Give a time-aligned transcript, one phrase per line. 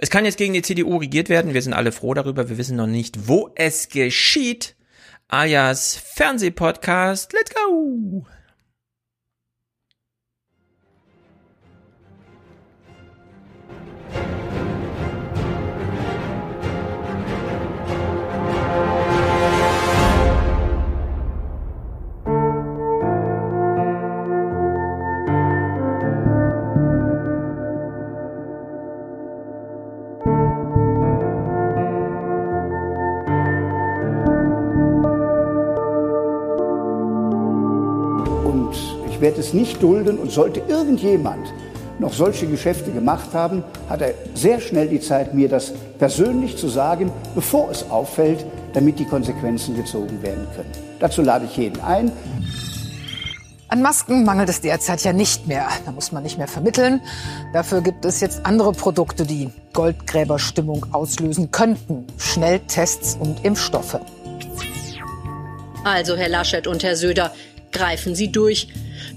[0.00, 1.54] Es kann jetzt gegen die CDU regiert werden.
[1.54, 2.48] Wir sind alle froh darüber.
[2.48, 4.76] Wir wissen noch nicht, wo es geschieht.
[5.26, 7.32] Ayas Fernsehpodcast.
[7.32, 8.24] Let's go!
[39.18, 41.52] Ich werde es nicht dulden und sollte irgendjemand
[41.98, 46.68] noch solche Geschäfte gemacht haben, hat er sehr schnell die Zeit, mir das persönlich zu
[46.68, 50.70] sagen, bevor es auffällt, damit die Konsequenzen gezogen werden können.
[51.00, 52.12] Dazu lade ich jeden ein.
[53.66, 55.66] An Masken mangelt es derzeit ja nicht mehr.
[55.84, 57.00] Da muss man nicht mehr vermitteln.
[57.52, 62.06] Dafür gibt es jetzt andere Produkte, die Goldgräberstimmung auslösen könnten.
[62.18, 63.98] Schnelltests und Impfstoffe.
[65.82, 67.32] Also, Herr Laschet und Herr Söder,
[67.72, 68.68] greifen Sie durch.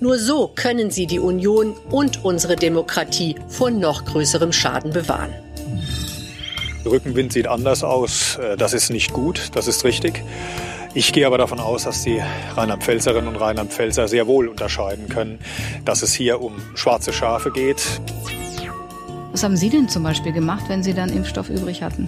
[0.02, 5.30] Nur so können Sie die Union und unsere Demokratie vor noch größerem Schaden bewahren.
[6.84, 8.38] Rückenwind sieht anders aus.
[8.38, 10.24] Äh, Das ist nicht gut, das ist richtig.
[10.96, 12.20] Ich gehe aber davon aus, dass die
[12.58, 15.38] Rheinland-Pfälzerinnen und Rheinland-Pfälzer sehr wohl unterscheiden können,
[15.86, 17.84] dass es hier um schwarze Schafe geht.
[19.32, 22.08] Was haben Sie denn zum Beispiel gemacht, wenn Sie dann Impfstoff übrig hatten?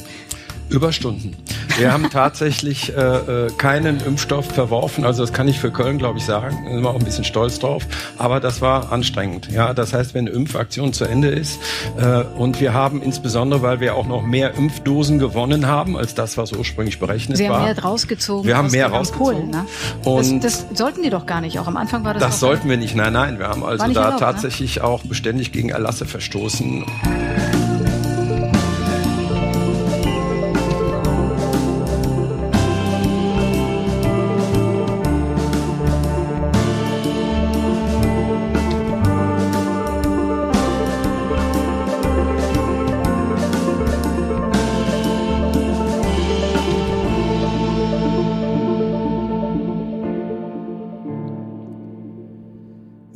[0.73, 1.35] Überstunden.
[1.77, 5.05] Wir haben tatsächlich äh, äh, keinen Impfstoff verworfen.
[5.05, 6.57] Also das kann ich für Köln, glaube ich, sagen.
[6.66, 7.83] Da sind wir auch ein bisschen stolz drauf.
[8.17, 9.49] Aber das war anstrengend.
[9.51, 11.59] Ja, das heißt, wenn eine Impfaktion zu Ende ist
[11.97, 16.38] äh, und wir haben insbesondere, weil wir auch noch mehr Impfdosen gewonnen haben als das,
[16.38, 17.57] was ursprünglich berechnet Sie war.
[17.57, 18.47] haben mehr rausgezogen.
[18.47, 19.33] Wir haben mehr rausgezogen.
[19.33, 19.66] Polen, ne?
[20.03, 21.59] Und das, das sollten die doch gar nicht.
[21.59, 22.23] Auch am Anfang war das.
[22.23, 22.95] das sollten wir nicht.
[22.95, 23.39] Nein, nein.
[23.39, 24.19] Wir haben also da erlaubt, ne?
[24.19, 26.85] tatsächlich auch beständig gegen Erlasse verstoßen.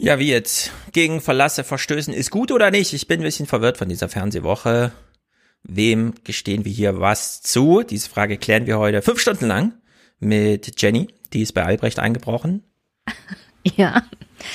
[0.07, 0.71] Ja, wie jetzt?
[0.93, 2.93] Gegen Verlasse verstößen ist gut oder nicht?
[2.93, 4.93] Ich bin ein bisschen verwirrt von dieser Fernsehwoche.
[5.63, 7.83] Wem gestehen wir hier was zu?
[7.83, 9.73] Diese Frage klären wir heute fünf Stunden lang
[10.21, 11.09] mit Jenny.
[11.33, 12.63] Die ist bei Albrecht eingebrochen.
[13.75, 14.03] Ja,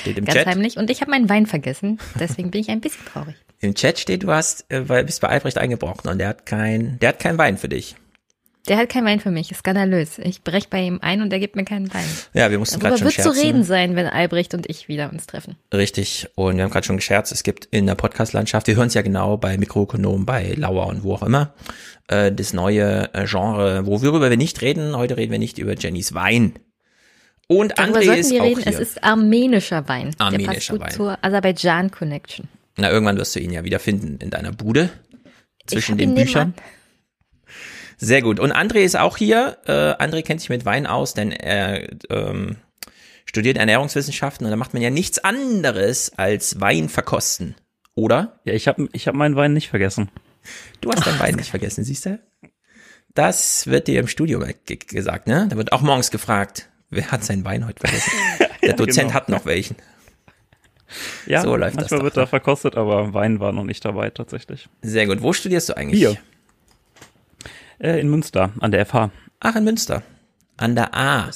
[0.01, 0.47] Steht im ganz Chat.
[0.47, 0.77] heimlich.
[0.77, 1.99] Und ich habe meinen Wein vergessen.
[2.19, 3.35] Deswegen bin ich ein bisschen traurig.
[3.59, 6.97] Im Chat steht, du hast, äh, weil bist bei Albrecht eingebrochen und der hat kein,
[6.97, 7.95] der hat kein Wein für dich.
[8.69, 9.53] Der hat keinen Wein für mich.
[9.53, 10.19] Skandalös.
[10.19, 12.05] Ich brech bei ihm ein und er gibt mir keinen Wein.
[12.33, 13.41] Ja, wir mussten gerade schon wird zu scherzen.
[13.41, 15.57] reden sein, wenn Albrecht und ich wieder uns treffen.
[15.73, 16.29] Richtig.
[16.35, 19.01] Und wir haben gerade schon gescherzt, es gibt in der Podcast-Landschaft, wir hören es ja
[19.01, 21.53] genau bei Mikroökonom, bei Lauer und wo auch immer,
[22.07, 24.95] äh, das neue äh, Genre, worüber wir nicht reden.
[24.95, 26.53] Heute reden wir nicht über Jennys Wein.
[27.47, 28.63] Und Darüber André ist wir auch reden.
[28.63, 28.71] hier.
[28.73, 30.11] Es ist armenischer Wein.
[30.11, 30.91] Der passt Armenischer gut Wein.
[30.91, 32.47] zur Aserbaidschan-Connection.
[32.77, 34.89] Na, irgendwann wirst du ihn ja wieder finden in deiner Bude.
[35.67, 36.49] Zwischen den Büchern.
[36.49, 36.82] nebenan.
[37.97, 38.39] Sehr gut.
[38.39, 39.57] Und André ist auch hier.
[39.65, 39.71] Äh,
[40.03, 42.57] André kennt sich mit Wein aus, denn er ähm,
[43.25, 47.55] studiert Ernährungswissenschaften und da macht man ja nichts anderes als Wein verkosten.
[47.95, 48.39] Oder?
[48.45, 50.09] Ja, ich habe ich hab meinen Wein nicht vergessen.
[50.81, 52.19] Du hast deinen Wein nicht vergessen, siehst du?
[53.13, 55.47] Das wird dir im Studio ge- gesagt, ne?
[55.49, 58.11] Da wird auch morgens gefragt, wer hat seinen Wein heute vergessen?
[58.63, 59.13] Der Dozent genau.
[59.13, 59.75] hat noch welchen.
[61.25, 62.21] Ja, So läuft das manchmal doch, wird ne?
[62.23, 64.67] da verkostet, aber Wein war noch nicht dabei tatsächlich.
[64.81, 65.21] Sehr gut.
[65.21, 65.99] Wo studierst du eigentlich?
[65.99, 66.17] Hier.
[67.83, 69.11] Äh, in Münster, an der FH.
[69.41, 70.03] Ach, in Münster.
[70.55, 71.29] An der A.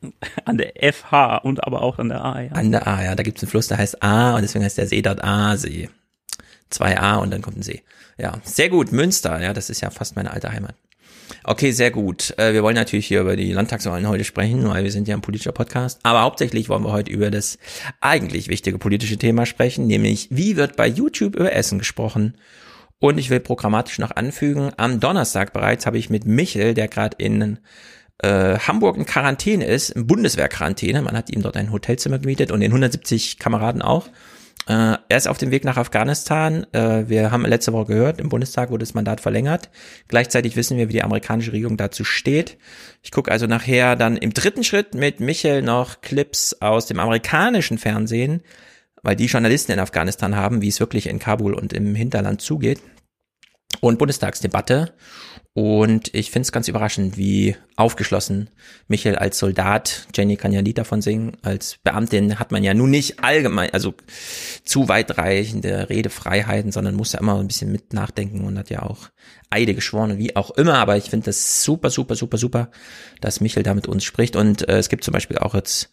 [0.46, 2.52] An der FH und aber auch an der A, ja.
[2.52, 3.14] An der A, ja.
[3.14, 5.90] Da gibt's einen Fluss, der heißt A und deswegen heißt der See dort A-See.
[6.70, 7.82] Zwei A und dann kommt ein See.
[8.18, 8.90] Ja, sehr gut.
[8.90, 10.74] Münster, ja, das ist ja fast meine alte Heimat.
[11.44, 12.34] Okay, sehr gut.
[12.38, 15.22] Äh, Wir wollen natürlich hier über die Landtagswahlen heute sprechen, weil wir sind ja ein
[15.22, 16.00] politischer Podcast.
[16.02, 17.58] Aber hauptsächlich wollen wir heute über das
[18.00, 22.34] eigentlich wichtige politische Thema sprechen, nämlich wie wird bei YouTube über Essen gesprochen?
[23.02, 27.16] Und ich will programmatisch noch anfügen, am Donnerstag bereits habe ich mit Michel, der gerade
[27.18, 27.58] in
[28.18, 32.60] äh, Hamburg in Quarantäne ist, in Bundeswehr-Quarantäne, man hat ihm dort ein Hotelzimmer gemietet und
[32.60, 34.06] den 170 Kameraden auch.
[34.68, 36.64] Äh, er ist auf dem Weg nach Afghanistan.
[36.72, 39.70] Äh, wir haben letzte Woche gehört, im Bundestag wurde das Mandat verlängert.
[40.06, 42.56] Gleichzeitig wissen wir, wie die amerikanische Regierung dazu steht.
[43.02, 47.78] Ich gucke also nachher dann im dritten Schritt mit Michel noch Clips aus dem amerikanischen
[47.78, 48.42] Fernsehen,
[49.02, 52.78] weil die Journalisten in Afghanistan haben, wie es wirklich in Kabul und im Hinterland zugeht.
[53.82, 54.94] Und Bundestagsdebatte.
[55.54, 58.48] Und ich finde es ganz überraschend, wie aufgeschlossen
[58.88, 62.72] Michael als Soldat, Jenny kann ja ein Lied davon singen, als Beamtin hat man ja
[62.72, 63.92] nun nicht allgemein, also
[64.64, 69.10] zu weitreichende Redefreiheiten, sondern muss ja immer ein bisschen mit nachdenken und hat ja auch
[69.50, 70.78] Eide geschworen und wie auch immer.
[70.78, 72.70] Aber ich finde das super, super, super, super,
[73.20, 74.36] dass Michael da mit uns spricht.
[74.36, 75.90] Und äh, es gibt zum Beispiel auch jetzt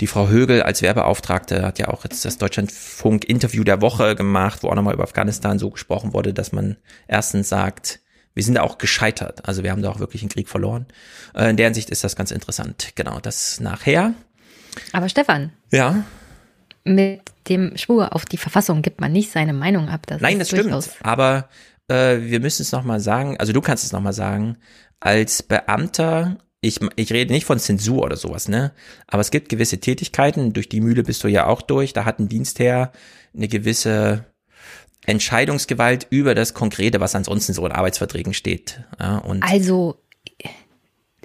[0.00, 4.68] die Frau Högel als Werbeauftragte hat ja auch jetzt das Deutschlandfunk-Interview der Woche gemacht, wo
[4.68, 6.76] auch nochmal über Afghanistan so gesprochen wurde, dass man
[7.08, 8.00] erstens sagt,
[8.34, 9.48] wir sind da auch gescheitert.
[9.48, 10.86] Also wir haben da auch wirklich einen Krieg verloren.
[11.34, 12.92] Äh, in der Hinsicht ist das ganz interessant.
[12.94, 14.12] Genau, das nachher.
[14.92, 15.52] Aber Stefan.
[15.70, 16.04] Ja.
[16.84, 20.06] Mit dem Schwur auf die Verfassung gibt man nicht seine Meinung ab.
[20.06, 20.90] Das Nein, das stimmt.
[21.02, 21.48] Aber
[21.88, 24.58] äh, wir müssen es nochmal sagen, also du kannst es nochmal sagen,
[25.00, 28.72] als Beamter, ich, ich rede nicht von Zensur oder sowas, ne?
[29.06, 32.18] Aber es gibt gewisse Tätigkeiten, durch die Mühle bist du ja auch durch, da hat
[32.18, 32.92] ein Dienstherr
[33.34, 34.24] eine gewisse
[35.06, 38.80] Entscheidungsgewalt über das Konkrete, was ansonsten so in Arbeitsverträgen steht.
[38.98, 39.96] Ja, und also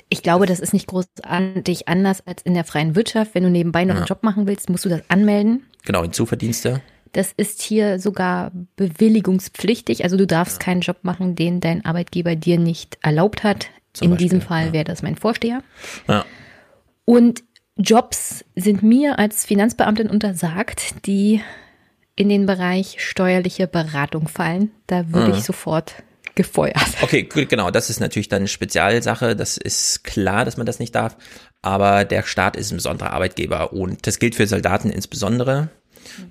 [0.10, 3.34] ich glaube, das ist nicht großartig anders als in der freien Wirtschaft.
[3.34, 4.02] Wenn du nebenbei noch ja.
[4.02, 5.66] einen Job machen willst, musst du das anmelden.
[5.86, 6.82] Genau, in Zuverdienste.
[7.14, 10.04] Das ist hier sogar bewilligungspflichtig.
[10.04, 10.66] Also du darfst ja.
[10.66, 13.70] keinen Job machen, den dein Arbeitgeber dir nicht erlaubt hat.
[14.00, 14.74] In Beispiel, diesem Fall ja.
[14.74, 15.64] wäre das mein Vorsteher.
[16.08, 16.26] Ja.
[17.06, 17.44] Und
[17.78, 21.42] Jobs sind mir als Finanzbeamtin untersagt, die
[22.16, 24.72] in den Bereich steuerliche Beratung fallen.
[24.88, 25.38] Da würde mhm.
[25.38, 26.04] ich sofort
[26.36, 26.76] gefeuert.
[27.02, 27.72] Okay, gut, genau.
[27.72, 29.36] Das ist natürlich dann eine Spezialsache.
[29.36, 31.18] Das ist klar, dass man das nicht darf.
[31.62, 35.70] Aber der Staat ist ein besonderer Arbeitgeber und das gilt für Soldaten insbesondere.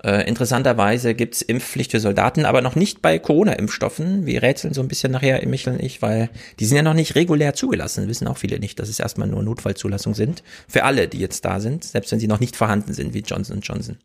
[0.05, 4.27] Äh, interessanterweise gibt's Impfpflicht für Soldaten, aber noch nicht bei Corona-Impfstoffen.
[4.27, 7.15] Wir rätseln so ein bisschen nachher, Michael und ich, weil die sind ja noch nicht
[7.15, 8.09] regulär zugelassen.
[8.09, 10.43] Wissen auch viele nicht, dass es erstmal nur Notfallzulassung sind.
[10.69, 13.61] Für alle, die jetzt da sind, selbst wenn sie noch nicht vorhanden sind, wie Johnson
[13.61, 13.99] Johnson.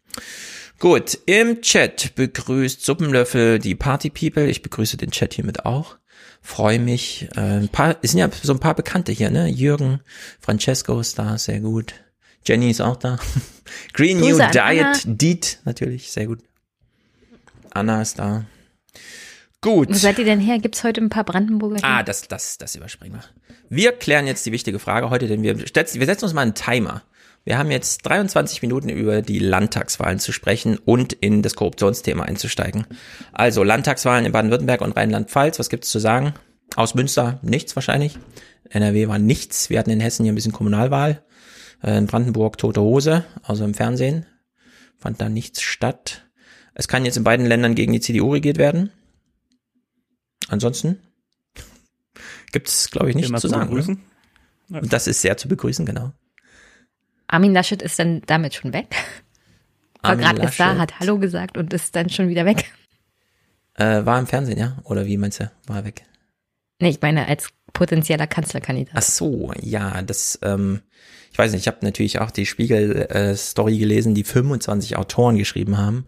[0.79, 4.47] Gut, im Chat begrüßt Suppenlöffel die Party People.
[4.47, 5.95] Ich begrüße den Chat hiermit auch.
[6.41, 7.27] Freue mich.
[7.35, 9.47] Äh, ein paar, es sind ja so ein paar Bekannte hier, ne?
[9.47, 10.01] Jürgen,
[10.39, 11.95] Francesco ist da, sehr gut.
[12.45, 13.17] Jenny ist auch da.
[13.93, 15.03] Green Grüße New Diet.
[15.05, 16.39] Deet, natürlich, sehr gut.
[17.71, 18.45] Anna ist da.
[19.61, 19.89] Gut.
[19.89, 20.59] Wo seid ihr denn her?
[20.59, 21.79] Gibt's heute ein paar Brandenburger?
[21.81, 23.23] Ah, das, das, das überspringen wir.
[23.67, 25.65] Wir klären jetzt die wichtige Frage heute, denn wir, wir
[26.05, 27.01] setzen uns mal einen Timer.
[27.45, 32.85] Wir haben jetzt 23 Minuten über die Landtagswahlen zu sprechen und in das Korruptionsthema einzusteigen.
[33.33, 36.33] Also Landtagswahlen in Baden-Württemberg und Rheinland-Pfalz, was gibt's zu sagen?
[36.75, 38.17] Aus Münster nichts wahrscheinlich.
[38.69, 39.69] NRW war nichts.
[39.69, 41.23] Wir hatten in Hessen hier ein bisschen Kommunalwahl.
[41.85, 44.25] Äh, in Brandenburg tote Hose, also im Fernsehen.
[44.97, 46.25] Fand da nichts statt.
[46.73, 48.91] Es kann jetzt in beiden Ländern gegen die CDU regiert werden.
[50.47, 50.99] Ansonsten
[52.51, 54.01] gibt's, glaube ich, nichts zu sagen.
[54.69, 56.11] Das ist sehr zu begrüßen, genau.
[57.27, 58.95] Armin Laschet ist dann damit schon weg.
[60.01, 62.71] War gerade ist da, hat Hallo gesagt und ist dann schon wieder weg.
[63.73, 64.77] Äh, war im Fernsehen, ja?
[64.83, 65.51] Oder wie meinst du?
[65.67, 66.05] War weg?
[66.79, 68.95] Nee, ich meine als potenzieller Kanzlerkandidat.
[68.95, 70.81] Ach so, ja, das, ähm,
[71.35, 75.77] ich weiß nicht, ich habe natürlich auch die Spiegel-Story äh, gelesen, die 25 Autoren geschrieben
[75.77, 76.05] haben.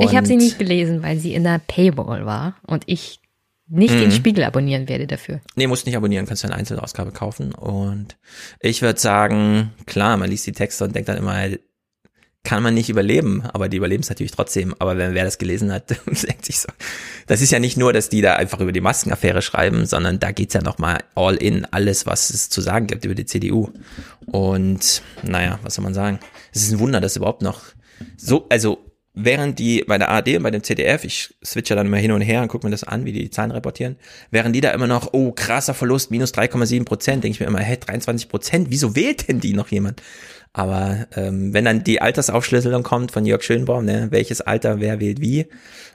[0.00, 3.20] ich habe sie nicht gelesen, weil sie in der Paywall war und ich
[3.68, 3.98] nicht mhm.
[3.98, 5.42] den Spiegel abonnieren werde dafür.
[5.54, 7.52] Nee, musst nicht abonnieren, kannst du eine Einzelausgabe kaufen.
[7.52, 8.16] Und
[8.58, 11.46] ich würde sagen, klar, man liest die Texte und denkt dann immer,
[12.44, 14.74] kann man nicht überleben, aber die überleben es natürlich trotzdem.
[14.78, 16.68] Aber wenn wer das gelesen hat, denkt sich so.
[17.26, 20.30] Das ist ja nicht nur, dass die da einfach über die Maskenaffäre schreiben, sondern da
[20.30, 23.70] geht's ja nochmal all in, alles, was es zu sagen gibt über die CDU.
[24.26, 26.20] Und naja, was soll man sagen?
[26.52, 27.62] Es ist ein Wunder, dass überhaupt noch
[28.18, 28.78] so, also
[29.14, 32.20] während die bei der ARD und bei dem ZDF, ich switche dann immer hin und
[32.20, 33.96] her und gucke mir das an, wie die, die Zahlen reportieren,
[34.30, 37.60] während die da immer noch, oh, krasser Verlust, minus 3,7 Prozent, denke ich mir immer,
[37.60, 40.02] hey, 23 Prozent, wieso wählt denn die noch jemand?
[40.56, 45.20] Aber ähm, wenn dann die Altersaufschlüsselung kommt von Jörg Schönbaum, ne, welches Alter, wer wählt
[45.20, 45.46] wie,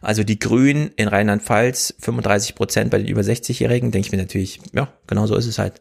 [0.01, 4.59] also die Grünen in Rheinland-Pfalz 35 Prozent bei den über 60-Jährigen, denke ich mir natürlich,
[4.73, 5.79] ja, genau so ist es halt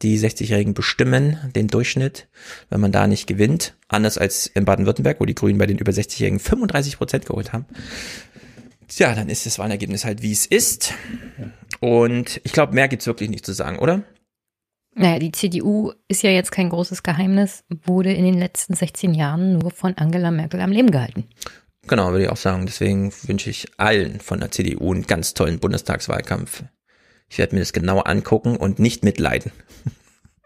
[0.00, 2.26] die 60-Jährigen bestimmen den Durchschnitt,
[2.70, 3.74] wenn man da nicht gewinnt.
[3.88, 7.66] Anders als in Baden-Württemberg, wo die Grünen bei den über 60-Jährigen 35 Prozent geholt haben.
[8.88, 10.94] Tja, dann ist das Wahlergebnis halt, wie es ist.
[11.80, 14.02] Und ich glaube, mehr gibt's wirklich nicht zu sagen, oder?
[14.94, 19.58] Naja, die CDU ist ja jetzt kein großes Geheimnis, wurde in den letzten 16 Jahren
[19.58, 21.24] nur von Angela Merkel am Leben gehalten.
[21.86, 22.64] Genau, würde ich auch sagen.
[22.66, 26.62] Deswegen wünsche ich allen von der CDU einen ganz tollen Bundestagswahlkampf.
[27.28, 29.50] Ich werde mir das genau angucken und nicht mitleiden.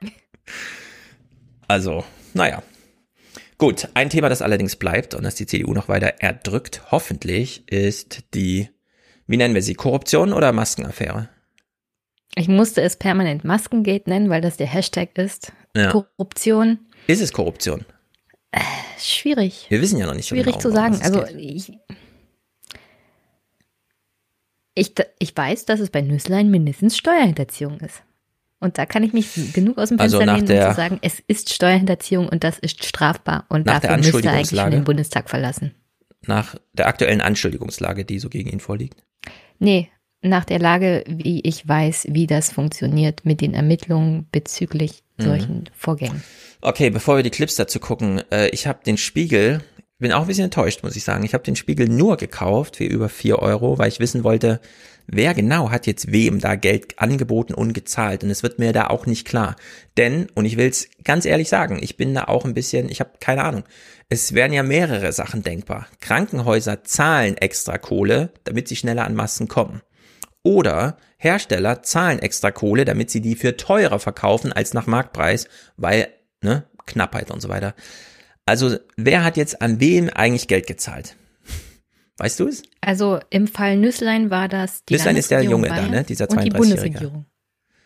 [1.69, 2.63] also, naja.
[3.59, 8.23] Gut, ein Thema, das allerdings bleibt und das die CDU noch weiter erdrückt, hoffentlich, ist
[8.35, 8.69] die,
[9.27, 11.29] wie nennen wir sie, Korruption oder Maskenaffäre?
[12.35, 15.53] Ich musste es permanent Maskengate nennen, weil das der Hashtag ist.
[15.77, 15.91] Ja.
[15.91, 16.79] Korruption.
[17.07, 17.85] Ist es Korruption?
[18.53, 18.61] Äh,
[18.99, 19.67] schwierig.
[19.69, 20.99] Wir wissen ja noch nicht Schwierig genau, zu sagen.
[21.03, 21.73] Also ich,
[24.79, 28.05] Ich, ich weiß, dass es bei Nüsslein mindestens Steuerhinterziehung ist.
[28.61, 30.99] Und da kann ich mich genug aus dem Also Fenster nach lehnen, um zu sagen,
[31.03, 33.45] es ist Steuerhinterziehung und das ist strafbar.
[33.49, 35.75] Und Nach dafür müsste er eigentlich schon den Bundestag verlassen.
[36.27, 39.03] Nach der aktuellen Anschuldigungslage, die so gegen ihn vorliegt.
[39.59, 39.91] Nee,
[40.23, 45.25] nach der Lage, wie ich weiß, wie das funktioniert mit den Ermittlungen bezüglich Mhm.
[45.25, 46.23] solchen Vorgängen.
[46.61, 49.63] Okay, bevor wir die Clips dazu gucken, äh, ich habe den Spiegel,
[49.99, 51.25] bin auch ein bisschen enttäuscht, muss ich sagen.
[51.25, 54.61] Ich habe den Spiegel nur gekauft für über vier Euro, weil ich wissen wollte,
[55.09, 58.23] wer genau hat jetzt wem da Geld angeboten und gezahlt.
[58.23, 59.57] Und es wird mir da auch nicht klar.
[59.97, 63.01] Denn, und ich will es ganz ehrlich sagen, ich bin da auch ein bisschen, ich
[63.01, 63.65] habe keine Ahnung.
[64.09, 65.89] Es wären ja mehrere Sachen denkbar.
[66.01, 69.83] Krankenhäuser zahlen extra Kohle, damit sie schneller an Masken kommen.
[70.49, 76.09] Oder Hersteller zahlen extra Kohle, damit sie die für teurer verkaufen als nach Marktpreis, weil,
[76.43, 77.75] ne, Knappheit und so weiter.
[78.47, 81.17] Also, wer hat jetzt an wem eigentlich Geld gezahlt?
[82.17, 82.63] Weißt du es?
[82.81, 86.05] Also im Fall Nüsslein war das die Nüsslein ist der Junge da, Bayern ne?
[86.05, 86.59] Dieser und die 32-Jährige.
[86.59, 87.27] Bundesregierung.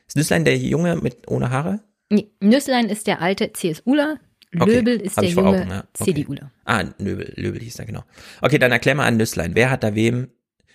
[0.06, 1.80] Ist Nüsslein der Junge mit ohne Haare?
[2.10, 4.20] Nee, Nüsslein ist der alte CSUler,
[4.56, 5.84] Okay, Löbel ist hab der junge Augen, ja.
[5.98, 6.14] Okay.
[6.14, 6.52] CDUler.
[6.64, 8.04] Ah, Löbel, Löbel hieß er, genau.
[8.40, 9.56] Okay, dann erklär mal an Nüsslein.
[9.56, 10.28] Wer hat da wem?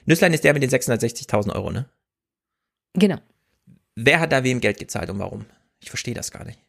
[0.08, 1.86] Nüsslein ist der mit den 660.000 Euro, ne?
[2.94, 3.18] Genau.
[3.96, 5.46] Wer hat da wem Geld gezahlt und warum?
[5.80, 6.60] Ich verstehe das gar nicht.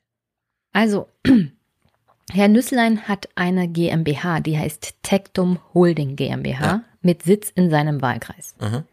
[0.73, 1.09] Also,
[2.33, 6.85] Herr Nüsslein hat eine GmbH, die heißt Tectum Holding GmbH, Ja.
[7.00, 8.54] mit Sitz in seinem Wahlkreis.
[8.59, 8.85] Aha.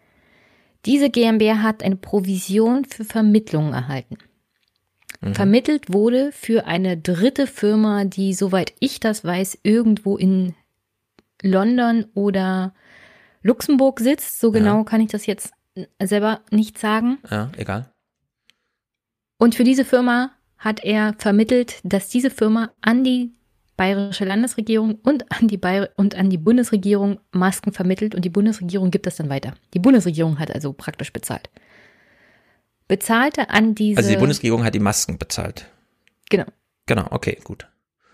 [0.86, 4.18] Diese GmbH hat eine Provision für Vermittlungen erhalten.
[5.22, 5.34] Mhm.
[5.34, 10.54] Vermittelt wurde für eine dritte Firma, die, soweit ich das weiß, irgendwo in
[11.42, 12.74] London oder
[13.46, 14.40] Luxemburg sitzt.
[14.40, 14.60] So Ja.
[14.60, 15.54] genau kann ich das jetzt
[16.02, 17.20] selber nicht sagen.
[17.30, 17.92] Ja, egal.
[19.38, 23.34] Und für diese Firma hat er vermittelt, dass diese Firma an die
[23.78, 28.90] bayerische Landesregierung und an die Bayer und an die Bundesregierung Masken vermittelt und die Bundesregierung
[28.90, 29.54] gibt das dann weiter.
[29.74, 31.50] Die Bundesregierung hat also praktisch bezahlt.
[32.88, 35.66] Bezahlte an diese Also die Bundesregierung hat die Masken bezahlt.
[36.30, 36.46] genau,
[36.88, 37.68] Genau, okay, gut.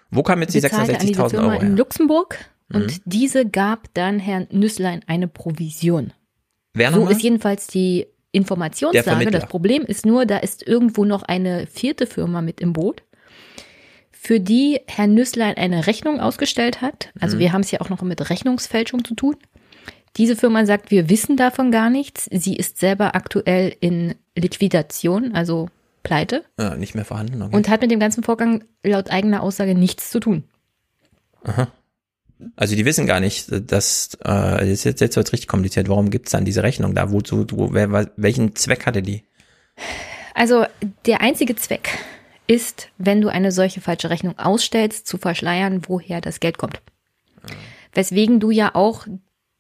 [0.10, 1.78] Wo kamen jetzt die bezahlte an diese 66.000 Firma Euro in her?
[1.78, 2.38] Luxemburg
[2.74, 3.02] und Mhm.
[3.06, 6.14] diese gab dann Herrn Nüsslein eine Provision.
[6.74, 9.30] Wer So ist jedenfalls die Informationslage.
[9.32, 13.04] Das Problem ist nur, da ist irgendwo noch eine vierte Firma mit im Boot,
[14.12, 17.10] für die Herr Nüsslein eine Rechnung ausgestellt hat.
[17.20, 17.40] Also Mhm.
[17.42, 19.36] wir haben es ja auch noch mit Rechnungsfälschung zu tun.
[20.18, 22.30] Diese Firma sagt, wir wissen davon gar nichts.
[22.32, 25.70] Sie ist selber aktuell in Liquidation, also
[26.04, 27.42] pleite, Ja, nicht mehr vorhanden.
[27.42, 27.56] Okay.
[27.56, 30.44] und hat mit dem ganzen Vorgang laut eigener Aussage nichts zu tun.
[32.56, 35.90] Also die wissen gar nicht, dass äh, das ist jetzt, jetzt wird's richtig kompliziert.
[35.90, 37.12] Warum gibt's dann diese Rechnung da?
[37.12, 39.24] Wozu, wo, wer, welchen Zweck hatte die?
[40.34, 40.66] Also
[41.06, 41.90] der einzige Zweck
[42.48, 46.82] ist, wenn du eine solche falsche Rechnung ausstellst, zu verschleiern, woher das Geld kommt.
[47.94, 49.06] Weswegen du ja auch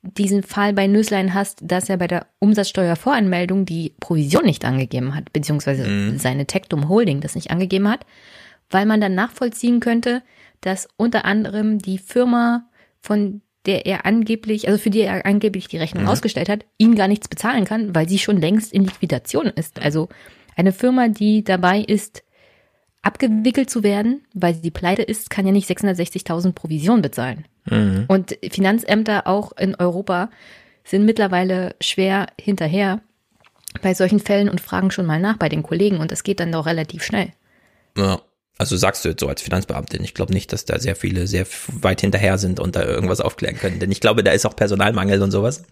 [0.04, 5.32] diesen Fall bei Nüsslein hast, dass er bei der Umsatzsteuervoranmeldung die Provision nicht angegeben hat,
[5.32, 6.18] beziehungsweise Mhm.
[6.18, 8.06] seine Tectum Holding das nicht angegeben hat,
[8.70, 10.24] weil man dann nachvollziehen könnte,
[10.62, 12.66] dass unter anderem die Firma,
[13.02, 16.10] von der er angeblich, also für die er angeblich die Rechnung Mhm.
[16.10, 19.80] ausgestellt hat, ihm gar nichts bezahlen kann, weil sie schon längst in Liquidation ist.
[19.82, 20.10] Also
[20.56, 22.24] eine Firma, die dabei ist,
[23.04, 27.46] abgewickelt zu werden, weil sie pleite ist, kann ja nicht 660.000 Provision bezahlen.
[27.66, 28.06] Mhm.
[28.08, 30.30] Und Finanzämter auch in Europa
[30.84, 33.02] sind mittlerweile schwer hinterher
[33.82, 36.52] bei solchen Fällen und fragen schon mal nach bei den Kollegen und das geht dann
[36.52, 37.32] doch relativ schnell.
[37.98, 38.22] Ja.
[38.58, 41.46] Also sagst du jetzt so als Finanzbeamtin, ich glaube nicht, dass da sehr viele sehr
[41.68, 43.80] weit hinterher sind und da irgendwas aufklären können.
[43.80, 45.64] Denn ich glaube, da ist auch Personalmangel und sowas.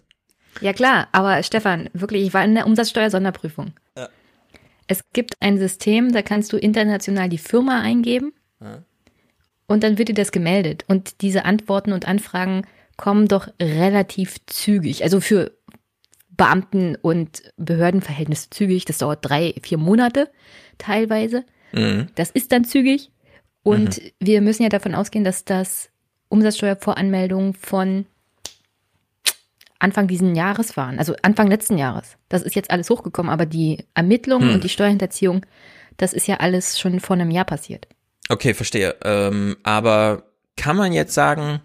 [0.62, 3.74] Ja klar, aber Stefan, wirklich, ich war in der Umsatzsteuer-Sonderprüfung.
[3.95, 4.09] Ja.
[4.88, 8.33] Es gibt ein System, da kannst du international die Firma eingeben
[9.67, 10.83] und dann wird dir das gemeldet.
[10.88, 12.63] Und diese Antworten und Anfragen
[12.98, 15.03] kommen doch relativ zügig.
[15.03, 15.51] Also für
[16.39, 18.86] Beamten- und Behördenverhältnisse zügig.
[18.86, 20.31] Das dauert drei, vier Monate
[20.77, 21.45] teilweise.
[21.72, 22.08] Mhm.
[22.16, 23.12] Das ist dann zügig.
[23.64, 25.90] Und wir müssen ja davon ausgehen, dass das
[26.30, 28.06] Umsatzsteuervoranmeldungen von
[29.80, 32.18] Anfang diesen Jahres waren, also Anfang letzten Jahres.
[32.28, 34.56] Das ist jetzt alles hochgekommen, aber die Ermittlungen Hm.
[34.56, 35.46] und die Steuerhinterziehung,
[35.98, 37.88] das ist ja alles schon vor einem Jahr passiert.
[38.30, 38.96] Okay, verstehe.
[39.04, 40.24] Ähm, aber
[40.58, 41.62] kann man jetzt sagen,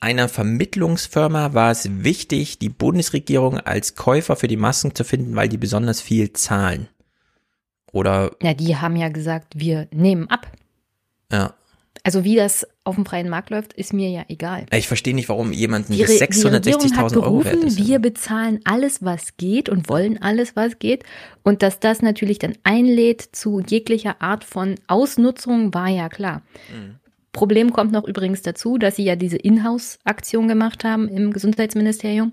[0.00, 5.48] einer Vermittlungsfirma war es wichtig, die Bundesregierung als Käufer für die Masken zu finden, weil
[5.48, 6.88] die besonders viel zahlen?
[7.92, 10.50] Oder, Ja, die haben ja gesagt, wir nehmen ab.
[11.32, 11.54] ja.
[12.04, 14.66] Also wie das auf dem freien Markt läuft, ist mir ja egal.
[14.72, 16.64] Ich verstehe nicht, warum jemanden Die, das Re die Regierung hat
[17.12, 17.78] 660.000 Euro wert ist.
[17.84, 21.02] wir bezahlen alles, was geht und wollen alles, was geht.
[21.42, 26.42] Und dass das natürlich dann einlädt zu jeglicher Art von Ausnutzung, war ja klar.
[26.72, 26.96] Mhm.
[27.32, 32.30] Problem kommt noch übrigens dazu, dass sie ja diese Inhouse-Aktion gemacht haben im Gesundheitsministerium.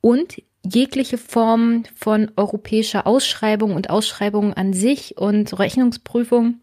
[0.00, 0.40] Und
[0.72, 6.60] jegliche Form von europäischer Ausschreibung und Ausschreibung an sich und Rechnungsprüfung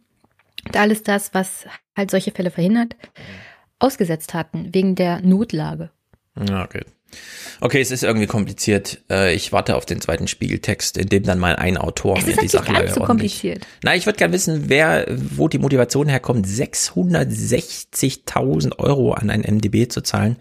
[0.65, 2.95] und alles das, was halt solche Fälle verhindert,
[3.79, 5.89] ausgesetzt hatten wegen der Notlage.
[6.35, 6.83] Okay.
[7.61, 9.03] Okay, es ist irgendwie kompliziert.
[9.09, 12.35] Äh, ich warte auf den zweiten Spiegeltext, in dem dann mal ein Autor es mir
[12.35, 13.67] die Sache gar nicht so kompliziert.
[13.83, 19.87] Na, ich würde gerne wissen, wer, wo die Motivation herkommt, 660.000 Euro an ein MDB
[19.87, 20.37] zu zahlen,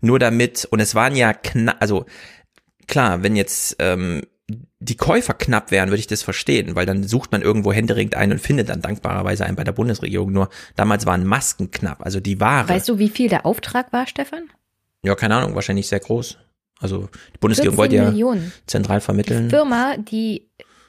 [0.00, 0.64] nur damit.
[0.66, 2.06] Und es waren ja knapp, also
[2.86, 4.22] klar, wenn jetzt ähm,
[4.78, 8.30] die Käufer knapp wären, würde ich das verstehen, weil dann sucht man irgendwo händeringend ein
[8.32, 10.32] und findet dann dankbarerweise einen bei der Bundesregierung.
[10.32, 12.68] Nur damals waren Masken knapp, also die Ware.
[12.68, 14.44] Weißt du, wie viel der Auftrag war, Stefan?
[15.02, 16.38] Ja, keine Ahnung, wahrscheinlich sehr groß.
[16.78, 18.52] Also die Bundesregierung wollte ja Millionen.
[18.66, 19.44] zentral vermitteln.
[19.44, 20.48] Die Firma, die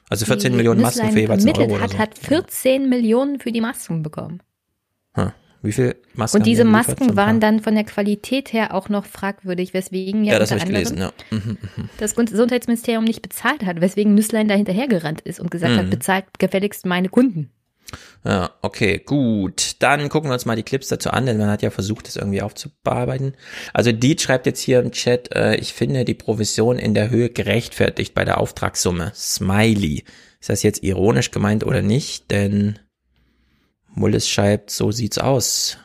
[0.09, 1.97] also 14 die Millionen Masken für jeweils einen Euro hat, so.
[1.97, 2.87] hat 14 ja.
[2.87, 4.41] Millionen für die Masken bekommen.
[5.13, 5.31] Hm.
[5.67, 6.37] Wie viel Masken?
[6.37, 10.39] Und diese Masken waren dann von der Qualität her auch noch fragwürdig, weswegen ja, ja
[10.39, 11.11] das unter gelesen, ja.
[11.29, 11.89] Mhm, mhm.
[11.97, 15.79] das Gesundheitsministerium nicht bezahlt hat, weswegen Nüsslein da hinterhergerannt ist und gesagt mhm.
[15.79, 17.51] hat, bezahlt gefälligst meine Kunden.
[18.23, 19.75] Ja, okay, gut.
[19.79, 22.15] Dann gucken wir uns mal die Clips dazu an, denn man hat ja versucht, das
[22.15, 23.33] irgendwie aufzubearbeiten.
[23.73, 27.29] Also Diet schreibt jetzt hier im Chat, äh, ich finde die Provision in der Höhe
[27.29, 29.11] gerechtfertigt bei der Auftragssumme.
[29.13, 30.05] Smiley.
[30.39, 32.31] Ist das jetzt ironisch gemeint oder nicht?
[32.31, 32.79] Denn
[33.97, 35.77] Mullis schreibt, so sieht's aus.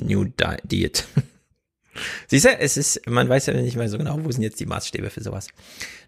[0.00, 1.06] New Diet.
[2.26, 4.66] Siehst du, es ist, man weiß ja nicht mehr so genau, wo sind jetzt die
[4.66, 5.46] Maßstäbe für sowas.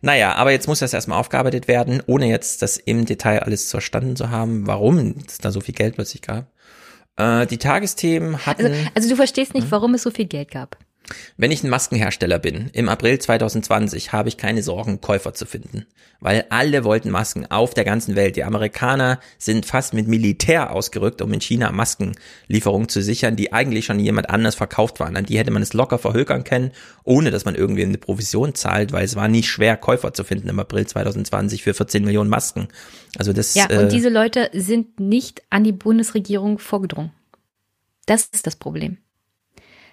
[0.01, 4.17] Naja, aber jetzt muss das erstmal aufgearbeitet werden, ohne jetzt das im Detail alles verstanden
[4.17, 6.51] zu haben, warum es da so viel Geld plötzlich gab.
[7.17, 8.67] Äh, die Tagesthemen hatten.
[8.67, 9.71] Also, also du verstehst nicht, hm?
[9.71, 10.79] warum es so viel Geld gab.
[11.37, 15.87] Wenn ich ein Maskenhersteller bin, im April 2020 habe ich keine Sorgen, Käufer zu finden,
[16.21, 18.37] weil alle wollten Masken auf der ganzen Welt.
[18.37, 23.85] Die Amerikaner sind fast mit Militär ausgerückt, um in China Maskenlieferungen zu sichern, die eigentlich
[23.85, 25.17] schon jemand anders verkauft waren.
[25.17, 26.73] An die hätte man es locker verhökern können,
[27.05, 30.49] ohne dass man irgendwie eine Provision zahlt, weil es war nicht schwer, Käufer zu finden
[30.49, 32.69] im April 2020 für 14 Millionen Masken.
[33.19, 33.55] Also das.
[33.55, 37.13] Ja, äh, und diese Leute sind nicht an die Bundesregierung vorgedrungen.
[38.07, 38.99] Das ist das Problem.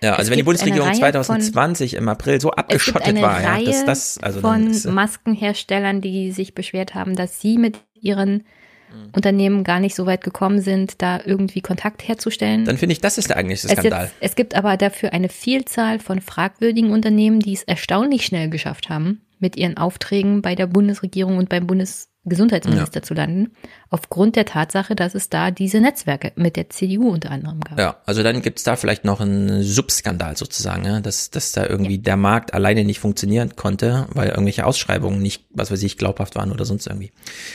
[0.04, 4.18] Ja, also wenn die Bundesregierung 2020 von, im April so abgeschottet war, ja, dass das
[4.22, 8.44] also von ist, Maskenherstellern, die sich beschwert haben, dass sie mit ihren
[8.92, 9.12] mhm.
[9.16, 12.66] Unternehmen gar nicht so weit gekommen sind, da irgendwie Kontakt herzustellen.
[12.66, 14.06] Dann finde ich, das ist der eigentliche Skandal.
[14.06, 18.50] Es, jetzt, es gibt aber dafür eine Vielzahl von fragwürdigen Unternehmen, die es erstaunlich schnell
[18.50, 23.04] geschafft haben, mit ihren Aufträgen bei der Bundesregierung und beim Bundes Gesundheitsminister ja.
[23.04, 23.52] zu landen,
[23.90, 27.78] aufgrund der Tatsache, dass es da diese Netzwerke mit der CDU unter anderem gab.
[27.78, 31.98] Ja, also dann gibt's da vielleicht noch einen Subskandal sozusagen, ja, dass, dass da irgendwie
[31.98, 32.02] ja.
[32.02, 36.54] der Markt alleine nicht funktionieren konnte, weil irgendwelche Ausschreibungen nicht, was weiß ich, glaubhaft waren
[36.54, 37.12] oder sonst irgendwie.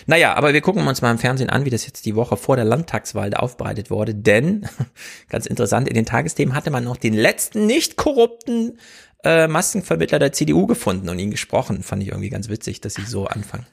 [0.07, 2.57] Naja, aber wir gucken uns mal im Fernsehen an, wie das jetzt die Woche vor
[2.57, 4.69] der Landtagswahl da aufbereitet wurde, denn,
[5.31, 8.79] ganz interessant, in den Tagesthemen hatte man noch den letzten nicht korrupten
[9.25, 11.83] äh, Maskenvermittler der CDU gefunden und ihn gesprochen.
[11.83, 13.67] Fand ich irgendwie ganz witzig, dass sie so anfangen.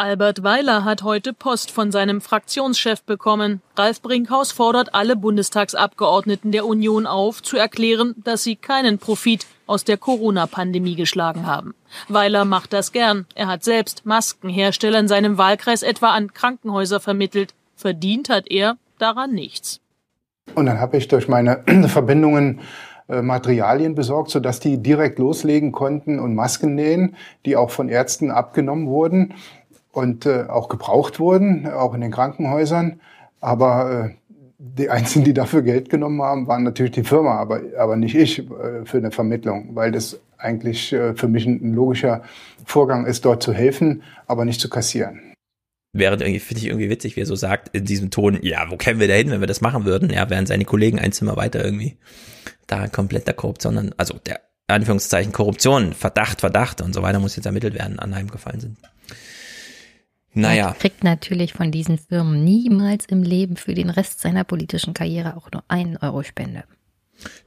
[0.00, 3.62] Albert Weiler hat heute Post von seinem Fraktionschef bekommen.
[3.76, 9.82] Ralf Brinkhaus fordert alle Bundestagsabgeordneten der Union auf, zu erklären, dass sie keinen Profit aus
[9.82, 11.74] der Corona-Pandemie geschlagen haben.
[12.08, 13.26] Weiler macht das gern.
[13.34, 17.54] Er hat selbst Maskenhersteller in seinem Wahlkreis etwa an Krankenhäuser vermittelt.
[17.74, 19.80] Verdient hat er daran nichts.
[20.54, 22.60] Und dann habe ich durch meine Verbindungen
[23.08, 28.30] äh, Materialien besorgt, sodass die direkt loslegen konnten und Masken nähen, die auch von Ärzten
[28.30, 29.34] abgenommen wurden
[29.92, 33.00] und äh, auch gebraucht wurden, auch in den Krankenhäusern.
[33.40, 34.14] Aber äh,
[34.58, 38.40] die einzigen, die dafür Geld genommen haben, waren natürlich die Firma, aber, aber nicht ich
[38.40, 42.22] äh, für eine Vermittlung, weil das eigentlich äh, für mich ein, logischer
[42.64, 45.20] Vorgang ist, dort zu helfen, aber nicht zu kassieren.
[45.92, 48.76] Während irgendwie, finde ich irgendwie witzig, wie er so sagt, in diesem Ton, ja, wo
[48.76, 50.10] kämen wir da hin, wenn wir das machen würden?
[50.10, 51.96] Ja, während seine Kollegen ein Zimmer weiter irgendwie
[52.66, 57.46] da komplett der Korruption, also der Anführungszeichen Korruption, Verdacht, Verdacht und so weiter muss jetzt
[57.46, 58.78] ermittelt werden, anheimgefallen sind.
[60.34, 60.68] Naja.
[60.68, 65.36] Er kriegt natürlich von diesen Firmen niemals im Leben für den Rest seiner politischen Karriere
[65.36, 66.64] auch nur einen Euro Spende.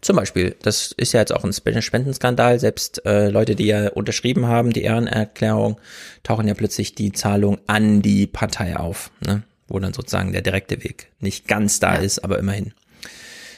[0.02, 2.60] Zum Beispiel, das ist ja jetzt auch ein Spendenskandal.
[2.60, 5.80] Selbst äh, Leute, die ja unterschrieben haben, die Ehrenerklärung,
[6.24, 9.44] tauchen ja plötzlich die Zahlung an die Partei auf, ne?
[9.67, 12.02] wo dann sozusagen der direkte Weg nicht ganz da ja.
[12.02, 12.74] ist, aber immerhin.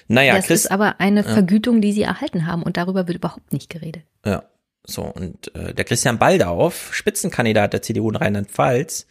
[0.08, 3.54] Naja, das Chris, ist aber eine Vergütung, die sie erhalten haben und darüber wird überhaupt
[3.54, 4.04] nicht geredet.
[4.26, 4.44] Ja,
[4.86, 9.08] so, und äh, der Christian Baldauf, Spitzenkandidat der CDU in Rheinland-Pfalz,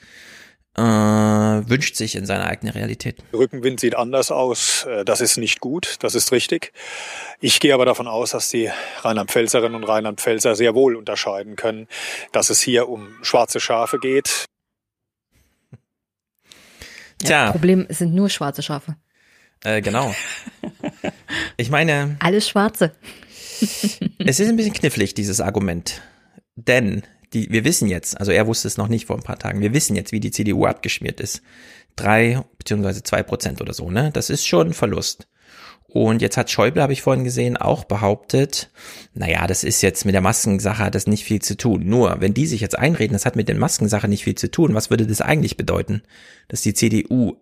[0.76, 3.22] äh, wünscht sich in seiner eigenen Realität.
[3.32, 4.85] Rückenwind sieht anders aus.
[4.85, 6.72] Äh, das ist nicht gut, das ist richtig.
[7.40, 11.88] Ich gehe aber davon aus, dass die Rheinland-Pfälzerinnen und Rheinland-Pfälzer sehr wohl unterscheiden können,
[12.32, 14.46] dass es hier um schwarze Schafe geht.
[17.18, 17.46] Tja.
[17.46, 18.96] Ja, Problem sind nur schwarze Schafe.
[19.64, 20.14] Äh, genau.
[21.56, 22.16] Ich meine.
[22.18, 22.92] Alles Schwarze.
[24.18, 26.03] Es ist ein bisschen knifflig, dieses Argument.
[26.57, 29.61] denn die, wir wissen jetzt, also er wusste es noch nicht vor ein paar Tagen,
[29.61, 31.42] wir wissen jetzt, wie die CDU abgeschmiert ist.
[31.96, 34.11] Drei beziehungsweise zwei Prozent oder so, ne?
[34.12, 35.29] Das ist schon ein Verlust.
[35.92, 38.70] Und jetzt hat Schäuble, habe ich vorhin gesehen, auch behauptet,
[39.12, 41.83] naja, das ist jetzt mit der Maskensache hat das nicht viel zu tun.
[41.85, 44.75] Nur, wenn die sich jetzt einreden, das hat mit den Maskensache nicht viel zu tun,
[44.75, 46.03] was würde das eigentlich bedeuten?
[46.48, 47.37] Dass die CDU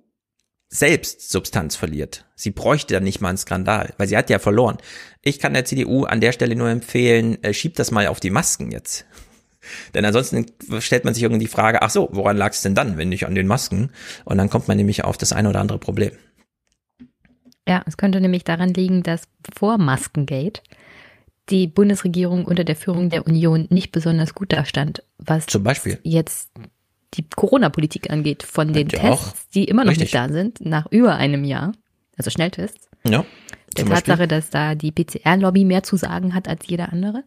[0.70, 2.24] selbst Substanz verliert.
[2.36, 4.78] Sie bräuchte dann nicht mal einen Skandal, weil sie hat ja verloren.
[5.20, 8.30] Ich kann der CDU an der Stelle nur empfehlen, äh, schiebt das mal auf die
[8.30, 9.04] Masken jetzt.
[9.94, 10.46] Denn ansonsten
[10.78, 13.26] stellt man sich irgendwie die Frage, ach so, woran lag es denn dann, wenn nicht
[13.26, 13.90] an den Masken?
[14.24, 16.12] Und dann kommt man nämlich auf das eine oder andere Problem.
[17.68, 20.62] Ja, es könnte nämlich daran liegen, dass vor Maskengate
[21.50, 25.98] die Bundesregierung unter der Führung der Union nicht besonders gut dastand, was Zum Beispiel.
[26.02, 26.50] jetzt
[27.14, 29.34] die Corona-Politik angeht, von den Tests, auch.
[29.54, 30.12] die immer noch Richtig.
[30.12, 31.72] nicht da sind, nach über einem Jahr,
[32.16, 32.88] also Schnelltests.
[33.04, 33.24] Ja.
[33.76, 37.24] Der Tatsache, dass da die PCR-Lobby mehr zu sagen hat als jeder andere.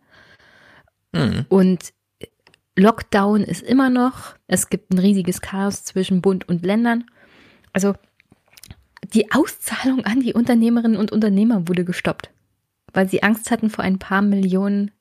[1.14, 1.46] Mhm.
[1.50, 1.94] Und
[2.76, 7.06] Lockdown ist immer noch, es gibt ein riesiges Chaos zwischen Bund und Ländern.
[7.72, 7.94] Also
[9.14, 12.30] die Auszahlung an die Unternehmerinnen und Unternehmer wurde gestoppt,
[12.94, 14.92] weil sie Angst hatten vor ein paar Millionen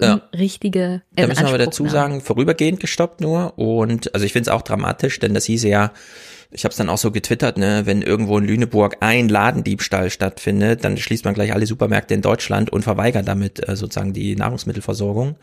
[0.00, 0.22] ja.
[0.36, 1.02] richtige.
[1.14, 3.58] Da müssen wir aber dazu sagen, vorübergehend gestoppt nur.
[3.58, 5.92] Und also ich finde es auch dramatisch, denn das hieße ja,
[6.50, 10.82] ich habe es dann auch so getwittert, ne, wenn irgendwo in Lüneburg ein Ladendiebstahl stattfindet,
[10.82, 15.36] dann schließt man gleich alle Supermärkte in Deutschland und verweigert damit äh, sozusagen die Nahrungsmittelversorgung.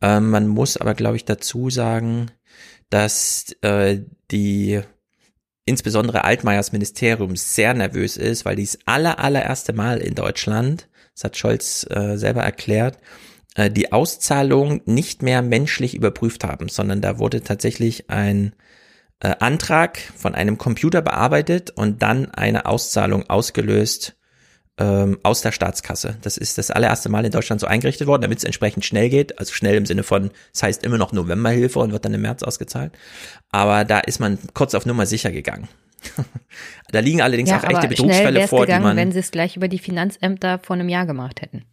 [0.00, 2.30] Ähm, man muss aber, glaube ich, dazu sagen,
[2.90, 4.80] dass äh, die
[5.64, 11.36] insbesondere Altmaiers Ministerium sehr nervös ist, weil dies aller allererste Mal in Deutschland, das hat
[11.36, 12.98] Scholz äh, selber erklärt,
[13.54, 18.54] äh, die Auszahlung nicht mehr menschlich überprüft haben, sondern da wurde tatsächlich ein
[19.20, 24.16] äh, Antrag von einem Computer bearbeitet und dann eine Auszahlung ausgelöst
[24.78, 26.16] ähm, aus der Staatskasse.
[26.22, 29.38] Das ist das allererste Mal in Deutschland so eingerichtet worden, damit es entsprechend schnell geht.
[29.38, 32.42] Also schnell im Sinne von, es heißt immer noch Novemberhilfe und wird dann im März
[32.42, 32.92] ausgezahlt.
[33.50, 35.68] Aber da ist man kurz auf Nummer sicher gegangen.
[36.90, 38.96] da liegen allerdings ja, auch echte Betrugsfälle vor, gegangen, die man.
[38.96, 41.64] Wenn sie es gleich über die Finanzämter vor einem Jahr gemacht hätten.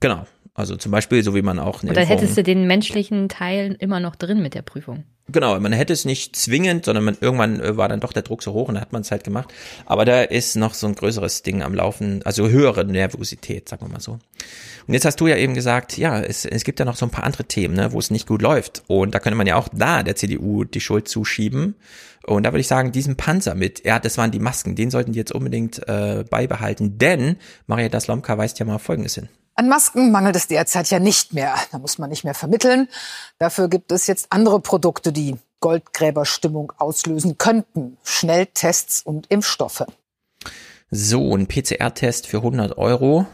[0.00, 0.26] Genau.
[0.56, 1.82] Also zum Beispiel, so wie man auch.
[1.82, 5.04] Oder hättest du den menschlichen Teil immer noch drin mit der Prüfung?
[5.28, 8.42] Genau, man hätte es nicht zwingend, sondern man, irgendwann äh, war dann doch der Druck
[8.42, 9.52] so hoch und da hat man es halt gemacht.
[9.84, 13.92] Aber da ist noch so ein größeres Ding am Laufen, also höhere Nervosität, sagen wir
[13.92, 14.12] mal so.
[14.86, 17.10] Und jetzt hast du ja eben gesagt, ja, es, es gibt ja noch so ein
[17.10, 18.84] paar andere Themen, ne, wo es nicht gut läuft.
[18.86, 21.74] Und da könnte man ja auch da der CDU die Schuld zuschieben.
[22.24, 25.12] Und da würde ich sagen, diesen Panzer mit, ja, das waren die Masken, den sollten
[25.12, 29.28] die jetzt unbedingt äh, beibehalten, denn Maria Daslomka weist ja mal Folgendes hin.
[29.58, 31.54] An Masken mangelt es derzeit ja nicht mehr.
[31.72, 32.88] Da muss man nicht mehr vermitteln.
[33.38, 37.96] Dafür gibt es jetzt andere Produkte, die Goldgräberstimmung auslösen könnten.
[38.04, 39.86] Schnelltests und Impfstoffe.
[40.90, 43.26] So, ein PCR-Test für 100 Euro.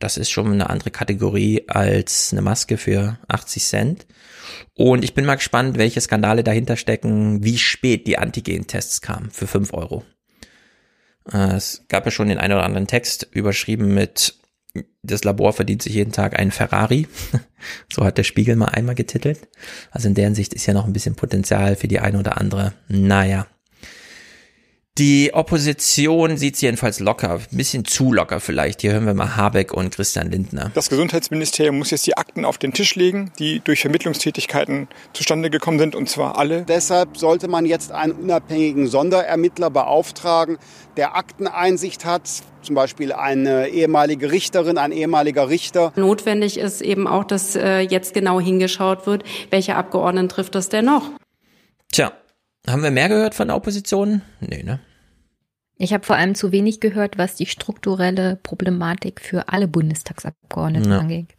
[0.00, 4.06] Das ist schon eine andere Kategorie als eine Maske für 80 Cent.
[4.74, 9.46] Und ich bin mal gespannt, welche Skandale dahinter stecken, wie spät die Antigen-Tests kamen für
[9.46, 10.02] 5 Euro.
[11.32, 14.34] Äh, es gab ja schon den einen oder anderen Text überschrieben mit
[15.06, 17.08] das Labor verdient sich jeden Tag einen Ferrari.
[17.92, 19.48] so hat der Spiegel mal einmal getitelt.
[19.90, 22.72] Also in deren Sicht ist ja noch ein bisschen Potenzial für die eine oder andere.
[22.88, 23.46] Naja,
[24.98, 28.80] die Opposition sieht es jedenfalls locker, ein bisschen zu locker vielleicht.
[28.80, 30.70] Hier hören wir mal Habeck und Christian Lindner.
[30.74, 35.78] Das Gesundheitsministerium muss jetzt die Akten auf den Tisch legen, die durch Vermittlungstätigkeiten zustande gekommen
[35.78, 36.62] sind, und zwar alle.
[36.62, 40.56] Deshalb sollte man jetzt einen unabhängigen Sonderermittler beauftragen,
[40.96, 42.22] der Akteneinsicht hat,
[42.62, 45.92] zum Beispiel eine ehemalige Richterin, ein ehemaliger Richter.
[45.96, 50.86] Notwendig ist eben auch, dass äh, jetzt genau hingeschaut wird, welche Abgeordneten trifft das denn
[50.86, 51.10] noch?
[51.92, 52.12] Tja,
[52.66, 54.22] haben wir mehr gehört von der Opposition?
[54.40, 54.80] Nee, ne?
[55.78, 60.98] Ich habe vor allem zu wenig gehört, was die strukturelle Problematik für alle Bundestagsabgeordneten ja.
[61.00, 61.34] angeht.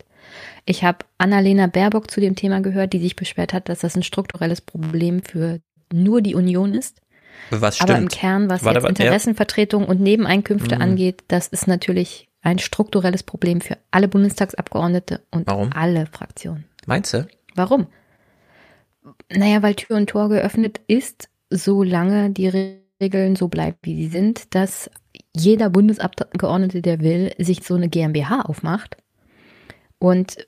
[0.65, 4.03] Ich habe Annalena Baerbock zu dem Thema gehört, die sich beschwert hat, dass das ein
[4.03, 5.59] strukturelles Problem für
[5.91, 7.01] nur die Union ist.
[7.49, 7.89] Was stimmt?
[7.89, 10.81] Aber im Kern, was Warte, jetzt Interessenvertretung und Nebeneinkünfte mhm.
[10.81, 15.71] angeht, das ist natürlich ein strukturelles Problem für alle Bundestagsabgeordnete und Warum?
[15.73, 16.65] alle Fraktionen.
[16.85, 17.27] Meinst du?
[17.55, 17.87] Warum?
[19.29, 22.47] Naja, weil Tür und Tor geöffnet ist, solange die
[23.01, 24.89] Regeln so bleiben, wie sie sind, dass
[25.35, 28.97] jeder Bundesabgeordnete, der will, sich so eine GmbH aufmacht
[29.99, 30.47] und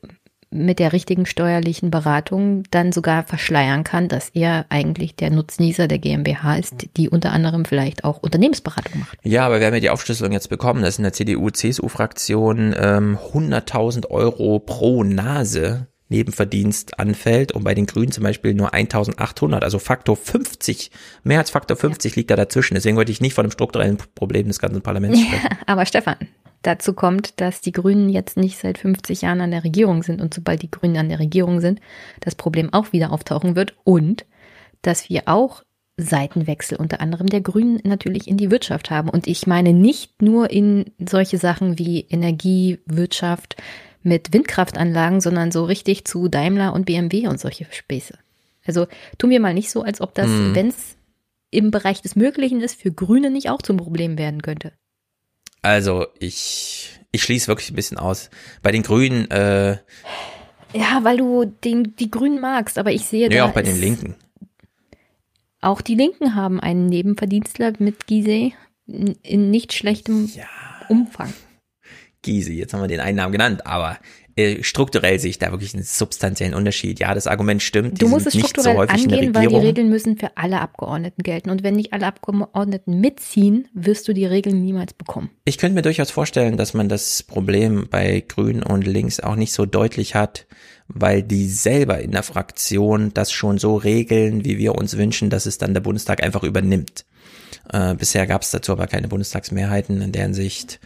[0.51, 5.99] mit der richtigen steuerlichen Beratung dann sogar verschleiern kann, dass er eigentlich der Nutznießer der
[5.99, 9.17] GmbH ist, die unter anderem vielleicht auch Unternehmensberatung macht.
[9.23, 14.07] Ja, aber wir haben ja die Aufschlüsselung jetzt bekommen, dass in der CDU-CSU-Fraktion ähm, 100.000
[14.09, 20.17] Euro pro Nase Nebenverdienst anfällt und bei den Grünen zum Beispiel nur 1800, also Faktor
[20.17, 20.91] 50,
[21.23, 22.15] mehr als Faktor 50 ja.
[22.17, 22.73] liegt da dazwischen.
[22.73, 25.47] Deswegen wollte ich nicht von einem strukturellen Problem des ganzen Parlaments sprechen.
[25.49, 26.17] Ja, aber Stefan,
[26.63, 30.33] dazu kommt, dass die Grünen jetzt nicht seit 50 Jahren an der Regierung sind und
[30.33, 31.79] sobald die Grünen an der Regierung sind,
[32.21, 34.25] das Problem auch wieder auftauchen wird und
[34.81, 35.63] dass wir auch
[35.99, 39.09] Seitenwechsel unter anderem der Grünen natürlich in die Wirtschaft haben.
[39.09, 43.57] Und ich meine nicht nur in solche Sachen wie Energiewirtschaft
[44.03, 48.17] mit Windkraftanlagen, sondern so richtig zu Daimler und BMW und solche Späße.
[48.65, 50.55] Also tun wir mal nicht so, als ob das, hm.
[50.55, 50.95] wenn es
[51.51, 54.73] im Bereich des Möglichen ist, für Grüne nicht auch zum Problem werden könnte.
[55.61, 58.29] Also ich, ich schließe wirklich ein bisschen aus.
[58.61, 59.77] Bei den Grünen, äh,
[60.73, 64.15] Ja, weil du den, die Grünen magst, aber ich sehe ja, auch bei den Linken.
[65.61, 68.53] Auch die Linken haben einen Nebenverdienstler mit Gizeh
[68.87, 70.45] in nicht schlechtem ja.
[70.87, 71.33] Umfang.
[72.21, 73.97] Gysi, jetzt haben wir den einen Namen genannt, aber
[74.39, 76.99] äh, strukturell sehe ich da wirklich einen substanziellen Unterschied.
[76.99, 78.01] Ja, das Argument stimmt.
[78.01, 81.49] Du musst es strukturell so angehen, weil die Regeln müssen für alle Abgeordneten gelten.
[81.49, 85.29] Und wenn nicht alle Abgeordneten mitziehen, wirst du die Regeln niemals bekommen.
[85.43, 89.51] Ich könnte mir durchaus vorstellen, dass man das Problem bei Grün und Links auch nicht
[89.51, 90.47] so deutlich hat,
[90.87, 95.47] weil die selber in der Fraktion das schon so regeln, wie wir uns wünschen, dass
[95.47, 97.05] es dann der Bundestag einfach übernimmt.
[97.73, 100.01] Äh, bisher gab es dazu aber keine Bundestagsmehrheiten.
[100.01, 100.79] In deren Sicht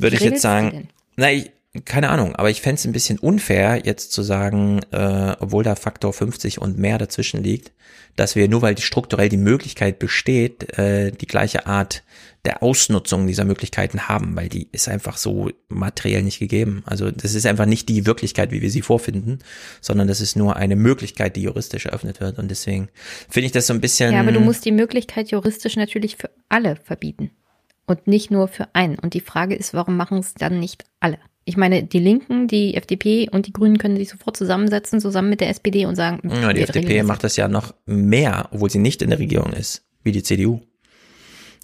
[0.00, 1.50] würde ich jetzt sagen, ich,
[1.84, 5.76] keine Ahnung, aber ich fände es ein bisschen unfair, jetzt zu sagen, äh, obwohl da
[5.76, 7.72] Faktor 50 und mehr dazwischen liegt,
[8.16, 12.02] dass wir nur weil die strukturell die Möglichkeit besteht, äh, die gleiche Art
[12.44, 16.82] der Ausnutzung dieser Möglichkeiten haben, weil die ist einfach so materiell nicht gegeben.
[16.86, 19.40] Also das ist einfach nicht die Wirklichkeit, wie wir sie vorfinden,
[19.80, 22.38] sondern das ist nur eine Möglichkeit, die juristisch eröffnet wird.
[22.38, 22.88] Und deswegen
[23.28, 24.12] finde ich das so ein bisschen.
[24.12, 27.30] Ja, aber du musst die Möglichkeit juristisch natürlich für alle verbieten
[27.90, 28.98] und nicht nur für einen.
[28.98, 31.18] Und die Frage ist, warum machen es dann nicht alle?
[31.44, 35.40] Ich meine, die Linken, die FDP und die Grünen können sich sofort zusammensetzen, zusammen mit
[35.40, 36.30] der SPD und sagen.
[36.30, 39.82] Ja, die FDP macht das ja noch mehr, obwohl sie nicht in der Regierung ist,
[40.04, 40.60] wie die CDU.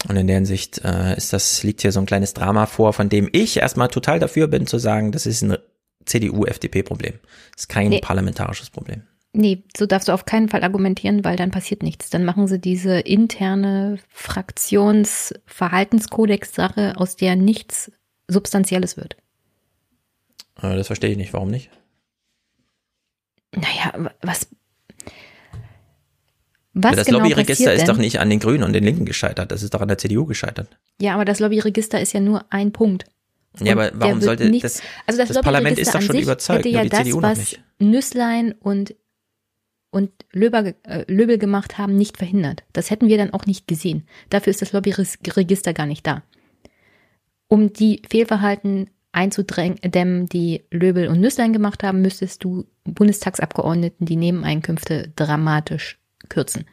[0.09, 3.07] Und in der Hinsicht äh, ist das, liegt hier so ein kleines Drama vor, von
[3.07, 5.57] dem ich erstmal total dafür bin zu sagen, das ist ein
[6.05, 7.13] CDU-FDP-Problem.
[7.53, 7.99] Das ist kein nee.
[8.01, 9.03] parlamentarisches Problem.
[9.37, 12.09] Nee, so darfst du auf keinen Fall argumentieren, weil dann passiert nichts.
[12.09, 17.91] Dann machen sie diese interne Fraktionsverhaltenskodex-Sache, aus der nichts
[18.27, 19.15] Substanzielles wird.
[20.59, 21.33] Äh, das verstehe ich nicht.
[21.33, 21.69] Warum nicht?
[23.53, 24.47] Naja, was.
[26.73, 29.51] Was das genau Lobbyregister ist doch nicht an den Grünen und den Linken gescheitert.
[29.51, 30.79] Das ist doch an der CDU gescheitert.
[30.99, 33.05] Ja, aber das Lobbyregister ist ja nur ein Punkt.
[33.59, 36.57] Und ja, aber warum sollte nichts, das, also das, das Parlament ist doch schon überzeugt,
[36.59, 38.95] hätte ja die das, CDU was Nüsslein und
[39.89, 42.63] und Löber, äh, Löbel gemacht haben, nicht verhindert.
[42.73, 44.07] Das hätten wir dann auch nicht gesehen.
[44.29, 46.23] Dafür ist das Lobbyregister gar nicht da.
[47.47, 55.11] Um die Fehlverhalten einzudämmen, die Löbel und Nüsslein gemacht haben, müsstest du Bundestagsabgeordneten die Nebeneinkünfte
[55.15, 56.65] dramatisch kürzen.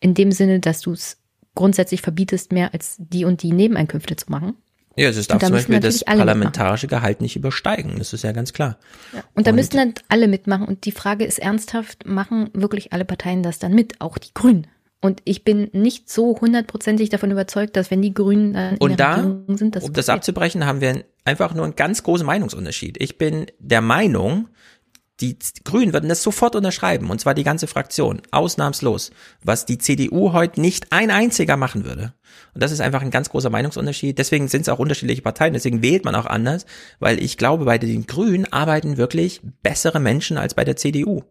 [0.00, 1.20] In dem Sinne, dass du es
[1.54, 4.54] grundsätzlich verbietest, mehr als die und die Nebeneinkünfte zu machen.
[4.98, 7.00] Ja, es darf zum Beispiel das parlamentarische mitmachen.
[7.00, 7.98] Gehalt nicht übersteigen.
[7.98, 8.78] Das ist ja ganz klar.
[9.14, 9.22] Ja.
[9.34, 10.66] Und da müssten dann alle mitmachen.
[10.66, 14.00] Und die Frage ist ernsthaft, machen wirklich alle Parteien das dann mit?
[14.00, 14.66] Auch die Grünen?
[15.00, 18.98] Und ich bin nicht so hundertprozentig davon überzeugt, dass wenn die Grünen dann in Und
[18.98, 23.00] da, Regierung sind, das um das abzubrechen, haben wir einfach nur einen ganz großen Meinungsunterschied.
[23.00, 24.48] Ich bin der Meinung,
[25.20, 29.10] die Grünen würden das sofort unterschreiben, und zwar die ganze Fraktion, ausnahmslos,
[29.42, 32.14] was die CDU heute nicht ein einziger machen würde.
[32.54, 34.18] Und das ist einfach ein ganz großer Meinungsunterschied.
[34.18, 36.66] Deswegen sind es auch unterschiedliche Parteien, deswegen wählt man auch anders,
[37.00, 41.16] weil ich glaube, bei den Grünen arbeiten wirklich bessere Menschen als bei der CDU.
[41.18, 41.24] Und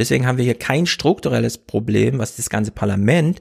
[0.00, 3.40] deswegen haben wir hier kein strukturelles Problem, was das ganze Parlament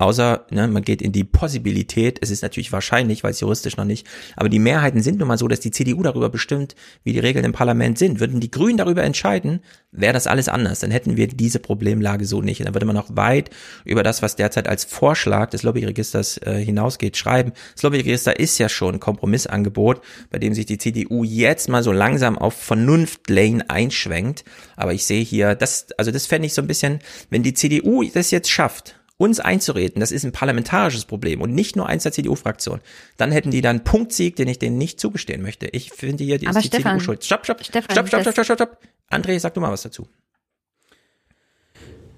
[0.00, 3.84] Außer, ne, man geht in die Possibilität, es ist natürlich wahrscheinlich, weil es juristisch noch
[3.84, 7.18] nicht, aber die Mehrheiten sind nun mal so, dass die CDU darüber bestimmt, wie die
[7.18, 8.18] Regeln im Parlament sind.
[8.18, 9.60] Würden die Grünen darüber entscheiden,
[9.92, 10.80] wäre das alles anders.
[10.80, 12.60] Dann hätten wir diese Problemlage so nicht.
[12.60, 13.50] Und dann würde man noch weit
[13.84, 17.52] über das, was derzeit als Vorschlag des Lobbyregisters äh, hinausgeht, schreiben.
[17.74, 21.92] Das Lobbyregister ist ja schon ein Kompromissangebot, bei dem sich die CDU jetzt mal so
[21.92, 24.44] langsam auf Vernunftlane einschwenkt.
[24.76, 28.02] Aber ich sehe hier, das, also das fände ich so ein bisschen, wenn die CDU
[28.04, 32.12] das jetzt schafft, uns einzureden, das ist ein parlamentarisches Problem und nicht nur eins der
[32.12, 32.80] CDU-Fraktion,
[33.18, 35.66] dann hätten die dann Punktsieg, den ich denen nicht zugestehen möchte.
[35.66, 37.24] Ich finde hier, die ist die Stefan, CDU schuld.
[37.24, 38.78] Stopp, stopp, Stefan, stopp, stopp, stopp, stopp, stopp, stopp.
[39.10, 40.08] André, sag du mal was dazu.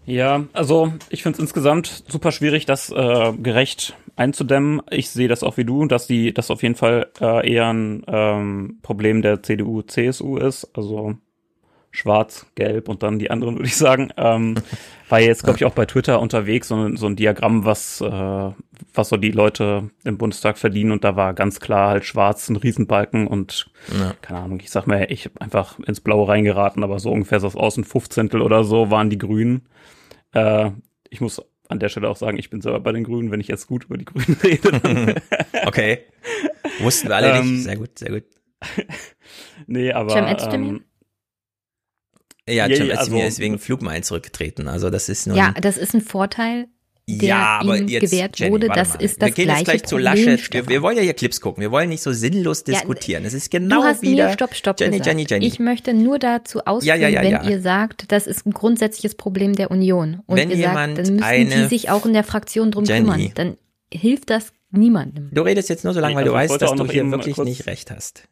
[0.07, 4.83] Ja, also ich finde es insgesamt super schwierig, das äh, gerecht einzudämmen.
[4.91, 8.05] Ich sehe das auch wie du, dass die das auf jeden Fall äh, eher ein
[8.07, 10.71] ähm, Problem der CDU-CSU ist.
[10.75, 11.17] Also
[11.93, 14.11] schwarz, gelb und dann die anderen, würde ich sagen.
[14.17, 14.57] Ähm,
[15.09, 18.51] war jetzt, glaube ich, auch bei Twitter unterwegs, so, so ein Diagramm, was, äh,
[18.95, 22.57] was so die Leute im Bundestag verdienen und da war ganz klar halt schwarz ein
[22.57, 24.15] Riesenbalken und ja.
[24.23, 27.49] keine Ahnung, ich sag mal, ich hab einfach ins Blaue reingeraten, aber so ungefähr so
[27.49, 29.69] aus ein Fünfzehntel oder so waren die Grünen.
[30.33, 30.71] Äh,
[31.11, 33.49] ich muss an der Stelle auch sagen, ich bin selber bei den Grünen, wenn ich
[33.49, 35.21] jetzt gut über die Grünen rede.
[35.67, 36.05] okay.
[36.81, 37.65] Wussten wir alle ähm, nicht.
[37.65, 38.25] Sehr gut, sehr gut.
[39.67, 40.17] nee, aber.
[40.17, 40.85] Ähm,
[42.49, 44.69] ja, Cem also, ist wegen Flugmeilen zurückgetreten.
[44.69, 45.37] Also das ist nur.
[45.37, 46.67] Ja, das ist ein Vorteil,
[47.09, 49.03] der ja, aber ihm jetzt, gewährt Jenny, wurde, das mal.
[49.03, 50.53] ist das Wir gehen jetzt gleich zu Laschet.
[50.53, 51.61] Wir, wir, wollen ja hier Clips gucken.
[51.61, 53.25] Wir wollen nicht so sinnlos diskutieren.
[53.25, 54.29] Es ist genau du hast wieder.
[54.29, 55.47] Mir stopp, stopp Jenny, Jenny, Jenny.
[55.47, 59.55] Ich möchte nur dazu ausführen, ja, ja, wenn ihr sagt, das ist ein grundsätzliches Problem
[59.55, 60.21] der Union.
[60.27, 63.01] Und wenn ihr jemand sagt, dann müssen die sich auch in der Fraktion drum Jenny.
[63.01, 63.31] kümmern.
[63.35, 63.57] Dann
[63.93, 65.31] hilft das niemandem.
[65.33, 67.91] Du redest jetzt nur so lange, weil du weißt, dass du hier wirklich nicht recht
[67.91, 68.25] hast.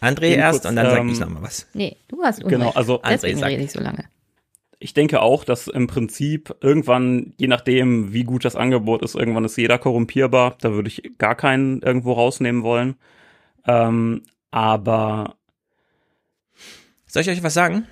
[0.00, 1.68] André erst kurz, und dann ähm, sag ich nochmal was.
[1.74, 2.58] Nee, du hast Unrecht.
[2.58, 4.04] Genau, also Deswegen André rede ich so lange
[4.82, 9.44] ich denke auch, dass im Prinzip irgendwann, je nachdem, wie gut das Angebot ist, irgendwann
[9.44, 10.56] ist jeder korrumpierbar.
[10.58, 12.96] Da würde ich gar keinen irgendwo rausnehmen wollen.
[13.66, 15.36] Ähm, aber
[17.06, 17.86] soll ich euch was sagen?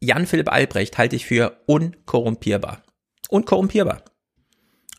[0.00, 2.82] Jan Philipp Albrecht halte ich für unkorrumpierbar.
[3.28, 4.02] Unkorrumpierbar.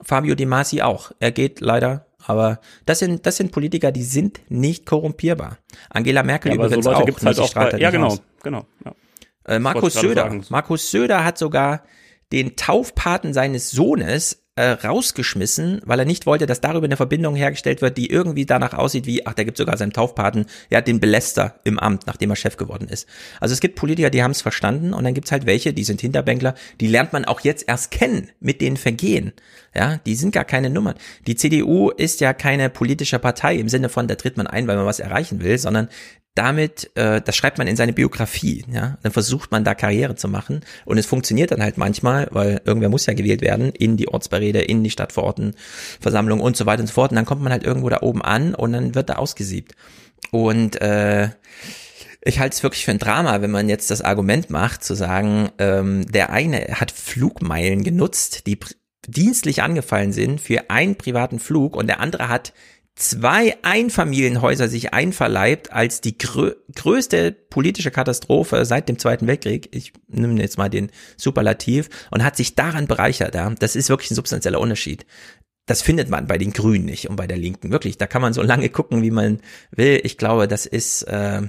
[0.02, 1.12] Fabio Di Masi auch.
[1.20, 5.58] Er geht leider, aber das sind, das sind Politiker, die sind nicht korrumpierbar.
[5.90, 7.06] Angela Merkel ja, übrigens so Leute auch.
[7.06, 8.22] Gibt's halt auch bei, ja, genau, aus.
[8.44, 8.66] genau.
[8.86, 8.96] Ja.
[9.46, 10.42] Äh, Markus Söder.
[10.50, 11.84] Markus Söder hat sogar
[12.32, 17.82] den Taufpaten seines Sohnes äh, rausgeschmissen, weil er nicht wollte, dass darüber eine Verbindung hergestellt
[17.82, 21.56] wird, die irgendwie danach aussieht wie, ach, der gibt sogar seinem Taufpaten, ja, den Beläster
[21.64, 23.08] im Amt, nachdem er Chef geworden ist.
[23.40, 26.02] Also es gibt Politiker, die haben es verstanden und dann gibt's halt welche, die sind
[26.02, 29.32] Hinterbänkler, die lernt man auch jetzt erst kennen mit den Vergehen.
[29.74, 30.96] Ja, die sind gar keine Nummern.
[31.28, 34.76] Die CDU ist ja keine politische Partei im Sinne von, da tritt man ein, weil
[34.76, 35.88] man was erreichen will, sondern
[36.36, 40.30] damit, äh, das schreibt man in seine Biografie, ja, dann versucht man da Karriere zu
[40.30, 44.08] machen und es funktioniert dann halt manchmal, weil irgendwer muss ja gewählt werden in die
[44.08, 47.12] Ortsbeiräte, in die Stadtverordnetenversammlung und so weiter und so fort.
[47.12, 49.76] Und dann kommt man halt irgendwo da oben an und dann wird da ausgesiebt.
[50.32, 51.30] Und äh,
[52.24, 55.50] ich halte es wirklich für ein Drama, wenn man jetzt das Argument macht, zu sagen,
[55.58, 58.56] ähm, der eine hat Flugmeilen genutzt, die
[59.08, 62.54] dienstlich angefallen sind für einen privaten Flug und der andere hat
[62.96, 69.70] zwei Einfamilienhäuser sich einverleibt als die grö größte politische Katastrophe seit dem Zweiten Weltkrieg.
[69.76, 73.36] Ich nehme jetzt mal den Superlativ und hat sich daran bereichert.
[73.36, 73.50] Ja.
[73.50, 75.06] Das ist wirklich ein substanzieller Unterschied.
[75.66, 77.72] Das findet man bei den Grünen nicht und bei der Linken.
[77.72, 79.40] Wirklich, da kann man so lange gucken, wie man
[79.72, 80.00] will.
[80.04, 81.44] Ich glaube, das ist äh,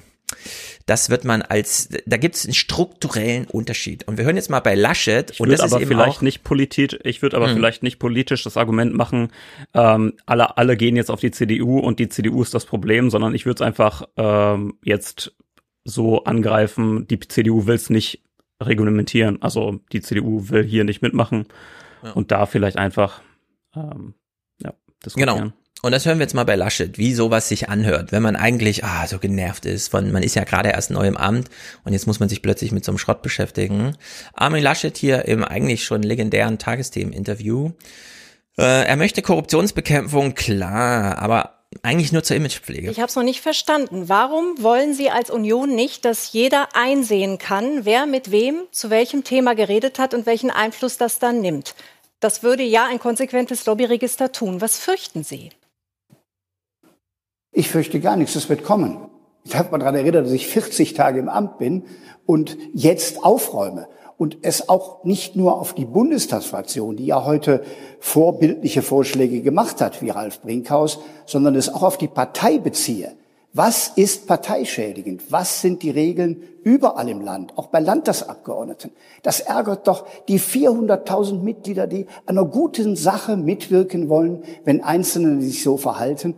[0.86, 4.06] das wird man als, da gibt es einen strukturellen Unterschied.
[4.08, 5.30] Und wir hören jetzt mal bei Laschet.
[5.30, 7.54] Ich würde aber vielleicht nicht politisch, ich würde aber hm.
[7.54, 9.28] vielleicht nicht politisch das Argument machen,
[9.74, 13.34] ähm, alle, alle gehen jetzt auf die CDU und die CDU ist das Problem, sondern
[13.34, 15.34] ich würde es einfach ähm, jetzt
[15.84, 18.22] so angreifen, die CDU will es nicht
[18.60, 19.42] reglementieren.
[19.42, 21.46] Also die CDU will hier nicht mitmachen
[22.02, 22.12] ja.
[22.12, 23.22] und da vielleicht einfach
[23.74, 24.14] ähm,
[24.60, 25.38] ja, diskutieren.
[25.38, 25.52] Genau.
[25.80, 28.84] Und das hören wir jetzt mal bei Laschet, wie sowas sich anhört, wenn man eigentlich
[28.84, 31.48] ah, so genervt ist von, man ist ja gerade erst neu im Amt
[31.84, 33.96] und jetzt muss man sich plötzlich mit so einem Schrott beschäftigen.
[34.32, 37.72] Armin Laschet hier im eigentlich schon legendären Tagesthemen-Interview.
[38.58, 42.90] Äh, er möchte Korruptionsbekämpfung, klar, aber eigentlich nur zur Imagepflege.
[42.90, 44.08] Ich habe es noch nicht verstanden.
[44.08, 49.24] Warum wollen Sie als Union nicht, dass jeder einsehen kann, wer mit wem zu welchem
[49.24, 51.74] Thema geredet hat und welchen Einfluss das dann nimmt?
[52.20, 54.60] Das würde ja ein konsequentes Lobbyregister tun.
[54.60, 55.50] Was fürchten Sie?
[57.52, 58.96] Ich fürchte gar nichts, es wird kommen.
[59.44, 61.84] Ich habe mal daran erinnert, dass ich 40 Tage im Amt bin
[62.24, 67.62] und jetzt aufräume und es auch nicht nur auf die Bundestagsfraktion, die ja heute
[68.00, 73.12] vorbildliche Vorschläge gemacht hat, wie Ralf Brinkhaus, sondern es auch auf die Partei beziehe.
[73.52, 75.24] Was ist parteischädigend?
[75.30, 78.92] Was sind die Regeln überall im Land, auch bei Landtagsabgeordneten?
[79.22, 85.62] Das ärgert doch die 400.000 Mitglieder, die einer guten Sache mitwirken wollen, wenn Einzelne sich
[85.62, 86.34] so verhalten.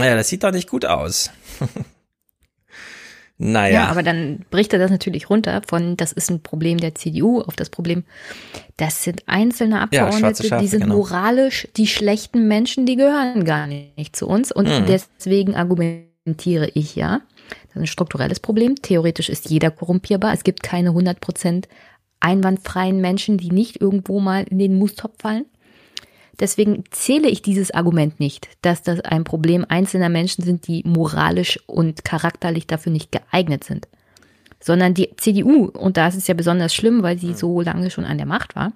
[0.00, 1.30] Naja, das sieht doch nicht gut aus.
[3.38, 3.74] naja.
[3.74, 7.40] Ja, aber dann bricht er das natürlich runter von, das ist ein Problem der CDU
[7.40, 8.04] auf das Problem,
[8.76, 10.96] das sind einzelne Abgeordnete, ja, Schafe, die sind genau.
[10.96, 14.50] moralisch die schlechten Menschen, die gehören gar nicht zu uns.
[14.50, 14.86] Und mhm.
[14.86, 18.76] deswegen argumentiere ich ja, das ist ein strukturelles Problem.
[18.76, 20.32] Theoretisch ist jeder korrumpierbar.
[20.32, 21.64] Es gibt keine 100%
[22.20, 25.46] einwandfreien Menschen, die nicht irgendwo mal in den Mustopf fallen.
[26.40, 31.60] Deswegen zähle ich dieses Argument nicht, dass das ein Problem einzelner Menschen sind, die moralisch
[31.66, 33.86] und charakterlich dafür nicht geeignet sind.
[34.58, 38.06] Sondern die CDU, und da ist es ja besonders schlimm, weil sie so lange schon
[38.06, 38.72] an der Macht war,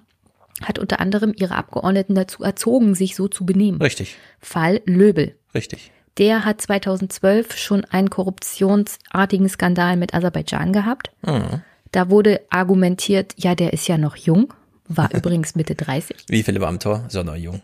[0.61, 3.81] hat unter anderem ihre Abgeordneten dazu erzogen, sich so zu benehmen.
[3.81, 4.15] Richtig.
[4.39, 5.35] Fall Löbel.
[5.53, 5.91] Richtig.
[6.17, 11.09] Der hat 2012 schon einen korruptionsartigen Skandal mit Aserbaidschan gehabt.
[11.25, 11.61] Mhm.
[11.91, 14.53] Da wurde argumentiert, ja, der ist ja noch jung
[14.87, 16.25] war übrigens Mitte 30.
[16.27, 17.61] Wie Philipp Amthor, noch jung.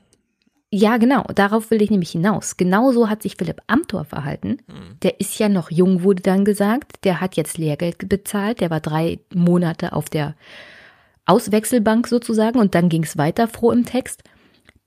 [0.73, 2.55] Ja, genau, darauf will ich nämlich hinaus.
[2.55, 4.59] Genauso hat sich Philipp Amthor verhalten.
[4.67, 4.99] Mhm.
[5.03, 7.03] Der ist ja noch jung, wurde dann gesagt.
[7.03, 8.61] Der hat jetzt Lehrgeld bezahlt.
[8.61, 10.35] Der war drei Monate auf der
[11.25, 14.23] Auswechselbank sozusagen und dann ging es weiter froh im Text.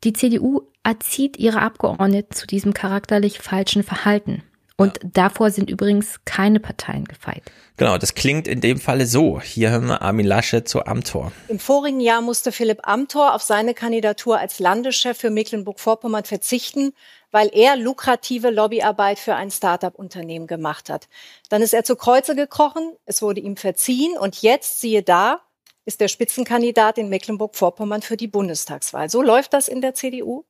[0.04, 4.42] die CDU erzieht ihre Abgeordneten zu diesem charakterlich falschen Verhalten.
[4.76, 5.10] Und ja.
[5.12, 7.42] davor sind übrigens keine Parteien gefeit.
[7.76, 9.40] Genau, das klingt in dem Falle so.
[9.40, 11.32] Hier haben wir Armin Lasche zu Amtor.
[11.48, 16.92] Im vorigen Jahr musste Philipp Amtor auf seine Kandidatur als Landeschef für Mecklenburg-Vorpommern verzichten,
[17.30, 21.08] weil er lukrative Lobbyarbeit für ein Start-up-Unternehmen gemacht hat.
[21.48, 25.40] Dann ist er zu Kreuze gekrochen, es wurde ihm verziehen und jetzt, siehe da,
[25.84, 29.08] ist der Spitzenkandidat in Mecklenburg-Vorpommern für die Bundestagswahl.
[29.08, 30.44] So läuft das in der CDU?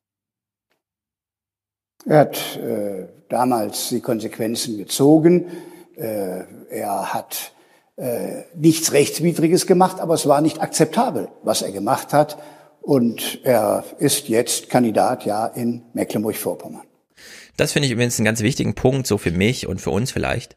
[2.06, 5.46] Er hat äh, damals die Konsequenzen gezogen.
[5.96, 7.52] Äh, er hat
[7.96, 12.38] äh, nichts Rechtswidriges gemacht, aber es war nicht akzeptabel, was er gemacht hat.
[12.82, 16.82] Und er ist jetzt Kandidat ja in Mecklenburg-Vorpommern.
[17.56, 20.56] Das finde ich übrigens einen ganz wichtigen Punkt, so für mich und für uns vielleicht.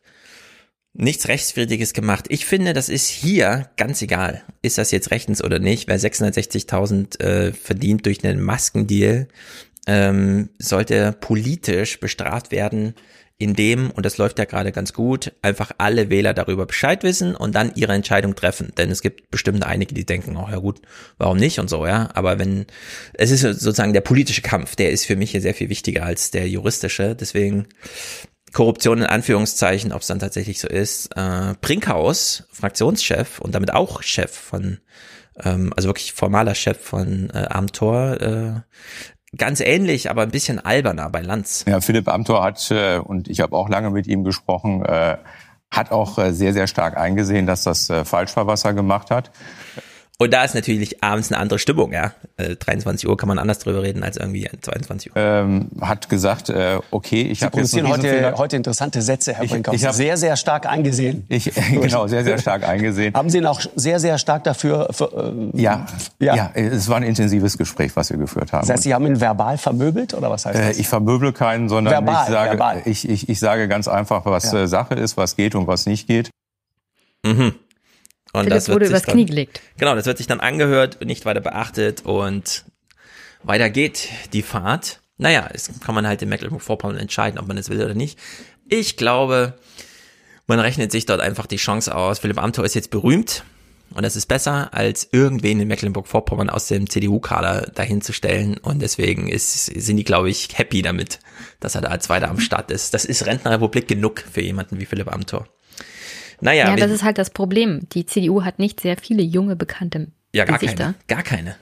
[0.94, 2.26] Nichts Rechtswidriges gemacht.
[2.30, 4.44] Ich finde, das ist hier ganz egal.
[4.64, 5.88] Ist das jetzt rechtens oder nicht?
[5.88, 9.28] Wer 660.000 äh, verdient durch einen Maskendeal,
[9.88, 12.94] ähm, sollte politisch bestraft werden,
[13.40, 17.56] indem, und das läuft ja gerade ganz gut, einfach alle Wähler darüber Bescheid wissen und
[17.56, 18.74] dann ihre Entscheidung treffen.
[18.78, 20.82] Denn es gibt bestimmt einige, die denken, oh ja gut,
[21.18, 22.10] warum nicht und so, ja.
[22.14, 22.66] Aber wenn,
[23.14, 26.32] es ist sozusagen der politische Kampf, der ist für mich hier sehr viel wichtiger als
[26.32, 27.16] der juristische.
[27.16, 27.68] Deswegen
[28.54, 31.16] Korruption in Anführungszeichen, ob es dann tatsächlich so ist.
[31.16, 34.80] Äh, Brinkhaus, Fraktionschef und damit auch Chef von
[35.44, 38.62] ähm, also wirklich formaler Chef von äh, Amtor, äh,
[39.38, 41.66] ganz ähnlich, aber ein bisschen alberner bei Lanz.
[41.68, 45.18] Ja, Philipp Amthor hat, äh, und ich habe auch lange mit ihm gesprochen, äh,
[45.72, 49.32] hat auch äh, sehr, sehr stark eingesehen, dass das falsch war, was er gemacht hat.
[50.20, 52.12] Und da ist natürlich abends eine andere Stimmung, ja.
[52.38, 55.22] Äh, 23 Uhr kann man anders drüber reden als irgendwie 22 Uhr.
[55.22, 59.76] Ähm, hat gesagt, äh, okay, ich habe jetzt heute, heute interessante Sätze, Herr Brinkhaus.
[59.76, 61.24] Ich, ich sehr, sehr stark eingesehen.
[61.30, 63.14] Ich, genau, sehr, sehr stark eingesehen.
[63.14, 64.88] Haben Sie ihn auch sehr, sehr stark dafür?
[64.90, 65.86] Für, äh, ja,
[66.18, 68.62] ja, ja, es war ein intensives Gespräch, was wir geführt haben.
[68.62, 70.80] Das heißt, Sie haben ihn verbal vermöbelt oder was heißt äh, das?
[70.80, 72.82] ich vermöbel keinen, sondern verbal, ich sage, verbal.
[72.86, 74.64] Ich, ich, ich sage ganz einfach, was ja.
[74.64, 76.32] Äh, Sache ist, was geht und was nicht geht.
[77.24, 77.54] Mhm.
[78.38, 79.62] Und Philipp das wurde übers dann, Knie gelegt.
[79.78, 82.66] Genau, das wird sich dann angehört nicht weiter beachtet und
[83.44, 85.02] weiter geht die Fahrt.
[85.18, 88.20] Naja, es kann man halt in Mecklenburg-Vorpommern entscheiden, ob man es will oder nicht.
[88.70, 89.56] Ich glaube,
[90.46, 92.20] man rechnet sich dort einfach die Chance aus.
[92.20, 93.44] Philipp Amthor ist jetzt berühmt
[93.94, 98.58] und das ist besser, als irgendwen in Mecklenburg-Vorpommern aus dem CDU-Kader dahin zu stellen.
[98.58, 101.20] Und deswegen ist, sind die, glaube ich, happy damit,
[101.60, 102.94] dass er da als weiter am Start ist.
[102.94, 105.48] Das ist Rentnerrepublik genug für jemanden wie Philipp Amthor.
[106.42, 106.70] Naja.
[106.70, 107.88] Ja, das ist halt das Problem.
[107.94, 110.84] Die CDU hat nicht sehr viele junge, bekannte ja, gar Gesichter.
[110.84, 111.56] Keine, gar keine.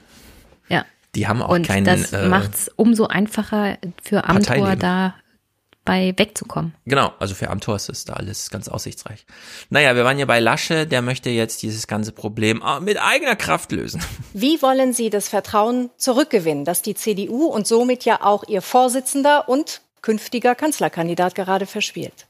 [0.68, 0.84] Ja.
[1.14, 1.84] Die haben auch Und keinen.
[1.84, 5.14] Das äh, macht es umso einfacher für Amtor da
[5.86, 6.74] bei wegzukommen.
[6.84, 9.24] Genau, also für Amtor ist das da alles ganz aussichtsreich.
[9.70, 13.36] Naja, wir waren ja bei Lasche, der möchte jetzt dieses ganze Problem ah, mit eigener
[13.36, 14.02] Kraft lösen.
[14.34, 19.48] Wie wollen Sie das Vertrauen zurückgewinnen, dass die CDU und somit ja auch Ihr Vorsitzender
[19.48, 22.26] und künftiger Kanzlerkandidat gerade verspielt?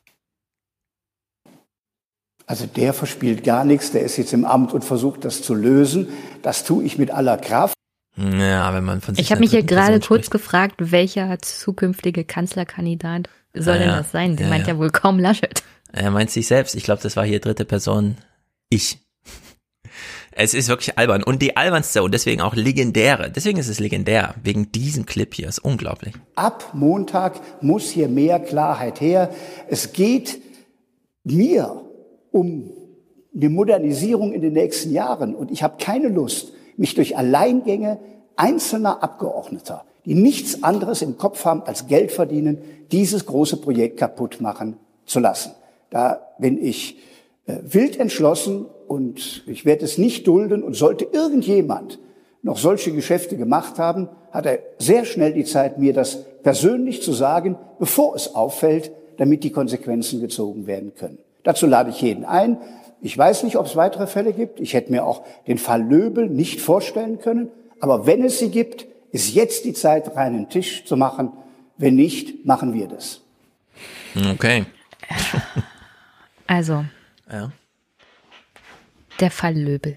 [2.46, 6.08] Also der verspielt gar nichts, der ist jetzt im Amt und versucht das zu lösen.
[6.42, 7.74] Das tue ich mit aller Kraft.
[8.16, 13.28] Ja, wenn man von sich Ich habe mich hier gerade kurz gefragt, welcher zukünftige Kanzlerkandidat
[13.52, 14.36] soll ah, denn das sein?
[14.38, 14.74] Sie ja, meint ja.
[14.74, 15.62] ja wohl kaum Laschet.
[15.92, 16.76] Er meint sich selbst.
[16.76, 18.16] Ich glaube, das war hier dritte Person.
[18.70, 18.98] Ich.
[20.38, 21.22] Es ist wirklich albern.
[21.22, 23.30] Und die albernste und deswegen auch legendäre.
[23.30, 24.34] Deswegen ist es legendär.
[24.42, 25.48] Wegen diesem Clip hier.
[25.48, 26.14] Ist unglaublich.
[26.34, 29.30] Ab Montag muss hier mehr Klarheit her.
[29.68, 30.38] Es geht
[31.24, 31.85] mir
[32.36, 32.70] um
[33.34, 35.34] eine Modernisierung in den nächsten Jahren.
[35.34, 37.98] Und ich habe keine Lust, mich durch Alleingänge
[38.36, 42.58] einzelner Abgeordneter, die nichts anderes im Kopf haben als Geld verdienen,
[42.92, 44.76] dieses große Projekt kaputt machen
[45.06, 45.52] zu lassen.
[45.90, 46.98] Da bin ich
[47.46, 50.62] äh, wild entschlossen und ich werde es nicht dulden.
[50.62, 51.98] Und sollte irgendjemand
[52.42, 57.12] noch solche Geschäfte gemacht haben, hat er sehr schnell die Zeit, mir das persönlich zu
[57.12, 61.18] sagen, bevor es auffällt, damit die Konsequenzen gezogen werden können.
[61.46, 62.58] Dazu lade ich jeden ein.
[63.00, 64.58] Ich weiß nicht, ob es weitere Fälle gibt.
[64.58, 67.50] Ich hätte mir auch den Fall Löbel nicht vorstellen können.
[67.78, 71.32] Aber wenn es sie gibt, ist jetzt die Zeit, reinen Tisch zu machen.
[71.78, 73.20] Wenn nicht, machen wir das.
[74.32, 74.66] Okay.
[76.48, 76.84] Also.
[77.28, 77.50] Ja.
[79.18, 79.96] Der Fall Löbel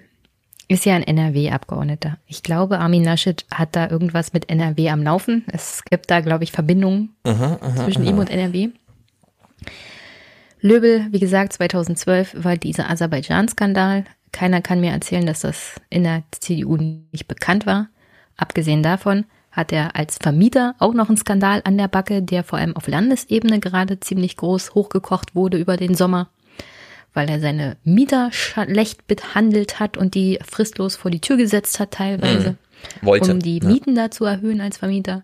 [0.67, 2.17] ist ja ein NRW-Abgeordneter.
[2.25, 5.45] Ich glaube, Armin Laschet hat da irgendwas mit NRW am Laufen.
[5.51, 8.09] Es gibt da, glaube ich, Verbindungen aha, aha, zwischen aha.
[8.09, 8.69] ihm und NRW.
[10.61, 14.03] Löbel, wie gesagt, 2012 war dieser Aserbaidschan-Skandal.
[14.31, 17.87] Keiner kann mir erzählen, dass das in der CDU nicht bekannt war.
[18.35, 22.59] Abgesehen davon hat er als Vermieter auch noch einen Skandal an der Backe, der vor
[22.59, 26.29] allem auf Landesebene gerade ziemlich groß hochgekocht wurde über den Sommer,
[27.13, 31.91] weil er seine Mieter schlecht behandelt hat und die fristlos vor die Tür gesetzt hat
[31.91, 32.55] teilweise.
[33.01, 33.31] Wollte.
[33.31, 34.03] Um die Mieten ja.
[34.03, 35.23] da zu erhöhen als Vermieter.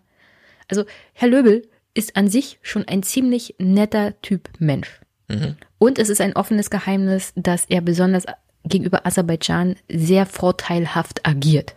[0.67, 0.83] Also
[1.13, 4.99] Herr Löbel ist an sich schon ein ziemlich netter Typ Mensch.
[5.28, 5.55] Mhm.
[5.78, 8.26] Und es ist ein offenes Geheimnis, dass er besonders
[8.63, 11.76] gegenüber Aserbaidschan sehr vorteilhaft agiert.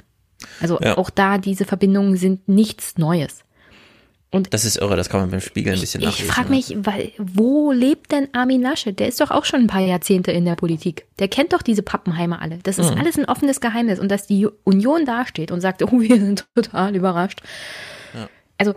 [0.61, 0.97] Also ja.
[0.97, 3.45] auch da, diese Verbindungen sind nichts Neues.
[4.31, 6.27] Und das ist irre, das kann man beim Spiegel ein bisschen nachlesen.
[6.27, 8.99] Ich frage mich, weil, wo lebt denn Armin Laschet?
[8.99, 11.07] Der ist doch auch schon ein paar Jahrzehnte in der Politik.
[11.19, 12.59] Der kennt doch diese Pappenheimer alle.
[12.63, 13.01] Das ist mhm.
[13.01, 13.99] alles ein offenes Geheimnis.
[13.99, 17.41] Und dass die Union dasteht und sagt, oh, wir sind total überrascht.
[18.13, 18.29] Ja.
[18.59, 18.75] Also,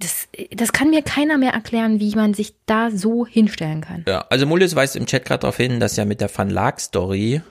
[0.00, 4.04] das, das kann mir keiner mehr erklären, wie man sich da so hinstellen kann.
[4.08, 6.80] Ja, also Mullis weist im Chat gerade darauf hin, dass ja mit der Van Laak
[6.80, 7.42] Story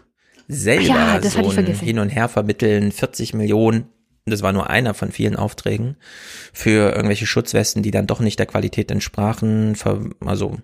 [0.47, 3.85] selber ja, so ein Hin und Her vermitteln, 40 Millionen
[4.29, 5.95] das war nur einer von vielen Aufträgen,
[6.53, 9.75] für irgendwelche Schutzwesten, die dann doch nicht der Qualität entsprachen,
[10.25, 10.57] also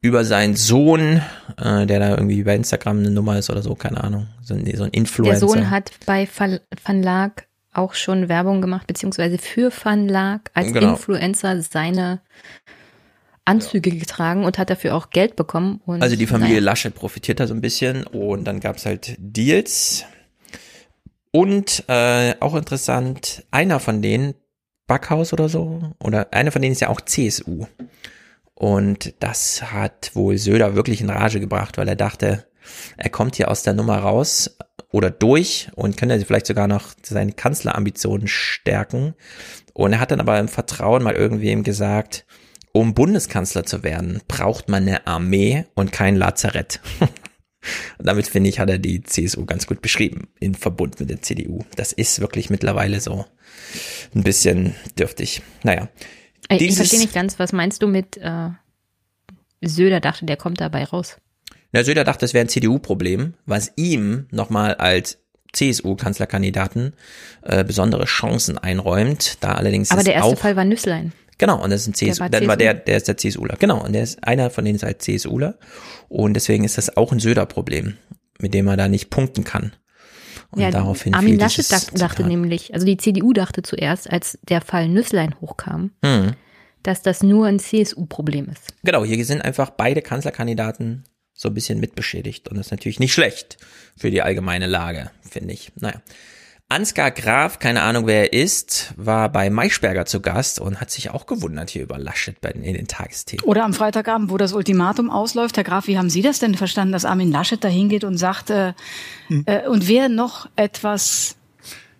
[0.00, 1.22] über seinen Sohn,
[1.58, 4.64] äh, der da irgendwie bei Instagram eine Nummer ist oder so, keine Ahnung, so ein,
[4.76, 5.46] so ein Influencer.
[5.46, 10.72] Der Sohn hat bei Van Laak auch schon Werbung gemacht, beziehungsweise für Van Laak als
[10.72, 10.90] genau.
[10.90, 12.20] Influencer seine
[13.44, 13.98] Anzüge ja.
[13.98, 15.80] getragen und hat dafür auch Geld bekommen.
[15.86, 16.64] Also die Familie naja.
[16.64, 20.04] Laschet profitiert da so ein bisschen und dann gab's halt Deals
[21.32, 24.34] und äh, auch interessant, einer von denen,
[24.86, 27.66] Backhaus oder so, oder einer von denen ist ja auch CSU.
[28.54, 32.46] Und das hat wohl Söder wirklich in Rage gebracht, weil er dachte,
[32.96, 34.56] er kommt hier aus der Nummer raus
[34.90, 39.14] oder durch und könnte vielleicht sogar noch seine Kanzlerambitionen stärken.
[39.72, 42.26] Und er hat dann aber im Vertrauen mal irgendwem gesagt,
[42.72, 46.80] um Bundeskanzler zu werden, braucht man eine Armee und kein Lazarett.
[47.98, 51.22] Und damit finde ich, hat er die CSU ganz gut beschrieben, in Verbund mit der
[51.22, 51.60] CDU.
[51.76, 53.24] Das ist wirklich mittlerweile so
[54.14, 55.42] ein bisschen dürftig.
[55.62, 55.88] Naja.
[56.48, 58.48] Ich, ich verstehe nicht ganz, was meinst du mit äh,
[59.60, 61.18] Söder dachte, der kommt dabei raus?
[61.72, 65.18] Na, Söder dachte, das wäre ein CDU-Problem, was ihm nochmal als
[65.52, 66.94] CSU-Kanzlerkandidaten
[67.42, 69.38] äh, besondere Chancen einräumt.
[69.40, 71.12] Da allerdings Aber der erste Fall war Nüsslein.
[71.38, 72.20] Genau, und das ist ein CSU.
[72.20, 73.56] War dann war der, der ist der CSUler.
[73.58, 75.58] Genau, und der ist einer von denen ist halt CSUler.
[76.08, 77.96] Und deswegen ist das auch ein Söder-Problem,
[78.38, 79.72] mit dem er da nicht punkten kann.
[80.50, 84.60] Und ja, daraufhin Armin Laschet dachte, dachte nämlich, also die CDU dachte zuerst, als der
[84.60, 86.32] Fall Nüsslein hochkam, hm.
[86.82, 88.74] dass das nur ein CSU-Problem ist.
[88.84, 91.04] Genau, hier sind einfach beide Kanzlerkandidaten
[91.42, 92.48] so ein bisschen mitbeschädigt.
[92.48, 93.58] Und das ist natürlich nicht schlecht
[93.96, 95.72] für die allgemeine Lage, finde ich.
[95.76, 96.00] Naja.
[96.68, 101.10] Ansgar Graf, keine Ahnung wer er ist, war bei Maischberger zu Gast und hat sich
[101.10, 103.44] auch gewundert hier über Laschet bei den, in den Tagesthemen.
[103.44, 105.58] Oder am Freitagabend, wo das Ultimatum ausläuft.
[105.58, 108.48] Herr Graf, wie haben Sie das denn verstanden, dass Armin Laschet da hingeht und sagt,
[108.48, 108.72] äh,
[109.26, 109.42] hm.
[109.46, 111.36] äh, und wer noch etwas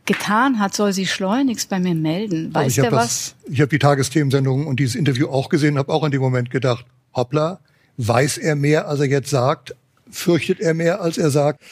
[0.06, 2.54] getan hat, soll sich schleunigst bei mir melden.
[2.54, 3.34] Weiß also der was?
[3.42, 6.50] Das, ich habe die Tagesthemensendung und dieses Interview auch gesehen, habe auch in dem Moment
[6.50, 7.60] gedacht, hoppla,
[7.96, 9.74] weiß er mehr, als er jetzt sagt?
[10.10, 11.62] Fürchtet er mehr, als er sagt?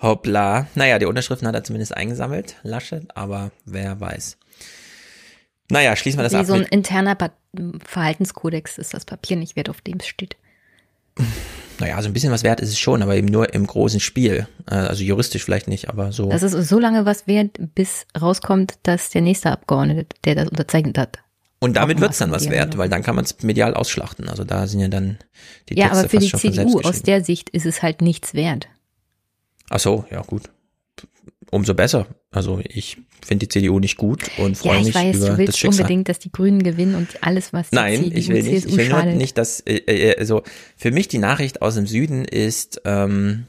[0.00, 0.66] Hoppla.
[0.74, 4.38] Naja, die Unterschriften hat er zumindest eingesammelt, Laschet, aber wer weiß.
[5.70, 6.46] Naja, schließen wir das Wie ab.
[6.46, 7.16] so ein interner
[7.84, 10.36] Verhaltenskodex ist das Papier nicht wert, auf dem es steht.
[11.80, 14.46] Naja, so ein bisschen was wert ist es schon, aber eben nur im großen Spiel.
[14.70, 16.28] Äh, also juristisch vielleicht nicht, aber so.
[16.28, 20.98] Das ist so lange was wert, bis rauskommt, dass der nächste Abgeordnete, der das unterzeichnet
[20.98, 21.20] hat.
[21.62, 24.28] Und damit wird's dann was wert, weil dann kann man es medial ausschlachten.
[24.30, 25.18] Also da sind ja dann
[25.68, 28.68] die Texte Ja, aber für die CDU aus der Sicht ist es halt nichts wert.
[29.68, 30.50] Ach so, ja gut.
[31.50, 32.06] Umso besser.
[32.30, 35.48] Also ich finde die CDU nicht gut und freue ja, mich weiß, über du willst
[35.48, 35.82] das Schicksal.
[35.82, 38.62] unbedingt, dass die Grünen gewinnen und alles, was die Nein, CDU, ich will nicht.
[38.62, 40.42] CSU ich will nur nicht, dass äh, äh, also
[40.76, 43.46] für mich die Nachricht aus dem Süden ist, ähm,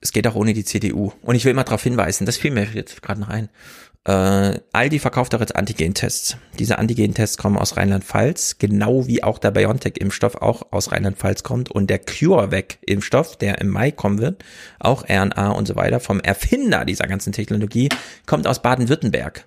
[0.00, 1.12] es geht auch ohne die CDU.
[1.22, 3.48] Und ich will mal darauf hinweisen, das fiel mir jetzt gerade noch ein.
[4.04, 6.36] Äh, Aldi verkauft auch jetzt Antigen-Tests.
[6.58, 11.88] Diese Antigen-Tests kommen aus Rheinland-Pfalz, genau wie auch der BioNTech-Impfstoff auch aus Rheinland-Pfalz kommt und
[11.88, 14.44] der CureVac-Impfstoff, der im Mai kommen wird,
[14.80, 17.90] auch RNA und so weiter, vom Erfinder dieser ganzen Technologie,
[18.26, 19.46] kommt aus Baden-Württemberg.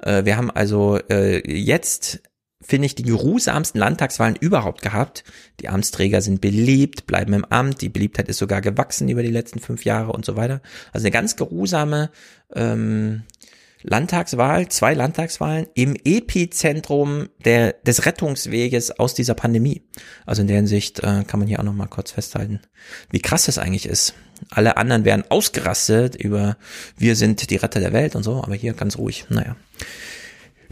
[0.00, 2.20] Äh, wir haben also äh, jetzt
[2.64, 5.24] finde ich, die geruhsamsten Landtagswahlen überhaupt gehabt.
[5.60, 9.60] Die Amtsträger sind beliebt, bleiben im Amt, die Beliebtheit ist sogar gewachsen über die letzten
[9.60, 10.60] fünf Jahre und so weiter.
[10.92, 12.10] Also eine ganz geruhsame
[12.54, 13.22] ähm,
[13.86, 19.82] Landtagswahl, zwei Landtagswahlen im Epizentrum der, des Rettungsweges aus dieser Pandemie.
[20.24, 22.60] Also in der Hinsicht äh, kann man hier auch noch mal kurz festhalten,
[23.10, 24.14] wie krass das eigentlich ist.
[24.50, 26.56] Alle anderen werden ausgerastet über
[26.96, 29.26] wir sind die Retter der Welt und so, aber hier ganz ruhig.
[29.28, 29.54] Naja.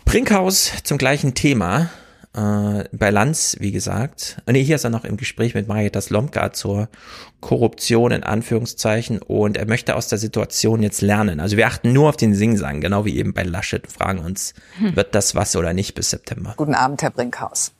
[0.06, 1.90] Brinkhaus zum gleichen Thema
[2.34, 4.38] äh, bei Lanz, wie gesagt.
[4.46, 6.88] Nee, hier ist er noch im Gespräch mit Marietta Slomka zur
[7.40, 11.40] Korruption in Anführungszeichen und er möchte aus der Situation jetzt lernen.
[11.40, 14.96] Also wir achten nur auf den Singsang, genau wie eben bei Laschet, fragen uns, hm.
[14.96, 16.54] wird das was oder nicht bis September?
[16.56, 17.72] Guten Abend, Herr Brinkhaus.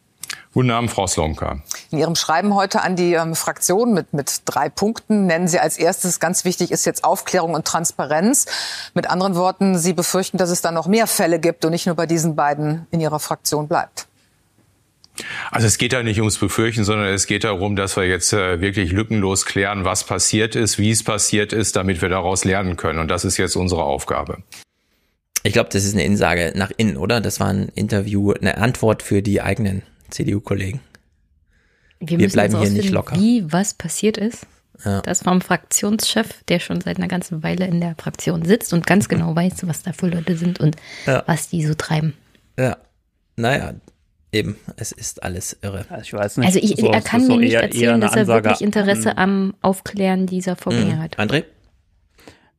[0.54, 1.62] Guten Abend, Frau Slomka.
[1.90, 5.78] In Ihrem Schreiben heute an die ähm, Fraktion mit, mit drei Punkten nennen Sie als
[5.78, 8.46] erstes, ganz wichtig ist jetzt Aufklärung und Transparenz.
[8.92, 11.96] Mit anderen Worten, Sie befürchten, dass es da noch mehr Fälle gibt und nicht nur
[11.96, 14.08] bei diesen beiden in Ihrer Fraktion bleibt.
[15.50, 18.60] Also es geht da nicht ums Befürchten, sondern es geht darum, dass wir jetzt äh,
[18.60, 22.98] wirklich lückenlos klären, was passiert ist, wie es passiert ist, damit wir daraus lernen können.
[22.98, 24.38] Und das ist jetzt unsere Aufgabe.
[25.42, 27.20] Ich glaube, das ist eine Insage nach innen, oder?
[27.20, 30.80] Das war ein Interview, eine Antwort für die eigenen CDU-Kollegen.
[32.00, 33.16] Wir, Wir bleiben hier nicht locker.
[33.16, 34.46] Wie was passiert ist.
[34.84, 35.00] Ja.
[35.02, 39.08] Das vom Fraktionschef, der schon seit einer ganzen Weile in der Fraktion sitzt und ganz
[39.08, 41.22] genau weiß, was da für Leute sind und ja.
[41.26, 42.14] was die so treiben.
[42.58, 42.76] Ja,
[43.36, 43.74] naja,
[44.32, 45.84] eben, es ist alles irre.
[45.88, 46.46] Also ich weiß nicht.
[46.46, 49.54] Also ich, so, er kann mir nicht eher, erzählen, eher dass er wirklich Interesse am
[49.60, 51.02] Aufklären dieser Vorgänge mhm.
[51.02, 51.18] hat.
[51.18, 51.44] André?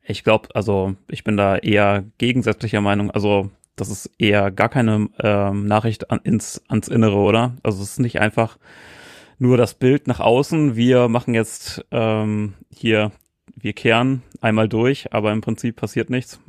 [0.06, 3.10] Ich glaube, also ich bin da eher gegensätzlicher Meinung.
[3.12, 7.56] Also das ist eher gar keine ähm, Nachricht an, ins, ans Innere, oder?
[7.64, 8.58] Also es ist nicht einfach
[9.40, 10.76] nur das Bild nach außen.
[10.76, 13.12] Wir machen jetzt ähm, hier,
[13.56, 16.40] wir kehren einmal durch, aber im Prinzip passiert nichts.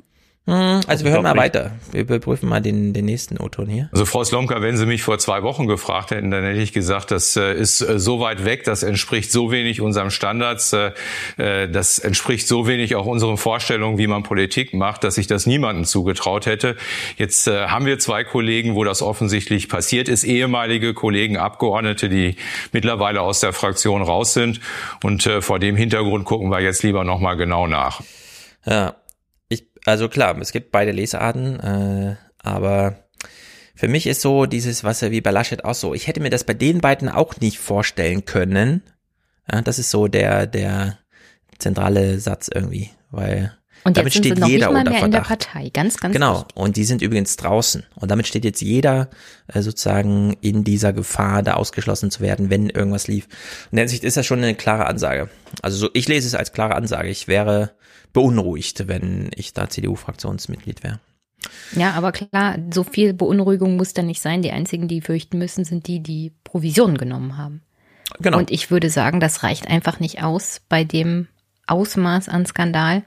[0.46, 1.70] Hm, also wir hören mal weiter.
[1.90, 3.88] Wir überprüfen mal den, den nächsten O-Ton hier.
[3.92, 7.10] Also Frau Slomka, wenn Sie mich vor zwei Wochen gefragt hätten, dann hätte ich gesagt,
[7.12, 10.92] das äh, ist äh, so weit weg, das entspricht so wenig unserem Standards, äh,
[11.36, 15.86] das entspricht so wenig auch unseren Vorstellungen, wie man Politik macht, dass ich das niemandem
[15.86, 16.76] zugetraut hätte.
[17.16, 22.36] Jetzt haben wir zwei Kollegen, wo das offensichtlich passiert ist, ehemalige Kollegen, Abgeordnete, die
[22.72, 24.60] mittlerweile aus der Fraktion raus sind.
[25.02, 28.02] Und vor dem Hintergrund gucken wir jetzt lieber nochmal genau nach.
[28.66, 28.94] Ja,
[29.86, 33.04] also klar, es gibt beide Lesarten, äh, aber
[33.74, 36.30] für mich ist so dieses, was er wie bei Laschet auch so, ich hätte mir
[36.30, 38.82] das bei den beiden auch nicht vorstellen können.
[39.50, 40.98] Ja, das ist so der, der
[41.58, 45.04] zentrale Satz irgendwie, weil und damit steht jeder unter Verdacht.
[45.04, 45.70] In der Partei.
[45.72, 46.38] Ganz, ganz Genau.
[46.38, 46.56] Wichtig.
[46.56, 47.84] Und die sind übrigens draußen.
[47.94, 49.10] Und damit steht jetzt jeder
[49.46, 53.28] äh, sozusagen in dieser Gefahr, da ausgeschlossen zu werden, wenn irgendwas lief.
[53.70, 55.28] In der Hinsicht ist das schon eine klare Ansage.
[55.60, 57.10] Also so, ich lese es als klare Ansage.
[57.10, 57.72] Ich wäre
[58.14, 61.00] beunruhigt, wenn ich da CDU-Fraktionsmitglied wäre.
[61.72, 64.40] Ja, aber klar, so viel Beunruhigung muss da nicht sein.
[64.40, 67.60] Die einzigen, die fürchten müssen, sind die, die Provisionen genommen haben.
[68.20, 68.38] Genau.
[68.38, 71.28] Und ich würde sagen, das reicht einfach nicht aus bei dem
[71.66, 73.02] Ausmaß an Skandal,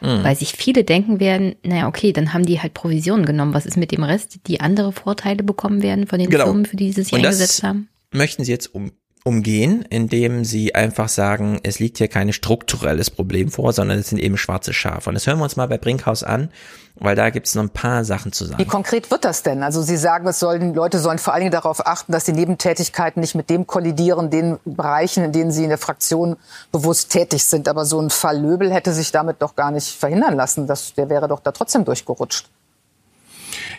[0.00, 0.24] mhm.
[0.24, 3.54] weil sich viele denken werden, naja, okay, dann haben die halt Provisionen genommen.
[3.54, 6.44] Was ist mit dem Rest, die andere Vorteile bekommen werden von den genau.
[6.44, 7.88] Firmen, für die sie sich eingesetzt haben?
[8.10, 8.92] Möchten Sie jetzt um
[9.28, 14.18] umgehen, indem sie einfach sagen, es liegt hier kein strukturelles Problem vor, sondern es sind
[14.18, 15.10] eben schwarze Schafe.
[15.10, 16.48] Und das hören wir uns mal bei Brinkhaus an,
[16.96, 18.58] weil da gibt es noch ein paar Sachen zu sagen.
[18.58, 19.62] Wie konkret wird das denn?
[19.62, 23.20] Also Sie sagen, es sollen, Leute sollen vor allen Dingen darauf achten, dass die Nebentätigkeiten
[23.20, 26.36] nicht mit dem kollidieren, den Bereichen, in denen sie in der Fraktion
[26.72, 27.68] bewusst tätig sind.
[27.68, 30.66] Aber so ein Fall Löbel hätte sich damit doch gar nicht verhindern lassen.
[30.66, 32.48] Das, der wäre doch da trotzdem durchgerutscht.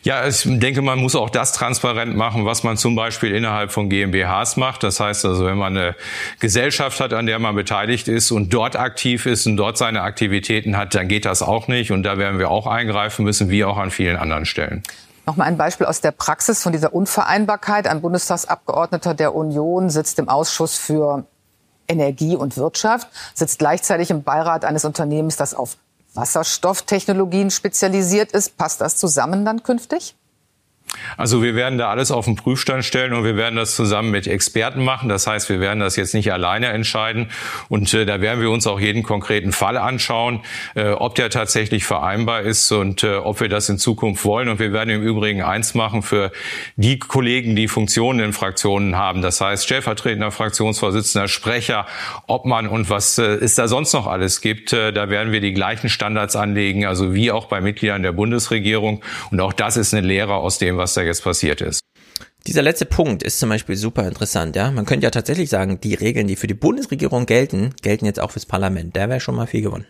[0.04, 3.90] Ja, ich denke, man muss auch das transparent machen, was man zum Beispiel innerhalb von
[3.90, 4.84] GmbHs macht.
[4.84, 5.96] Das heißt also, wenn man eine
[6.40, 10.78] Gesellschaft hat, an der man beteiligt ist und dort aktiv ist und dort seine Aktivitäten
[10.78, 11.92] hat, dann geht das auch nicht.
[11.92, 14.84] Und da werden wir auch eingreifen müssen, wie auch an vielen anderen Stellen.
[15.26, 17.88] Nochmal ein Beispiel aus der Praxis von dieser Unvereinbarkeit.
[17.88, 21.26] Ein Bundestagsabgeordneter der Union sitzt im Ausschuss für
[21.88, 25.78] Energie und Wirtschaft, sitzt gleichzeitig im Beirat eines Unternehmens, das auf
[26.14, 28.58] Wasserstofftechnologien spezialisiert ist.
[28.58, 30.16] Passt das zusammen dann künftig?
[31.18, 34.28] Also wir werden da alles auf den Prüfstand stellen und wir werden das zusammen mit
[34.28, 35.10] Experten machen.
[35.10, 37.30] Das heißt, wir werden das jetzt nicht alleine entscheiden
[37.68, 40.42] und äh, da werden wir uns auch jeden konkreten Fall anschauen,
[40.76, 44.50] äh, ob der tatsächlich vereinbar ist und äh, ob wir das in Zukunft wollen.
[44.50, 46.32] Und wir werden im Übrigen eins machen für
[46.76, 49.22] die Kollegen, die Funktionen in Fraktionen haben.
[49.22, 51.86] Das heißt, stellvertretender Fraktionsvorsitzender, Sprecher,
[52.28, 54.74] Obmann und was äh, es da sonst noch alles gibt.
[54.74, 59.02] Äh, da werden wir die gleichen Standards anlegen, also wie auch bei Mitgliedern der Bundesregierung.
[59.32, 61.82] Und auch das ist eine Lehre aus dem, was da jetzt passiert ist.
[62.48, 64.72] Dieser letzte Punkt ist zum Beispiel super interessant, ja.
[64.72, 68.32] Man könnte ja tatsächlich sagen, die Regeln, die für die Bundesregierung gelten, gelten jetzt auch
[68.32, 68.96] fürs Parlament.
[68.96, 69.86] Da wäre schon mal viel gewonnen.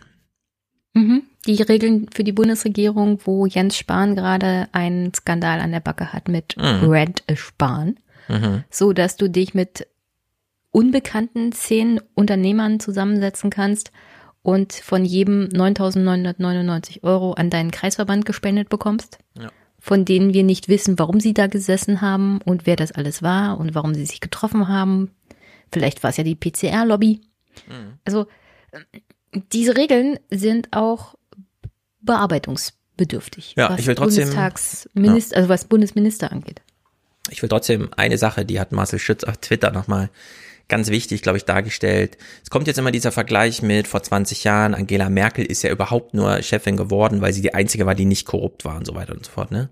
[0.92, 1.22] Mhm.
[1.46, 6.28] Die Regeln für die Bundesregierung, wo Jens Spahn gerade einen Skandal an der Backe hat
[6.28, 6.90] mit mhm.
[6.90, 7.96] Red Spahn,
[8.28, 8.64] mhm.
[8.68, 9.86] so dass du dich mit
[10.72, 13.92] unbekannten zehn Unternehmern zusammensetzen kannst
[14.42, 19.18] und von jedem 9.999 Euro an deinen Kreisverband gespendet bekommst.
[19.38, 19.50] Ja
[19.80, 23.58] von denen wir nicht wissen, warum sie da gesessen haben und wer das alles war
[23.58, 25.10] und warum sie sich getroffen haben.
[25.72, 27.20] Vielleicht war es ja die PCR-Lobby.
[27.66, 27.98] Mhm.
[28.04, 28.26] Also
[29.52, 31.14] diese Regeln sind auch
[32.00, 33.54] bearbeitungsbedürftig.
[33.56, 34.24] Ja, ich will trotzdem.
[34.24, 35.36] Bundestagsminister, ja.
[35.36, 36.62] also was Bundesminister angeht.
[37.30, 40.10] Ich will trotzdem eine Sache, die hat Marcel Schütz auf Twitter nochmal
[40.70, 42.16] ganz wichtig, glaube ich, dargestellt.
[42.42, 46.14] Es kommt jetzt immer dieser Vergleich mit vor 20 Jahren, Angela Merkel ist ja überhaupt
[46.14, 49.12] nur Chefin geworden, weil sie die einzige war, die nicht korrupt war und so weiter
[49.12, 49.68] und so fort, ne?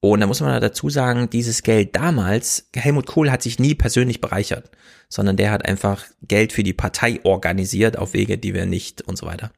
[0.00, 4.20] Und da muss man dazu sagen, dieses Geld damals, Helmut Kohl hat sich nie persönlich
[4.20, 4.70] bereichert,
[5.08, 9.18] sondern der hat einfach Geld für die Partei organisiert auf Wege, die wir nicht und
[9.18, 9.50] so weiter.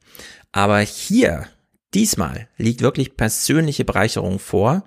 [0.52, 1.46] Aber hier,
[1.92, 4.84] diesmal, liegt wirklich persönliche Bereicherung vor.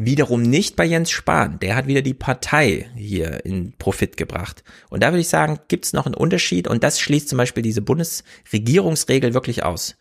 [0.00, 1.58] Wiederum nicht bei Jens Spahn.
[1.58, 4.62] Der hat wieder die Partei hier in Profit gebracht.
[4.90, 7.64] Und da würde ich sagen, gibt es noch einen Unterschied und das schließt zum Beispiel
[7.64, 9.96] diese Bundesregierungsregel wirklich aus.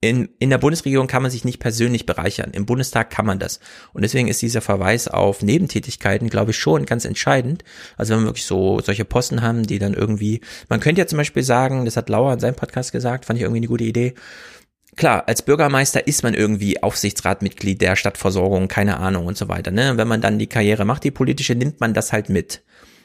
[0.00, 2.52] In, in der Bundesregierung kann man sich nicht persönlich bereichern.
[2.52, 3.58] Im Bundestag kann man das.
[3.92, 7.64] Und deswegen ist dieser Verweis auf Nebentätigkeiten, glaube ich, schon ganz entscheidend.
[7.96, 11.16] Also wenn wir wirklich so solche Posten haben, die dann irgendwie, man könnte ja zum
[11.16, 14.14] Beispiel sagen, das hat Lauer in seinem Podcast gesagt, fand ich irgendwie eine gute Idee.
[14.96, 19.70] Klar, als Bürgermeister ist man irgendwie Aufsichtsratmitglied der Stadtversorgung, keine Ahnung und so weiter.
[19.70, 19.98] Ne?
[19.98, 22.62] Wenn man dann die Karriere macht, die politische, nimmt man das halt mit.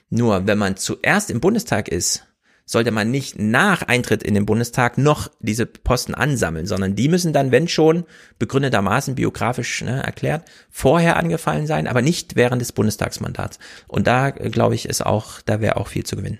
[0.09, 2.25] Nur wenn man zuerst im Bundestag ist,
[2.65, 7.33] sollte man nicht nach Eintritt in den Bundestag noch diese Posten ansammeln, sondern die müssen
[7.33, 8.05] dann, wenn schon,
[8.39, 13.59] begründetermaßen biografisch ne, erklärt, vorher angefallen sein, aber nicht während des Bundestagsmandats.
[13.89, 16.39] Und da, glaube ich, ist auch, da wäre auch viel zu gewinnen.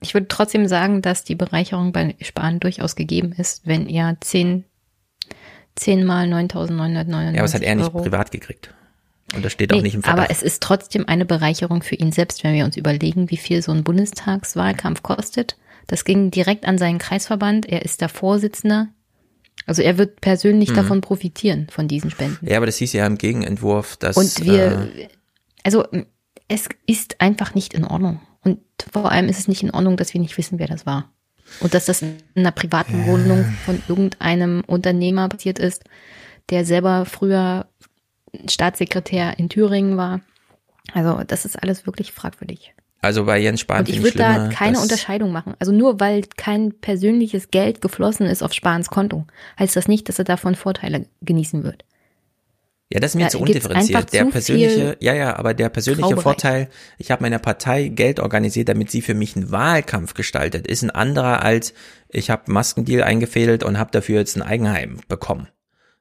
[0.00, 4.64] Ich würde trotzdem sagen, dass die Bereicherung bei Spahn durchaus gegeben ist, wenn er zehn,
[5.74, 8.72] zehn mal 9.999 Ja, aber es hat er nicht Euro privat gekriegt.
[9.34, 10.24] Und das steht auch nicht im Vertrag.
[10.24, 13.60] Aber es ist trotzdem eine Bereicherung für ihn selbst, wenn wir uns überlegen, wie viel
[13.60, 15.56] so ein Bundestagswahlkampf kostet.
[15.86, 17.66] Das ging direkt an seinen Kreisverband.
[17.66, 18.88] Er ist der Vorsitzende.
[19.66, 20.76] Also er wird persönlich mhm.
[20.76, 22.46] davon profitieren, von diesen Spenden.
[22.46, 24.16] Ja, aber das hieß ja im Gegenentwurf, dass.
[24.16, 25.08] Und wir, äh,
[25.62, 25.84] also
[26.46, 28.20] es ist einfach nicht in Ordnung.
[28.48, 28.60] Und
[28.92, 31.10] vor allem ist es nicht in Ordnung, dass wir nicht wissen, wer das war.
[31.60, 35.84] Und dass das in einer privaten Wohnung von irgendeinem Unternehmer passiert ist,
[36.50, 37.66] der selber früher
[38.48, 40.20] Staatssekretär in Thüringen war.
[40.92, 42.74] Also das ist alles wirklich fragwürdig.
[43.00, 43.80] Also bei Jens Spahn.
[43.80, 45.54] Und ich würde da keine Unterscheidung machen.
[45.58, 49.26] Also nur weil kein persönliches Geld geflossen ist auf Spahns Konto,
[49.58, 51.84] heißt das nicht, dass er davon Vorteile genießen wird.
[52.90, 54.12] Ja, das ist mir da zu undifferenziert.
[54.14, 58.90] Der persönliche, ja, ja, aber der persönliche Vorteil, ich habe meiner Partei Geld organisiert, damit
[58.90, 61.74] sie für mich einen Wahlkampf gestaltet, ist ein anderer als
[62.08, 65.48] ich habe Maskendeal eingefädelt und habe dafür jetzt ein Eigenheim bekommen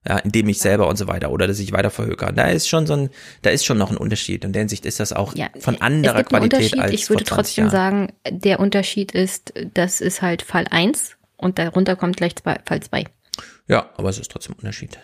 [0.07, 2.33] ja, indem ich selber und so weiter oder dass ich weiter verhökere.
[2.33, 3.09] Da ist schon so ein,
[3.41, 4.45] da ist schon noch ein Unterschied.
[4.45, 7.65] Und in der Hinsicht ist das auch ja, von anderer Qualität als Ich würde trotzdem
[7.65, 7.71] Jahren.
[7.71, 12.81] sagen, der Unterschied ist, das ist halt Fall 1 und darunter kommt gleich zwei, Fall
[12.81, 13.05] 2.
[13.67, 14.97] Ja, aber es ist trotzdem ein Unterschied.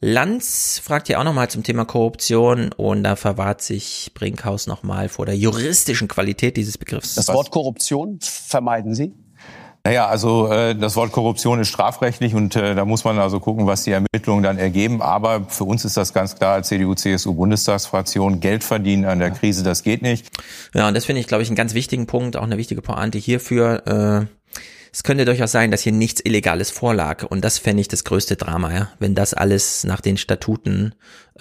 [0.00, 5.26] Lanz fragt ja auch nochmal zum Thema Korruption und da verwahrt sich Brinkhaus nochmal vor
[5.26, 7.16] der juristischen Qualität dieses Begriffs.
[7.16, 9.12] Das Wort Korruption vermeiden Sie?
[9.84, 13.66] Naja, also äh, das Wort Korruption ist strafrechtlich und äh, da muss man also gucken,
[13.66, 15.02] was die Ermittlungen dann ergeben.
[15.02, 19.82] Aber für uns ist das ganz klar als CDU-CSU-Bundestagsfraktion, Geld verdienen an der Krise, das
[19.82, 20.28] geht nicht.
[20.74, 23.18] Ja, und das finde ich, glaube ich, einen ganz wichtigen Punkt, auch eine wichtige Pointe
[23.18, 24.26] hierfür.
[24.28, 24.37] Äh,
[24.92, 27.24] es könnte durchaus sein, dass hier nichts Illegales vorlag.
[27.24, 28.92] Und das fände ich das größte Drama, ja.
[28.98, 30.94] Wenn das alles nach den Statuten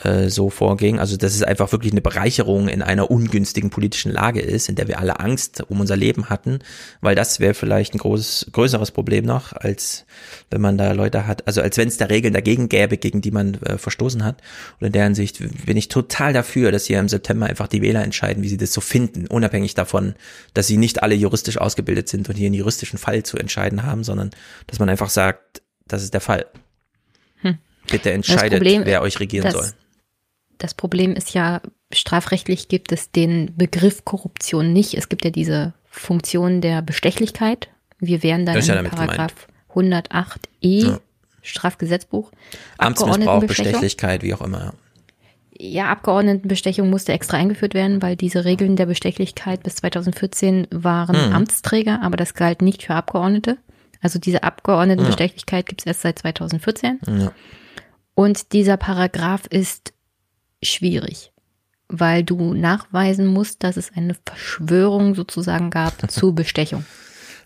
[0.03, 0.99] äh, so vorging.
[0.99, 4.87] Also dass es einfach wirklich eine Bereicherung in einer ungünstigen politischen Lage ist, in der
[4.87, 6.59] wir alle Angst um unser Leben hatten,
[7.01, 10.05] weil das wäre vielleicht ein großes, größeres Problem noch, als
[10.51, 13.31] wenn man da Leute hat, also als wenn es da Regeln dagegen gäbe, gegen die
[13.31, 14.41] man äh, verstoßen hat.
[14.79, 18.03] Und in der Hinsicht bin ich total dafür, dass hier im September einfach die Wähler
[18.03, 20.15] entscheiden, wie sie das so finden, unabhängig davon,
[20.53, 24.03] dass sie nicht alle juristisch ausgebildet sind und hier einen juristischen Fall zu entscheiden haben,
[24.03, 24.29] sondern
[24.67, 26.45] dass man einfach sagt, das ist der Fall.
[27.41, 27.57] Hm.
[27.89, 29.71] Bitte entscheidet, Problem, wer euch regieren soll
[30.57, 34.93] das Problem ist ja, strafrechtlich gibt es den Begriff Korruption nicht.
[34.95, 37.69] Es gibt ja diese Funktion der Bestechlichkeit.
[37.99, 40.99] Wir wären dann in ja Paragraph 108e ja.
[41.41, 42.31] Strafgesetzbuch.
[42.77, 44.73] Amtsmissbrauch, Bestechlichkeit, wie auch immer.
[45.59, 51.33] Ja, Abgeordnetenbestechung musste extra eingeführt werden, weil diese Regeln der Bestechlichkeit bis 2014 waren hm.
[51.33, 53.57] Amtsträger, aber das galt nicht für Abgeordnete.
[53.99, 55.67] Also diese Abgeordnetenbestechlichkeit ja.
[55.67, 56.99] gibt es erst seit 2014.
[57.07, 57.31] Ja.
[58.13, 59.93] Und dieser Paragraph ist
[60.71, 61.31] schwierig,
[61.87, 66.85] weil du nachweisen musst, dass es eine Verschwörung sozusagen gab zur Bestechung.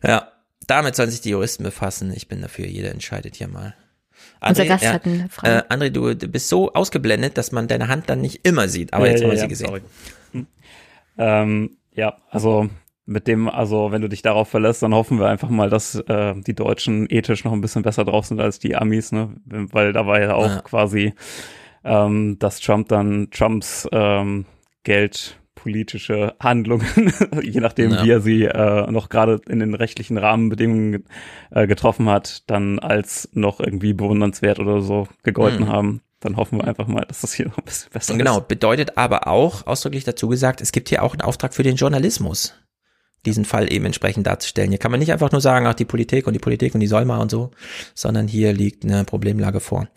[0.04, 0.32] Ja,
[0.68, 2.12] damit sollen sich die Juristen befassen.
[2.16, 3.76] Ich bin dafür, jeder entscheidet hier mal.
[4.40, 5.66] André, Unser Gast ja, hat eine Frage.
[5.70, 8.94] Äh, André, du, du, bist so ausgeblendet, dass man deine Hand dann nicht immer sieht,
[8.94, 9.82] aber ja, jetzt haben wir ja, sie gesehen.
[10.32, 10.48] Hm.
[11.18, 12.70] Ähm, ja, also
[13.06, 16.34] mit dem, also wenn du dich darauf verlässt, dann hoffen wir einfach mal, dass äh,
[16.36, 19.36] die Deutschen ethisch noch ein bisschen besser drauf sind als die Amis, ne?
[19.46, 20.62] Weil da war ja auch ja.
[20.62, 21.14] quasi
[21.84, 24.46] ähm, dass Trump dann Trumps ähm,
[24.84, 28.04] geldpolitische Handlungen, je nachdem, ja.
[28.04, 31.06] wie er sie äh, noch gerade in den rechtlichen Rahmenbedingungen
[31.52, 35.70] äh, getroffen hat, dann als noch irgendwie bewundernswert oder so gegolten mhm.
[35.70, 36.02] haben.
[36.20, 38.36] Dann hoffen wir einfach mal, dass das hier noch ein bisschen besser genau, ist.
[38.36, 41.78] Genau, bedeutet aber auch, ausdrücklich dazu gesagt, es gibt hier auch einen Auftrag für den
[41.78, 42.54] Journalismus,
[43.26, 44.70] diesen Fall eben entsprechend darzustellen.
[44.70, 46.88] Hier kann man nicht einfach nur sagen, ach, die Politik und die Politik und die
[46.88, 47.50] soll mal und so,
[47.96, 49.88] sondern hier liegt eine Problemlage vor.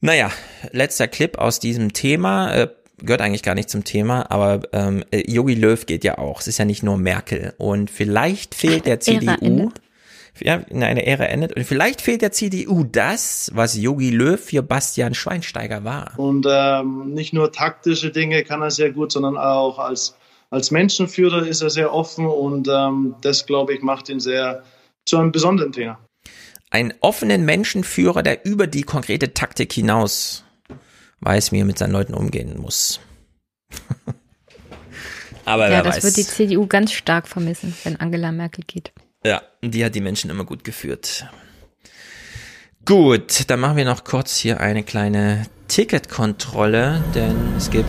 [0.00, 0.30] Naja,
[0.72, 2.54] letzter Clip aus diesem Thema.
[2.54, 2.68] Äh,
[3.02, 6.40] gehört eigentlich gar nicht zum Thema, aber ähm, Yogi Löw geht ja auch.
[6.40, 7.54] Es ist ja nicht nur Merkel.
[7.58, 9.70] Und vielleicht fehlt der CDU.
[10.42, 11.54] Ja, eine Ära endet.
[11.54, 16.12] Und vielleicht fehlt der CDU das, was Yogi Löw für Bastian Schweinsteiger war.
[16.18, 20.16] Und ähm, nicht nur taktische Dinge kann er sehr gut, sondern auch als,
[20.48, 24.62] als Menschenführer ist er sehr offen und ähm, das, glaube ich, macht ihn sehr
[25.04, 25.98] zu einem besonderen Trainer.
[26.70, 30.44] Einen offenen Menschenführer, der über die konkrete Taktik hinaus
[31.20, 33.00] weiß, wie er mit seinen Leuten umgehen muss.
[35.44, 36.04] Aber ja, wer das weiß.
[36.04, 38.92] wird die CDU ganz stark vermissen, wenn Angela Merkel geht.
[39.24, 41.26] Ja, die hat die Menschen immer gut geführt.
[42.84, 47.88] Gut, dann machen wir noch kurz hier eine kleine Ticketkontrolle, denn es gibt.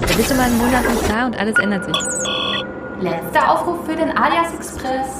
[0.00, 2.47] Da bist du mal einen Monat nicht da und alles ändert sich.
[3.00, 5.18] Letzter Aufruf für den Alias Express.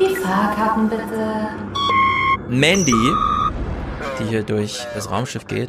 [0.00, 1.48] Die Fahrkarten bitte.
[2.48, 3.12] Mandy,
[4.18, 5.68] die hier durch das Raumschiff geht.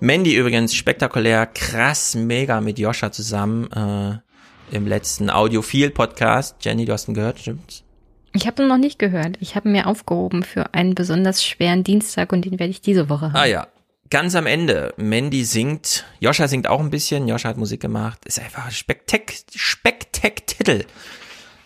[0.00, 6.56] Mandy übrigens spektakulär, krass, mega mit Joscha zusammen äh, im letzten Audiophil-Podcast.
[6.60, 7.84] Jenny, du hast ihn gehört, stimmt's?
[8.32, 9.36] Ich habe ihn noch nicht gehört.
[9.40, 13.32] Ich habe mir aufgehoben für einen besonders schweren Dienstag und den werde ich diese Woche
[13.32, 13.36] haben.
[13.36, 13.66] Ah ja,
[14.10, 14.94] ganz am Ende.
[14.96, 18.24] Mandy singt, Joscha singt auch ein bisschen, Joscha hat Musik gemacht.
[18.24, 20.84] Ist einfach ein Spektak, Spektak-Titel.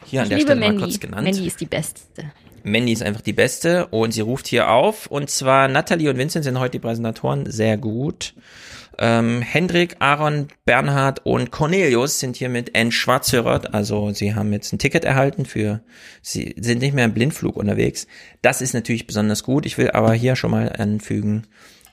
[0.06, 0.78] Hier an ich der Stelle Mandy.
[0.78, 1.24] mal kurz genannt.
[1.24, 2.32] Mandy ist die Beste.
[2.64, 5.06] Mandy ist einfach die Beste und sie ruft hier auf.
[5.06, 7.50] Und zwar Natalie und Vincent sind heute die Präsentatoren.
[7.50, 8.34] Sehr gut.
[8.98, 13.74] Ähm, Hendrik, Aaron, Bernhard und Cornelius sind hier mit N Schwarzhörer.
[13.74, 15.80] Also sie haben jetzt ein Ticket erhalten für,
[16.20, 18.06] sie sind nicht mehr im Blindflug unterwegs.
[18.42, 19.66] Das ist natürlich besonders gut.
[19.66, 21.46] Ich will aber hier schon mal anfügen,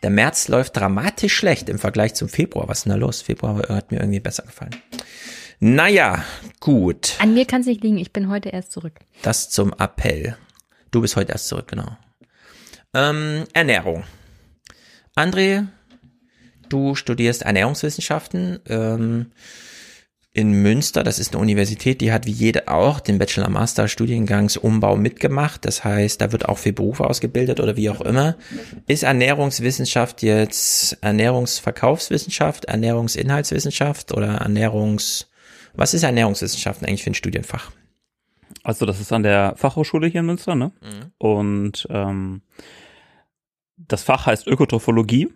[0.04, 2.68] der März läuft dramatisch schlecht im Vergleich zum Februar.
[2.68, 3.22] Was ist denn da los?
[3.22, 4.76] Februar hat mir irgendwie besser gefallen.
[5.60, 6.24] Naja,
[6.60, 7.16] gut.
[7.20, 7.98] An mir kann es nicht liegen.
[7.98, 8.94] Ich bin heute erst zurück.
[9.24, 10.38] Das zum Appell.
[10.92, 11.98] Du bist heute erst zurück, genau.
[12.94, 14.04] Ähm, Ernährung.
[15.16, 15.68] André,
[16.70, 19.32] du studierst Ernährungswissenschaften ähm,
[20.32, 21.04] in Münster.
[21.04, 25.66] Das ist eine Universität, die hat wie jede auch den Bachelor-Master-Studiengangsumbau mitgemacht.
[25.66, 28.36] Das heißt, da wird auch für Berufe ausgebildet oder wie auch immer.
[28.88, 35.30] Ist Ernährungswissenschaft jetzt Ernährungsverkaufswissenschaft, Ernährungsinhaltswissenschaft oder Ernährungs...
[35.76, 37.72] Was ist Ernährungswissenschaften eigentlich für ein Studienfach?
[38.64, 40.72] Also das ist an der Fachhochschule hier in Münster, ne?
[40.82, 41.12] Mhm.
[41.18, 42.42] Und ähm,
[43.78, 45.30] das Fach heißt Ökotrophologie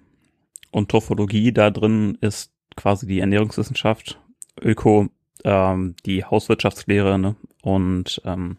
[0.71, 4.19] und Trophologie da drin ist quasi die Ernährungswissenschaft,
[4.61, 5.07] Öko
[5.43, 7.35] ähm, die Hauswirtschaftslehre, ne?
[7.61, 8.57] Und ähm,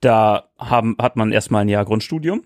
[0.00, 2.42] da haben hat man erstmal ein Jahr Grundstudium,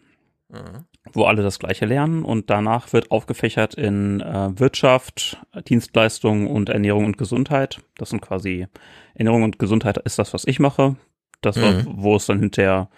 [0.49, 0.85] mhm.
[1.13, 7.05] wo alle das Gleiche lernen und danach wird aufgefächert in äh, Wirtschaft, Dienstleistung und Ernährung
[7.05, 7.81] und Gesundheit.
[7.97, 8.67] Das sind quasi
[9.15, 10.97] Ernährung und Gesundheit ist das, was ich mache.
[11.41, 11.85] Das, mhm.
[11.87, 12.89] wo es dann hinterher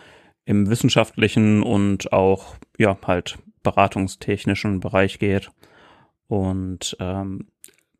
[0.45, 5.51] im wissenschaftlichen und auch, ja, halt beratungstechnischen Bereich geht.
[6.29, 7.49] Und ähm,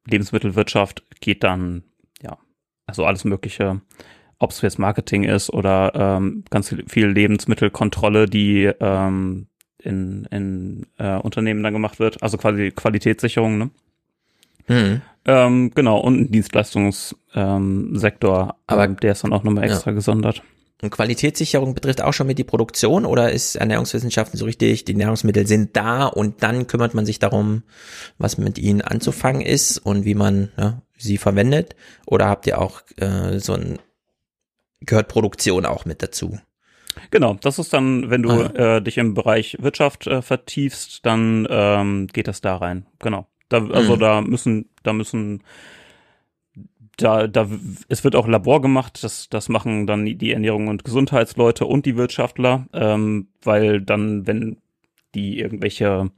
[0.07, 1.85] Lebensmittelwirtschaft geht dann,
[2.23, 2.39] ja,
[2.87, 3.81] also alles Mögliche,
[4.39, 9.47] ob es jetzt Marketing ist oder ähm, ganz viel Lebensmittelkontrolle, die ähm,
[9.79, 13.71] in, in äh, Unternehmen dann gemacht wird, also quasi Qualitätssicherung, ne?
[14.69, 15.01] Mhm.
[15.27, 19.95] Ähm, genau, und ein Dienstleistungssektor, ähm, aber der ist dann auch nochmal extra ja.
[19.95, 20.43] gesondert.
[20.83, 25.47] Und Qualitätssicherung betrifft auch schon mit die Produktion oder ist Ernährungswissenschaften so richtig, die Nahrungsmittel
[25.47, 27.63] sind da und dann kümmert man sich darum,
[28.19, 31.77] was mit ihnen anzufangen ist und wie man ja, sie verwendet?
[32.07, 33.79] Oder habt ihr auch äh, so ein,
[34.81, 36.39] gehört Produktion auch mit dazu?
[37.11, 38.77] Genau, das ist dann, wenn du ah, ja.
[38.77, 42.87] äh, dich im Bereich Wirtschaft äh, vertiefst, dann ähm, geht das da rein.
[42.99, 43.27] Genau.
[43.49, 44.01] Da, also mhm.
[44.01, 45.43] da müssen, da müssen
[46.97, 47.49] da, da,
[47.89, 51.97] es wird auch Labor gemacht, das, das machen dann die Ernährung und Gesundheitsleute und die
[51.97, 54.57] Wirtschaftler, ähm, weil dann, wenn
[55.15, 56.11] die irgendwelche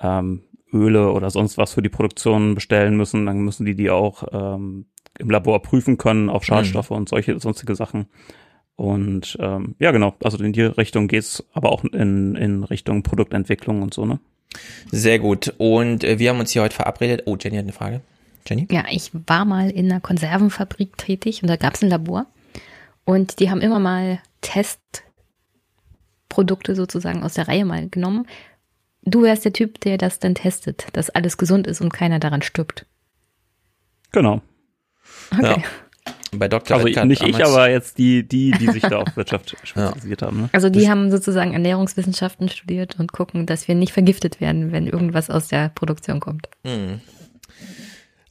[0.00, 0.42] ähm,
[0.72, 4.86] Öle oder sonst was für die Produktion bestellen müssen, dann müssen die die auch ähm,
[5.18, 6.96] im Labor prüfen können auf Schadstoffe mhm.
[6.96, 8.06] und solche sonstige Sachen.
[8.76, 13.82] Und ähm, ja, genau, also in die Richtung geht's, aber auch in, in Richtung Produktentwicklung
[13.82, 14.20] und so, ne?
[14.90, 15.54] Sehr gut.
[15.58, 17.22] Und äh, wir haben uns hier heute verabredet.
[17.26, 18.00] Oh, Jenny hat eine Frage.
[18.46, 18.66] Jenny?
[18.70, 22.26] Ja, ich war mal in einer Konservenfabrik tätig und da gab es ein Labor.
[23.04, 28.26] Und die haben immer mal Testprodukte sozusagen aus der Reihe mal genommen.
[29.02, 32.42] Du wärst der Typ, der das dann testet, dass alles gesund ist und keiner daran
[32.42, 32.86] stirbt.
[34.10, 34.40] Genau.
[35.32, 35.42] Okay.
[35.42, 35.58] Ja.
[36.32, 36.76] Bei Dr.
[36.76, 40.26] Also nicht ich, aber jetzt die, die, die sich da auf Wirtschaft spezialisiert ja.
[40.26, 40.42] haben.
[40.42, 40.48] Ne?
[40.52, 45.30] Also die haben sozusagen Ernährungswissenschaften studiert und gucken, dass wir nicht vergiftet werden, wenn irgendwas
[45.30, 46.48] aus der Produktion kommt.
[46.64, 47.00] Hm.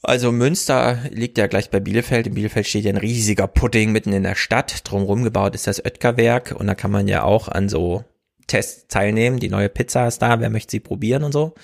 [0.06, 2.28] Also Münster liegt ja gleich bei Bielefeld.
[2.28, 4.88] In Bielefeld steht ja ein riesiger Pudding mitten in der Stadt.
[4.88, 8.04] Drumherum gebaut ist das Oetker-Werk und da kann man ja auch an so
[8.46, 9.40] Tests teilnehmen.
[9.40, 11.54] Die neue Pizza ist da, wer möchte sie probieren und so.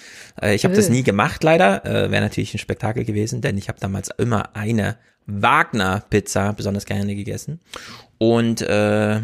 [0.41, 1.87] Äh, ich habe das nie gemacht leider.
[1.87, 7.15] Äh, Wäre natürlich ein Spektakel gewesen, denn ich habe damals immer eine Wagner-Pizza besonders gerne
[7.15, 7.61] gegessen.
[8.19, 9.21] Und äh,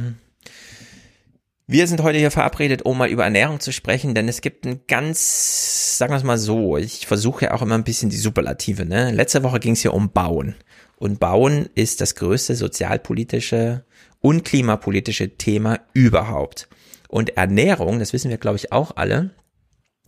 [1.70, 4.80] wir sind heute hier verabredet, um mal über Ernährung zu sprechen, denn es gibt ein
[4.88, 8.86] ganz, sagen wir es mal so, ich versuche ja auch immer ein bisschen die Superlative.
[8.86, 9.12] Ne?
[9.12, 10.54] Letzte Woche ging es hier um Bauen.
[10.96, 13.84] Und Bauen ist das größte sozialpolitische
[14.20, 16.70] und klimapolitische Thema überhaupt.
[17.06, 19.30] Und Ernährung, das wissen wir, glaube ich, auch alle.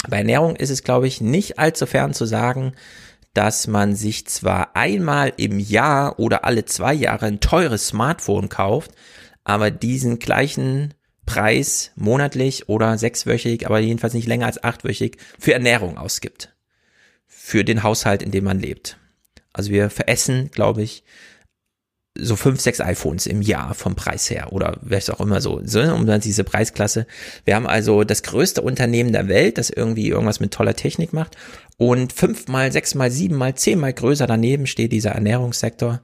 [0.09, 2.73] Bei Ernährung ist es, glaube ich, nicht allzu fern zu sagen,
[3.35, 8.93] dass man sich zwar einmal im Jahr oder alle zwei Jahre ein teures Smartphone kauft,
[9.45, 10.95] aber diesen gleichen
[11.27, 16.55] Preis monatlich oder sechswöchig, aber jedenfalls nicht länger als achtwöchig für Ernährung ausgibt.
[17.27, 18.97] Für den Haushalt, in dem man lebt.
[19.53, 21.05] Also wir veressen, glaube ich,
[22.19, 25.81] so fünf, sechs iPhones im Jahr vom Preis her oder es auch immer so, so,
[25.81, 27.07] um dann diese Preisklasse.
[27.45, 31.37] Wir haben also das größte Unternehmen der Welt, das irgendwie irgendwas mit toller Technik macht
[31.77, 36.01] und fünfmal, sechsmal, siebenmal, zehnmal größer daneben steht dieser Ernährungssektor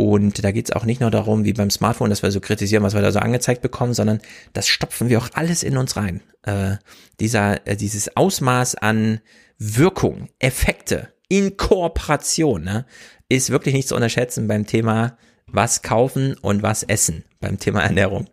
[0.00, 2.94] und da geht's auch nicht nur darum, wie beim Smartphone, dass wir so kritisieren, was
[2.94, 4.22] wir da so angezeigt bekommen, sondern
[4.54, 6.22] das stopfen wir auch alles in uns rein.
[6.42, 6.76] Äh,
[7.20, 9.20] dieser, äh, dieses Ausmaß an
[9.58, 12.86] Wirkung, Effekte, Inkorporation, ne,
[13.28, 18.26] ist wirklich nicht zu unterschätzen beim Thema was kaufen und was essen beim Thema Ernährung.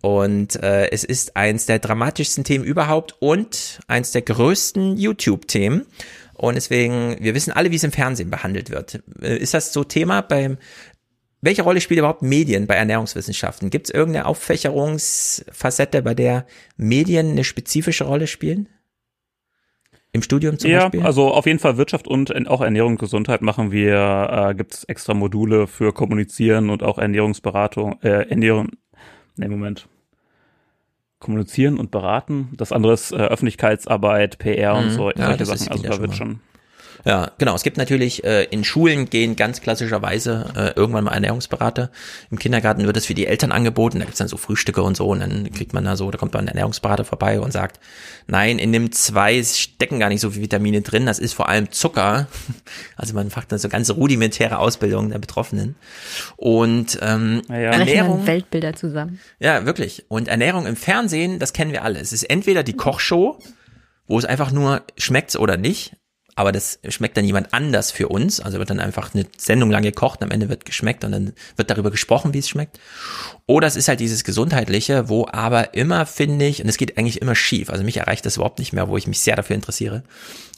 [0.00, 5.84] Und äh, es ist eins der dramatischsten Themen überhaupt und eins der größten YouTube-Themen.
[6.34, 9.02] Und deswegen, wir wissen alle, wie es im Fernsehen behandelt wird.
[9.22, 10.58] Äh, ist das so Thema beim,
[11.44, 13.68] welche Rolle spielt überhaupt Medien bei Ernährungswissenschaften?
[13.68, 18.68] Gibt es irgendeine Auffächerungsfacette, bei der Medien eine spezifische Rolle spielen?
[20.12, 21.00] Im Studium zum ja, Beispiel?
[21.00, 24.72] Ja, also auf jeden Fall Wirtschaft und auch Ernährung und Gesundheit machen wir, äh, gibt
[24.72, 28.70] es extra Module für Kommunizieren und auch Ernährungsberatung, äh, Ernährung,
[29.36, 29.88] nee, Moment.
[31.18, 32.50] Kommunizieren und beraten.
[32.56, 34.84] Das andere ist äh, Öffentlichkeitsarbeit, PR mhm.
[34.84, 35.72] und so, ja, solche Sachen.
[35.72, 36.40] Also da wird schon
[37.04, 37.54] ja, genau.
[37.54, 41.90] Es gibt natürlich äh, in Schulen gehen ganz klassischerweise äh, irgendwann mal Ernährungsberater.
[42.30, 43.98] Im Kindergarten wird es für die Eltern angeboten.
[43.98, 45.08] Da gibt's dann so Frühstücke und so.
[45.08, 47.78] Und dann kriegt man da so, da kommt dann ein Ernährungsberater vorbei und sagt,
[48.26, 51.04] nein, in dem zwei stecken gar nicht so viele Vitamine drin.
[51.04, 52.26] Das ist vor allem Zucker.
[52.96, 55.74] Also man fragt dann so ganz rudimentäre Ausbildung der Betroffenen.
[56.36, 57.70] Und ähm, ja, ja.
[57.72, 58.26] Ernährung.
[58.26, 59.20] Weltbilder zusammen.
[59.40, 60.04] Ja, wirklich.
[60.08, 61.98] Und Ernährung im Fernsehen, das kennen wir alle.
[61.98, 63.38] Es ist entweder die Kochshow,
[64.06, 65.96] wo es einfach nur schmeckt's oder nicht
[66.36, 68.40] aber das schmeckt dann jemand anders für uns.
[68.40, 71.70] Also wird dann einfach eine Sendung lang gekocht, am Ende wird geschmeckt und dann wird
[71.70, 72.80] darüber gesprochen, wie es schmeckt.
[73.46, 77.20] Oder es ist halt dieses Gesundheitliche, wo aber immer, finde ich, und es geht eigentlich
[77.22, 80.02] immer schief, also mich erreicht das überhaupt nicht mehr, wo ich mich sehr dafür interessiere,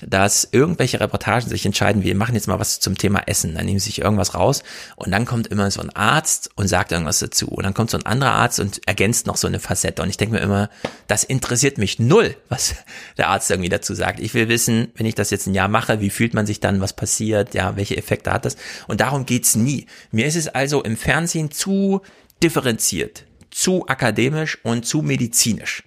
[0.01, 3.79] dass irgendwelche Reportagen sich entscheiden, wir machen jetzt mal was zum Thema Essen, dann nehmen
[3.79, 4.63] sie sich irgendwas raus
[4.97, 7.97] und dann kommt immer so ein Arzt und sagt irgendwas dazu und dann kommt so
[7.97, 10.69] ein anderer Arzt und ergänzt noch so eine Facette und ich denke mir immer,
[11.07, 12.75] das interessiert mich null, was
[13.17, 14.21] der Arzt irgendwie dazu sagt.
[14.21, 16.81] Ich will wissen, wenn ich das jetzt ein Jahr mache, wie fühlt man sich dann,
[16.81, 18.57] was passiert, ja, welche Effekte hat das
[18.89, 19.87] und darum geht's nie.
[20.11, 22.03] Mir ist es also im Fernsehen zu
[22.43, 25.85] differenziert, zu akademisch und zu medizinisch.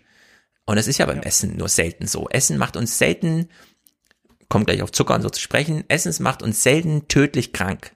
[0.65, 2.29] Und das ist ja beim Essen nur selten so.
[2.29, 3.49] Essen macht uns selten
[4.49, 7.93] kommt gleich auf Zucker und so zu sprechen, Essens macht uns selten tödlich krank.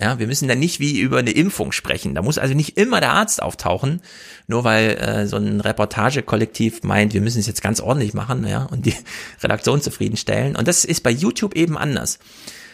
[0.00, 2.16] Ja, wir müssen da nicht wie über eine Impfung sprechen.
[2.16, 4.02] Da muss also nicht immer der Arzt auftauchen,
[4.48, 8.64] nur weil äh, so ein Reportagekollektiv meint, wir müssen es jetzt ganz ordentlich machen, ja,
[8.64, 8.94] und die
[9.42, 10.56] Redaktion zufriedenstellen.
[10.56, 12.18] Und das ist bei YouTube eben anders.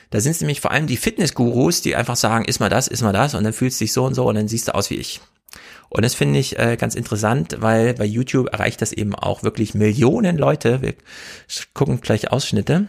[0.09, 3.03] Da sind es nämlich vor allem die Fitnessgurus, die einfach sagen, ist mal das, ist
[3.03, 4.89] mal das, und dann fühlst du dich so und so und dann siehst du aus
[4.89, 5.21] wie ich.
[5.91, 9.75] Und das finde ich äh, ganz interessant, weil bei YouTube erreicht das eben auch wirklich
[9.75, 10.81] Millionen Leute.
[10.81, 10.95] Wir
[11.75, 12.89] gucken gleich Ausschnitte.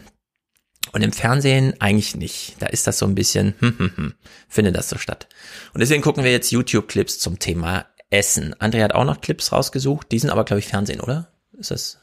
[0.94, 2.56] Und im Fernsehen eigentlich nicht.
[2.60, 4.14] Da ist das so ein bisschen, hm, hm, hm,
[4.50, 5.28] findet das so statt.
[5.74, 8.54] Und deswegen gucken wir jetzt YouTube-Clips zum Thema Essen.
[8.56, 10.12] André hat auch noch Clips rausgesucht.
[10.12, 11.30] Die sind aber, glaube ich, Fernsehen, oder?
[11.58, 12.00] Ist das?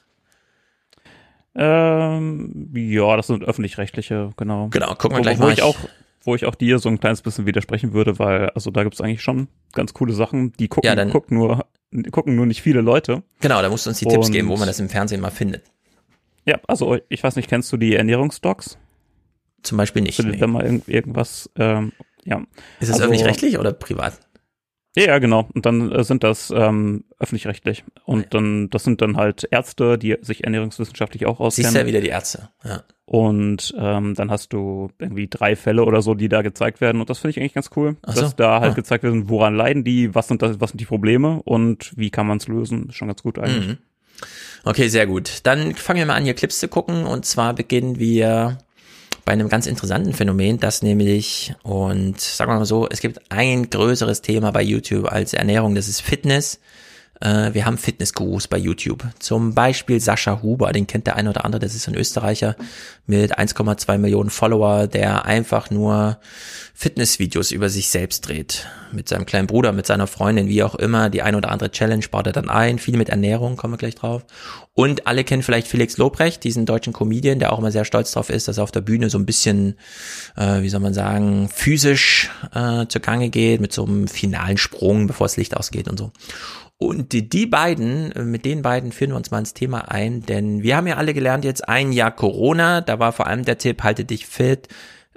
[1.54, 4.68] Ähm, ja, das sind öffentlich-rechtliche, genau.
[4.68, 5.52] Genau, gucken wir wo, gleich wo mal.
[5.52, 5.76] Ich auch,
[6.22, 9.22] wo ich auch dir so ein kleines bisschen widersprechen würde, weil, also da gibt's eigentlich
[9.22, 10.52] schon ganz coole Sachen.
[10.54, 11.66] Die gucken, Ja, dann- gucken nur,
[12.10, 13.22] gucken nur nicht viele Leute.
[13.40, 15.30] Genau, da musst du uns die Tipps Und- geben, wo man das im Fernsehen mal
[15.30, 15.64] findet.
[16.48, 18.78] Ja, also ich weiß nicht, kennst du die Ernährungsdocs?
[19.62, 20.22] Zum Beispiel nicht.
[20.22, 20.38] Nee.
[20.38, 21.92] da mal irgend, irgendwas, ähm,
[22.24, 22.38] ja.
[22.80, 24.18] Ist es Also- öffentlich-rechtlich oder privat?
[24.96, 25.46] Ja, ja, genau.
[25.52, 27.84] Und dann äh, sind das ähm, öffentlich-rechtlich.
[28.04, 31.70] Und dann, das sind dann halt Ärzte, die sich ernährungswissenschaftlich auch auskennen.
[31.70, 32.48] Siehst ja wieder die Ärzte.
[32.64, 32.82] Ja.
[33.04, 37.00] Und ähm, dann hast du irgendwie drei Fälle oder so, die da gezeigt werden.
[37.00, 38.20] Und das finde ich eigentlich ganz cool, so.
[38.20, 38.74] dass da halt ah.
[38.74, 42.26] gezeigt wird, woran leiden die, was sind das, was sind die Probleme und wie kann
[42.26, 42.88] man es lösen.
[42.88, 43.68] Ist schon ganz gut eigentlich.
[43.68, 43.78] Mhm.
[44.64, 45.40] Okay, sehr gut.
[45.44, 47.04] Dann fangen wir mal an, hier Clips zu gucken.
[47.04, 48.58] Und zwar beginnen wir
[49.24, 53.68] bei einem ganz interessanten Phänomen, das nämlich, und sagen wir mal so, es gibt ein
[53.68, 56.60] größeres Thema bei YouTube als Ernährung, das ist Fitness.
[57.20, 59.04] Äh, wir haben Fitnessgurus bei YouTube.
[59.18, 62.56] Zum Beispiel Sascha Huber, den kennt der eine oder andere, das ist ein Österreicher
[63.06, 66.18] mit 1,2 Millionen Follower, der einfach nur
[66.74, 68.66] Fitnessvideos über sich selbst dreht.
[68.92, 71.10] Mit seinem kleinen Bruder, mit seiner Freundin, wie auch immer.
[71.10, 72.78] Die ein oder andere Challenge baut er dann ein.
[72.78, 74.24] Viel mit Ernährung, kommen wir gleich drauf.
[74.74, 78.30] Und alle kennen vielleicht Felix Lobrecht, diesen deutschen Comedian, der auch immer sehr stolz drauf
[78.30, 79.74] ist, dass er auf der Bühne so ein bisschen,
[80.36, 85.08] äh, wie soll man sagen, physisch äh, zur Gange geht, mit so einem finalen Sprung,
[85.08, 86.12] bevor das Licht ausgeht und so.
[86.80, 90.62] Und die, beiden, äh, mit den beiden führen wir uns mal ins Thema ein, denn
[90.62, 93.82] wir haben ja alle gelernt jetzt ein Jahr Corona, da war vor allem der Tipp,
[93.82, 94.68] halte dich fit,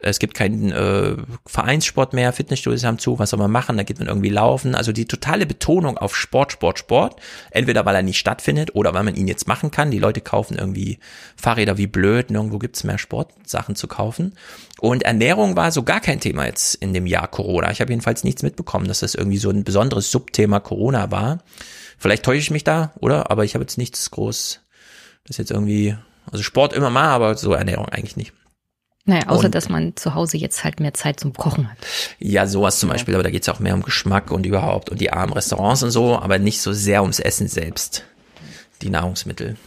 [0.03, 3.77] es gibt keinen äh, Vereinssport mehr, Fitnessstudios haben zu, was soll man machen?
[3.77, 4.73] Da geht man irgendwie laufen.
[4.73, 7.21] Also die totale Betonung auf Sport, Sport, Sport.
[7.51, 9.91] Entweder weil er nicht stattfindet oder weil man ihn jetzt machen kann.
[9.91, 10.97] Die Leute kaufen irgendwie
[11.35, 12.31] Fahrräder wie blöd.
[12.31, 14.33] Nirgendwo gibt's mehr Sportsachen zu kaufen.
[14.79, 17.69] Und Ernährung war so gar kein Thema jetzt in dem Jahr Corona.
[17.69, 21.43] Ich habe jedenfalls nichts mitbekommen, dass das irgendwie so ein besonderes Subthema Corona war.
[21.99, 23.29] Vielleicht täusche ich mich da, oder?
[23.29, 24.61] Aber ich habe jetzt nichts groß,
[25.27, 25.95] das jetzt irgendwie,
[26.31, 28.33] also Sport immer mal, aber so Ernährung eigentlich nicht.
[29.05, 31.77] Naja, außer und, dass man zu Hause jetzt halt mehr Zeit zum Kochen hat.
[32.19, 35.11] Ja, sowas zum Beispiel, aber da geht's auch mehr um Geschmack und überhaupt und die
[35.11, 38.05] armen Restaurants und so, aber nicht so sehr ums Essen selbst,
[38.81, 39.57] die Nahrungsmittel.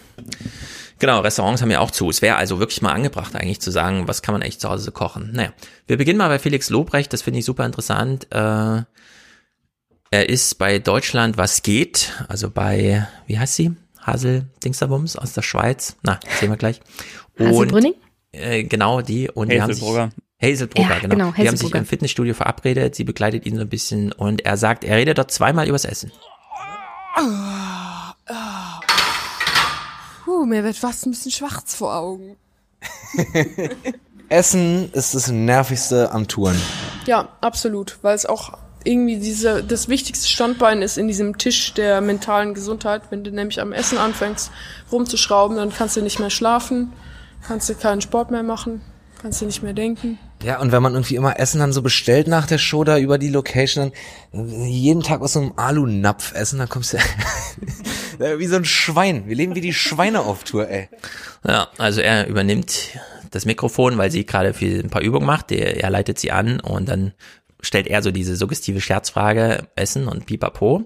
[1.01, 2.09] Genau, Restaurants haben ja auch zu.
[2.09, 4.93] Es wäre also wirklich mal angebracht, eigentlich zu sagen, was kann man echt zu Hause
[4.93, 5.33] kochen.
[5.33, 5.53] Naja,
[5.89, 8.29] wir beginnen mal bei Felix Lobrecht, das finde ich super interessant.
[8.31, 8.83] Äh,
[10.11, 13.73] er ist bei Deutschland was geht, also bei, wie heißt sie?
[14.01, 15.97] Hasel Dingsterbums aus der Schweiz.
[16.03, 16.81] Na, sehen wir gleich.
[17.37, 17.73] Und
[18.35, 19.85] äh, genau die und die haben sich
[20.43, 21.15] Hazelbrugger, ja, genau.
[21.15, 24.57] genau die haben sich im Fitnessstudio verabredet, sie begleitet ihn so ein bisschen und er
[24.57, 26.13] sagt, er redet dort zweimal übers Essen.
[30.25, 32.37] Puh, mir wird fast ein bisschen schwarz vor Augen.
[34.29, 36.61] Essen ist das nervigste am Touren.
[37.07, 42.01] Ja, absolut, weil es auch irgendwie diese, das wichtigste Standbein ist in diesem Tisch der
[42.01, 43.03] mentalen Gesundheit.
[43.11, 44.51] Wenn du nämlich am Essen anfängst
[44.93, 46.93] rumzuschrauben, dann kannst du nicht mehr schlafen
[47.47, 48.81] kannst du keinen Sport mehr machen,
[49.21, 50.19] kannst du nicht mehr denken.
[50.43, 53.17] Ja, und wenn man irgendwie immer Essen dann so bestellt nach der Show da über
[53.19, 53.93] die Location,
[54.33, 56.99] dann jeden Tag aus so einem Alu-Napf essen, dann kommst du
[58.39, 59.27] wie so ein Schwein.
[59.27, 60.89] Wir leben wie die Schweine auf Tour, ey.
[61.47, 62.99] Ja, also er übernimmt
[63.31, 65.51] das Mikrofon, weil sie gerade ein paar Übungen macht.
[65.51, 67.15] Er, er leitet sie an und dann
[67.61, 70.85] stellt er so diese suggestive Scherzfrage Essen und Pipapo.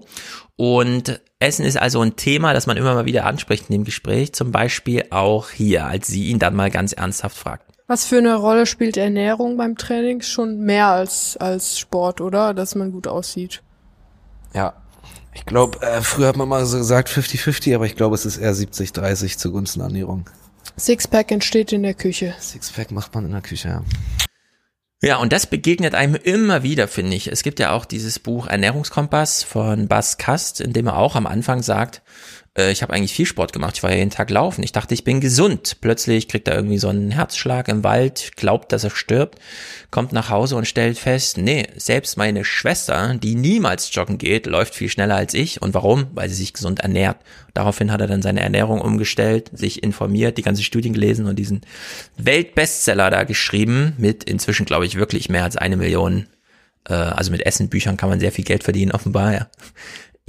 [0.55, 4.33] Und Essen ist also ein Thema, das man immer mal wieder anspricht in dem Gespräch,
[4.33, 7.63] zum Beispiel auch hier, als sie ihn dann mal ganz ernsthaft fragt.
[7.87, 10.21] Was für eine Rolle spielt Ernährung beim Training?
[10.21, 12.53] Schon mehr als, als Sport, oder?
[12.53, 13.63] Dass man gut aussieht.
[14.53, 14.73] Ja.
[15.33, 18.37] Ich glaube, äh, früher hat man mal so gesagt 50-50, aber ich glaube, es ist
[18.37, 20.29] eher 70-30 zugunsten Ernährung.
[20.77, 22.35] Sixpack entsteht in der Küche.
[22.39, 23.83] Sixpack macht man in der Küche, ja.
[25.01, 27.27] Ja, und das begegnet einem immer wieder, finde ich.
[27.27, 31.25] Es gibt ja auch dieses Buch Ernährungskompass von Bas Kast, in dem er auch am
[31.25, 32.01] Anfang sagt,
[32.59, 34.63] äh, ich habe eigentlich viel Sport gemacht, ich war jeden Tag laufen.
[34.63, 35.77] Ich dachte, ich bin gesund.
[35.81, 39.39] Plötzlich kriegt er irgendwie so einen Herzschlag im Wald, glaubt, dass er stirbt,
[39.89, 44.75] kommt nach Hause und stellt fest, nee, selbst meine Schwester, die niemals joggen geht, läuft
[44.75, 45.61] viel schneller als ich.
[45.61, 46.07] Und warum?
[46.13, 47.17] Weil sie sich gesund ernährt.
[47.53, 51.61] Daraufhin hat er dann seine Ernährung umgestellt, sich informiert, die ganzen Studien gelesen und diesen
[52.17, 56.27] Weltbestseller da geschrieben mit inzwischen, glaube ich, wirklich mehr als eine Million
[56.87, 59.47] äh, also mit Essenbüchern kann man sehr viel Geld verdienen, offenbar, ja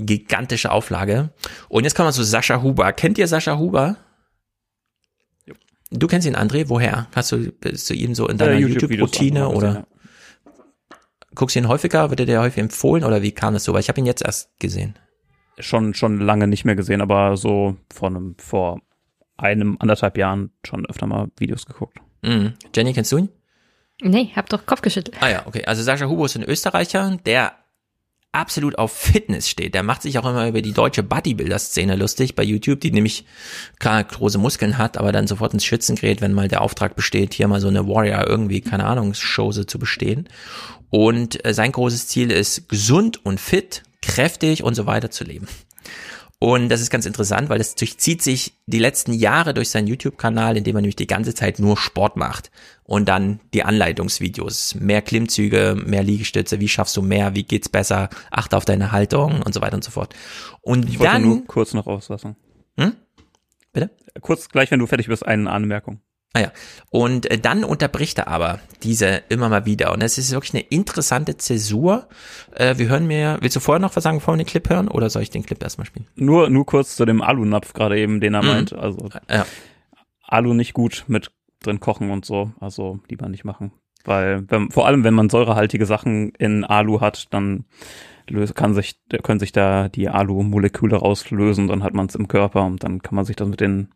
[0.03, 1.31] gigantische Auflage.
[1.69, 2.93] Und jetzt kommen wir zu Sascha Huber.
[2.93, 3.97] Kennt ihr Sascha Huber?
[5.91, 6.69] Du kennst ihn, André.
[6.69, 7.09] Woher?
[7.15, 9.75] Hast du, bist du ihn so in deiner äh, YouTube-Routine YouTube oder?
[9.75, 9.87] Ja.
[11.35, 12.11] Guckst du ihn häufiger?
[12.11, 13.73] Wird er dir häufig empfohlen oder wie kam das so?
[13.73, 14.99] Weil ich habe ihn jetzt erst gesehen.
[15.59, 18.81] Schon, schon lange nicht mehr gesehen, aber so vor einem, vor
[19.37, 21.99] einem, anderthalb Jahren schon öfter mal Videos geguckt.
[22.23, 22.55] Mhm.
[22.75, 23.29] Jenny, kennst du ihn?
[24.03, 25.17] Nee, hab doch Kopf geschüttelt.
[25.21, 25.65] Ah ja, okay.
[25.67, 27.53] Also Sascha Huber ist ein Österreicher, der
[28.33, 29.75] absolut auf Fitness steht.
[29.75, 33.25] Der macht sich auch immer über die deutsche Bodybuilder-Szene lustig bei YouTube, die nämlich
[33.79, 37.35] klar große Muskeln hat, aber dann sofort ins Schützen gerät, wenn mal der Auftrag besteht,
[37.35, 40.29] hier mal so eine Warrior irgendwie, keine Ahnung, Show zu bestehen.
[40.91, 45.49] Und äh, sein großes Ziel ist, gesund und fit, kräftig und so weiter zu leben.
[46.43, 50.57] Und das ist ganz interessant, weil es durchzieht sich die letzten Jahre durch seinen YouTube-Kanal,
[50.57, 52.51] in dem er nämlich die ganze Zeit nur Sport macht.
[52.83, 54.75] Und dann die Anleitungsvideos.
[54.77, 59.43] Mehr Klimmzüge, mehr Liegestütze, wie schaffst du mehr, wie geht's besser, achte auf deine Haltung
[59.43, 60.15] und so weiter und so fort.
[60.63, 62.37] Und ich wollte nur kurz noch auslassen.
[62.79, 62.95] Hm?
[63.75, 63.91] Bitte?
[64.23, 66.01] Kurz gleich, wenn du fertig bist, eine Anmerkung.
[66.33, 66.53] Ah ja.
[66.91, 69.93] Und äh, dann unterbricht er aber diese immer mal wieder.
[69.93, 72.09] Und es ist wirklich eine interessante Zäsur.
[72.55, 74.89] Äh, wir hören mir, willst du vorher noch was sagen, bevor wir den Clip hören?
[74.89, 76.07] Oder soll ich den Clip erstmal spielen?
[76.15, 78.49] Nur, nur kurz zu dem Alu-Napf gerade eben, den er mhm.
[78.49, 78.73] meint.
[78.73, 79.45] Also ja.
[80.23, 82.53] Alu nicht gut mit drin kochen und so.
[82.61, 83.73] Also lieber nicht machen.
[84.05, 87.65] Weil wenn, vor allem, wenn man säurehaltige Sachen in Alu hat, dann
[88.55, 92.85] kann sich, können sich da die Alu-Moleküle rauslösen, dann hat man es im Körper und
[92.85, 93.89] dann kann man sich das mit den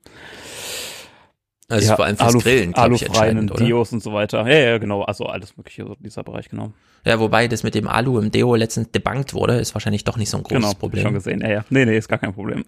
[1.69, 3.65] also ja, vor allem fürs Alu, Grillen, glaube ich, entscheidend, oder?
[3.65, 4.47] Dios und so weiter.
[4.47, 5.03] Ja, ja, genau.
[5.03, 6.73] Also alles mögliche, so dieser Bereich, genau.
[7.05, 10.31] Ja, wobei das mit dem Alu im Deo letztens debunked wurde, ist wahrscheinlich doch nicht
[10.31, 11.05] so ein großes genau, Problem.
[11.05, 11.41] Genau, schon gesehen.
[11.41, 11.65] Ja, ja.
[11.71, 12.65] Nee, nee, ist gar kein Problem.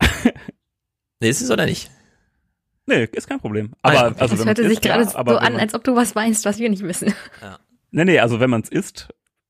[1.20, 1.90] nee, ist es oder nicht?
[2.86, 3.72] Nee, ist kein Problem.
[3.82, 6.44] Aber, ah, also, das hörte sich gerade ja, so an, als ob du was weißt,
[6.44, 7.12] was wir nicht wissen.
[7.42, 7.58] Ja.
[7.90, 9.08] Nee, nee, also wenn man es isst,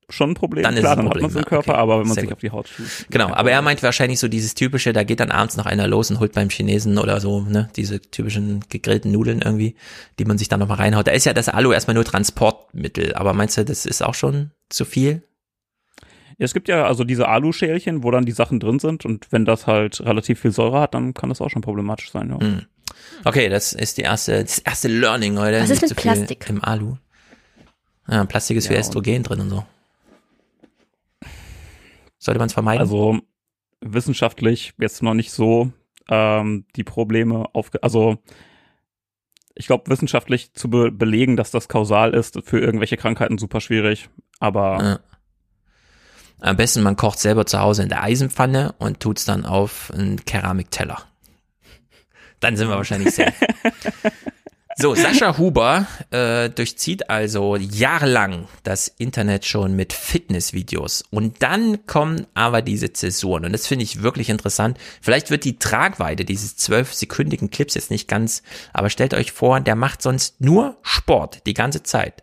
[0.09, 0.63] schon ein Problem.
[0.63, 1.25] Dann Klar, ist es ein dann Problem.
[1.25, 1.81] hat man es im Körper, okay.
[1.81, 2.37] aber wenn man Sehr sich gut.
[2.37, 3.07] auf die Haut schießt.
[3.11, 6.11] Genau, aber er meint wahrscheinlich so dieses typische, da geht dann abends noch einer los
[6.11, 9.75] und holt beim Chinesen oder so, ne, diese typischen gegrillten Nudeln irgendwie,
[10.19, 11.07] die man sich dann nochmal reinhaut.
[11.07, 14.53] Da ist ja das Alu erstmal nur Transportmittel, aber meinst du, das ist auch schon
[14.69, 15.23] zu viel?
[16.39, 19.45] Ja, es gibt ja also diese Aluschälchen, wo dann die Sachen drin sind und wenn
[19.45, 22.39] das halt relativ viel Säure hat, dann kann das auch schon problematisch sein, ja.
[22.39, 22.63] Hm.
[23.25, 25.61] Okay, das ist die erste, das erste Learning heute.
[25.61, 26.47] Was ist mit Plastik?
[26.49, 26.97] Im Alu.
[28.09, 29.65] Ja, Plastik ist für Ja, Östrogen drin und so.
[32.19, 32.81] Sollte man es vermeiden?
[32.81, 33.21] Also
[33.81, 35.73] wissenschaftlich jetzt noch nicht so
[36.09, 37.83] ähm, die Probleme aufge...
[37.83, 38.19] Also
[39.55, 44.11] ich glaube, wissenschaftlich zu be belegen, dass das kausal ist, für irgendwelche Krankheiten super schwierig.
[44.39, 45.01] Aber Ja.
[46.41, 50.23] Am besten, man kocht selber zu Hause in der Eisenpfanne und tut's dann auf einen
[50.25, 50.99] Keramikteller.
[52.41, 53.33] Dann sind wir wahrscheinlich safe.
[54.79, 61.03] So, Sascha Huber äh, durchzieht also jahrelang das Internet schon mit Fitnessvideos.
[61.11, 63.47] Und dann kommen aber diese Zäsuren.
[63.47, 64.77] Und das finde ich wirklich interessant.
[65.01, 68.43] Vielleicht wird die Tragweite dieses zwölfsekündigen Clips jetzt nicht ganz,
[68.75, 72.23] aber stellt euch vor, der macht sonst nur Sport die ganze Zeit.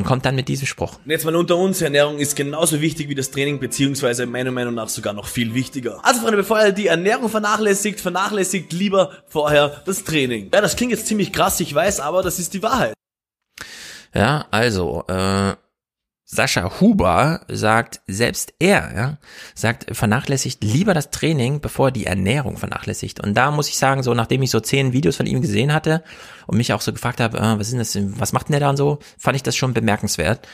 [0.00, 0.98] Und kommt dann mit diesem Spruch.
[1.04, 4.88] Jetzt mal unter uns, Ernährung ist genauso wichtig wie das Training, beziehungsweise meiner Meinung nach
[4.88, 6.00] sogar noch viel wichtiger.
[6.02, 10.50] Also Freunde, bevor ihr die Ernährung vernachlässigt, vernachlässigt lieber vorher das Training.
[10.54, 12.94] Ja, das klingt jetzt ziemlich krass, ich weiß, aber das ist die Wahrheit.
[14.14, 15.54] Ja, also, äh,
[16.32, 19.18] Sascha Huber sagt, selbst er, ja,
[19.56, 23.18] sagt, vernachlässigt lieber das Training, bevor er die Ernährung vernachlässigt.
[23.18, 26.04] Und da muss ich sagen, so nachdem ich so zehn Videos von ihm gesehen hatte
[26.46, 28.70] und mich auch so gefragt habe, äh, was ist das, was macht denn der da
[28.70, 30.46] und so, fand ich das schon bemerkenswert.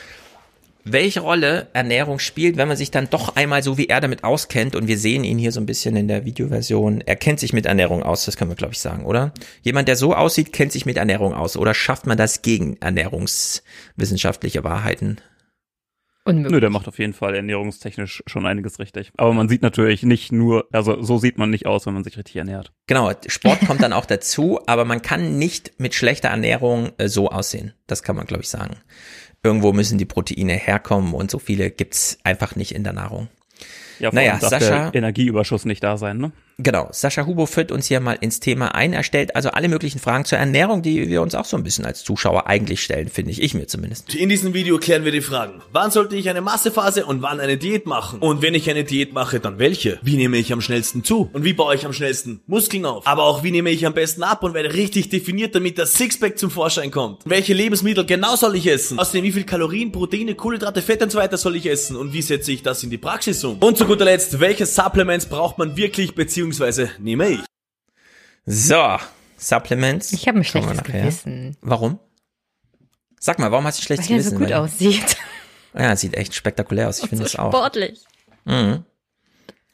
[0.83, 4.75] Welche Rolle Ernährung spielt, wenn man sich dann doch einmal so wie er damit auskennt
[4.75, 7.67] und wir sehen ihn hier so ein bisschen in der Videoversion, er kennt sich mit
[7.67, 9.31] Ernährung aus, das können wir glaube ich sagen, oder?
[9.61, 14.63] Jemand, der so aussieht, kennt sich mit Ernährung aus oder schafft man das gegen ernährungswissenschaftliche
[14.63, 15.17] Wahrheiten?
[16.27, 16.51] Unmöglich.
[16.51, 19.11] Nö, der macht auf jeden Fall ernährungstechnisch schon einiges richtig.
[19.17, 22.17] Aber man sieht natürlich nicht nur, also so sieht man nicht aus, wenn man sich
[22.17, 22.73] richtig ernährt.
[22.87, 27.29] Genau, Sport kommt dann auch dazu, aber man kann nicht mit schlechter Ernährung äh, so
[27.29, 27.73] aussehen.
[27.87, 28.77] Das kann man, glaube ich, sagen.
[29.43, 33.29] Irgendwo müssen die Proteine herkommen und so viele gibt's einfach nicht in der Nahrung.
[33.99, 36.31] Ja, Naja, Sascha- der Energieüberschuss nicht da sein, ne?
[36.59, 38.91] Genau, Sascha Hubo führt uns hier mal ins Thema ein.
[38.91, 41.85] Er stellt also alle möglichen Fragen zur Ernährung, die wir uns auch so ein bisschen
[41.85, 43.43] als Zuschauer eigentlich stellen, finde ich.
[43.43, 44.15] Ich mir zumindest.
[44.15, 45.61] In diesem Video klären wir die Fragen.
[45.71, 48.17] Wann sollte ich eine Massephase und wann eine Diät machen?
[48.21, 49.99] Und wenn ich eine Diät mache, dann welche?
[50.01, 51.29] Wie nehme ich am schnellsten zu?
[51.31, 53.05] Und wie baue ich am schnellsten Muskeln auf?
[53.05, 56.39] Aber auch wie nehme ich am besten ab und werde richtig definiert, damit das Sixpack
[56.39, 57.21] zum Vorschein kommt?
[57.25, 58.97] Welche Lebensmittel genau soll ich essen?
[58.97, 61.95] Außerdem wie viel Kalorien, Proteine, Kohlenhydrate, Fette und so weiter soll ich essen?
[61.97, 63.59] Und wie setze ich das in die Praxis um?
[63.59, 66.46] Und zu guter Letzt, welche Supplements braucht man wirklich beziehungsweise
[66.99, 67.39] nehme ich?
[68.45, 68.97] So,
[69.37, 70.13] Supplements.
[70.13, 70.83] Ich habe ein schlechtes.
[70.83, 71.57] Gewissen.
[71.61, 71.99] Warum?
[73.19, 74.45] Sag mal, warum hast du ein schlechtes Weil er so Gewissen?
[74.45, 75.17] gut aussieht.
[75.77, 76.99] Ja, sieht echt spektakulär aus.
[76.99, 77.51] Ich finde so es auch.
[77.51, 78.03] sportlich.
[78.45, 78.83] Mhm.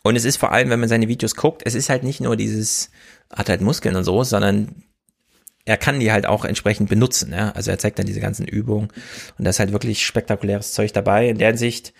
[0.04, 2.36] Und es ist vor allem, wenn man seine Videos guckt, es ist halt nicht nur
[2.36, 2.90] dieses,
[3.32, 4.84] hat halt Muskeln und so, sondern
[5.66, 7.32] er kann die halt auch entsprechend benutzen.
[7.32, 7.52] Ja?
[7.52, 8.90] Also er zeigt dann diese ganzen Übungen
[9.38, 11.30] und da ist halt wirklich spektakuläres Zeug dabei.
[11.30, 11.94] In der Hinsicht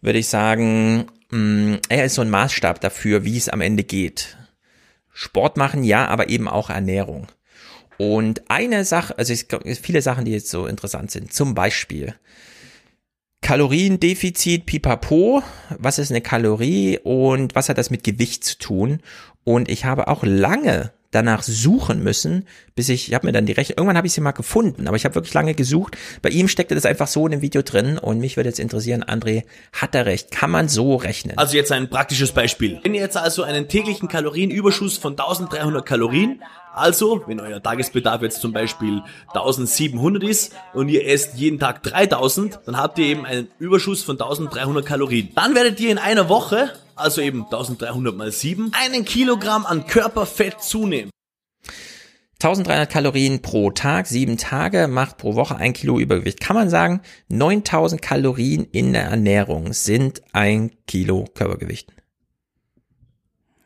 [0.00, 4.36] würde ich sagen, mh, er ist so ein Maßstab dafür, wie es am Ende geht.
[5.12, 7.26] Sport machen, ja, aber eben auch Ernährung.
[7.96, 11.32] Und eine Sache, also es gibt viele Sachen, die jetzt so interessant sind.
[11.32, 12.14] Zum Beispiel
[13.40, 15.42] Kaloriendefizit, pipapo.
[15.78, 19.00] Was ist eine Kalorie und was hat das mit Gewicht zu tun?
[19.44, 23.52] Und ich habe auch lange danach suchen müssen, bis ich, ich habe mir dann die
[23.52, 25.96] Rechnung, irgendwann habe ich sie mal gefunden, aber ich habe wirklich lange gesucht.
[26.20, 29.02] Bei ihm steckte das einfach so in dem Video drin und mich würde jetzt interessieren,
[29.04, 30.30] André, hat er recht?
[30.30, 31.38] Kann man so rechnen?
[31.38, 32.78] Also jetzt ein praktisches Beispiel.
[32.82, 36.42] Wenn ihr jetzt also einen täglichen Kalorienüberschuss von 1300 Kalorien,
[36.74, 39.02] also wenn euer Tagesbedarf jetzt zum Beispiel
[39.34, 44.16] 1700 ist und ihr esst jeden Tag 3000, dann habt ihr eben einen Überschuss von
[44.16, 45.30] 1300 Kalorien.
[45.34, 50.62] Dann werdet ihr in einer Woche, also eben 1300 mal 7, einen Kilogramm an Körperfett
[50.62, 51.10] zunehmen.
[52.40, 56.40] 1300 Kalorien pro Tag, sieben Tage, macht pro Woche ein Kilo Übergewicht.
[56.40, 61.92] Kann man sagen, 9000 Kalorien in der Ernährung sind ein Kilo Körpergewicht.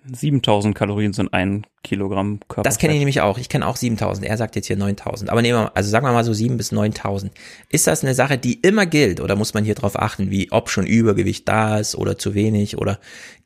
[0.05, 2.67] 7000 Kalorien sind ein Kilogramm Körperfett.
[2.67, 3.39] Das kenne ich nämlich auch.
[3.39, 4.27] Ich kenne auch 7000.
[4.27, 5.31] Er sagt jetzt hier 9000.
[5.31, 7.33] Aber nehmen wir, also sagen wir mal so 7 bis 9000.
[7.69, 10.71] Ist das eine Sache, die immer gilt oder muss man hier drauf achten, wie ob
[10.71, 12.99] schon Übergewicht da ist oder zu wenig oder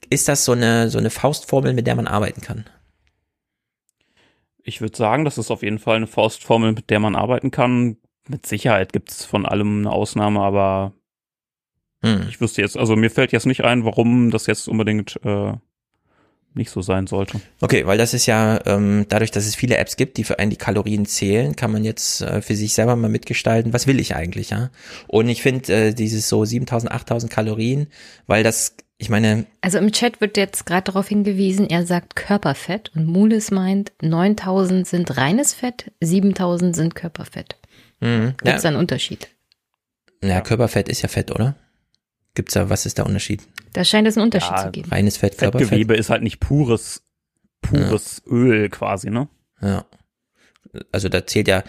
[0.09, 2.65] ist das so eine, so eine Faustformel, mit der man arbeiten kann?
[4.63, 7.99] Ich würde sagen, das ist auf jeden Fall eine Faustformel, mit der man arbeiten kann.
[8.29, 10.93] Mit Sicherheit gibt es von allem eine Ausnahme, aber
[12.03, 12.27] hm.
[12.29, 15.53] ich wüsste jetzt, also mir fällt jetzt nicht ein, warum das jetzt unbedingt äh,
[16.57, 17.41] nicht so sein sollte.
[17.61, 20.51] Okay, weil das ist ja, ähm, dadurch, dass es viele Apps gibt, die für einen
[20.51, 24.17] die Kalorien zählen, kann man jetzt äh, für sich selber mal mitgestalten, was will ich
[24.17, 24.71] eigentlich, ja?
[25.07, 27.89] Und ich finde äh, dieses so 7000, 8000 Kalorien,
[28.27, 29.47] weil das, ich meine.
[29.61, 34.87] Also im Chat wird jetzt gerade darauf hingewiesen, er sagt Körperfett und Mulis meint, 9000
[34.87, 37.57] sind reines Fett, 7000 sind Körperfett.
[38.01, 38.69] Mhm, Gibt es ja.
[38.69, 39.29] einen Unterschied?
[40.23, 41.55] Ja, Körperfett ist ja Fett, oder?
[42.37, 43.43] Gibt's da, was ist der Unterschied?
[43.73, 44.91] Da scheint es einen Unterschied ja, zu geben.
[44.91, 45.69] Reines Fett, Körperfett.
[45.69, 47.03] Fettgewebe ist halt nicht pures,
[47.63, 48.33] pures ja.
[48.33, 49.29] Öl quasi, ne?
[49.63, 49.87] Ja.
[50.93, 51.65] Also da zählt ja,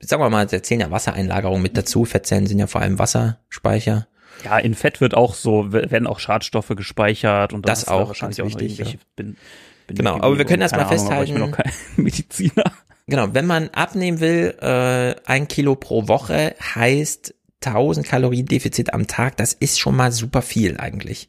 [0.00, 2.04] sagen wir mal, da zählen ja Wassereinlagerungen mit dazu.
[2.04, 4.06] Fettzellen sind ja vor allem Wasserspeicher.
[4.44, 8.46] Ja, in Fett wird auch so, werden auch Schadstoffe gespeichert und das auch wahrscheinlich auch
[8.46, 8.84] wichtig, ja.
[9.16, 9.36] bin,
[9.86, 11.12] bin genau, aber wir können das mal festhalten.
[11.12, 11.72] Ahnung, ich bin auch kein
[12.04, 12.64] Mediziner.
[13.06, 17.34] Genau, wenn man abnehmen will, äh, ein Kilo pro Woche heißt
[17.64, 21.28] 1000 Kalorien Defizit am Tag, das ist schon mal super viel eigentlich.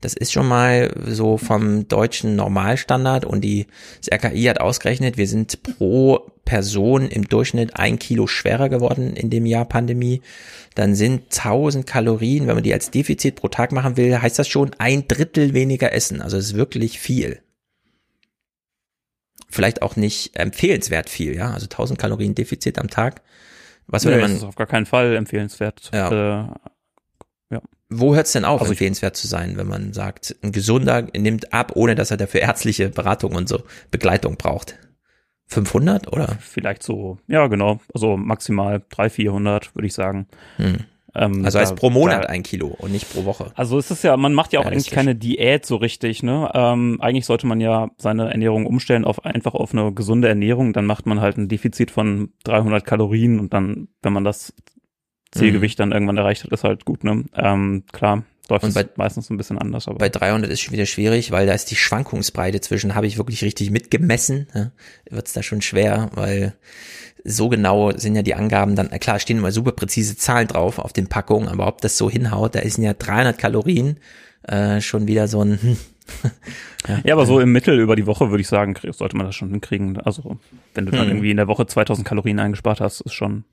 [0.00, 3.66] Das ist schon mal so vom deutschen Normalstandard und die
[4.00, 9.30] das RKI hat ausgerechnet, wir sind pro Person im Durchschnitt ein Kilo schwerer geworden in
[9.30, 10.20] dem Jahr Pandemie.
[10.74, 14.46] Dann sind 1000 Kalorien, wenn man die als Defizit pro Tag machen will, heißt das
[14.46, 16.20] schon ein Drittel weniger essen.
[16.20, 17.40] Also es ist wirklich viel.
[19.48, 21.52] Vielleicht auch nicht empfehlenswert viel, ja.
[21.52, 23.22] Also 1000 Kalorien Defizit am Tag
[23.86, 24.30] was würde nee, man?
[24.30, 25.90] Das ist auf gar keinen Fall empfehlenswert.
[25.92, 26.10] Ja.
[26.10, 26.48] Äh,
[27.50, 27.62] ja.
[27.90, 31.52] Wo hört es denn auf, also empfehlenswert zu sein, wenn man sagt, ein Gesunder nimmt
[31.52, 34.78] ab, ohne dass er dafür ärztliche Beratung und so Begleitung braucht?
[35.46, 36.38] 500 oder?
[36.40, 40.26] Vielleicht so, ja genau, also maximal 300, 400 würde ich sagen.
[40.56, 40.84] Hm.
[41.14, 43.52] Ähm, also heißt pro Monat da, ein Kilo und nicht pro Woche.
[43.54, 46.50] Also es ist ja, man macht ja auch eigentlich keine Diät so richtig, ne?
[46.54, 50.72] Ähm, eigentlich sollte man ja seine Ernährung umstellen auf einfach auf eine gesunde Ernährung.
[50.72, 54.54] Dann macht man halt ein Defizit von 300 Kalorien und dann, wenn man das
[55.32, 55.82] Zielgewicht mhm.
[55.82, 57.24] dann irgendwann erreicht hat, ist halt gut, ne?
[57.34, 59.88] Ähm, klar läuft und bei, meistens ein bisschen anders.
[59.88, 59.98] Aber.
[59.98, 63.42] Bei 300 ist schon wieder schwierig, weil da ist die Schwankungsbreite zwischen, habe ich wirklich
[63.42, 64.72] richtig mitgemessen, ja,
[65.10, 66.54] wird es da schon schwer, weil
[67.24, 70.92] so genau sind ja die Angaben dann, klar stehen immer super präzise Zahlen drauf auf
[70.92, 73.98] den Packungen, aber ob das so hinhaut, da ist ja 300 Kalorien
[74.42, 75.76] äh, schon wieder so ein, hm.
[76.86, 79.34] ja, ja, aber so im Mittel über die Woche würde ich sagen, sollte man das
[79.34, 79.98] schon hinkriegen.
[79.98, 80.38] Also
[80.74, 81.08] wenn du dann hm.
[81.08, 83.44] irgendwie in der Woche 2000 Kalorien eingespart hast, ist schon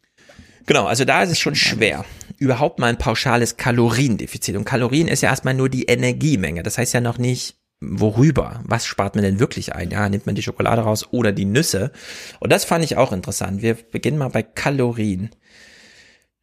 [0.65, 2.05] Genau, also da ist es schon schwer.
[2.37, 4.55] Überhaupt mal ein pauschales Kaloriendefizit.
[4.55, 6.63] Und Kalorien ist ja erstmal nur die Energiemenge.
[6.63, 8.61] Das heißt ja noch nicht, worüber?
[8.65, 9.89] Was spart man denn wirklich ein?
[9.89, 11.91] Ja, nimmt man die Schokolade raus oder die Nüsse?
[12.39, 13.61] Und das fand ich auch interessant.
[13.61, 15.31] Wir beginnen mal bei Kalorien.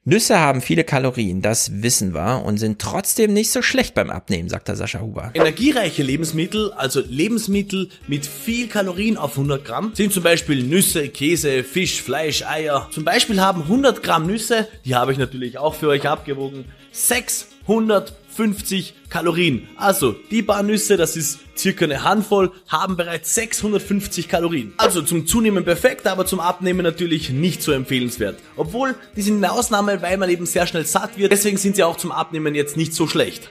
[0.09, 4.49] Nüsse haben viele Kalorien, das wissen wir, und sind trotzdem nicht so schlecht beim Abnehmen,
[4.49, 5.33] sagt der Sascha Huber.
[5.35, 11.63] Energiereiche Lebensmittel, also Lebensmittel mit viel Kalorien auf 100 Gramm, sind zum Beispiel Nüsse, Käse,
[11.63, 12.89] Fisch, Fleisch, Eier.
[12.91, 18.15] Zum Beispiel haben 100 Gramm Nüsse, die habe ich natürlich auch für euch abgewogen, 600
[18.39, 19.67] 50 Kalorien.
[19.77, 24.75] Also, die paar Nüsse, das ist circa eine Handvoll, haben bereits 650 Kalorien.
[24.77, 28.39] Also zum Zunehmen perfekt, aber zum Abnehmen natürlich nicht so empfehlenswert.
[28.55, 31.33] Obwohl, die sind eine Ausnahme, weil man eben sehr schnell satt wird.
[31.33, 33.51] Deswegen sind sie auch zum Abnehmen jetzt nicht so schlecht.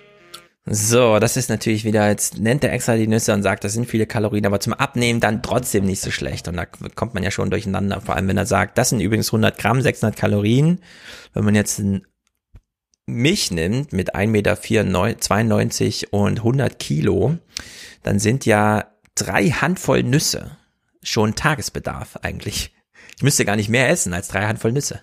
[0.65, 3.89] So, das ist natürlich wieder, jetzt nennt er extra die Nüsse und sagt, das sind
[3.89, 6.47] viele Kalorien, aber zum Abnehmen dann trotzdem nicht so schlecht.
[6.47, 9.27] Und da kommt man ja schon durcheinander, vor allem wenn er sagt, das sind übrigens
[9.27, 10.79] 100 Gramm, 600 Kalorien.
[11.33, 12.07] Wenn man jetzt ein
[13.07, 17.37] mich nimmt mit 1,92 Meter und 100 Kilo,
[18.03, 20.57] dann sind ja drei Handvoll Nüsse
[21.01, 22.75] schon Tagesbedarf eigentlich.
[23.15, 25.01] Ich müsste gar nicht mehr essen als drei Handvoll Nüsse.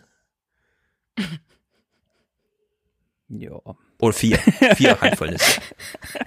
[3.29, 3.59] Ja.
[4.01, 4.39] Oder vier.
[4.77, 5.61] Vier Handvoll Nüsse.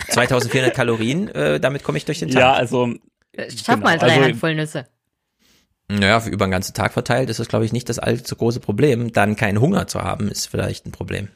[0.10, 2.40] 2400 Kalorien, äh, damit komme ich durch den Tag.
[2.40, 2.96] Ja, also.
[3.38, 4.88] Schaff genau, mal drei also, Handvoll Nüsse.
[5.88, 9.14] Naja, über den ganzen Tag verteilt ist das, glaube ich, nicht das allzu große Problem.
[9.14, 11.30] Dann keinen Hunger zu haben, ist vielleicht ein Problem.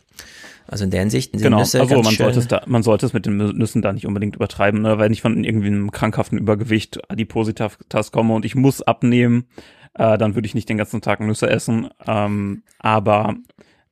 [0.72, 1.60] Also in der Hinsicht sind genau.
[1.60, 4.38] Nüsse also man sollte es da, man sollte es mit den Nüssen da nicht unbedingt
[4.38, 4.98] übertreiben, ne?
[4.98, 9.48] wenn ich von irgendwie einem krankhaften Übergewicht Adipositas komme und ich muss abnehmen,
[9.95, 11.89] äh, dann würde ich nicht den ganzen Tag Nüsse essen.
[12.07, 13.35] Ähm, aber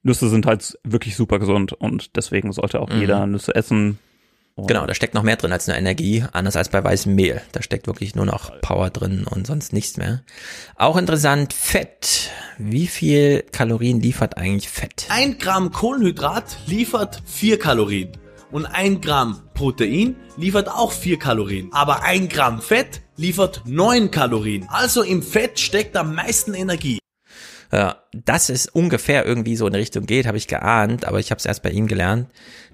[0.04, 3.02] Nüsse sind halt wirklich super gesund und deswegen sollte auch mhm.
[3.02, 4.00] jeder Nüsse essen
[4.62, 7.42] Und genau, da steckt noch mehr drin als nur Energie, anders als bei weißem Mehl.
[7.52, 10.22] Da steckt wirklich nur noch Power drin und sonst nichts mehr.
[10.76, 12.30] Auch interessant, Fett.
[12.58, 15.06] Wie viel Kalorien liefert eigentlich Fett?
[15.10, 18.12] Ein Gramm Kohlenhydrat liefert vier Kalorien.
[18.52, 21.70] Und ein Gramm Protein liefert auch vier Kalorien.
[21.72, 24.68] Aber ein Gramm Fett liefert neun Kalorien.
[24.70, 27.00] Also im Fett steckt am meisten Energie.
[27.72, 31.38] Ja, dass es ungefähr irgendwie so in Richtung geht, habe ich geahnt, aber ich habe
[31.38, 32.28] es erst bei ihm gelernt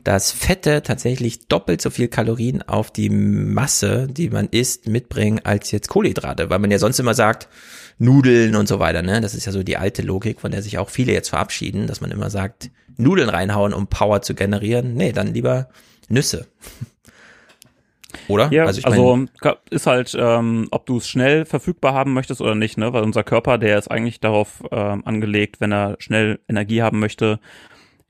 [0.06, 5.72] dass Fette tatsächlich doppelt so viel Kalorien auf die Masse, die man isst, mitbringen als
[5.72, 7.49] jetzt Kohlenhydrate, weil man ja sonst immer sagt,
[7.98, 9.19] Nudeln und so weiter, ne?
[9.19, 12.02] Das ist ja so die alte Logik, von der sich auch viele jetzt verabschieden, dass
[12.02, 14.94] man immer sagt, Nudeln reinhauen, um Power zu generieren.
[14.94, 15.69] Nee, dann lieber
[16.07, 16.45] Nüsse.
[18.27, 18.52] Oder?
[18.52, 19.26] Ja, also, ich also
[19.72, 22.94] ist halt, ähm, ob du es schnell verfügbar haben möchtest oder nicht, ne?
[22.94, 27.40] Weil unser Körper, der ist eigentlich darauf ähm, angelegt, wenn er schnell Energie haben möchte,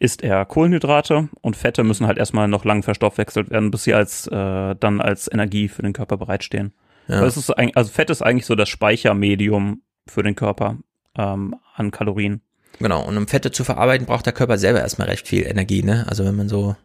[0.05, 4.27] isst er Kohlenhydrate und Fette müssen halt erstmal noch lang verstoffwechselt werden, bis sie als
[4.27, 6.73] äh, dann als Energie für den Körper bereitstehen.
[7.07, 7.25] Ja.
[7.25, 10.77] Ist also Fett ist eigentlich so das Speichermedium für den Körper
[11.17, 12.41] ähm, an Kalorien.
[12.77, 16.05] Genau, und um Fette zu verarbeiten, braucht der Körper selber erstmal recht viel Energie, ne?
[16.07, 16.75] Also wenn man so,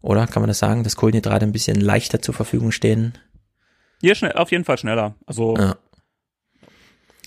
[0.00, 3.14] oder kann man das sagen, dass Kohlenhydrate ein bisschen leichter zur Verfügung stehen?
[4.00, 5.16] Ja, schnell, auf jeden Fall schneller.
[5.26, 5.76] Also ja.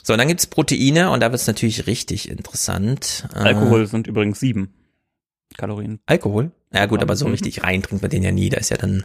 [0.04, 3.28] So, und dann gibt's Proteine und da wird's natürlich richtig interessant.
[3.34, 4.74] Alkohol äh, sind übrigens sieben.
[5.58, 6.00] Kalorien.
[6.06, 6.52] Alkohol?
[6.74, 7.32] Ja gut, aber so mhm.
[7.32, 8.50] richtig rein trinkt man den ja nie.
[8.50, 9.04] Da ist ja dann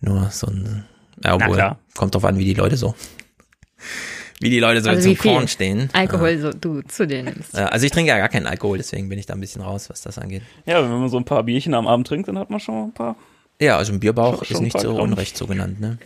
[0.00, 0.84] nur so ein,
[1.24, 2.94] ja, obwohl, kommt drauf an, wie die Leute so,
[4.40, 5.90] wie die Leute so also zum Korn stehen.
[5.92, 7.54] Alkohol so du zu denen nimmst.
[7.54, 10.00] Also ich trinke ja gar keinen Alkohol, deswegen bin ich da ein bisschen raus, was
[10.00, 10.42] das angeht.
[10.64, 12.92] Ja, wenn man so ein paar Bierchen am Abend trinkt, dann hat man schon ein
[12.92, 13.16] paar.
[13.60, 15.98] Ja, also ein Bierbauch ist nicht so unrecht so genannt, ne?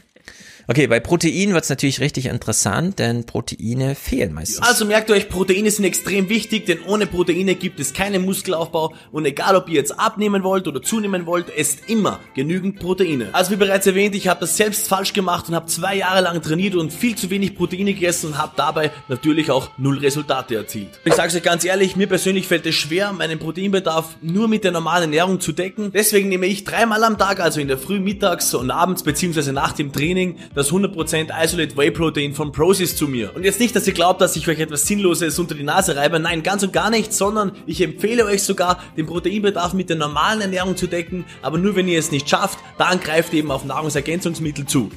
[0.66, 4.66] Okay, bei Protein wird's natürlich richtig interessant, denn Proteine fehlen meistens.
[4.66, 9.26] Also merkt euch, Proteine sind extrem wichtig, denn ohne Proteine gibt es keinen Muskelaufbau und
[9.26, 13.28] egal ob ihr jetzt abnehmen wollt oder zunehmen wollt, esst immer genügend Proteine.
[13.32, 16.40] Also wie bereits erwähnt, ich habe das selbst falsch gemacht und habe zwei Jahre lang
[16.40, 20.98] trainiert und viel zu wenig Proteine gegessen und habe dabei natürlich auch null Resultate erzielt.
[21.04, 24.72] Ich sage euch ganz ehrlich, mir persönlich fällt es schwer, meinen Proteinbedarf nur mit der
[24.72, 25.92] normalen Ernährung zu decken.
[25.92, 29.72] Deswegen nehme ich dreimal am Tag, also in der Früh, mittags und abends beziehungsweise nach
[29.72, 33.34] dem Training, das 100% Isolate Whey Protein von Prozis zu mir.
[33.34, 36.20] Und jetzt nicht, dass ihr glaubt, dass ich euch etwas Sinnloses unter die Nase reibe.
[36.20, 40.40] Nein, ganz und gar nicht, sondern ich empfehle euch sogar, den Proteinbedarf mit der normalen
[40.40, 41.24] Ernährung zu decken.
[41.42, 44.90] Aber nur wenn ihr es nicht schafft, dann greift eben auf Nahrungsergänzungsmittel zu.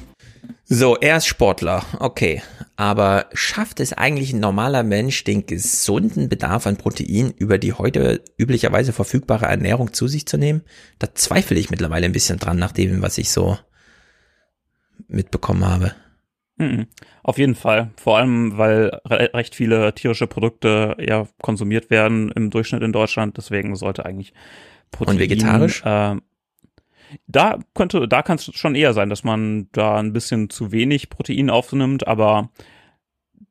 [0.70, 2.42] So, er ist Sportler, okay.
[2.76, 8.22] Aber schafft es eigentlich ein normaler Mensch, den gesunden Bedarf an Protein über die heute
[8.36, 10.62] üblicherweise verfügbare Ernährung zu sich zu nehmen?
[10.98, 13.58] Da zweifle ich mittlerweile ein bisschen dran, nach dem, was ich so
[15.06, 15.92] mitbekommen habe.
[16.56, 16.86] Mhm.
[17.22, 17.90] Auf jeden Fall.
[17.96, 23.36] Vor allem, weil re recht viele tierische Produkte ja konsumiert werden im Durchschnitt in Deutschland.
[23.36, 24.32] Deswegen sollte eigentlich
[24.90, 25.14] Protein.
[25.14, 25.82] Und vegetarisch?
[25.84, 26.16] Äh,
[27.26, 31.08] da könnte, da kann es schon eher sein, dass man da ein bisschen zu wenig
[31.08, 32.50] Protein aufnimmt, aber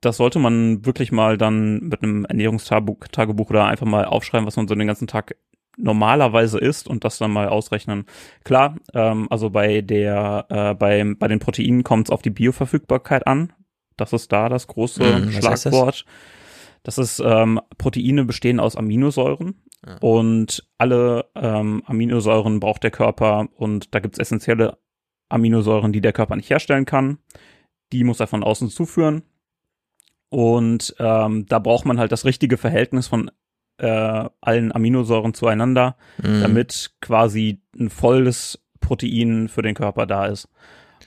[0.02, 4.68] das sollte man wirklich mal dann mit einem Ernährungstagebuch oder einfach mal aufschreiben, was man
[4.68, 5.36] so den ganzen Tag
[5.78, 8.06] normalerweise ist und das dann mal ausrechnen.
[8.44, 13.26] Klar, ähm, also bei der, äh, bei, bei den Proteinen kommt es auf die Bioverfügbarkeit
[13.28, 13.54] an.
[13.96, 16.06] Das ist da das große mhm, Schlagwort.
[16.84, 16.98] Das?
[16.98, 19.98] ist, ähm, Proteine bestehen aus Aminosäuren ja.
[20.00, 24.78] und alle ähm, Aminosäuren braucht der Körper und da gibt es essentielle
[25.30, 27.20] Aminosäuren, die der Körper nicht herstellen kann.
[27.92, 29.24] Die muss er von außen zuführen.
[30.30, 33.32] Und ähm, da braucht man halt das richtige Verhältnis von
[33.78, 36.42] äh, allen Aminosäuren zueinander, mhm.
[36.42, 40.48] damit quasi ein volles Protein für den Körper da ist.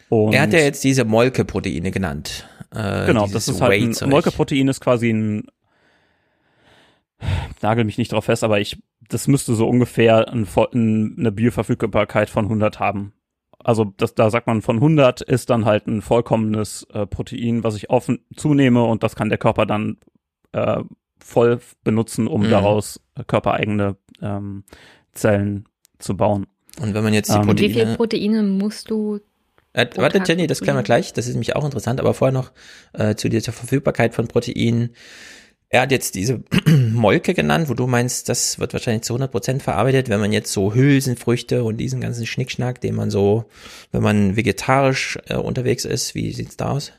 [0.09, 2.49] Und er hat ja jetzt diese Molke-Proteine genannt.
[2.75, 5.47] Äh, genau, das ist halt ein Molke-Protein ist quasi ein
[7.63, 12.31] nagel mich nicht drauf fest, aber ich, das müsste so ungefähr ein, ein, eine Bioverfügbarkeit
[12.31, 13.13] von 100 haben.
[13.59, 17.77] Also das, da sagt man von 100 ist dann halt ein vollkommenes äh, Protein, was
[17.77, 19.99] ich offen zunehme und das kann der Körper dann
[20.53, 20.83] äh,
[21.25, 22.51] voll benutzen, um mhm.
[22.51, 24.65] daraus körpereigene ähm,
[25.13, 25.69] Zellen
[25.99, 26.47] zu bauen.
[26.81, 27.69] Und wenn man jetzt die ähm, Proteine...
[27.69, 29.21] Wie viele Proteine musst du
[29.73, 31.13] äh, warte, Jenny, das können wir gleich.
[31.13, 32.01] Das ist nämlich auch interessant.
[32.01, 32.53] Aber vorher noch
[32.93, 34.91] äh, zu dieser Verfügbarkeit von Proteinen.
[35.69, 39.63] Er hat jetzt diese Molke genannt, wo du meinst, das wird wahrscheinlich zu 100 Prozent
[39.63, 43.45] verarbeitet, wenn man jetzt so Hülsenfrüchte und diesen ganzen Schnickschnack, den man so,
[43.93, 46.93] wenn man vegetarisch äh, unterwegs ist, wie sieht's da aus?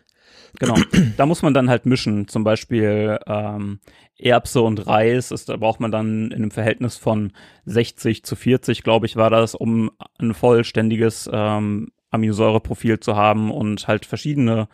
[0.57, 0.76] Genau,
[1.18, 2.30] da muss man dann halt mischen.
[2.30, 3.80] Zum Beispiel ähm,
[4.22, 7.31] Erbse und Reis, ist, da braucht man dann in einem Verhältnis von
[7.65, 13.88] 60 zu 40, glaube ich, war das, um ein vollständiges ähm, Aminosäureprofil zu haben und
[13.88, 14.68] halt verschiedene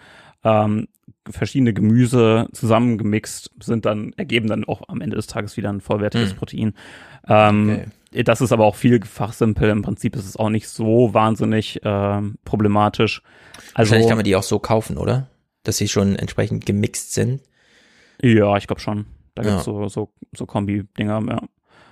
[0.43, 0.87] ähm,
[1.29, 6.33] verschiedene Gemüse zusammengemixt sind dann ergeben dann auch am Ende des Tages wieder ein vollwertiges
[6.33, 6.37] mm.
[6.37, 6.73] Protein.
[7.27, 8.23] Ähm, okay.
[8.23, 9.69] das ist aber auch viel fachsimpel.
[9.69, 13.21] Im Prinzip ist es auch nicht so wahnsinnig äh, problematisch.
[13.73, 15.27] Also, Wahrscheinlich kann man die auch so kaufen, oder?
[15.63, 17.41] Dass sie schon entsprechend gemixt sind.
[18.21, 19.05] Ja, ich glaube schon.
[19.37, 19.73] Da gibt's ja.
[19.73, 21.41] so, so, so Kombi-Dinger, ja.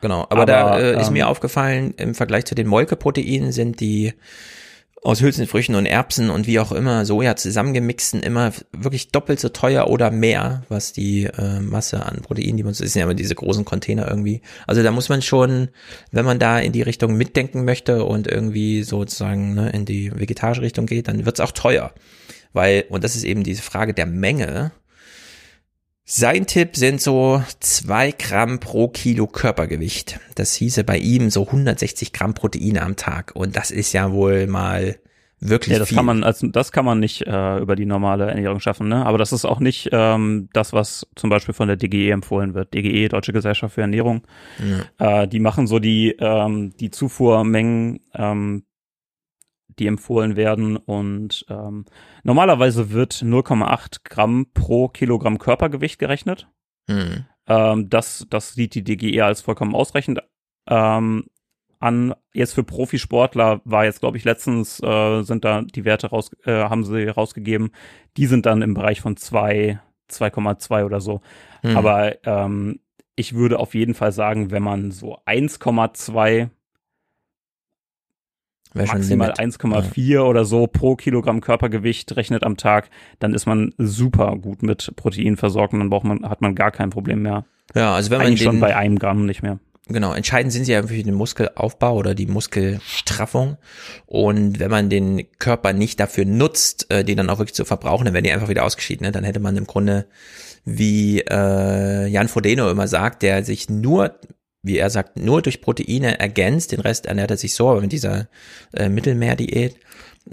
[0.01, 3.79] Genau, aber, aber da äh, ist ähm, mir aufgefallen, im Vergleich zu den Molkeproteinen sind
[3.79, 4.13] die
[5.05, 9.87] aus Hülsenfrüchten und Erbsen und wie auch immer Soja zusammengemixten immer wirklich doppelt so teuer
[9.87, 13.35] oder mehr, was die äh, Masse an Protein, die man, das sind ja immer diese
[13.35, 14.41] großen Container irgendwie.
[14.65, 15.69] Also da muss man schon,
[16.11, 20.63] wenn man da in die Richtung mitdenken möchte und irgendwie sozusagen ne, in die vegetarische
[20.63, 21.93] Richtung geht, dann wird's auch teuer.
[22.53, 24.71] Weil, und das ist eben diese Frage der Menge,
[26.07, 30.19] sein Tipp sind so zwei Gramm pro Kilo Körpergewicht.
[30.35, 33.31] Das hieße bei ihm so 160 Gramm Proteine am Tag.
[33.35, 34.97] Und das ist ja wohl mal
[35.39, 35.97] wirklich ja, das viel.
[35.97, 39.03] kann man also das kann man nicht äh, über die normale Ernährung schaffen, ne?
[39.03, 42.73] Aber das ist auch nicht ähm, das, was zum Beispiel von der DGE empfohlen wird.
[42.75, 44.21] DGE, Deutsche Gesellschaft für Ernährung.
[44.99, 45.23] Ja.
[45.23, 48.63] Äh, die machen so die ähm, die Zufuhrmengen ähm,
[49.79, 50.77] die empfohlen werden.
[50.77, 51.85] Und ähm,
[52.23, 56.47] normalerweise wird 0,8 Gramm pro Kilogramm Körpergewicht gerechnet.
[56.87, 57.25] Mhm.
[57.47, 60.21] Ähm, das, das sieht die DGE als vollkommen ausreichend
[60.67, 61.25] ähm,
[61.79, 62.15] an.
[62.33, 66.51] Jetzt für Profisportler war jetzt, glaube ich, letztens äh, sind da die Werte raus, äh,
[66.51, 67.71] haben sie rausgegeben.
[68.17, 69.79] Die sind dann im Bereich von 2,
[70.09, 71.21] 2,2 oder so.
[71.63, 71.77] Mhm.
[71.77, 72.79] Aber ähm,
[73.15, 76.49] ich würde auf jeden Fall sagen, wenn man so 1,2
[78.75, 80.21] maximal 1,4 ja.
[80.21, 82.89] oder so pro Kilogramm Körpergewicht rechnet am Tag,
[83.19, 86.71] dann ist man super gut mit Protein versorgt und dann braucht man, hat man gar
[86.71, 87.45] kein Problem mehr.
[87.73, 89.59] Ja, also wenn man Eigentlich den, schon bei einem Gramm nicht mehr.
[89.87, 93.57] Genau, entscheidend sind sie ja für den Muskelaufbau oder die Muskelstraffung.
[94.07, 98.05] Und wenn man den Körper nicht dafür nutzt, äh, den dann auch wirklich zu verbrauchen,
[98.05, 99.05] dann werden die einfach wieder ausgeschieden.
[99.05, 99.11] Ne?
[99.11, 100.07] Dann hätte man im Grunde,
[100.63, 104.15] wie äh, Jan Frodeno immer sagt, der sich nur
[104.65, 107.91] wie er sagt, nur durch Proteine ergänzt, den Rest ernährt er sich so, aber mit
[107.91, 108.27] dieser
[108.73, 109.77] äh, Mittelmeerdiät,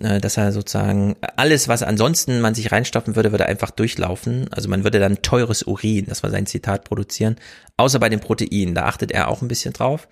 [0.00, 4.48] äh, dass er sozusagen alles, was ansonsten man sich reinstopfen würde, würde einfach durchlaufen.
[4.50, 7.36] Also man würde dann teures Urin, das war sein Zitat, produzieren,
[7.76, 10.08] außer bei den Proteinen, da achtet er auch ein bisschen drauf.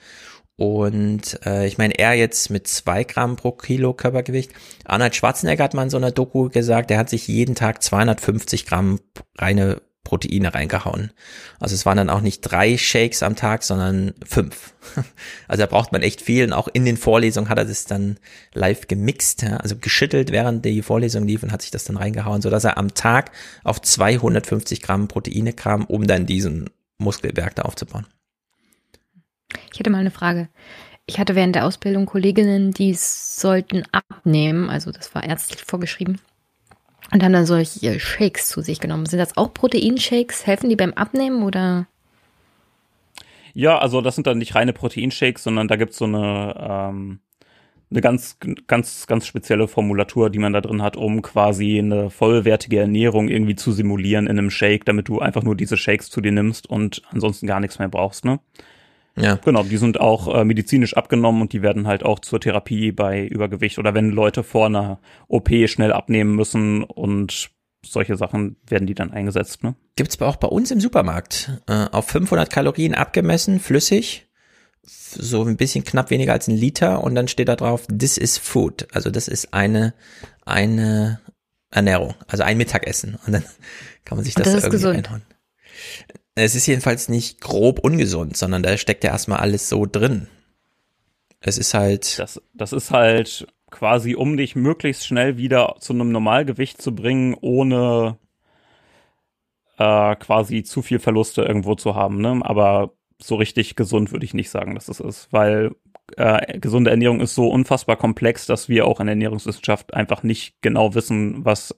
[0.56, 4.52] Und äh, ich meine, er jetzt mit zwei Gramm pro Kilo Körpergewicht.
[4.84, 8.66] Arnold Schwarzenegger hat mal in so einer Doku gesagt, er hat sich jeden Tag 250
[8.66, 9.00] Gramm
[9.38, 11.12] reine Proteine reingehauen.
[11.58, 14.74] Also es waren dann auch nicht drei Shakes am Tag, sondern fünf.
[15.46, 18.18] Also da braucht man echt viel und auch in den Vorlesungen hat er das dann
[18.54, 22.64] live gemixt, also geschüttelt, während die Vorlesung lief und hat sich das dann reingehauen, sodass
[22.64, 23.30] er am Tag
[23.62, 28.06] auf 250 Gramm Proteine kam, um dann diesen Muskelberg da aufzubauen.
[29.72, 30.48] Ich hätte mal eine Frage.
[31.06, 36.20] Ich hatte während der Ausbildung Kolleginnen, die sollten abnehmen, also das war ärztlich vorgeschrieben.
[37.12, 39.06] Und haben dann solche Shakes zu sich genommen.
[39.06, 40.46] Sind das auch Proteinshakes?
[40.46, 41.86] Helfen die beim Abnehmen oder?
[43.52, 47.20] Ja, also das sind dann nicht reine Proteinshakes, sondern da gibt's so eine, ähm,
[47.90, 48.38] eine ganz,
[48.68, 53.56] ganz, ganz spezielle Formulatur, die man da drin hat, um quasi eine vollwertige Ernährung irgendwie
[53.56, 57.02] zu simulieren in einem Shake, damit du einfach nur diese Shakes zu dir nimmst und
[57.10, 58.38] ansonsten gar nichts mehr brauchst, ne?
[59.16, 59.36] Ja.
[59.36, 63.26] Genau, die sind auch äh, medizinisch abgenommen und die werden halt auch zur Therapie bei
[63.26, 67.50] Übergewicht oder wenn Leute vor einer OP schnell abnehmen müssen und
[67.84, 69.62] solche Sachen werden die dann eingesetzt.
[69.62, 69.74] Ne?
[69.96, 74.26] Gibt's auch bei uns im Supermarkt äh, auf 500 Kalorien abgemessen, flüssig,
[74.82, 78.38] so ein bisschen knapp weniger als ein Liter und dann steht da drauf, this is
[78.38, 78.86] food.
[78.92, 79.94] Also das ist eine
[80.44, 81.20] eine
[81.70, 83.44] Ernährung, also ein Mittagessen und dann
[84.04, 84.96] kann man sich das, das irgendwie gesund.
[84.98, 85.22] einhauen.
[86.40, 90.28] Es ist jedenfalls nicht grob ungesund, sondern da steckt ja erstmal alles so drin.
[91.40, 92.18] Es ist halt.
[92.18, 97.36] Das, das ist halt quasi, um dich möglichst schnell wieder zu einem Normalgewicht zu bringen,
[97.40, 98.18] ohne
[99.78, 102.20] äh, quasi zu viel Verluste irgendwo zu haben.
[102.20, 102.40] Ne?
[102.42, 105.72] Aber so richtig gesund würde ich nicht sagen, dass es ist, weil
[106.16, 110.60] äh, gesunde Ernährung ist so unfassbar komplex, dass wir auch in der Ernährungswissenschaft einfach nicht
[110.62, 111.74] genau wissen, was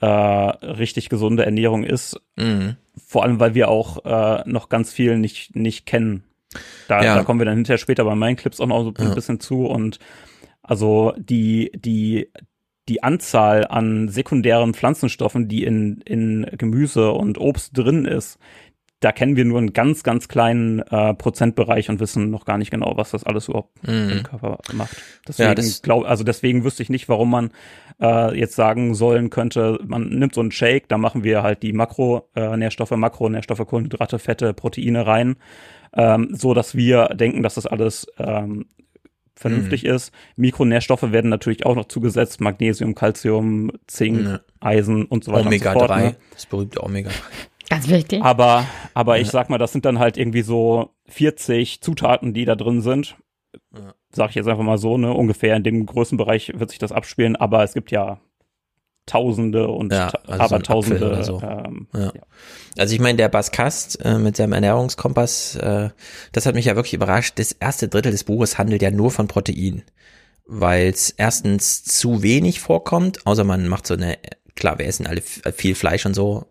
[0.00, 2.20] äh, richtig gesunde Ernährung ist.
[2.36, 2.76] Mhm.
[3.08, 6.24] Vor allem, weil wir auch äh, noch ganz viel nicht, nicht kennen.
[6.88, 7.14] Da, ja.
[7.14, 9.14] da kommen wir dann hinterher später bei meinen Clips auch noch so ein ja.
[9.14, 9.66] bisschen zu.
[9.66, 10.00] Und
[10.60, 12.32] also die, die,
[12.88, 18.38] die Anzahl an sekundären Pflanzenstoffen, die in, in Gemüse und Obst drin ist,
[19.00, 22.70] da kennen wir nur einen ganz, ganz kleinen äh, Prozentbereich und wissen noch gar nicht
[22.70, 24.10] genau, was das alles überhaupt mhm.
[24.10, 24.96] im Körper macht.
[25.28, 27.50] Deswegen, ja, glaub, also deswegen wüsste ich nicht, warum man
[28.00, 31.74] äh, jetzt sagen sollen könnte, man nimmt so einen Shake, da machen wir halt die
[31.74, 35.36] Makronährstoffe, äh, Makronährstoffe, Kohlenhydrate, Fette, Proteine rein,
[35.94, 38.64] ähm, so dass wir denken, dass das alles ähm,
[39.34, 39.90] vernünftig mhm.
[39.90, 40.12] ist.
[40.36, 44.40] Mikronährstoffe werden natürlich auch noch zugesetzt, Magnesium, Calcium, Zink, ja.
[44.60, 45.46] Eisen und so weiter.
[45.46, 46.16] Omega und so fort, 3, ne?
[46.32, 47.16] das berühmte Omega 3.
[47.68, 48.22] Ganz wichtig.
[48.22, 52.54] Aber, aber ich sag mal, das sind dann halt irgendwie so 40 Zutaten, die da
[52.54, 53.16] drin sind.
[53.74, 53.94] Ja.
[54.12, 55.12] Sag ich jetzt einfach mal so, ne?
[55.12, 58.20] Ungefähr in dem Größenbereich wird sich das abspielen, aber es gibt ja
[59.06, 61.22] Tausende und ja, also aber so Tausende.
[61.22, 61.40] So.
[61.40, 62.06] Ähm, ja.
[62.06, 62.12] ja.
[62.76, 65.90] Also ich meine, der Baskast äh, mit seinem Ernährungskompass, äh,
[66.32, 67.38] das hat mich ja wirklich überrascht.
[67.38, 69.84] Das erste Drittel des Buches handelt ja nur von Protein,
[70.44, 74.18] weil es erstens zu wenig vorkommt, außer man macht so eine,
[74.56, 76.46] klar, wir essen alle viel Fleisch und so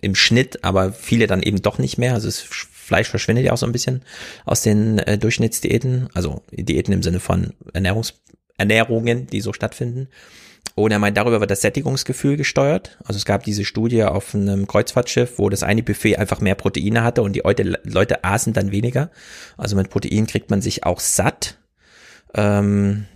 [0.00, 2.14] im Schnitt, aber viele dann eben doch nicht mehr.
[2.14, 4.02] Also das Fleisch verschwindet ja auch so ein bisschen
[4.44, 8.14] aus den äh, Durchschnittsdiäten, also Diäten im Sinne von Ernährungs
[8.56, 10.08] Ernährungen, die so stattfinden.
[10.74, 12.98] Und er meint, darüber wird das Sättigungsgefühl gesteuert.
[13.04, 17.02] Also es gab diese Studie auf einem Kreuzfahrtschiff, wo das eine Buffet einfach mehr Proteine
[17.02, 17.42] hatte und die
[17.84, 19.10] Leute aßen dann weniger.
[19.56, 21.58] Also mit Protein kriegt man sich auch satt.
[22.34, 23.06] Ähm,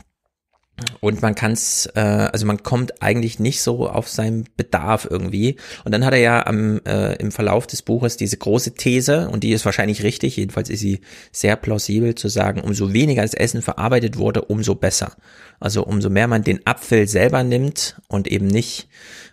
[1.01, 5.57] und man kann es, äh, also man kommt eigentlich nicht so auf seinen Bedarf irgendwie.
[5.85, 9.43] Und dann hat er ja am, äh, im Verlauf des Buches diese große These, und
[9.45, 11.01] die ist wahrscheinlich richtig, jedenfalls ist sie
[11.33, 15.13] sehr plausibel zu sagen, umso weniger das Essen verarbeitet wurde, umso besser.
[15.61, 18.89] Also umso mehr man den Apfel selber nimmt und eben nicht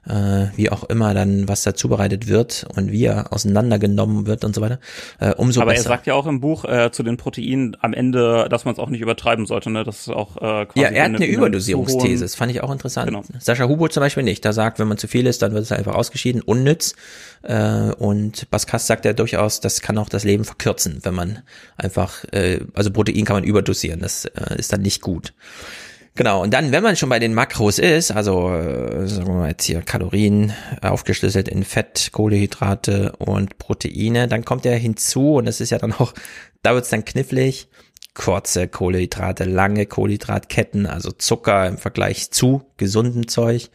[0.08, 4.56] äh, wie auch immer dann was da zubereitet wird und wie er auseinandergenommen wird und
[4.56, 4.80] so weiter,
[5.20, 5.86] äh, umso Aber besser.
[5.86, 8.80] er sagt ja auch im Buch äh, zu den Proteinen am Ende, dass man es
[8.80, 9.84] auch nicht übertreiben sollte, ne?
[9.84, 12.72] Das ist auch äh, quasi Ja, er hat eine, eine Überdosierungsthese, das fand ich auch
[12.72, 13.08] interessant.
[13.08, 13.24] Genau.
[13.40, 15.72] Sascha Hubo zum Beispiel nicht, da sagt, wenn man zu viel ist, dann wird es
[15.72, 16.96] einfach ausgeschieden, unnütz.
[17.44, 21.40] Äh, und Baskas sagt ja durchaus, das kann auch das Leben verkürzen, wenn man
[21.78, 25.34] einfach, äh, also Protein kann man überdosieren, das äh, ist dann nicht gut.
[26.16, 29.50] Genau, und dann, wenn man schon bei den Makros ist, also äh, sagen wir mal
[29.50, 30.52] jetzt hier Kalorien
[30.82, 35.94] aufgeschlüsselt in Fett, Kohlehydrate und Proteine, dann kommt er hinzu, und das ist ja dann
[35.94, 36.14] auch,
[36.62, 37.70] da wird's dann knifflig,
[38.20, 43.70] kurze Kohlehydrate, lange Kohlenhydratketten, also Zucker im Vergleich zu gesundem Zeug.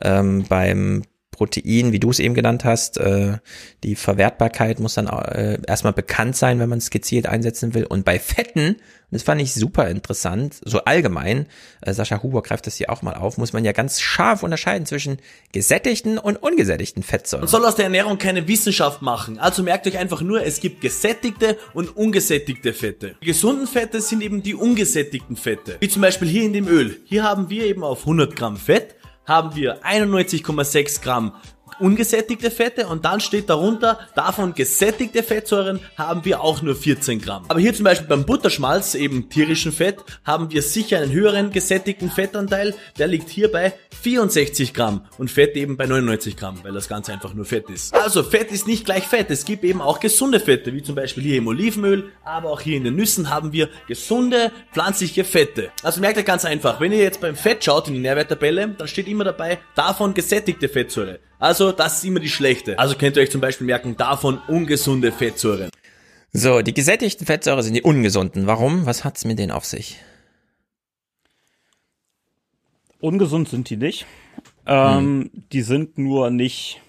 [0.00, 1.02] Ähm, beim
[1.40, 3.38] Protein, wie du es eben genannt hast, äh,
[3.82, 7.86] die Verwertbarkeit muss dann äh, erstmal bekannt sein, wenn man es gezielt einsetzen will.
[7.86, 8.76] Und bei Fetten,
[9.10, 11.46] das fand ich super interessant, so allgemein,
[11.80, 14.84] äh, Sascha Huber greift das hier auch mal auf, muss man ja ganz scharf unterscheiden
[14.84, 15.16] zwischen
[15.52, 17.44] gesättigten und ungesättigten Fettsäuren.
[17.44, 19.38] Man soll aus der Ernährung keine Wissenschaft machen.
[19.38, 23.14] Also merkt euch einfach nur, es gibt gesättigte und ungesättigte Fette.
[23.22, 25.78] Die gesunden Fette sind eben die ungesättigten Fette.
[25.80, 27.00] Wie zum Beispiel hier in dem Öl.
[27.06, 28.94] Hier haben wir eben auf 100 Gramm Fett
[29.30, 31.32] haben wir 91,6 Gramm
[31.80, 37.44] ungesättigte Fette und dann steht darunter, davon gesättigte Fettsäuren haben wir auch nur 14 Gramm.
[37.48, 42.10] Aber hier zum Beispiel beim Butterschmalz, eben tierischen Fett, haben wir sicher einen höheren gesättigten
[42.10, 46.88] Fettanteil, der liegt hier bei 64 Gramm und Fett eben bei 99 Gramm, weil das
[46.88, 47.94] Ganze einfach nur Fett ist.
[47.94, 51.22] Also Fett ist nicht gleich Fett, es gibt eben auch gesunde Fette, wie zum Beispiel
[51.22, 55.70] hier im Olivenöl, aber auch hier in den Nüssen haben wir gesunde pflanzliche Fette.
[55.82, 58.88] Also merkt ihr ganz einfach, wenn ihr jetzt beim Fett schaut in die Nährwerttabelle, dann
[58.88, 61.20] steht immer dabei, davon gesättigte Fettsäure.
[61.40, 62.78] Also das ist immer die schlechte.
[62.78, 65.70] Also könnt ihr euch zum Beispiel merken, davon ungesunde Fettsäuren.
[66.32, 68.46] So, die gesättigten Fettsäuren sind die ungesunden.
[68.46, 68.86] Warum?
[68.86, 69.96] Was hat's mit denen auf sich?
[73.00, 74.06] Ungesund sind die nicht.
[74.66, 75.30] Ähm, hm.
[75.50, 76.80] Die sind nur nicht.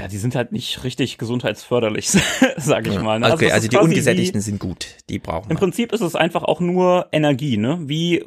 [0.00, 2.10] Ja, die sind halt nicht richtig gesundheitsförderlich,
[2.56, 3.02] sag ich ja.
[3.02, 3.18] mal.
[3.18, 3.32] Ne?
[3.32, 5.50] Okay, also, also die ungesättigten wie, sind gut, die brauchen.
[5.50, 7.78] Im Prinzip ist es einfach auch nur Energie, ne?
[7.82, 8.24] Wie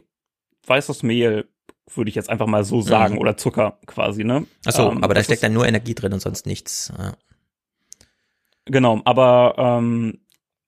[0.65, 1.47] weißes Mehl,
[1.93, 3.21] würde ich jetzt einfach mal so sagen, mhm.
[3.21, 4.45] oder Zucker quasi, ne?
[4.65, 6.91] Achso, ähm, aber da steckt dann nur Energie drin und sonst nichts.
[6.97, 7.13] Ja.
[8.65, 10.19] Genau, aber ähm,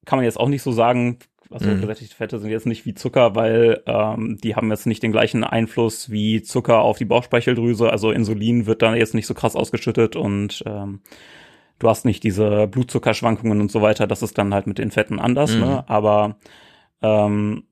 [0.06, 1.18] kann man jetzt auch nicht so sagen,
[1.49, 1.81] also mhm.
[1.81, 5.44] gesättigte Fette sind jetzt nicht wie Zucker, weil ähm, die haben jetzt nicht den gleichen
[5.44, 7.89] Einfluss wie Zucker auf die Bauchspeicheldrüse.
[7.89, 11.02] Also Insulin wird dann jetzt nicht so krass ausgeschüttet und ähm,
[11.80, 14.07] du hast nicht diese Blutzuckerschwankungen und so weiter.
[14.07, 15.57] Das ist dann halt mit den Fetten anders, ne?
[15.57, 15.61] mhm.
[15.61, 15.89] ne?
[15.89, 16.35] Aber
[17.02, 17.66] ähm,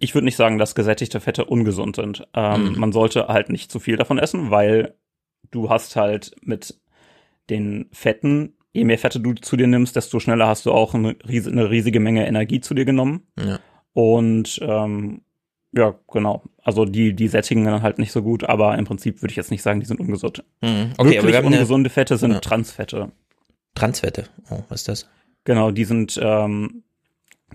[0.00, 2.26] ich würde nicht sagen, dass gesättigte Fette ungesund sind.
[2.34, 2.78] Ähm, mhm.
[2.78, 4.94] Man sollte halt nicht zu viel davon essen, weil
[5.50, 6.78] du hast halt mit
[7.50, 11.16] den Fetten, je mehr Fette du zu dir nimmst, desto schneller hast du auch eine,
[11.26, 13.26] ries eine riesige Menge Energie zu dir genommen.
[13.38, 13.60] Ja.
[13.92, 15.22] Und ähm,
[15.72, 16.42] ja, genau.
[16.62, 19.50] Also die, die sättigen dann halt nicht so gut, aber im Prinzip würde ich jetzt
[19.50, 20.42] nicht sagen, die sind ungesund.
[20.62, 20.92] Mhm.
[20.96, 22.40] Okay, Wirklich aber wir haben ungesunde Fette sind ja.
[22.40, 23.12] Transfette.
[23.74, 25.08] Transfette, oh, was ist das?
[25.44, 26.82] Genau, die sind, ähm,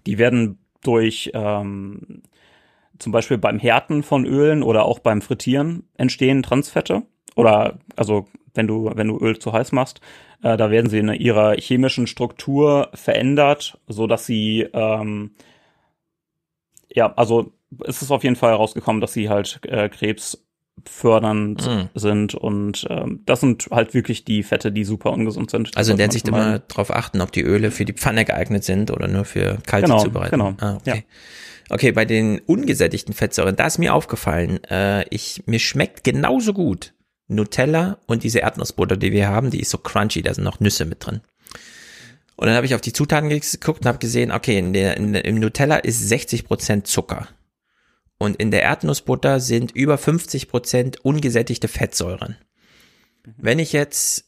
[0.05, 2.21] die werden durch ähm,
[3.01, 7.03] zum Beispiel beim Härten von Ölen oder auch beim Frittieren entstehen Transfette.
[7.35, 10.01] Oder also wenn du, wenn du Öl zu heiß machst,
[10.43, 15.31] äh, da werden sie in ihrer chemischen Struktur verändert, so dass sie ähm,
[16.93, 17.53] ja, also
[17.85, 20.43] es ist auf jeden Fall herausgekommen, dass sie halt äh, Krebs
[20.85, 21.97] fördernd mm.
[21.97, 25.77] sind und ähm, das sind halt wirklich die Fette, die super ungesund sind.
[25.77, 28.89] Also in der Sicht immer darauf achten, ob die Öle für die Pfanne geeignet sind
[28.89, 30.39] oder nur für kalte genau, Zubereitung.
[30.39, 30.53] Genau.
[30.59, 30.97] Ah, okay.
[30.97, 31.03] Ja.
[31.73, 36.93] Okay, bei den ungesättigten Fettsäuren, da ist mir aufgefallen, äh, ich, mir schmeckt genauso gut
[37.29, 40.83] Nutella und diese Erdnussbutter, die wir haben, die ist so crunchy, da sind noch Nüsse
[40.83, 41.21] mit drin.
[42.35, 45.15] Und dann habe ich auf die Zutaten geguckt und habe gesehen, okay, in der, in
[45.15, 47.29] im Nutella ist 60% Zucker.
[48.17, 52.35] Und in der Erdnussbutter sind über 50% ungesättigte Fettsäuren.
[53.37, 54.25] Wenn ich jetzt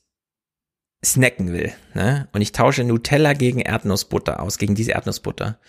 [1.04, 5.60] snacken will, ne, und ich tausche Nutella gegen Erdnussbutter aus, gegen diese Erdnussbutter,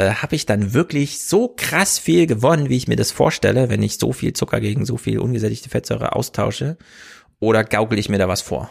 [0.00, 3.82] äh, habe ich dann wirklich so krass viel gewonnen, wie ich mir das vorstelle, wenn
[3.82, 6.78] ich so viel Zucker gegen so viel ungesättigte Fettsäure austausche?
[7.38, 8.70] Oder gaukel ich mir da was vor?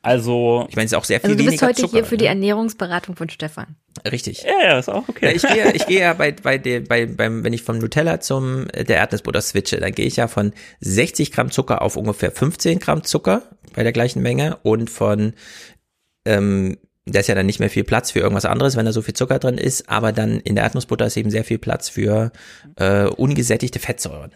[0.00, 2.16] Also, ich meine, es ist auch sehr viel also du bist heute Zucker, hier für
[2.16, 3.76] die Ernährungsberatung von Stefan.
[4.10, 4.42] Richtig.
[4.42, 5.26] Ja, ja, ist auch okay.
[5.26, 8.18] Ja, ich gehe, ich gehe ja bei, bei, der, bei, beim, wenn ich vom Nutella
[8.20, 12.32] zum äh, der Erdnussbutter switche, dann gehe ich ja von 60 Gramm Zucker auf ungefähr
[12.32, 13.42] 15 Gramm Zucker
[13.74, 15.34] bei der gleichen Menge und von,
[16.24, 19.02] ähm, da ist ja dann nicht mehr viel Platz für irgendwas anderes, wenn da so
[19.02, 22.32] viel Zucker drin ist, aber dann in der Erdnussbutter ist eben sehr viel Platz für
[22.76, 24.32] äh, ungesättigte Fettsäuren.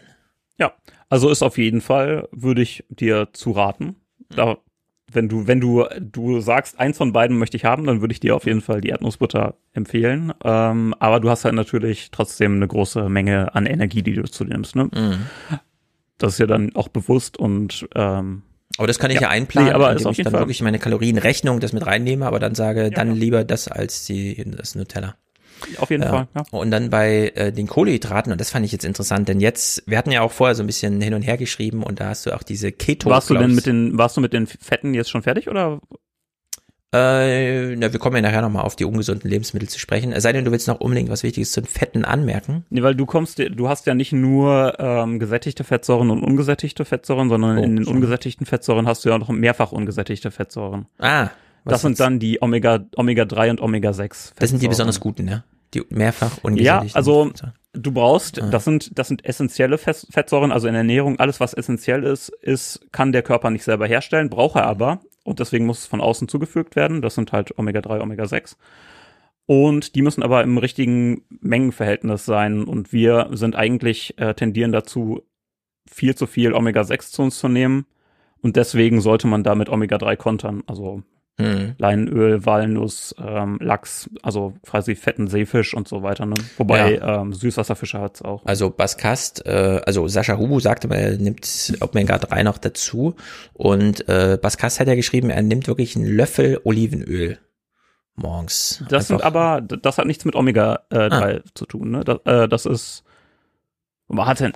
[0.57, 0.73] Ja,
[1.09, 3.95] also ist auf jeden Fall, würde ich dir zu raten.
[4.29, 4.57] Da
[5.11, 8.19] wenn du, wenn du, du sagst, eins von beiden möchte ich haben, dann würde ich
[8.19, 10.33] dir auf jeden Fall die Erdnussbutter empfehlen.
[10.43, 14.43] Ähm, aber du hast halt natürlich trotzdem eine große Menge an Energie, die du zu
[14.43, 14.75] dir nimmst.
[14.75, 14.89] Ne?
[14.93, 15.19] Mhm.
[16.17, 18.43] Das ist ja dann auch bewusst und ähm,
[18.77, 20.41] aber das kann ich ja, ja einplanen, nee, aber indem ich dann Fall.
[20.41, 24.43] wirklich meine Kalorienrechnung das mit reinnehme, aber dann sage, ja, dann lieber das als die,
[24.55, 25.15] das Nutella.
[25.77, 26.09] Auf jeden ja.
[26.09, 26.27] Fall.
[26.35, 26.43] Ja.
[26.51, 29.97] Und dann bei äh, den Kohlehydraten, und das fand ich jetzt interessant, denn jetzt, wir
[29.97, 32.35] hatten ja auch vorher so ein bisschen hin und her geschrieben und da hast du
[32.35, 33.09] auch diese Keto.
[33.09, 35.79] Warst du denn mit den, warst du mit den Fetten jetzt schon fertig oder?
[36.93, 40.13] Äh, na, wir kommen ja nachher nochmal auf die ungesunden Lebensmittel zu sprechen.
[40.13, 42.65] Es sei denn, du willst noch unbedingt was Wichtiges zu den Fetten anmerken.
[42.69, 47.27] Nee, weil du kommst, du hast ja nicht nur ähm, gesättigte Fettsäuren und ungesättigte Fettsäuren,
[47.27, 47.95] sondern oh, in den schon.
[47.95, 50.85] ungesättigten Fettsäuren hast du ja auch noch mehrfach ungesättigte Fettsäuren.
[50.97, 51.29] Ah.
[51.65, 54.35] Das sind dann die Omega, Omega 3 und Omega 6.
[54.39, 55.43] Das sind die besonders guten, ja?
[55.73, 56.87] Die mehrfach ungesättigten.
[56.87, 57.31] Ja, also
[57.73, 58.49] du brauchst, ah.
[58.49, 62.79] das sind, das sind essentielle Fettsäuren, also in der Ernährung, alles was essentiell ist, ist,
[62.93, 65.01] kann der Körper nicht selber herstellen, braucht er aber.
[65.27, 67.01] Und deswegen muss es von außen zugefügt werden.
[67.01, 68.57] Das sind halt Omega 3, Omega 6.
[69.45, 72.63] Und die müssen aber im richtigen Mengenverhältnis sein.
[72.63, 75.23] Und wir sind eigentlich, äh, tendieren dazu,
[75.85, 77.85] viel zu viel Omega 6 zu uns zu nehmen.
[78.41, 80.63] Und deswegen sollte man damit Omega 3 kontern.
[80.65, 81.03] Also
[81.39, 81.75] hm.
[81.77, 86.25] Leinöl, Walnuss, ähm, Lachs, also quasi fetten Seefisch und so weiter.
[86.25, 86.33] Ne?
[86.57, 87.21] Wobei ja.
[87.21, 88.43] ähm, Süßwasserfische hat's auch.
[88.45, 93.15] Also Baskast, äh, also Sascha Hubu sagte er nimmt Omega 3 noch dazu.
[93.53, 97.37] Und äh, Baskast hat ja geschrieben, er nimmt wirklich einen Löffel Olivenöl
[98.15, 98.83] morgens.
[98.89, 99.19] Das Einfach.
[99.19, 101.41] sind aber, das hat nichts mit Omega äh, 3 ah.
[101.53, 101.91] zu tun.
[101.91, 102.03] Ne?
[102.03, 103.03] Das, äh, das ist
[104.15, 104.53] hat denn,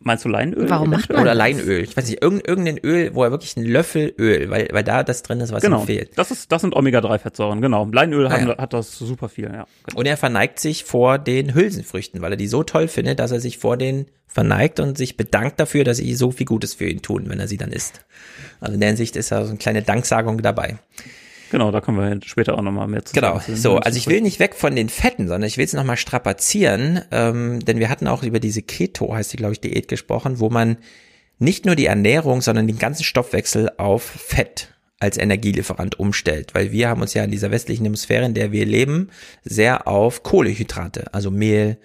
[0.00, 0.68] meinst du Leinöl?
[0.68, 1.82] Warum macht man Oder Leinöl.
[1.82, 5.22] Ich weiß nicht, irgendein Öl, wo er wirklich einen Löffel Öl, weil, weil da das
[5.22, 5.82] drin ist, was genau.
[5.82, 6.18] ihm fehlt.
[6.18, 7.88] Das ist, das sind Omega-3-Fettsäuren, genau.
[7.92, 8.58] Leinöl ah, ja.
[8.58, 9.66] hat das super viel, ja.
[9.86, 10.00] Genau.
[10.00, 13.40] Und er verneigt sich vor den Hülsenfrüchten, weil er die so toll findet, dass er
[13.40, 17.02] sich vor denen verneigt und sich bedankt dafür, dass sie so viel Gutes für ihn
[17.02, 18.04] tun, wenn er sie dann isst.
[18.60, 20.78] Also in der Hinsicht ist da so eine kleine Danksagung dabei.
[21.52, 23.12] Genau, da kommen wir später auch nochmal mehr zu.
[23.12, 25.98] Genau, so, also ich will nicht weg von den Fetten, sondern ich will es nochmal
[25.98, 30.40] strapazieren, ähm, denn wir hatten auch über diese Keto, heißt die, glaube ich, Diät gesprochen,
[30.40, 30.78] wo man
[31.38, 36.88] nicht nur die Ernährung, sondern den ganzen Stoffwechsel auf Fett als Energielieferant umstellt, weil wir
[36.88, 39.10] haben uns ja in dieser westlichen Hemisphäre, in der wir leben,
[39.44, 41.76] sehr auf Kohlehydrate, also Mehl,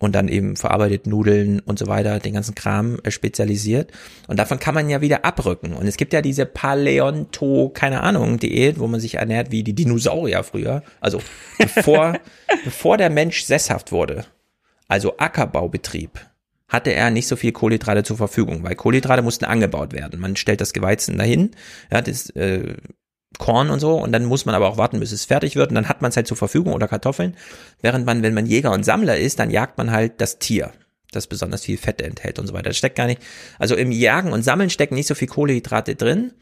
[0.00, 3.92] und dann eben verarbeitet Nudeln und so weiter, den ganzen Kram äh, spezialisiert.
[4.26, 5.74] Und davon kann man ja wieder abrücken.
[5.74, 9.74] Und es gibt ja diese Paleonto, keine Ahnung, Diät, wo man sich ernährt wie die
[9.74, 10.82] Dinosaurier früher.
[11.00, 11.20] Also
[11.58, 12.18] bevor,
[12.64, 14.24] bevor der Mensch sesshaft wurde,
[14.88, 16.18] also Ackerbaubetrieb,
[16.66, 20.18] hatte er nicht so viel Kohlenhydrate zur Verfügung, weil Kohlenhydrate mussten angebaut werden.
[20.18, 21.50] Man stellt das Geweizen dahin,
[21.92, 22.76] ja, das äh,
[23.38, 25.76] Korn und so und dann muss man aber auch warten, bis es fertig wird und
[25.76, 27.36] dann hat man es halt zur Verfügung oder Kartoffeln.
[27.80, 30.72] Während man, wenn man Jäger und Sammler ist, dann jagt man halt das Tier,
[31.12, 32.70] das besonders viel Fette enthält und so weiter.
[32.70, 33.22] Das steckt gar nicht,
[33.58, 36.32] also im Jagen und Sammeln stecken nicht so viel Kohlehydrate drin,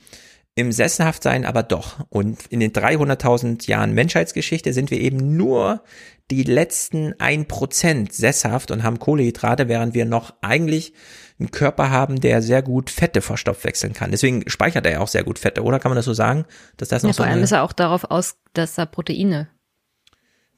[0.55, 2.05] im Sessenhaftsein aber doch.
[2.09, 5.85] Und in den 300.000 Jahren Menschheitsgeschichte sind wir eben nur
[6.33, 10.95] die letzten ein Prozent sesshaft und haben Kohlehydrate, während wir noch eigentlich
[11.39, 14.11] einen Körper haben, der sehr gut Fette verstoffwechseln kann.
[14.11, 15.79] Deswegen speichert er ja auch sehr gut Fette, oder?
[15.79, 16.45] Kann man das so sagen?
[16.77, 19.49] Dass das noch ja, so vor allem ist er auch darauf aus, dass er Proteine.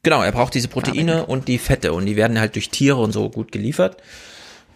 [0.03, 3.11] Genau, er braucht diese Proteine und die Fette und die werden halt durch Tiere und
[3.11, 3.97] so gut geliefert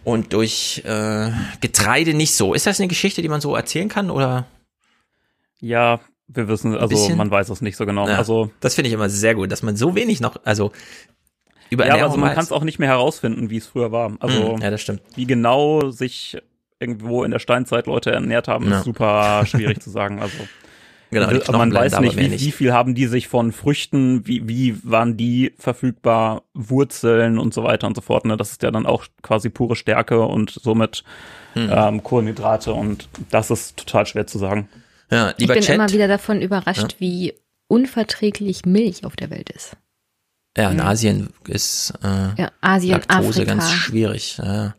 [0.04, 1.30] und durch äh,
[1.60, 2.54] Getreide nicht so.
[2.54, 4.46] Ist das eine Geschichte, die man so erzählen kann oder?
[5.60, 8.08] Ja, wir wissen, also man weiß es nicht so genau.
[8.08, 10.70] Ja, also das finde ich immer sehr gut, dass man so wenig noch, also
[11.70, 14.16] über ja, also man kann es auch nicht mehr herausfinden, wie es früher war.
[14.20, 15.02] Also hm, ja, das stimmt.
[15.14, 16.38] Wie genau sich
[16.78, 18.78] irgendwo in der Steinzeit Leute ernährt haben, ja.
[18.78, 20.20] ist super schwierig zu sagen.
[20.20, 20.36] Also
[21.10, 24.48] Genau, die man weiß nicht wie, nicht, wie viel haben die sich von Früchten, wie,
[24.48, 28.24] wie waren die verfügbar, Wurzeln und so weiter und so fort.
[28.24, 28.36] Ne?
[28.36, 31.04] Das ist ja dann auch quasi pure Stärke und somit
[31.52, 31.70] hm.
[31.72, 34.68] ähm, Kohlenhydrate und das ist total schwer zu sagen.
[35.10, 37.00] Ja, ich bin Chat, immer wieder davon überrascht, ja.
[37.00, 37.34] wie
[37.68, 39.76] unverträglich Milch auf der Welt ist.
[40.56, 43.44] Ja, in Asien ist äh, ja, Asien, Laktose Afrika.
[43.44, 44.38] ganz schwierig.
[44.38, 44.74] Ja.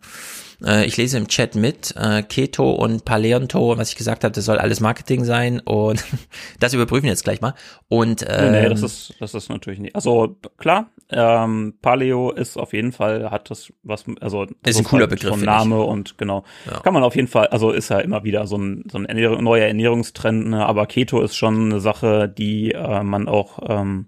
[0.64, 4.46] Äh, ich lese im Chat mit, äh, Keto und Paleonto, was ich gesagt habe, das
[4.46, 6.04] soll alles Marketing sein und
[6.60, 7.54] das überprüfen wir jetzt gleich mal.
[7.90, 9.96] Und ähm, nee, nee, das ist das ist natürlich nicht.
[9.96, 14.84] Also klar, ähm, Paleo ist auf jeden Fall hat das was, also das ist ein
[14.86, 15.36] cooler halt Begriff.
[15.36, 16.80] Schon Name und genau ja.
[16.80, 17.48] kann man auf jeden Fall.
[17.48, 20.66] Also ist ja immer wieder so ein so ein Ernährung, neuer Ernährungstrend, ne?
[20.66, 24.08] aber Keto ist schon eine Sache, die äh, man auch ähm,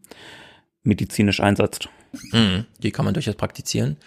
[0.84, 1.90] medizinisch einsetzt.
[2.32, 3.98] Mhm, die kann man durchaus praktizieren.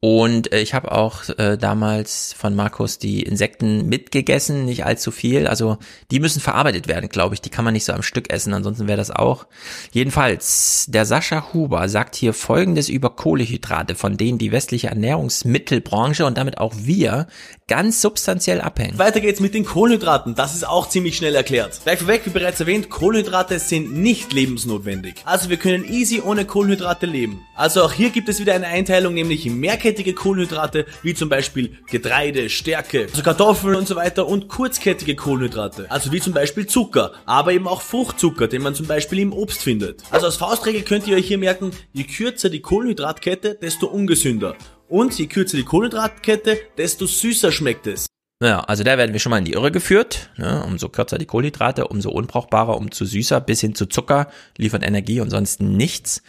[0.00, 5.48] Und äh, ich habe auch äh, damals von Markus die Insekten mitgegessen, nicht allzu viel.
[5.48, 5.78] Also
[6.12, 7.40] die müssen verarbeitet werden, glaube ich.
[7.40, 9.48] Die kann man nicht so am Stück essen, ansonsten wäre das auch.
[9.90, 16.38] Jedenfalls, der Sascha Huber sagt hier Folgendes über Kohlehydrate, von denen die westliche Ernährungsmittelbranche und
[16.38, 17.26] damit auch wir
[17.66, 18.98] ganz substanziell abhängen.
[18.98, 20.36] Weiter geht's mit den Kohlenhydraten.
[20.36, 21.80] Das ist auch ziemlich schnell erklärt.
[21.82, 25.16] Gleich vorweg, wie bereits erwähnt, Kohlenhydrate sind nicht lebensnotwendig.
[25.24, 27.42] Also wir können easy ohne Kohlenhydrate leben.
[27.56, 31.78] Also auch hier gibt es wieder eine Einteilung, nämlich Mehrkette langkettige Kohlenhydrate, wie zum Beispiel
[31.90, 37.12] Getreide, Stärke, also Kartoffeln und so weiter und kurzkettige Kohlenhydrate, also wie zum Beispiel Zucker,
[37.24, 40.02] aber eben auch Fruchtzucker, den man zum Beispiel im Obst findet.
[40.10, 44.56] Also als Faustregel könnt ihr euch hier merken, je kürzer die Kohlenhydratkette, desto ungesünder.
[44.88, 48.08] Und je kürzer die Kohlenhydratkette, desto süßer schmeckt es.
[48.40, 50.30] Ja, also da werden wir schon mal in die Irre geführt.
[50.36, 50.62] Ne?
[50.64, 55.30] Umso kürzer die Kohlenhydrate, umso unbrauchbarer, umso süßer, bis hin zu Zucker, liefert Energie und
[55.30, 56.22] sonst nichts.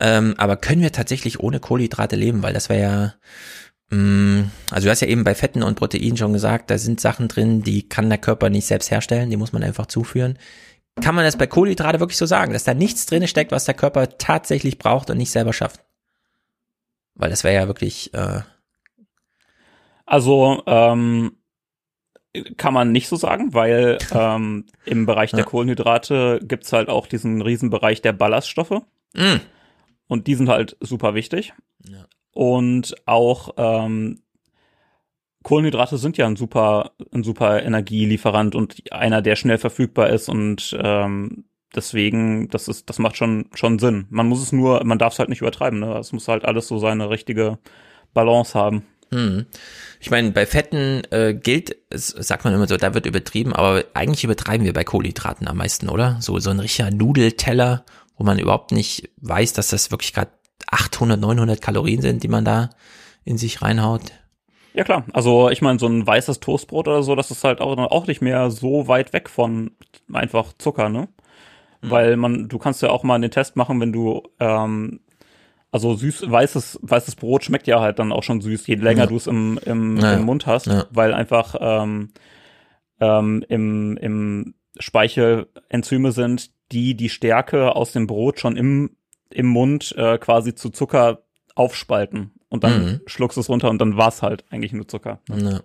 [0.00, 2.42] Ähm, aber können wir tatsächlich ohne Kohlenhydrate leben?
[2.42, 3.14] Weil das wäre ja,
[3.90, 7.00] mh, mm, also du hast ja eben bei Fetten und Proteinen schon gesagt, da sind
[7.00, 10.38] Sachen drin, die kann der Körper nicht selbst herstellen, die muss man einfach zuführen.
[11.02, 13.74] Kann man das bei Kohlenhydrate wirklich so sagen, dass da nichts drin steckt, was der
[13.74, 15.84] Körper tatsächlich braucht und nicht selber schafft?
[17.14, 18.12] Weil das wäre ja wirklich.
[18.14, 18.40] Äh
[20.06, 21.36] also ähm,
[22.56, 27.42] kann man nicht so sagen, weil ähm, im Bereich der Kohlenhydrate gibt's halt auch diesen
[27.42, 28.82] Riesenbereich der Ballaststoffe.
[29.14, 29.36] Mm.
[30.08, 31.52] Und die sind halt super wichtig.
[31.88, 32.06] Ja.
[32.32, 34.20] Und auch ähm,
[35.42, 40.76] Kohlenhydrate sind ja ein super, ein super Energielieferant und einer, der schnell verfügbar ist und
[40.80, 44.06] ähm, deswegen, das ist, das macht schon, schon Sinn.
[44.10, 45.98] Man muss es nur, man darf es halt nicht übertreiben, ne?
[45.98, 47.58] Es muss halt alles so seine richtige
[48.12, 48.86] Balance haben.
[49.12, 49.46] Hm.
[50.00, 53.84] Ich meine, bei Fetten äh, gilt, es sagt man immer so, da wird übertrieben, aber
[53.94, 56.16] eigentlich übertreiben wir bei Kohlenhydraten am meisten, oder?
[56.20, 57.84] So, so ein richtiger Nudelteller
[58.16, 60.30] wo man überhaupt nicht weiß, dass das wirklich gerade
[60.68, 62.70] 800, 900 Kalorien sind, die man da
[63.24, 64.12] in sich reinhaut.
[64.74, 67.76] Ja klar, also ich meine, so ein weißes Toastbrot oder so, das ist halt auch,
[67.78, 69.70] auch nicht mehr so weit weg von
[70.12, 71.08] einfach Zucker, ne?
[71.80, 71.90] Mhm.
[71.90, 75.00] Weil man, du kannst ja auch mal den Test machen, wenn du, ähm,
[75.72, 79.06] also süß, weißes, weißes Brot schmeckt ja halt dann auch schon süß, je länger ja.
[79.06, 80.14] du es im, im, ja.
[80.14, 80.84] im Mund hast, ja.
[80.90, 82.10] weil einfach ähm,
[83.00, 88.90] ähm, im, im Speichel Enzyme sind, die die Stärke aus dem Brot schon im,
[89.30, 91.22] im Mund äh, quasi zu Zucker
[91.54, 92.32] aufspalten.
[92.48, 93.00] Und dann mhm.
[93.06, 95.20] schluckst du es runter und dann war es halt eigentlich nur Zucker.
[95.28, 95.60] Ja.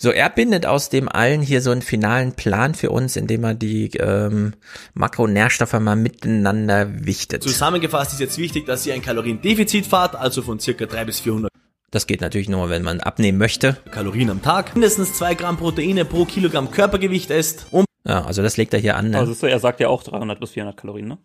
[0.00, 3.54] So, er bindet aus dem allen hier so einen finalen Plan für uns, indem er
[3.54, 4.54] die ähm,
[4.94, 7.42] Makronährstoffe mal miteinander wichtet.
[7.42, 11.50] Zusammengefasst ist jetzt wichtig, dass ihr ein Kaloriendefizit fahrt, also von circa 3 bis 400
[11.90, 13.78] das geht natürlich nur, wenn man abnehmen möchte.
[13.90, 18.56] Kalorien am Tag, mindestens 2 Gramm Proteine pro Kilogramm Körpergewicht esst, um ja, also das
[18.56, 19.10] legt er hier an.
[19.10, 19.18] Ne?
[19.18, 21.18] Also er sagt ja auch 300 bis 400 Kalorien, ne?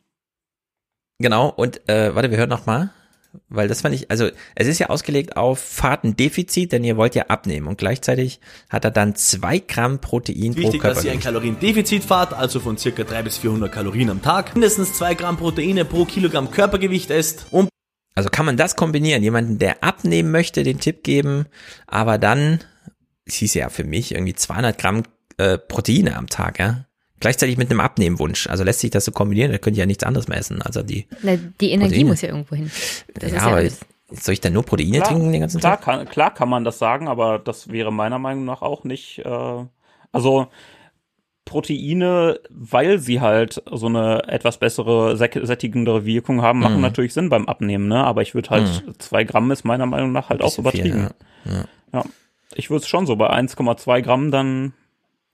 [1.20, 2.92] Genau, und äh, warte, wir hören noch mal,
[3.48, 7.28] weil das fand ich, also es ist ja ausgelegt auf Fahrtendefizit, denn ihr wollt ja
[7.28, 12.04] abnehmen und gleichzeitig hat er dann zwei Gramm Protein Wichtig, pro dass ihr ein Kaloriendefizit
[12.04, 16.04] fahrt, also von circa 300 bis 400 Kalorien am Tag, mindestens zwei Gramm Proteine pro
[16.04, 17.70] Kilogramm Körpergewicht esst und
[18.16, 21.46] also kann man das kombinieren, jemanden, der abnehmen möchte, den Tipp geben,
[21.88, 22.60] aber dann,
[23.26, 25.04] es hieß ja für mich irgendwie 200 Gramm
[25.38, 26.86] äh, Proteine am Tag, ja.
[27.20, 28.48] Gleichzeitig mit einem Abnehmwunsch.
[28.48, 30.62] Also lässt sich das so kombinieren, da könnt ihr ja nichts anderes mehr essen.
[30.62, 32.10] Also die, Na, die Energie Proteine.
[32.10, 32.70] muss ja irgendwo hin.
[33.14, 33.80] Das ja, aber alles.
[34.12, 35.86] soll ich dann nur Proteine klar, trinken den ganzen klar, Tag?
[35.86, 39.66] Kann, klar kann man das sagen, aber das wäre meiner Meinung nach auch nicht, äh,
[40.12, 40.48] also
[41.46, 46.82] Proteine, weil sie halt so eine etwas bessere, sättigendere Wirkung haben, machen mm.
[46.82, 48.04] natürlich Sinn beim Abnehmen, ne?
[48.04, 48.92] Aber ich würde halt, mm.
[49.00, 51.10] zwei Gramm ist meiner Meinung nach halt auch übertrieben.
[51.44, 51.60] Viel, ja.
[51.60, 51.66] ja.
[51.94, 52.04] ja.
[52.56, 54.74] Ich würde es schon so bei 1,2 Gramm dann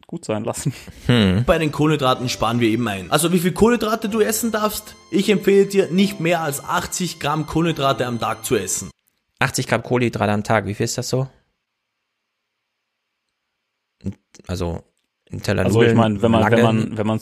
[0.10, 0.74] gut sein lassen.
[1.06, 1.44] Hm.
[1.46, 3.12] Bei den Kohlenhydraten sparen wir eben ein.
[3.12, 4.96] Also wie viel Kohlenhydrate du essen darfst?
[5.12, 8.90] Ich empfehle dir nicht mehr als 80 Gramm Kohlenhydrate am Tag zu essen.
[9.38, 11.28] 80 Gramm Kohlenhydrate am Tag, wie viel ist das so?
[14.48, 14.82] Also
[15.32, 17.22] ein Teller Also ich meine, wenn man, wenn man, wenn man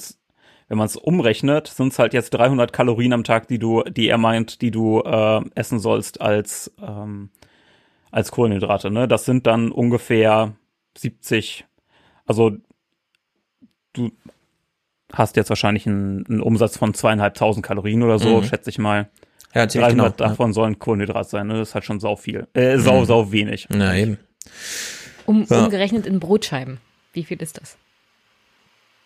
[0.69, 4.07] wenn man es umrechnet, sind es halt jetzt 300 Kalorien am Tag, die du, die
[4.07, 7.31] er meint, die du äh, essen sollst als ähm,
[8.11, 8.91] als Kohlenhydrate.
[8.91, 10.55] Ne, das sind dann ungefähr
[10.97, 11.65] 70.
[12.25, 12.57] Also
[13.97, 14.11] du
[15.11, 18.43] hast jetzt wahrscheinlich einen, einen Umsatz von zweieinhalbtausend Kalorien oder so, mhm.
[18.43, 19.09] schätze ich mal.
[19.53, 20.53] Ja, 300 genau, davon ja.
[20.53, 21.47] sollen Kohlenhydrat sein.
[21.47, 21.57] Ne?
[21.57, 22.47] Das ist halt schon sau viel.
[22.53, 23.05] Äh, sau, mhm.
[23.05, 23.67] sau wenig.
[23.69, 24.19] Na eben.
[25.25, 25.63] Um, ja.
[25.63, 26.79] Umgerechnet in Brotscheiben.
[27.13, 27.77] Wie viel ist das?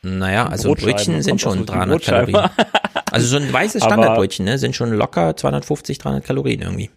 [0.04, 2.50] Naja, also Brötchen sind schon 300 Kalorien.
[3.12, 6.90] Also so ein weißes Standardbrötchen ne, sind schon locker 250, 300 Kalorien irgendwie.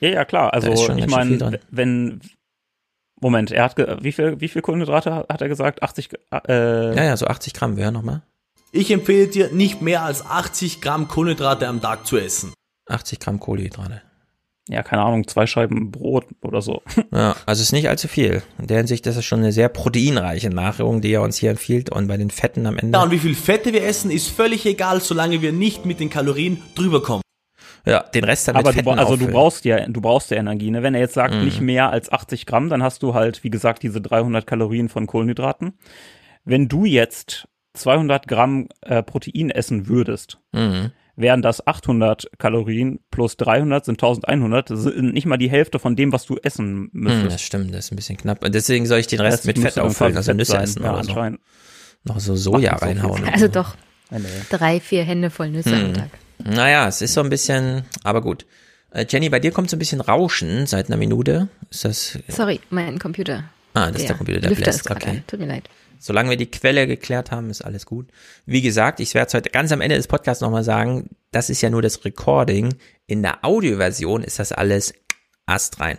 [0.00, 0.52] Ja, ja, klar.
[0.52, 2.20] Also ich meine, wenn
[3.20, 5.82] Moment, er hat wie viel wie viel Kohlenhydrate hat er gesagt?
[5.82, 6.10] 80
[6.48, 8.22] äh, Ja, ja, so 80 Gramm wäre nochmal.
[8.72, 12.52] Ich empfehle dir nicht mehr als 80 Gramm Kohlenhydrate am Tag zu essen.
[12.88, 14.02] 80 Gramm Kohlenhydrate.
[14.68, 16.82] Ja, keine Ahnung, zwei Scheiben Brot oder so.
[17.12, 18.42] Ja, also ist nicht allzu viel.
[18.58, 21.90] In der Hinsicht ist es schon eine sehr proteinreiche Nahrung, die er uns hier empfiehlt.
[21.90, 22.98] Und bei den Fetten am Ende.
[22.98, 26.10] Ja, und wie viel Fette wir essen, ist völlig egal, solange wir nicht mit den
[26.10, 27.22] Kalorien drüber kommen.
[27.86, 29.20] Ja, den Rest dann Aber du, also auffüllen.
[29.20, 30.70] du brauchst ja, du brauchst ja Energie.
[30.70, 30.82] Ne?
[30.82, 31.44] Wenn er jetzt sagt, mhm.
[31.44, 35.06] nicht mehr als 80 Gramm, dann hast du halt, wie gesagt, diese 300 Kalorien von
[35.06, 35.74] Kohlenhydraten.
[36.44, 40.90] Wenn du jetzt 200 Gramm äh, Protein essen würdest, mhm.
[41.14, 44.68] wären das 800 Kalorien plus 300 sind 1100.
[44.68, 47.24] Das sind nicht mal die Hälfte von dem, was du essen müsstest.
[47.24, 48.44] Mhm, das stimmt, das ist ein bisschen knapp.
[48.44, 50.64] Und deswegen soll ich den Rest das mit Fett auffüllen, also Nüsse sein.
[50.64, 51.36] essen ja, oder so.
[52.02, 53.28] Noch so Soja reinhauen.
[53.32, 53.76] Also doch
[54.50, 55.84] drei, vier Hände voll Nüsse mhm.
[55.84, 56.10] am Tag.
[56.38, 58.46] Naja, es ist so ein bisschen, aber gut.
[58.90, 61.48] Äh, Jenny, bei dir kommt so ein bisschen Rauschen seit einer Minute.
[61.70, 62.18] Ist das?
[62.28, 63.44] Sorry, mein Computer.
[63.74, 64.90] Ah, das ist der Computer, der Lüfter bläst.
[64.90, 65.22] Okay.
[65.26, 65.68] Tut mir leid.
[65.98, 68.08] Solange wir die Quelle geklärt haben, ist alles gut.
[68.44, 71.62] Wie gesagt, ich werde es heute ganz am Ende des Podcasts nochmal sagen, das ist
[71.62, 72.74] ja nur das Recording.
[73.06, 74.94] In der Audioversion ist das alles
[75.46, 75.98] astrein.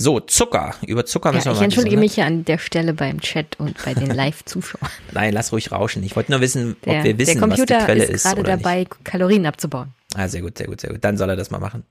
[0.00, 0.76] So, Zucker.
[0.86, 3.58] Über Zucker müssen ja, wir mal Ich entschuldige mich hier an der Stelle beim Chat
[3.58, 4.88] und bei den Live-Zuschauern.
[5.10, 6.04] Nein, lass ruhig rauschen.
[6.04, 8.24] Ich wollte nur wissen, der, ob wir wissen, was die Quelle ist.
[8.24, 9.04] Der Computer ist gerade dabei, nicht.
[9.04, 9.92] Kalorien abzubauen.
[10.14, 11.02] Ah, sehr gut, sehr gut, sehr gut.
[11.02, 11.82] Dann soll er das mal machen.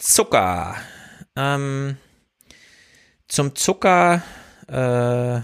[0.00, 0.74] Zucker.
[1.36, 1.98] Ähm,
[3.28, 4.22] zum Zucker,
[4.66, 5.40] äh,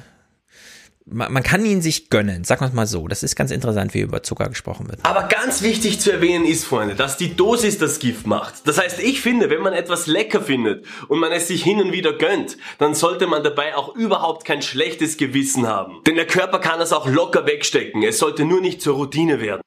[1.08, 3.06] man kann ihn sich gönnen, sagen wir es mal so.
[3.06, 4.98] Das ist ganz interessant, wie über Zucker gesprochen wird.
[5.04, 8.66] Aber ganz wichtig zu erwähnen ist, Freunde, dass die Dosis das Gift macht.
[8.66, 11.92] Das heißt, ich finde, wenn man etwas lecker findet und man es sich hin und
[11.92, 16.02] wieder gönnt, dann sollte man dabei auch überhaupt kein schlechtes Gewissen haben.
[16.06, 18.02] Denn der Körper kann es auch locker wegstecken.
[18.02, 19.62] Es sollte nur nicht zur Routine werden.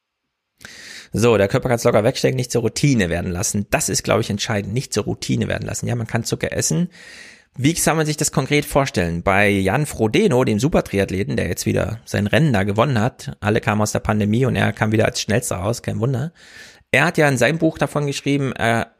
[1.13, 3.65] So, der Körper kann es locker wegstecken, nicht zur Routine werden lassen.
[3.71, 4.73] Das ist, glaube ich, entscheidend.
[4.73, 5.87] Nicht zur Routine werden lassen.
[5.87, 6.89] Ja, man kann Zucker essen
[7.57, 9.23] wie kann man sich das konkret vorstellen?
[9.23, 13.81] Bei Jan Frodeno, dem Supertriathleten, der jetzt wieder sein Rennen da gewonnen hat, alle kamen
[13.81, 16.31] aus der Pandemie und er kam wieder als schnellster raus, kein Wunder.
[16.91, 18.95] Er hat ja in seinem Buch davon geschrieben, er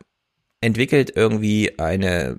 [0.62, 2.38] entwickelt irgendwie eine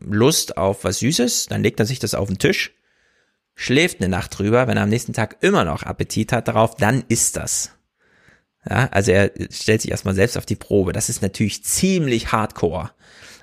[0.00, 2.72] Lust auf was Süßes, dann legt er sich das auf den Tisch,
[3.54, 7.02] schläft eine Nacht drüber, wenn er am nächsten Tag immer noch Appetit hat darauf, dann
[7.08, 7.72] isst das.
[8.68, 10.92] Ja, also er stellt sich erstmal selbst auf die Probe.
[10.92, 12.90] Das ist natürlich ziemlich hardcore.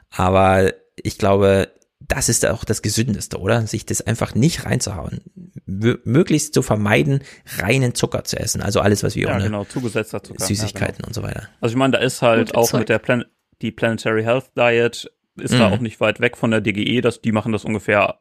[0.09, 1.71] Aber ich glaube,
[2.07, 3.65] das ist auch das Gesündeste, oder?
[3.67, 5.21] Sich das einfach nicht reinzuhauen.
[5.67, 7.21] M möglichst zu vermeiden,
[7.57, 8.61] reinen Zucker zu essen.
[8.61, 10.43] Also alles, was wir ja, ohne genau, zugesetzter Zucker.
[10.43, 11.07] Süßigkeiten ja, genau.
[11.07, 11.49] und so weiter.
[11.61, 12.79] Also ich meine, da ist halt auch Zeug.
[12.79, 13.25] mit der Plan
[13.61, 15.59] die Planetary Health Diet ist mhm.
[15.59, 18.19] da auch nicht weit weg von der DGE, dass die machen das ungefähr,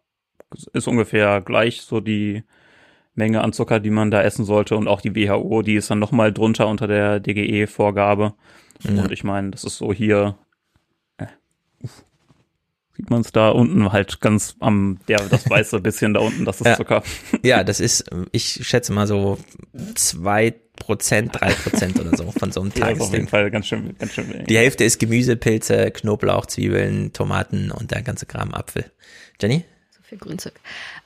[0.72, 2.44] ist ungefähr gleich so die
[3.14, 5.98] Menge an Zucker, die man da essen sollte und auch die WHO, die ist dann
[5.98, 8.34] nochmal drunter unter der DGE-Vorgabe.
[8.84, 9.02] Ja.
[9.02, 10.38] Und ich meine, das ist so hier
[13.02, 16.60] sieht man es da unten halt ganz am, der, das weiße bisschen da unten, das
[16.60, 16.76] ist ja.
[16.76, 17.02] Zucker.
[17.42, 19.38] Ja, das ist, ich schätze mal so
[19.96, 23.06] zwei Prozent, drei Prozent oder so von so einem ja, Tagesding.
[23.06, 24.46] auf jeden Fall ganz schön, ganz schön wenig.
[24.46, 28.84] Die Hälfte ist Gemüse, Pilze, Knoblauch, Zwiebeln, Tomaten und der ganze Kram Apfel.
[29.40, 29.64] Jenny?
[29.90, 30.54] So viel Grünzeug.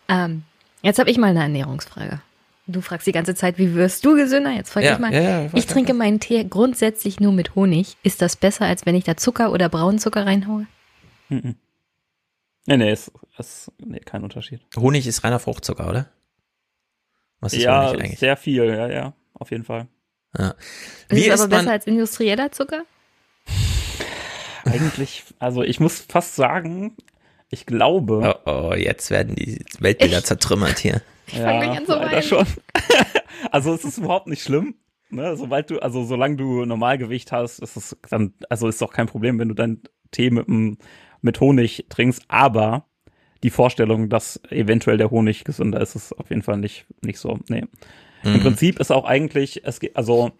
[0.08, 0.42] Ähm,
[0.82, 2.20] jetzt habe ich mal eine Ernährungsfrage.
[2.66, 4.50] Du fragst die ganze Zeit, wie wirst du gesünder?
[4.50, 5.14] Jetzt frage ja, ich mal.
[5.14, 7.96] Ja, ja, ich trinke meinen Tee grundsätzlich nur mit Honig.
[8.02, 10.66] Ist das besser, als wenn ich da Zucker oder Braunzucker reinhaue?
[11.28, 11.54] Mhm.
[12.66, 14.60] Nee, nee, ist, ist nee, kein Unterschied.
[14.76, 16.10] Honig ist reiner Fruchtzucker, oder?
[17.40, 18.18] Was ist ja, Honig eigentlich?
[18.18, 19.88] sehr viel, ja, ja, auf jeden Fall.
[20.36, 20.54] Ja.
[21.08, 22.84] Wie ist es aber besser als industrieller Zucker?
[24.64, 26.96] Eigentlich, also ich muss fast sagen,
[27.50, 28.36] ich glaube.
[28.44, 30.26] Oh, oh jetzt werden die Weltbilder Echt?
[30.26, 31.02] zertrümmert hier.
[31.28, 32.22] Ich ja, fange mich an zu weinen.
[32.22, 32.46] schon.
[33.50, 34.76] also es ist überhaupt nicht schlimm.
[35.10, 39.08] Ne, sobald du, also solange du Normalgewicht hast, ist es dann, also ist doch kein
[39.08, 39.82] Problem, wenn du deinen
[40.12, 40.78] Tee mit einem
[41.20, 42.84] mit Honig trinkst, aber
[43.42, 47.38] die Vorstellung, dass eventuell der Honig gesünder ist, ist auf jeden Fall nicht, nicht so.
[47.48, 47.64] Nee.
[48.22, 48.34] Mhm.
[48.34, 50.32] Im Prinzip ist auch eigentlich, es geht, also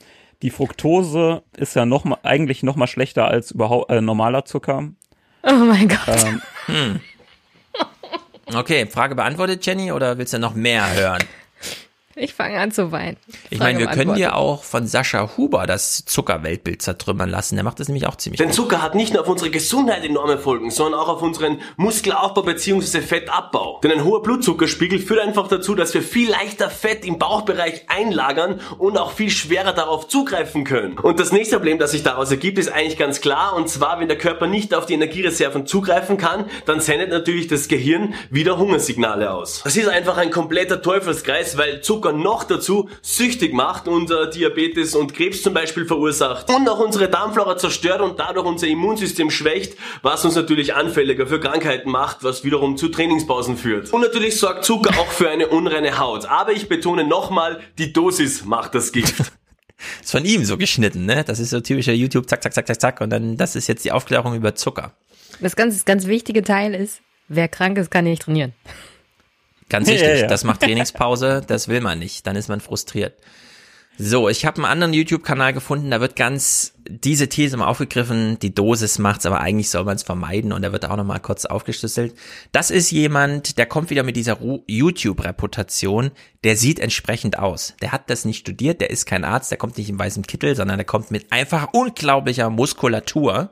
[0.43, 4.90] die Fructose ist ja noch mal, eigentlich noch mal schlechter als überhaupt äh, normaler Zucker.
[5.43, 6.09] Oh mein Gott.
[6.09, 7.01] Ähm, hm.
[8.55, 11.23] Okay, Frage beantwortet, Jenny, oder willst du noch mehr hören?
[12.18, 13.18] Ich fange an zu weinen.
[13.51, 17.56] Ich meine, wir können dir auch von Sascha Huber das Zuckerweltbild zertrümmern lassen.
[17.56, 20.38] Der macht das nämlich auch ziemlich Denn Zucker hat nicht nur auf unsere Gesundheit enorme
[20.38, 23.02] Folgen, sondern auch auf unseren Muskelaufbau bzw.
[23.02, 23.80] Fettabbau.
[23.84, 28.62] Denn ein hoher Blutzuckerspiegel führt einfach dazu, dass wir viel leichter Fett im Bauchbereich einlagern
[28.78, 30.98] und auch viel schwerer darauf zugreifen können.
[30.98, 33.55] Und das nächste Problem, das sich daraus ergibt, ist eigentlich ganz klar.
[33.55, 37.68] Und zwar, wenn der Körper nicht auf die Energiereserven zugreifen kann, dann sendet natürlich das
[37.68, 39.60] Gehirn wieder Hungersignale aus.
[39.64, 44.95] Das ist einfach ein kompletter Teufelskreis, weil Zucker noch dazu süchtig macht und äh, Diabetes
[44.95, 49.77] und Krebs zum Beispiel verursacht und auch unsere Darmflora zerstört und dadurch unser Immunsystem schwächt,
[50.03, 53.93] was uns natürlich anfälliger für Krankheiten macht, was wiederum zu Trainingspausen führt.
[53.93, 56.27] Und natürlich sorgt Zucker auch für eine unreine Haut.
[56.27, 59.15] Aber ich betone nochmal, die Dosis macht das Gift.
[60.03, 61.24] ist von ihm so geschnitten, ne?
[61.24, 63.01] Das ist so typischer YouTube, zack, zack, zack, zack, zack.
[63.01, 64.93] Und dann, das ist jetzt die Aufklärung über Zucker.
[65.41, 68.55] Das ganz, ganz wichtige Teil ist, wer krank ist, kann nicht trainieren.
[69.68, 70.26] Ganz wichtig, ja, ja.
[70.26, 73.14] das macht Trainingspause, das will man nicht, dann ist man frustriert.
[73.98, 78.55] So, ich habe einen anderen YouTube-Kanal gefunden, da wird ganz diese These mal aufgegriffen, die
[78.55, 82.14] Dosis macht's, aber eigentlich soll man es vermeiden und da wird auch nochmal kurz aufgeschlüsselt.
[82.52, 86.10] Das ist jemand, der kommt wieder mit dieser YouTube-Reputation,
[86.44, 87.74] der sieht entsprechend aus.
[87.80, 90.55] Der hat das nicht studiert, der ist kein Arzt, der kommt nicht im weißen Kittel,
[90.55, 93.51] sondern der kommt mit einfach unglaublicher Muskulatur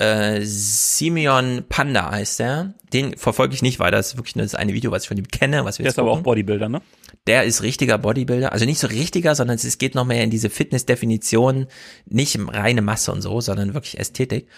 [0.00, 2.74] äh, Simeon Panda heißt der.
[2.92, 3.98] Den verfolge ich nicht weiter.
[3.98, 5.64] Das ist wirklich nur das eine Video, was ich von ihm kenne.
[5.64, 6.08] Was wir der ist gucken.
[6.08, 6.80] aber auch Bodybuilder, ne?
[7.26, 8.52] Der ist richtiger Bodybuilder.
[8.52, 11.66] Also nicht so richtiger, sondern es geht noch mehr in diese Fitness-Definition.
[12.06, 14.48] Nicht reine Masse und so, sondern wirklich Ästhetik.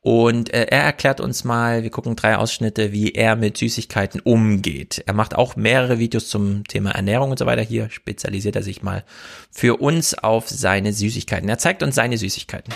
[0.00, 5.02] Und äh, er erklärt uns mal, wir gucken drei Ausschnitte, wie er mit Süßigkeiten umgeht.
[5.06, 7.62] Er macht auch mehrere Videos zum Thema Ernährung und so weiter.
[7.62, 9.04] Hier spezialisiert er sich mal
[9.50, 11.48] für uns auf seine Süßigkeiten.
[11.48, 12.72] Er zeigt uns seine Süßigkeiten.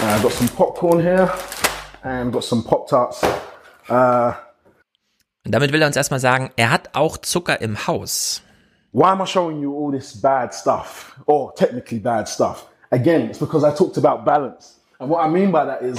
[0.00, 1.28] Uh, I've got some popcorn here
[2.04, 3.20] and got some Pop Tarts.
[3.88, 4.32] Uh,
[5.42, 8.40] damit will er uns erstmal sagen, er hat auch Zucker im Haus.
[8.92, 12.68] Why am I showing you all this bad stuff or technically bad stuff?
[12.92, 14.78] Again, it's because I talked about balance.
[15.00, 15.98] And what I mean by that is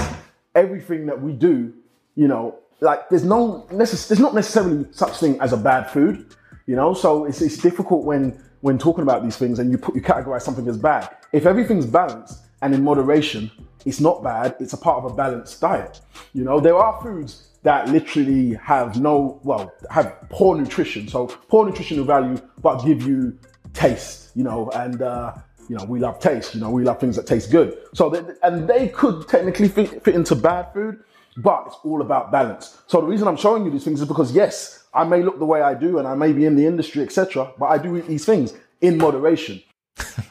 [0.55, 1.73] everything that we do,
[2.15, 6.25] you know, like there's no necess- there's not necessarily such thing as a bad food,
[6.67, 6.93] you know.
[6.93, 10.43] So it's, it's difficult when when talking about these things and you put you categorize
[10.43, 11.09] something as bad.
[11.33, 13.51] If everything's balanced and in moderation,
[13.85, 14.55] it's not bad.
[14.59, 16.01] It's a part of a balanced diet.
[16.33, 21.07] You know, there are foods that literally have no, well, have poor nutrition.
[21.07, 23.37] So poor nutritional value, but give you
[23.73, 25.33] taste, you know, and, uh,
[25.69, 27.77] you know, we love taste, you know, we love things that taste good.
[27.93, 31.03] So, they, and they could technically fit, fit into bad food,
[31.37, 32.81] but it's all about balance.
[32.87, 35.45] So the reason I'm showing you these things is because yes, I may look the
[35.45, 38.07] way I do and I may be in the industry, etc., but I do eat
[38.07, 39.61] these things in moderation.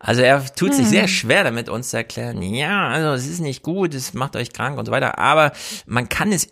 [0.00, 1.08] Also er tut sich sehr hm.
[1.08, 4.78] schwer damit, uns zu erklären, ja, also es ist nicht gut, es macht euch krank
[4.78, 5.52] und so weiter, aber
[5.84, 6.48] man kann es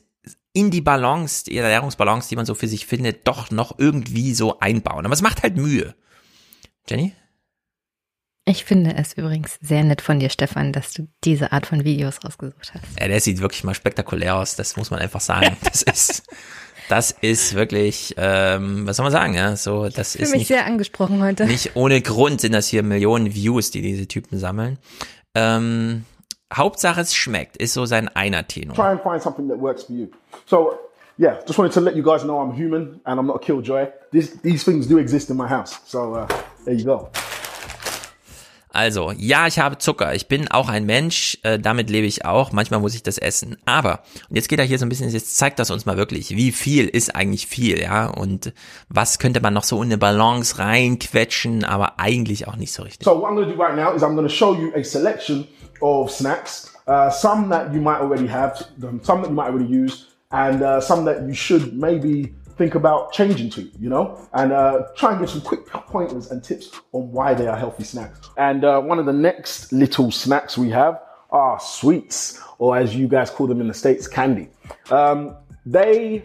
[0.53, 4.59] in die Balance, die Ernährungsbalance, die man so für sich findet, doch noch irgendwie so
[4.59, 5.07] einbauen.
[5.07, 5.95] Aber es macht halt Mühe.
[6.89, 7.15] Jenny?
[8.45, 12.25] Ich finde es übrigens sehr nett von dir, Stefan, dass du diese Art von Videos
[12.25, 12.99] rausgesucht hast.
[12.99, 15.57] Ja, der sieht wirklich mal spektakulär aus, das muss man einfach sagen.
[15.63, 16.23] Das ist,
[16.89, 20.49] das ist wirklich, ähm, was soll man sagen, ja, so, das ich ist mich nicht,
[20.49, 21.47] sehr angesprochen heute.
[21.47, 24.79] Nicht ohne Grund sind das hier Millionen Views, die diese Typen sammeln.
[25.35, 26.05] Ähm,
[26.53, 28.75] Hauptsache es schmeckt, ist so sein einer Tenor.
[28.75, 30.09] Try and find something that works for you.
[30.47, 30.79] So,
[31.19, 33.89] yeah, just wanted to let you guys know I'm human and I'm not a killjoy.
[34.11, 35.79] This, these things do exist in my house.
[35.87, 36.29] So, uh,
[36.65, 37.11] there you go.
[38.71, 40.15] Also, ja, ich habe Zucker.
[40.15, 41.39] Ich bin auch ein Mensch.
[41.43, 42.53] Äh, damit lebe ich auch.
[42.53, 43.57] Manchmal muss ich das essen.
[43.65, 46.31] Aber, und jetzt geht er hier so ein bisschen, jetzt zeigt das uns mal wirklich,
[46.31, 48.07] wie viel ist eigentlich viel, ja?
[48.07, 48.53] Und
[48.89, 53.05] was könnte man noch so in eine Balance reinquetschen, aber eigentlich auch nicht so richtig.
[53.05, 54.83] So, what I'm going to do right now is I'm going to show you a
[54.83, 55.47] selection
[55.81, 56.73] of snacks.
[56.87, 58.65] Uh, some that you might already have,
[59.03, 63.13] some that you might already use, and uh, some that you should maybe think about
[63.13, 67.11] changing to, you know, and uh, try and give some quick pointers and tips on
[67.13, 68.29] why they are healthy snacks.
[68.37, 73.07] And uh, one of the next little snacks we have are sweets, or as you
[73.07, 74.49] guys call them in the States, candy.
[74.91, 76.25] Um, they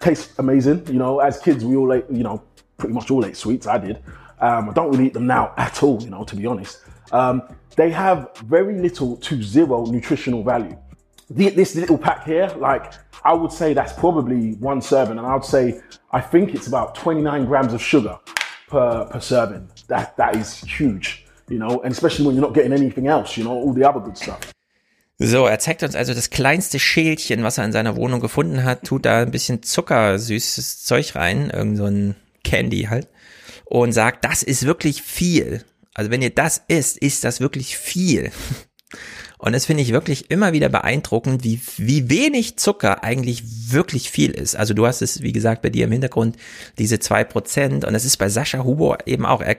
[0.00, 0.86] taste amazing.
[0.86, 2.42] You know, as kids, we all ate, you know,
[2.76, 3.66] pretty much all ate sweets.
[3.66, 4.02] I did.
[4.40, 6.82] Um, I don't really eat them now at all, you know, to be honest.
[7.12, 7.42] Um,
[7.76, 10.76] they have very little to zero nutritional value.
[11.30, 12.92] The, this little pack here, like
[13.24, 15.80] I would say that's probably one serving, and I would say
[16.10, 18.18] I think it's about 29 grams of sugar
[18.68, 19.68] per per serving.
[19.88, 23.44] That that is huge, you know, and especially when you're not getting anything else, you
[23.44, 24.40] know, all the other good stuff.
[25.22, 28.84] So, er zeigt uns also das kleinste Schälchen, was er in seiner Wohnung gefunden hat,
[28.84, 33.06] tut da ein bisschen zuckersüßes Zeug rein, irgend so ein Candy halt,
[33.66, 35.62] und sagt, das ist wirklich viel.
[35.92, 38.32] Also wenn ihr das isst, ist das wirklich viel.
[39.40, 43.42] Und das finde ich wirklich immer wieder beeindruckend, wie, wie wenig Zucker eigentlich
[43.72, 44.54] wirklich viel ist.
[44.54, 46.36] Also du hast es, wie gesagt, bei dir im Hintergrund
[46.78, 49.40] diese zwei Prozent und das ist bei Sascha Huber eben auch.
[49.40, 49.56] Er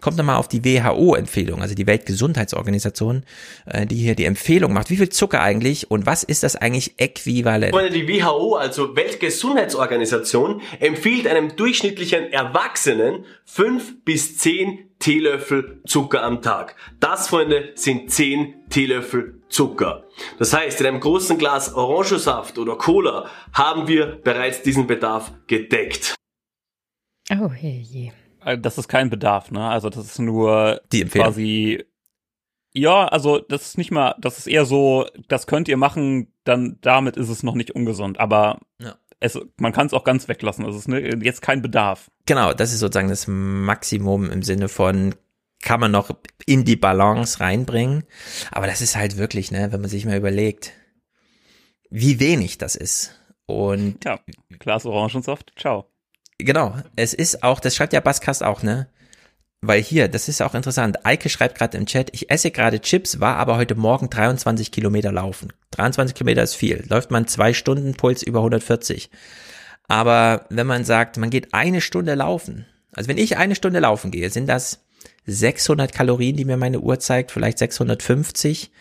[0.00, 3.24] kommt nochmal auf die WHO-Empfehlung, also die Weltgesundheitsorganisation,
[3.64, 4.90] äh, die hier die Empfehlung macht.
[4.90, 7.74] Wie viel Zucker eigentlich und was ist das eigentlich äquivalent?
[7.94, 16.76] Die WHO, also Weltgesundheitsorganisation, empfiehlt einem durchschnittlichen Erwachsenen fünf bis zehn Teelöffel Zucker am Tag.
[17.00, 20.04] Das, Freunde, sind 10 Teelöffel Zucker.
[20.38, 26.14] Das heißt, in einem großen Glas Orangensaft oder Cola haben wir bereits diesen Bedarf gedeckt.
[27.32, 28.12] Oh, hey, je.
[28.44, 29.68] Äh, das ist kein Bedarf, ne?
[29.68, 31.26] Also das ist nur Die Empfehlung.
[31.26, 31.84] quasi
[32.74, 36.78] ja, also das ist nicht mal, das ist eher so, das könnt ihr machen, dann
[36.80, 38.94] damit ist es noch nicht ungesund, aber ja.
[39.22, 40.66] Es, man kann es auch ganz weglassen.
[40.66, 42.10] Es ist ne, jetzt kein Bedarf.
[42.26, 45.14] Genau, das ist sozusagen das Maximum im Sinne von
[45.62, 46.10] kann man noch
[46.44, 48.04] in die Balance reinbringen.
[48.50, 50.72] Aber das ist halt wirklich, ne, wenn man sich mal überlegt,
[51.88, 53.18] wie wenig das ist.
[53.46, 54.18] Und ja,
[54.58, 55.86] Glas Orangensaft, ciao.
[56.38, 58.88] Genau, es ist auch, das schreibt ja Baskast auch, ne?
[59.64, 61.06] Weil hier, das ist auch interessant.
[61.06, 65.12] Eike schreibt gerade im Chat, ich esse gerade Chips, war aber heute Morgen 23 Kilometer
[65.12, 65.52] laufen.
[65.70, 66.84] 23 Kilometer ist viel.
[66.88, 69.08] Läuft man zwei Stunden, Puls über 140.
[69.86, 74.10] Aber wenn man sagt, man geht eine Stunde laufen, also wenn ich eine Stunde laufen
[74.10, 74.84] gehe, sind das
[75.26, 78.72] 600 Kalorien, die mir meine Uhr zeigt, vielleicht 650.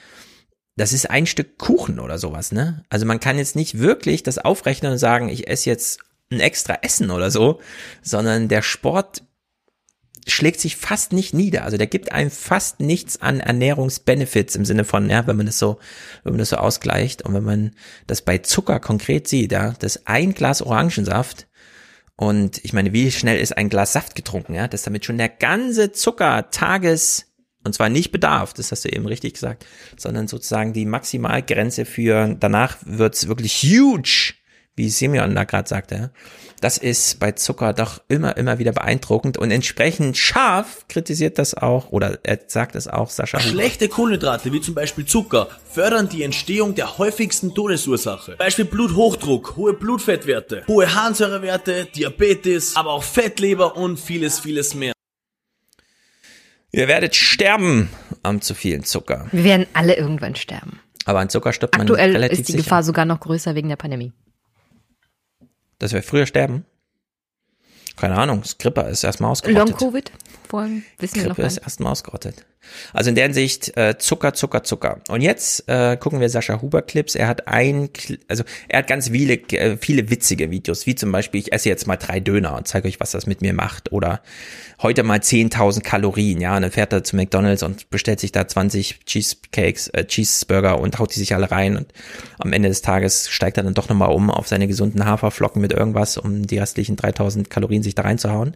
[0.77, 2.83] Das ist ein Stück Kuchen oder sowas, ne?
[2.89, 5.99] Also man kann jetzt nicht wirklich das aufrechnen und sagen, ich esse jetzt
[6.31, 7.59] ein extra Essen oder so,
[8.01, 9.23] sondern der Sport
[10.27, 11.63] schlägt sich fast nicht nieder.
[11.63, 15.59] Also der gibt einem fast nichts an Ernährungsbenefits im Sinne von, ja, wenn man das
[15.59, 15.79] so,
[16.23, 17.71] wenn man das so ausgleicht und wenn man
[18.07, 21.47] das bei Zucker konkret sieht, ja, das ein Glas Orangensaft
[22.15, 25.29] und ich meine, wie schnell ist ein Glas Saft getrunken, ja, dass damit schon der
[25.29, 27.27] ganze Zucker Tages
[27.63, 29.65] und zwar nicht Bedarf, das hast du eben richtig gesagt,
[29.95, 34.33] sondern sozusagen die Maximalgrenze für danach wird's wirklich huge,
[34.75, 36.11] wie Simeon da gerade sagte.
[36.61, 41.91] Das ist bei Zucker doch immer, immer wieder beeindruckend und entsprechend scharf kritisiert das auch,
[41.91, 43.39] oder er sagt es auch, Sascha.
[43.39, 48.35] Schlechte Kohlenhydrate, wie zum Beispiel Zucker, fördern die Entstehung der häufigsten Todesursache.
[48.37, 54.93] Beispiel Bluthochdruck, hohe Blutfettwerte, hohe Harnsäurewerte, Diabetes, aber auch Fettleber und vieles, vieles mehr.
[56.71, 57.89] Ihr werdet sterben
[58.23, 59.27] am zu vielen Zucker.
[59.31, 60.79] Wir werden alle irgendwann sterben.
[61.05, 62.63] Aber an Zucker stirbt man Aktuell relativ ist die sicher.
[62.63, 64.13] Gefahr sogar noch größer wegen der Pandemie.
[65.81, 66.63] Dass wir früher sterben?
[67.97, 69.57] Keine Ahnung, Skripper ist erstmal ausgerottet.
[69.81, 70.11] Long-Covid?
[70.47, 72.45] Vorhin wissen wir noch Grippe ist erstmal ausgerottet.
[72.93, 74.99] Also in der Hinsicht äh, Zucker, Zucker, Zucker.
[75.09, 77.15] Und jetzt äh, gucken wir Sascha Huber Clips.
[77.15, 77.89] Er hat ein,
[78.27, 81.87] also er hat ganz viele, äh, viele witzige Videos, wie zum Beispiel, ich esse jetzt
[81.87, 83.91] mal drei Döner und zeige euch, was das mit mir macht.
[83.91, 84.21] Oder
[84.81, 86.55] heute mal 10.000 Kalorien, ja.
[86.55, 90.99] Und dann fährt er zu McDonalds und bestellt sich da 20 Cheesecakes, äh, Cheeseburger und
[90.99, 91.77] haut die sich alle rein.
[91.77, 91.93] Und
[92.39, 95.73] am Ende des Tages steigt er dann doch nochmal um auf seine gesunden Haferflocken mit
[95.73, 98.55] irgendwas, um die restlichen 3.000 Kalorien sich da reinzuhauen.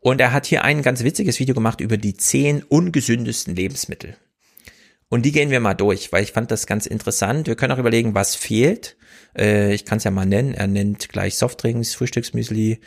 [0.00, 4.16] Und er hat hier ein ganz witziges Video gemacht über die 10 ungesündesten Lebensmittel.
[5.08, 7.46] Und die gehen wir mal durch, weil ich fand das ganz interessant.
[7.46, 8.96] Wir können auch überlegen, was fehlt.
[9.38, 10.52] Äh, ich kann es ja mal nennen.
[10.52, 12.80] Er nennt gleich Softdrinks, Frühstücksmüsli,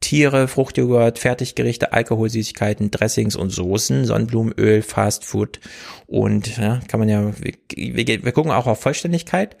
[0.00, 5.60] Tiere, Fruchtjoghurt, Fertiggerichte, Alkoholsüßigkeiten, Dressings und Soßen, Sonnenblumenöl, Fastfood
[6.06, 9.56] und ja, kann man ja, wir, wir, wir gucken auch auf Vollständigkeit.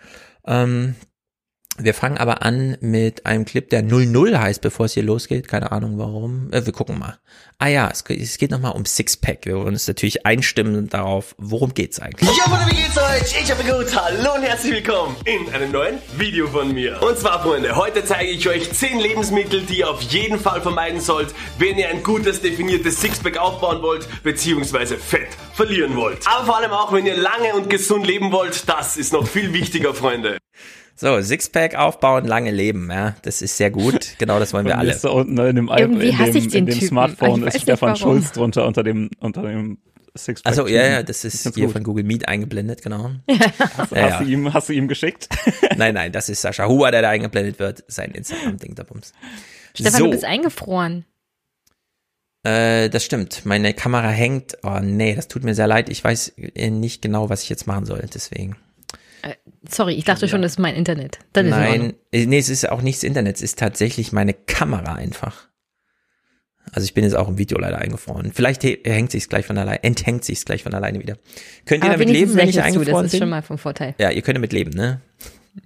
[0.46, 0.94] Ähm,
[1.78, 5.48] wir fangen aber an mit einem Clip, der 00 heißt, bevor es hier losgeht.
[5.48, 6.50] Keine Ahnung warum.
[6.52, 7.18] Äh, wir gucken mal.
[7.58, 9.46] Ah ja, es, geht- es geht nochmal um Sixpack.
[9.46, 12.28] Wir wollen uns natürlich einstimmen darauf, worum geht's eigentlich.
[12.36, 13.42] Ja, Freunde, wie geht's euch?
[13.42, 13.94] Ich habe gut.
[13.96, 17.00] Hallo und herzlich willkommen in einem neuen Video von mir.
[17.02, 21.00] Und zwar, Freunde, heute zeige ich euch 10 Lebensmittel, die ihr auf jeden Fall vermeiden
[21.00, 26.26] sollt, wenn ihr ein gutes, definiertes Sixpack aufbauen wollt, beziehungsweise Fett verlieren wollt.
[26.26, 29.52] Aber vor allem auch, wenn ihr lange und gesund leben wollt, das ist noch viel
[29.52, 30.38] wichtiger, Freunde.
[30.98, 34.14] So, Sixpack aufbauen, lange leben, ja, das ist sehr gut.
[34.18, 34.92] Genau, das wollen wir alle.
[34.92, 36.88] Ist da unten in dem, Irgendwie in dem, ich den in dem Typen.
[36.88, 38.00] Smartphone ist Stefan warum.
[38.00, 39.76] Schulz drunter unter dem unter dem
[40.16, 40.50] Sixpack.
[40.50, 41.74] Also ja, ja, das ist hier gut.
[41.74, 43.10] von Google Meet eingeblendet, genau.
[43.28, 44.18] Hast, Ja, hast, ja.
[44.20, 45.28] Du ihm, hast du ihm geschickt?
[45.76, 47.84] Nein, nein, das ist Sascha Huber, der da eingeblendet wird.
[47.88, 49.12] Sein Instagram-Ding da bums.
[49.74, 51.04] Stefan, so, du bist eingefroren.
[52.44, 53.44] äh, das stimmt.
[53.44, 54.56] Meine Kamera hängt.
[54.62, 55.90] Oh nee, das tut mir sehr leid.
[55.90, 58.08] Ich weiß äh, nicht genau, was ich jetzt machen soll.
[58.14, 58.56] Deswegen.
[59.26, 59.34] Äh,
[59.68, 61.16] sorry, ich dachte schon, das ist mein Internet.
[61.32, 61.94] Ist in Nein, Ordnung.
[62.12, 63.36] äh, nee, es ist auch nicht das Internet.
[63.36, 65.48] Es ist tatsächlich meine Kamera einfach.
[66.72, 68.32] Also ich bin jetzt auch im Video leider eingefroren.
[68.34, 71.16] Vielleicht hängt sich's gleich von alleine, enthängt sich's gleich von alleine wieder.
[71.64, 73.30] Könnt ihr Aber damit leben, wenn ich eingefroren Das ist schon bin?
[73.30, 73.94] mal vom Vorteil.
[73.98, 75.00] Ja, ihr könnt damit leben, ne?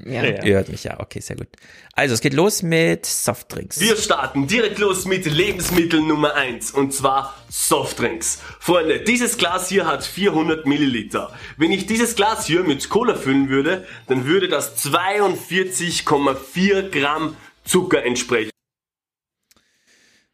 [0.05, 0.25] Ja.
[0.25, 0.45] ja.
[0.45, 1.49] Ihr hört mich ja, okay, sehr gut.
[1.95, 3.81] Also, es geht los mit Softdrinks.
[3.81, 8.41] Wir starten direkt los mit Lebensmittel Nummer eins und zwar Softdrinks.
[8.61, 11.35] Freunde, dieses Glas hier hat 400 Milliliter.
[11.57, 18.05] Wenn ich dieses Glas hier mit Cola füllen würde, dann würde das 42,4 Gramm Zucker
[18.05, 18.51] entsprechen.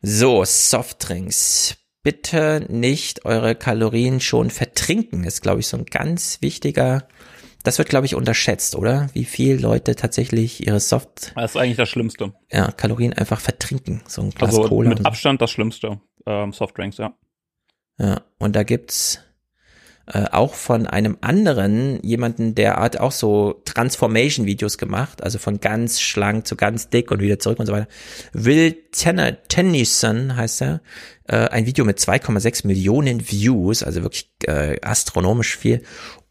[0.02, 1.76] So, Softdrinks.
[2.02, 7.08] Bitte nicht eure Kalorien schon vertrinken, ist, glaube ich, so ein ganz wichtiger
[7.66, 9.09] das wird, glaube ich, unterschätzt, oder?
[9.12, 11.32] Wie viel Leute tatsächlich ihre Soft.
[11.34, 12.32] Das ist eigentlich das Schlimmste.
[12.52, 14.02] Ja, Kalorien einfach vertrinken.
[14.06, 14.90] So ein Glas also Cola.
[14.90, 16.01] Mit Abstand das Schlimmste.
[16.26, 17.14] Ähm, Softdrinks, ja.
[17.98, 19.20] Ja, und da gibt's
[20.06, 26.01] äh, auch von einem anderen, jemanden, der hat auch so Transformation-Videos gemacht, also von ganz
[26.01, 27.88] schlank zu ganz dick und wieder zurück und so weiter.
[28.32, 30.80] Will Tenner, Tennyson heißt er,
[31.24, 35.82] äh, ein Video mit 2,6 Millionen Views, also wirklich äh, astronomisch viel,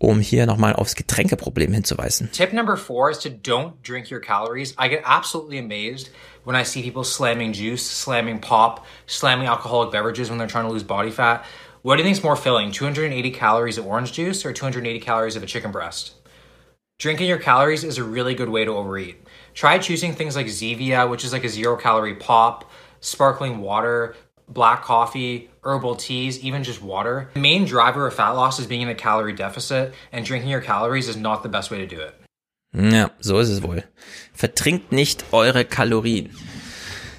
[0.09, 2.31] um hier nochmal aufs Getränkeproblem hinzuweisen.
[2.31, 4.73] Tip number four is to don't drink your calories.
[4.77, 6.09] I get absolutely amazed
[6.43, 10.71] when I see people slamming juice, slamming pop, slamming alcoholic beverages when they're trying to
[10.71, 11.45] lose body fat.
[11.81, 15.35] What do you think is more filling, 280 calories of orange juice or 280 calories
[15.35, 16.13] of a chicken breast?
[16.97, 19.17] Drinking your calories is a really good way to overeat.
[19.53, 22.71] Try choosing things like Zevia, which is like a zero calorie pop,
[23.01, 24.15] sparkling water,
[24.47, 27.29] black coffee, herbal teas, even just water.
[27.33, 30.61] The main driver of fat loss is being in a calorie deficit, and drinking your
[30.61, 32.13] calories is not the best way to do it.
[32.73, 33.83] Ja, so ist es wohl.
[34.33, 36.29] Vertrinkt nicht eure Kalorien.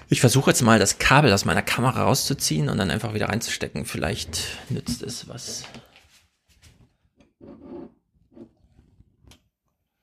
[0.09, 3.87] Ich versuche jetzt mal das Kabel aus meiner Kamera rauszuziehen und dann einfach wieder reinzustecken.
[3.87, 5.65] Vielleicht nützt es was.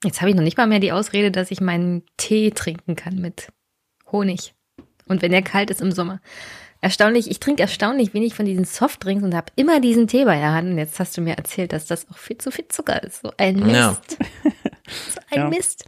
[0.04, 3.22] Jetzt habe ich noch nicht mal mehr die Ausrede, dass ich meinen Tee trinken kann
[3.22, 3.54] mit
[4.12, 4.54] Honig.
[5.06, 6.20] Und wenn er kalt ist im Sommer.
[6.84, 10.52] Erstaunlich, ich trinke erstaunlich wenig von diesen Softdrinks und habe immer diesen Tee bei der
[10.52, 10.70] Hand.
[10.70, 13.22] Und jetzt hast du mir erzählt, dass das auch viel zu viel Zucker ist.
[13.22, 13.72] So ein Mist.
[13.72, 13.94] Ja.
[15.10, 15.48] so ein ja.
[15.48, 15.86] Mist.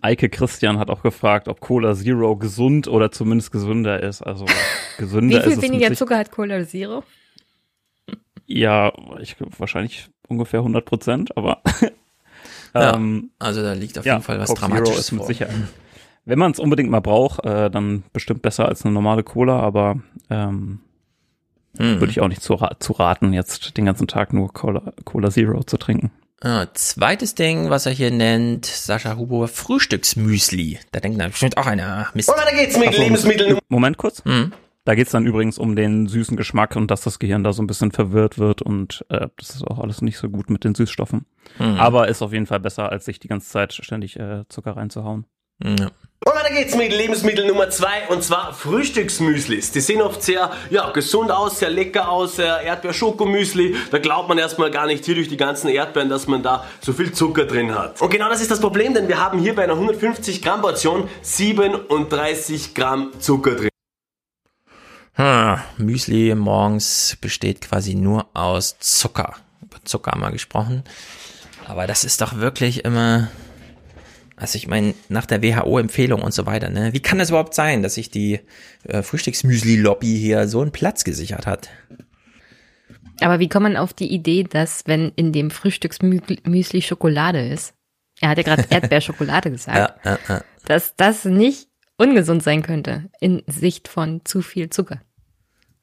[0.00, 4.20] Eike Christian hat auch gefragt, ob Cola Zero gesund oder zumindest gesünder ist.
[4.20, 4.46] Also
[4.98, 5.58] gesünder ist es.
[5.58, 7.04] Wie viel weniger Zucker hat Cola Zero?
[8.46, 11.62] Ja, ich wahrscheinlich ungefähr 100 Prozent, aber
[12.74, 15.24] ja, ähm, also da liegt auf ja, jeden Fall was Coke Dramatisches Zero ist mit
[15.26, 15.68] Sicherheit.
[16.26, 20.00] Wenn man es unbedingt mal braucht, äh, dann bestimmt besser als eine normale Cola, aber
[20.28, 20.80] ähm,
[21.78, 22.00] hm.
[22.00, 25.62] würde ich auch nicht zu, zu raten, jetzt den ganzen Tag nur Cola, Cola Zero
[25.62, 26.10] zu trinken.
[26.42, 30.80] Ah, zweites Ding, was er hier nennt, Sascha Huber, Frühstücksmüsli.
[30.92, 32.28] Da denkt dann bestimmt auch einer, Mist.
[32.28, 33.58] Und weiter geht's mit Lebensmitteln.
[33.68, 34.24] Moment kurz.
[34.24, 34.52] Mhm.
[34.84, 37.66] Da geht's dann übrigens um den süßen Geschmack und dass das Gehirn da so ein
[37.66, 41.24] bisschen verwirrt wird und äh, das ist auch alles nicht so gut mit den Süßstoffen.
[41.58, 41.64] Mhm.
[41.78, 45.26] Aber ist auf jeden Fall besser, als sich die ganze Zeit ständig äh, Zucker reinzuhauen.
[45.62, 45.90] Ja.
[46.24, 49.70] Und weiter geht's mit Lebensmittel Nummer zwei und zwar Frühstücksmüslis.
[49.72, 53.76] Die sehen oft sehr ja, gesund aus, sehr lecker aus, Erdbeer-Schokomüsli.
[53.90, 56.94] Da glaubt man erstmal gar nicht hier durch die ganzen Erdbeeren, dass man da so
[56.94, 58.00] viel Zucker drin hat.
[58.00, 61.08] Und genau das ist das Problem, denn wir haben hier bei einer 150 Gramm Portion
[61.20, 63.68] 37 Gramm Zucker drin.
[65.12, 69.34] Hm, Müsli morgens besteht quasi nur aus Zucker.
[69.62, 70.82] Über Zucker haben wir gesprochen.
[71.66, 73.28] Aber das ist doch wirklich immer
[74.36, 76.92] also ich meine, nach der WHO-Empfehlung und so weiter, ne?
[76.92, 78.40] Wie kann das überhaupt sein, dass sich die
[78.84, 81.70] äh, Frühstücksmüsli-Lobby hier so einen Platz gesichert hat?
[83.20, 87.72] Aber wie kommt man auf die Idee, dass wenn in dem Frühstücksmüsli Schokolade ist,
[88.20, 90.44] er hat ja gerade Erdbeerschokolade gesagt, ja, ja, ja.
[90.66, 95.00] dass das nicht ungesund sein könnte in Sicht von zu viel Zucker.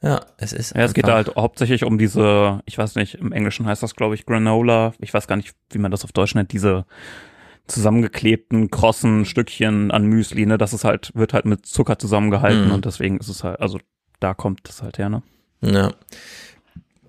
[0.04, 0.76] Ja, es ist.
[0.76, 3.96] Ja, es geht da halt hauptsächlich um diese, ich weiß nicht, im Englischen heißt das,
[3.96, 4.94] glaube ich, Granola.
[5.00, 6.86] Ich weiß gar nicht, wie man das auf Deutsch nennt, diese
[7.68, 10.58] zusammengeklebten, krossen Stückchen an Müsli, ne?
[10.58, 12.74] Das ist halt, wird halt mit Zucker zusammengehalten mhm.
[12.74, 13.80] und deswegen ist es halt, also
[14.20, 15.24] da kommt es halt her, ne?
[15.62, 15.92] Ja.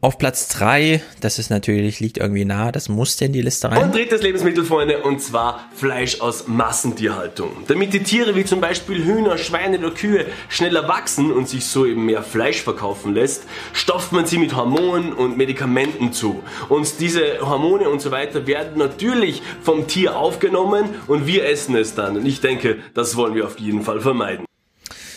[0.04, 3.84] Auf Platz drei, das ist natürlich, liegt irgendwie nah, das muss in die Liste rein.
[3.84, 7.48] Und drittes Lebensmittel, Freunde, und zwar Fleisch aus Massentierhaltung.
[7.68, 11.86] Damit die Tiere wie zum Beispiel Hühner, Schweine oder Kühe schneller wachsen und sich so
[11.86, 16.42] eben mehr Fleisch verkaufen lässt, stopft man sie mit Hormonen und Medikamenten zu.
[16.68, 21.94] Und diese Hormone und so weiter werden natürlich vom Tier aufgenommen und wir essen es
[21.94, 22.18] dann.
[22.18, 24.44] Und ich denke, das wollen wir auf jeden Fall vermeiden.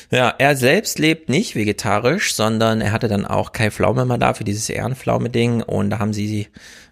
[0.10, 4.34] Ja, er selbst lebt nicht vegetarisch, sondern er hatte dann auch Kai Pflaume mal da
[4.34, 6.48] für dieses Ehrenpflaume-Ding und da haben sie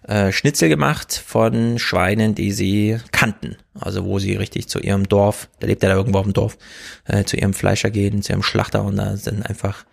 [0.06, 3.56] äh, Schnitzel gemacht von Schweinen, die sie kannten.
[3.80, 6.58] Also wo sie richtig zu ihrem Dorf, da lebt er da irgendwo auf dem Dorf,
[7.06, 9.86] äh, zu ihrem Fleischer gehen, zu ihrem Schlachter und da dann einfach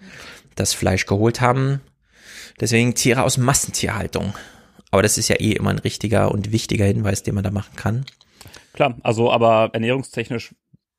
[0.55, 1.79] das Fleisch geholt haben.
[2.59, 4.33] Deswegen Tiere aus Massentierhaltung.
[4.91, 7.75] Aber das ist ja eh immer ein richtiger und wichtiger Hinweis, den man da machen
[7.77, 8.05] kann.
[8.73, 10.53] Klar, also aber ernährungstechnisch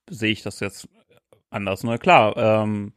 [0.08, 0.88] sehe ich das jetzt
[1.54, 1.84] anders.
[1.84, 1.98] Ne?
[1.98, 2.92] Klar, ähm,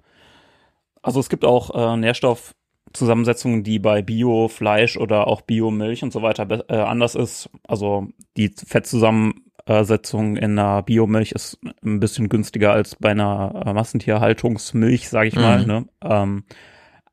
[1.01, 6.47] also es gibt auch äh, Nährstoffzusammensetzungen, die bei Bio-Fleisch oder auch Bio-Milch und so weiter
[6.69, 7.49] äh, anders ist.
[7.67, 13.73] Also die Fettzusammen Zuckersetzung in einer Biomilch ist ein bisschen günstiger als bei einer äh,
[13.73, 15.59] Massentierhaltungsmilch, sage ich mal.
[15.61, 15.67] Mhm.
[15.67, 15.85] Ne?
[16.01, 16.43] Ähm,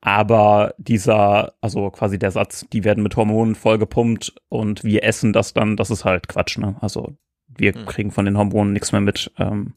[0.01, 5.53] aber dieser, also quasi der Satz, die werden mit Hormonen vollgepumpt und wir essen das
[5.53, 6.59] dann, das ist halt Quatsch.
[6.59, 6.77] Ne?
[6.81, 7.15] Also
[7.49, 7.87] wir Mhm.
[7.87, 9.33] kriegen von den Hormonen nichts mehr mit.
[9.39, 9.75] Ähm,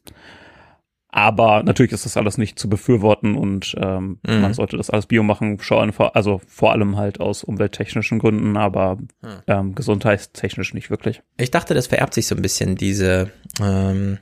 [1.18, 4.42] aber natürlich ist das alles nicht zu befürworten und ähm, Mhm.
[4.42, 9.00] man sollte das alles bio machen, schauen, also vor allem halt aus umwelttechnischen Gründen, aber
[9.24, 9.60] Ja.
[9.60, 11.24] ähm, gesundheitstechnisch nicht wirklich.
[11.38, 14.20] Ich dachte, das vererbt sich so ein bisschen, diese, ähm,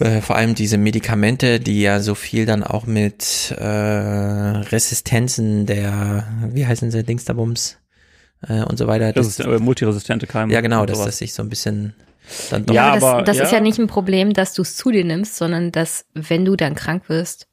[0.00, 6.26] äh, vor allem diese Medikamente, die ja so viel dann auch mit äh, Resistenzen der,
[6.52, 7.78] wie heißen sie, Dingsterbums
[8.48, 9.12] äh, und so weiter.
[9.12, 10.52] Das ist äh, multiresistente Keime.
[10.52, 11.94] Ja, genau, dass das sich so ein bisschen
[12.50, 14.90] dann doch Ja, aber das, das ist ja nicht ein Problem, dass du es zu
[14.90, 17.48] dir nimmst, sondern dass, wenn du dann krank wirst,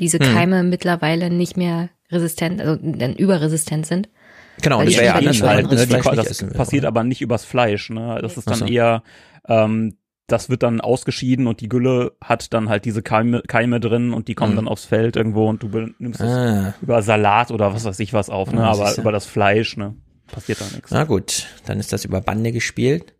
[0.00, 0.32] diese Hm.
[0.34, 4.08] Keime mittlerweile nicht mehr resistent, also dann überresistent sind.
[4.60, 6.88] Genau, das wäre ja anders, halt, das ne, die, das passiert oder?
[6.88, 8.18] aber nicht übers Fleisch, ne?
[8.20, 8.66] Das ist dann so.
[8.66, 9.02] eher,
[9.48, 9.96] ähm,
[10.26, 14.28] das wird dann ausgeschieden und die Gülle hat dann halt diese Keime, Keime drin und
[14.28, 14.56] die kommen Mhm.
[14.56, 16.74] dann aufs Feld irgendwo und du nimmst es Ah.
[16.80, 18.62] über Salat oder was weiß ich was auf, ne?
[18.62, 19.94] Ah, aber über das Fleisch, ne?
[20.32, 20.90] Passiert da nichts.
[20.90, 23.14] Na gut, dann ist das über Bande gespielt.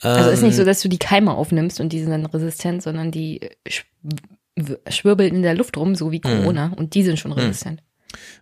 [0.00, 2.82] Also ist nicht so, Ähm, dass du die Keime aufnimmst und die sind dann resistent,
[2.82, 3.84] sondern die sch
[4.88, 6.22] schwirbeln in der Luft rum, so wie Mhm.
[6.22, 7.38] Corona, und die sind schon Mhm.
[7.38, 7.82] resistent.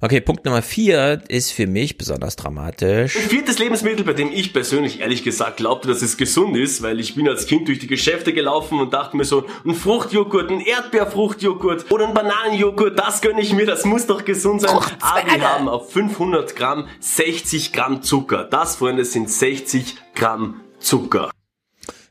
[0.00, 3.16] Okay, Punkt Nummer vier ist für mich besonders dramatisch.
[3.16, 7.00] Ein viertes Lebensmittel, bei dem ich persönlich ehrlich gesagt glaubte, dass es gesund ist, weil
[7.00, 10.60] ich bin als Kind durch die Geschäfte gelaufen und dachte mir so, ein Fruchtjoghurt, ein
[10.60, 14.70] Erdbeerfruchtjoghurt oder ein Bananenjoghurt, das gönne ich mir, das muss doch gesund sein.
[14.70, 18.44] Aber wir haben auf 500 Gramm 60 Gramm Zucker.
[18.44, 21.30] Das, Freunde, sind 60 Gramm Zucker.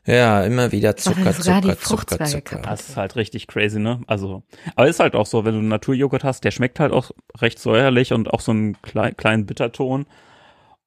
[0.06, 2.62] Ja, immer wieder Zucker, sogar die Zucker, Zucker, Zucker.
[2.62, 4.00] Das ist halt richtig crazy, ne?
[4.06, 4.44] Also,
[4.76, 7.58] aber ist halt auch so, wenn du einen Naturjoghurt hast, der schmeckt halt auch recht
[7.58, 10.06] säuerlich und auch so einen klei kleinen Bitterton.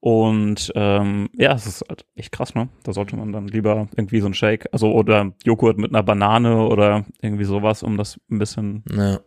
[0.02, 2.70] Und ähm, ja, es ist halt echt krass, ne?
[2.84, 6.66] Da sollte man dann lieber irgendwie so ein Shake, also oder Joghurt mit einer Banane
[6.68, 8.84] oder irgendwie sowas, um das ein bisschen.
[8.96, 9.20] Ja.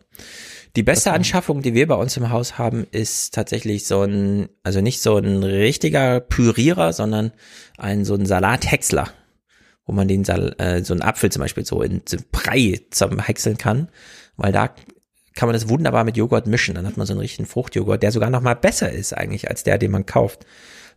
[0.74, 4.80] Die beste Anschaffung, die wir bei uns im Haus haben, ist tatsächlich so ein, also
[4.80, 7.32] nicht so ein richtiger Pürierer, sondern
[7.76, 9.08] ein so ein Salathäcksler,
[9.86, 13.88] wo man den Sal äh, so einen Apfel zum Beispiel so in Brei zusammenhäckseln kann,
[14.36, 14.74] weil da
[15.34, 16.74] kann man das wunderbar mit Joghurt mischen.
[16.74, 19.62] Dann hat man so einen richtigen Fruchtjoghurt, der sogar noch mal besser ist eigentlich als
[19.62, 20.46] der, den man kauft.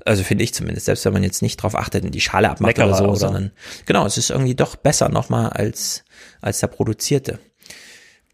[0.04, 2.78] Also finde ich zumindest, selbst wenn man jetzt nicht drauf achtet und die Schale abmacht
[2.78, 3.16] Leckerer, oder so, oder?
[3.16, 3.52] sondern
[3.86, 6.04] genau, es ist irgendwie doch besser noch mal als
[6.42, 7.40] als der produzierte.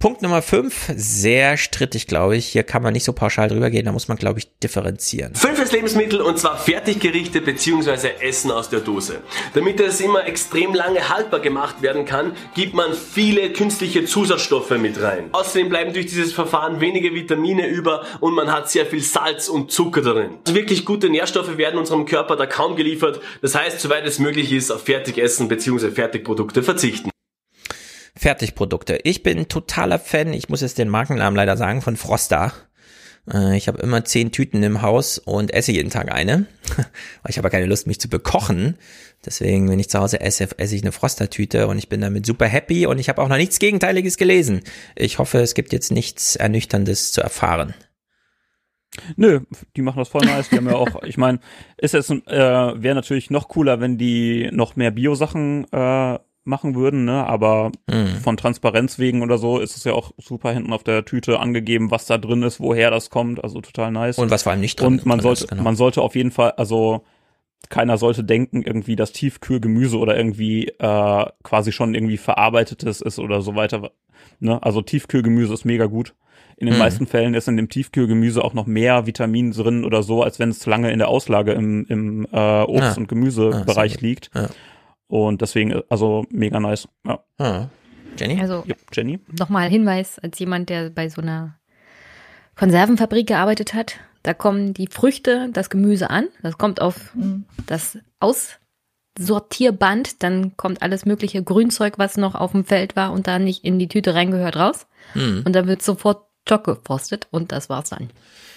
[0.01, 2.47] Punkt Nummer fünf, sehr strittig, glaube ich.
[2.47, 5.35] Hier kann man nicht so pauschal drüber gehen, da muss man, glaube ich, differenzieren.
[5.35, 8.09] Fünftes Lebensmittel und zwar Fertiggerichte bzw.
[8.19, 9.21] Essen aus der Dose.
[9.53, 14.99] Damit es immer extrem lange haltbar gemacht werden kann, gibt man viele künstliche Zusatzstoffe mit
[14.99, 15.29] rein.
[15.33, 19.71] Außerdem bleiben durch dieses Verfahren wenige Vitamine über und man hat sehr viel Salz und
[19.71, 20.31] Zucker darin.
[20.47, 23.21] Also wirklich gute Nährstoffe werden unserem Körper da kaum geliefert.
[23.43, 25.91] Das heißt, soweit es möglich ist, auf Fertigessen bzw.
[25.91, 27.11] Fertigprodukte verzichten.
[28.15, 28.99] Fertigprodukte.
[29.03, 32.53] Ich bin totaler Fan, ich muss jetzt den Markennamen leider sagen, von Frosta.
[33.31, 36.45] Äh, Ich habe immer zehn Tüten im Haus und esse jeden Tag eine.
[37.27, 38.77] Ich habe keine Lust, mich zu bekochen.
[39.25, 42.47] Deswegen, wenn ich zu Hause esse, esse ich eine Froster-Tüte und ich bin damit super
[42.47, 44.61] happy und ich habe auch noch nichts Gegenteiliges gelesen.
[44.95, 47.75] Ich hoffe, es gibt jetzt nichts Ernüchterndes zu erfahren.
[49.15, 49.41] Nö,
[49.75, 50.49] die machen das voll nice.
[50.49, 51.39] Die haben ja auch, ich meine,
[51.77, 57.05] ist jetzt äh, wäre natürlich noch cooler, wenn die noch mehr Bio-Sachen äh, machen würden,
[57.05, 57.25] ne?
[57.27, 58.15] Aber Mhm.
[58.23, 61.91] von Transparenz wegen oder so ist es ja auch super hinten auf der Tüte angegeben,
[61.91, 63.43] was da drin ist, woher das kommt.
[63.43, 64.17] Also total nice.
[64.17, 65.63] Und was vor allem nicht drin Und man drin sollte, ist, genau.
[65.63, 67.03] man sollte auf jeden Fall, also
[67.69, 73.41] keiner sollte denken, irgendwie, dass Tiefkühlgemüse oder irgendwie äh, quasi schon irgendwie verarbeitetes ist oder
[73.41, 73.91] so weiter.
[74.39, 74.61] Ne?
[74.63, 76.15] Also Tiefkühlgemüse ist mega gut.
[76.57, 76.79] In den Mhm.
[76.79, 80.49] meisten Fällen ist in dem Tiefkühlgemüse auch noch mehr Vitamin drin oder so, als wenn
[80.49, 82.97] es lange in der Auslage im, im äh, Obst- Ah.
[82.97, 84.31] und Gemüsebereich Ah, sehr liegt.
[84.35, 84.49] Ja.
[85.11, 86.87] Und deswegen, also mega nice.
[87.05, 87.19] Ja.
[87.37, 87.65] Ah.
[88.17, 88.39] Jenny?
[88.39, 89.19] Also Ja, Jenny?
[89.37, 91.59] nochmal Hinweis als jemand, der bei so einer
[92.55, 93.97] Konservenfabrik gearbeitet hat.
[94.23, 96.29] Da kommen die Früchte, das Gemüse an.
[96.43, 97.13] Das kommt auf
[97.65, 100.23] das Aussortierband.
[100.23, 103.79] Dann kommt alles mögliche Grünzeug, was noch auf dem Feld war und da nicht in
[103.79, 104.87] die Tüte reingehört, raus.
[105.11, 105.43] Hm.
[105.45, 108.11] Und dann wird sofort Stock gepostet und das war's dann.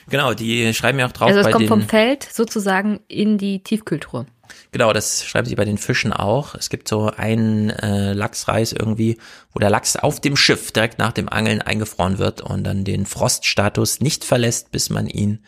[0.09, 3.39] Genau, die schreiben ja auch drauf also es bei kommt den, vom Feld sozusagen in
[3.39, 4.27] die Tiefkühltruhe.
[4.73, 6.55] Genau, das schreiben sie bei den Fischen auch.
[6.55, 9.19] Es gibt so einen äh, Lachsreis irgendwie,
[9.53, 13.07] wo der Lachs auf dem Schiff direkt nach dem Angeln eingefroren wird und dann den
[13.07, 15.41] Froststatus nicht verlässt, bis man ihn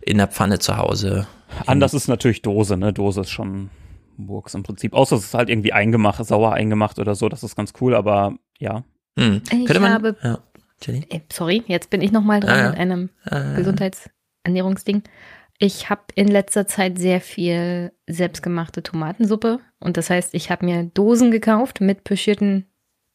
[0.00, 1.26] in der Pfanne zu Hause.
[1.66, 2.92] Anders ist natürlich Dose, ne?
[2.92, 3.70] Dose ist schon
[4.16, 4.94] Burgs im Prinzip.
[4.94, 8.34] Außer es ist halt irgendwie eingemacht, sauer eingemacht oder so, das ist ganz cool, aber
[8.58, 8.84] ja.
[9.18, 9.42] Hm.
[9.44, 10.38] Ich Könnte man, habe, ja,
[10.82, 11.06] Jenny?
[11.10, 12.70] äh, sorry, jetzt bin ich nochmal dran Ah, ja.
[12.70, 13.54] mit einem Ah, ja.
[13.56, 15.02] Gesundheitsernährungsding.
[15.58, 19.58] Ich habe in letzter Zeit sehr viel selbstgemachte Tomatensuppe.
[19.80, 22.66] Und das heißt, ich habe mir Dosen gekauft mit pochierten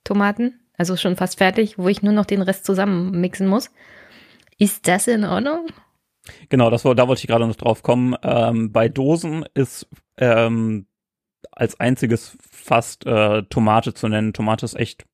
[0.04, 0.60] Tomaten.
[0.78, 3.72] Also schon fast fertig, wo ich nur noch den Rest zusammen mixen muss.
[4.58, 5.68] Ist das in Ordnung?
[6.50, 8.16] Genau, das war, da wollte ich gerade noch drauf kommen.
[8.24, 9.88] Ähm, bei Dosen ist
[10.18, 10.88] ähm,
[11.52, 14.34] als einziges fast äh, Tomate zu nennen.
[14.34, 15.06] Tomate ist echt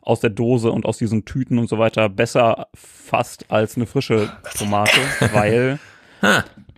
[0.00, 4.32] aus der Dose und aus diesen Tüten und so weiter besser fast als eine frische
[4.58, 5.00] Tomate,
[5.32, 5.78] weil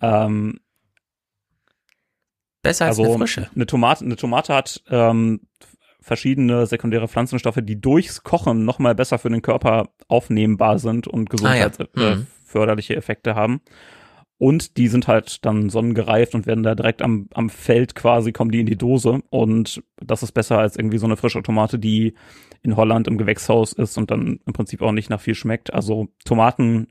[0.00, 0.60] ähm,
[2.62, 3.50] besser als also eine frische.
[3.54, 5.40] Eine Tomate, eine Tomate hat ähm,
[6.00, 12.92] verschiedene sekundäre Pflanzenstoffe, die durchs Kochen nochmal besser für den Körper aufnehmbar sind und gesundheitsförderliche
[12.92, 12.96] ah, ja.
[12.96, 12.98] mhm.
[12.98, 13.60] Effekte haben.
[14.40, 18.50] Und die sind halt dann sonnengereift und werden da direkt am, am Feld quasi, kommen
[18.50, 19.20] die in die Dose.
[19.28, 22.14] Und das ist besser als irgendwie so eine frische Tomate, die
[22.62, 25.74] in Holland im Gewächshaus ist und dann im Prinzip auch nicht nach viel schmeckt.
[25.74, 26.88] Also Tomaten,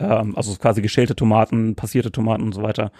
[0.00, 2.92] ähm, also quasi geschälte Tomaten, passierte Tomaten und so weiter,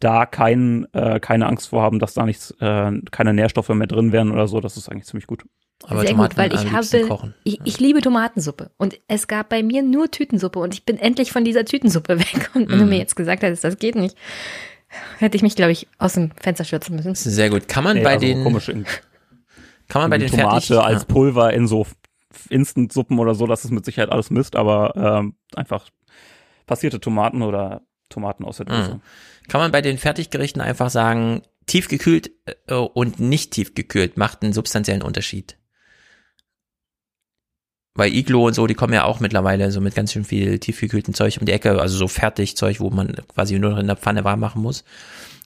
[0.00, 4.12] da kein, äh, keine Angst vor haben, dass da nichts, äh, keine Nährstoffe mehr drin
[4.12, 4.60] wären oder so.
[4.60, 5.44] Das ist eigentlich ziemlich gut.
[5.86, 9.62] Aber Sehr Tomaten gut, weil ich habe, ich, ich, liebe Tomatensuppe und es gab bei
[9.62, 12.50] mir nur Tütensuppe und ich bin endlich von dieser Tütensuppe weg.
[12.54, 12.80] Und wenn mm.
[12.80, 14.16] du mir jetzt gesagt hättest, das geht nicht,
[15.18, 17.14] hätte ich mich, glaube ich, aus dem Fenster stürzen müssen.
[17.14, 17.68] Sehr gut.
[17.68, 18.86] Kann man nee, bei also den, komisch in,
[19.88, 21.86] kann man bei den Tomate fertig, als Pulver in so
[22.48, 25.88] Instant-Suppen oder so, das ist mit Sicherheit alles Mist, aber ähm, einfach
[26.66, 28.94] passierte Tomaten oder Tomaten aus der Dose.
[28.96, 29.48] Mm.
[29.48, 32.30] Kann man bei den Fertiggerichten einfach sagen, tiefgekühlt
[32.66, 35.56] äh, und nicht tiefgekühlt macht einen substanziellen Unterschied?
[37.96, 41.14] Weil Iglo und so, die kommen ja auch mittlerweile so mit ganz schön viel tiefgekühlten
[41.14, 44.24] Zeug um die Ecke, also so Fertigzeug, wo man quasi nur noch in der Pfanne
[44.24, 44.84] warm machen muss.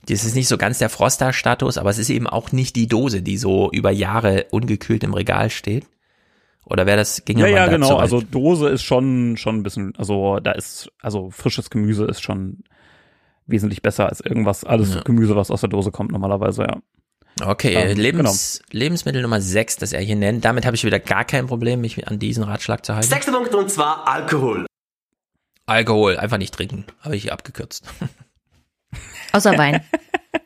[0.07, 3.21] Das ist nicht so ganz der Froster-Status, aber es ist eben auch nicht die Dose,
[3.21, 5.87] die so über Jahre ungekühlt im Regal steht.
[6.71, 7.97] Oder wäre das, ging ja, ja, genau.
[7.97, 12.63] Also Dose ist schon, schon ein bisschen, also da ist, also frisches Gemüse ist schon
[13.47, 15.01] wesentlich besser als irgendwas, alles ja.
[15.01, 16.79] Gemüse, was aus der Dose kommt normalerweise, ja.
[17.41, 18.79] Okay, ähm, Lebens, genau.
[18.79, 20.45] Lebensmittel Nummer 6, das er hier nennt.
[20.45, 23.09] Damit habe ich wieder gar kein Problem, mich an diesen Ratschlag zu halten.
[23.09, 24.67] Sechster Punkt und zwar Alkohol.
[25.67, 26.85] Alkohol, einfach nicht trinken.
[27.01, 27.85] Habe ich hier abgekürzt.
[29.33, 29.83] Außer Wein.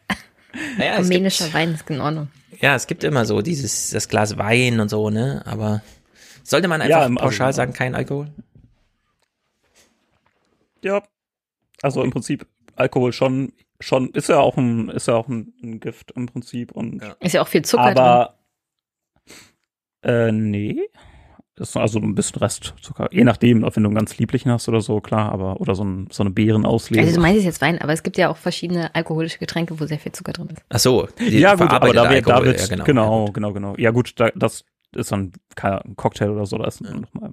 [0.78, 2.28] naja, Armenischer gibt, Wein ist in Ordnung.
[2.60, 5.42] Ja, es gibt immer so dieses, das Glas Wein und so, ne?
[5.46, 5.82] Aber
[6.42, 8.28] sollte man einfach ja, pauschal also, sagen, kein Alkohol?
[10.82, 11.02] Ja.
[11.82, 12.46] Also im Prinzip
[12.76, 13.52] Alkohol schon
[13.82, 17.02] schon, ist ja auch ein, ist ja auch ein, ein Gift im Prinzip und.
[17.02, 17.16] Ja.
[17.20, 18.36] Ist ja auch viel Zucker aber,
[20.02, 20.10] drin.
[20.10, 20.80] Äh, nee.
[21.54, 23.08] Das ist also ein bisschen Restzucker.
[23.12, 25.84] Je nachdem, ob wenn du einen ganz lieblichen hast oder so, klar, aber, oder so,
[25.84, 27.02] ein, so eine Beerenauslese.
[27.02, 29.98] Also du meinst jetzt Wein, aber es gibt ja auch verschiedene alkoholische Getränke, wo sehr
[29.98, 30.62] viel Zucker drin ist.
[30.70, 31.08] Ach so.
[31.20, 33.74] Ja, gut, aber da wird, da wird, ja, genau, genau, ja, genau, genau.
[33.76, 34.64] Ja, gut, da, das
[34.94, 36.92] ist dann ein Cocktail oder so, da ist ja.
[36.92, 37.32] nochmal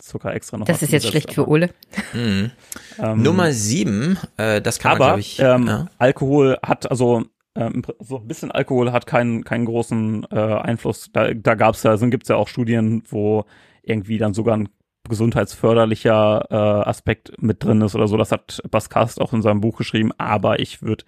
[0.00, 0.66] Zucker extra noch.
[0.66, 1.70] Das ist jetzt schlecht für Ole.
[2.12, 2.50] Mhm.
[2.98, 5.38] Ähm, Nummer sieben, äh, das kann aber, man, glaube ich.
[5.38, 5.88] Ähm, ja.
[5.98, 7.24] Alkohol hat, also
[7.54, 11.10] ähm, so ein bisschen Alkohol hat keinen, keinen großen äh, Einfluss.
[11.12, 13.44] Da, da gab es ja, also gibt es ja auch Studien, wo
[13.82, 14.68] irgendwie dann sogar ein
[15.08, 18.16] gesundheitsförderlicher äh, Aspekt mit drin ist oder so.
[18.16, 20.12] Das hat Baskast auch in seinem Buch geschrieben.
[20.18, 21.04] Aber ich würde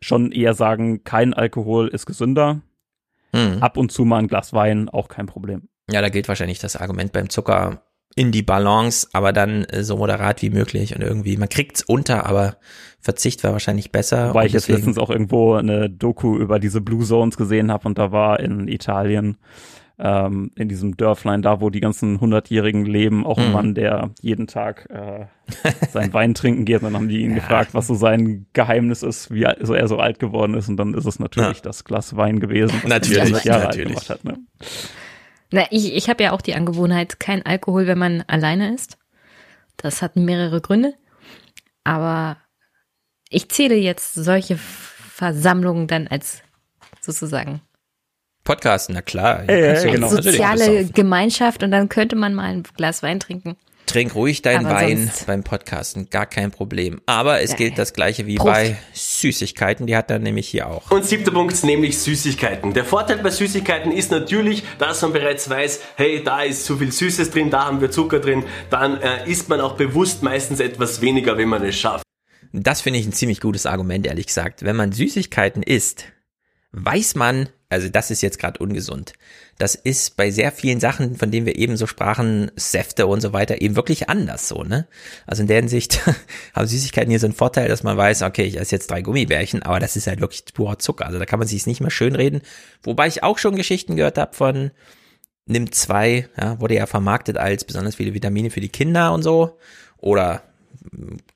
[0.00, 2.60] schon eher sagen, kein Alkohol ist gesünder.
[3.34, 3.58] Mhm.
[3.60, 5.68] Ab und zu mal ein Glas Wein, auch kein Problem.
[5.90, 7.82] Ja, da gilt wahrscheinlich das Argument beim Zucker
[8.16, 12.26] in die Balance, aber dann äh, so moderat wie möglich und irgendwie, man kriegt's unter,
[12.26, 12.56] aber
[13.00, 14.34] Verzicht wäre wahrscheinlich besser.
[14.34, 17.98] Weil ich jetzt letztens auch irgendwo eine Doku über diese Blue Zones gesehen habe und
[17.98, 19.36] da war in Italien
[19.98, 23.52] ähm, in diesem Dörflein da, wo die ganzen hundertjährigen leben, auch ein mhm.
[23.52, 25.26] Mann, der jeden Tag äh,
[25.90, 26.78] seinen Wein trinken geht.
[26.78, 27.36] Und dann haben die ihn ja.
[27.36, 30.68] gefragt, was so sein Geheimnis ist, wie so er so alt geworden ist.
[30.68, 31.62] Und dann ist es natürlich ja.
[31.62, 33.96] das Glas Wein gewesen, was natürlich, Jahre natürlich.
[33.96, 34.24] alt gemacht hat.
[34.24, 34.38] Ne?
[35.52, 38.98] Na, ich, ich habe ja auch die Angewohnheit, kein Alkohol, wenn man alleine ist.
[39.76, 40.94] Das hat mehrere Gründe.
[41.84, 42.38] Aber
[43.28, 46.42] ich zähle jetzt solche Versammlungen dann als
[47.00, 47.60] sozusagen
[48.44, 49.44] Podcast, na klar.
[49.48, 50.08] Ja, ja, ja, genau.
[50.08, 53.56] Soziale Gemeinschaft und dann könnte man mal ein Glas Wein trinken.
[53.86, 57.00] Trink ruhig deinen Wein beim Podcasten, gar kein Problem.
[57.06, 58.52] Aber es ja, gilt das gleiche wie Prost.
[58.52, 60.90] bei Süßigkeiten, die hat er nämlich hier auch.
[60.90, 62.72] Und siebter Punkt, nämlich Süßigkeiten.
[62.72, 66.92] Der Vorteil bei Süßigkeiten ist natürlich, dass man bereits weiß, hey, da ist zu viel
[66.92, 71.00] Süßes drin, da haben wir Zucker drin, dann äh, isst man auch bewusst meistens etwas
[71.00, 72.04] weniger, wenn man es schafft.
[72.52, 74.64] Das finde ich ein ziemlich gutes Argument, ehrlich gesagt.
[74.64, 76.06] Wenn man Süßigkeiten isst,
[76.74, 79.14] weiß man, also das ist jetzt gerade ungesund.
[79.58, 83.32] Das ist bei sehr vielen Sachen, von denen wir eben so sprachen, Säfte und so
[83.32, 84.86] weiter, eben wirklich anders so, ne?
[85.26, 86.00] Also in der Hinsicht
[86.54, 89.62] haben Süßigkeiten hier so einen Vorteil, dass man weiß, okay, ich esse jetzt drei Gummibärchen,
[89.62, 91.06] aber das ist halt wirklich purer Zucker.
[91.06, 92.42] Also da kann man sich nicht mehr schönreden.
[92.82, 94.70] Wobei ich auch schon Geschichten gehört habe von
[95.46, 99.58] Nimm zwei, ja, wurde ja vermarktet als besonders viele Vitamine für die Kinder und so.
[99.98, 100.42] Oder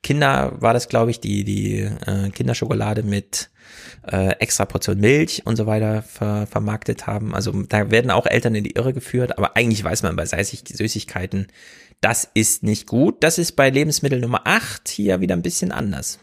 [0.02, 3.50] Kinder war das, glaube ich, die, die äh, Kinderschokolade mit
[4.12, 7.34] äh, extra Portion Milch und so weiter ver, vermarktet haben.
[7.34, 11.48] Also da werden auch Eltern in die Irre geführt, aber eigentlich weiß man bei Süßigkeiten,
[12.00, 13.22] das ist nicht gut.
[13.24, 16.20] Das ist bei Lebensmittel Nummer 8 hier wieder ein bisschen anders.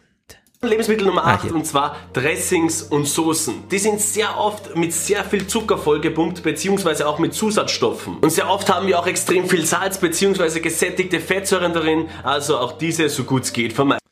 [0.61, 3.67] Lebensmittel Nummer 8 ah, und zwar Dressings und Soßen.
[3.69, 8.17] Die sind sehr oft mit sehr viel Zucker vollgepumpt beziehungsweise auch mit Zusatzstoffen.
[8.17, 12.77] Und sehr oft haben wir auch extrem viel Salz beziehungsweise gesättigte Fettsäuren darin, also auch
[12.77, 14.04] diese so gut es geht vermeiden.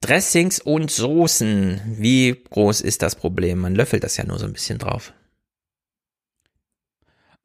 [0.00, 1.80] Dressings und Soßen.
[1.98, 3.60] Wie groß ist das Problem?
[3.60, 5.12] Man löffelt das ja nur so ein bisschen drauf.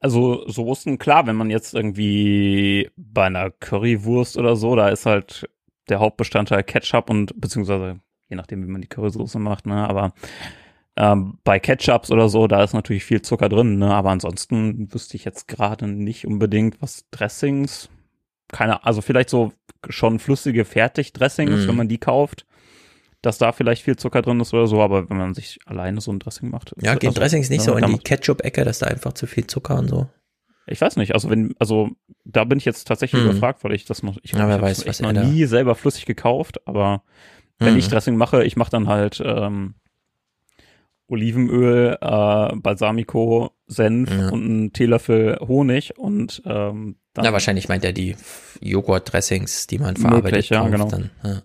[0.00, 5.48] Also Soßen, klar, wenn man jetzt irgendwie bei einer Currywurst oder so, da ist halt
[5.88, 8.00] der Hauptbestandteil Ketchup und beziehungsweise
[8.32, 10.14] je nachdem, wie man die Currysoße macht, ne, aber
[10.96, 15.16] ähm, bei Ketchups oder so, da ist natürlich viel Zucker drin, ne, aber ansonsten wüsste
[15.16, 17.90] ich jetzt gerade nicht unbedingt, was Dressings,
[18.52, 19.52] keine, also vielleicht so
[19.88, 21.68] schon flüssige Fertigdressings, mm.
[21.68, 22.46] wenn man die kauft,
[23.20, 26.12] dass da vielleicht viel Zucker drin ist oder so, aber wenn man sich alleine so
[26.12, 26.74] ein Dressing macht.
[26.80, 29.46] Ja, gehen also, Dressings nicht ja, so in die Ketchup-Ecke, dass da einfach zu viel
[29.46, 30.08] Zucker und so.
[30.66, 31.90] Ich weiß nicht, also wenn, also
[32.24, 33.30] da bin ich jetzt tatsächlich mm.
[33.30, 36.66] überfragt, weil ich das noch, ich, ja, ich weiß, was noch nie selber flüssig gekauft,
[36.68, 37.02] aber
[37.58, 37.90] wenn ich mhm.
[37.90, 39.74] Dressing mache, ich mache dann halt ähm,
[41.06, 44.30] Olivenöl, äh, Balsamico, Senf ja.
[44.30, 47.24] und einen Teelöffel Honig und ähm, dann.
[47.24, 48.16] Ja, wahrscheinlich meint er die
[48.60, 50.24] Joghurt-Dressings, die man verarbeitet.
[50.24, 50.88] Möglich, ja, genau.
[50.88, 51.42] Dann, ja.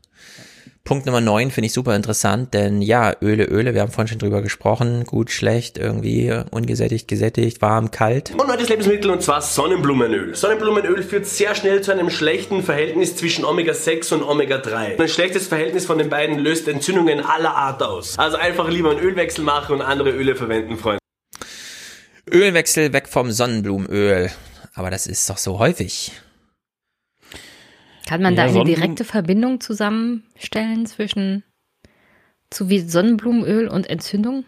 [0.88, 4.20] Punkt Nummer 9 finde ich super interessant, denn ja, Öle, Öle, wir haben vorhin schon
[4.20, 8.32] drüber gesprochen, gut, schlecht, irgendwie ungesättigt, gesättigt, warm, kalt.
[8.38, 10.34] Und neues Lebensmittel und zwar Sonnenblumenöl.
[10.34, 14.98] Sonnenblumenöl führt sehr schnell zu einem schlechten Verhältnis zwischen Omega-6 und Omega-3.
[14.98, 18.18] Ein schlechtes Verhältnis von den beiden löst Entzündungen aller Art aus.
[18.18, 21.00] Also einfach lieber einen Ölwechsel machen und andere Öle verwenden, Freunde.
[22.32, 24.32] Ölwechsel weg vom Sonnenblumenöl.
[24.78, 26.12] Aber das ist doch so häufig.
[28.06, 31.44] Kann man ja, da eine direkte Verbindung zusammenstellen zwischen
[32.52, 34.46] zu wie Sonnenblumenöl und Entzündung?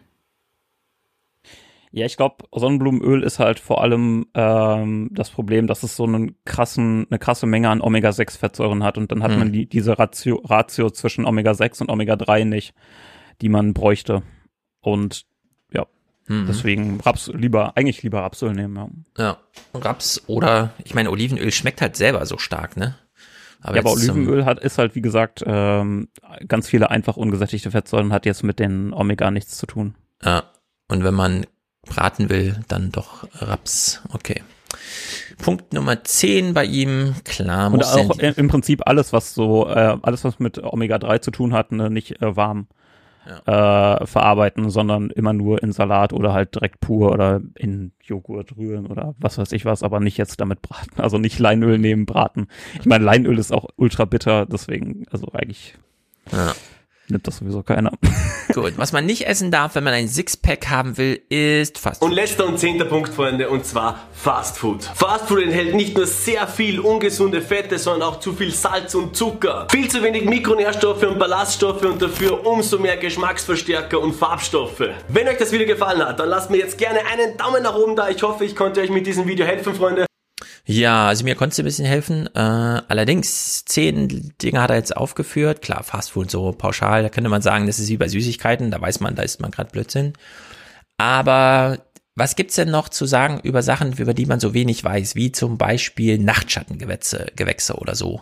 [1.92, 6.36] Ja, ich glaube, Sonnenblumenöl ist halt vor allem ähm, das Problem, dass es so einen
[6.46, 9.40] krassen, eine krasse Menge an Omega-6-Fettsäuren hat und dann hat hm.
[9.40, 12.76] man die, diese Ratio, Ratio zwischen Omega-6 und Omega-3 nicht,
[13.42, 14.22] die man bräuchte.
[14.80, 15.26] Und
[16.30, 16.46] mhm.
[16.48, 19.06] deswegen Raps lieber, eigentlich lieber Rapsöl nehmen.
[19.18, 19.24] Ja.
[19.24, 19.38] ja,
[19.74, 22.96] Raps oder, ich meine, Olivenöl schmeckt halt selber so stark, ne?
[23.62, 26.08] Aber, ja, aber Olivenöl hat, ist halt, wie gesagt, ähm,
[26.48, 29.96] ganz viele einfach ungesättigte Fettsäuren, hat jetzt mit den Omega nichts zu tun.
[30.24, 30.44] Ja,
[30.88, 31.46] und wenn man
[31.86, 34.02] braten will, dann doch Raps.
[34.14, 34.44] Okay.
[35.40, 37.74] Punkt Nummer 10 bei ihm, klar.
[37.74, 41.72] Und auch im Prinzip alles, was so, äh, alles, was mit Omega-3 zu tun hat,
[41.72, 42.68] ne, nicht äh, warm
[43.30, 44.02] ja.
[44.02, 48.88] äh, verarbeiten, sondern immer nur in Salat oder halt direkt pur oder in Joghurt rühren
[48.88, 51.00] oder was weiß ich was, aber nicht jetzt damit braten.
[51.00, 52.48] Also nicht Leinöl nehmen, braten.
[52.80, 55.76] Ich meine, Leinöl ist auch ultra bitter, deswegen, also eigentlich.
[56.32, 56.54] Ja
[57.10, 57.92] nimmt das sowieso keiner.
[58.54, 62.10] Gut, was man nicht essen darf, wenn man ein Sixpack haben will, ist Fast Food.
[62.10, 64.84] Und letzter und zehnter Punkt, Freunde, und zwar Fast Food.
[64.84, 69.16] Fast Food enthält nicht nur sehr viel ungesunde Fette, sondern auch zu viel Salz und
[69.16, 69.68] Zucker.
[69.72, 74.84] Viel zu wenig Mikronährstoffe und Ballaststoffe und dafür umso mehr Geschmacksverstärker und Farbstoffe.
[75.08, 77.96] Wenn euch das Video gefallen hat, dann lasst mir jetzt gerne einen Daumen nach oben
[77.96, 78.10] da.
[78.10, 80.09] Ich hoffe, ich konnte euch mit diesem Video helfen, Freunde.
[80.72, 82.28] Ja, also mir konnte es ein bisschen helfen.
[82.36, 85.64] Äh, allerdings, zehn Dinge hat er jetzt aufgeführt.
[85.64, 89.00] Klar, Fastfood so pauschal, da könnte man sagen, das ist wie bei Süßigkeiten, da weiß
[89.00, 90.14] man, da ist man gerade Blödsinn.
[90.98, 91.80] Aber
[92.14, 95.32] was gibt's denn noch zu sagen über Sachen, über die man so wenig weiß, wie
[95.32, 98.22] zum Beispiel Nachtschattengewächse Gewächse oder so?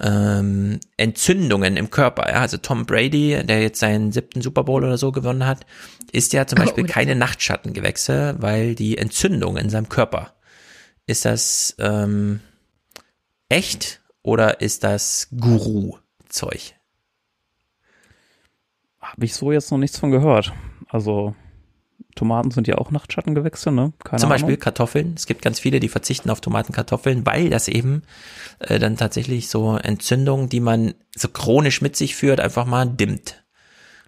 [0.00, 2.28] Ähm, Entzündungen im Körper.
[2.30, 2.40] Ja?
[2.40, 5.66] Also Tom Brady, der jetzt seinen siebten Super Bowl oder so gewonnen hat,
[6.10, 10.32] ist ja zum Beispiel keine Nachtschattengewächse, weil die Entzündung in seinem Körper
[11.10, 12.40] ist das ähm,
[13.48, 16.74] echt oder ist das Guru-Zeug?
[19.00, 20.52] Habe ich so jetzt noch nichts von gehört.
[20.88, 21.34] Also
[22.14, 23.92] Tomaten sind ja auch Nachtschattengewächse, ne?
[24.04, 24.60] Keine Zum Beispiel Ahnung.
[24.60, 25.14] Kartoffeln.
[25.16, 28.02] Es gibt ganz viele, die verzichten auf Tomaten, Kartoffeln, weil das eben
[28.60, 33.44] äh, dann tatsächlich so Entzündungen, die man so chronisch mit sich führt, einfach mal dimmt.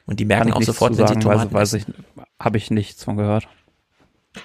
[0.06, 1.86] Und die merken auch sofort, wenn sie Tomaten weiß, weiß ich,
[2.38, 3.48] Habe ich nichts von gehört.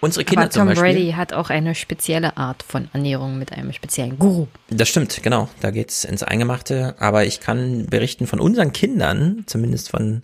[0.02, 4.20] Unsere Kinder Aber Tom Brady hat auch eine spezielle Art von Ernährung mit einem speziellen
[4.20, 4.48] Guru.
[4.70, 5.50] Das stimmt, genau.
[5.62, 6.96] Da geht's ins Eingemachte.
[7.00, 10.24] Aber ich kann berichten von unseren Kindern, zumindest von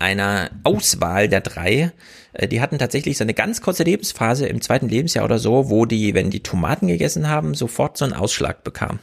[0.00, 1.92] einer Auswahl der drei.
[2.32, 5.86] Äh, die hatten tatsächlich so eine ganz kurze Lebensphase im zweiten Lebensjahr oder so, wo
[5.86, 8.98] die, wenn die Tomaten gegessen haben, sofort so einen Ausschlag bekamen.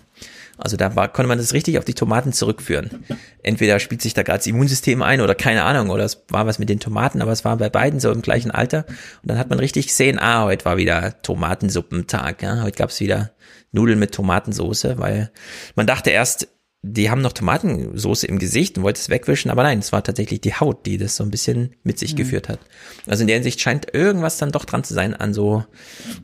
[0.59, 3.05] Also da war, konnte man das richtig auf die Tomaten zurückführen.
[3.43, 6.59] Entweder spielt sich da gerade das Immunsystem ein oder keine Ahnung, oder es war was
[6.59, 8.85] mit den Tomaten, aber es war bei beiden so im gleichen Alter.
[8.87, 12.43] Und dann hat man richtig gesehen, ah, heute war wieder Tomatensuppentag.
[12.43, 12.61] Ja?
[12.63, 13.31] Heute gab's wieder
[13.71, 15.31] Nudeln mit Tomatensoße, weil
[15.75, 16.47] man dachte erst,
[16.81, 20.39] die haben noch Tomatensauce im Gesicht und wollte es wegwischen, aber nein, es war tatsächlich
[20.39, 22.17] die Haut, die das so ein bisschen mit sich mhm.
[22.17, 22.59] geführt hat.
[23.05, 25.65] Also in der Hinsicht scheint irgendwas dann doch dran zu sein an so,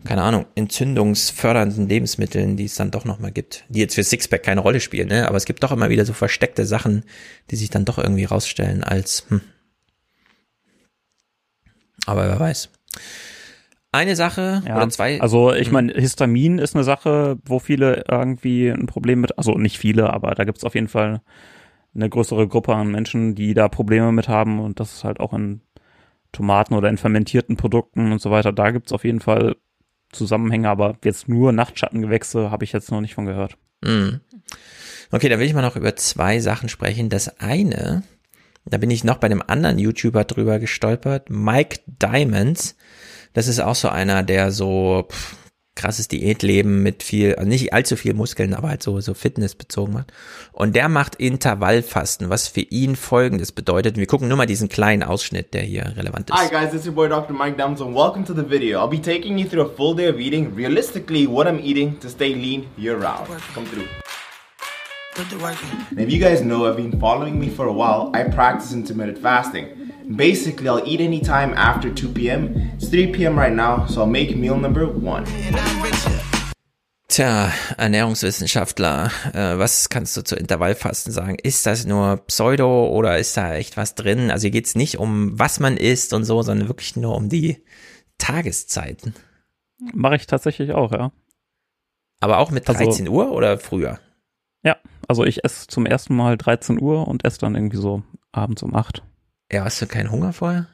[0.05, 4.61] keine Ahnung, entzündungsfördernden Lebensmitteln, die es dann doch nochmal gibt, die jetzt für Sixpack keine
[4.61, 5.27] Rolle spielen, ne?
[5.27, 7.03] aber es gibt doch immer wieder so versteckte Sachen,
[7.51, 9.41] die sich dann doch irgendwie rausstellen als, hm.
[12.05, 12.69] Aber wer weiß.
[13.95, 15.21] Eine Sache ja, oder zwei.
[15.21, 15.73] Also ich hm.
[15.73, 20.35] meine, Histamin ist eine Sache, wo viele irgendwie ein Problem mit, also nicht viele, aber
[20.35, 21.21] da gibt es auf jeden Fall
[21.95, 25.31] eine größere Gruppe an Menschen, die da Probleme mit haben und das ist halt auch
[25.31, 25.61] in
[26.33, 28.51] Tomaten oder in fermentierten Produkten und so weiter.
[28.51, 29.55] Da gibt es auf jeden Fall
[30.11, 33.57] Zusammenhänge, aber jetzt nur Nachtschattengewächse habe ich jetzt noch nicht von gehört.
[33.81, 34.19] Mhm.
[35.11, 37.07] Okay, da will ich mal noch über zwei Sachen sprechen.
[37.07, 38.03] Das eine,
[38.65, 42.75] da bin ich noch bei einem anderen YouTuber drüber gestolpert, Mike Diamonds
[43.35, 45.35] das ist auch so einer, der so pff,
[45.75, 49.91] krasses Diätleben mit viel, also nicht allzu viel Muskeln, aber halt so, so Fitness bezogen
[49.91, 50.13] macht.
[50.53, 53.97] Und der macht Intervallfasten, was für ihn folgendes bedeutet.
[53.97, 56.37] Wir gucken nur mal diesen kleinen Ausschnitt, der hier relevant ist.
[56.37, 57.33] Hi guys, this is your boy Dr.
[57.33, 58.79] Mike Dams and welcome to the video.
[58.79, 62.09] I'll be taking you through a full day of eating, realistically what I'm eating to
[62.09, 63.27] stay lean year round.
[63.53, 64.04] Come through.
[65.17, 69.17] And if you guys know, I've been following me for a while, I practice intermittent
[69.17, 69.93] fasting.
[70.13, 72.71] Basically, I'll eat anytime after 2 p.m.
[72.75, 73.39] It's 3 p.m.
[73.39, 75.25] right now, so I'll make meal number one.
[77.07, 81.37] Tja, Ernährungswissenschaftler, äh, was kannst du zu Intervallfasten sagen?
[81.41, 84.29] Ist das nur Pseudo oder ist da echt was drin?
[84.31, 87.63] Also hier geht's nicht um, was man isst und so, sondern wirklich nur um die
[88.17, 89.15] Tageszeiten.
[89.93, 91.13] Mache ich tatsächlich auch, ja.
[92.19, 93.99] Aber auch mit 13 also, Uhr oder früher?
[94.65, 94.77] Ja,
[95.07, 98.75] also ich esse zum ersten Mal 13 Uhr und esse dann irgendwie so abends um
[98.75, 99.03] 8.
[99.51, 100.67] Ja, hast du keinen Hunger vorher?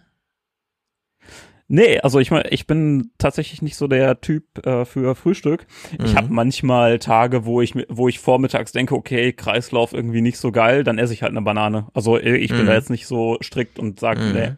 [1.73, 5.65] Nee, also ich meine, ich bin tatsächlich nicht so der Typ äh, für Frühstück.
[5.97, 6.05] Mhm.
[6.05, 10.51] Ich habe manchmal Tage, wo ich wo ich vormittags denke, okay, Kreislauf irgendwie nicht so
[10.51, 11.87] geil, dann esse ich halt eine Banane.
[11.93, 12.65] Also äh, ich bin mhm.
[12.65, 14.33] da jetzt nicht so strikt und sage, mhm.
[14.33, 14.51] nee.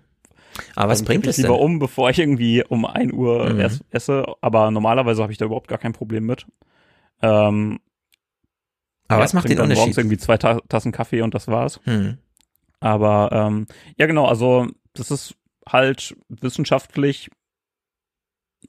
[0.76, 1.46] Aber was bringt es denn?
[1.46, 3.80] lieber um, bevor ich irgendwie um ein Uhr mhm.
[3.92, 4.26] esse.
[4.42, 6.48] Aber normalerweise habe ich da überhaupt gar kein Problem mit.
[7.22, 7.80] Ähm,
[9.08, 9.78] aber ja, was macht den Unterschied?
[9.78, 11.80] Morgens irgendwie zwei Tassen Kaffee und das war's.
[11.86, 12.18] Mhm.
[12.80, 13.68] Aber ähm,
[13.98, 15.36] ja, genau, also das ist
[15.68, 17.30] halt wissenschaftlich,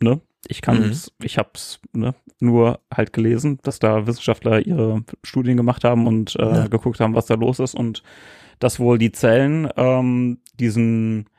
[0.00, 0.20] ne?
[0.46, 1.26] Ich kann es, mhm.
[1.26, 6.42] ich hab's ne, nur halt gelesen, dass da Wissenschaftler ihre Studien gemacht haben und äh,
[6.42, 6.66] ja.
[6.66, 8.02] geguckt haben, was da los ist und
[8.58, 11.30] dass wohl die Zellen ähm, diesen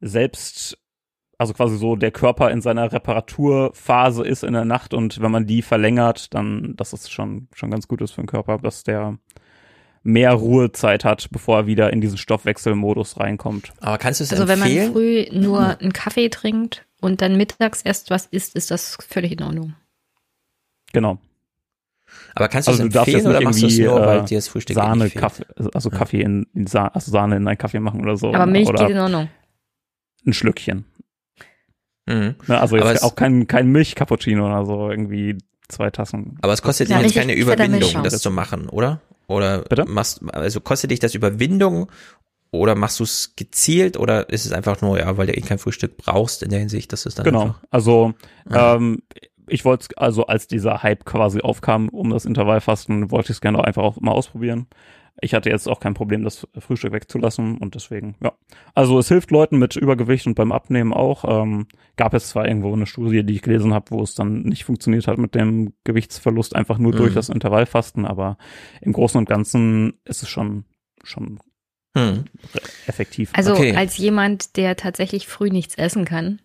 [0.00, 0.78] selbst
[1.44, 5.46] also quasi so der Körper in seiner Reparaturphase ist in der Nacht und wenn man
[5.46, 9.18] die verlängert, dann das ist schon schon ganz gut ist für den Körper, dass der
[10.02, 13.72] mehr Ruhezeit hat, bevor er wieder in diesen Stoffwechselmodus reinkommt.
[13.80, 14.62] Aber kannst du es Also empfehlen?
[14.62, 18.98] wenn man früh nur einen Kaffee trinkt und dann mittags erst was isst, ist das
[19.06, 19.74] völlig in Ordnung.
[20.92, 21.18] Genau.
[22.34, 24.48] Aber kannst du also es empfehlen oder machst du es nur, weil äh, dir das
[24.48, 28.16] Frühstück Sahne, Kaffee, also Kaffee in, in Sahne, also Sahne in einen Kaffee machen oder
[28.16, 28.32] so.
[28.32, 29.28] Aber Milch oder geht in Ordnung.
[30.26, 30.84] Ein Schlückchen.
[32.06, 32.34] Mhm.
[32.48, 36.38] Ja, also jetzt auch kein, kein Milch-Cappuccino oder so, irgendwie zwei Tassen.
[36.42, 39.00] Aber es kostet ja, jetzt keine Überwindung, das zu machen, oder?
[39.26, 39.86] Oder Bitte?
[39.86, 41.90] machst, also kostet dich das Überwindung
[42.50, 45.58] oder machst du es gezielt oder ist es einfach nur, ja, weil du eh kein
[45.58, 48.12] Frühstück brauchst in der Hinsicht, dass es dann Genau, einfach, also
[48.50, 48.74] ja.
[48.76, 49.02] ähm,
[49.46, 53.40] ich wollte es, also als dieser Hype quasi aufkam um das Intervallfasten, wollte ich es
[53.40, 54.66] gerne auch einfach auch mal ausprobieren
[55.20, 58.32] ich hatte jetzt auch kein Problem, das Frühstück wegzulassen und deswegen, ja.
[58.74, 61.24] Also es hilft Leuten mit Übergewicht und beim Abnehmen auch.
[61.26, 64.64] Ähm, gab es zwar irgendwo eine Studie, die ich gelesen habe, wo es dann nicht
[64.64, 66.96] funktioniert hat mit dem Gewichtsverlust, einfach nur mhm.
[66.96, 68.38] durch das Intervallfasten, aber
[68.80, 70.64] im Großen und Ganzen ist es schon,
[71.04, 71.38] schon
[71.94, 72.24] mhm.
[72.86, 73.30] effektiv.
[73.34, 73.76] Also okay.
[73.76, 76.40] als jemand, der tatsächlich früh nichts essen kann,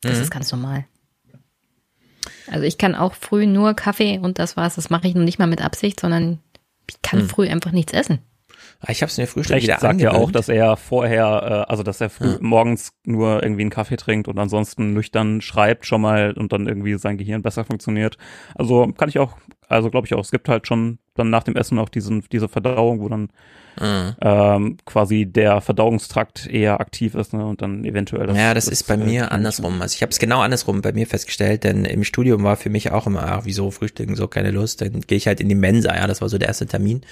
[0.00, 0.22] das mhm.
[0.22, 0.86] ist ganz normal.
[2.48, 4.76] Also ich kann auch früh nur Kaffee und das war's.
[4.76, 6.38] Das mache ich noch nicht mal mit Absicht, sondern
[6.88, 7.28] ich kann hm.
[7.28, 8.20] früh einfach nichts essen.
[8.80, 11.70] Ah, ich habe es mir Frühstück Vielleicht wieder sagt ja auch, dass er vorher, äh,
[11.70, 12.38] also dass er früh, ja.
[12.40, 16.98] morgens nur irgendwie einen Kaffee trinkt und ansonsten nüchtern schreibt schon mal und dann irgendwie
[16.98, 18.18] sein Gehirn besser funktioniert.
[18.54, 19.36] Also kann ich auch,
[19.68, 22.48] also glaube ich auch, es gibt halt schon dann nach dem Essen auch diesen, diese
[22.48, 23.28] Verdauung, wo dann
[23.80, 24.14] mhm.
[24.20, 28.72] ähm, quasi der Verdauungstrakt eher aktiv ist ne, und dann eventuell das, Ja, das, das
[28.72, 29.80] ist bei äh, mir andersrum.
[29.82, 32.90] Also ich habe es genau andersrum bei mir festgestellt, denn im Studium war für mich
[32.90, 35.94] auch immer, ach, wieso frühstücken, so keine Lust, dann gehe ich halt in die Mensa,
[35.94, 37.02] ja, das war so der erste Termin,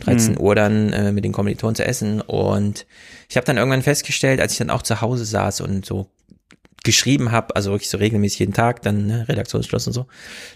[0.00, 0.40] 13 mhm.
[0.40, 2.86] Uhr dann äh, mit den Kommilitonen zu essen und
[3.28, 6.08] ich habe dann irgendwann festgestellt, als ich dann auch zu Hause saß und so
[6.82, 10.06] geschrieben habe, also wirklich so regelmäßig jeden Tag, dann ne, Redaktionsschluss und so,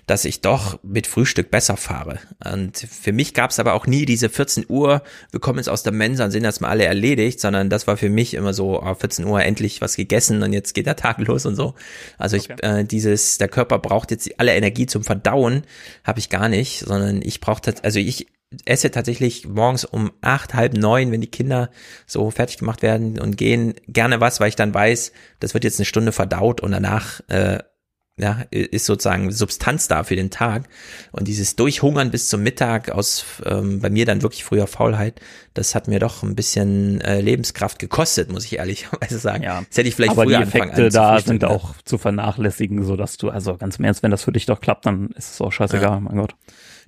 [0.07, 2.19] dass ich doch mit Frühstück besser fahre.
[2.45, 5.83] Und für mich gab es aber auch nie diese 14 Uhr, wir kommen jetzt aus
[5.83, 8.83] der Mensa und sind das mal alle erledigt, sondern das war für mich immer so,
[8.83, 11.75] oh, 14 Uhr endlich was gegessen und jetzt geht der Tag los und so.
[12.19, 12.81] Also ich, okay.
[12.81, 15.63] äh, dieses, der Körper braucht jetzt alle Energie zum Verdauen,
[16.05, 18.27] habe ich gar nicht, sondern ich brauche, also ich
[18.65, 21.71] esse tatsächlich morgens um acht, halb neun, wenn die Kinder
[22.07, 25.79] so fertig gemacht werden und gehen, gerne was, weil ich dann weiß, das wird jetzt
[25.79, 27.59] eine Stunde verdaut und danach äh,
[28.19, 30.69] ja, ist sozusagen Substanz da für den Tag.
[31.13, 35.21] Und dieses Durchhungern bis zum Mittag aus ähm, bei mir dann wirklich früher Faulheit,
[35.53, 39.43] das hat mir doch ein bisschen äh, Lebenskraft gekostet, muss ich ehrlicherweise sagen.
[39.43, 39.63] Ja.
[39.69, 41.51] Das hätte ich vielleicht Aber früher die Effekte da sind ne?
[41.51, 44.63] auch zu vernachlässigen, so dass du, also ganz im Ernst, wenn das für dich doch
[44.63, 46.01] klappt, dann ist es auch scheißegal, ja.
[46.01, 46.35] mein Gott.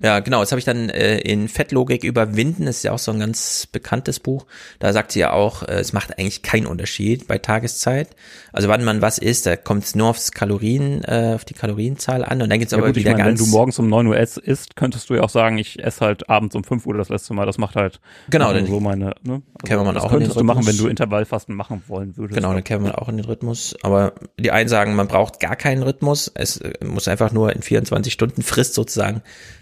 [0.01, 0.39] Ja, genau.
[0.39, 2.65] Das habe ich dann äh, in Fettlogik überwinden.
[2.65, 4.45] Das ist ja auch so ein ganz bekanntes Buch.
[4.79, 8.09] Da sagt sie ja auch, äh, es macht eigentlich keinen Unterschied bei Tageszeit.
[8.53, 12.23] Also wann man was isst, da kommt es nur aufs Kalorien, äh, auf die Kalorienzahl
[12.23, 12.41] an.
[12.41, 13.39] Und dann gibt's ja, aber gut, wieder ich mein, ganz.
[13.41, 16.29] Wenn du morgens um neun Uhr isst, könntest du ja auch sagen, ich esse halt
[16.29, 17.45] abends um fünf Uhr das letzte Mal.
[17.45, 19.13] Das macht halt genau dann so meine.
[19.23, 19.41] Ne?
[19.61, 22.37] Also, kann man das auch könntest du machen, wenn du Intervallfasten machen wollen würdest.
[22.37, 23.75] Genau, dann käme man auch in den Rhythmus.
[23.83, 26.31] Aber die einen sagen, man braucht gar keinen Rhythmus.
[26.33, 29.21] Es äh, muss einfach nur in 24 Stunden Frist sozusagen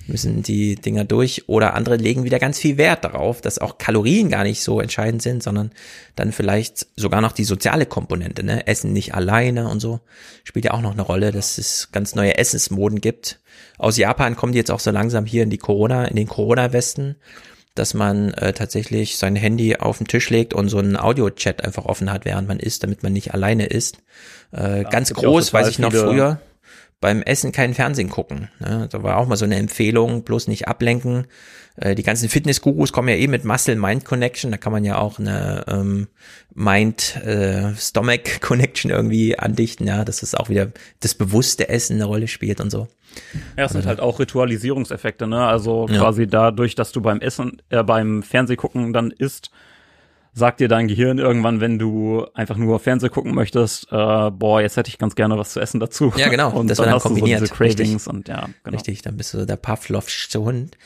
[0.10, 4.30] müssen die Dinger durch oder andere legen wieder ganz viel Wert darauf, dass auch Kalorien
[4.30, 5.72] gar nicht so entscheidend sind, sondern
[6.16, 8.68] dann vielleicht sogar noch die soziale Komponente, ne?
[8.68, 10.00] Essen nicht alleine und so
[10.44, 13.40] spielt ja auch noch eine Rolle, dass es ganz neue Essensmoden gibt.
[13.78, 17.16] Aus Japan kommen die jetzt auch so langsam hier in die Corona, in den Corona-Westen,
[17.76, 21.86] dass man äh, tatsächlich sein Handy auf den Tisch legt und so einen Audio-Chat einfach
[21.86, 23.98] offen hat, während man isst, damit man nicht alleine isst.
[24.52, 26.40] Äh, ja, ganz groß, weiß ich noch früher
[27.00, 28.50] beim Essen kein Fernsehen gucken.
[28.60, 28.88] Ne?
[28.90, 31.28] Da war auch mal so eine Empfehlung, bloß nicht ablenken.
[31.76, 34.50] Äh, die ganzen Fitness-Gurus kommen ja eh mit Muscle-Mind-Connection.
[34.52, 36.08] Da kann man ja auch eine ähm,
[36.56, 42.60] Mind-Stomach-Connection äh, irgendwie andichten, ja, dass es auch wieder das bewusste Essen eine Rolle spielt
[42.62, 42.88] und so.
[43.56, 45.46] Ja, es sind also halt auch Ritualisierungseffekte, ne?
[45.46, 46.00] Also ja.
[46.00, 49.52] quasi dadurch, dass du beim Essen, äh, beim Fernsehgucken dann isst,
[50.38, 54.78] sagt dir dein Gehirn irgendwann, wenn du einfach nur Fernseh gucken möchtest, äh, boah, jetzt
[54.78, 56.14] hätte ich ganz gerne was zu essen dazu.
[56.16, 56.52] Ja, genau.
[56.56, 57.42] Und das dann, dann hast kombiniert.
[57.42, 58.08] du so diese Cravings Richtig.
[58.08, 58.76] und ja, genau.
[58.78, 60.78] Richtig, dann bist du der Pavlovsche Hund.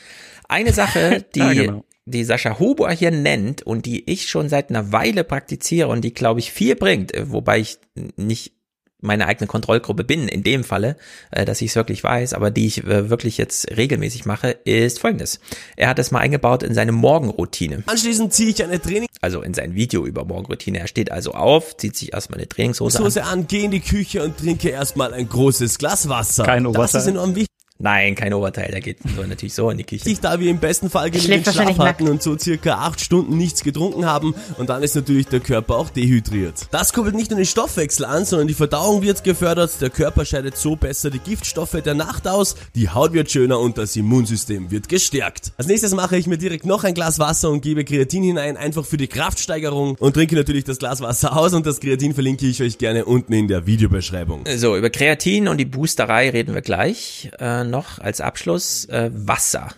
[0.48, 1.84] Eine Sache, die, ja, genau.
[2.06, 6.14] die Sascha Huber hier nennt und die ich schon seit einer Weile praktiziere und die,
[6.14, 7.78] glaube ich, viel bringt, äh, wobei ich
[8.16, 8.54] nicht
[9.02, 10.96] meine eigene Kontrollgruppe bin, in dem Falle,
[11.30, 15.00] äh, dass ich es wirklich weiß, aber die ich äh, wirklich jetzt regelmäßig mache, ist
[15.00, 15.40] folgendes.
[15.76, 17.82] Er hat es mal eingebaut in seine Morgenroutine.
[17.86, 20.80] Anschließend ziehe ich eine Training also in sein Video über Morgenroutine.
[20.80, 23.40] Er steht also auf, zieht sich erstmal eine Trainingshose Soße an.
[23.40, 26.42] an, gehe in die Küche und trinke erstmal ein großes Glas Wasser.
[26.42, 27.51] Kein Das ist enorm wichtig.
[27.82, 30.16] Nein, kein Oberteil, der geht so natürlich so in die Küche.
[30.22, 34.06] Da wir im besten Fall genügend Schlaf hatten und so circa acht Stunden nichts getrunken
[34.06, 36.68] haben und dann ist natürlich der Körper auch dehydriert.
[36.70, 40.56] Das kurbelt nicht nur den Stoffwechsel an, sondern die Verdauung wird gefördert, der Körper scheidet
[40.56, 44.88] so besser die Giftstoffe der Nacht aus, die Haut wird schöner und das Immunsystem wird
[44.88, 45.50] gestärkt.
[45.56, 48.84] Als nächstes mache ich mir direkt noch ein Glas Wasser und gebe Kreatin hinein, einfach
[48.84, 52.62] für die Kraftsteigerung und trinke natürlich das Glas Wasser aus und das Kreatin verlinke ich
[52.62, 54.44] euch gerne unten in der Videobeschreibung.
[54.56, 57.28] So, über Kreatin und die Boosterei reden wir gleich.
[57.40, 59.70] Äh, noch als Abschluss äh, Wasser.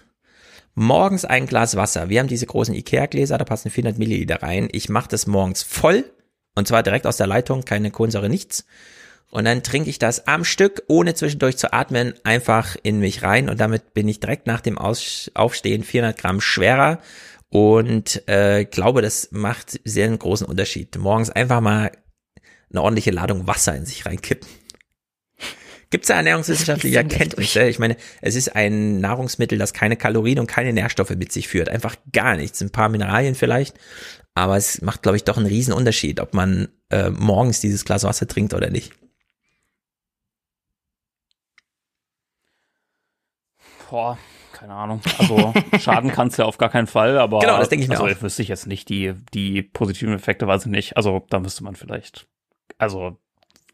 [0.74, 2.10] Morgens ein Glas Wasser.
[2.10, 4.68] Wir haben diese großen Ikea-Gläser, da passen 400 Milliliter rein.
[4.72, 6.04] Ich mache das morgens voll
[6.54, 8.66] und zwar direkt aus der Leitung, keine Kohlensäure, nichts.
[9.30, 13.48] Und dann trinke ich das am Stück, ohne zwischendurch zu atmen, einfach in mich rein
[13.48, 17.00] und damit bin ich direkt nach dem Aus Aufstehen 400 Gramm schwerer
[17.48, 20.96] und äh, glaube, das macht sehr einen großen Unterschied.
[20.98, 21.90] Morgens einfach mal
[22.70, 24.48] eine ordentliche Ladung Wasser in sich reinkippen.
[25.90, 27.66] Gibt es da ernährungswissenschaftliche Erkenntnisse?
[27.68, 31.68] Ich meine, es ist ein Nahrungsmittel, das keine Kalorien und keine Nährstoffe mit sich führt.
[31.68, 32.60] Einfach gar nichts.
[32.60, 33.76] Ein paar Mineralien vielleicht.
[34.34, 38.04] Aber es macht, glaube ich, doch einen riesen Unterschied, ob man äh, morgens dieses Glas
[38.04, 38.92] Wasser trinkt oder nicht.
[43.94, 44.18] Boah,
[44.52, 45.00] keine Ahnung.
[45.18, 48.00] Also schaden kann es ja auf gar keinen Fall, aber genau, das denke ich mir
[48.00, 48.22] also, auch.
[48.22, 50.96] wüsste ich jetzt nicht die die positiven Effekte, weiß ich nicht.
[50.96, 52.26] Also da müsste man vielleicht,
[52.76, 53.20] also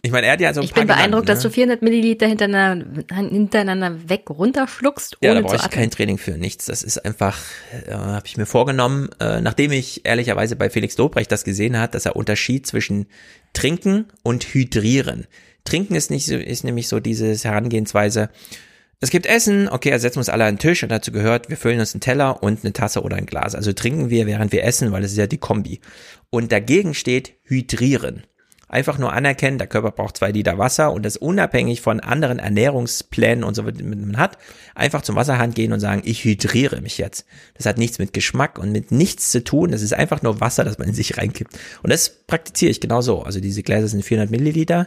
[0.02, 1.50] ich meine, er hat ja so ein ich paar bin beeindruckt, genannt, dass ne?
[1.50, 5.90] du 400 Milliliter hintereinander, hintereinander weg runterschluckst, Ja, da brauche ich kein.
[5.90, 6.66] Training für, nichts.
[6.66, 7.38] Das ist einfach,
[7.86, 11.94] äh, habe ich mir vorgenommen, äh, nachdem ich ehrlicherweise bei Felix Lobrecht das gesehen hat,
[11.94, 13.06] dass er Unterschied zwischen
[13.52, 15.26] Trinken und Hydrieren.
[15.64, 18.30] Trinken ist nicht so, ist nämlich so dieses Herangehensweise,
[19.02, 21.56] es gibt Essen, okay, ersetzen wir uns alle an den Tisch und dazu gehört, wir
[21.56, 23.54] füllen uns einen Teller und eine Tasse oder ein Glas.
[23.54, 25.80] Also trinken wir, während wir essen, weil das ist ja die Kombi.
[26.28, 28.24] Und dagegen steht Hydrieren.
[28.70, 33.42] Einfach nur anerkennen, der Körper braucht zwei Liter Wasser und das unabhängig von anderen Ernährungsplänen
[33.42, 34.39] und so, die man hat,
[34.76, 37.26] einfach zum Wasserhahn gehen und sagen, ich hydriere mich jetzt.
[37.55, 39.73] Das hat nichts mit Geschmack und mit nichts zu tun.
[39.73, 41.58] Das ist einfach nur Wasser, das man in sich reinkippt.
[41.82, 43.23] Und das praktiziere ich genauso.
[43.24, 44.86] Also diese Gläser sind 400 Milliliter.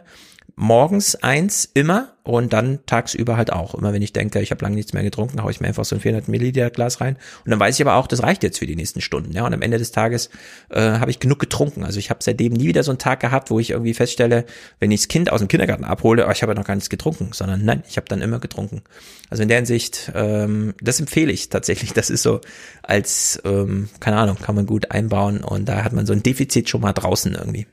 [0.56, 3.74] Morgens eins immer und dann tagsüber halt auch.
[3.76, 5.96] Immer wenn ich denke, ich habe lange nichts mehr getrunken, haue ich mir einfach so
[5.96, 8.68] ein 400 Milliliter Glas rein und dann weiß ich aber auch, das reicht jetzt für
[8.68, 9.32] die nächsten Stunden.
[9.34, 10.30] Ja, und am Ende des Tages
[10.70, 11.84] äh, habe ich genug getrunken.
[11.84, 14.46] Also ich habe seitdem nie wieder so einen Tag gehabt, wo ich irgendwie feststelle,
[14.80, 16.90] wenn ich das Kind aus dem Kindergarten abhole, oh, ich habe ja noch gar nichts
[16.90, 18.84] getrunken, sondern nein, ich habe dann immer getrunken.
[19.30, 21.94] Also in der Hinsicht, ähm, das empfehle ich tatsächlich.
[21.94, 22.42] Das ist so
[22.84, 26.70] als, ähm, keine Ahnung, kann man gut einbauen und da hat man so ein Defizit
[26.70, 27.66] schon mal draußen irgendwie.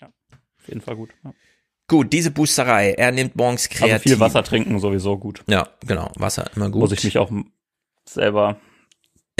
[0.00, 1.10] Ja, auf jeden Fall gut.
[1.24, 1.32] Ja.
[1.88, 2.92] Gut, diese Boosterei.
[2.92, 3.92] Er nimmt morgens kreativ.
[3.92, 5.42] Also viel Wasser trinken sowieso gut.
[5.48, 6.12] Ja, genau.
[6.16, 6.82] Wasser immer gut.
[6.82, 7.30] Muss ich mich auch
[8.04, 8.58] selber.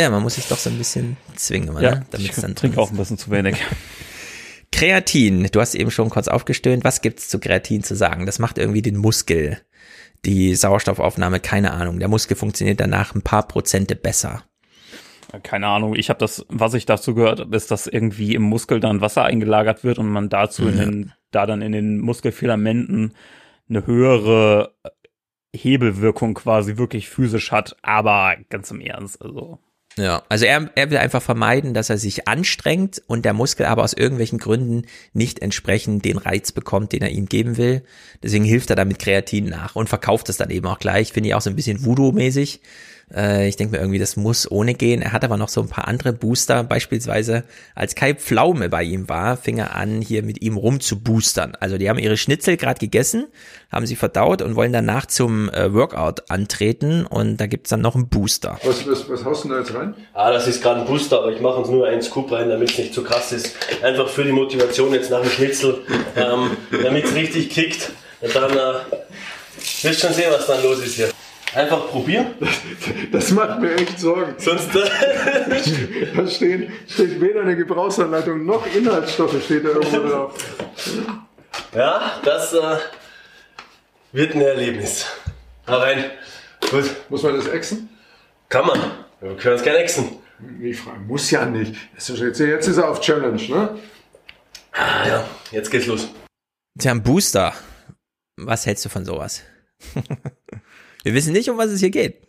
[0.00, 2.06] Ja, man muss sich doch so ein bisschen zwingen, ja, ne?
[2.10, 3.56] damit es dann trinke auch ein bisschen zu wenig.
[4.72, 5.48] Kreatin.
[5.52, 6.84] Du hast eben schon kurz aufgestöhnt.
[6.84, 8.24] Was gibt's zu Kreatin zu sagen?
[8.24, 9.60] Das macht irgendwie den Muskel,
[10.24, 11.98] die Sauerstoffaufnahme, keine Ahnung.
[11.98, 14.44] Der Muskel funktioniert danach ein paar Prozente besser.
[15.42, 18.80] Keine Ahnung, ich habe das, was ich dazu gehört habe, ist, dass irgendwie im Muskel
[18.80, 20.68] dann Wasser eingelagert wird und man dazu mhm.
[20.68, 23.14] in den da dann in den Muskelfilamenten
[23.68, 24.74] eine höhere
[25.54, 29.58] Hebelwirkung quasi wirklich physisch hat, aber ganz im Ernst, also.
[29.96, 33.82] Ja, also er, er will einfach vermeiden, dass er sich anstrengt und der Muskel aber
[33.82, 37.82] aus irgendwelchen Gründen nicht entsprechend den Reiz bekommt, den er ihm geben will.
[38.22, 41.12] Deswegen hilft er damit Kreatin nach und verkauft es dann eben auch gleich.
[41.12, 42.60] Finde ich auch so ein bisschen Voodoo-mäßig.
[43.14, 45.02] Äh, ich denke mir irgendwie, das muss ohne gehen.
[45.02, 46.64] Er hat aber noch so ein paar andere Booster.
[46.64, 51.00] Beispielsweise, als Kai Pflaume bei ihm war, fing er an, hier mit ihm rum zu
[51.00, 51.56] boostern.
[51.60, 53.28] Also die haben ihre Schnitzel gerade gegessen,
[53.70, 57.06] haben sie verdaut und wollen danach zum äh, Workout antreten.
[57.06, 58.58] Und da gibt's dann noch einen Booster.
[58.64, 59.94] Was, was, was haust du da jetzt rein?
[60.14, 62.70] Ah, das ist gerade ein Booster, aber ich mache uns nur einen Scoop rein, damit
[62.70, 63.56] es nicht zu krass ist.
[63.82, 65.82] Einfach für die Motivation jetzt nach dem Schnitzel,
[66.16, 67.92] ähm, damit es richtig kickt.
[68.20, 68.74] Und dann äh,
[69.82, 71.08] wirst schon sehen, was dann los ist hier.
[71.54, 72.34] Einfach probieren.
[73.12, 74.34] Das macht mir echt Sorgen.
[74.38, 74.68] Sonst.
[76.16, 80.34] Da stehen, steht weder eine Gebrauchsanleitung noch Inhaltsstoffe steht da irgendwo drauf.
[81.74, 82.76] Ja, das äh,
[84.12, 85.06] wird ein Erlebnis.
[85.66, 86.04] Na rein.
[86.70, 86.84] Gut.
[87.08, 87.88] Muss man das exen?
[88.48, 88.80] Kann man.
[89.20, 90.18] Wir können es gerne exen.
[90.60, 91.74] Ich frage, muss ja nicht.
[91.94, 93.78] Jetzt, jetzt ist er auf Challenge, ne?
[94.72, 96.08] Ah, ja, jetzt geht's los.
[96.78, 97.52] Tja, ein Booster.
[98.36, 99.42] Was hältst du von sowas?
[101.04, 102.22] Wir wissen nicht, um was es hier geht.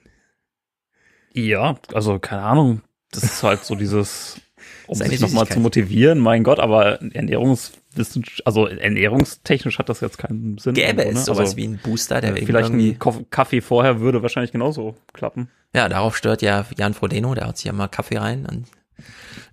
[1.34, 2.82] Ja, also keine Ahnung.
[3.12, 4.40] Das ist halt so dieses,
[4.88, 10.58] um sich nochmal zu motivieren, mein Gott, aber Ernährungswissenschaft, also ernährungstechnisch hat das jetzt keinen
[10.58, 10.76] Sinn.
[10.76, 11.20] Gäbe es ne?
[11.22, 13.00] sowas also, wie ein Booster, der ja, Vielleicht ein
[13.30, 15.50] Kaffee vorher würde wahrscheinlich genauso klappen.
[15.74, 18.66] Ja, darauf stört ja Jan Frodeno, der hat sich ja mal Kaffee rein und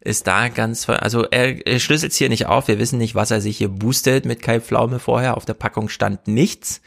[0.00, 3.40] ist da ganz, also er, er schlüsselt hier nicht auf, wir wissen nicht, was er
[3.40, 6.80] sich hier boostet mit Kai Pflaume vorher, auf der Packung stand nichts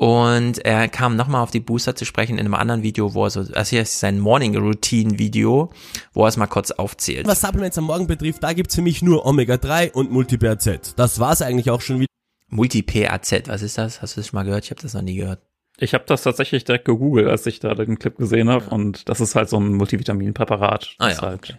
[0.00, 3.30] und er kam nochmal auf die Booster zu sprechen in einem anderen Video, wo er
[3.30, 5.70] so, also hier ist sein Morning Routine Video,
[6.14, 7.26] wo er es mal kurz aufzählt.
[7.26, 10.94] Was Supplements am Morgen betrifft, da gibt's für mich nur Omega-3 und Multi-PRZ.
[10.96, 12.06] Das war's eigentlich auch schon wieder.
[12.48, 14.00] Multi-PRZ, was ist das?
[14.00, 14.64] Hast du das schon mal gehört?
[14.64, 15.42] Ich habe das noch nie gehört.
[15.76, 18.64] Ich habe das tatsächlich direkt gegoogelt, als ich da den Clip gesehen habe.
[18.64, 18.72] Ja.
[18.72, 20.94] Und das ist halt so ein Multivitaminpräparat.
[20.96, 21.56] Ah ja, halt okay.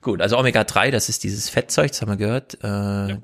[0.00, 2.56] Gut, also Omega-3, das ist dieses Fettzeug, das haben wir gehört.
[2.62, 3.18] Äh, ja.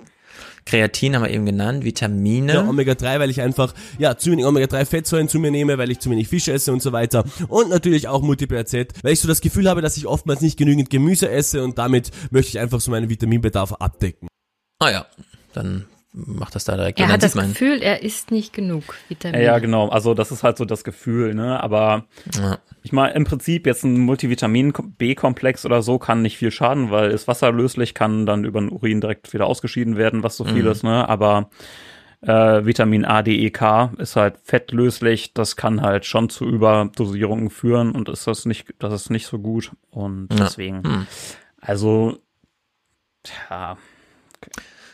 [0.66, 2.54] Kreatin haben wir eben genannt, Vitamine.
[2.54, 6.10] Ja, Omega-3, weil ich einfach, ja, zu wenig Omega-3-Fettsäuren zu mir nehme, weil ich zu
[6.10, 7.24] wenig Fisch esse und so weiter.
[7.48, 10.56] Und natürlich auch Multiple Z, weil ich so das Gefühl habe, dass ich oftmals nicht
[10.56, 14.28] genügend Gemüse esse und damit möchte ich einfach so meinen Vitaminbedarf abdecken.
[14.78, 15.06] Ah ja,
[15.52, 16.98] dann macht das da direkt.
[16.98, 19.44] Er hat das Gefühl, er isst nicht genug Vitamine.
[19.44, 19.88] Ja, genau.
[19.88, 21.62] Also das ist halt so das Gefühl, ne?
[21.62, 22.58] Aber ja.
[22.82, 27.10] Ich meine, im Prinzip jetzt ein Multivitamin B-Komplex oder so kann nicht viel schaden, weil
[27.10, 30.70] ist wasserlöslich, kann dann über den Urin direkt wieder ausgeschieden werden, was so viel mhm.
[30.70, 31.08] ist, ne?
[31.08, 31.50] Aber
[32.22, 35.32] äh, Vitamin A, D, E, K ist halt fettlöslich.
[35.34, 39.38] Das kann halt schon zu Überdosierungen führen und ist das nicht, das ist nicht so
[39.38, 39.72] gut.
[39.90, 40.90] Und deswegen, ja.
[40.90, 41.06] mhm.
[41.60, 42.18] also,
[43.50, 43.76] ja.
[44.36, 44.50] Okay.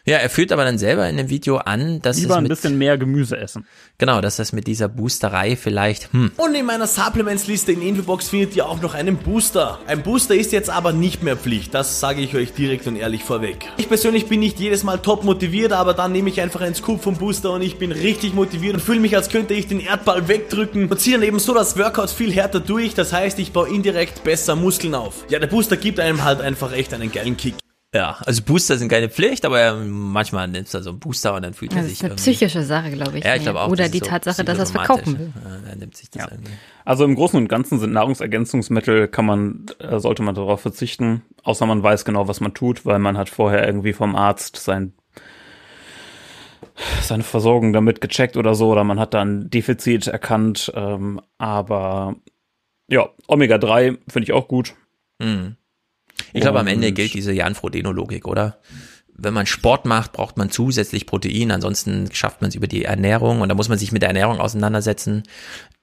[0.09, 2.55] Ja, er führt aber dann selber in dem Video an, dass Lieber es mit, ein
[2.55, 3.67] bisschen mehr Gemüse essen.
[3.99, 6.31] Genau, dass das mit dieser Boosterei vielleicht, hm.
[6.37, 9.81] Und in meiner Supplements-Liste in Infobox findet ihr auch noch einen Booster.
[9.89, 13.25] Ein Booster ist jetzt aber nicht mehr Pflicht, das sage ich euch direkt und ehrlich
[13.25, 13.69] vorweg.
[13.79, 17.03] Ich persönlich bin nicht jedes Mal top motiviert, aber dann nehme ich einfach einen Scoop
[17.03, 20.29] vom Booster und ich bin richtig motiviert und fühle mich, als könnte ich den Erdball
[20.29, 23.69] wegdrücken und ziehe dann eben so das Workout viel härter durch, das heißt, ich baue
[23.69, 25.25] indirekt besser Muskeln auf.
[25.31, 27.57] Ja, der Booster gibt einem halt einfach echt einen geilen Kick.
[27.97, 31.55] Ja, also Booster sind keine Pflicht, aber manchmal nimmst du so einen Booster und dann
[31.55, 31.93] fühlt er sich.
[31.93, 33.25] Das ist eine psychische Sache, glaube ich.
[33.25, 33.71] Ja, ich glaube auch.
[33.71, 35.33] Oder die Tatsache, so dass er es verkaufen will.
[35.43, 36.39] Ja, er nimmt sich das ja.
[36.85, 41.65] Also im Großen und Ganzen sind Nahrungsergänzungsmittel, kann man, äh, sollte man darauf verzichten, außer
[41.65, 44.93] man weiß genau, was man tut, weil man hat vorher irgendwie vom Arzt sein
[47.01, 50.71] seine Versorgung damit gecheckt oder so, oder man hat da ein Defizit erkannt.
[50.75, 52.17] Ähm, aber
[52.89, 54.75] ja, Omega-3 finde ich auch gut.
[55.19, 55.57] Mhm.
[56.33, 58.59] Ich glaube, am Ende gilt diese Jan Frodeno-Logik, oder?
[59.19, 63.41] wenn man Sport macht, braucht man zusätzlich Protein, ansonsten schafft man es über die Ernährung
[63.41, 65.23] und da muss man sich mit der Ernährung auseinandersetzen.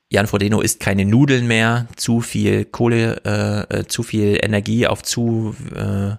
[0.09, 5.01] Jan Frodeno isst keine Nudeln mehr, zu viel Kohle, äh, äh, zu viel Energie auf
[5.01, 6.15] zu äh,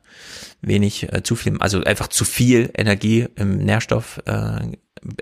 [0.63, 4.73] wenig, äh, zu viel, also einfach zu viel Energie im Nährstoff, äh,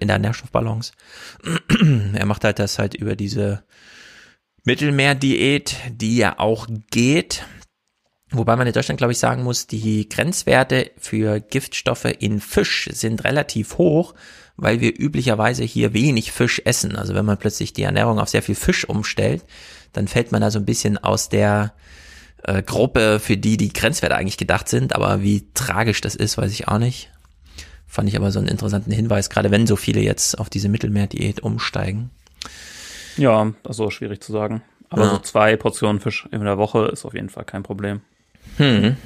[0.01, 0.93] in der Nährstoffbalance.
[2.15, 3.63] er macht halt das halt über diese
[4.65, 7.45] Mittelmeerdiät, die ja auch geht.
[8.33, 13.25] Wobei man in Deutschland, glaube ich, sagen muss, die Grenzwerte für Giftstoffe in Fisch sind
[13.25, 14.15] relativ hoch,
[14.57, 16.97] weil wir üblicherweise hier wenig Fisch essen.
[16.97, 19.45] Also wenn man plötzlich die Ernährung auf sehr viel Fisch umstellt,
[19.93, 21.75] dann fällt man da so ein bisschen aus der
[22.45, 24.95] äh, Gruppe, für die die Grenzwerte eigentlich gedacht sind.
[24.95, 27.11] Aber wie tragisch das ist, weiß ich auch nicht.
[27.87, 31.41] Fand ich aber so einen interessanten Hinweis, gerade wenn so viele jetzt auf diese Mittelmeerdiät
[31.41, 32.11] umsteigen.
[33.19, 34.63] Ja, also schwierig zu sagen.
[34.89, 35.11] Aber ja.
[35.11, 38.01] so zwei Portionen Fisch in der Woche ist auf jeden Fall kein Problem.
[38.57, 38.97] Hm.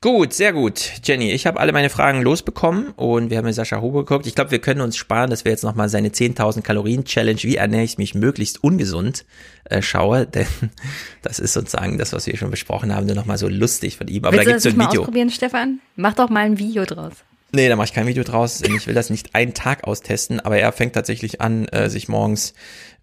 [0.00, 0.90] Gut, sehr gut.
[1.04, 4.26] Jenny, ich habe alle meine Fragen losbekommen und wir haben mit Sascha Huber geguckt.
[4.26, 7.54] Ich glaube, wir können uns sparen, dass wir jetzt nochmal seine 10.000 Kalorien Challenge, wie
[7.54, 9.24] ernähre ich mich möglichst ungesund,
[9.64, 10.48] äh, schaue, denn
[11.22, 14.24] das ist sozusagen das, was wir schon besprochen haben, nur nochmal so lustig von ihm.
[14.24, 15.02] Aber Willst da gibt's so ein mal Video.
[15.02, 15.78] ausprobieren, Stefan?
[15.94, 17.12] Mach doch mal ein Video draus.
[17.54, 18.62] Nee, da mache ich kein Video draus.
[18.62, 22.54] Ich will das nicht einen Tag austesten, aber er fängt tatsächlich an, äh, sich morgens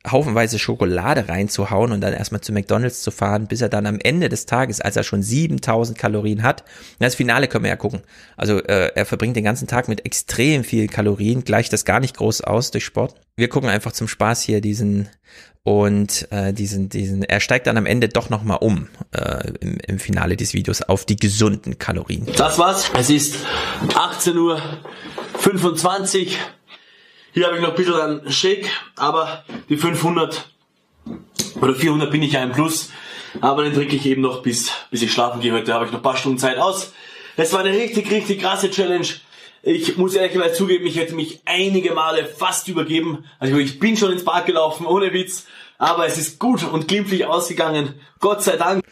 [0.08, 4.30] haufenweise Schokolade reinzuhauen und dann erstmal zu McDonalds zu fahren, bis er dann am Ende
[4.30, 6.64] des Tages, als er schon 7000 Kalorien hat,
[7.00, 8.02] das Finale können wir ja gucken.
[8.38, 12.18] Also äh, er verbringt den ganzen Tag mit extrem viel Kalorien, gleicht das gar nicht
[12.18, 13.16] groß aus durch Sport.
[13.36, 15.10] Wir gucken einfach zum Spaß hier diesen
[15.64, 20.00] und äh, diesen, diesen, er steigt dann am Ende doch nochmal um äh, im, im
[20.00, 22.26] Finale des Videos auf die gesunden Kalorien.
[22.38, 22.90] Das war's.
[22.98, 23.36] Es ist
[23.94, 24.62] 18 Uhr
[25.38, 26.38] 25
[27.34, 30.50] hier habe ich noch ein bisschen einen Shake, aber die 500
[31.62, 32.92] oder 400 bin ich ja im Plus.
[33.42, 35.54] Aber den trinke ich eben noch bis, bis ich schlafen gehe.
[35.54, 36.94] Heute habe ich noch ein paar Stunden Zeit aus.
[37.38, 39.08] Es war eine richtig, richtig krasse Challenge.
[39.62, 43.26] Ich muss ehrlich zugeben, ich hätte mich einige Male fast übergeben.
[43.40, 45.46] Also ich bin schon ins Park gelaufen, ohne Witz.
[45.78, 47.94] Aber es ist gut und glimpflich ausgegangen.
[48.20, 48.84] Gott sei Dank.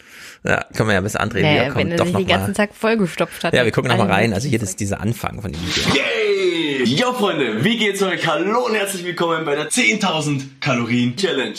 [0.44, 1.90] Ja, können wir ja bis André naja, wiederkommt.
[1.90, 3.54] Wenn er sich den ganzen Tag vollgestopft hat.
[3.54, 4.32] Ja, wir gucken nochmal rein.
[4.32, 5.94] Also hier ist dieser Anfang von dem Video.
[5.94, 6.84] Yay!
[6.84, 8.26] Yo Freunde, wie geht's euch?
[8.26, 11.56] Hallo und herzlich willkommen bei der 10.000 Kalorien Challenge.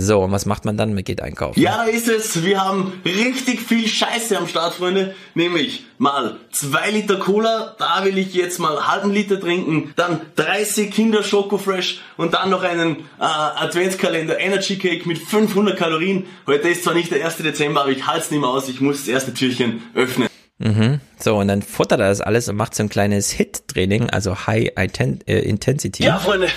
[0.00, 0.94] So, und was macht man dann?
[0.94, 1.60] Man geht einkaufen.
[1.60, 2.44] Ja, da ist es.
[2.44, 5.14] Wir haben richtig viel Scheiße am Start, Freunde.
[5.34, 9.92] Nämlich mal zwei Liter Cola, da will ich jetzt mal einen halben Liter trinken.
[9.96, 15.76] Dann 30 Kinder Schoko Fresh und dann noch einen äh, Adventskalender Energy Cake mit 500
[15.76, 16.26] Kalorien.
[16.46, 17.38] Heute ist zwar nicht der 1.
[17.38, 18.68] Dezember, aber ich halte es nicht mehr aus.
[18.68, 20.28] Ich muss das erste Türchen öffnen.
[20.58, 21.00] Mhm.
[21.18, 24.72] So, und dann futtert er das alles und macht so ein kleines Hit-Training, also High
[24.76, 26.04] äh, Intensity.
[26.04, 26.48] Ja, Freunde,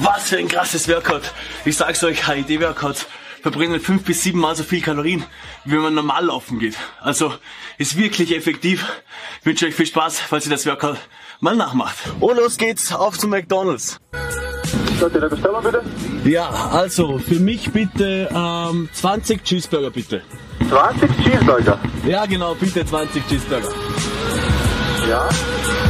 [0.00, 1.22] was für ein krasses Workout.
[1.64, 3.06] Ich sag's euch, HID-Workouts
[3.42, 5.24] verbrennen fünf bis sieben Mal so viel Kalorien,
[5.64, 6.74] wie wenn man normal laufen geht.
[7.00, 7.32] Also,
[7.78, 8.84] ist wirklich effektiv.
[9.40, 10.96] Ich wünsche euch viel Spaß, falls ihr das Workout
[11.38, 11.96] mal nachmacht.
[12.18, 14.00] Und los geht's, auf zu McDonalds.
[16.24, 20.22] Ja, also, für mich bitte ähm, 20 Cheeseburger bitte.
[20.68, 21.78] 20 Cheeseburger?
[22.06, 23.68] Ja, genau, bitte 20 Cheeseburger.
[25.08, 25.28] Ja.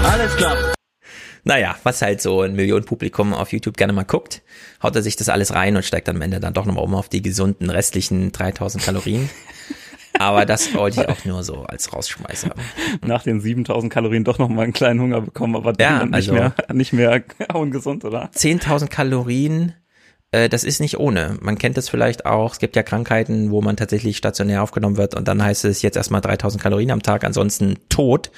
[0.05, 0.57] Alles klar.
[1.45, 4.43] Naja, was halt so ein Millionenpublikum auf YouTube gerne mal guckt,
[4.83, 7.09] haut er sich das alles rein und steigt am Ende dann doch nochmal um auf
[7.09, 9.31] die gesunden restlichen 3000 Kalorien.
[10.19, 12.55] Aber das wollte ich auch nur so als Rausschmeißer.
[13.05, 16.33] Nach den 7000 Kalorien doch nochmal einen kleinen Hunger bekommen, aber ja, dann nicht, also
[16.33, 17.23] mehr, nicht mehr
[17.55, 18.31] ungesund, oder?
[18.35, 19.75] 10.000 Kalorien
[20.33, 21.39] das ist nicht ohne.
[21.41, 22.53] Man kennt das vielleicht auch.
[22.53, 25.97] Es gibt ja Krankheiten, wo man tatsächlich stationär aufgenommen wird und dann heißt es jetzt
[25.97, 28.31] erstmal 3000 Kalorien am Tag, ansonsten tot.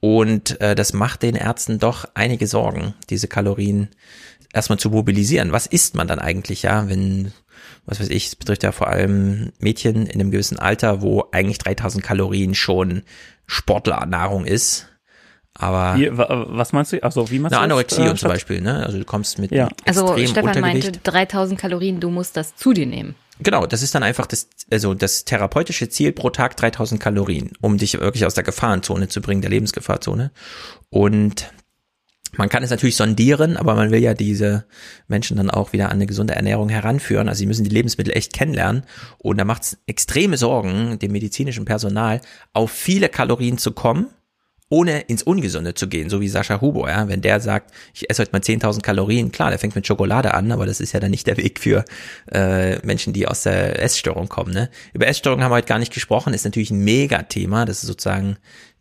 [0.00, 3.88] Und äh, das macht den Ärzten doch einige Sorgen, diese Kalorien
[4.52, 5.52] erstmal zu mobilisieren.
[5.52, 7.32] Was isst man dann eigentlich, ja, wenn,
[7.86, 11.58] was weiß ich, es betrifft ja vor allem Mädchen in einem gewissen Alter, wo eigentlich
[11.58, 13.02] 3000 Kalorien schon
[13.46, 14.88] Sportlernahrung ist.
[15.60, 17.02] Aber wie, was meinst du?
[17.02, 18.86] Also wie meinst eine Anorexie äh, zum Beispiel, ne?
[18.86, 19.68] Also du kommst mit ja.
[19.84, 23.14] Also Stefan meinte 3000 Kalorien, du musst das zu dir nehmen.
[23.40, 27.76] Genau, das ist dann einfach das, also das therapeutische Ziel pro Tag 3000 Kalorien, um
[27.76, 30.30] dich wirklich aus der Gefahrenzone zu bringen, der Lebensgefahrzone.
[30.88, 31.52] Und
[32.36, 34.64] man kann es natürlich sondieren, aber man will ja diese
[35.08, 37.28] Menschen dann auch wieder an eine gesunde Ernährung heranführen.
[37.28, 38.84] Also sie müssen die Lebensmittel echt kennenlernen.
[39.18, 42.22] Und da macht es extreme Sorgen dem medizinischen Personal,
[42.54, 44.06] auf viele Kalorien zu kommen
[44.70, 48.22] ohne ins Ungesunde zu gehen, so wie Sascha Hubo, ja, wenn der sagt, ich esse
[48.22, 51.10] heute mal 10.000 Kalorien, klar, der fängt mit Schokolade an, aber das ist ja dann
[51.10, 51.84] nicht der Weg für
[52.32, 54.70] äh, Menschen, die aus der Essstörung kommen, ne?
[54.94, 58.36] Über Essstörung haben wir heute gar nicht gesprochen, ist natürlich ein Megathema, das ist sozusagen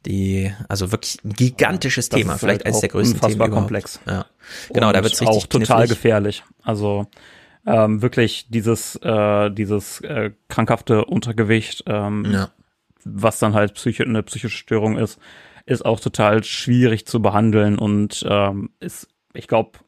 [0.06, 3.54] die, also wirklich ein gigantisches das Thema, vielleicht halt eines der größten Themen überhaupt.
[3.54, 4.00] komplex.
[4.06, 4.28] Ja.
[4.72, 5.90] Genau, Und da wird's richtig auch total knifflig.
[5.90, 6.44] gefährlich.
[6.64, 7.08] Also
[7.66, 12.50] ähm, wirklich dieses äh, dieses äh, krankhafte Untergewicht, ähm, ja.
[13.04, 15.20] was dann halt psychi eine psychische Störung ist,
[15.70, 19.80] ist auch total schwierig zu behandeln und ähm, ist, ich glaube,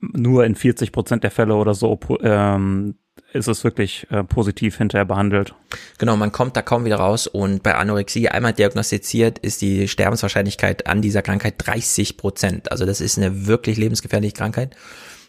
[0.00, 2.96] nur in 40 Prozent der Fälle oder so ähm,
[3.32, 5.54] ist es wirklich äh, positiv hinterher behandelt.
[5.98, 10.86] Genau, man kommt da kaum wieder raus und bei Anorexie einmal diagnostiziert ist die Sterbenswahrscheinlichkeit
[10.86, 12.72] an dieser Krankheit 30 Prozent.
[12.72, 14.76] Also das ist eine wirklich lebensgefährliche Krankheit.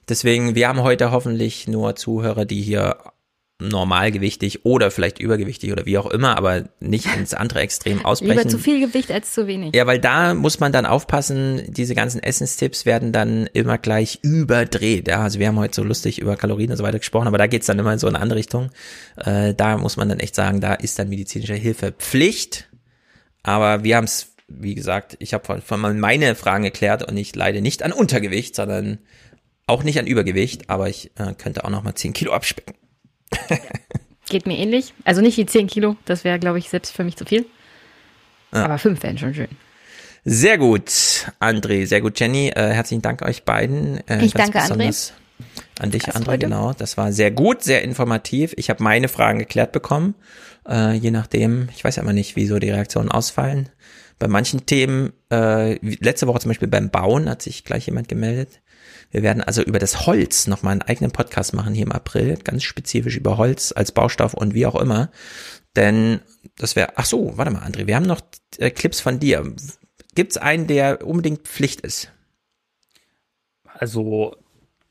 [0.09, 2.97] Deswegen, wir haben heute hoffentlich nur Zuhörer, die hier
[3.59, 8.37] normalgewichtig oder vielleicht übergewichtig oder wie auch immer, aber nicht ins andere Extrem ausbrechen.
[8.37, 9.75] Lieber zu viel Gewicht als zu wenig.
[9.75, 15.07] Ja, weil da muss man dann aufpassen, diese ganzen Essenstipps werden dann immer gleich überdreht.
[15.07, 17.47] Ja, also wir haben heute so lustig über Kalorien und so weiter gesprochen, aber da
[17.47, 18.69] geht's dann immer in so eine andere Richtung.
[19.15, 22.69] Äh, da muss man dann echt sagen, da ist dann medizinische Hilfe Pflicht.
[23.41, 27.35] Aber wir haben es, wie gesagt, ich habe von, von meine Fragen geklärt und ich
[27.35, 28.99] leide nicht an Untergewicht, sondern
[29.65, 32.75] auch nicht an Übergewicht, aber ich äh, könnte auch noch mal 10 Kilo abspecken.
[34.29, 34.93] Geht mir ähnlich.
[35.05, 37.45] Also nicht die 10 Kilo, das wäre, glaube ich, selbst für mich zu viel.
[38.53, 38.65] Ja.
[38.65, 39.47] Aber 5 wären schon schön.
[40.25, 40.89] Sehr gut,
[41.39, 42.49] André, sehr gut, Jenny.
[42.49, 44.05] Äh, herzlichen Dank euch beiden.
[44.09, 45.11] Äh, ich danke, André.
[45.79, 46.39] An dich, André, heute.
[46.39, 46.73] genau.
[46.73, 48.53] Das war sehr gut, sehr informativ.
[48.57, 50.15] Ich habe meine Fragen geklärt bekommen.
[50.67, 53.69] Äh, je nachdem, ich weiß ja immer nicht, wieso die Reaktionen ausfallen.
[54.19, 58.59] Bei manchen Themen, äh, letzte Woche zum Beispiel beim Bauen hat sich gleich jemand gemeldet.
[59.11, 62.63] Wir werden also über das Holz nochmal einen eigenen Podcast machen hier im April, ganz
[62.63, 65.09] spezifisch über Holz als Baustoff und wie auch immer.
[65.75, 66.21] Denn
[66.57, 68.21] das wäre, ach so, warte mal, André, wir haben noch
[68.57, 69.53] äh, Clips von dir.
[70.15, 72.11] Gibt es einen, der unbedingt Pflicht ist?
[73.63, 74.35] Also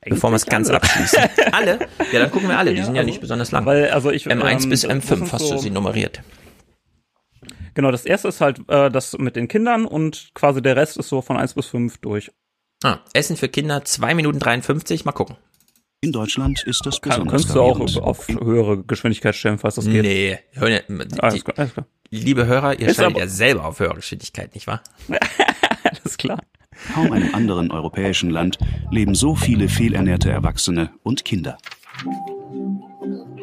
[0.08, 0.78] bevor wir es ganz alle.
[0.78, 1.18] abschließen.
[1.52, 1.78] alle?
[2.12, 2.70] Ja, dann gucken wir alle.
[2.72, 3.66] Die ja, sind ja also, nicht besonders lang.
[3.66, 6.22] Weil, also ich, M1 ähm, bis M5 hast so, du sie nummeriert.
[7.74, 11.08] Genau, das erste ist halt äh, das mit den Kindern und quasi der Rest ist
[11.08, 12.30] so von 1 bis 5 durch.
[12.84, 15.36] Ah, Essen für Kinder 2 Minuten 53, mal gucken.
[16.02, 20.02] In Deutschland ist das besonders Kannst du auch auf höhere Geschwindigkeit stellen, falls das geht?
[20.02, 21.86] Nee, hör, die, alles klar, alles klar.
[22.10, 24.82] liebe Hörer, ihr schaltet ja selber auf höhere Geschwindigkeit, nicht wahr?
[25.84, 26.38] alles klar.
[26.92, 28.58] Kaum einem anderen europäischen Land
[28.90, 31.56] leben so viele fehlernährte Erwachsene und Kinder.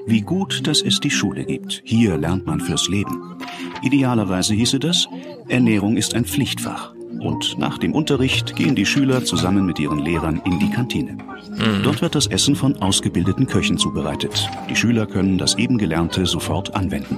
[0.05, 1.81] Wie gut, dass es die Schule gibt.
[1.83, 3.39] Hier lernt man fürs Leben.
[3.81, 5.07] Idealerweise hieße das,
[5.47, 6.92] Ernährung ist ein Pflichtfach
[7.23, 11.13] und nach dem Unterricht gehen die Schüler zusammen mit ihren Lehrern in die Kantine.
[11.13, 11.83] Mhm.
[11.83, 14.49] Dort wird das Essen von ausgebildeten Köchen zubereitet.
[14.69, 17.17] Die Schüler können das eben Gelernte sofort anwenden.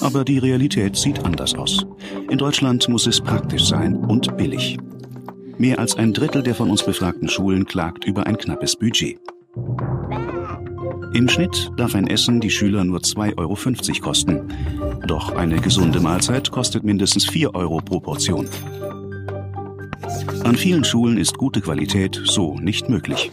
[0.00, 1.86] Aber die Realität sieht anders aus.
[2.28, 4.78] In Deutschland muss es praktisch sein und billig.
[5.58, 9.18] Mehr als ein Drittel der von uns befragten Schulen klagt über ein knappes Budget.
[11.14, 14.48] Im Schnitt darf ein Essen die Schüler nur 2,50 Euro kosten.
[15.06, 18.48] Doch eine gesunde Mahlzeit kostet mindestens 4 Euro pro Portion.
[20.44, 23.30] An vielen Schulen ist gute Qualität so nicht möglich.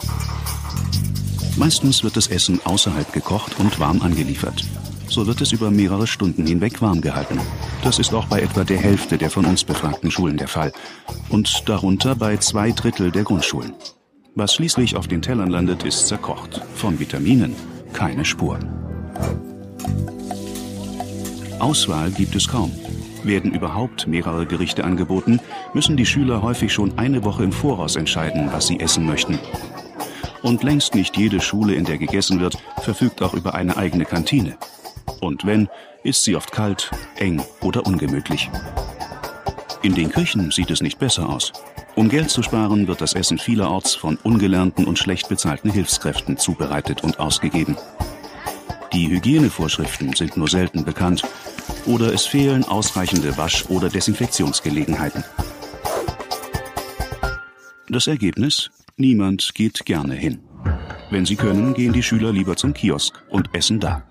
[1.58, 4.64] Meistens wird das Essen außerhalb gekocht und warm angeliefert.
[5.08, 7.40] So wird es über mehrere Stunden hinweg warm gehalten.
[7.84, 10.72] Das ist auch bei etwa der Hälfte der von uns befragten Schulen der Fall.
[11.30, 13.74] Und darunter bei zwei Drittel der Grundschulen.
[14.36, 16.62] Was schließlich auf den Tellern landet, ist zerkocht.
[16.76, 17.56] Von Vitaminen
[17.92, 18.60] keine Spur.
[21.60, 22.72] Auswahl gibt es kaum.
[23.24, 25.40] Werden überhaupt mehrere Gerichte angeboten,
[25.74, 29.40] müssen die Schüler häufig schon eine Woche im Voraus entscheiden, was sie essen möchten.
[30.42, 34.58] Und längst nicht jede Schule, in der gegessen wird, verfügt auch über eine eigene Kantine.
[35.20, 35.68] Und wenn,
[36.04, 38.50] ist sie oft kalt, eng oder ungemütlich.
[39.82, 41.52] In den Küchen sieht es nicht besser aus.
[41.96, 47.04] Um Geld zu sparen, wird das Essen vielerorts von ungelernten und schlecht bezahlten Hilfskräften zubereitet
[47.04, 47.76] und ausgegeben.
[48.94, 51.24] Die Hygienevorschriften sind nur selten bekannt
[51.90, 55.24] oder es fehlen ausreichende Wasch- oder Desinfektionsgelegenheiten.
[57.90, 58.70] Das Ergebnis?
[58.96, 60.40] Niemand geht gerne hin.
[61.10, 64.04] Wenn sie können, gehen die Schüler lieber zum Kiosk und essen da.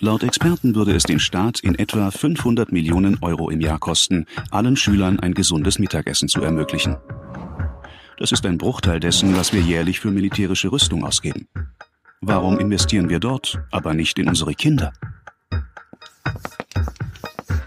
[0.00, 4.76] Laut Experten würde es den Staat in etwa 500 Millionen Euro im Jahr kosten, allen
[4.76, 6.96] Schülern ein gesundes Mittagessen zu ermöglichen.
[8.18, 11.48] Das ist ein Bruchteil dessen, was wir jährlich für militärische Rüstung ausgeben.
[12.28, 14.92] Warum investieren wir dort, aber nicht in unsere Kinder?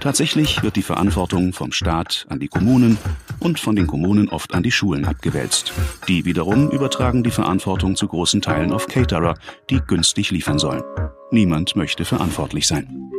[0.01, 2.97] Tatsächlich wird die Verantwortung vom Staat an die Kommunen
[3.39, 5.71] und von den Kommunen oft an die Schulen abgewälzt.
[6.09, 9.35] Die wiederum übertragen die Verantwortung zu großen Teilen auf Caterer,
[9.69, 10.83] die günstig liefern sollen.
[11.31, 13.09] Niemand möchte verantwortlich sein.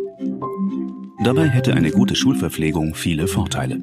[1.24, 3.80] Dabei hätte eine gute Schulverpflegung viele Vorteile.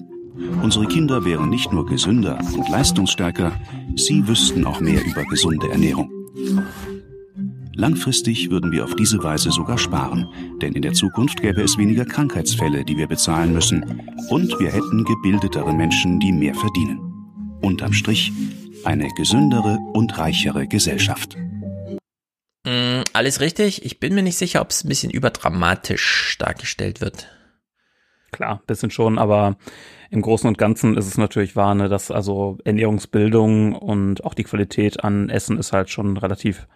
[0.62, 3.52] Unsere Kinder wären nicht nur gesünder und leistungsstärker,
[3.96, 6.12] sie wüssten auch mehr über gesunde Ernährung.
[7.80, 10.28] Langfristig würden wir auf diese Weise sogar sparen,
[10.64, 15.06] denn in der Zukunft gäbe es weniger Krankheitsfälle, die wir bezahlen müssen, und wir hätten
[15.06, 17.00] gebildetere Menschen, die mehr verdienen.
[17.62, 18.32] Unterm Strich
[18.84, 21.38] eine gesündere und reichere Gesellschaft.
[22.66, 23.86] Mm, alles richtig.
[23.86, 27.28] Ich bin mir nicht sicher, ob es ein bisschen überdramatisch dargestellt wird.
[28.32, 29.56] Klar, bisschen schon, aber
[30.10, 34.46] im Großen und Ganzen ist es natürlich wahr, ne, dass also Ernährungsbildung und auch die
[34.46, 36.68] Qualität an Essen ist halt schon relativ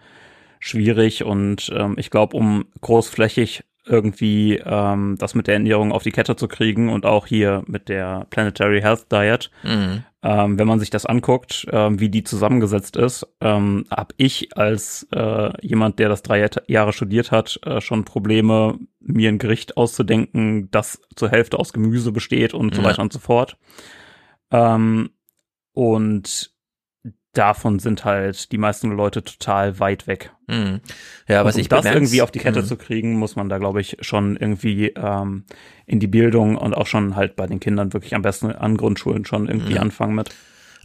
[0.62, 6.12] schwierig und ähm, ich glaube, um großflächig irgendwie ähm, das mit der Ernährung auf die
[6.12, 9.50] Kette zu kriegen und auch hier mit der Planetary Health Diet.
[9.64, 10.04] Mhm.
[10.22, 15.08] Ähm, wenn man sich das anguckt, ähm, wie die zusammengesetzt ist, ähm, habe ich als
[15.12, 20.70] äh, jemand, der das drei Jahre studiert hat, äh, schon Probleme, mir ein Gericht auszudenken,
[20.70, 22.76] das zur Hälfte aus Gemüse besteht und mhm.
[22.76, 23.56] so weiter und so fort.
[24.52, 25.10] Ähm,
[25.72, 26.51] und
[27.32, 30.32] davon sind halt die meisten Leute total weit weg.
[30.48, 30.80] Mhm.
[31.26, 32.66] Ja, was und um ich das irgendwie auf die Kette mhm.
[32.66, 35.44] zu kriegen, muss man da glaube ich schon irgendwie ähm,
[35.86, 39.24] in die Bildung und auch schon halt bei den Kindern wirklich am besten an Grundschulen
[39.24, 39.80] schon irgendwie mhm.
[39.80, 40.30] anfangen mit.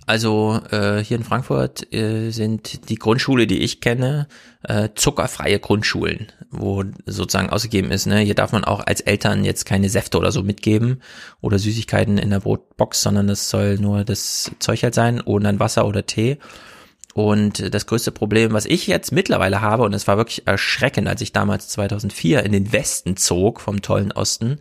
[0.08, 4.30] Also äh, hier in Frankfurt äh, sind die Grundschule, die ich kenne,
[4.64, 9.66] äh, zuckerfreie Grundschulen, wo sozusagen ausgegeben ist, ne, hier darf man auch als Eltern jetzt
[9.66, 11.02] keine Säfte oder so mitgeben
[11.42, 15.60] oder Süßigkeiten in der Brotbox, sondern das soll nur das Zeug halt sein, ohne dann
[15.60, 16.38] Wasser oder Tee.
[17.14, 21.19] Und das größte Problem, was ich jetzt mittlerweile habe, und es war wirklich erschreckend, als
[21.19, 24.60] ich damals 2004 in den Westen zog vom tollen Osten,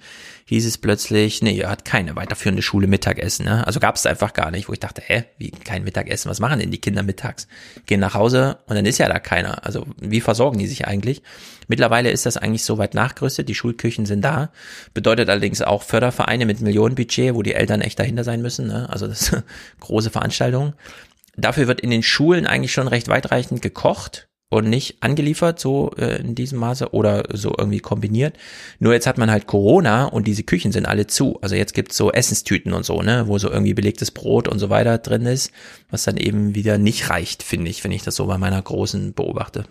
[0.48, 3.46] hieß es plötzlich, nee, ihr hat keine weiterführende Schule Mittagessen.
[3.46, 3.66] Ne?
[3.66, 6.60] Also gab es einfach gar nicht, wo ich dachte, hä, wie kein Mittagessen, was machen
[6.60, 7.48] denn die Kinder mittags?
[7.86, 9.66] Gehen nach Hause und dann ist ja da keiner.
[9.66, 11.22] Also wie versorgen die sich eigentlich?
[11.66, 14.52] Mittlerweile ist das eigentlich so weit nachgerüstet, die Schulküchen sind da.
[14.94, 18.68] Bedeutet allerdings auch Fördervereine mit Millionenbudget, wo die Eltern echt dahinter sein müssen.
[18.68, 18.88] Ne?
[18.88, 19.36] Also das
[19.80, 20.74] große Veranstaltungen.
[21.36, 26.20] Dafür wird in den Schulen eigentlich schon recht weitreichend gekocht und nicht angeliefert, so äh,
[26.20, 28.36] in diesem Maße oder so irgendwie kombiniert.
[28.78, 31.38] Nur jetzt hat man halt Corona und diese Küchen sind alle zu.
[31.42, 34.70] Also jetzt gibt's so Essenstüten und so, ne, wo so irgendwie belegtes Brot und so
[34.70, 35.50] weiter drin ist,
[35.90, 39.14] was dann eben wieder nicht reicht, finde ich, wenn ich das so bei meiner großen
[39.14, 39.64] beobachte.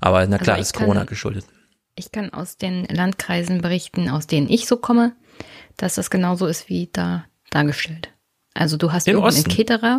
[0.00, 1.46] Aber na klar, ist Corona kann, geschuldet.
[1.94, 5.12] Ich kann aus den Landkreisen berichten, aus denen ich so komme,
[5.78, 8.10] dass das genauso ist wie da dargestellt.
[8.52, 9.50] Also du hast Im Osten.
[9.50, 9.98] Caterer,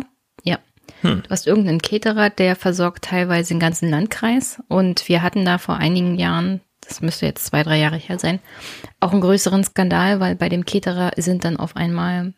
[1.02, 1.22] Hm.
[1.22, 4.62] Du hast irgendeinen Caterer, der versorgt teilweise den ganzen Landkreis.
[4.68, 8.40] Und wir hatten da vor einigen Jahren, das müsste jetzt zwei, drei Jahre her sein,
[9.00, 12.32] auch einen größeren Skandal, weil bei dem Caterer sind dann auf einmal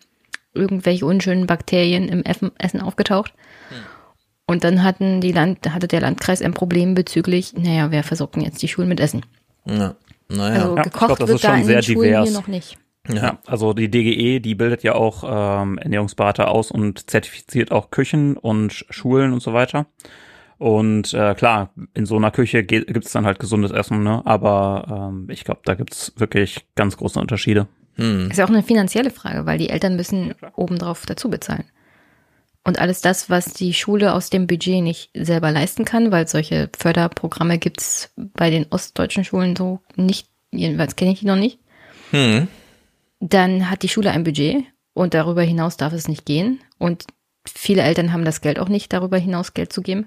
[0.52, 3.32] irgendwelche unschönen Bakterien im Essen aufgetaucht.
[3.68, 3.76] Hm.
[4.46, 8.42] Und dann hatten die Land, hatte der Landkreis ein Problem bezüglich, naja, wer versorgt denn
[8.42, 9.24] jetzt die Schulen mit Essen?
[9.64, 9.94] Ja.
[10.28, 10.62] Naja.
[10.62, 12.28] Also gekocht ja, glaub, wird da in den Schulen divers.
[12.28, 12.78] hier noch nicht.
[13.08, 18.36] Ja, also die DGE, die bildet ja auch ähm, Ernährungsberater aus und zertifiziert auch Küchen
[18.36, 19.86] und Schulen und so weiter.
[20.58, 24.20] Und äh, klar, in so einer Küche gibt es dann halt gesundes Essen, ne?
[24.26, 27.66] aber ähm, ich glaube, da gibt's wirklich ganz große Unterschiede.
[27.94, 28.30] Hm.
[28.30, 31.64] Ist ja auch eine finanzielle Frage, weil die Eltern müssen ja, obendrauf dazu bezahlen.
[32.62, 36.68] Und alles das, was die Schule aus dem Budget nicht selber leisten kann, weil solche
[36.76, 41.58] Förderprogramme gibt's bei den ostdeutschen Schulen so nicht, jedenfalls kenne ich die noch nicht.
[42.10, 42.48] Hm.
[43.20, 46.60] Dann hat die Schule ein Budget und darüber hinaus darf es nicht gehen.
[46.78, 47.05] Und
[47.47, 50.07] viele Eltern haben das Geld auch nicht, darüber hinaus Geld zu geben.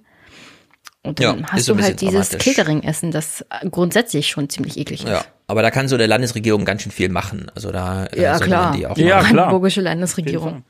[1.06, 5.10] Und dann ja, hast du halt dieses Catering-Essen, das grundsätzlich schon ziemlich eklig ist.
[5.10, 7.52] Ja, aber da kann so eine Landesregierung ganz schön viel machen.
[7.54, 8.76] Also da äh, ja, klar.
[8.76, 9.24] die auch ja, klar.
[9.24, 10.64] Brandenburgische Landesregierung.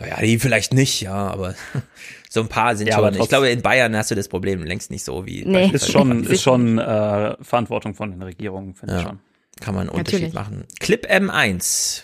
[0.00, 1.54] Ja, die vielleicht nicht, ja, aber
[2.28, 3.14] so ein paar sind ja, schon.
[3.14, 5.44] Ich glaube, in Bayern hast du das Problem längst nicht so wie.
[5.44, 5.70] Nee.
[5.72, 9.00] Ist schon, ist schon äh, Verantwortung von den Regierungen, finde ja.
[9.00, 9.20] ich schon.
[9.60, 10.64] Kann man einen Unterschied machen.
[10.80, 12.02] Clip M1.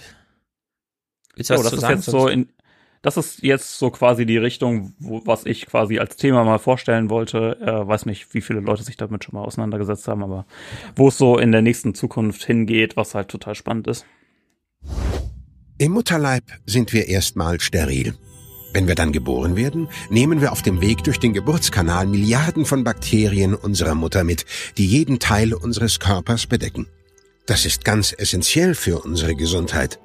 [1.36, 1.94] Willst du was oh, das ist sagen?
[1.96, 2.48] jetzt so in,
[3.04, 7.10] das ist jetzt so quasi die Richtung, wo, was ich quasi als Thema mal vorstellen
[7.10, 7.58] wollte.
[7.60, 10.46] Äh, weiß nicht, wie viele Leute sich damit schon mal auseinandergesetzt haben, aber
[10.96, 14.06] wo es so in der nächsten Zukunft hingeht, was halt total spannend ist.
[15.76, 18.14] Im Mutterleib sind wir erstmal steril.
[18.72, 22.84] Wenn wir dann geboren werden, nehmen wir auf dem Weg durch den Geburtskanal Milliarden von
[22.84, 24.46] Bakterien unserer Mutter mit,
[24.78, 26.88] die jeden Teil unseres Körpers bedecken.
[27.46, 30.00] Das ist ganz essentiell für unsere Gesundheit.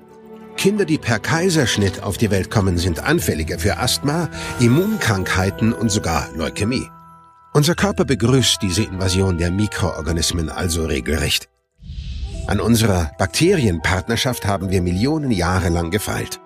[0.57, 6.29] Kinder, die per Kaiserschnitt auf die Welt kommen, sind anfälliger für Asthma, Immunkrankheiten und sogar
[6.35, 6.89] Leukämie.
[7.53, 11.47] Unser Körper begrüßt diese Invasion der Mikroorganismen also regelrecht.
[12.47, 16.41] An unserer Bakterienpartnerschaft haben wir Millionen Jahre lang gefeilt.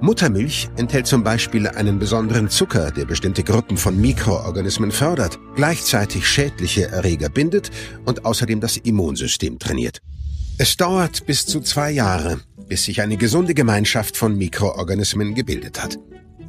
[0.00, 6.86] Muttermilch enthält zum Beispiel einen besonderen Zucker, der bestimmte Gruppen von Mikroorganismen fördert, gleichzeitig schädliche
[6.86, 7.70] Erreger bindet
[8.04, 10.00] und außerdem das Immunsystem trainiert.
[10.56, 15.98] Es dauert bis zu zwei Jahre, bis sich eine gesunde Gemeinschaft von Mikroorganismen gebildet hat.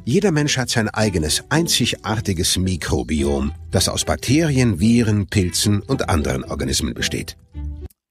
[0.04, 6.94] Jeder Mensch hat sein eigenes, einzigartiges Mikrobiom, das aus Bakterien, Viren, Pilzen und anderen Organismen
[6.94, 7.36] besteht.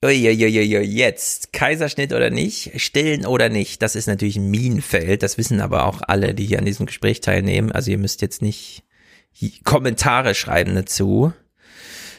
[0.04, 5.60] Uiuiuiui, jetzt Kaiserschnitt oder nicht, stillen oder nicht, das ist natürlich ein Minenfeld, das wissen
[5.60, 8.84] aber auch alle, die hier an diesem Gespräch teilnehmen, also ihr müsst jetzt nicht
[9.64, 11.34] Kommentare schreiben dazu.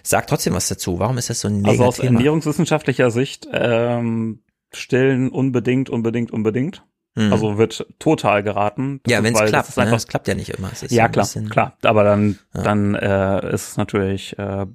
[0.02, 1.81] Sag trotzdem was dazu, warum ist das so ein negativ?
[1.81, 4.41] Also aus ernährungswissenschaftlicher Sicht ähm,
[4.73, 6.84] stillen unbedingt, unbedingt, unbedingt.
[7.15, 7.33] Mhm.
[7.33, 9.00] Also wird total geraten.
[9.02, 9.68] Das ja, wenn es klappt.
[9.68, 9.97] Es einfach, ne?
[9.97, 10.70] Es klappt ja nicht immer.
[10.89, 11.76] ja, klar, klar.
[11.83, 12.62] Aber dann, ja.
[12.62, 14.67] dann äh, ist es natürlich, äh,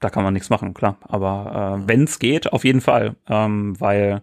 [0.00, 0.96] da kann man nichts machen, klar.
[1.02, 4.22] Aber äh, wenn es geht, auf jeden Fall, ähm, weil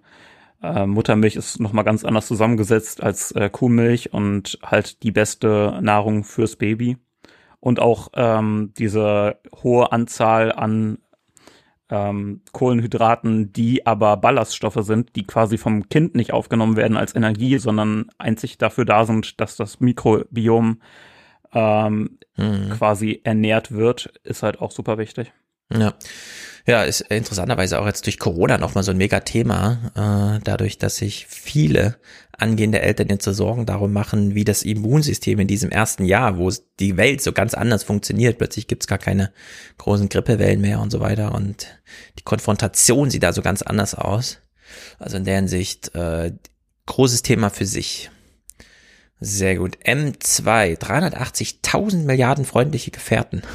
[0.61, 5.79] äh, Muttermilch ist noch mal ganz anders zusammengesetzt als äh, Kuhmilch und halt die beste
[5.81, 6.97] Nahrung fürs Baby
[7.59, 10.99] und auch ähm, diese hohe Anzahl an
[11.89, 17.57] ähm, Kohlenhydraten, die aber Ballaststoffe sind, die quasi vom Kind nicht aufgenommen werden als Energie,
[17.59, 20.81] sondern einzig dafür da sind, dass das Mikrobiom
[21.53, 22.69] ähm, mhm.
[22.71, 25.31] quasi ernährt wird, ist halt auch super wichtig.
[25.73, 25.95] Ja.
[26.65, 31.25] Ja, ist interessanterweise auch jetzt durch Corona nochmal so ein Mega-Thema, äh, dadurch, dass sich
[31.25, 31.97] viele
[32.37, 36.51] angehende Eltern jetzt so Sorgen darum machen, wie das Immunsystem in diesem ersten Jahr, wo
[36.81, 39.31] die Welt so ganz anders funktioniert, plötzlich gibt's gar keine
[39.77, 41.67] großen Grippewellen mehr und so weiter und
[42.19, 44.39] die Konfrontation sieht da so ganz anders aus.
[44.99, 46.33] Also in der Hinsicht äh,
[46.85, 48.11] großes Thema für sich.
[49.19, 49.79] Sehr gut.
[49.83, 53.41] M2, 380.000 Milliarden freundliche Gefährten.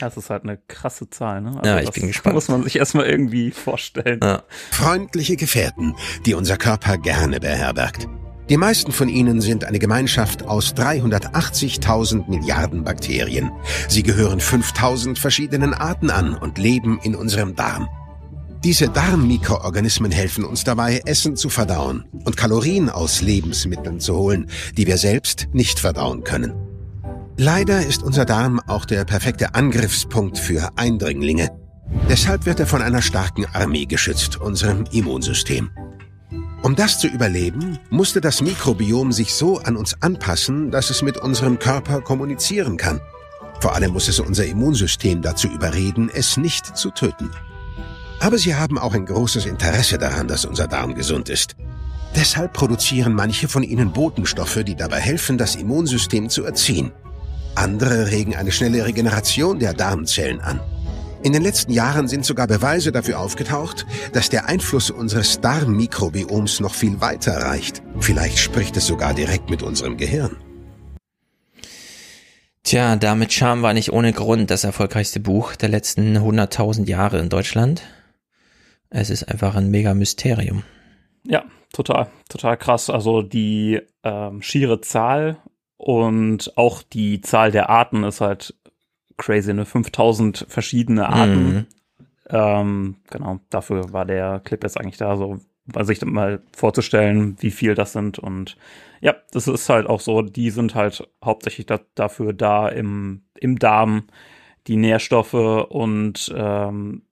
[0.00, 1.52] Das ist halt eine krasse Zahl, ne?
[1.58, 2.34] Also ja, ich bin gespannt.
[2.34, 4.20] Muss man sich erstmal irgendwie vorstellen.
[4.22, 4.42] Ja.
[4.70, 5.94] Freundliche Gefährten,
[6.26, 8.08] die unser Körper gerne beherbergt.
[8.48, 13.50] Die meisten von ihnen sind eine Gemeinschaft aus 380.000 Milliarden Bakterien.
[13.88, 17.88] Sie gehören 5.000 verschiedenen Arten an und leben in unserem Darm.
[18.66, 24.88] Diese Darmmikroorganismen helfen uns dabei, Essen zu verdauen und Kalorien aus Lebensmitteln zu holen, die
[24.88, 26.52] wir selbst nicht verdauen können.
[27.36, 31.52] Leider ist unser Darm auch der perfekte Angriffspunkt für Eindringlinge.
[32.10, 35.70] Deshalb wird er von einer starken Armee geschützt, unserem Immunsystem.
[36.64, 41.18] Um das zu überleben, musste das Mikrobiom sich so an uns anpassen, dass es mit
[41.18, 43.00] unserem Körper kommunizieren kann.
[43.60, 47.30] Vor allem muss es unser Immunsystem dazu überreden, es nicht zu töten.
[48.20, 51.56] Aber sie haben auch ein großes Interesse daran, dass unser Darm gesund ist.
[52.14, 56.92] Deshalb produzieren manche von ihnen Botenstoffe, die dabei helfen, das Immunsystem zu erziehen.
[57.54, 60.60] Andere regen eine schnelle Regeneration der Darmzellen an.
[61.22, 66.74] In den letzten Jahren sind sogar Beweise dafür aufgetaucht, dass der Einfluss unseres Darmmikrobioms noch
[66.74, 67.82] viel weiter reicht.
[67.98, 70.36] Vielleicht spricht es sogar direkt mit unserem Gehirn.
[72.62, 77.28] Tja, damit Charme war nicht ohne Grund das erfolgreichste Buch der letzten 100.000 Jahre in
[77.28, 77.82] Deutschland.
[78.98, 80.62] Es ist einfach ein mega Mysterium.
[81.22, 82.88] Ja, total, total krass.
[82.88, 85.36] Also die ähm, schiere Zahl
[85.76, 88.54] und auch die Zahl der Arten ist halt
[89.18, 89.66] crazy, ne?
[89.66, 91.44] 5000 verschiedene Arten.
[91.44, 91.66] Mhm.
[92.30, 95.40] Ähm, genau, dafür war der Clip jetzt eigentlich da, so
[95.82, 98.18] sich mal vorzustellen, wie viel das sind.
[98.18, 98.56] Und
[99.02, 103.58] ja, das ist halt auch so, die sind halt hauptsächlich da, dafür da im, im
[103.58, 104.04] Darm,
[104.68, 107.02] die Nährstoffe und ähm,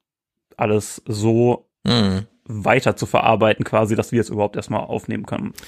[0.57, 2.27] alles so mhm.
[2.47, 5.53] weiter zu verarbeiten, quasi, dass wir es überhaupt erstmal aufnehmen können.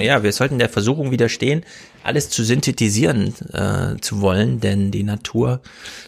[0.00, 1.64] Ja, wir sollten der Versuchung widerstehen,
[2.04, 5.62] alles zu synthetisieren äh, zu wollen, denn die Natur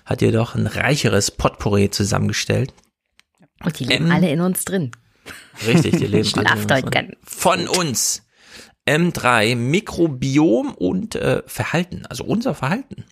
[0.05, 2.73] hat jedoch ein reicheres Potpourri zusammengestellt.
[3.65, 4.93] Und die leben M alle in uns drin.
[5.67, 7.17] Richtig, die leben alle in uns drin.
[7.25, 8.23] Von uns.
[8.89, 13.05] M3, Mikrobiom und äh, Verhalten, also unser Verhalten.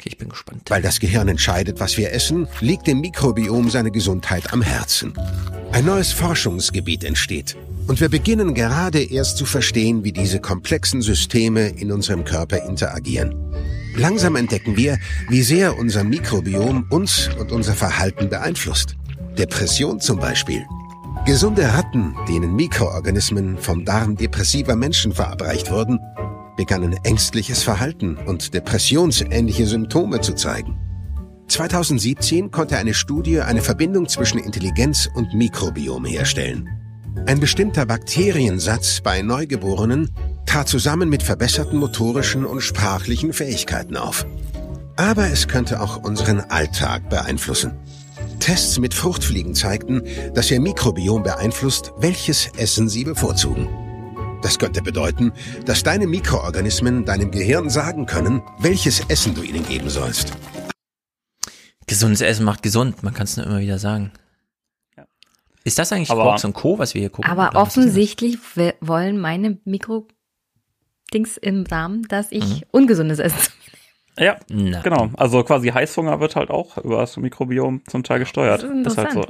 [0.00, 0.62] Okay, ich bin gespannt.
[0.70, 5.12] Weil das Gehirn entscheidet, was wir essen, liegt dem Mikrobiom seine Gesundheit am Herzen.
[5.72, 7.54] Ein neues Forschungsgebiet entsteht.
[7.86, 13.34] Und wir beginnen gerade erst zu verstehen, wie diese komplexen Systeme in unserem Körper interagieren.
[13.94, 14.98] Langsam entdecken wir,
[15.28, 18.96] wie sehr unser Mikrobiom uns und unser Verhalten beeinflusst.
[19.36, 20.64] Depression zum Beispiel.
[21.26, 25.98] Gesunde Ratten, denen Mikroorganismen vom Darm depressiver Menschen verabreicht wurden,
[26.60, 30.78] begannen ängstliches Verhalten und depressionsähnliche Symptome zu zeigen.
[31.48, 36.68] 2017 konnte eine Studie eine Verbindung zwischen Intelligenz und Mikrobiom herstellen.
[37.24, 40.10] Ein bestimmter Bakteriensatz bei Neugeborenen
[40.44, 44.26] trat zusammen mit verbesserten motorischen und sprachlichen Fähigkeiten auf.
[44.96, 47.72] Aber es könnte auch unseren Alltag beeinflussen.
[48.38, 50.02] Tests mit Fruchtfliegen zeigten,
[50.34, 53.89] dass ihr Mikrobiom beeinflusst, welches Essen sie bevorzugen.
[54.42, 55.32] Das könnte bedeuten,
[55.66, 60.32] dass deine Mikroorganismen deinem Gehirn sagen können, welches Essen du ihnen geben sollst.
[61.86, 64.12] Gesundes Essen macht gesund, man kann es nur immer wieder sagen.
[65.64, 67.30] Ist das eigentlich aber, Quarks und Co., was wir hier gucken?
[67.30, 68.38] Aber offensichtlich
[68.80, 72.62] wollen meine Mikro-Dings im Darm, dass ich mhm.
[72.70, 73.52] ungesundes Essen
[74.20, 74.80] ja, Na.
[74.82, 75.10] genau.
[75.16, 78.62] Also quasi Heißhunger wird halt auch über das Mikrobiom zum Teil gesteuert.
[78.62, 79.24] Das ist, das ist halt so.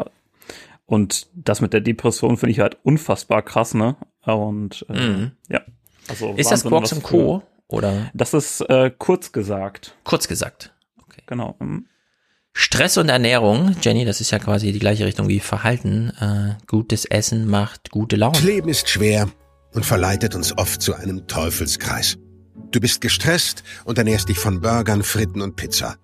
[0.86, 3.96] Und das mit der Depression finde ich halt unfassbar krass, ne?
[4.24, 5.32] Und äh, mhm.
[5.48, 5.62] ja.
[6.08, 7.42] Also ist das Quarks und Co.
[7.68, 8.10] Oder?
[8.14, 9.94] Das ist äh, kurz gesagt.
[10.04, 10.74] Kurz gesagt.
[11.02, 11.22] Okay.
[11.26, 11.56] Genau.
[11.60, 11.86] Mhm.
[12.52, 16.10] Stress und Ernährung, Jenny, das ist ja quasi die gleiche Richtung wie Verhalten.
[16.20, 18.32] Äh, gutes Essen macht gute Laune.
[18.32, 19.28] Das Leben ist schwer
[19.72, 22.18] und verleitet uns oft zu einem Teufelskreis.
[22.72, 25.96] Du bist gestresst und ernährst dich von Burgern, Fritten und Pizza.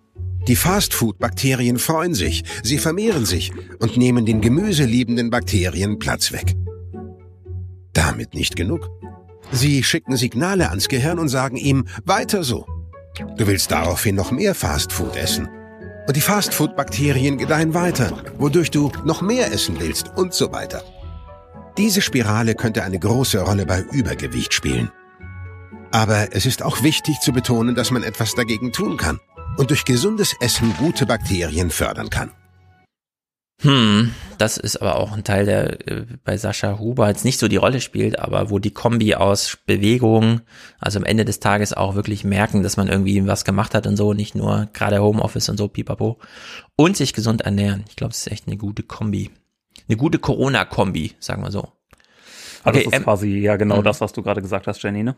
[0.46, 6.54] Die Fastfood-Bakterien freuen sich, sie vermehren sich und nehmen den gemüseliebenden Bakterien Platz weg.
[7.96, 8.90] Damit nicht genug.
[9.52, 12.66] Sie schicken Signale ans Gehirn und sagen ihm, weiter so.
[13.38, 15.48] Du willst daraufhin noch mehr Fastfood essen.
[16.06, 20.84] Und die Fastfood-Bakterien gedeihen weiter, wodurch du noch mehr essen willst und so weiter.
[21.78, 24.92] Diese Spirale könnte eine große Rolle bei Übergewicht spielen.
[25.90, 29.20] Aber es ist auch wichtig zu betonen, dass man etwas dagegen tun kann
[29.56, 32.30] und durch gesundes Essen gute Bakterien fördern kann.
[33.62, 37.48] Hm, das ist aber auch ein Teil, der äh, bei Sascha Huber jetzt nicht so
[37.48, 40.42] die Rolle spielt, aber wo die Kombi aus Bewegung,
[40.78, 43.96] also am Ende des Tages auch wirklich merken, dass man irgendwie was gemacht hat und
[43.96, 46.18] so, nicht nur gerade Homeoffice und so, pipapo,
[46.76, 47.84] und sich gesund ernähren.
[47.88, 49.30] Ich glaube, das ist echt eine gute Kombi.
[49.88, 51.72] Eine gute Corona-Kombi, sagen wir so.
[52.64, 53.84] Okay, also das ist ähm, quasi ja genau mhm.
[53.84, 55.16] das, was du gerade gesagt hast, Jenny, ne?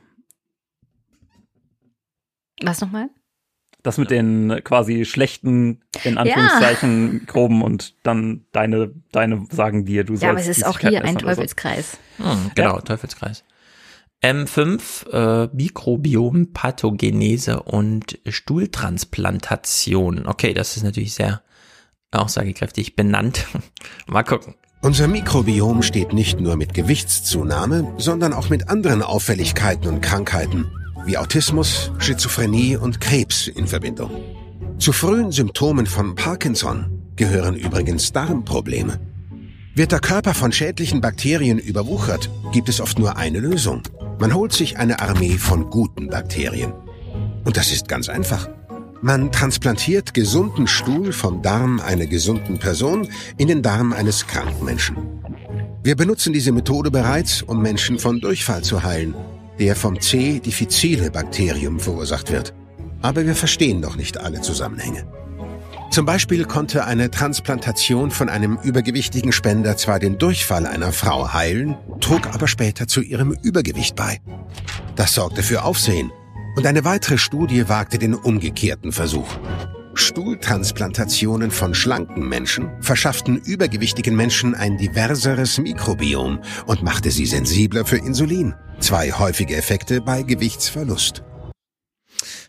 [2.62, 3.08] Was nochmal?
[3.88, 7.32] Das mit den quasi schlechten, in Anführungszeichen, ja.
[7.32, 10.24] groben und dann deine, deine sagen dir, du sollst.
[10.24, 11.96] Ja, aber es ist auch hier ein Teufelskreis.
[12.18, 12.24] So.
[12.26, 12.82] Hm, genau, ja.
[12.82, 13.44] Teufelskreis.
[14.22, 20.26] M5, äh, Mikrobiom, Pathogenese und Stuhltransplantation.
[20.26, 21.40] Okay, das ist natürlich sehr
[22.10, 23.46] aussagekräftig benannt.
[24.06, 24.54] Mal gucken.
[24.82, 30.66] Unser Mikrobiom steht nicht nur mit Gewichtszunahme, sondern auch mit anderen Auffälligkeiten und Krankheiten
[31.08, 34.10] wie Autismus, Schizophrenie und Krebs in Verbindung.
[34.78, 39.00] Zu frühen Symptomen von Parkinson gehören übrigens Darmprobleme.
[39.74, 43.82] Wird der Körper von schädlichen Bakterien überwuchert, gibt es oft nur eine Lösung.
[44.18, 46.74] Man holt sich eine Armee von guten Bakterien.
[47.42, 48.46] Und das ist ganz einfach.
[49.00, 54.96] Man transplantiert gesunden Stuhl vom Darm einer gesunden Person in den Darm eines kranken Menschen.
[55.82, 59.14] Wir benutzen diese Methode bereits, um Menschen von Durchfall zu heilen
[59.58, 60.40] der vom C.
[60.40, 62.54] difficile Bakterium verursacht wird.
[63.02, 65.06] Aber wir verstehen noch nicht alle Zusammenhänge.
[65.90, 71.76] Zum Beispiel konnte eine Transplantation von einem übergewichtigen Spender zwar den Durchfall einer Frau heilen,
[72.00, 74.20] trug aber später zu ihrem Übergewicht bei.
[74.96, 76.10] Das sorgte für Aufsehen
[76.56, 79.28] und eine weitere Studie wagte den umgekehrten Versuch.
[79.98, 87.98] Stuhltransplantationen von schlanken Menschen verschafften übergewichtigen Menschen ein diverseres Mikrobiom und machte sie sensibler für
[87.98, 88.54] Insulin.
[88.78, 91.22] Zwei häufige Effekte bei Gewichtsverlust.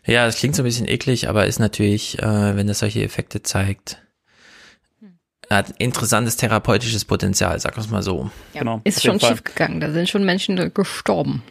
[0.06, 3.42] Ja, das klingt so ein bisschen eklig, aber ist natürlich, äh, wenn das solche Effekte
[3.42, 4.00] zeigt,
[5.50, 8.30] hat interessantes therapeutisches Potenzial, sag es mal so.
[8.54, 8.80] Ja, genau.
[8.84, 11.42] Ist schon schief gegangen, da sind schon Menschen gestorben.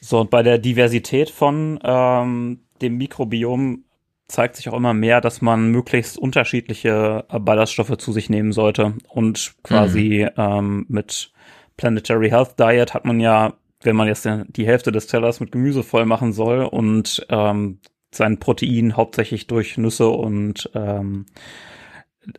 [0.00, 3.85] So, und bei der Diversität von ähm, dem Mikrobiom
[4.28, 8.94] zeigt sich auch immer mehr, dass man möglichst unterschiedliche Ballaststoffe zu sich nehmen sollte.
[9.08, 10.42] Und quasi mhm.
[10.42, 11.32] ähm, mit
[11.76, 15.82] Planetary Health Diet hat man ja, wenn man jetzt die Hälfte des Tellers mit Gemüse
[15.82, 17.78] voll machen soll und ähm,
[18.12, 21.26] sein Protein hauptsächlich durch Nüsse und ähm,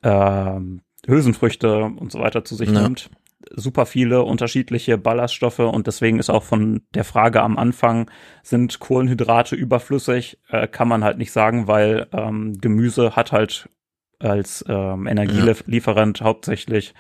[0.02, 0.60] äh,
[1.08, 2.82] Hülsenfrüchte und so weiter zu sich ja.
[2.82, 3.10] nimmt,
[3.56, 8.10] super viele unterschiedliche Ballaststoffe und deswegen ist auch von der Frage am Anfang,
[8.44, 13.70] sind Kohlenhydrate überflüssig, äh, kann man halt nicht sagen, weil ähm, Gemüse hat halt
[14.20, 16.26] als ähm, Energielieferant ja.
[16.26, 16.94] hauptsächlich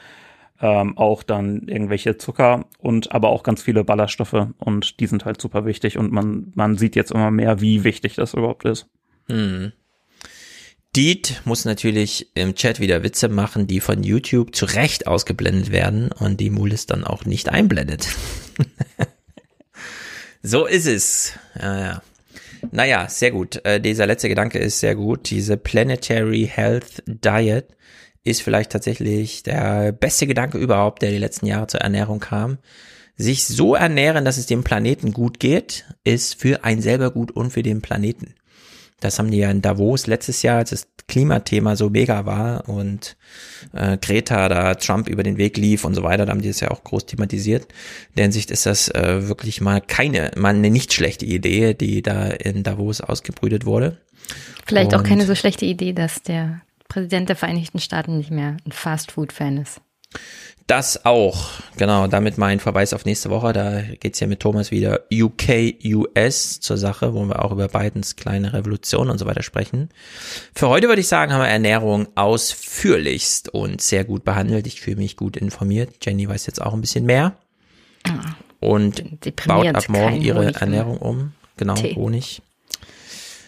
[0.59, 5.40] ähm, auch dann irgendwelche Zucker und aber auch ganz viele Ballaststoffe und die sind halt
[5.42, 8.90] super wichtig und man, man sieht jetzt immer mehr, wie wichtig das überhaupt ist.
[9.30, 9.72] Hm.
[10.98, 16.11] Diet muss natürlich im Chat wieder Witze machen, die von YouTube zu Recht ausgeblendet werden
[16.11, 18.08] und die Mulis dann auch nicht einblendet.
[20.42, 21.34] so ist es.
[21.61, 22.01] Ja, ja.
[22.72, 23.64] Naja, sehr gut.
[23.64, 25.30] Äh, dieser letzte Gedanke ist sehr gut.
[25.30, 27.66] Diese Planetary Health Diet
[28.24, 32.58] ist vielleicht tatsächlich der beste Gedanke überhaupt, der die letzten Jahre zur Ernährung kam.
[33.16, 37.51] Sich so ernähren, dass es dem Planeten gut geht, ist für einen selber gut und
[37.51, 38.34] für den Planeten.
[39.00, 43.16] Das haben die ja in Davos letztes Jahr, als das Klimathema so mega war und
[43.74, 46.59] äh, Greta da Trump über den Weg lief und so weiter, da haben die es
[46.59, 47.64] ja auch groß thematisiert.
[48.09, 52.01] In der Hinsicht ist das äh, wirklich mal keine, mal eine nicht schlechte Idee, die
[52.01, 53.98] da in Davos ausgebrütet wurde.
[54.66, 58.58] Vielleicht und auch keine so schlechte Idee, dass der Präsident der Vereinigten Staaten nicht mehr
[58.66, 59.82] ein Fast-Food-Fan ist.
[60.67, 64.99] Das auch, genau, damit mein Verweis auf nächste Woche, da geht's ja mit Thomas wieder
[65.11, 69.87] UK-US zur Sache, wo wir auch über Bidens kleine Revolution und so weiter sprechen.
[70.53, 74.67] Für heute würde ich sagen, haben wir Ernährung ausführlichst und sehr gut behandelt.
[74.67, 76.05] Ich fühle mich gut informiert.
[76.05, 77.37] Jenny weiß jetzt auch ein bisschen mehr
[78.59, 79.03] und
[79.47, 81.31] baut ab morgen ihre Ernährung um.
[81.55, 81.95] Genau, Tee.
[81.95, 82.41] Honig.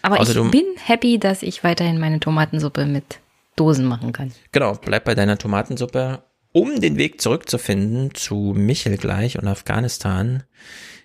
[0.02, 3.20] Aber Außerdem, ich bin happy, dass ich weiterhin meine Tomatensuppe mit
[3.58, 4.32] Dosen machen kann.
[4.54, 6.24] Genau, bleib bei deiner Tomatensuppe.
[6.52, 10.44] Um den Weg zurückzufinden zu Michel gleich und Afghanistan,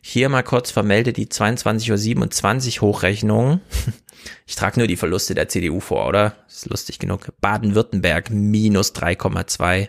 [0.01, 3.61] hier mal kurz vermelde die 22.27 Uhr Hochrechnung.
[4.47, 6.37] Ich trage nur die Verluste der CDU vor, oder?
[6.49, 7.29] ist lustig genug.
[7.43, 9.89] Baden-Württemberg minus 3,2.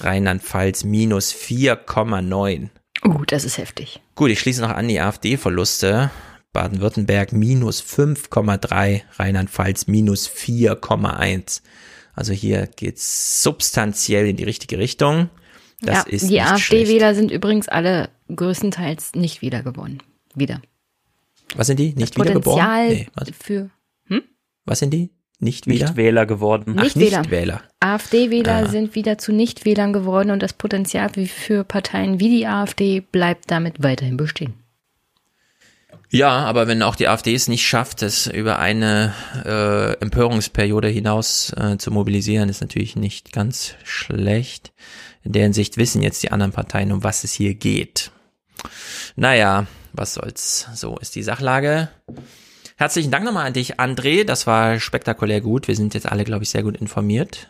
[0.00, 2.70] Rheinland-Pfalz minus 4,9.
[3.04, 4.00] Uh, das ist heftig.
[4.16, 6.10] Gut, ich schließe noch an die AfD-Verluste.
[6.52, 11.62] Baden-Württemberg minus 5,3, Rheinland-Pfalz minus 4,1.
[12.14, 15.30] Also hier geht's substanziell in die richtige Richtung.
[15.80, 20.02] Das ja, ist die AfD-Wähler sind übrigens alle größtenteils nicht wiedergewonnen.
[20.34, 20.62] Wieder.
[21.56, 21.94] Was sind die?
[21.94, 22.88] Nicht wiedergeboren?
[22.88, 23.06] Nee,
[23.38, 23.70] für
[24.06, 24.22] hm?
[24.64, 25.10] Was sind die?
[25.38, 25.86] Nicht, wieder?
[25.86, 26.76] nicht Wähler geworden.
[26.78, 27.62] Ach, nicht Wähler.
[27.80, 28.68] AfD-Wähler ah.
[28.68, 33.82] sind wieder zu Nichtwählern geworden und das Potenzial für Parteien wie die AfD bleibt damit
[33.82, 34.54] weiterhin bestehen.
[36.12, 39.14] Ja, aber wenn auch die AfD es nicht schafft, es über eine
[39.46, 44.74] äh, Empörungsperiode hinaus äh, zu mobilisieren, ist natürlich nicht ganz schlecht.
[45.24, 48.10] In der Hinsicht wissen jetzt die anderen Parteien, um was es hier geht.
[49.16, 50.68] Naja, was soll's.
[50.74, 51.88] So ist die Sachlage.
[52.76, 54.24] Herzlichen Dank nochmal an dich, André.
[54.24, 55.66] Das war spektakulär gut.
[55.66, 57.48] Wir sind jetzt alle, glaube ich, sehr gut informiert.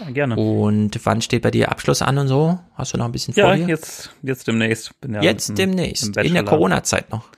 [0.00, 0.34] Ja, gerne.
[0.34, 2.58] Und wann steht bei dir Abschluss an und so?
[2.74, 3.62] Hast du noch ein bisschen vor ja, dir?
[3.62, 5.00] Ja, jetzt, jetzt demnächst.
[5.00, 6.16] Bin ja jetzt im, demnächst.
[6.16, 7.28] Im in der Corona-Zeit noch.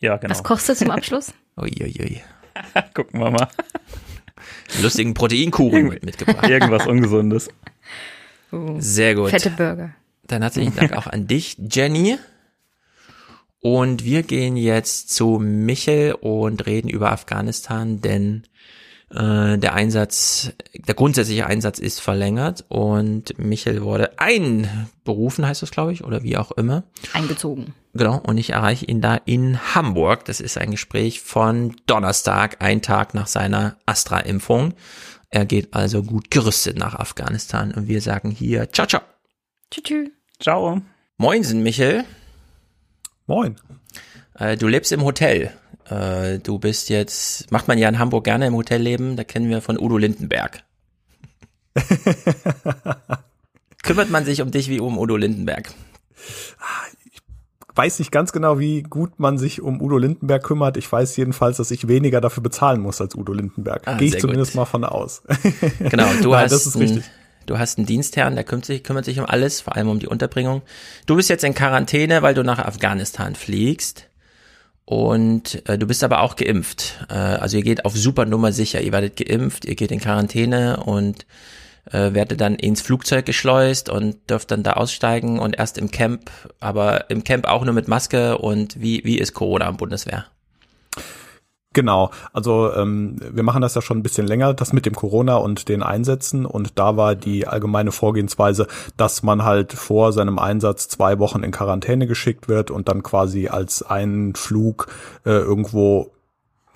[0.00, 0.30] Ja, genau.
[0.30, 1.32] Was kostet zum Abschluss?
[1.56, 2.22] Uiuiui.
[2.94, 3.48] Gucken wir mal.
[4.82, 6.48] Lustigen Proteinkuchen mitgebracht.
[6.48, 7.50] Irgendwas Ungesundes.
[8.52, 9.30] Uh, Sehr gut.
[9.30, 9.94] Fette Burger.
[10.26, 12.18] Dann herzlichen Dank auch an dich, Jenny.
[13.60, 18.44] Und wir gehen jetzt zu Michel und reden über Afghanistan, denn
[19.10, 25.92] äh, der Einsatz, der grundsätzliche Einsatz ist verlängert und Michel wurde einberufen, heißt das, glaube
[25.92, 26.84] ich, oder wie auch immer.
[27.12, 27.74] Eingezogen.
[27.92, 30.24] Genau, und ich erreiche ihn da in Hamburg.
[30.26, 34.74] Das ist ein Gespräch von Donnerstag, ein Tag nach seiner Astra-Impfung.
[35.28, 39.02] Er geht also gut gerüstet nach Afghanistan und wir sagen hier ciao, ciao.
[39.70, 40.10] Tschüss.
[40.40, 40.82] Ciao.
[41.16, 42.04] Moinsen, Michel.
[43.26, 43.56] Moin.
[44.34, 45.52] Äh, du lebst im Hotel.
[45.90, 49.50] Äh, du bist jetzt, macht man ja in Hamburg gerne im Hotel leben, da kennen
[49.50, 50.62] wir von Udo Lindenberg.
[53.82, 55.72] Kümmert man sich um dich wie um Udo Lindenberg?
[57.12, 57.20] Ich
[57.76, 60.76] weiß nicht ganz genau, wie gut man sich um Udo Lindenberg kümmert.
[60.76, 63.82] Ich weiß jedenfalls, dass ich weniger dafür bezahlen muss als Udo Lindenberg.
[63.86, 64.56] Ah, Gehe ich zumindest gut.
[64.60, 65.22] mal von aus.
[65.78, 67.04] Genau, du Nein, hast richtig.
[67.46, 70.06] Du hast einen Dienstherrn, der kümmert sich, kümmert sich um alles, vor allem um die
[70.06, 70.62] Unterbringung.
[71.06, 74.09] Du bist jetzt in Quarantäne, weil du nach Afghanistan fliegst.
[74.90, 77.06] Und äh, du bist aber auch geimpft.
[77.08, 78.80] Äh, also ihr geht auf super Nummer sicher.
[78.80, 81.26] Ihr werdet geimpft, ihr geht in Quarantäne und
[81.92, 86.32] äh, werdet dann ins Flugzeug geschleust und dürft dann da aussteigen und erst im Camp,
[86.58, 90.26] aber im Camp auch nur mit Maske und wie, wie ist Corona am Bundeswehr?
[91.72, 95.36] Genau, also ähm, wir machen das ja schon ein bisschen länger, das mit dem Corona
[95.36, 96.44] und den Einsätzen.
[96.44, 98.66] Und da war die allgemeine Vorgehensweise,
[98.96, 103.46] dass man halt vor seinem Einsatz zwei Wochen in Quarantäne geschickt wird und dann quasi
[103.46, 104.88] als einen Flug
[105.24, 106.10] äh, irgendwo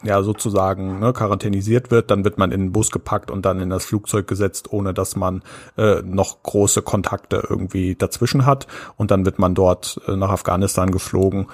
[0.05, 3.71] ja sozusagen ne, quarantänisiert wird, dann wird man in den Bus gepackt und dann in
[3.71, 5.43] das Flugzeug gesetzt, ohne dass man
[5.77, 8.69] äh, noch große Kontakte irgendwie dazwischen hat.
[8.97, 11.49] Und dann wird man dort äh, nach Afghanistan geflogen.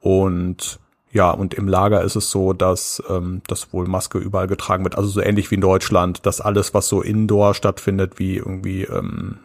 [0.00, 0.78] Und
[1.12, 4.96] ja, und im Lager ist es so, dass ähm, das wohl Maske überall getragen wird.
[4.96, 9.38] Also so ähnlich wie in Deutschland, dass alles, was so indoor stattfindet, wie irgendwie ähm,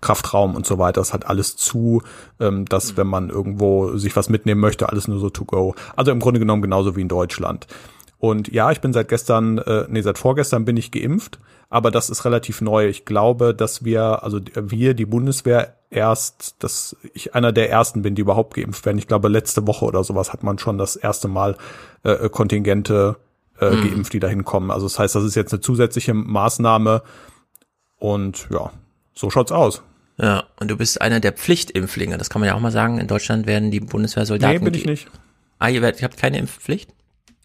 [0.00, 2.02] Kraftraum und so weiter, das hat alles zu,
[2.40, 2.96] ähm, dass mhm.
[2.96, 5.74] wenn man irgendwo sich was mitnehmen möchte, alles nur so to go.
[5.96, 7.66] Also im Grunde genommen genauso wie in Deutschland.
[8.24, 11.38] Und ja, ich bin seit gestern, äh, nee, seit vorgestern bin ich geimpft,
[11.68, 12.88] aber das ist relativ neu.
[12.88, 18.14] Ich glaube, dass wir, also wir, die Bundeswehr, erst, dass ich einer der ersten bin,
[18.14, 18.96] die überhaupt geimpft werden.
[18.96, 21.58] Ich glaube, letzte Woche oder sowas hat man schon das erste Mal
[22.02, 23.16] äh, Kontingente
[23.60, 23.90] äh, mhm.
[23.90, 24.70] geimpft, die da hinkommen.
[24.70, 27.02] Also das heißt, das ist jetzt eine zusätzliche Maßnahme
[27.98, 28.70] und ja,
[29.12, 29.82] so schaut's aus.
[30.16, 32.96] Ja, und du bist einer der Pflichtimpflinge, das kann man ja auch mal sagen.
[32.96, 34.64] In Deutschland werden die Bundeswehrsoldaten.
[34.64, 35.10] Nee, bin ich nicht.
[35.58, 36.88] Ah, ihr, werdet, ihr habt keine Impfpflicht?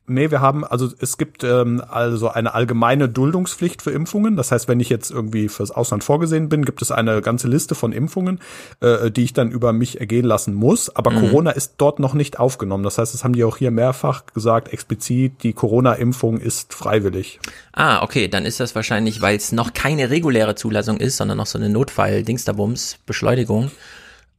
[0.09, 4.35] Nee, wir haben, also es gibt ähm, also eine allgemeine Duldungspflicht für Impfungen.
[4.35, 7.75] Das heißt, wenn ich jetzt irgendwie fürs Ausland vorgesehen bin, gibt es eine ganze Liste
[7.75, 8.39] von Impfungen,
[8.81, 10.95] äh, die ich dann über mich ergehen lassen muss.
[10.95, 11.19] Aber mhm.
[11.19, 12.83] Corona ist dort noch nicht aufgenommen.
[12.83, 17.39] Das heißt, das haben die auch hier mehrfach gesagt, explizit, die Corona-Impfung ist freiwillig.
[17.73, 21.45] Ah, okay, dann ist das wahrscheinlich, weil es noch keine reguläre Zulassung ist, sondern noch
[21.45, 23.71] so eine Notfall-Dingsterbums-Beschleunigung.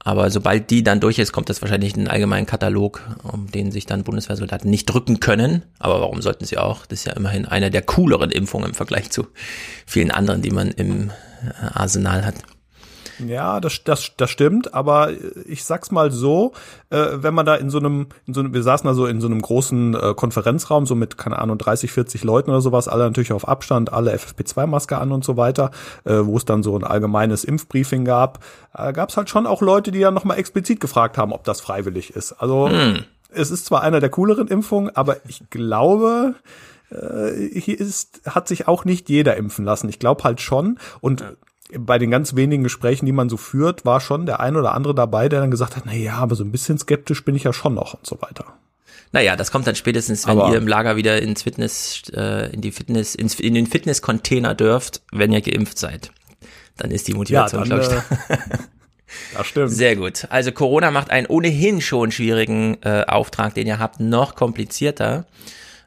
[0.03, 3.71] Aber sobald die dann durch ist, kommt das wahrscheinlich in den allgemeinen Katalog, um den
[3.71, 5.63] sich dann Bundeswehrsoldaten nicht drücken können.
[5.79, 6.87] Aber warum sollten sie auch?
[6.87, 9.27] Das ist ja immerhin eine der cooleren Impfungen im Vergleich zu
[9.85, 12.37] vielen anderen, die man im äh, Arsenal hat.
[13.27, 15.11] Ja, das, das, das stimmt, aber
[15.47, 16.53] ich sag's mal so,
[16.91, 19.21] äh, wenn man da in so einem, in so einem, wir saßen da so in
[19.21, 23.05] so einem großen äh, Konferenzraum, so mit, keine Ahnung, 30, 40 Leuten oder sowas, alle
[23.05, 25.71] natürlich auf Abstand, alle FFP2-Maske an und so weiter,
[26.05, 29.91] äh, wo es dann so ein allgemeines Impfbriefing gab, äh, gab's halt schon auch Leute,
[29.91, 32.33] die dann nochmal explizit gefragt haben, ob das freiwillig ist.
[32.33, 33.05] Also hm.
[33.31, 36.35] es ist zwar einer der cooleren Impfungen, aber ich glaube,
[36.91, 39.89] äh, hier ist, hat sich auch nicht jeder impfen lassen.
[39.89, 40.79] Ich glaube halt schon.
[41.01, 41.25] Und
[41.79, 44.95] bei den ganz wenigen Gesprächen, die man so führt, war schon der ein oder andere
[44.95, 47.53] dabei, der dann gesagt hat, na ja, aber so ein bisschen skeptisch bin ich ja
[47.53, 48.47] schon noch und so weiter.
[49.13, 52.61] Naja, das kommt dann spätestens, wenn aber ihr im Lager wieder ins Fitness, äh, in
[52.61, 56.13] die Fitness, ins, in den Fitness-Container dürft, wenn ihr geimpft seid.
[56.77, 58.37] Dann ist die Motivation, ja, glaube ich.
[58.37, 58.39] Äh,
[59.37, 59.71] das stimmt.
[59.73, 60.29] Sehr gut.
[60.31, 65.27] Also Corona macht einen ohnehin schon schwierigen äh, Auftrag, den ihr habt, noch komplizierter.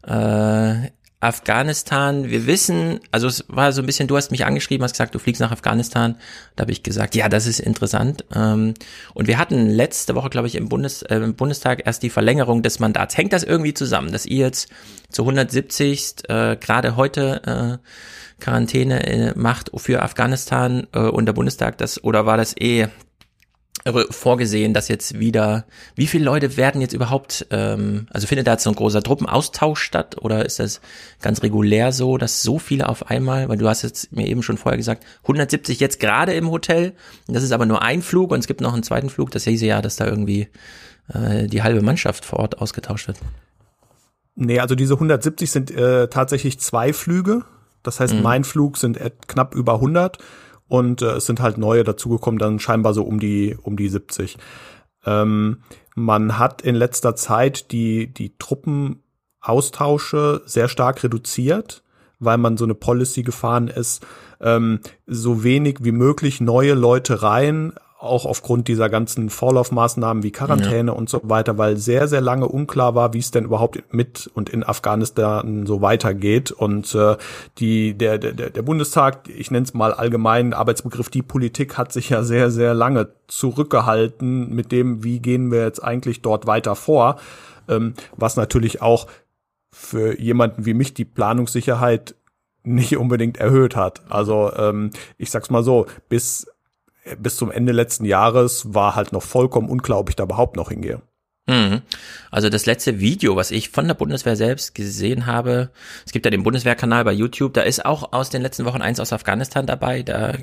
[0.05, 0.89] Äh,
[1.23, 5.15] Afghanistan, wir wissen, also es war so ein bisschen, du hast mich angeschrieben, hast gesagt,
[5.15, 6.17] du fliegst nach Afghanistan.
[6.55, 8.25] Da habe ich gesagt, ja, das ist interessant.
[8.35, 8.73] Ähm,
[9.13, 12.61] und wir hatten letzte Woche, glaube ich, im, Bundes, äh, im Bundestag erst die Verlängerung
[12.61, 13.17] des Mandats.
[13.17, 14.69] Hängt das irgendwie zusammen, dass ihr jetzt
[15.09, 21.77] zu 170 äh, gerade heute äh, Quarantäne äh, macht für Afghanistan äh, und der Bundestag
[21.77, 22.87] das, oder war das eh
[24.11, 28.63] vorgesehen, dass jetzt wieder, wie viele Leute werden jetzt überhaupt, ähm, also findet da jetzt
[28.63, 30.79] so ein großer Truppenaustausch statt oder ist das
[31.21, 34.57] ganz regulär so, dass so viele auf einmal, weil du hast jetzt mir eben schon
[34.57, 36.93] vorher gesagt, 170 jetzt gerade im Hotel,
[37.27, 39.65] das ist aber nur ein Flug und es gibt noch einen zweiten Flug, das hieße
[39.65, 40.47] ja, dass da irgendwie
[41.13, 43.17] äh, die halbe Mannschaft vor Ort ausgetauscht wird.
[44.35, 47.43] Nee, also diese 170 sind äh, tatsächlich zwei Flüge,
[47.83, 48.21] das heißt, mhm.
[48.21, 50.19] mein Flug sind knapp über 100
[50.67, 54.37] und äh, es sind halt neue dazugekommen, dann scheinbar so um die um die 70.
[55.05, 55.57] Ähm,
[55.95, 61.83] man hat in letzter Zeit die die Truppenaustausche sehr stark reduziert,
[62.19, 64.05] weil man so eine Policy gefahren ist,
[64.41, 70.91] ähm, so wenig wie möglich neue Leute rein, auch aufgrund dieser ganzen Vorlaufmaßnahmen wie Quarantäne
[70.91, 70.97] ja.
[70.97, 74.49] und so weiter, weil sehr, sehr lange unklar war, wie es denn überhaupt mit und
[74.49, 76.51] in Afghanistan so weitergeht.
[76.51, 77.17] Und äh,
[77.57, 82.09] die, der, der, der Bundestag, ich nenne es mal allgemein Arbeitsbegriff, die Politik hat sich
[82.09, 87.17] ja sehr, sehr lange zurückgehalten mit dem, wie gehen wir jetzt eigentlich dort weiter vor,
[87.67, 89.07] ähm, was natürlich auch
[89.71, 92.15] für jemanden wie mich die Planungssicherheit
[92.63, 94.01] nicht unbedingt erhöht hat.
[94.09, 96.47] Also ähm, ich sag's mal so, bis
[97.17, 100.69] bis zum Ende letzten Jahres war halt noch vollkommen unklar, ob ich da überhaupt noch
[100.69, 101.01] hingehe.
[101.45, 101.81] Mhm.
[102.31, 105.71] Also das letzte Video, was ich von der Bundeswehr selbst gesehen habe,
[106.05, 109.01] es gibt ja den Bundeswehrkanal bei YouTube, da ist auch aus den letzten Wochen eins
[109.01, 110.03] aus Afghanistan dabei.
[110.03, 110.37] Da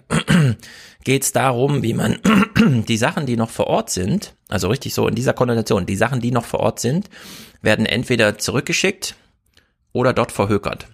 [1.04, 2.18] geht es darum, wie man
[2.86, 6.20] die Sachen, die noch vor Ort sind, also richtig so in dieser Konnotation, die Sachen,
[6.20, 7.08] die noch vor Ort sind,
[7.62, 9.16] werden entweder zurückgeschickt
[9.92, 10.86] oder dort verhökert.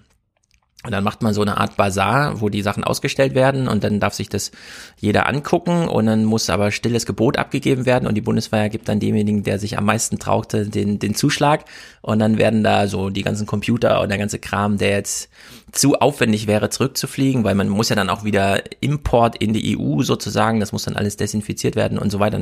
[0.86, 3.98] Und dann macht man so eine Art Bazar, wo die Sachen ausgestellt werden und dann
[3.98, 4.52] darf sich das
[5.00, 9.00] jeder angucken und dann muss aber stilles Gebot abgegeben werden und die Bundeswehr gibt dann
[9.00, 11.64] demjenigen, der sich am meisten traute, den, den Zuschlag
[12.06, 15.28] und dann werden da so die ganzen Computer und der ganze Kram, der jetzt
[15.72, 20.02] zu aufwendig wäre, zurückzufliegen, weil man muss ja dann auch wieder Import in die EU
[20.02, 22.38] sozusagen, das muss dann alles desinfiziert werden und so weiter.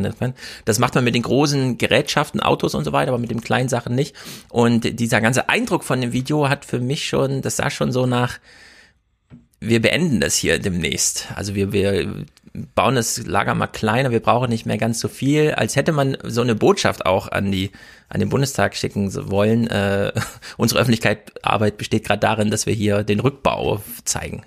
[0.67, 3.71] Das macht man mit den großen Gerätschaften, Autos und so weiter, aber mit den kleinen
[3.71, 4.15] Sachen nicht.
[4.51, 8.05] Und dieser ganze Eindruck von dem Video hat für mich schon, das sah schon so
[8.05, 8.41] nach,
[9.69, 11.29] wir beenden das hier demnächst.
[11.35, 12.25] Also wir, wir
[12.75, 16.17] bauen das Lager mal kleiner, wir brauchen nicht mehr ganz so viel, als hätte man
[16.23, 17.71] so eine Botschaft auch an die
[18.09, 19.67] an den Bundestag schicken wollen.
[19.67, 20.13] Äh,
[20.57, 24.45] unsere Öffentlichkeitsarbeit besteht gerade darin, dass wir hier den Rückbau zeigen.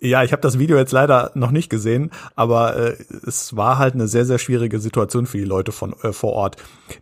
[0.00, 2.96] Ja, ich habe das Video jetzt leider noch nicht gesehen, aber äh,
[3.26, 6.56] es war halt eine sehr, sehr schwierige Situation für die Leute von äh, vor Ort,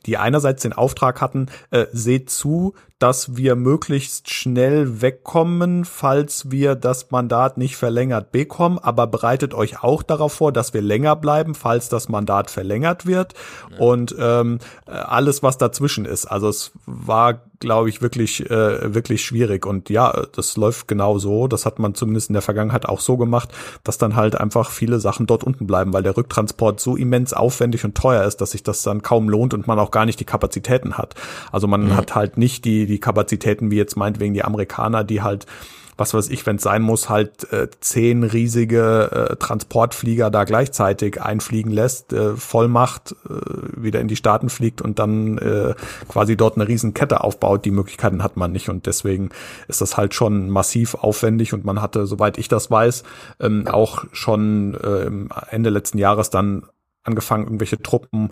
[0.06, 6.74] die einerseits den Auftrag hatten, äh, seht zu, dass wir möglichst schnell wegkommen, falls wir
[6.74, 11.54] das Mandat nicht verlängert bekommen, aber bereitet euch auch darauf vor, dass wir länger bleiben,
[11.54, 13.34] falls das Mandat verlängert wird
[13.72, 13.78] ja.
[13.78, 16.26] und ähm, alles, was dazwischen ist.
[16.26, 21.48] Also es war, glaube ich, wirklich, äh, wirklich schwierig und ja, das läuft genau so.
[21.48, 23.50] Das hat man zumindest in der Vergangenheit auch so gemacht,
[23.82, 27.84] dass dann halt einfach viele Sachen dort unten bleiben, weil der Rücktransport so immens aufwendig
[27.84, 30.24] und teuer ist, dass sich das dann kaum lohnt und man auch gar nicht die
[30.24, 31.14] Kapazitäten hat.
[31.50, 31.96] Also man mhm.
[31.96, 35.46] hat halt nicht die, die die Kapazitäten wie jetzt meinetwegen die Amerikaner, die halt
[35.96, 41.22] was weiß ich, wenn es sein muss, halt äh, zehn riesige äh, Transportflieger da gleichzeitig
[41.22, 45.74] einfliegen lässt, äh, Vollmacht äh, wieder in die Staaten fliegt und dann äh,
[46.08, 47.64] quasi dort eine Riesenkette aufbaut.
[47.64, 49.30] Die Möglichkeiten hat man nicht und deswegen
[49.68, 53.04] ist das halt schon massiv aufwendig und man hatte, soweit ich das weiß,
[53.40, 55.10] ähm, auch schon äh,
[55.50, 56.64] Ende letzten Jahres dann
[57.04, 58.30] angefangen, irgendwelche Truppen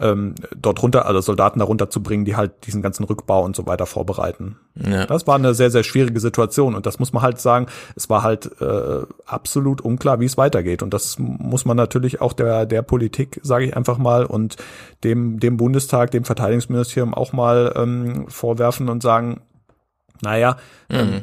[0.00, 3.66] ähm, dort runter, also Soldaten darunter zu bringen, die halt diesen ganzen Rückbau und so
[3.66, 4.56] weiter vorbereiten.
[4.74, 5.06] Ja.
[5.06, 8.22] Das war eine sehr, sehr schwierige Situation und das muss man halt sagen, es war
[8.22, 12.82] halt äh, absolut unklar, wie es weitergeht und das muss man natürlich auch der, der
[12.82, 14.56] Politik, sage ich einfach mal, und
[15.04, 19.40] dem, dem Bundestag, dem Verteidigungsministerium auch mal ähm, vorwerfen und sagen,
[20.22, 20.56] naja,
[20.88, 20.96] mhm.
[20.96, 21.22] ähm,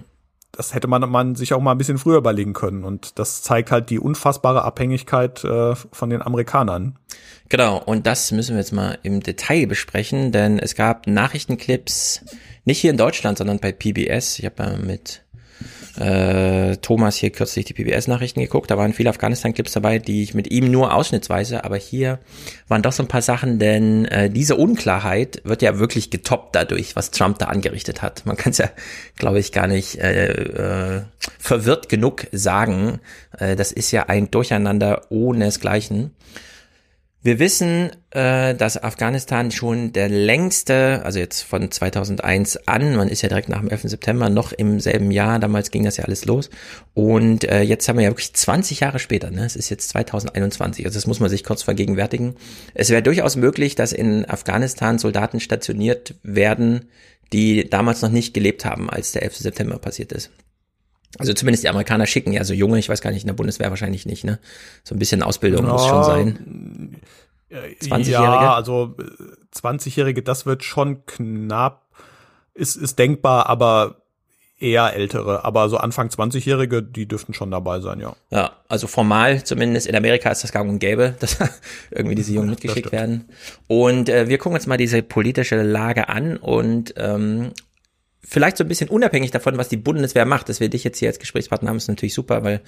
[0.55, 2.83] das hätte man, man sich auch mal ein bisschen früher überlegen können.
[2.83, 6.97] Und das zeigt halt die unfassbare Abhängigkeit äh, von den Amerikanern.
[7.49, 12.25] Genau, und das müssen wir jetzt mal im Detail besprechen, denn es gab Nachrichtenclips,
[12.63, 14.39] nicht hier in Deutschland, sondern bei PBS.
[14.39, 15.24] Ich habe äh, mit
[15.99, 18.69] äh, Thomas hier kürzlich die PBS-Nachrichten geguckt.
[18.71, 22.19] Da waren viele Afghanistan-Clips dabei, die ich mit ihm nur ausschnittsweise, aber hier
[22.67, 26.95] waren doch so ein paar Sachen, denn äh, diese Unklarheit wird ja wirklich getoppt dadurch,
[26.95, 28.25] was Trump da angerichtet hat.
[28.25, 28.69] Man kann es ja,
[29.15, 31.01] glaube ich, gar nicht äh, äh,
[31.39, 32.99] verwirrt genug sagen.
[33.37, 36.11] Äh, das ist ja ein Durcheinander ohnesgleichen.
[37.25, 43.23] Wir wissen, äh, dass Afghanistan schon der längste, also jetzt von 2001 an, man ist
[43.23, 43.89] ja direkt nach dem 11.
[43.89, 46.51] September, noch im selben Jahr, damals ging das ja alles los.
[46.93, 49.43] Und äh, jetzt haben wir ja wirklich 20 Jahre später, ne?
[49.43, 52.35] es ist jetzt 2021, also das muss man sich kurz vergegenwärtigen.
[52.75, 56.89] Es wäre durchaus möglich, dass in Afghanistan Soldaten stationiert werden,
[57.33, 59.37] die damals noch nicht gelebt haben, als der 11.
[59.37, 60.29] September passiert ist.
[61.17, 63.69] Also zumindest die Amerikaner schicken ja so junge, ich weiß gar nicht, in der Bundeswehr
[63.69, 64.39] wahrscheinlich nicht, ne?
[64.83, 67.01] So ein bisschen Ausbildung ja, muss schon sein.
[67.51, 68.11] 20-Jährige?
[68.11, 68.95] Ja, also
[69.53, 71.89] 20-Jährige, das wird schon knapp,
[72.53, 74.01] ist, ist denkbar, aber
[74.59, 78.15] eher ältere, aber so Anfang 20-Jährige, die dürften schon dabei sein, ja.
[78.29, 81.37] Ja, also formal zumindest in Amerika ist das gang und gäbe, dass
[81.91, 83.29] irgendwie diese Jungen mitgeschickt werden.
[83.67, 87.51] Und äh, wir gucken uns mal diese politische Lage an und ähm,
[88.27, 91.09] vielleicht so ein bisschen unabhängig davon, was die Bundeswehr macht, dass wir dich jetzt hier
[91.09, 92.61] als Gesprächspartner haben, ist natürlich super, weil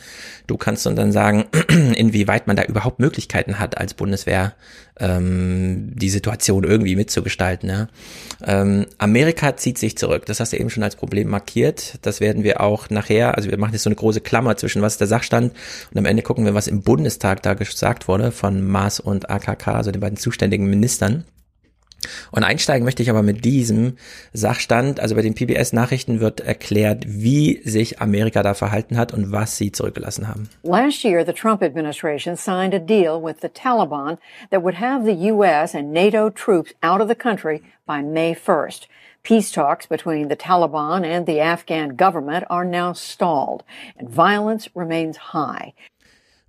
[0.45, 1.45] du kannst und dann sagen,
[1.95, 4.53] inwieweit man da überhaupt Möglichkeiten hat, als Bundeswehr
[4.99, 7.69] ähm, die Situation irgendwie mitzugestalten.
[7.69, 7.87] Ja.
[8.45, 11.95] Ähm, Amerika zieht sich zurück, das hast du eben schon als Problem markiert.
[12.01, 14.93] Das werden wir auch nachher, also wir machen jetzt so eine große Klammer zwischen was
[14.93, 15.53] ist der Sachstand
[15.91, 19.67] und am Ende gucken wir, was im Bundestag da gesagt wurde von Maas und AKK,
[19.67, 21.25] also den beiden zuständigen Ministern.
[22.31, 23.97] Und einsteigen möchte ich aber mit diesem
[24.33, 24.99] Sachstand.
[24.99, 29.71] Also bei den PBS-Nachrichten wird erklärt, wie sich Amerika da verhalten hat und was sie
[29.71, 30.49] zurückgelassen haben.
[30.63, 34.17] Last year, the Trump administration signed a deal with the Taliban
[34.49, 35.75] that would have the U.S.
[35.75, 38.87] and NATO troops out of the country by May 1st.
[39.23, 43.63] Peace talks between the Taliban and the Afghan government are now stalled,
[43.97, 45.73] and violence remains high.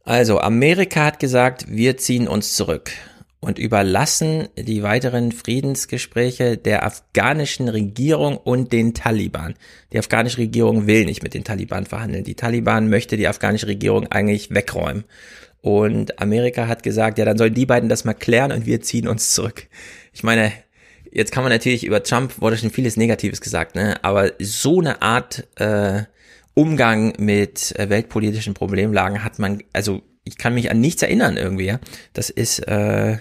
[0.05, 2.93] Also, Amerika hat gesagt, wir ziehen uns zurück
[3.41, 9.55] und überlassen die weiteren Friedensgespräche der afghanischen Regierung und den Taliban.
[9.92, 12.25] Die afghanische Regierung will nicht mit den Taliban verhandeln.
[12.25, 15.05] Die Taliban möchte die afghanische Regierung eigentlich wegräumen.
[15.60, 19.08] Und Amerika hat gesagt, ja, dann sollen die beiden das mal klären und wir ziehen
[19.08, 19.67] uns zurück.
[20.12, 20.52] Ich meine,
[21.12, 24.02] jetzt kann man natürlich über Trump wurde schon vieles Negatives gesagt, ne?
[24.02, 26.02] Aber so eine Art äh,
[26.55, 31.67] Umgang mit äh, weltpolitischen Problemlagen hat man, also ich kann mich an nichts erinnern irgendwie.
[31.67, 31.81] Ja?
[32.12, 33.18] Das ist, äh,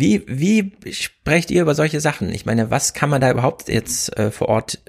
[0.00, 2.30] wie, wie sprecht ihr über solche Sachen?
[2.30, 4.80] Ich meine, was kann man da überhaupt jetzt äh, vor Ort,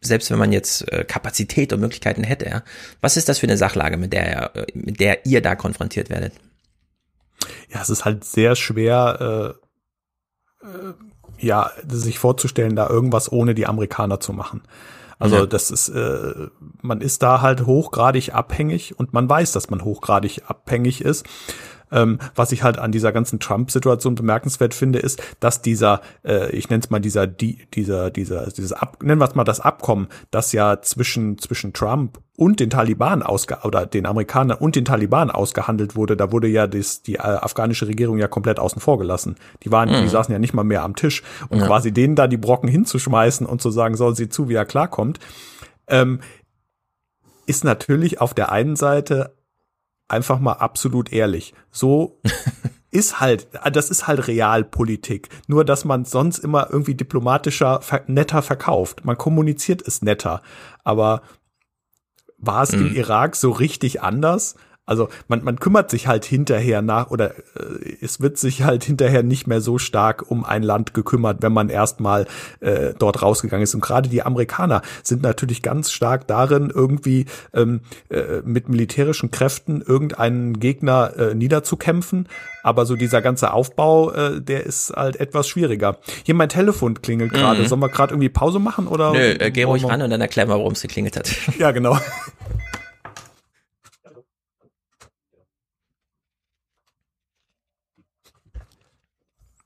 [0.00, 2.62] selbst wenn man jetzt äh, Kapazität und Möglichkeiten hätte, ja?
[3.00, 6.32] was ist das für eine Sachlage, mit der, äh, mit der ihr da konfrontiert werdet?
[7.72, 9.56] Ja, es ist halt sehr schwer,
[10.62, 10.94] äh, äh,
[11.38, 14.62] ja, sich vorzustellen, da irgendwas ohne die Amerikaner zu machen.
[15.20, 15.46] Also ja.
[15.46, 16.48] das ist, äh,
[16.80, 21.26] man ist da halt hochgradig abhängig und man weiß, dass man hochgradig abhängig ist.
[21.92, 26.70] Ähm, was ich halt an dieser ganzen Trump-Situation bemerkenswert finde, ist, dass dieser, äh, ich
[26.70, 30.08] nenne es mal dieser, die, dieser, dieser, dieses Ab, nennen wir es mal das Abkommen,
[30.30, 35.30] das ja zwischen zwischen Trump und den Taliban ausge oder den Amerikanern und den Taliban
[35.30, 39.36] ausgehandelt wurde, da wurde ja das, die äh, afghanische Regierung ja komplett außen vor gelassen.
[39.62, 40.02] Die waren, mhm.
[40.02, 41.66] die saßen ja nicht mal mehr am Tisch und ja.
[41.66, 45.18] quasi denen da die Brocken hinzuschmeißen und zu sagen, soll sie zu, wie er klarkommt,
[45.86, 46.20] ähm,
[47.46, 49.34] ist natürlich auf der einen Seite
[50.10, 51.54] einfach mal absolut ehrlich.
[51.70, 52.20] So
[52.90, 55.28] ist halt, das ist halt Realpolitik.
[55.46, 59.04] Nur, dass man sonst immer irgendwie diplomatischer, netter verkauft.
[59.04, 60.42] Man kommuniziert es netter.
[60.84, 61.22] Aber
[62.38, 62.88] war es mhm.
[62.88, 64.56] im Irak so richtig anders?
[64.90, 69.22] Also man, man kümmert sich halt hinterher nach oder äh, es wird sich halt hinterher
[69.22, 72.26] nicht mehr so stark um ein Land gekümmert, wenn man erstmal
[72.58, 73.72] äh, dort rausgegangen ist.
[73.72, 79.80] Und gerade die Amerikaner sind natürlich ganz stark darin, irgendwie ähm, äh, mit militärischen Kräften
[79.80, 82.28] irgendeinen Gegner äh, niederzukämpfen.
[82.64, 85.98] Aber so dieser ganze Aufbau, äh, der ist halt etwas schwieriger.
[86.24, 87.62] Hier mein Telefon klingelt gerade.
[87.62, 87.66] Mhm.
[87.68, 89.12] Sollen wir gerade irgendwie Pause machen oder?
[89.12, 91.30] Nö, äh, geh ruhig ran und dann erklär mal, warum es geklingelt hat.
[91.60, 91.96] Ja, genau.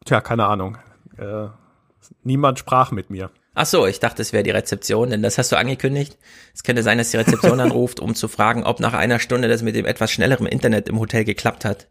[0.04, 0.78] Tja, keine Ahnung.
[1.18, 1.48] Äh,
[2.22, 3.30] niemand sprach mit mir.
[3.54, 6.18] Ach so, ich dachte, es wäre die Rezeption, denn das hast du angekündigt.
[6.52, 9.62] Es könnte sein, dass die Rezeption anruft, um zu fragen, ob nach einer Stunde das
[9.62, 11.88] mit dem etwas schnelleren Internet im Hotel geklappt hat.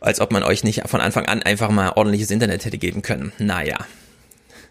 [0.00, 3.32] Als ob man euch nicht von Anfang an einfach mal ordentliches Internet hätte geben können.
[3.38, 3.78] Naja.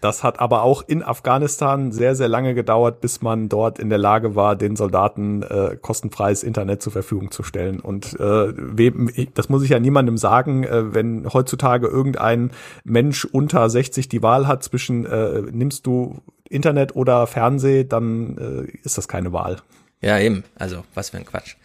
[0.00, 3.98] Das hat aber auch in Afghanistan sehr, sehr lange gedauert, bis man dort in der
[3.98, 7.80] Lage war, den Soldaten äh, kostenfreies Internet zur Verfügung zu stellen.
[7.80, 12.52] Und äh, wem, das muss ich ja niemandem sagen, äh, wenn heutzutage irgendein
[12.84, 18.78] Mensch unter 60 die Wahl hat zwischen äh, nimmst du Internet oder Fernseh, dann äh,
[18.82, 19.58] ist das keine Wahl.
[20.02, 20.44] Ja, eben.
[20.58, 21.56] Also, was für ein Quatsch.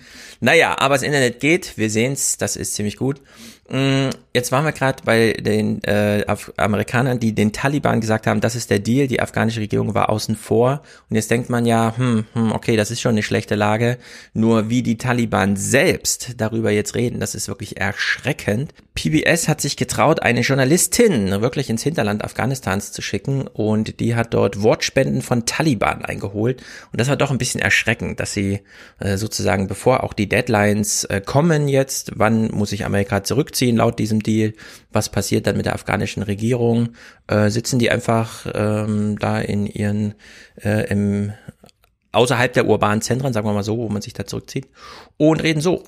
[0.41, 3.21] Naja, aber das Internet geht, wir sehen's, das ist ziemlich gut.
[3.67, 6.23] Mm, jetzt waren wir gerade bei den äh,
[6.57, 10.35] Amerikanern, die den Taliban gesagt haben, das ist der Deal, die afghanische Regierung war außen
[10.35, 10.83] vor.
[11.09, 13.97] Und jetzt denkt man ja, hm, hm, okay, das ist schon eine schlechte Lage.
[14.33, 18.73] Nur wie die Taliban selbst darüber jetzt reden, das ist wirklich erschreckend.
[18.93, 24.33] PBS hat sich getraut, eine Journalistin wirklich ins Hinterland Afghanistans zu schicken und die hat
[24.33, 26.61] dort Wortspenden von Taliban eingeholt.
[26.91, 28.61] Und das war doch ein bisschen erschreckend, dass sie
[28.99, 33.77] äh, sozusagen, bevor auch die Deadlines äh, kommen jetzt, wann muss sich Amerika zurück zurückziehen
[33.77, 34.53] laut diesem Deal.
[34.91, 36.89] Was passiert dann mit der afghanischen Regierung?
[37.27, 40.15] Äh, sitzen die einfach ähm, da in ihren
[40.63, 41.33] äh, im
[42.11, 44.67] außerhalb der urbanen Zentren, sagen wir mal so, wo man sich da zurückzieht
[45.17, 45.83] und reden so.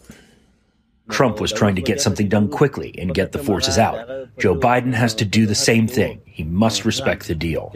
[1.09, 3.95] Trump was trying to get something done quickly and get the forces out.
[4.37, 6.19] Joe Biden has to do the same thing.
[6.25, 7.71] He must respect the deal.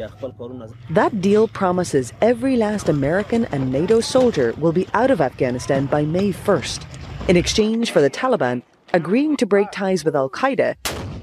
[0.90, 6.04] That deal promises every last American and NATO soldier will be out of Afghanistan by
[6.04, 6.82] May 1st.
[7.30, 8.64] In exchange for the Taliban
[8.94, 10.76] agreeing to break ties with Al Qaeda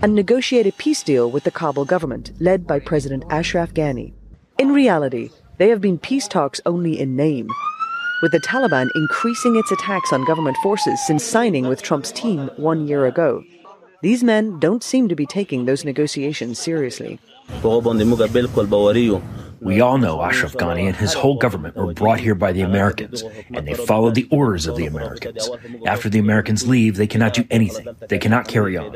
[0.03, 4.13] and negotiate a peace deal with the Kabul government, led by President Ashraf Ghani.
[4.59, 7.49] In reality, they have been peace talks only in name,
[8.23, 12.89] with the Taliban increasing its attacks on government forces since signing with Trump's team one
[12.89, 13.43] year ago.
[14.01, 17.19] These men don't seem to be taking those negotiations seriously.
[19.61, 23.25] We all know Ashraf Ghani and his whole government were brought here by the Americans,
[23.53, 25.51] and they followed the orders of the Americans.
[25.85, 27.89] After the Americans leave, they cannot do anything.
[28.09, 28.95] They cannot carry on.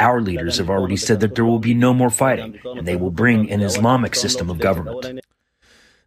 [0.00, 3.12] Our leaders have already said that there will be no more fighting, and they will
[3.12, 5.20] bring an Islamic system of government.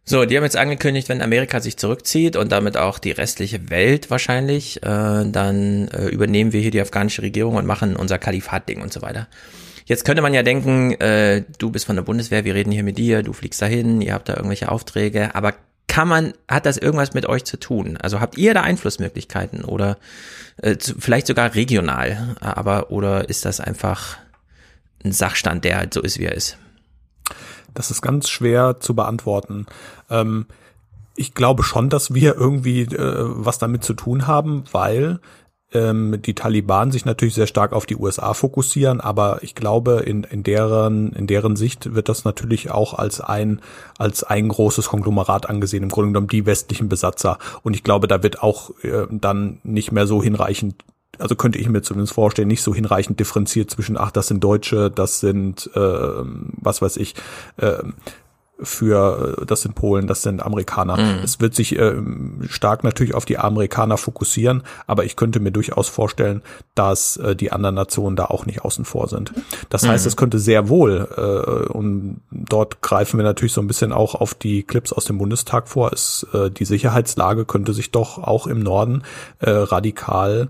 [0.06, 4.10] So, die haben jetzt angekündigt, wenn Amerika sich zurückzieht und damit auch die restliche Welt
[4.10, 8.92] wahrscheinlich, äh, dann äh, übernehmen wir hier die afghanische Regierung und machen unser Kalifat-Ding und
[8.92, 9.28] so weiter.
[9.86, 12.98] Jetzt könnte man ja denken, äh, du bist von der Bundeswehr, wir reden hier mit
[12.98, 15.54] dir, du fliegst dahin, ihr habt da irgendwelche Aufträge, aber
[15.86, 17.96] kann man, hat das irgendwas mit euch zu tun?
[17.96, 19.96] Also habt ihr da Einflussmöglichkeiten oder
[20.60, 24.18] äh, zu, vielleicht sogar regional, aber oder ist das einfach
[25.02, 26.58] ein Sachstand, der halt so ist, wie er ist?
[27.74, 29.66] Das ist ganz schwer zu beantworten.
[30.10, 30.46] Ähm,
[31.16, 35.20] ich glaube schon, dass wir irgendwie äh, was damit zu tun haben, weil
[35.74, 40.24] ähm, die Taliban sich natürlich sehr stark auf die USA fokussieren, aber ich glaube, in,
[40.24, 43.60] in deren, in deren Sicht wird das natürlich auch als ein,
[43.98, 47.38] als ein großes Konglomerat angesehen, im Grunde genommen die westlichen Besatzer.
[47.62, 50.76] Und ich glaube, da wird auch äh, dann nicht mehr so hinreichend
[51.18, 54.90] also könnte ich mir zumindest vorstellen, nicht so hinreichend differenziert zwischen, ach, das sind Deutsche,
[54.90, 57.14] das sind, äh, was weiß ich,
[57.56, 57.82] äh,
[58.60, 60.96] für, das sind Polen, das sind Amerikaner.
[60.96, 61.24] Mhm.
[61.24, 61.94] Es wird sich äh,
[62.48, 66.42] stark natürlich auf die Amerikaner fokussieren, aber ich könnte mir durchaus vorstellen,
[66.74, 69.32] dass äh, die anderen Nationen da auch nicht außen vor sind.
[69.70, 69.88] Das mhm.
[69.88, 74.14] heißt, es könnte sehr wohl, äh, und dort greifen wir natürlich so ein bisschen auch
[74.14, 78.46] auf die Clips aus dem Bundestag vor, ist, äh, die Sicherheitslage könnte sich doch auch
[78.46, 79.02] im Norden
[79.40, 80.48] äh, radikal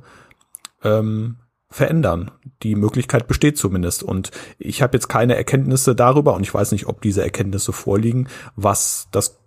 [0.85, 1.37] ähm,
[1.71, 2.31] verändern.
[2.63, 4.03] Die Möglichkeit besteht zumindest.
[4.03, 8.29] Und ich habe jetzt keine Erkenntnisse darüber und ich weiß nicht, ob diese Erkenntnisse vorliegen,
[8.57, 9.39] was das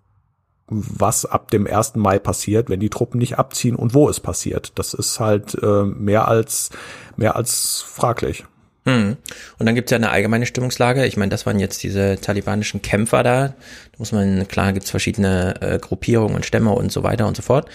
[0.70, 1.96] was ab dem 1.
[1.96, 4.74] Mai passiert, wenn die Truppen nicht abziehen und wo es passiert.
[4.76, 6.72] Das ist halt äh, mehr als
[7.16, 8.44] mehr als fraglich.
[8.88, 9.18] Hm.
[9.60, 11.06] Und dann gibt's ja eine allgemeine Stimmungslage.
[11.06, 13.48] Ich meine, das waren jetzt diese talibanischen Kämpfer da.
[13.50, 13.54] Da
[13.98, 17.70] muss man, klar, gibt's verschiedene äh, Gruppierungen und Stämme und so weiter und so fort.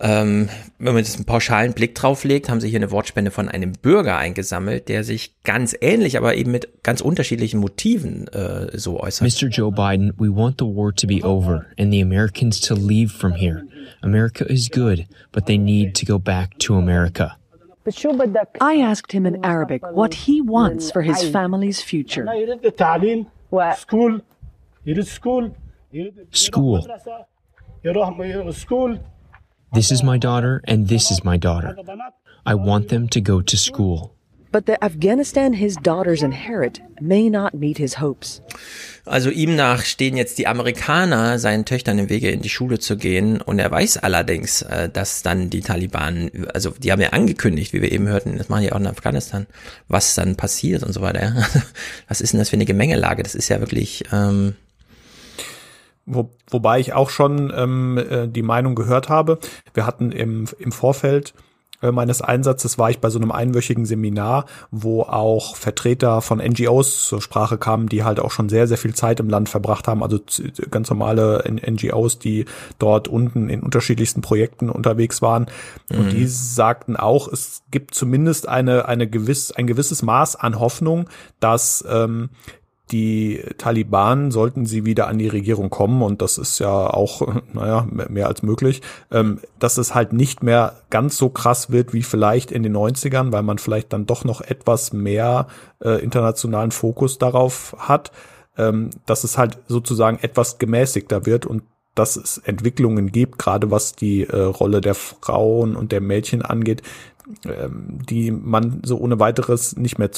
[0.00, 3.48] Ähm, wenn man jetzt einen pauschalen Blick drauf legt, haben sie hier eine Wortspende von
[3.48, 9.00] einem Bürger eingesammelt, der sich ganz ähnlich, aber eben mit ganz unterschiedlichen Motiven äh, so
[9.00, 9.26] äußert.
[9.26, 9.48] Mr.
[9.48, 13.32] Joe Biden, we want the war to be over and the Americans to leave from
[13.32, 13.64] here.
[14.02, 17.36] America is good, but they need to go back to America.
[18.60, 22.26] I asked him in Arabic what he wants for his family's future.
[26.32, 26.86] School.
[28.52, 28.98] School.
[29.72, 31.76] This is my daughter and this is my daughter.
[32.46, 34.18] I want them to go to school.
[34.50, 38.42] but the Afghanistan his daughters inherit may not meet his hopes.
[39.04, 42.96] Also ihm nach stehen jetzt die Amerikaner seinen Töchtern im Wege in die Schule zu
[42.96, 47.72] gehen und er weiß allerdings, äh, dass dann die Taliban, also die haben ja angekündigt,
[47.72, 49.46] wie wir eben hörten, das machen ja auch in Afghanistan,
[49.88, 51.34] was dann passiert und so weiter.
[52.08, 53.22] Was ist denn das für eine Gemengelage?
[53.22, 54.54] Das ist ja wirklich ähm,
[56.08, 59.38] wo, wobei ich auch schon ähm, äh, die Meinung gehört habe.
[59.74, 61.34] Wir hatten im, im Vorfeld
[61.80, 67.06] äh, meines Einsatzes war ich bei so einem einwöchigen Seminar, wo auch Vertreter von NGOs
[67.06, 70.02] zur Sprache kamen, die halt auch schon sehr, sehr viel Zeit im Land verbracht haben,
[70.02, 70.18] also
[70.70, 72.46] ganz normale NGOs, die
[72.78, 75.46] dort unten in unterschiedlichsten Projekten unterwegs waren.
[75.88, 75.98] Mhm.
[75.98, 81.08] Und die sagten auch, es gibt zumindest eine, eine gewiss, ein gewisses Maß an Hoffnung,
[81.38, 82.30] dass ähm,
[82.90, 87.86] die Taliban, sollten sie wieder an die Regierung kommen, und das ist ja auch, naja,
[87.90, 92.50] mehr als möglich, ähm, dass es halt nicht mehr ganz so krass wird wie vielleicht
[92.50, 95.46] in den 90ern, weil man vielleicht dann doch noch etwas mehr
[95.82, 98.12] äh, internationalen Fokus darauf hat,
[98.56, 101.62] ähm, dass es halt sozusagen etwas gemäßigter wird und
[101.94, 106.82] dass es Entwicklungen gibt, gerade was die äh, Rolle der Frauen und der Mädchen angeht,
[107.44, 110.12] ähm, die man so ohne weiteres nicht mehr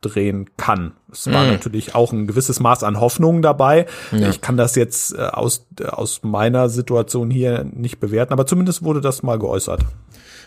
[0.00, 0.92] zurückdrehen kann.
[1.12, 1.50] Es war mhm.
[1.50, 3.86] natürlich auch ein gewisses Maß an Hoffnung dabei.
[4.12, 4.28] Ja.
[4.28, 9.00] Ich kann das jetzt äh, aus, aus meiner Situation hier nicht bewerten, aber zumindest wurde
[9.00, 9.82] das mal geäußert.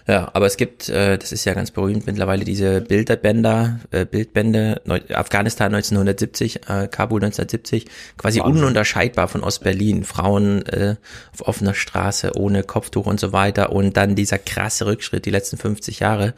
[0.05, 4.81] Ja, aber es gibt, äh, das ist ja ganz berühmt mittlerweile, diese Bilderbänder, äh, Bildbände,
[4.83, 7.85] Neu Afghanistan 1970, äh, Kabul 1970,
[8.17, 8.57] quasi Wahnsinn.
[8.57, 10.03] ununterscheidbar von Ostberlin.
[10.03, 10.97] Frauen äh,
[11.31, 13.71] auf offener Straße, ohne Kopftuch und so weiter.
[13.71, 16.33] Und dann dieser krasse Rückschritt, die letzten 50 Jahre.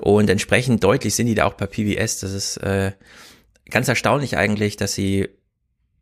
[0.00, 2.20] Und entsprechend deutlich sind die da auch bei PBS.
[2.20, 2.92] Das ist äh,
[3.68, 5.28] ganz erstaunlich eigentlich, dass sie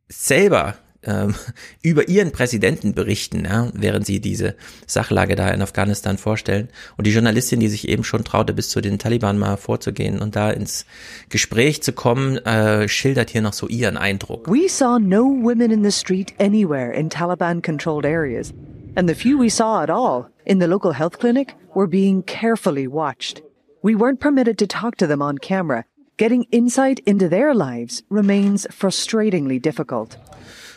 [0.09, 1.35] selber ähm,
[1.83, 4.55] über ihren Präsidenten berichten, ja, während sie diese
[4.86, 6.68] Sachlage da in Afghanistan vorstellen.
[6.97, 10.36] Und die Journalistin, die sich eben schon traute, bis zu den Taliban mal vorzugehen und
[10.36, 10.86] da ins
[11.28, 14.49] Gespräch zu kommen, äh, schildert hier noch so ihren Eindruck.
[14.49, 18.52] We saw no women in the street anywhere in Taliban-controlled areas.
[18.97, 22.89] And the few we saw at all in the local health clinic were being carefully
[22.89, 23.43] watched.
[23.83, 25.85] We weren't permitted to talk to them on camera.
[26.17, 30.17] Getting insight into their lives remains frustratingly difficult.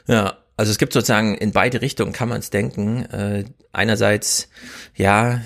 [0.09, 3.05] Ja, also es gibt sozusagen in beide Richtungen kann man es denken.
[3.05, 4.49] Äh, einerseits,
[4.95, 5.39] ja,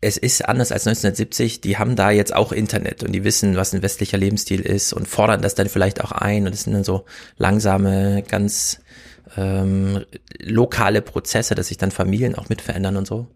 [0.00, 1.60] es ist anders als 1970.
[1.60, 5.06] Die haben da jetzt auch Internet und die wissen, was ein westlicher Lebensstil ist und
[5.06, 6.46] fordern das dann vielleicht auch ein.
[6.46, 7.04] Und es sind dann so
[7.36, 8.80] langsame, ganz
[9.36, 10.04] ähm,
[10.40, 13.28] lokale Prozesse, dass sich dann Familien auch mit verändern und so.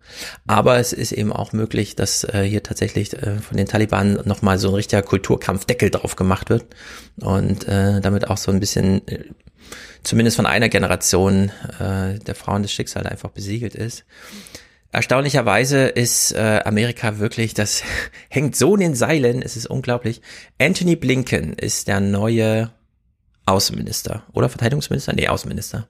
[0.49, 4.59] Aber es ist eben auch möglich, dass äh, hier tatsächlich äh, von den Taliban nochmal
[4.59, 6.65] so ein richtiger Kulturkampfdeckel drauf gemacht wird
[7.21, 9.25] und äh, damit auch so ein bisschen äh,
[10.03, 14.05] zumindest von einer Generation äh, der Frauen das Schicksal einfach besiegelt ist.
[14.91, 17.83] Erstaunlicherweise ist äh, Amerika wirklich, das
[18.29, 20.21] hängt so in den Seilen, es ist unglaublich.
[20.61, 22.71] Anthony Blinken ist der neue
[23.47, 25.15] Außenminister oder Verteidigungsminister?
[25.15, 25.89] Nee, Außenminister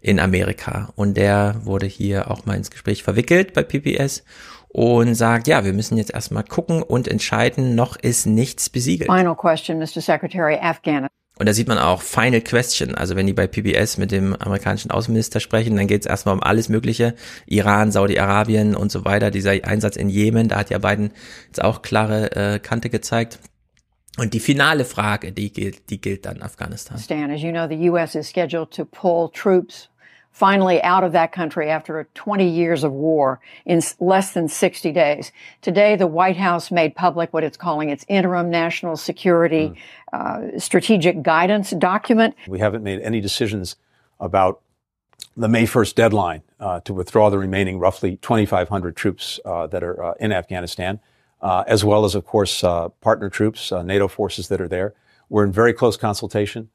[0.00, 0.92] in Amerika.
[0.96, 4.24] Und der wurde hier auch mal ins Gespräch verwickelt bei PPS
[4.68, 9.10] und sagt, ja, wir müssen jetzt erstmal gucken und entscheiden, noch ist nichts besiegelt.
[9.10, 10.00] Final question, Mr.
[10.00, 11.17] Secretary, Afghanistan.
[11.38, 12.94] Und da sieht man auch Final Question.
[12.94, 16.42] Also wenn die bei PBS mit dem amerikanischen Außenminister sprechen, dann geht es erstmal um
[16.42, 17.14] alles Mögliche.
[17.46, 19.30] Iran, Saudi-Arabien und so weiter.
[19.30, 21.12] Dieser Einsatz in Jemen, da hat ja Biden
[21.46, 23.38] jetzt auch klare äh, Kante gezeigt.
[24.18, 26.98] Und die finale Frage, die gilt, die gilt dann Afghanistan.
[26.98, 28.16] Stan, as you know, the U.S.
[28.16, 29.88] is scheduled to pull troops
[30.30, 35.32] finally out of that country after 20 years of war in less than 60 days.
[35.62, 39.74] Today, the White House made public what it's calling its interim national security
[40.12, 40.54] mm.
[40.54, 42.36] uh, strategic guidance document.
[42.46, 43.76] We haven't made any decisions
[44.20, 44.60] about
[45.36, 50.02] the May 1st deadline uh, to withdraw the remaining roughly 2,500 troops uh, that are
[50.02, 51.00] uh, in Afghanistan,
[51.40, 54.94] uh, as well as, of course, uh, partner troops, NATO forces that are there.
[55.28, 56.70] We're in very close consultation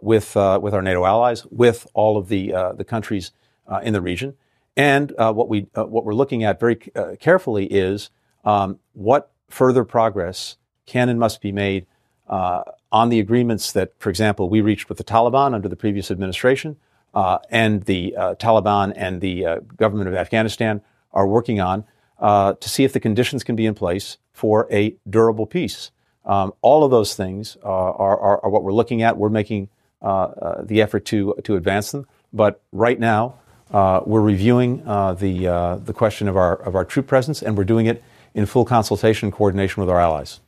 [0.00, 3.32] with uh, with our NATO allies, with all of the uh, the countries
[3.66, 4.34] uh, in the region,
[4.76, 6.76] and uh, what we uh, what we're looking at very
[7.20, 8.10] carefully is
[8.44, 11.86] um, what further progress can and must be made
[12.28, 16.76] on the agreements that, for example, we reached with the Taliban under the previous administration,
[17.14, 20.80] and the Taliban and the government of Afghanistan
[21.12, 21.84] are working on
[22.20, 25.90] to see if the conditions can be in place for a durable peace.
[26.24, 29.16] Um, all of those things uh, are, are, are, what we're looking at.
[29.16, 29.68] We're making
[30.00, 32.06] uh, uh, the effort to, to advance them.
[32.32, 33.34] But right now,
[33.72, 37.86] uh, we're reviewing the, the question of our, of our troop presence, and we're doing
[37.86, 38.02] it
[38.34, 40.40] in full consultation and coordination with our allies.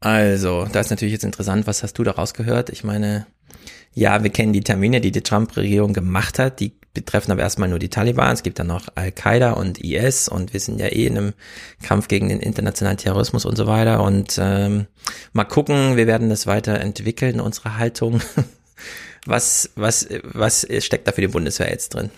[0.00, 1.66] Also, das ist natürlich jetzt interessant.
[1.66, 2.70] Was hast du daraus gehört?
[2.70, 3.26] Ich meine,
[3.94, 6.60] ja, wir kennen die Termine, die die Trump-Regierung gemacht hat.
[6.60, 8.32] Die betreffen aber erstmal nur die Taliban.
[8.32, 11.32] Es gibt dann noch Al-Qaida und IS und wir sind ja eh in einem
[11.82, 14.02] Kampf gegen den internationalen Terrorismus und so weiter.
[14.02, 14.86] Und ähm,
[15.32, 18.20] mal gucken, wir werden das weiterentwickeln, unsere Haltung.
[19.26, 22.08] Was, was, was steckt da für die Bundeswehr jetzt drin?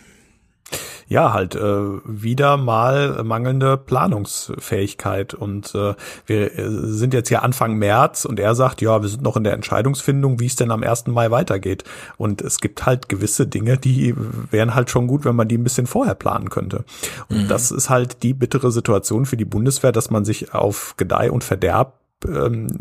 [1.10, 1.60] Ja, halt äh,
[2.04, 5.34] wieder mal mangelnde Planungsfähigkeit.
[5.34, 5.94] Und äh,
[6.26, 9.42] wir äh, sind jetzt hier Anfang März und er sagt, ja, wir sind noch in
[9.42, 11.08] der Entscheidungsfindung, wie es denn am 1.
[11.08, 11.82] Mai weitergeht.
[12.16, 14.14] Und es gibt halt gewisse Dinge, die
[14.52, 16.84] wären halt schon gut, wenn man die ein bisschen vorher planen könnte.
[17.28, 17.48] Und mhm.
[17.48, 21.42] das ist halt die bittere Situation für die Bundeswehr, dass man sich auf Gedeih und
[21.42, 22.80] Verderb ähm,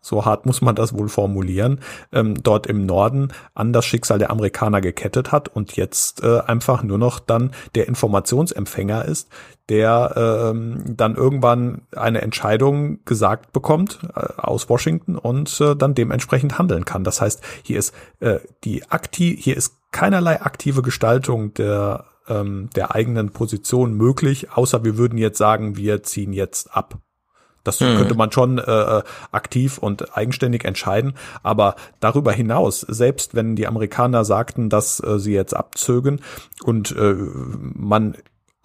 [0.00, 1.80] so hart muss man das wohl formulieren,
[2.12, 6.82] ähm, dort im Norden an das Schicksal der Amerikaner gekettet hat und jetzt äh, einfach
[6.82, 9.28] nur noch dann der Informationsempfänger ist,
[9.68, 10.12] der
[10.52, 16.84] ähm, dann irgendwann eine Entscheidung gesagt bekommt äh, aus Washington und äh, dann dementsprechend handeln
[16.84, 17.04] kann.
[17.04, 22.94] Das heißt, hier ist äh, die aktiv, hier ist keinerlei aktive Gestaltung der ähm, der
[22.94, 26.98] eigenen Position möglich, außer wir würden jetzt sagen, wir ziehen jetzt ab.
[27.66, 27.96] Das mhm.
[27.96, 31.14] könnte man schon äh, aktiv und eigenständig entscheiden.
[31.42, 36.20] Aber darüber hinaus, selbst wenn die Amerikaner sagten, dass äh, sie jetzt abzögen
[36.64, 38.16] und äh, man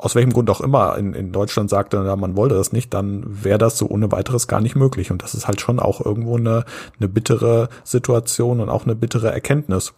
[0.02, 3.24] aus welchem Grund auch immer in, in Deutschland sagte, ja, man wollte das nicht, dann
[3.44, 5.12] wäre das so ohne weiteres gar nicht möglich.
[5.12, 6.66] Und das ist halt schon auch irgendwo eine,
[7.00, 9.94] eine bittere Situation und auch eine bittere Erkenntnis.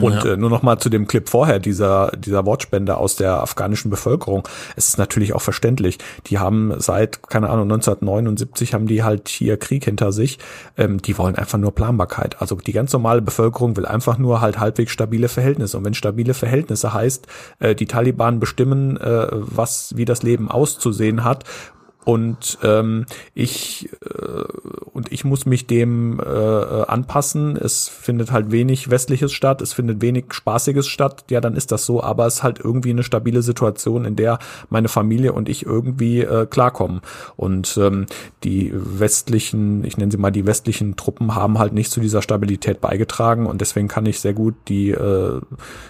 [0.00, 0.32] Und ja.
[0.32, 4.46] äh, nur noch mal zu dem Clip vorher, dieser, dieser Wortspende aus der afghanischen Bevölkerung.
[4.76, 5.98] Es ist natürlich auch verständlich.
[6.26, 10.38] Die haben seit, keine Ahnung, 1979 haben die halt hier Krieg hinter sich.
[10.76, 12.40] Ähm, die wollen einfach nur Planbarkeit.
[12.40, 15.76] Also die ganz normale Bevölkerung will einfach nur halt halbwegs stabile Verhältnisse.
[15.76, 17.26] Und wenn stabile Verhältnisse heißt,
[17.58, 21.44] äh, die Taliban bestimmen, äh, was, wie das Leben auszusehen hat
[22.04, 23.04] und ähm,
[23.34, 24.44] ich äh,
[24.92, 27.56] und ich muss mich dem äh, anpassen.
[27.56, 31.24] Es findet halt wenig Westliches statt, es findet wenig Spaßiges statt.
[31.30, 34.38] Ja, dann ist das so, aber es ist halt irgendwie eine stabile Situation, in der
[34.70, 37.02] meine Familie und ich irgendwie äh, klarkommen.
[37.36, 38.06] Und ähm,
[38.44, 42.80] die westlichen, ich nenne sie mal die westlichen Truppen, haben halt nicht zu dieser Stabilität
[42.80, 45.40] beigetragen und deswegen kann ich sehr gut die äh,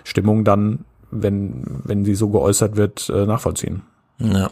[0.03, 3.83] Stimmung dann, wenn wenn sie so geäußert wird, äh, nachvollziehen.
[4.19, 4.51] Ja.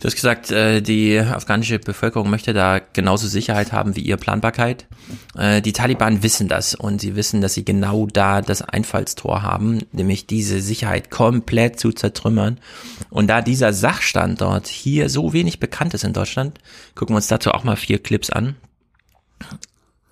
[0.00, 4.86] Du hast gesagt, äh, die afghanische Bevölkerung möchte da genauso Sicherheit haben wie ihr Planbarkeit.
[5.36, 9.80] Äh, die Taliban wissen das und sie wissen, dass sie genau da das Einfallstor haben,
[9.92, 12.58] nämlich diese Sicherheit komplett zu zertrümmern.
[13.10, 16.58] Und da dieser Sachstand dort hier so wenig bekannt ist in Deutschland,
[16.94, 18.56] gucken wir uns dazu auch mal vier Clips an.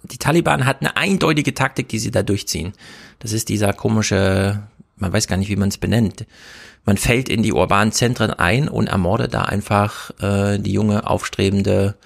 [0.03, 2.73] Die Taliban hat eine eindeutige Taktik, die sie da durchziehen.
[3.19, 4.63] Das ist dieser komische,
[5.01, 6.27] man weiß gar nicht, wie man es benennt
[6.85, 11.97] man fällt in die urbanen Zentren ein und ermordet da einfach äh, die junge, aufstrebende,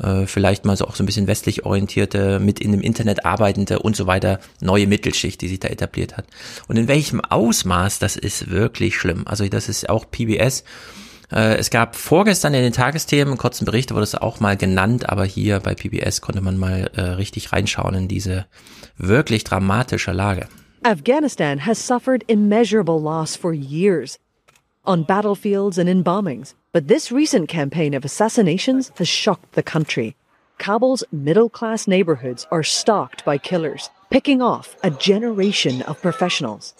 [0.00, 3.80] äh, vielleicht mal so auch so ein bisschen westlich orientierte, mit in dem Internet arbeitende
[3.80, 6.26] und so weiter, neue Mittelschicht, die sich da etabliert hat.
[6.68, 9.26] Und in welchem Ausmaß, das ist wirklich schlimm.
[9.26, 10.64] Also das ist auch PBS.
[11.32, 15.08] Äh, es gab vorgestern in den Tagesthemen einen kurzen Bericht, wurde es auch mal genannt,
[15.08, 18.46] aber hier bei PBS konnte man mal äh, richtig reinschauen in diese
[18.96, 20.46] wirklich dramatische Lage.
[20.84, 24.18] Afghanistan has suffered immeasurable loss for years
[24.86, 30.16] on battlefields and in bombings, but this recent campaign of assassinations has shocked the country.
[30.58, 36.72] Kabul's middle class neighborhoods are stalked by killers, picking off a generation of professionals.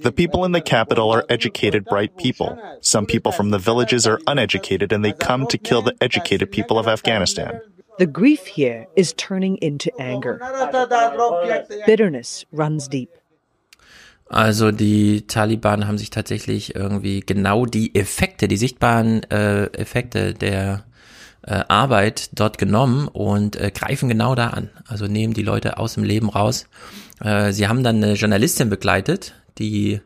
[0.00, 2.58] The people in the capital are educated, bright people.
[2.80, 6.78] Some people from the villages are uneducated and they come to kill the educated people
[6.78, 7.60] of Afghanistan.
[7.98, 10.40] The grief here is turning into anger.
[11.86, 13.10] Bitterness runs deep.
[14.28, 20.84] Also die Taliban haben sich tatsächlich irgendwie genau die Effekte, die sichtbaren äh, Effekte der
[21.42, 24.70] äh, Arbeit dort genommen und äh, greifen genau da an.
[24.88, 26.66] Also nehmen die Leute aus dem Leben raus.
[27.22, 30.00] Äh, sie haben dann eine Journalistin begleitet, die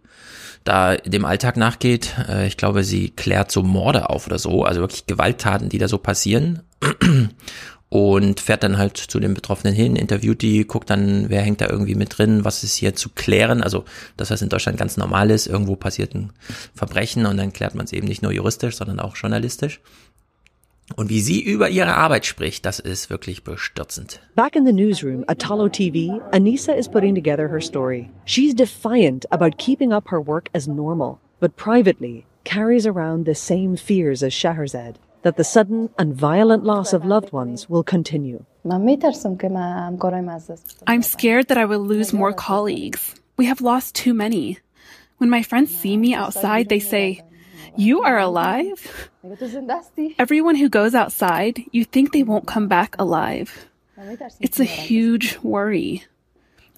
[0.64, 2.14] da dem Alltag nachgeht.
[2.28, 5.88] Äh, ich glaube, sie klärt so Morde auf oder so, also wirklich Gewalttaten, die da
[5.88, 6.64] so passieren
[7.90, 11.68] und fährt dann halt zu den Betroffenen hin, interviewt die, guckt dann, wer hängt da
[11.68, 13.62] irgendwie mit drin, was ist hier zu klären.
[13.62, 13.84] Also
[14.16, 16.32] das, was in Deutschland ganz normal ist, irgendwo passiert ein
[16.74, 19.80] Verbrechen und dann klärt man es eben nicht nur juristisch, sondern auch journalistisch.
[20.96, 24.20] Und wie sie über ihre Arbeit spricht, das ist wirklich bestürzend.
[24.34, 28.10] Back in the newsroom at Talo TV, Anissa is putting together her story.
[28.24, 33.76] She's defiant about keeping up her work as normal, but privately carries around the same
[33.76, 34.94] fears as Shahrzad.
[35.28, 38.46] That the sudden and violent loss of loved ones will continue.
[40.86, 43.14] I'm scared that I will lose more colleagues.
[43.36, 44.58] We have lost too many.
[45.18, 47.20] When my friends see me outside, they say,
[47.76, 49.10] You are alive?
[50.18, 53.68] Everyone who goes outside, you think they won't come back alive.
[54.40, 56.04] It's a huge worry.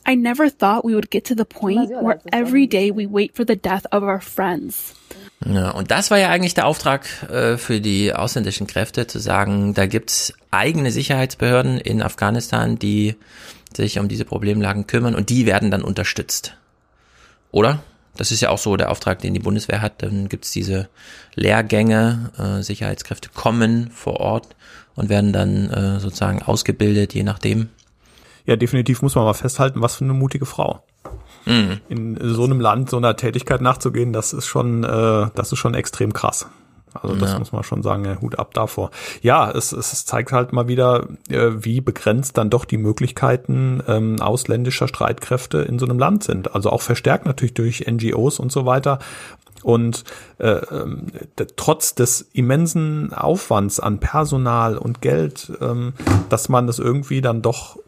[0.05, 3.45] I never thought we would get to the point where every day we wait for
[3.45, 4.97] the death of our friends.
[5.45, 9.73] Ja, und das war ja eigentlich der Auftrag äh, für die ausländischen Kräfte, zu sagen,
[9.73, 13.17] da gibt's eigene Sicherheitsbehörden in Afghanistan, die
[13.75, 16.57] sich um diese Problemlagen kümmern und die werden dann unterstützt.
[17.53, 17.83] Oder?
[18.17, 20.03] Das ist ja auch so der Auftrag, den die Bundeswehr hat.
[20.03, 20.89] Dann gibt's diese
[21.35, 24.49] Lehrgänge, äh, Sicherheitskräfte kommen vor Ort
[24.95, 27.71] und werden dann äh, sozusagen ausgebildet, je nachdem.
[28.45, 30.83] Ja, definitiv muss man mal festhalten, was für eine mutige Frau.
[31.47, 31.81] Mhm.
[31.89, 35.75] In so einem Land so einer Tätigkeit nachzugehen, das ist schon, äh, das ist schon
[35.75, 36.47] extrem krass.
[36.95, 37.39] Also das ja.
[37.39, 38.91] muss man schon sagen, ja, Hut ab davor.
[39.23, 44.21] Ja, es, es zeigt halt mal wieder, äh, wie begrenzt dann doch die Möglichkeiten ähm,
[44.21, 46.55] ausländischer Streitkräfte in so einem Land sind.
[46.55, 48.99] Also auch verstärkt natürlich durch NGOs und so weiter.
[49.63, 50.05] Und
[50.39, 50.87] äh, äh,
[51.57, 55.93] trotz des immensen Aufwands an Personal und Geld, ähm,
[56.29, 57.79] dass man das irgendwie dann doch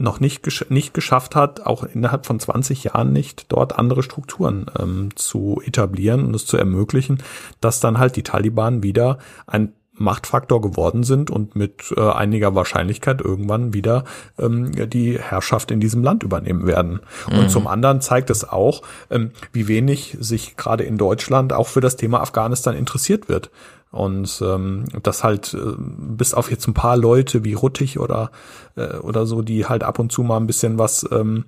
[0.00, 4.66] noch nicht, gesch nicht geschafft hat, auch innerhalb von 20 Jahren nicht, dort andere Strukturen
[4.78, 7.22] ähm, zu etablieren und es zu ermöglichen,
[7.60, 13.20] dass dann halt die Taliban wieder ein Machtfaktor geworden sind und mit äh, einiger Wahrscheinlichkeit
[13.20, 14.04] irgendwann wieder
[14.38, 17.00] ähm, die Herrschaft in diesem Land übernehmen werden.
[17.30, 17.38] Mhm.
[17.38, 21.82] Und zum anderen zeigt es auch, ähm, wie wenig sich gerade in Deutschland auch für
[21.82, 23.50] das Thema Afghanistan interessiert wird.
[23.90, 28.30] Und ähm, das halt äh, bis auf jetzt ein paar Leute wie Ruttig oder
[28.76, 31.44] äh, oder so, die halt ab und zu mal ein bisschen was ähm,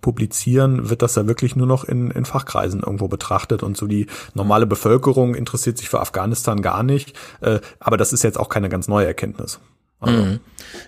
[0.00, 4.06] publizieren, wird das ja wirklich nur noch in, in Fachkreisen irgendwo betrachtet und so die
[4.32, 7.16] normale Bevölkerung interessiert sich für Afghanistan gar nicht.
[7.40, 9.60] Äh, aber das ist jetzt auch keine ganz neue Erkenntnis.
[10.00, 10.22] Also.
[10.22, 10.40] Mhm.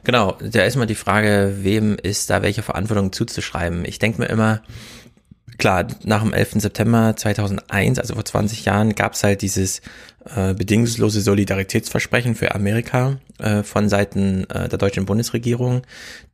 [0.04, 3.84] Genau, da ist mal die Frage, wem ist da welche Verantwortung zuzuschreiben.
[3.84, 4.62] Ich denke mir immer,
[5.58, 6.60] klar, nach dem 11.
[6.60, 9.80] September 2001, also vor 20 Jahren, gab es halt dieses
[10.34, 15.82] äh, bedingungslose Solidaritätsversprechen für Amerika äh, von Seiten äh, der deutschen Bundesregierung.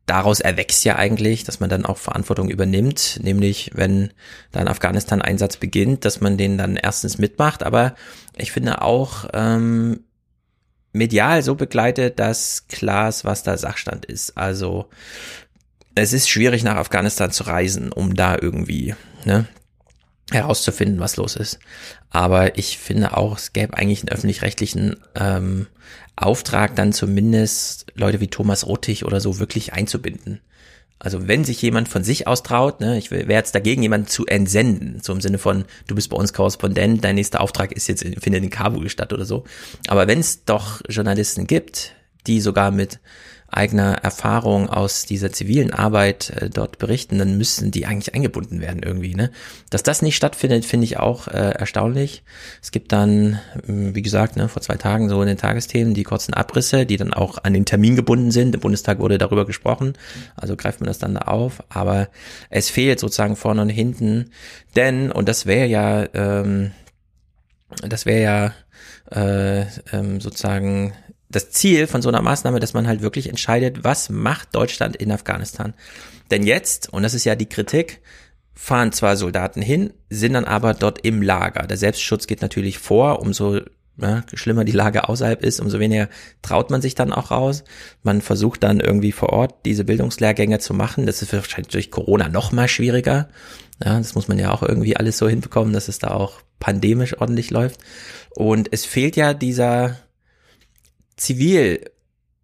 [0.06, 4.12] Daraus erwächst ja eigentlich, dass man dann auch Verantwortung übernimmt, nämlich wenn
[4.50, 7.94] da ein Afghanistan-Einsatz beginnt, dass man den dann erstens mitmacht, aber
[8.36, 10.00] ich finde auch ähm,
[10.92, 14.36] medial so begleitet, dass klar ist, was da Sachstand ist.
[14.36, 14.88] Also
[15.94, 19.46] es ist schwierig nach Afghanistan zu reisen, um da irgendwie ne,
[20.30, 21.58] herauszufinden, was los ist.
[22.10, 25.66] Aber ich finde auch, es gäbe eigentlich einen öffentlich-rechtlichen ähm,
[26.16, 30.40] Auftrag, dann zumindest Leute wie Thomas Rottig oder so wirklich einzubinden.
[30.98, 34.24] Also wenn sich jemand von sich aus traut, ne, ich wäre jetzt dagegen, jemanden zu
[34.26, 38.04] entsenden, so im Sinne von, du bist bei uns Korrespondent, dein nächster Auftrag ist jetzt,
[38.20, 39.42] findet in Kabul statt oder so.
[39.88, 41.96] Aber wenn es doch Journalisten gibt,
[42.28, 43.00] die sogar mit
[43.52, 48.82] eigener Erfahrung aus dieser zivilen Arbeit äh, dort berichten, dann müssen die eigentlich eingebunden werden
[48.82, 49.14] irgendwie.
[49.14, 49.30] Ne?
[49.70, 52.22] Dass das nicht stattfindet, finde ich auch äh, erstaunlich.
[52.62, 56.02] Es gibt dann, hm, wie gesagt, ne, vor zwei Tagen so in den Tagesthemen die
[56.02, 58.54] kurzen Abrisse, die dann auch an den Termin gebunden sind.
[58.54, 59.92] Im Bundestag wurde darüber gesprochen,
[60.34, 61.62] also greift man das dann da auf.
[61.68, 62.08] Aber
[62.48, 64.30] es fehlt sozusagen vorne und hinten,
[64.76, 66.72] denn, und das wäre ja, ähm,
[67.86, 68.52] das wäre ja
[69.10, 70.92] äh, ähm, sozusagen
[71.32, 75.10] das Ziel von so einer Maßnahme, dass man halt wirklich entscheidet, was macht Deutschland in
[75.10, 75.74] Afghanistan.
[76.30, 78.00] Denn jetzt, und das ist ja die Kritik,
[78.54, 81.66] fahren zwar Soldaten hin, sind dann aber dort im Lager.
[81.66, 83.60] Der Selbstschutz geht natürlich vor, umso
[83.98, 86.08] ja, schlimmer die Lage außerhalb ist, umso weniger
[86.40, 87.64] traut man sich dann auch raus.
[88.02, 91.06] Man versucht dann irgendwie vor Ort diese Bildungslehrgänge zu machen.
[91.06, 93.28] Das ist wahrscheinlich durch Corona noch mal schwieriger.
[93.84, 97.20] Ja, das muss man ja auch irgendwie alles so hinbekommen, dass es da auch pandemisch
[97.20, 97.80] ordentlich läuft.
[98.30, 99.98] Und es fehlt ja dieser,
[101.16, 101.80] zivil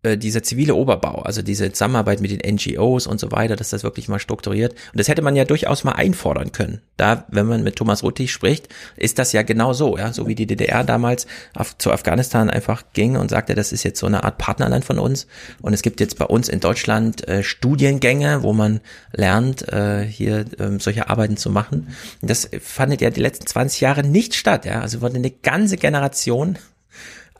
[0.04, 3.82] äh, dieser zivile Oberbau, also diese Zusammenarbeit mit den NGOs und so weiter, dass das
[3.82, 4.72] wirklich mal strukturiert.
[4.92, 6.80] Und das hätte man ja durchaus mal einfordern können.
[6.96, 10.36] Da, wenn man mit Thomas Ruttig spricht, ist das ja genau so, ja, so wie
[10.36, 14.22] die DDR damals auf, zu Afghanistan einfach ging und sagte, das ist jetzt so eine
[14.22, 15.26] Art Partnerland von uns.
[15.62, 18.80] Und es gibt jetzt bei uns in Deutschland äh, Studiengänge, wo man
[19.12, 21.88] lernt, äh, hier äh, solche Arbeiten zu machen.
[22.22, 24.80] Und das fandet ja die letzten 20 Jahre nicht statt, ja.
[24.80, 26.56] Also wurde eine ganze Generation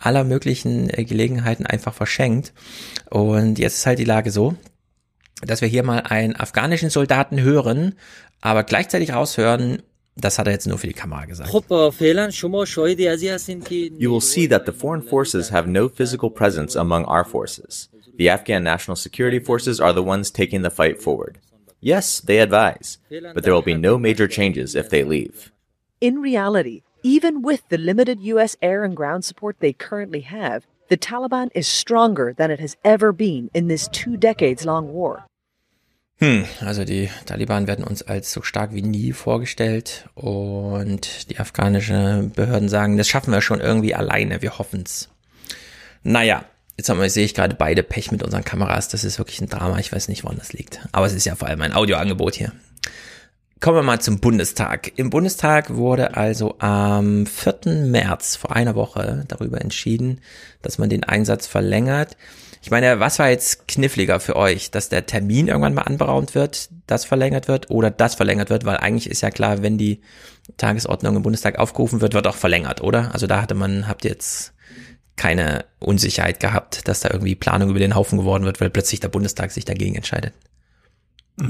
[0.01, 2.53] aller möglichen äh, Gelegenheiten einfach verschenkt.
[3.11, 4.55] Und jetzt ist halt die Lage so,
[5.43, 7.95] dass wir hier mal einen afghanischen Soldaten hören,
[8.41, 9.83] aber gleichzeitig raushören,
[10.17, 11.51] das hat er jetzt nur für die Kamera gesagt.
[11.53, 11.61] You
[14.13, 17.91] will see that the foreign forces have no physical presence among our forces.
[18.19, 21.39] The Afghan National Security Forces are the ones taking the fight forward.
[21.81, 25.53] Yes, they advise, but there will be no major changes if they leave.
[26.01, 28.55] In reality, Even with the limited U.S.
[28.61, 33.15] air and ground support they currently have, the Taliban is stronger than it has ever
[33.15, 35.25] been in this two decades long war.
[36.21, 42.31] Hm, also die Taliban werden uns als so stark wie nie vorgestellt und die afghanische
[42.35, 45.09] Behörden sagen, das schaffen wir schon irgendwie alleine, wir hoffen's.
[46.03, 46.45] Naja,
[46.77, 48.87] Jetzt haben wir, sehe ich gerade beide Pech mit unseren Kameras.
[48.87, 49.81] Das ist wirklich ein Drama.
[49.81, 50.79] Ich weiß nicht, woran das liegt.
[50.93, 52.53] Aber es ist ja vor allem ein Audioangebot hier.
[53.61, 54.93] Kommen wir mal zum Bundestag.
[54.97, 57.87] Im Bundestag wurde also am 4.
[57.87, 60.21] März vor einer Woche darüber entschieden,
[60.63, 62.17] dass man den Einsatz verlängert.
[62.63, 66.69] Ich meine, was war jetzt kniffliger für euch, dass der Termin irgendwann mal anberaumt wird,
[66.87, 70.03] das verlängert wird oder das verlängert wird, weil eigentlich ist ja klar, wenn die
[70.57, 73.13] Tagesordnung im Bundestag aufgerufen wird, wird auch verlängert, oder?
[73.13, 74.55] Also da hatte man, habt ihr jetzt
[75.17, 79.09] keine Unsicherheit gehabt, dass da irgendwie Planung über den Haufen geworden wird, weil plötzlich der
[79.09, 80.33] Bundestag sich dagegen entscheidet.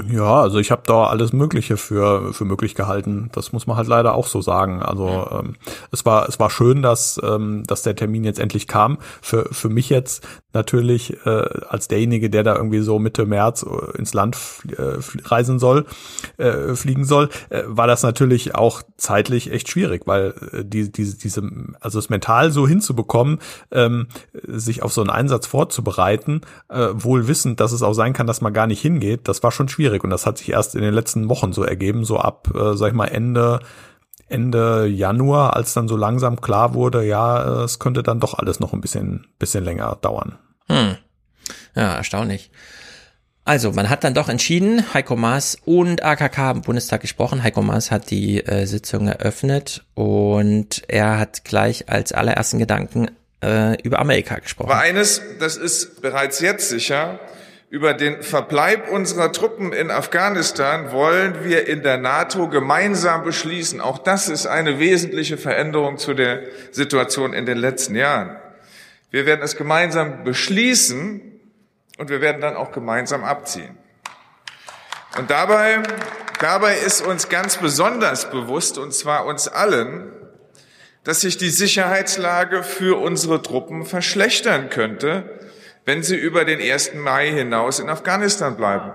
[0.07, 3.29] Ja, also ich habe da alles Mögliche für für möglich gehalten.
[3.33, 4.83] Das muss man halt leider auch so sagen.
[4.83, 5.55] Also ähm,
[5.91, 8.99] es war es war schön, dass ähm, dass der Termin jetzt endlich kam.
[9.21, 11.29] Für für mich jetzt natürlich äh,
[11.69, 14.37] als derjenige, der da irgendwie so Mitte März äh, ins Land
[14.77, 15.85] äh, reisen soll,
[16.37, 21.17] äh, fliegen soll, äh, war das natürlich auch zeitlich echt schwierig, weil äh, die diese
[21.17, 21.41] diese
[21.79, 23.39] also es mental so hinzubekommen,
[23.71, 24.07] ähm,
[24.43, 28.41] sich auf so einen Einsatz vorzubereiten, äh, wohl wissend, dass es auch sein kann, dass
[28.41, 29.27] man gar nicht hingeht.
[29.27, 31.63] Das war schon schwierig schwierig und das hat sich erst in den letzten Wochen so
[31.63, 33.59] ergeben, so ab, äh, sag ich mal, Ende
[34.27, 38.73] Ende Januar, als dann so langsam klar wurde, ja, es könnte dann doch alles noch
[38.73, 40.37] ein bisschen, bisschen länger dauern.
[40.67, 40.97] Hm.
[41.75, 42.51] Ja, erstaunlich.
[43.43, 47.41] Also, man hat dann doch entschieden, Heiko Maas und AKK haben im Bundestag gesprochen.
[47.41, 53.09] Heiko Maas hat die äh, Sitzung eröffnet und er hat gleich als allerersten Gedanken
[53.43, 54.69] äh, über Amerika gesprochen.
[54.69, 57.19] Aber eines, das ist bereits jetzt sicher,
[57.69, 63.79] über den Verbleib unserer Truppen in Afghanistan wollen wir in der NATO gemeinsam beschließen.
[63.79, 66.41] Auch das ist eine wesentliche Veränderung zu der
[66.71, 68.37] Situation in den letzten Jahren.
[69.11, 71.21] Wir werden es gemeinsam beschließen
[71.99, 73.77] und wir werden dann auch gemeinsam abziehen.
[75.17, 75.83] Und dabei,
[76.39, 80.11] dabei ist uns ganz besonders bewusst, und zwar uns allen,
[81.03, 85.38] dass sich die Sicherheitslage für unsere Truppen verschlechtern könnte,
[85.85, 86.93] wenn sie über den 1.
[86.95, 88.91] Mai hinaus in Afghanistan bleiben.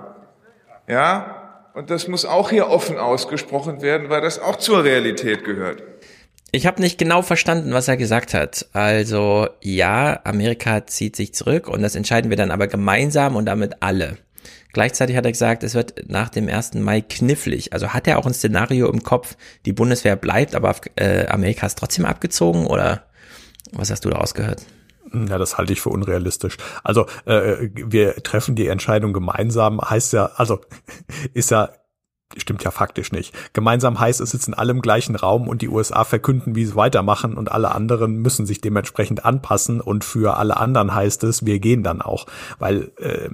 [0.86, 5.82] Ja, und das muss auch hier offen ausgesprochen werden, weil das auch zur Realität gehört.
[6.52, 8.66] Ich habe nicht genau verstanden, was er gesagt hat.
[8.72, 13.72] Also ja, Amerika zieht sich zurück und das entscheiden wir dann aber gemeinsam und damit
[13.80, 14.18] alle.
[14.72, 16.74] Gleichzeitig hat er gesagt, es wird nach dem 1.
[16.74, 17.72] Mai knifflig.
[17.72, 21.78] Also hat er auch ein Szenario im Kopf, die Bundeswehr bleibt, aber äh, Amerika ist
[21.78, 23.04] trotzdem abgezogen oder
[23.72, 24.62] was hast du daraus gehört?
[25.28, 26.57] Ja, das halte ich für unrealistisch.
[26.83, 30.60] Also äh, wir treffen die Entscheidung gemeinsam, heißt ja, also
[31.34, 31.70] ist ja
[32.36, 33.34] stimmt ja faktisch nicht.
[33.52, 37.36] Gemeinsam heißt, es sitzen alle im gleichen Raum und die USA verkünden, wie sie weitermachen
[37.36, 41.83] und alle anderen müssen sich dementsprechend anpassen und für alle anderen heißt es, wir gehen
[41.83, 42.26] dann auch,
[42.59, 43.31] weil äh,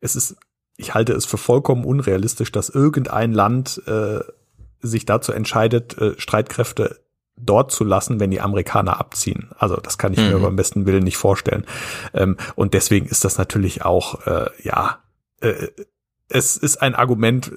[0.00, 0.36] es ist,
[0.76, 4.20] ich halte es für vollkommen unrealistisch, dass irgendein Land äh,
[4.80, 7.00] sich dazu entscheidet, äh, Streitkräfte
[7.36, 9.50] dort zu lassen, wenn die Amerikaner abziehen.
[9.58, 10.30] Also das kann ich mhm.
[10.30, 11.64] mir beim besten Willen nicht vorstellen.
[12.12, 14.98] Ähm, und deswegen ist das natürlich auch, äh, ja,
[15.40, 15.68] äh,
[16.28, 17.52] es ist ein Argument,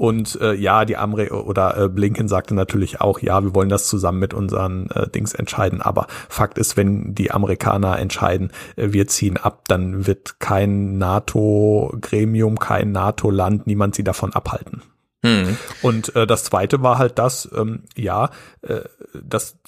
[0.00, 3.86] und äh, ja, die Amre oder äh, Blinken sagte natürlich auch, ja, wir wollen das
[3.86, 5.82] zusammen mit unseren äh, Dings entscheiden.
[5.82, 12.58] Aber Fakt ist, wenn die Amerikaner entscheiden, äh, wir ziehen ab, dann wird kein NATO-Gremium,
[12.58, 14.80] kein NATO-Land, niemand sie davon abhalten.
[15.22, 15.58] Hm.
[15.82, 18.30] Und äh, das zweite war halt das, ähm, ja,
[18.62, 18.80] äh,
[19.22, 19.58] das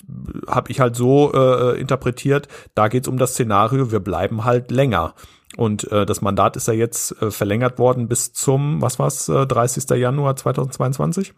[0.46, 5.14] habe ich halt so äh, interpretiert, da geht's um das Szenario, wir bleiben halt länger.
[5.56, 9.46] Und äh, das Mandat ist ja jetzt äh, verlängert worden bis zum, was war's, äh,
[9.46, 9.90] 30.
[9.90, 11.34] Januar 2022?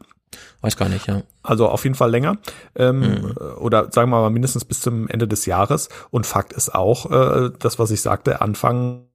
[0.61, 1.23] Weiß gar nicht, ja.
[1.43, 2.39] Also auf jeden Fall länger.
[2.77, 3.35] Ähm, mhm.
[3.59, 5.89] Oder sagen wir mal mindestens bis zum Ende des Jahres.
[6.11, 9.07] Und Fakt ist auch, äh, das, was ich sagte, Anfang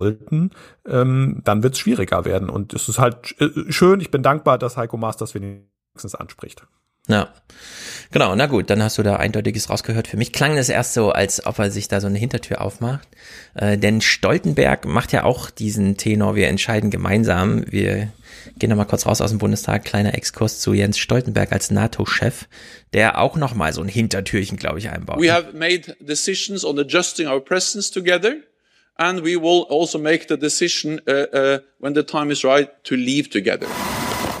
[0.00, 0.50] sollten,
[0.88, 2.50] ähm, dann wird es schwieriger werden.
[2.50, 6.66] Und es ist halt äh, schön, ich bin dankbar, dass Heiko Maas das wenigstens anspricht.
[7.08, 7.32] Ja,
[8.12, 10.06] genau, na gut, dann hast du da eindeutiges rausgehört.
[10.06, 13.08] Für mich klang es erst so, als ob er sich da so eine Hintertür aufmacht.
[13.54, 17.64] Äh, denn Stoltenberg macht ja auch diesen Tenor, wir entscheiden gemeinsam.
[17.68, 18.12] Wir
[18.58, 22.46] gehen nochmal kurz raus aus dem Bundestag, kleiner Exkurs zu Jens Stoltenberg als NATO-Chef,
[22.92, 25.20] der auch nochmal so ein Hintertürchen, glaube ich, einbaut.
[25.20, 28.36] We have made decisions on adjusting our presence together
[29.00, 32.94] and we will also make the decision uh, uh, when the time is right to
[32.94, 33.66] leave together.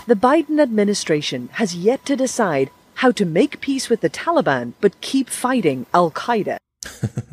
[0.06, 5.00] The Biden administration has yet to decide how to make peace with the Taliban but
[5.00, 6.58] keep fighting Al-Qaeda.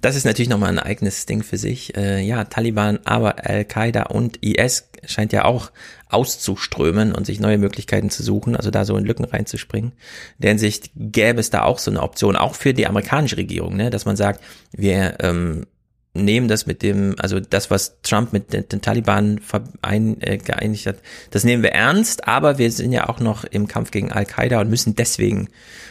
[0.00, 1.96] Das ist natürlich nochmal ein eigenes Ding für sich.
[1.96, 5.72] Äh, ja, Taliban, aber Al-Qaida und IS scheint ja auch
[6.08, 9.90] auszuströmen und sich neue Möglichkeiten zu suchen, also da so in Lücken reinzuspringen.
[9.90, 13.76] In der Hinsicht gäbe es da auch so eine Option, auch für die amerikanische Regierung,
[13.76, 15.66] ne, dass man sagt, wir ähm,
[16.14, 19.40] nehmen das mit dem, also das, was Trump mit den, den Taliban
[19.82, 20.96] ein, äh, geeinigt hat,
[21.30, 24.70] das nehmen wir ernst, aber wir sind ja auch noch im Kampf gegen Al-Qaida und
[24.70, 25.48] müssen deswegen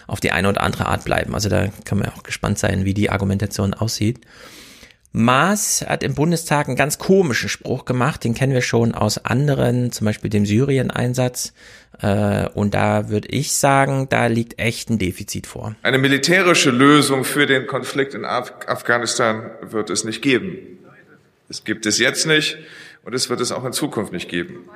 [0.07, 1.33] auf die eine oder andere Art bleiben.
[1.33, 4.19] Also da kann man auch gespannt sein, wie die Argumentation aussieht.
[5.17, 9.91] Maas hat im Bundestag einen ganz komischen Spruch gemacht, den kennen wir schon aus anderen,
[9.91, 11.53] zum Beispiel dem Syrien-Einsatz.
[12.01, 15.75] Äh, und da würde ich sagen, da liegt echt ein Defizit vor.
[15.81, 20.55] Eine militärische Lösung für den Konflikt in Af Afghanistan wird es nicht geben.
[21.49, 22.57] Es gibt es jetzt nicht
[23.03, 24.69] und es wird es auch in Zukunft nicht geben.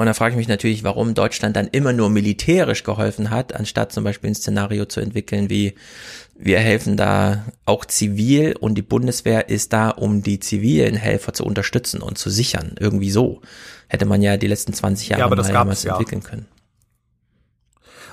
[0.00, 3.92] Und da frage ich mich natürlich, warum Deutschland dann immer nur militärisch geholfen hat, anstatt
[3.92, 5.74] zum Beispiel ein Szenario zu entwickeln wie
[6.40, 11.44] wir helfen da auch zivil und die Bundeswehr ist da, um die zivilen Helfer zu
[11.44, 12.76] unterstützen und zu sichern.
[12.78, 13.42] Irgendwie so.
[13.88, 15.92] Hätte man ja die letzten 20 Jahre ja, mal damals ja.
[15.92, 16.46] entwickeln können.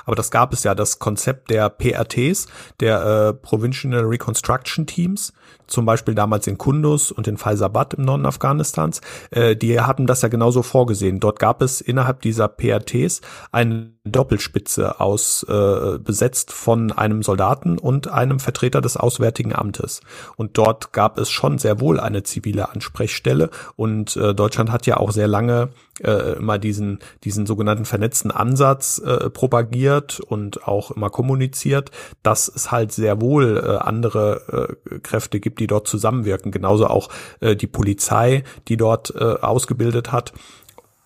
[0.06, 2.48] Aber das gab es ja, das Konzept der PRTs,
[2.80, 5.34] der äh, Provincial Reconstruction Teams,
[5.68, 10.22] zum Beispiel damals in Kunduz und in Faisabad im Norden Afghanistans, äh, die hatten das
[10.22, 11.20] ja genauso vorgesehen.
[11.20, 13.22] Dort gab es innerhalb dieser PRTs
[13.52, 20.02] eine Doppelspitze aus äh, besetzt von einem Soldaten und einem Vertreter des Auswärtigen Amtes.
[20.38, 23.50] Und dort gab es schon sehr wohl eine zivile Ansprechstelle.
[23.76, 25.70] Und äh, Deutschland hat ja auch sehr lange
[26.04, 31.90] äh, immer diesen diesen sogenannten vernetzten Ansatz äh, propagiert und auch immer kommuniziert,
[32.22, 36.52] dass es halt sehr wohl äh, andere äh, Kräfte gibt, die dort zusammenwirken.
[36.52, 37.10] Genauso auch
[37.40, 40.34] äh, die Polizei, die dort äh, ausgebildet hat.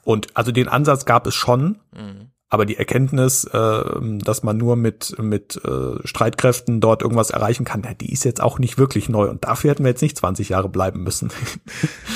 [0.04, 1.80] Und also den Ansatz gab es schon.
[1.94, 2.32] Mhm.
[2.52, 3.84] Aber die Erkenntnis, äh,
[4.24, 8.58] dass man nur mit, mit äh, Streitkräften dort irgendwas erreichen kann, die ist jetzt auch
[8.58, 9.30] nicht wirklich neu.
[9.30, 11.32] Und dafür hätten wir jetzt nicht 20 Jahre bleiben müssen.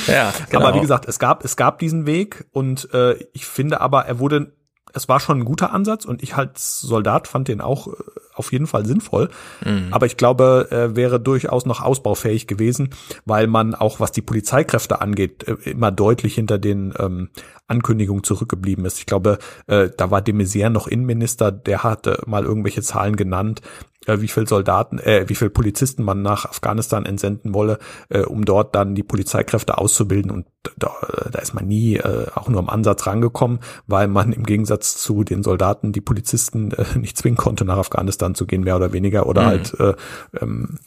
[0.08, 0.66] Ja, genau.
[0.66, 4.18] Aber wie gesagt, es gab, es gab diesen Weg und äh, ich finde aber, er
[4.18, 4.54] wurde
[4.94, 7.92] es war schon ein guter Ansatz und ich als Soldat fand den auch äh,
[8.36, 9.30] auf jeden Fall sinnvoll.
[9.66, 9.88] Mhm.
[9.92, 12.92] Aber ich glaube, er wäre durchaus noch ausbaufähig gewesen,
[13.26, 17.30] weil man auch, was die Polizeikräfte angeht, äh, immer deutlich hinter den ähm,
[17.68, 19.00] Ankündigungen zurückgeblieben ist.
[19.00, 23.62] Ich glaube, äh, da war de Maizière noch Innenminister, der hatte mal irgendwelche Zahlen genannt,
[24.06, 28.46] äh, wie viel Soldaten, äh, wie viel Polizisten man nach Afghanistan entsenden wolle, äh, um
[28.46, 30.32] dort dann die Polizeikräfte auszubilden.
[30.32, 30.46] Und
[30.78, 30.92] da,
[31.32, 35.24] da ist man nie äh, auch nur im Ansatz rangekommen, weil man im Gegensatz zu
[35.24, 39.28] den Soldaten die Polizisten äh, nicht zwingen konnte, nach Afghanistan zu gehen, mehr oder weniger,
[39.28, 39.48] oder mhm.
[39.48, 39.94] halt äh,
[40.40, 40.80] ähm,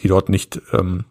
[0.00, 1.04] die dort nicht ähm,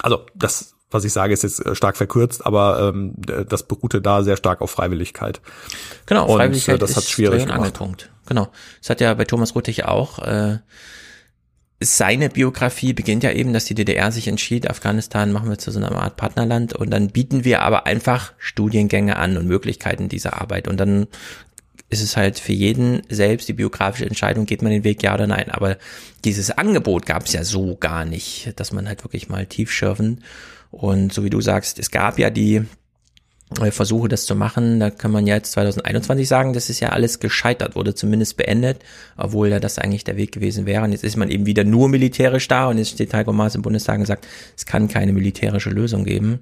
[0.00, 3.14] also das was ich sage, ist jetzt äh, stark verkürzt, aber ähm,
[3.48, 5.40] das beruhte da sehr stark auf Freiwilligkeit.
[6.06, 8.10] Genau, und, Freiwilligkeit äh, das hat schwierig ein Angelpunkt.
[8.26, 8.48] Genau.
[8.80, 10.18] Das hat ja bei Thomas Ruttig auch.
[10.20, 10.58] Äh,
[11.80, 15.78] seine Biografie beginnt ja eben, dass die DDR sich entschied, Afghanistan machen wir zu so
[15.78, 20.68] einer Art Partnerland und dann bieten wir aber einfach Studiengänge an und Möglichkeiten dieser Arbeit
[20.68, 21.08] und dann
[21.90, 25.26] ist es halt für jeden selbst die biografische Entscheidung, geht man den Weg ja oder
[25.26, 25.50] nein.
[25.50, 25.76] Aber
[26.24, 30.22] dieses Angebot gab es ja so gar nicht, dass man halt wirklich mal tief schürfen
[30.74, 32.62] und so wie du sagst, es gab ja die
[33.60, 34.80] äh, Versuche, das zu machen.
[34.80, 38.78] Da kann man ja jetzt 2021 sagen, das ist ja alles gescheitert, wurde zumindest beendet,
[39.16, 40.82] obwohl ja das eigentlich der Weg gewesen wäre.
[40.84, 43.62] Und jetzt ist man eben wieder nur militärisch da und jetzt steht Heiko Maas im
[43.62, 46.40] Bundestag und sagt, es kann keine militärische Lösung geben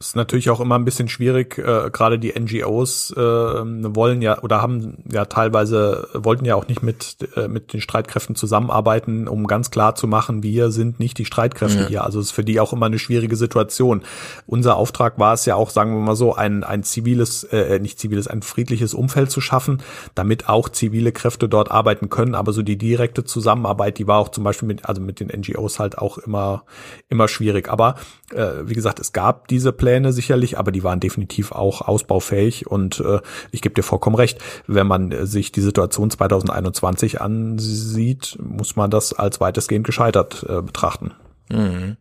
[0.00, 1.58] ist natürlich auch immer ein bisschen schwierig.
[1.58, 6.82] Äh, Gerade die NGOs äh, wollen ja oder haben ja teilweise wollten ja auch nicht
[6.82, 11.26] mit äh, mit den Streitkräften zusammenarbeiten, um ganz klar zu machen, wir sind nicht die
[11.26, 11.88] Streitkräfte ja.
[11.88, 12.04] hier.
[12.04, 14.00] Also es ist für die auch immer eine schwierige Situation.
[14.46, 17.98] Unser Auftrag war es ja auch, sagen wir mal so, ein ein ziviles, äh, nicht
[17.98, 19.82] ziviles, ein friedliches Umfeld zu schaffen,
[20.14, 22.34] damit auch zivile Kräfte dort arbeiten können.
[22.34, 25.78] Aber so die direkte Zusammenarbeit, die war auch zum Beispiel mit also mit den NGOs
[25.78, 26.64] halt auch immer
[27.10, 27.68] immer schwierig.
[27.68, 27.96] Aber
[28.32, 32.68] äh, wie gesagt, es gab diese Pläne Pläne sicherlich, aber die waren definitiv auch ausbaufähig
[32.68, 33.18] und äh,
[33.50, 34.38] ich gebe dir vollkommen recht,
[34.68, 41.12] wenn man sich die Situation 2021 ansieht, muss man das als weitestgehend gescheitert äh, betrachten.
[41.48, 41.96] Mhm.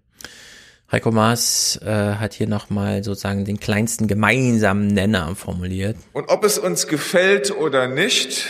[0.91, 5.97] Heiko Maas äh, hat hier nochmal sozusagen den kleinsten gemeinsamen Nenner formuliert.
[6.13, 8.45] Und ob es uns gefällt oder nicht,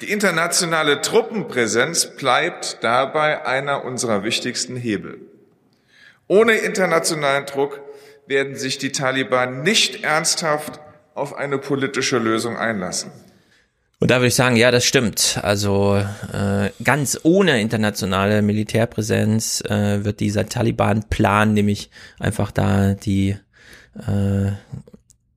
[0.00, 5.18] die internationale Truppenpräsenz bleibt dabei einer unserer wichtigsten Hebel.
[6.28, 7.80] Ohne internationalen Druck
[8.30, 10.80] werden sich die Taliban nicht ernsthaft
[11.14, 13.10] auf eine politische Lösung einlassen.
[13.98, 15.38] Und da würde ich sagen, ja, das stimmt.
[15.42, 16.02] Also
[16.32, 23.36] äh, ganz ohne internationale Militärpräsenz äh, wird dieser Taliban-Plan, nämlich einfach da die
[23.96, 24.52] äh,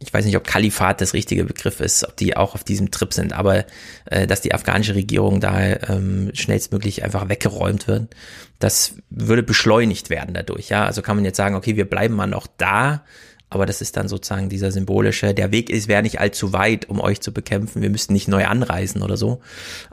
[0.03, 3.14] ich weiß nicht, ob Kalifat das richtige Begriff ist, ob die auch auf diesem Trip
[3.14, 3.65] sind, aber
[4.06, 8.14] äh, dass die afghanische Regierung da ähm, schnellstmöglich einfach weggeräumt wird,
[8.59, 10.69] das würde beschleunigt werden dadurch.
[10.69, 13.03] Ja, also kann man jetzt sagen, okay, wir bleiben mal noch da,
[13.49, 16.99] aber das ist dann sozusagen dieser symbolische, der Weg ist, wäre nicht allzu weit, um
[16.99, 17.82] euch zu bekämpfen.
[17.82, 19.41] Wir müssten nicht neu anreisen oder so.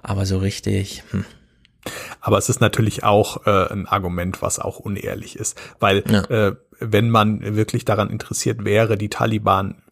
[0.02, 1.24] Aber so richtig, hm.
[2.20, 6.24] Aber es ist natürlich auch äh, ein Argument, was auch unehrlich ist, weil ja.
[6.24, 9.82] äh, wenn man wirklich daran interessiert wäre, die Taliban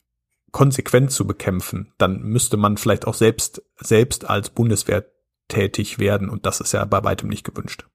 [0.52, 5.04] konsequent zu bekämpfen, dann müsste man vielleicht auch selbst, selbst als Bundeswehr
[5.48, 7.86] tätig werden und das ist ja bei weitem nicht gewünscht.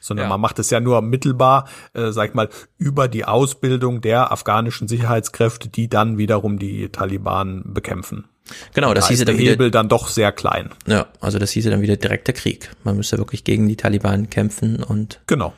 [0.00, 0.28] sondern ja.
[0.28, 4.88] man macht es ja nur mittelbar, äh, sag ich mal, über die Ausbildung der afghanischen
[4.88, 8.26] Sicherheitskräfte, die dann wiederum die Taliban bekämpfen.
[8.74, 10.70] Genau, das da hieße dann wieder Hebel dann doch sehr klein.
[10.86, 12.70] Ja, also das hieße dann wieder direkter Krieg.
[12.84, 15.54] Man müsste wirklich gegen die Taliban kämpfen und genau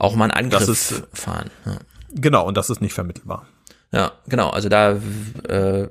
[0.00, 1.50] auch mal einen Angriff ist, fahren.
[1.66, 1.78] Ja.
[2.12, 3.46] Genau, und das ist nicht vermittelbar.
[3.92, 4.50] Ja, genau.
[4.50, 5.00] Also da
[5.48, 5.88] äh,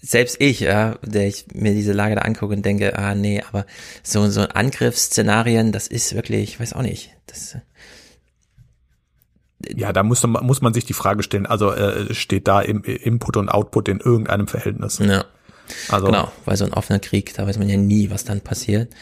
[0.00, 3.66] selbst ich, ja, der ich mir diese Lage da angucke und denke, ah nee, aber
[4.02, 7.56] so so Angriffsszenarien, das ist wirklich, ich weiß auch nicht, das
[9.74, 13.36] ja, da muss, muss man sich die Frage stellen, also äh, steht da im Input
[13.36, 14.98] und Output in irgendeinem Verhältnis.
[14.98, 15.24] Ja.
[15.88, 18.92] Also, genau, weil so ein offener Krieg, da weiß man ja nie, was dann passiert.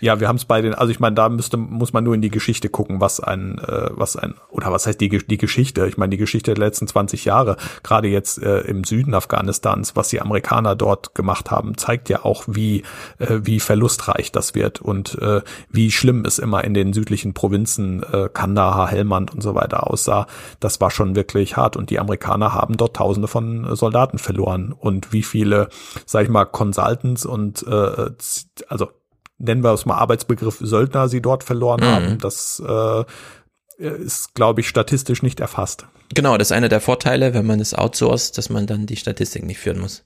[0.00, 2.22] Ja, wir haben es bei den, also ich meine, da müsste, muss man nur in
[2.22, 5.86] die Geschichte gucken, was ein, äh, was ein, oder was heißt die, die Geschichte?
[5.86, 10.08] Ich meine, die Geschichte der letzten 20 Jahre, gerade jetzt äh, im Süden Afghanistans, was
[10.08, 12.82] die Amerikaner dort gemacht haben, zeigt ja auch, wie,
[13.18, 18.02] äh, wie verlustreich das wird und äh, wie schlimm es immer in den südlichen Provinzen
[18.02, 20.26] äh, Kandahar, Helmand und so weiter aussah.
[20.60, 25.12] Das war schon wirklich hart und die Amerikaner haben dort Tausende von Soldaten verloren und
[25.12, 25.68] wie viele
[26.14, 28.10] sag ich mal, Consultants und äh,
[28.68, 28.88] also
[29.38, 31.86] nennen wir es mal Arbeitsbegriff Söldner sie dort verloren mhm.
[31.86, 32.18] haben.
[32.18, 33.04] Das äh,
[33.78, 35.86] ist, glaube ich, statistisch nicht erfasst.
[36.14, 39.44] Genau, das ist einer der Vorteile, wenn man es outsourced, dass man dann die Statistik
[39.44, 40.04] nicht führen muss.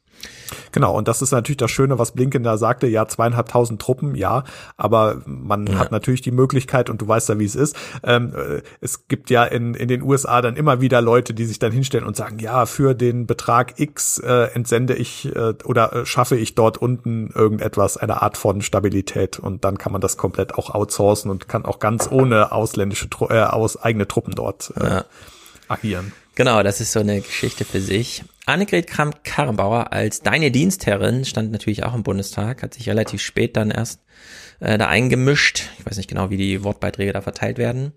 [0.72, 4.44] Genau, und das ist natürlich das Schöne, was Blinken da sagte, ja, zweieinhalbtausend Truppen, ja,
[4.76, 5.78] aber man ja.
[5.78, 9.30] hat natürlich die Möglichkeit, und du weißt ja, wie es ist, ähm, äh, es gibt
[9.30, 12.38] ja in, in den USA dann immer wieder Leute, die sich dann hinstellen und sagen,
[12.38, 17.30] ja, für den Betrag X äh, entsende ich äh, oder äh, schaffe ich dort unten
[17.34, 21.64] irgendetwas, eine Art von Stabilität und dann kann man das komplett auch outsourcen und kann
[21.64, 25.04] auch ganz ohne ausländische, äh, aus eigene Truppen dort äh, ja.
[25.68, 26.12] agieren.
[26.34, 28.22] Genau, das ist so eine Geschichte für sich.
[28.48, 33.70] Annegret Kramp-Karrenbauer als deine Dienstherrin stand natürlich auch im Bundestag, hat sich relativ spät dann
[33.70, 34.00] erst
[34.60, 35.68] äh, da eingemischt.
[35.78, 37.92] Ich weiß nicht genau, wie die Wortbeiträge da verteilt werden.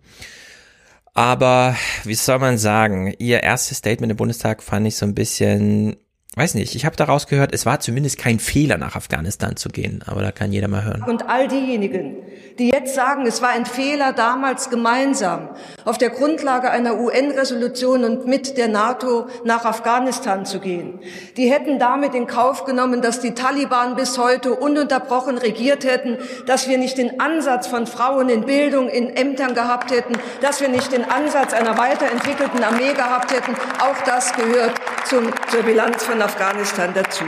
[1.13, 5.97] Aber wie soll man sagen, ihr erstes Statement im Bundestag fand ich so ein bisschen
[6.37, 10.01] weiß nicht, ich habe daraus gehört, es war zumindest kein Fehler, nach Afghanistan zu gehen,
[10.07, 11.03] aber da kann jeder mal hören.
[11.03, 12.15] Und all diejenigen,
[12.57, 15.49] die jetzt sagen, es war ein Fehler, damals gemeinsam
[15.83, 21.01] auf der Grundlage einer UN-Resolution und mit der NATO nach Afghanistan zu gehen,
[21.35, 26.69] die hätten damit in Kauf genommen, dass die Taliban bis heute ununterbrochen regiert hätten, dass
[26.69, 30.93] wir nicht den Ansatz von Frauen in Bildung, in Ämtern gehabt hätten, dass wir nicht
[30.93, 33.53] den Ansatz einer weiterentwickelten Armee gehabt hätten.
[33.79, 34.75] Auch das gehört
[35.09, 37.25] zum, zur Bilanz von Afghanistan dazu.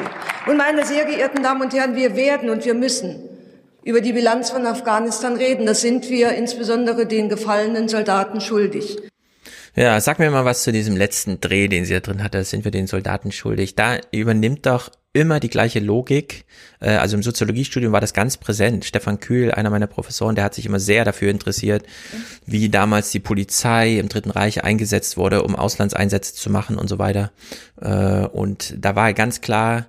[0.47, 3.29] Und meine sehr geehrten Damen und Herren, wir werden und wir müssen
[3.83, 5.65] über die Bilanz von Afghanistan reden.
[5.65, 8.97] Das sind wir insbesondere den gefallenen Soldaten schuldig.
[9.75, 12.37] Ja, sag mir mal was zu diesem letzten Dreh, den sie da drin hatte.
[12.37, 13.75] Das sind wir den Soldaten schuldig.
[13.75, 16.45] Da übernimmt doch immer die gleiche Logik.
[16.79, 18.83] Äh, also im Soziologiestudium war das ganz präsent.
[18.83, 21.85] Stefan Kühl, einer meiner Professoren, der hat sich immer sehr dafür interessiert,
[22.45, 26.99] wie damals die Polizei im Dritten Reich eingesetzt wurde, um Auslandseinsätze zu machen und so
[26.99, 27.31] weiter.
[27.79, 29.87] Äh, und da war ganz klar,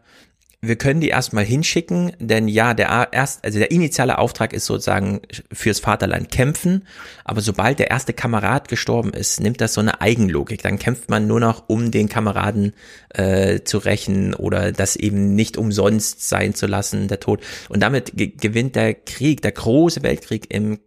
[0.67, 5.20] wir können die erstmal hinschicken, denn ja, der erst, also der initiale Auftrag ist sozusagen
[5.52, 6.86] fürs Vaterland kämpfen,
[7.25, 10.62] aber sobald der erste Kamerad gestorben ist, nimmt das so eine Eigenlogik.
[10.62, 12.73] Dann kämpft man nur noch, um den Kameraden
[13.10, 17.41] äh, zu rächen oder das eben nicht umsonst sein zu lassen, der Tod.
[17.68, 20.78] Und damit gewinnt der Krieg, der große Weltkrieg im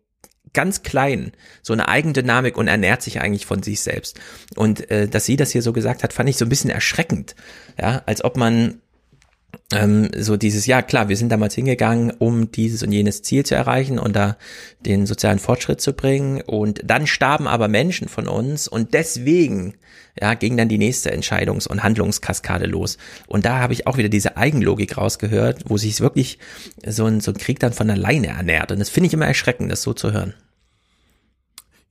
[0.54, 4.20] ganz klein, so eine Eigendynamik und ernährt sich eigentlich von sich selbst.
[4.56, 7.36] Und äh, dass sie das hier so gesagt hat, fand ich so ein bisschen erschreckend.
[7.80, 8.82] Ja, als ob man
[9.72, 13.56] ähm, so dieses, ja klar, wir sind damals hingegangen, um dieses und jenes Ziel zu
[13.56, 14.38] erreichen und da
[14.80, 19.76] den sozialen Fortschritt zu bringen und dann starben aber Menschen von uns und deswegen
[20.20, 22.98] ja, ging dann die nächste Entscheidungs- und Handlungskaskade los.
[23.28, 26.40] Und da habe ich auch wieder diese Eigenlogik rausgehört, wo sich wirklich
[26.86, 28.72] so ein, so ein Krieg dann von alleine ernährt.
[28.72, 30.34] Und das finde ich immer erschreckend, das so zu hören.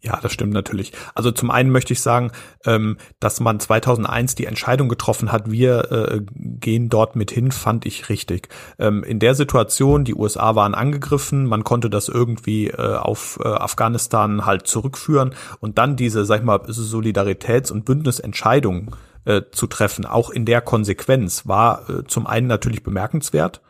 [0.03, 0.93] Ja, das stimmt natürlich.
[1.15, 2.31] Also zum einen möchte ich sagen,
[2.65, 7.87] ähm, dass man 2001 die Entscheidung getroffen hat, wir äh, gehen dort mit hin, fand
[7.87, 8.49] ich richtig.
[8.79, 13.49] Ähm, in der Situation, die USA waren angegriffen, man konnte das irgendwie äh, auf äh,
[13.49, 18.95] Afghanistan halt zurückführen und dann diese, sag ich mal, Solidaritäts- und Bündnisentscheidung
[19.25, 23.61] äh, zu treffen, auch in der Konsequenz, war äh, zum einen natürlich bemerkenswert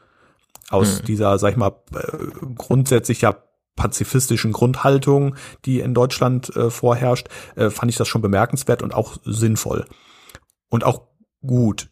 [0.71, 1.07] aus mhm.
[1.07, 2.17] dieser, sag ich mal, äh,
[2.57, 3.37] grundsätzlich ja
[3.77, 9.17] pazifistischen Grundhaltung, die in Deutschland äh, vorherrscht, äh, fand ich das schon bemerkenswert und auch
[9.25, 9.87] sinnvoll.
[10.69, 11.03] Und auch
[11.47, 11.91] gut.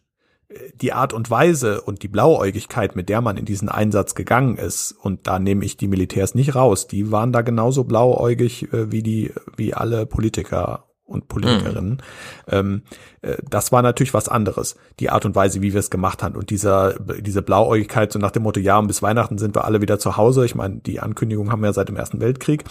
[0.75, 4.91] Die Art und Weise und die Blauäugigkeit, mit der man in diesen Einsatz gegangen ist,
[4.91, 9.03] und da nehme ich die Militärs nicht raus, die waren da genauso blauäugig äh, wie
[9.03, 11.91] die, wie alle Politiker und Politikerinnen.
[11.91, 11.99] Mhm.
[12.47, 12.81] Ähm,
[13.21, 16.35] äh, das war natürlich was anderes, die Art und Weise, wie wir es gemacht haben.
[16.35, 19.81] Und dieser, diese Blauäugigkeit, so nach dem Motto, ja, und bis Weihnachten sind wir alle
[19.81, 20.45] wieder zu Hause.
[20.45, 22.63] Ich meine, die Ankündigung haben wir ja seit dem Ersten Weltkrieg.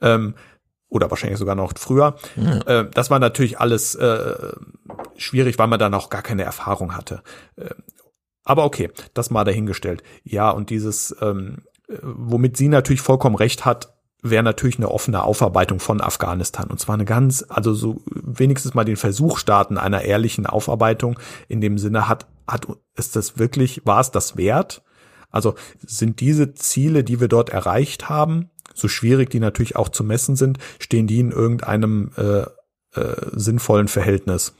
[0.00, 0.34] Ähm,
[0.88, 2.16] oder wahrscheinlich sogar noch früher.
[2.66, 4.34] Äh, das war natürlich alles äh,
[5.16, 7.22] schwierig, weil man dann auch gar keine Erfahrung hatte.
[7.56, 7.70] Äh,
[8.44, 10.02] aber okay, das mal dahingestellt.
[10.24, 15.22] Ja, und dieses, ähm, äh, womit sie natürlich vollkommen recht hat, wäre natürlich eine offene
[15.22, 16.68] Aufarbeitung von Afghanistan.
[16.68, 21.18] Und zwar eine ganz, also so wenigstens mal den Versuch starten einer ehrlichen Aufarbeitung.
[21.48, 22.66] In dem Sinne hat, hat,
[22.96, 24.82] ist das wirklich, war es das wert?
[25.30, 30.04] Also sind diese Ziele, die wir dort erreicht haben, so schwierig die natürlich auch zu
[30.04, 32.40] messen sind, stehen die in irgendeinem äh,
[33.00, 34.54] äh, sinnvollen Verhältnis?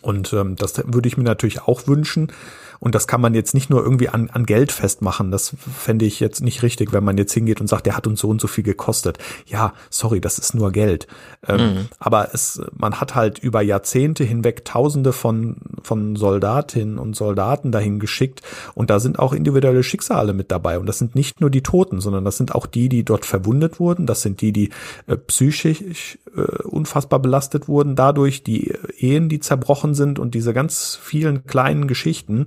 [0.00, 2.32] Und ähm, das würde ich mir natürlich auch wünschen.
[2.82, 5.30] Und das kann man jetzt nicht nur irgendwie an, an Geld festmachen.
[5.30, 8.18] Das fände ich jetzt nicht richtig, wenn man jetzt hingeht und sagt, der hat uns
[8.18, 9.18] so und so viel gekostet.
[9.46, 11.06] Ja, sorry, das ist nur Geld.
[11.46, 11.88] Ähm, mhm.
[12.00, 18.00] Aber es, man hat halt über Jahrzehnte hinweg Tausende von, von Soldatinnen und Soldaten dahin
[18.00, 18.42] geschickt.
[18.74, 20.80] Und da sind auch individuelle Schicksale mit dabei.
[20.80, 23.78] Und das sind nicht nur die Toten, sondern das sind auch die, die dort verwundet
[23.78, 24.06] wurden.
[24.06, 24.70] Das sind die, die
[25.06, 30.98] äh, psychisch äh, unfassbar belastet wurden dadurch, die Ehen, die zerbrochen sind und diese ganz
[31.00, 32.46] vielen kleinen Geschichten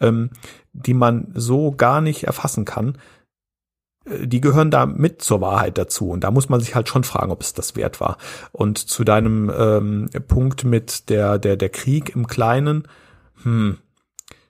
[0.00, 0.30] ähm,
[0.72, 2.98] die man so gar nicht erfassen kann,
[4.04, 6.10] äh, die gehören da mit zur Wahrheit dazu.
[6.10, 8.18] Und da muss man sich halt schon fragen, ob es das wert war.
[8.52, 12.88] Und zu deinem ähm, Punkt mit der, der, der Krieg im Kleinen,
[13.42, 13.78] hm,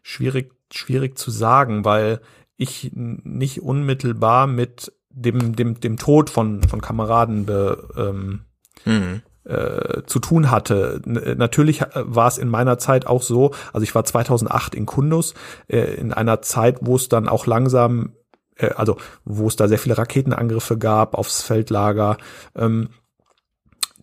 [0.03, 2.21] schwierig, schwierig zu sagen, weil
[2.57, 8.41] ich nicht unmittelbar mit dem, dem, dem Tod von, von Kameraden be, ähm,
[8.85, 11.01] mhm äh, zu tun hatte.
[11.05, 14.87] N natürlich äh, war es in meiner Zeit auch so, also ich war 2008 in
[14.87, 15.35] Kundus,
[15.69, 18.15] äh, in einer Zeit, wo es dann auch langsam,
[18.57, 22.17] äh, also wo es da sehr viele Raketenangriffe gab aufs Feldlager.
[22.55, 22.91] Ähm,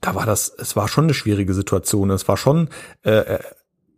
[0.01, 2.09] da war das, es war schon eine schwierige Situation.
[2.09, 2.69] Es war schon
[3.03, 3.39] äh, äh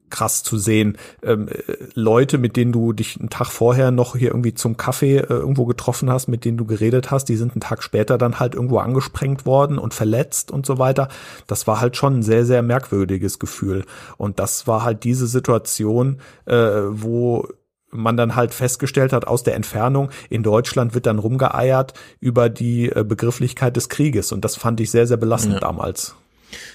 [0.09, 0.97] krass zu sehen.
[1.23, 5.17] Ähm, äh, Leute, mit denen du dich einen Tag vorher noch hier irgendwie zum Kaffee
[5.17, 8.39] äh, irgendwo getroffen hast, mit denen du geredet hast, die sind einen Tag später dann
[8.39, 11.09] halt irgendwo angesprengt worden und verletzt und so weiter.
[11.47, 13.85] Das war halt schon ein sehr, sehr merkwürdiges Gefühl.
[14.17, 17.47] Und das war halt diese Situation, äh, wo
[17.95, 22.89] man dann halt festgestellt hat aus der Entfernung, in Deutschland wird dann rumgeeiert über die
[22.89, 24.31] äh, Begrifflichkeit des Krieges.
[24.31, 25.59] Und das fand ich sehr, sehr belastend ja.
[25.59, 26.15] damals.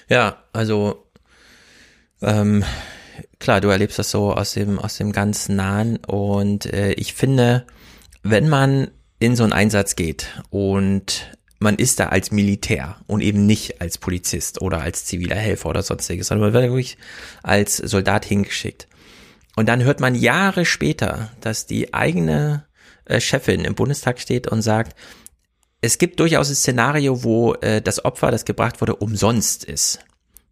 [0.07, 1.05] Ja, also
[2.21, 2.63] ähm,
[3.39, 7.65] klar, du erlebst das so aus dem, aus dem ganz Nahen und äh, ich finde,
[8.23, 13.45] wenn man in so einen Einsatz geht und man ist da als Militär und eben
[13.45, 16.97] nicht als Polizist oder als ziviler Helfer oder sonstiges, sondern man wird wirklich
[17.43, 18.87] als Soldat hingeschickt.
[19.55, 22.65] Und dann hört man Jahre später, dass die eigene
[23.05, 24.95] äh, Chefin im Bundestag steht und sagt,
[25.81, 29.99] es gibt durchaus ein Szenario, wo äh, das Opfer, das gebracht wurde, umsonst ist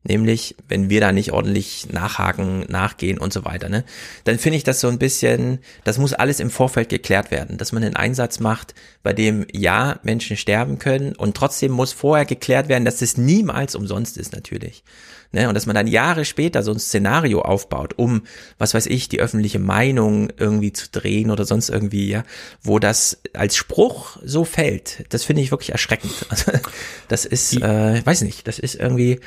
[0.04, 3.84] nämlich wenn wir da nicht ordentlich nachhaken, nachgehen und so weiter, ne,
[4.24, 7.72] dann finde ich das so ein bisschen, das muss alles im Vorfeld geklärt werden, dass
[7.72, 12.70] man einen Einsatz macht, bei dem ja Menschen sterben können und trotzdem muss vorher geklärt
[12.70, 14.84] werden, dass das niemals umsonst ist natürlich.
[15.32, 18.24] Ne, und dass man dann Jahre später so ein Szenario aufbaut, um,
[18.58, 22.24] was weiß ich, die öffentliche Meinung irgendwie zu drehen oder sonst irgendwie, ja,
[22.64, 26.26] wo das als Spruch so fällt, das finde ich wirklich erschreckend.
[26.30, 26.52] Also,
[27.10, 29.20] das ist, äh, weiß nicht, das ist irgendwie,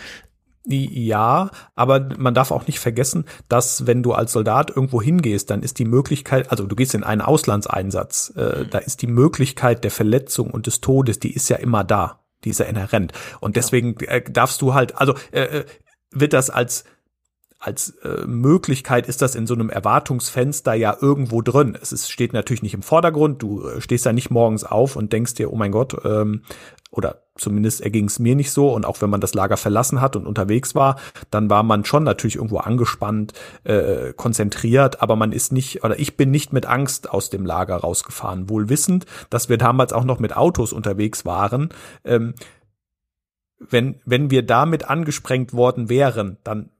[0.64, 5.62] ja, aber man darf auch nicht vergessen, dass wenn du als Soldat irgendwo hingehst, dann
[5.62, 8.70] ist die Möglichkeit, also du gehst in einen Auslandseinsatz, äh, mhm.
[8.70, 12.50] da ist die Möglichkeit der Verletzung und des Todes, die ist ja immer da, die
[12.50, 13.12] ist ja inhärent.
[13.40, 15.64] Und deswegen äh, darfst du halt, also äh, äh
[16.14, 16.84] wird das als
[17.62, 21.78] als äh, Möglichkeit ist das in so einem Erwartungsfenster ja irgendwo drin.
[21.80, 23.40] Es ist, steht natürlich nicht im Vordergrund.
[23.40, 26.42] Du äh, stehst da nicht morgens auf und denkst dir, oh mein Gott, ähm,
[26.90, 28.72] oder zumindest erging es mir nicht so.
[28.72, 30.96] Und auch wenn man das Lager verlassen hat und unterwegs war,
[31.30, 33.32] dann war man schon natürlich irgendwo angespannt,
[33.62, 37.76] äh, konzentriert, aber man ist nicht, oder ich bin nicht mit Angst aus dem Lager
[37.76, 41.68] rausgefahren, wohl wissend, dass wir damals auch noch mit Autos unterwegs waren.
[42.04, 42.34] Ähm,
[43.60, 46.70] wenn, wenn wir damit angesprengt worden wären, dann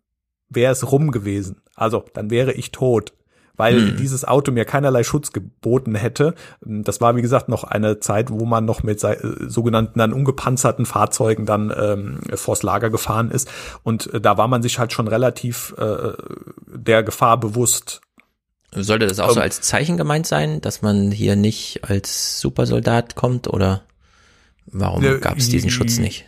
[0.55, 1.62] wäre es rum gewesen.
[1.74, 3.12] Also, dann wäre ich tot
[3.56, 3.97] weil hm.
[3.97, 6.34] dieses Auto mir keinerlei Schutz geboten hätte.
[6.62, 11.47] Das war, wie gesagt, noch eine Zeit, wo man noch mit sogenannten dann ungepanzerten Fahrzeugen
[11.47, 13.48] dann ähm, vors Lager gefahren ist.
[13.82, 16.12] Und äh, da war man sich halt schon relativ äh,
[16.66, 18.00] der Gefahr bewusst.
[18.74, 23.16] Sollte das auch ähm, so als Zeichen gemeint sein, dass man hier nicht als Supersoldat
[23.16, 23.82] kommt oder
[24.66, 26.24] warum gab es diesen Schutz nicht?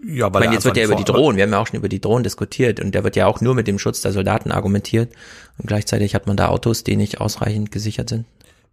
[0.00, 1.78] Ja, weil ich meine, jetzt wird ja über die Drohnen, wir haben ja auch schon
[1.78, 4.52] über die Drohnen diskutiert und der wird ja auch nur mit dem Schutz der Soldaten
[4.52, 5.12] argumentiert
[5.58, 8.24] und gleichzeitig hat man da Autos, die nicht ausreichend gesichert sind.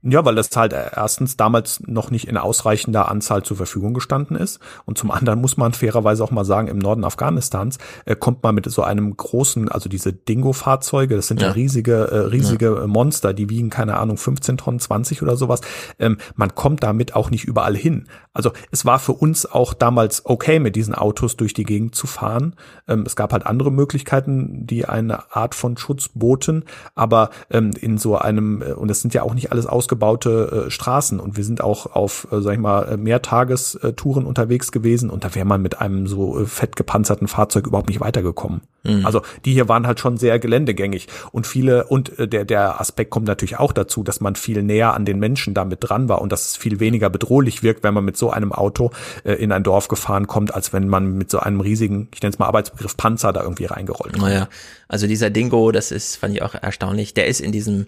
[0.07, 4.59] Ja, weil das halt erstens damals noch nicht in ausreichender Anzahl zur Verfügung gestanden ist.
[4.85, 8.53] Und zum anderen muss man fairerweise auch mal sagen, im Norden Afghanistans äh, kommt man
[8.53, 12.87] mit so einem großen, also diese Dingo-Fahrzeuge, das sind ja, ja riesige, äh, riesige ja.
[12.87, 15.61] Monster, die wiegen, keine Ahnung, 15 Tonnen, 20 oder sowas.
[15.97, 18.07] Ähm, man kommt damit auch nicht überall hin.
[18.31, 22.05] Also es war für uns auch damals okay, mit diesen Autos durch die Gegend zu
[22.05, 22.55] fahren.
[22.87, 27.97] Ähm, es gab halt andere Möglichkeiten, die eine Art von Schutz boten, aber ähm, in
[27.97, 31.37] so einem, äh, und das sind ja auch nicht alles ausgebaut, ausgebaute äh, Straßen und
[31.37, 35.61] wir sind auch auf, äh, sag ich mal, Mehrtagestouren unterwegs gewesen und da wäre man
[35.61, 38.61] mit einem so äh, fett gepanzerten Fahrzeug überhaupt nicht weitergekommen.
[38.83, 39.05] Mhm.
[39.05, 43.09] Also die hier waren halt schon sehr geländegängig und viele und äh, der der Aspekt
[43.09, 46.31] kommt natürlich auch dazu, dass man viel näher an den Menschen damit dran war und
[46.31, 48.91] dass es viel weniger bedrohlich wirkt, wenn man mit so einem Auto
[49.23, 52.33] äh, in ein Dorf gefahren kommt, als wenn man mit so einem riesigen, ich nenne
[52.33, 54.25] es mal Arbeitsbegriff Panzer da irgendwie reingerollt kommt.
[54.25, 54.47] Naja,
[54.87, 57.13] also dieser Dingo, das ist fand ich auch erstaunlich.
[57.13, 57.87] Der ist in diesem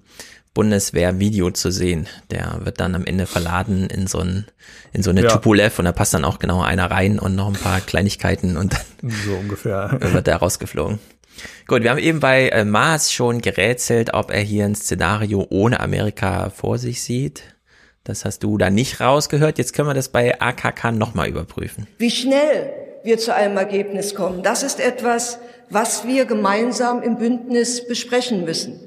[0.58, 2.08] Bundeswehr-Video zu sehen.
[2.32, 4.48] Der wird dann am Ende verladen in so ein
[4.92, 5.30] in so eine ja.
[5.30, 8.74] Tupolev und da passt dann auch genau einer rein und noch ein paar Kleinigkeiten und
[8.74, 10.98] dann so ungefähr wird der rausgeflogen.
[11.68, 15.80] Gut, wir haben eben bei äh, Mars schon gerätselt, ob er hier ein Szenario ohne
[15.80, 17.44] Amerika vor sich sieht.
[18.04, 19.60] Das hast du da nicht rausgehört.
[19.60, 21.86] Jetzt können wir das bei AKK nochmal überprüfen.
[22.00, 25.38] Wie schnell wir zu einem Ergebnis kommen, das ist etwas,
[25.70, 28.80] was wir gemeinsam im Bündnis besprechen müssen.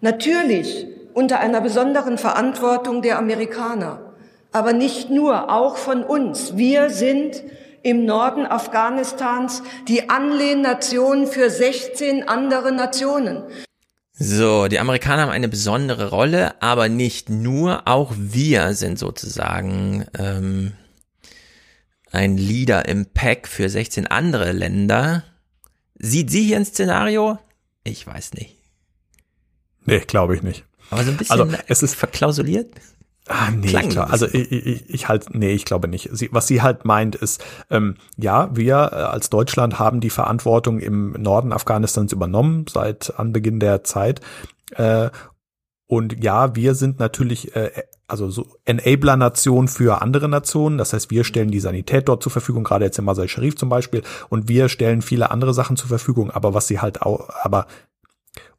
[0.00, 0.86] Natürlich
[1.18, 4.14] unter einer besonderen Verantwortung der Amerikaner.
[4.52, 6.56] Aber nicht nur, auch von uns.
[6.56, 7.42] Wir sind
[7.82, 13.42] im Norden Afghanistans die Anlehnnation für 16 andere Nationen.
[14.12, 20.74] So, die Amerikaner haben eine besondere Rolle, aber nicht nur, auch wir sind sozusagen ähm,
[22.12, 25.24] ein Leader im Pack für 16 andere Länder.
[25.96, 27.40] Sieht sie hier ein Szenario?
[27.82, 28.54] Ich weiß nicht.
[29.84, 30.67] Nee, glaube ich nicht.
[30.90, 32.74] Aber so ein bisschen also, es ist verklausuliert.
[33.28, 34.10] Ah, nee, klar.
[34.10, 36.08] Also ich, ich, ich halt, nee, ich glaube nicht.
[36.12, 40.78] Sie, was sie halt meint, ist, ähm, ja, wir äh, als Deutschland haben die Verantwortung
[40.78, 44.22] im Norden Afghanistans übernommen seit Anbeginn der Zeit.
[44.76, 45.10] Äh,
[45.86, 47.70] und ja, wir sind natürlich äh,
[48.06, 50.78] also so Enabler-Nation für andere Nationen.
[50.78, 53.68] Das heißt, wir stellen die Sanität dort zur Verfügung, gerade jetzt in Masai Sharif zum
[53.68, 56.30] Beispiel, und wir stellen viele andere Sachen zur Verfügung.
[56.30, 57.66] Aber was sie halt auch, aber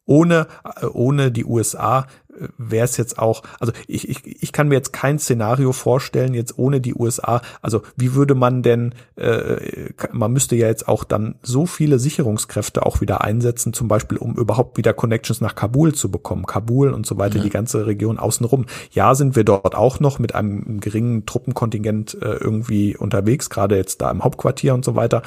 [0.09, 0.47] ohne,
[0.81, 4.75] äh, ohne die USA äh, wäre es jetzt auch, also ich, ich, ich kann mir
[4.75, 7.41] jetzt kein Szenario vorstellen, jetzt ohne die USA.
[7.61, 12.85] Also wie würde man denn, äh, man müsste ja jetzt auch dann so viele Sicherungskräfte
[12.85, 16.47] auch wieder einsetzen, zum Beispiel, um überhaupt wieder Connections nach Kabul zu bekommen.
[16.47, 17.43] Kabul und so weiter, ja.
[17.43, 18.65] die ganze Region außenrum.
[18.91, 24.01] Ja, sind wir dort auch noch mit einem geringen Truppenkontingent äh, irgendwie unterwegs, gerade jetzt
[24.01, 25.21] da im Hauptquartier und so weiter.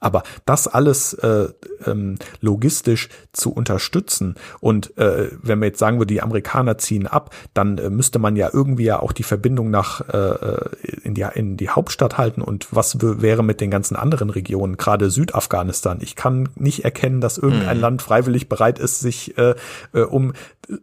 [0.00, 1.48] Aber das alles äh,
[1.84, 7.34] ähm, logistisch zu unterstützen und äh, wenn wir jetzt sagen würde, die Amerikaner ziehen ab,
[7.54, 10.68] dann äh, müsste man ja irgendwie ja auch die Verbindung nach äh,
[11.02, 15.10] in, die, in die Hauptstadt halten und was wäre mit den ganzen anderen Regionen, gerade
[15.10, 15.98] Südafghanistan.
[16.00, 17.82] Ich kann nicht erkennen, dass irgendein mhm.
[17.82, 19.54] Land freiwillig bereit ist, sich äh,
[19.92, 20.32] äh, um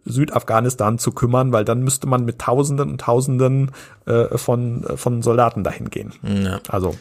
[0.06, 3.72] Südafghanistan zu kümmern, weil dann müsste man mit Tausenden und Tausenden
[4.06, 6.14] äh, von, von Soldaten dahin gehen.
[6.24, 6.60] Ja.
[6.70, 6.96] Also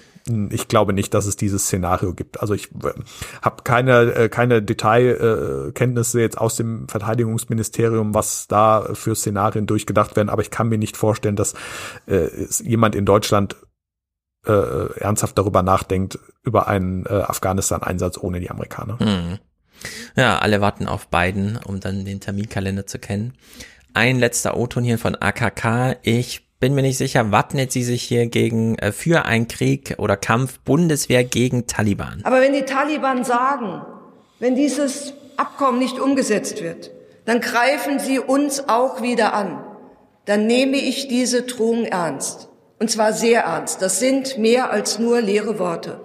[0.51, 2.41] ich glaube nicht, dass es dieses Szenario gibt.
[2.41, 2.93] Also ich äh,
[3.43, 10.29] habe keine, äh, keine Detailkenntnisse jetzt aus dem Verteidigungsministerium, was da für Szenarien durchgedacht werden,
[10.29, 11.55] aber ich kann mir nicht vorstellen, dass
[12.07, 12.29] äh,
[12.63, 13.57] jemand in Deutschland
[14.47, 18.99] äh, ernsthaft darüber nachdenkt, über einen äh, Afghanistan-Einsatz ohne die Amerikaner.
[18.99, 19.39] Hm.
[20.17, 23.35] Ja, alle warten auf Biden, um dann den Terminkalender zu kennen.
[23.95, 25.97] Ein letzter O-Ton hier von AKK.
[26.03, 30.17] Ich bin mir nicht sicher, wappnet sie sich hier gegen äh, für einen Krieg oder
[30.17, 32.21] Kampf Bundeswehr gegen Taliban.
[32.23, 33.83] Aber wenn die Taliban sagen,
[34.39, 36.93] wenn dieses Abkommen nicht umgesetzt wird,
[37.25, 39.65] dann greifen sie uns auch wieder an.
[40.25, 42.49] Dann nehme ich diese Drohung ernst.
[42.79, 43.83] Und zwar sehr ernst.
[43.83, 46.01] Das sind mehr als nur leere Worte.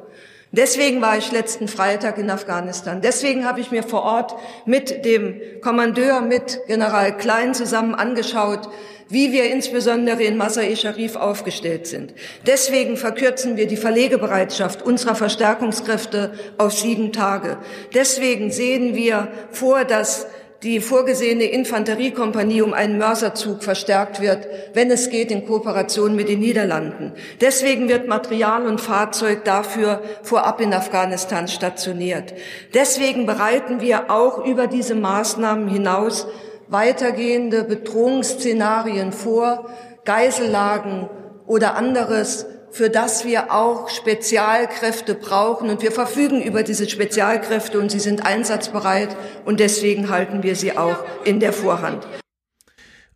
[0.51, 3.01] Deswegen war ich letzten Freitag in Afghanistan.
[3.01, 4.35] Deswegen habe ich mir vor Ort
[4.65, 8.69] mit dem Kommandeur, mit General Klein zusammen angeschaut,
[9.09, 12.13] wie wir insbesondere in Masai Sharif aufgestellt sind.
[12.45, 17.57] Deswegen verkürzen wir die Verlegebereitschaft unserer Verstärkungskräfte auf sieben Tage.
[17.93, 20.27] Deswegen sehen wir vor, dass
[20.63, 26.39] die vorgesehene Infanteriekompanie um einen Mörserzug verstärkt wird, wenn es geht, in Kooperation mit den
[26.39, 27.13] Niederlanden.
[27.41, 32.33] Deswegen wird Material und Fahrzeug dafür vorab in Afghanistan stationiert.
[32.73, 36.27] Deswegen bereiten wir auch über diese Maßnahmen hinaus
[36.69, 39.69] weitergehende Bedrohungsszenarien vor,
[40.05, 41.07] Geisellagen
[41.45, 42.45] oder anderes,
[42.77, 45.69] für das wir auch Spezialkräfte brauchen.
[45.69, 50.77] Und wir verfügen über diese Spezialkräfte und sie sind einsatzbereit und deswegen halten wir sie
[50.77, 52.07] auch in der Vorhand.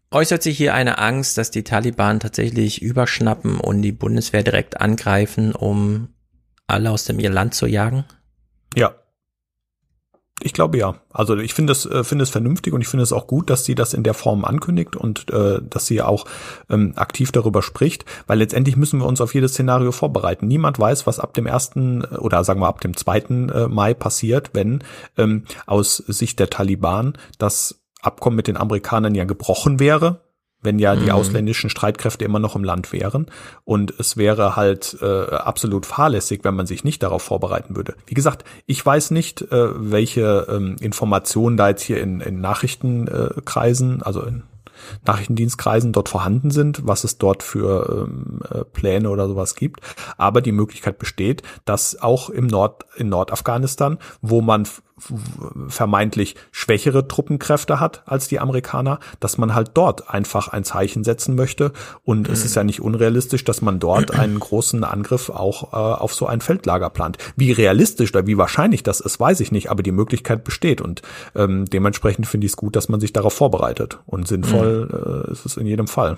[0.10, 5.54] Äußert sich hier eine Angst, dass die Taliban tatsächlich überschnappen und die Bundeswehr direkt angreifen,
[5.54, 6.10] um
[6.68, 8.04] alle aus dem ihr Land zu jagen?
[8.76, 8.96] Ja,
[10.44, 10.96] ich glaube ja.
[11.12, 13.66] Also ich finde es äh, finde es vernünftig und ich finde es auch gut, dass
[13.66, 16.26] sie das in der Form ankündigt und äh, dass sie auch
[16.70, 20.48] ähm, aktiv darüber spricht, weil letztendlich müssen wir uns auf jedes Szenario vorbereiten.
[20.48, 24.52] Niemand weiß, was ab dem ersten oder sagen wir ab dem zweiten äh, Mai passiert,
[24.54, 24.84] wenn
[25.18, 30.22] ähm, aus Sicht der Taliban das Abkommen mit den Amerikanern ja gebrochen wäre
[30.62, 31.12] wenn ja die mhm.
[31.12, 33.28] ausländischen Streitkräfte immer noch im Land wären.
[33.64, 37.96] Und es wäre halt äh, absolut fahrlässig, wenn man sich nicht darauf vorbereiten würde.
[38.06, 44.02] Wie gesagt, ich weiß nicht, äh, welche ähm, Informationen da jetzt hier in, in Nachrichtenkreisen,
[44.04, 44.44] also in
[45.06, 49.82] Nachrichtendienstkreisen dort vorhanden sind, was es dort für ähm, äh, Pläne oder sowas gibt.
[50.18, 54.68] Aber die Möglichkeit besteht, dass auch im Nord, in Nordafghanistan, wo man
[55.68, 61.36] vermeintlich schwächere Truppenkräfte hat als die Amerikaner, dass man halt dort einfach ein Zeichen setzen
[61.36, 61.72] möchte.
[62.04, 62.34] Und mhm.
[62.34, 66.28] es ist ja nicht unrealistisch, dass man dort einen großen Angriff auch äh, auf so
[66.28, 67.18] ein Feldlager plant.
[67.36, 70.82] Wie realistisch oder wie wahrscheinlich das ist, weiß ich nicht, aber die Möglichkeit besteht.
[70.82, 71.02] Und
[71.36, 74.00] ähm, dementsprechend finde ich es gut, dass man sich darauf vorbereitet.
[74.06, 75.30] Und sinnvoll mhm.
[75.30, 76.18] äh, ist es in jedem Fall.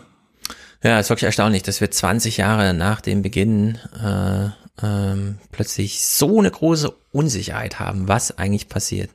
[0.84, 4.50] Ja, ist wirklich erstaunlich, dass wir 20 Jahre nach dem Beginn äh,
[4.82, 9.10] ähm, plötzlich so eine große Unsicherheit haben, was eigentlich passiert.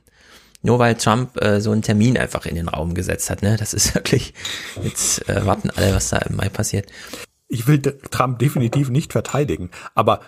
[0.61, 3.55] Nur weil Trump äh, so einen Termin einfach in den Raum gesetzt hat, ne?
[3.57, 4.33] Das ist wirklich,
[4.83, 6.91] jetzt äh, warten alle, was da im Mai passiert.
[7.47, 10.21] Ich will Trump definitiv nicht verteidigen, aber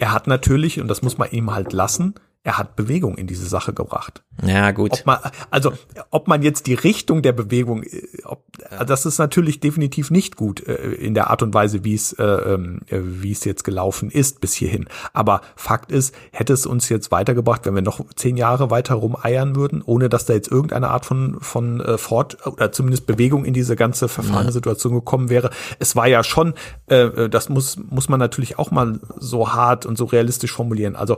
[0.00, 2.14] er hat natürlich, und das muss man ihm halt lassen,
[2.44, 4.22] er hat Bewegung in diese Sache gebracht.
[4.44, 4.92] Ja, gut.
[4.92, 5.18] Ob man,
[5.50, 5.72] also,
[6.10, 8.44] ob man jetzt die Richtung der Bewegung, äh, ob,
[8.86, 12.22] das ist natürlich definitiv nicht gut äh, in der Art und Weise, wie es, äh,
[12.22, 14.86] ähm, äh, wie es jetzt gelaufen ist bis hierhin.
[15.14, 19.56] Aber Fakt ist, hätte es uns jetzt weitergebracht, wenn wir noch zehn Jahre weiter rumeiern
[19.56, 23.54] würden, ohne dass da jetzt irgendeine Art von, von äh, Fort oder zumindest Bewegung in
[23.54, 25.48] diese ganze verfahrene Situation gekommen wäre.
[25.78, 26.52] Es war ja schon,
[26.88, 30.94] äh, das muss, muss man natürlich auch mal so hart und so realistisch formulieren.
[30.94, 31.16] Also,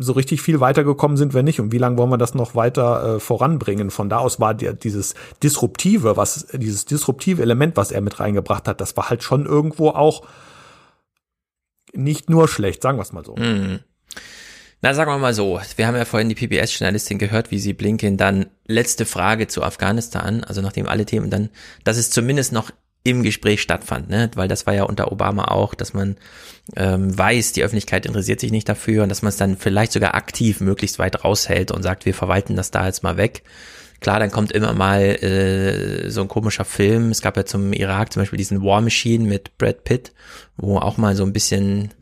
[0.00, 1.60] so richtig viel weitergekommen sind wir nicht.
[1.60, 3.90] Und wie lange wollen wir das noch weiter äh, voranbringen?
[3.90, 8.68] Von da aus war der, dieses disruptive, was, dieses disruptive Element, was er mit reingebracht
[8.68, 10.22] hat, das war halt schon irgendwo auch
[11.92, 13.36] nicht nur schlecht, sagen wir es mal so.
[13.36, 13.80] Mhm.
[14.84, 18.16] Na, sagen wir mal so, wir haben ja vorhin die PBS-Journalistin gehört, wie sie Blinken
[18.16, 21.50] dann letzte Frage zu Afghanistan, also nachdem alle Themen dann,
[21.84, 22.72] dass es zumindest noch
[23.04, 24.30] im Gespräch stattfand, ne?
[24.34, 26.16] weil das war ja unter Obama auch, dass man
[26.76, 30.14] ähm, weiß, die Öffentlichkeit interessiert sich nicht dafür und dass man es dann vielleicht sogar
[30.14, 33.42] aktiv möglichst weit raushält und sagt, wir verwalten das da jetzt mal weg.
[34.00, 37.10] Klar, dann kommt immer mal äh, so ein komischer Film.
[37.10, 40.12] Es gab ja zum Irak zum Beispiel diesen War Machine mit Brad Pitt,
[40.56, 41.92] wo auch mal so ein bisschen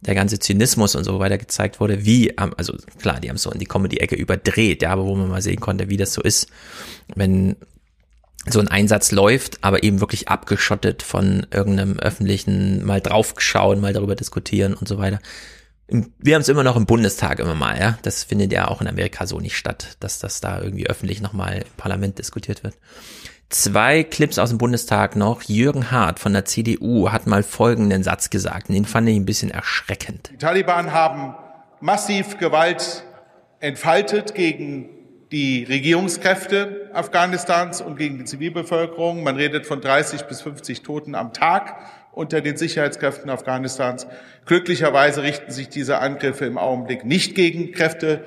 [0.00, 3.58] der ganze Zynismus und so weiter gezeigt wurde, wie, also klar, die haben so in
[3.58, 6.48] die Comedy-Ecke überdreht, ja, aber wo man mal sehen konnte, wie das so ist,
[7.14, 7.56] wenn
[8.48, 14.14] so ein Einsatz läuft, aber eben wirklich abgeschottet von irgendeinem öffentlichen, mal draufgeschauen, mal darüber
[14.14, 15.18] diskutieren und so weiter.
[15.86, 17.98] Wir haben es immer noch im Bundestag immer mal, ja.
[18.02, 21.58] Das findet ja auch in Amerika so nicht statt, dass das da irgendwie öffentlich nochmal
[21.58, 22.74] im Parlament diskutiert wird.
[23.50, 25.42] Zwei Clips aus dem Bundestag noch.
[25.42, 29.50] Jürgen Hart von der CDU hat mal folgenden Satz gesagt, den fand ich ein bisschen
[29.50, 30.30] erschreckend.
[30.32, 31.34] Die Taliban haben
[31.80, 33.04] massiv Gewalt
[33.60, 34.88] entfaltet gegen
[35.34, 39.24] die Regierungskräfte Afghanistans und gegen die Zivilbevölkerung.
[39.24, 41.74] Man redet von 30 bis 50 Toten am Tag
[42.12, 44.06] unter den Sicherheitskräften Afghanistans.
[44.46, 48.22] Glücklicherweise richten sich diese Angriffe im Augenblick nicht gegen Kräfte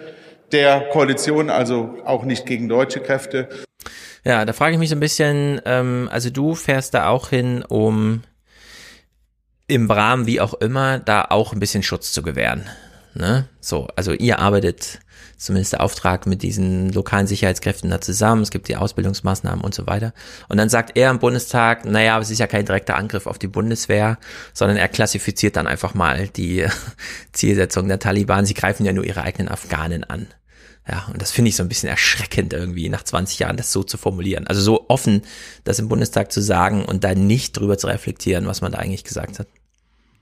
[0.51, 3.47] der Koalition, also auch nicht gegen deutsche Kräfte.
[4.25, 7.63] Ja, da frage ich mich so ein bisschen, ähm, also du fährst da auch hin,
[7.63, 8.23] um
[9.67, 12.65] im Rahmen wie auch immer da auch ein bisschen Schutz zu gewähren.
[13.13, 13.47] Ne?
[13.61, 14.99] So, also ihr arbeitet
[15.37, 19.87] zumindest der Auftrag mit diesen lokalen Sicherheitskräften da zusammen, es gibt die Ausbildungsmaßnahmen und so
[19.87, 20.13] weiter.
[20.49, 23.47] Und dann sagt er im Bundestag, naja, es ist ja kein direkter Angriff auf die
[23.47, 24.17] Bundeswehr,
[24.53, 26.65] sondern er klassifiziert dann einfach mal die
[27.31, 28.45] Zielsetzung der Taliban.
[28.45, 30.27] Sie greifen ja nur ihre eigenen Afghanen an.
[30.89, 33.83] Ja, und das finde ich so ein bisschen erschreckend irgendwie, nach 20 Jahren das so
[33.83, 34.47] zu formulieren.
[34.47, 35.23] Also so offen,
[35.65, 39.03] das im Bundestag zu sagen und da nicht drüber zu reflektieren, was man da eigentlich
[39.03, 39.47] gesagt hat.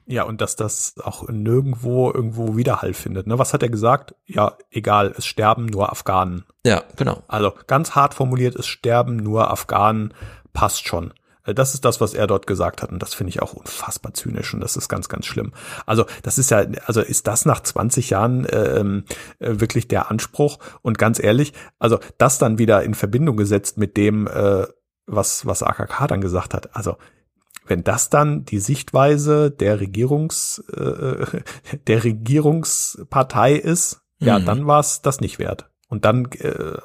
[0.08, 3.26] Ja, und dass das auch nirgendwo irgendwo Widerhall findet.
[3.26, 3.40] Ne?
[3.40, 4.16] Was hat er gesagt?
[4.26, 6.46] Ja, egal, es sterben nur Afghanen.
[6.64, 7.24] Ja, genau.
[7.28, 10.14] Also ganz hart formuliert, es sterben nur Afghanen,
[10.54, 11.14] passt schon.
[11.46, 12.92] Äh, das ist das, was er dort gesagt hat.
[12.92, 15.54] Und das finde ich auch unfassbar zynisch und das ist ganz, ganz schlimm.
[15.86, 19.06] Also, das ist ja, also ist das nach 20 Jahren ähm,
[19.40, 20.60] äh, wirklich der Anspruch?
[20.82, 24.68] Und ganz ehrlich, also das dann wieder in Verbindung gesetzt mit dem, äh,
[25.08, 26.76] was, was AKK dann gesagt hat.
[26.76, 26.98] Also,
[27.68, 31.26] wenn das dann die Sichtweise der Regierungs äh,
[31.88, 34.28] der Regierungspartei ist, mhm.
[34.28, 35.70] ja, dann war es das nicht wert.
[35.88, 36.78] Und dann, äh,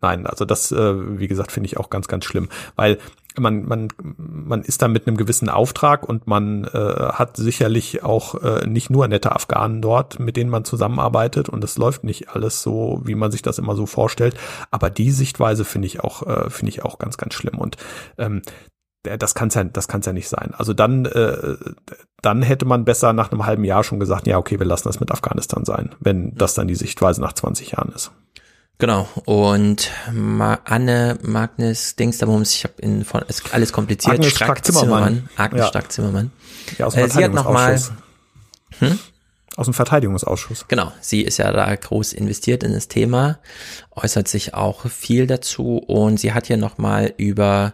[0.00, 2.98] nein, also das, äh, wie gesagt, finde ich auch ganz, ganz schlimm, weil
[3.38, 8.34] man, man, man ist da mit einem gewissen Auftrag und man äh, hat sicherlich auch
[8.42, 12.62] äh, nicht nur nette Afghanen dort, mit denen man zusammenarbeitet und es läuft nicht alles
[12.62, 14.36] so, wie man sich das immer so vorstellt.
[14.70, 17.58] Aber die Sichtweise finde ich auch, äh, finde ich auch ganz, ganz schlimm.
[17.58, 17.76] Und
[18.16, 18.42] ähm,
[19.18, 20.54] das kann's ja, das kann's ja nicht sein.
[20.56, 21.56] Also dann, äh,
[22.22, 25.00] dann hätte man besser nach einem halben Jahr schon gesagt, ja, okay, wir lassen das
[25.00, 28.10] mit Afghanistan sein, wenn das dann die Sichtweise nach 20 Jahren ist.
[28.78, 29.08] Genau.
[29.24, 34.16] Und Ma Anne Magnus Dingsterbums, ich habe in von ist alles kompliziert.
[34.16, 35.28] Agnes Strack-Zimmermann.
[35.36, 35.68] Agnes ja.
[35.68, 36.30] Strack-Zimmermann.
[36.78, 37.80] Ja, aus dem äh, sie hat noch mal,
[38.78, 38.98] hm?
[39.56, 40.68] Aus dem Verteidigungsausschuss.
[40.68, 43.38] Genau, sie ist ja da groß investiert in das Thema,
[43.92, 47.72] äußert sich auch viel dazu und sie hat hier nochmal über,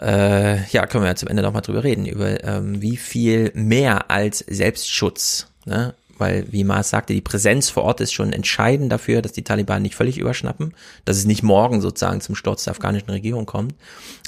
[0.00, 4.10] äh, ja, können wir ja zum Ende nochmal drüber reden, über ähm, wie viel mehr
[4.10, 9.22] als Selbstschutz ne, weil, wie Maas sagte, die Präsenz vor Ort ist schon entscheidend dafür,
[9.22, 10.72] dass die Taliban nicht völlig überschnappen,
[11.04, 13.74] dass es nicht morgen sozusagen zum Sturz der afghanischen Regierung kommt.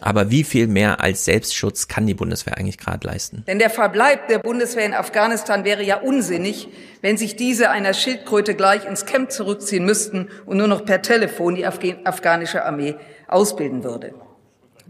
[0.01, 3.44] Aber wie viel mehr als Selbstschutz kann die Bundeswehr eigentlich gerade leisten?
[3.47, 6.68] Denn der Verbleib der Bundeswehr in Afghanistan wäre ja unsinnig,
[7.01, 11.55] wenn sich diese einer Schildkröte gleich ins Camp zurückziehen müssten und nur noch per Telefon
[11.55, 12.97] die afghanische Armee
[13.28, 14.15] ausbilden würde.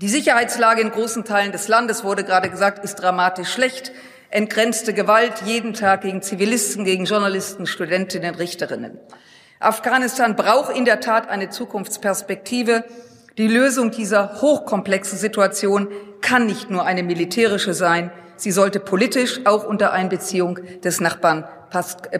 [0.04, 3.90] Die Sicherheitslage in großen Teilen des Landes, wurde gerade gesagt, ist dramatisch schlecht
[4.28, 8.98] entgrenzte Gewalt jeden Tag gegen Zivilisten, gegen Journalisten, Studentinnen, Richterinnen.
[9.60, 12.84] Afghanistan braucht in der Tat eine Zukunftsperspektive.
[13.38, 15.88] Die Lösung dieser hochkomplexen Situation
[16.20, 18.10] kann nicht nur eine militärische sein.
[18.36, 21.44] Sie sollte politisch auch unter Einbeziehung des Nachbarn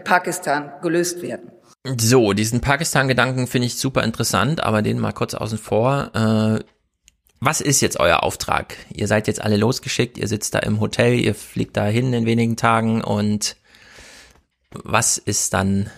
[0.03, 1.51] Pakistan gelöst werden.
[1.99, 6.09] So, diesen Pakistan-Gedanken finde ich super interessant, aber den mal kurz außen vor.
[6.15, 6.63] Äh,
[7.45, 8.75] was ist jetzt euer Auftrag?
[8.91, 12.25] Ihr seid jetzt alle losgeschickt, ihr sitzt da im Hotel, ihr fliegt da hin in
[12.25, 13.55] wenigen Tagen und
[14.71, 15.91] was ist dann?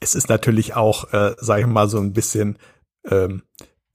[0.00, 2.58] Es ist natürlich auch, äh, sage ich mal, so ein bisschen
[3.08, 3.42] ähm,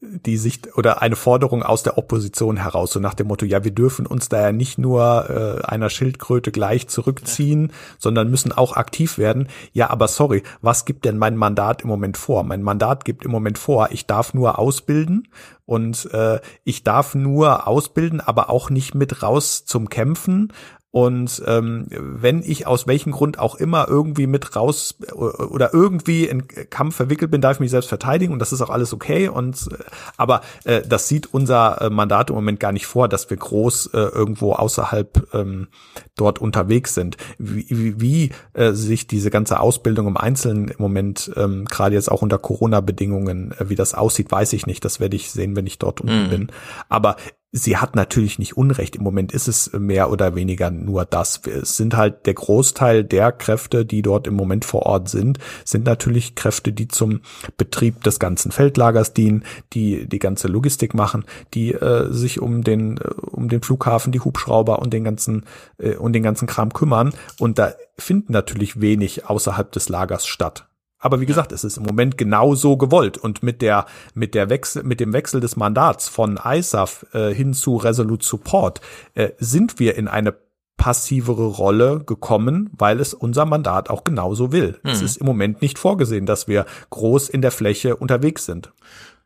[0.02, 3.72] die Sicht oder eine Forderung aus der Opposition heraus, so nach dem Motto, ja, wir
[3.72, 7.74] dürfen uns da ja nicht nur äh, einer Schildkröte gleich zurückziehen, ja.
[8.00, 9.48] sondern müssen auch aktiv werden.
[9.74, 12.44] Ja, aber sorry, was gibt denn mein Mandat im Moment vor?
[12.44, 15.28] Mein Mandat gibt im Moment vor, ich darf nur ausbilden
[15.68, 20.52] und äh, ich darf nur ausbilden, aber auch nicht mit raus zum Kämpfen
[20.92, 26.46] und ähm, wenn ich aus welchem Grund auch immer irgendwie mit raus oder irgendwie in
[26.70, 29.30] Kampf verwickelt bin, darf ich mich selbst verteidigen und das ist auch alles okay.
[29.30, 29.84] Und äh,
[30.18, 33.92] aber äh, das sieht unser äh, Mandat im Moment gar nicht vor, dass wir groß
[33.94, 35.70] äh, irgendwo außerhalb ähm,
[36.18, 37.16] dort unterwegs sind.
[37.38, 42.12] Wie, wie, wie äh, sich diese ganze Ausbildung im Einzelnen im Moment ähm, gerade jetzt
[42.12, 44.84] auch unter Corona-Bedingungen, äh, wie das aussieht, weiß ich nicht.
[44.84, 46.30] Das werde ich sehen, wenn ich dort unten mhm.
[46.30, 46.52] bin.
[46.90, 47.16] Aber
[47.52, 48.96] sie hat natürlich nicht Unrecht.
[48.96, 51.42] Im Moment ist es mehr oder weniger nur das.
[51.46, 55.86] Es sind halt der Großteil der Kräfte, die dort im Moment vor Ort sind, sind
[55.86, 57.22] natürlich Kräfte, die zum
[57.58, 62.98] Betrieb des ganzen Feldlagers dienen, die die ganze Logistik machen, die äh, sich um den
[62.98, 65.46] äh, um den Flughafen, die Hubschrauber und den ganzen
[65.78, 67.14] äh, und den ganzen Kram kümmern.
[67.40, 70.71] Und da finden natürlich wenig außerhalb des Lagers statt.
[71.02, 74.50] Aber wie gesagt, es ist im Moment genau so gewollt und mit der mit der
[74.50, 78.80] Wechsel mit dem Wechsel des Mandats von ISAF äh, hin zu Resolute Support
[79.16, 80.36] äh, sind wir in eine
[80.78, 84.80] passivere Rolle gekommen, weil es unser Mandat auch genauso will.
[84.84, 84.92] Hm.
[84.92, 88.72] Es ist im Moment nicht vorgesehen, dass wir groß in der Fläche unterwegs sind.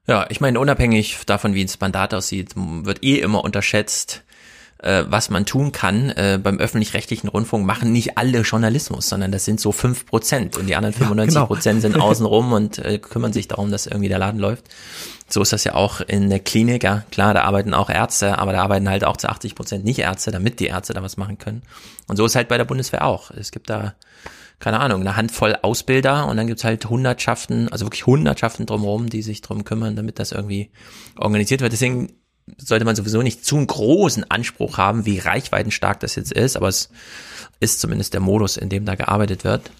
[0.08, 4.24] Ja, ich meine, unabhängig davon, wie das Mandat aussieht, wird eh immer unterschätzt,
[4.80, 6.10] äh, was man tun kann.
[6.12, 10.68] Äh, beim öffentlich-rechtlichen Rundfunk machen nicht alle Journalismus, sondern das sind so fünf Prozent und
[10.68, 12.00] die anderen 95 Prozent ja, genau.
[12.00, 14.66] sind außenrum und äh, kümmern sich darum, dass irgendwie der Laden läuft.
[15.28, 17.04] So ist das ja auch in der Klinik, ja.
[17.10, 20.32] Klar, da arbeiten auch Ärzte, aber da arbeiten halt auch zu 80 Prozent nicht Ärzte,
[20.32, 21.64] damit die Ärzte da was machen können.
[22.08, 23.32] Und so ist halt bei der Bundeswehr auch.
[23.32, 23.96] Es gibt da,
[24.60, 29.24] keine Ahnung, eine Handvoll Ausbilder und dann gibt's halt Hundertschaften, also wirklich Hundertschaften drumherum, die
[29.24, 30.70] sich drum kümmern, damit das irgendwie
[31.18, 31.74] organisiert wird.
[31.74, 32.14] Deswegen
[32.58, 36.68] sollte man sowieso nicht zu einen großen Anspruch haben, wie reichweitenstark das jetzt ist, aber
[36.68, 36.90] es
[37.60, 39.72] ist zumindest der Modus, in dem da gearbeitet wird.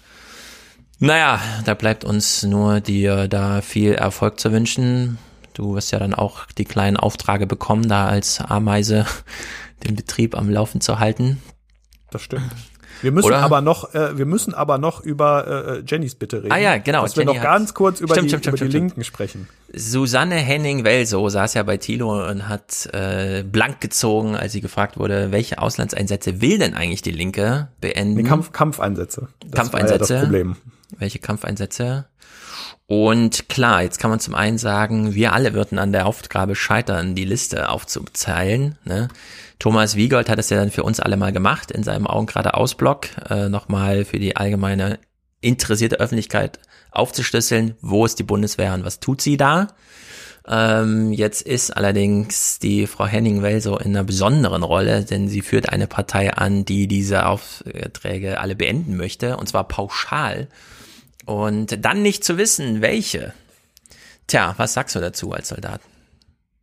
[0.98, 5.18] Naja, da bleibt uns nur dir da viel Erfolg zu wünschen.
[5.52, 9.06] Du wirst ja dann auch die kleinen Aufträge bekommen, da als Ameise
[9.84, 11.42] den Betrieb am Laufen zu halten.
[12.10, 12.50] Das stimmt.
[13.02, 13.38] Wir müssen Oder?
[13.38, 16.52] aber noch, äh, wir müssen aber noch über äh, Jennys Bitte reden.
[16.52, 17.02] Ah ja, genau.
[17.02, 19.48] Dass wir noch ganz kurz über stimmt, die, stimmt, über stimmt, die Linken sprechen.
[19.74, 25.32] Susanne Henning-Welso saß ja bei Thilo und hat äh, blank gezogen, als sie gefragt wurde,
[25.32, 28.14] welche Auslandseinsätze will denn eigentlich die Linke beenden?
[28.14, 29.28] Nee, Kampf, Kampfeinsätze.
[29.46, 30.14] Das Kampfeinsätze.
[30.14, 30.56] Ja das Problem.
[30.98, 32.06] Welche Kampfeinsätze?
[32.88, 37.16] Und klar, jetzt kann man zum einen sagen, wir alle würden an der Aufgabe scheitern,
[37.16, 38.78] die Liste aufzuzeilen.
[38.84, 39.08] Ne?
[39.58, 42.76] Thomas Wiegold hat es ja dann für uns alle mal gemacht in seinem Augen geradeaus
[42.76, 45.00] Blog, äh, nochmal für die allgemeine
[45.40, 46.60] interessierte Öffentlichkeit
[46.92, 49.68] aufzuschlüsseln, wo ist die Bundeswehr und was tut sie da.
[50.48, 55.70] Ähm, jetzt ist allerdings die Frau Henning-Well so in einer besonderen Rolle, denn sie führt
[55.70, 60.46] eine Partei an, die diese Aufträge alle beenden möchte, und zwar pauschal.
[61.26, 63.34] Und dann nicht zu wissen, welche.
[64.26, 65.80] Tja, was sagst du dazu als Soldat?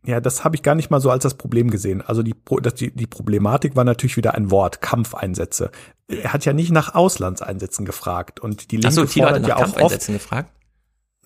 [0.06, 2.02] Ja, das habe ich gar nicht mal so als das Problem gesehen.
[2.02, 2.34] Also die,
[2.78, 5.70] die, die Problematik war natürlich wieder ein Wort, Kampfeinsätze.
[6.08, 9.42] Er hat ja nicht nach Auslandseinsätzen gefragt und die Linke Ach so, Thilo fordert hat
[9.42, 10.50] nach ja auch Kampfeinsätzen oft, gefragt?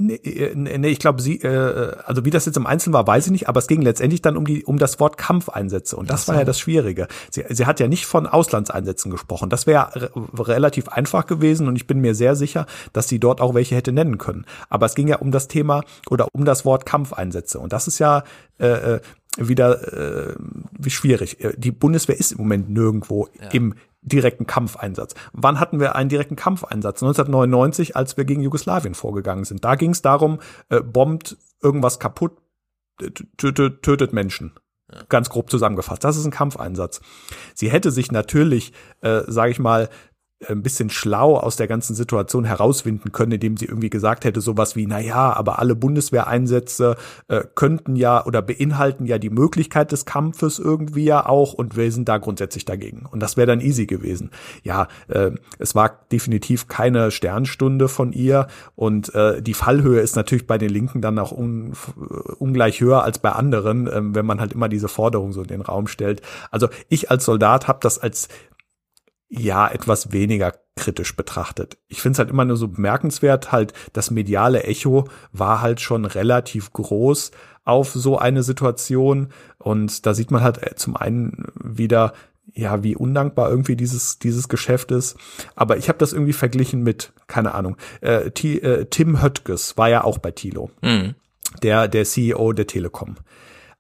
[0.01, 3.27] Nee, äh, nee ich glaube, sie, äh, also wie das jetzt im Einzelnen war, weiß
[3.27, 6.27] ich nicht, aber es ging letztendlich dann um die, um das Wort Kampfeinsätze und das
[6.27, 6.33] so.
[6.33, 7.09] war ja das Schwierige.
[7.31, 9.51] Sie, sie hat ja nicht von Auslandseinsätzen gesprochen.
[9.51, 13.41] Das wäre re relativ einfach gewesen und ich bin mir sehr sicher, dass sie dort
[13.41, 14.47] auch welche hätte nennen können.
[14.69, 17.99] Aber es ging ja um das Thema oder um das Wort Kampfeinsätze und das ist
[17.99, 18.23] ja
[18.59, 19.01] äh, äh
[19.41, 20.35] wieder äh,
[20.77, 21.41] wie schwierig.
[21.45, 23.51] Äh, die Bundeswehr ist im Moment nirgendwo Ja.
[23.51, 25.15] im direkten Kampfeinsatz.
[25.33, 27.03] Wann hatten wir einen direkten Kampfeinsatz?
[27.03, 29.65] 1999, als wir gegen Jugoslawien vorgegangen sind.
[29.65, 32.33] Da ging es darum, äh, bombt irgendwas kaputt,
[33.37, 34.53] tötet, tötet Menschen.
[35.11, 36.03] Ganz grob zusammengefasst.
[36.03, 37.03] Das ist ein Kampfeinsatz.
[37.55, 39.91] Sie hätte sich natürlich, äh, sage ich mal,
[40.47, 44.77] ein bisschen schlau aus der ganzen Situation herauswinden können, indem sie irgendwie gesagt hätte, sowas
[44.77, 50.05] wie, na ja, aber alle Bundeswehreinsätze äh, könnten ja oder beinhalten ja die Möglichkeit des
[50.05, 53.05] Kampfes irgendwie ja auch und wir sind da grundsätzlich dagegen.
[53.11, 54.31] Und das wäre dann easy gewesen.
[54.63, 60.47] Ja, äh, es war definitiv keine Sternstunde von ihr und äh, die Fallhöhe ist natürlich
[60.47, 61.73] bei den Linken dann auch un,
[62.39, 65.63] ungleich höher als bei anderen, äh, wenn man halt immer diese Forderung so in den
[65.63, 66.23] Raum stellt.
[66.53, 68.29] Also ich als Soldat habe das als
[69.29, 71.79] ja etwas weniger kritisch betrachtet.
[71.89, 76.05] Ich finde es halt immer nur so bemerkenswert, halt das mediale Echo war halt schon
[76.05, 77.33] relativ groß
[77.65, 82.13] auf so eine Situation und da sieht man halt äh, zum einen wieder
[82.55, 85.17] ja, wie undankbar irgendwie dieses dieses Geschäft ist.
[85.55, 89.91] Aber ich habe das irgendwie verglichen mit, keine Ahnung, äh, T, äh, Tim Höttges war
[89.91, 91.15] ja auch bei Tilo, Mhm.
[91.63, 93.17] der der CEO der Telekom.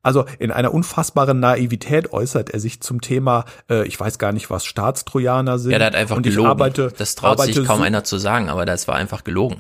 [0.02, 4.48] Also in einer unfassbaren Naivität äußert er sich zum Thema, äh, ich weiß gar nicht,
[4.50, 5.72] was Staatstrojaner sind.
[5.72, 6.50] Ja, der hat einfach und ich gelogen.
[6.50, 9.56] Arbeite, das traut sich kaum so- einer zu sagen, aber das war einfach gelogen.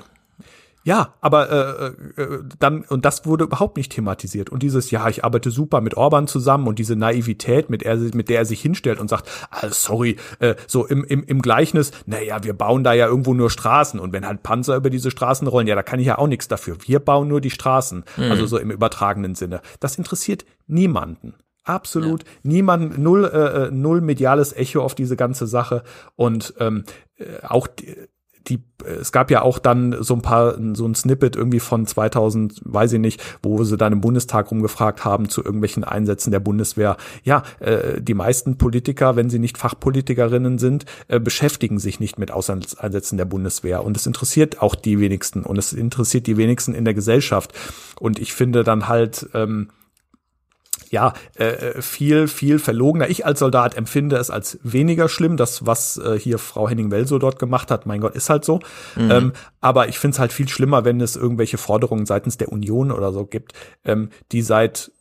[0.88, 1.50] Ja, aber
[2.16, 5.82] äh, äh, dann und das wurde überhaupt nicht thematisiert und dieses ja, ich arbeite super
[5.82, 9.28] mit Orban zusammen und diese Naivität, mit, er, mit der er sich hinstellt und sagt,
[9.50, 13.50] ah, sorry, äh, so im, im, im Gleichnis, naja, wir bauen da ja irgendwo nur
[13.50, 16.26] Straßen und wenn halt Panzer über diese Straßen rollen, ja, da kann ich ja auch
[16.26, 16.78] nichts dafür.
[16.86, 18.30] Wir bauen nur die Straßen, Mhm.
[18.30, 19.60] also so im übertragenen Sinne.
[19.80, 21.34] Das interessiert niemanden.
[21.64, 25.82] Absolut niemand, null, äh, äh, null mediales Echo auf diese ganze Sache
[26.16, 26.84] und ähm,
[27.18, 27.94] äh, auch die,
[28.48, 32.60] die, es gab ja auch dann so ein paar, so ein Snippet irgendwie von 2000,
[32.64, 36.96] weiß ich nicht, wo sie dann im Bundestag rumgefragt haben zu irgendwelchen Einsätzen der Bundeswehr.
[37.24, 42.30] Ja, äh, die meisten Politiker, wenn sie nicht Fachpolitikerinnen sind, äh, beschäftigen sich nicht mit
[42.30, 43.84] Auslandseinsätzen der Bundeswehr.
[43.84, 47.52] Und es interessiert auch die wenigsten und es interessiert die wenigsten in der Gesellschaft.
[48.00, 49.68] Und ich finde dann halt, ähm,
[50.90, 53.08] ja, äh, viel, viel verlogener.
[53.08, 55.36] Ich als Soldat empfinde es als weniger schlimm.
[55.36, 58.60] Das, was äh, hier Frau Henning-Well so dort gemacht hat, mein Gott, ist halt so.
[58.96, 59.10] Mhm.
[59.10, 62.90] Ähm, aber ich finde es halt viel schlimmer, wenn es irgendwelche Forderungen seitens der Union
[62.90, 63.52] oder so gibt,
[63.84, 64.92] ähm, die seit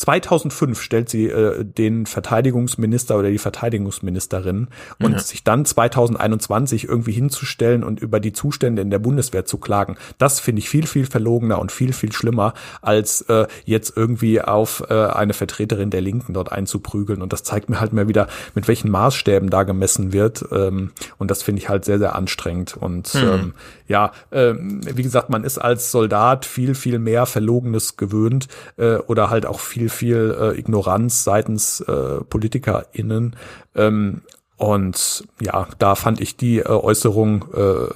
[0.00, 5.18] 2005 stellt sie äh, den Verteidigungsminister oder die Verteidigungsministerin und Ja.
[5.18, 10.40] sich dann 2021 irgendwie hinzustellen und über die Zustände in der Bundeswehr zu klagen, das
[10.40, 14.94] finde ich viel, viel verlogener und viel, viel schlimmer, als äh, jetzt irgendwie auf äh,
[14.94, 17.20] eine Vertreterin der Linken dort einzuprügeln.
[17.20, 20.46] Und das zeigt mir halt mal wieder, mit welchen Maßstäben da gemessen wird.
[20.50, 22.74] Ähm, und das finde ich halt sehr, sehr anstrengend.
[22.74, 23.28] Und Hm.
[23.28, 23.54] ähm,
[23.86, 28.48] ja, ähm, wie gesagt, man ist als Soldat viel, viel mehr Verlogenes gewöhnt
[28.78, 33.36] äh, oder halt auch viel, viel äh, Ignoranz seitens äh, PolitikerInnen.
[33.74, 34.22] Ähm,
[34.56, 37.88] und ja, da fand ich die äh, Äußerung äh,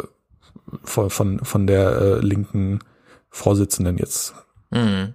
[0.83, 2.81] von, von, von der äh, linken
[3.31, 4.35] Vorsitzenden jetzt
[4.71, 5.15] Mhm.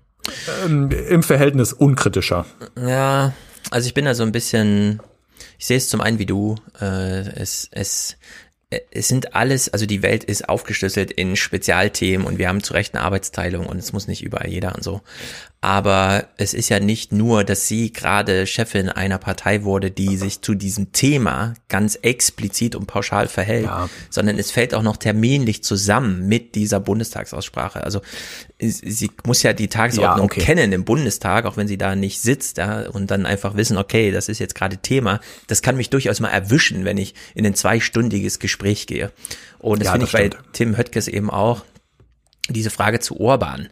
[0.65, 2.45] ähm, im Verhältnis unkritischer.
[2.77, 3.33] Ja,
[3.71, 5.01] also ich bin da so ein bisschen,
[5.57, 8.15] ich sehe es zum einen wie du, äh, es, es,
[8.69, 12.93] es sind alles, also die Welt ist aufgeschlüsselt in Spezialthemen und wir haben zu Recht
[12.93, 15.01] eine Arbeitsteilung und es muss nicht überall jeder und so.
[15.61, 20.41] Aber es ist ja nicht nur, dass sie gerade Chefin einer Partei wurde, die sich
[20.41, 23.69] zu diesem Thema ganz explizit und pauschal verhält,
[24.09, 27.83] sondern es fällt auch noch terminlich zusammen mit dieser Bundestagsaussprache.
[27.83, 27.99] Also
[28.57, 30.39] sie muss ja die Tagesordnung Ja, okay.
[30.39, 34.11] kennen im Bundestag, auch wenn sie da nicht sitzt, ja, und dann einfach wissen, okay,
[34.11, 35.19] das ist jetzt gerade Thema.
[35.47, 39.11] Das kann mich durchaus mal erwischen, wenn ich in ein zweistündiges Gespräch gehe.
[39.57, 40.43] Und das Ja, finde ich bei stimmt.
[40.53, 41.65] Tim Höttges eben auch.
[42.51, 43.69] Diese Frage zu Orban,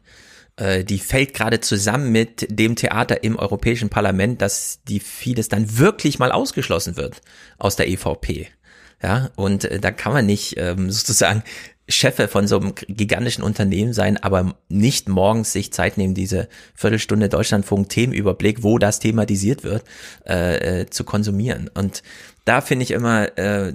[0.57, 5.77] äh, die fällt gerade zusammen mit dem Theater im Europäischen Parlament, dass die vieles dann
[5.77, 7.21] wirklich mal ausgeschlossen wird
[7.57, 8.47] aus der EVP.
[9.01, 11.43] Ja, und äh, da kann man nicht ähm, sozusagen
[11.89, 17.29] Chefe von so einem gigantischen Unternehmen sein, aber nicht morgens sich Zeit nehmen, diese Viertelstunde
[17.29, 19.85] Deutschlandfunk Themenüberblick, wo das thematisiert wird,
[20.27, 21.69] äh, äh, zu konsumieren.
[21.73, 22.03] Und
[22.43, 23.73] da finde ich immer, äh,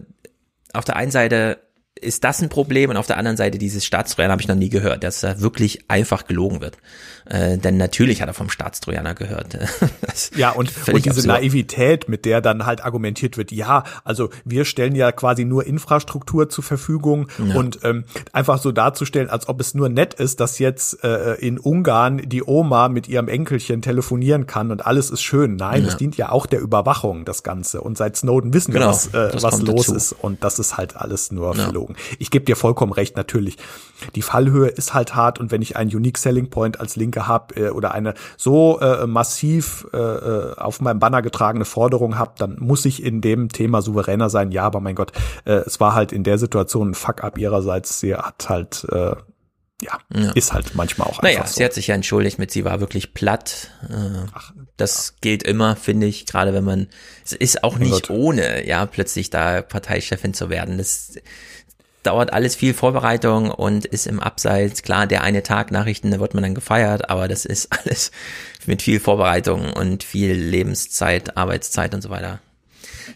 [0.74, 1.58] auf der einen Seite
[2.02, 4.68] ist das ein Problem und auf der anderen Seite dieses Staatstrojaner habe ich noch nie
[4.68, 6.76] gehört, dass da wirklich einfach gelogen wird.
[7.24, 9.58] Äh, denn natürlich hat er vom Staatstrojaner gehört.
[10.36, 11.26] ja, und, und diese absurd.
[11.26, 16.48] Naivität, mit der dann halt argumentiert wird, ja, also wir stellen ja quasi nur Infrastruktur
[16.48, 17.54] zur Verfügung ja.
[17.54, 21.58] und ähm, einfach so darzustellen, als ob es nur nett ist, dass jetzt äh, in
[21.58, 25.56] Ungarn die Oma mit ihrem Enkelchen telefonieren kann und alles ist schön.
[25.56, 27.80] Nein, es dient ja auch der Überwachung, das Ganze.
[27.80, 29.94] Und seit Snowden wissen genau, wir, was, äh, was los dazu.
[29.94, 30.12] ist.
[30.12, 31.64] Und das ist halt alles nur ja.
[31.64, 31.96] verlogen.
[32.18, 33.56] Ich gebe dir vollkommen recht, natürlich.
[34.14, 37.54] Die Fallhöhe ist halt hart und wenn ich einen Unique Selling Point als Linke habe
[37.56, 42.56] äh, oder eine so äh, massiv äh, äh, auf meinem Banner getragene Forderung habe, dann
[42.58, 44.52] muss ich in dem Thema souveräner sein.
[44.52, 45.12] Ja, aber mein Gott,
[45.44, 48.00] äh, es war halt in der Situation ein Fuck-up ihrerseits.
[48.00, 49.14] Sie hat halt äh,
[49.82, 51.58] ja, ja, ist halt manchmal auch naja, einfach so.
[51.58, 53.70] sie hat sich ja entschuldigt mit, sie war wirklich platt.
[53.88, 55.18] Äh, Ach, das ja.
[55.20, 56.86] gilt immer, finde ich, gerade wenn man,
[57.24, 60.78] es ist auch nicht ohne, ja, plötzlich da Parteichefin zu werden.
[60.78, 61.16] Das
[62.02, 64.82] dauert alles viel Vorbereitung und ist im Abseits.
[64.82, 68.10] Klar, der eine Tag Nachrichten, da wird man dann gefeiert, aber das ist alles
[68.66, 72.40] mit viel Vorbereitung und viel Lebenszeit, Arbeitszeit und so weiter.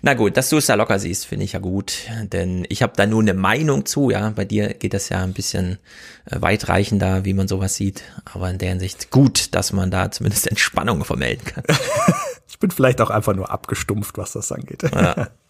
[0.03, 2.93] Na gut, dass du es da locker siehst, finde ich ja gut, denn ich habe
[2.97, 5.79] da nur eine Meinung zu, ja, bei dir geht das ja ein bisschen
[6.27, 10.49] äh, weitreichender, wie man sowas sieht, aber in der Hinsicht gut, dass man da zumindest
[10.49, 11.65] Entspannung vermelden kann.
[12.49, 14.83] ich bin vielleicht auch einfach nur abgestumpft, was das angeht.
[14.83, 15.29] Ja.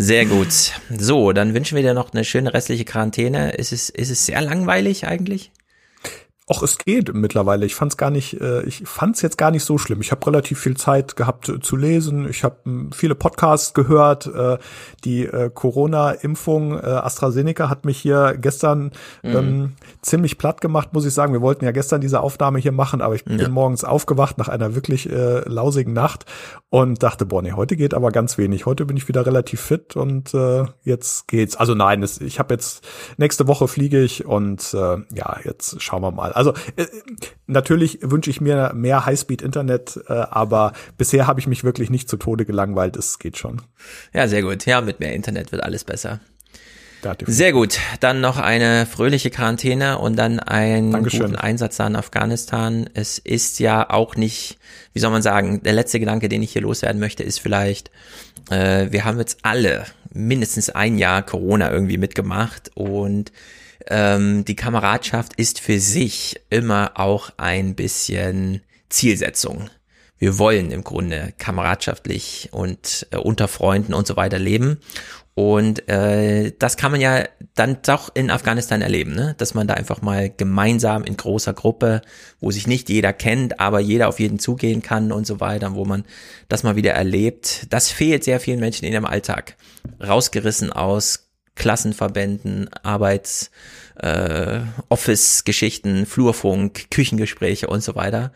[0.00, 0.74] Sehr gut.
[0.96, 3.50] So, dann wünschen wir dir noch eine schöne restliche Quarantäne.
[3.54, 5.50] Ist es, ist es sehr langweilig eigentlich?
[6.50, 7.66] Och, es geht mittlerweile.
[7.66, 10.00] Ich fand's gar nicht, äh, ich fand's jetzt gar nicht so schlimm.
[10.00, 12.26] Ich habe relativ viel Zeit gehabt äh, zu lesen.
[12.26, 14.26] Ich habe hm, viele Podcasts gehört.
[14.26, 14.56] Äh,
[15.04, 19.36] die äh, Corona-Impfung äh, AstraZeneca hat mich hier gestern mhm.
[19.36, 21.34] ähm, ziemlich platt gemacht, muss ich sagen.
[21.34, 23.48] Wir wollten ja gestern diese Aufnahme hier machen, aber ich bin ja.
[23.50, 26.24] morgens aufgewacht nach einer wirklich äh, lausigen Nacht
[26.70, 28.64] und dachte, boah, nee, heute geht aber ganz wenig.
[28.64, 31.56] Heute bin ich wieder relativ fit und äh, jetzt geht's.
[31.56, 36.00] Also nein, es, ich habe jetzt nächste Woche fliege ich und äh, ja, jetzt schauen
[36.00, 36.37] wir mal.
[36.38, 36.86] Also äh,
[37.48, 42.16] natürlich wünsche ich mir mehr Highspeed-Internet, äh, aber bisher habe ich mich wirklich nicht zu
[42.16, 42.96] Tode gelangweilt.
[42.96, 43.60] Es geht schon.
[44.14, 44.64] Ja, sehr gut.
[44.64, 46.20] Ja, mit mehr Internet wird alles besser.
[47.26, 47.80] Sehr gut.
[47.98, 51.22] Dann noch eine fröhliche Quarantäne und dann einen Dankeschön.
[51.22, 52.88] guten Einsatz da in Afghanistan.
[52.94, 54.58] Es ist ja auch nicht,
[54.92, 57.90] wie soll man sagen, der letzte Gedanke, den ich hier loswerden möchte, ist vielleicht,
[58.48, 63.32] äh, wir haben jetzt alle mindestens ein Jahr Corona irgendwie mitgemacht und
[63.88, 69.70] ähm, die Kameradschaft ist für sich immer auch ein bisschen Zielsetzung.
[70.18, 74.78] Wir wollen im Grunde kameradschaftlich und äh, unter Freunden und so weiter leben.
[75.34, 77.22] Und äh, das kann man ja
[77.54, 79.36] dann doch in Afghanistan erleben, ne?
[79.38, 82.02] dass man da einfach mal gemeinsam in großer Gruppe,
[82.40, 85.84] wo sich nicht jeder kennt, aber jeder auf jeden zugehen kann und so weiter, wo
[85.84, 86.04] man
[86.48, 87.68] das mal wieder erlebt.
[87.70, 89.54] Das fehlt sehr vielen Menschen in ihrem Alltag.
[90.04, 91.27] Rausgerissen aus
[91.58, 93.50] Klassenverbänden, Arbeits,
[93.96, 98.32] äh, Office-Geschichten, Flurfunk, Küchengespräche und so weiter.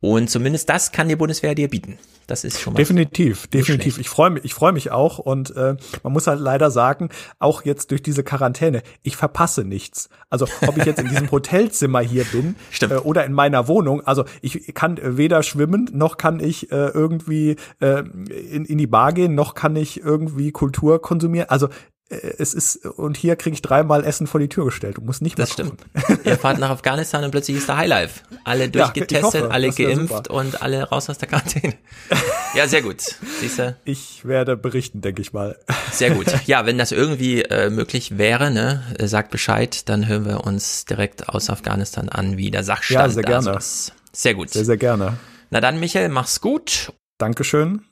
[0.00, 1.98] Und zumindest das kann die Bundeswehr dir bieten.
[2.30, 3.98] Das ist schon mal definitiv, definitiv.
[3.98, 5.74] Ich freue mich, ich freue mich auch und äh,
[6.04, 7.08] man muss halt leider sagen,
[7.40, 10.08] auch jetzt durch diese Quarantäne, ich verpasse nichts.
[10.30, 14.24] Also ob ich jetzt in diesem Hotelzimmer hier bin äh, oder in meiner Wohnung, also
[14.42, 19.34] ich kann weder schwimmen noch kann ich äh, irgendwie äh, in, in die Bar gehen,
[19.34, 21.48] noch kann ich irgendwie Kultur konsumieren.
[21.48, 21.70] Also äh,
[22.10, 24.96] es ist, und hier kriege ich dreimal Essen vor die Tür gestellt.
[24.96, 25.80] Du musst nicht mehr Das stimmt.
[26.24, 28.22] Ihr fahrt nach Afghanistan und plötzlich ist da Highlife.
[28.42, 30.34] Alle durchgetestet, ja, hoffe, alle geimpft super.
[30.34, 31.74] und alle raus aus der Quarantäne.
[32.52, 33.00] Ja, sehr gut.
[33.38, 33.76] Siehste?
[33.84, 35.56] Ich werde berichten, denke ich mal.
[35.92, 36.26] Sehr gut.
[36.46, 41.28] Ja, wenn das irgendwie äh, möglich wäre, ne, sagt Bescheid, dann hören wir uns direkt
[41.28, 43.56] aus Afghanistan an, wie der Sachstand ja, sehr gerne.
[43.56, 43.92] ist.
[44.12, 44.50] Sehr gut.
[44.50, 45.16] Sehr, sehr gerne.
[45.50, 46.92] Na dann, Michael, mach's gut.
[47.18, 47.84] Dankeschön.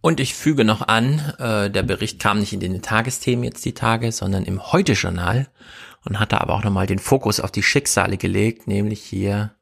[0.00, 3.74] Und ich füge noch an, äh, der Bericht kam nicht in den Tagesthemen jetzt die
[3.74, 5.48] Tage, sondern im Heute-Journal
[6.04, 9.54] und hatte aber auch nochmal den Fokus auf die Schicksale gelegt, nämlich hier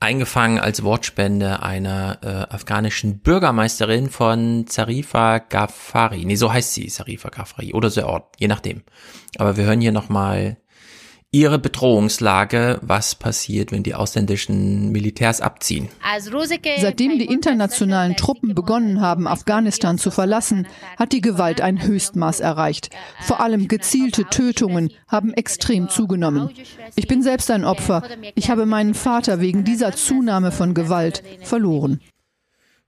[0.00, 6.24] eingefangen als Wortspende einer äh, afghanischen Bürgermeisterin von Zarifa Ghaffari.
[6.24, 8.82] Nee, so heißt sie, Zarifa Ghaffari oder so Ort, je nachdem.
[9.38, 10.58] Aber wir hören hier nochmal
[11.34, 15.88] ihre Bedrohungslage, was passiert, wenn die ausländischen Militärs abziehen.
[16.78, 22.90] Seitdem die internationalen Truppen begonnen haben, Afghanistan zu verlassen, hat die Gewalt ein Höchstmaß erreicht.
[23.20, 26.50] Vor allem gezielte Tötungen haben extrem zugenommen.
[26.94, 28.04] Ich bin selbst ein Opfer.
[28.36, 32.00] Ich habe meinen Vater wegen dieser Zunahme von Gewalt verloren.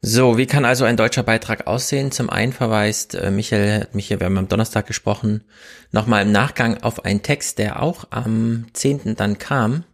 [0.02, 2.12] So, wie kann also ein deutscher Beitrag aussehen?
[2.12, 5.44] Zum einen verweist äh, Michael, Michael, wir haben am Donnerstag gesprochen,
[5.90, 9.16] nochmal im Nachgang auf einen Text, der auch am 10.
[9.16, 9.84] dann kam.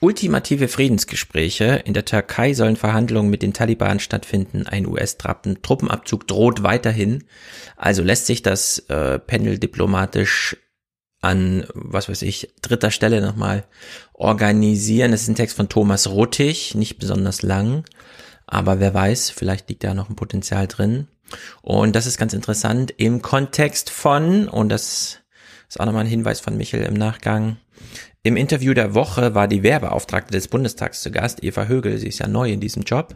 [0.00, 1.82] Ultimative Friedensgespräche.
[1.84, 4.66] In der Türkei sollen Verhandlungen mit den Taliban stattfinden.
[4.66, 7.24] Ein US-Truppenabzug droht weiterhin.
[7.76, 10.56] Also lässt sich das äh, Panel diplomatisch
[11.20, 13.64] an, was weiß ich, dritter Stelle nochmal
[14.12, 15.12] organisieren.
[15.12, 17.84] Das ist ein Text von Thomas Ruttig, nicht besonders lang.
[18.46, 21.08] Aber wer weiß, vielleicht liegt da noch ein Potenzial drin.
[21.62, 25.20] Und das ist ganz interessant im Kontext von, und das
[25.68, 27.56] ist auch nochmal ein Hinweis von Michel im Nachgang,
[28.26, 31.98] im Interview der Woche war die Wehrbeauftragte des Bundestags zu Gast, Eva Högel.
[31.98, 33.14] Sie ist ja neu in diesem Job.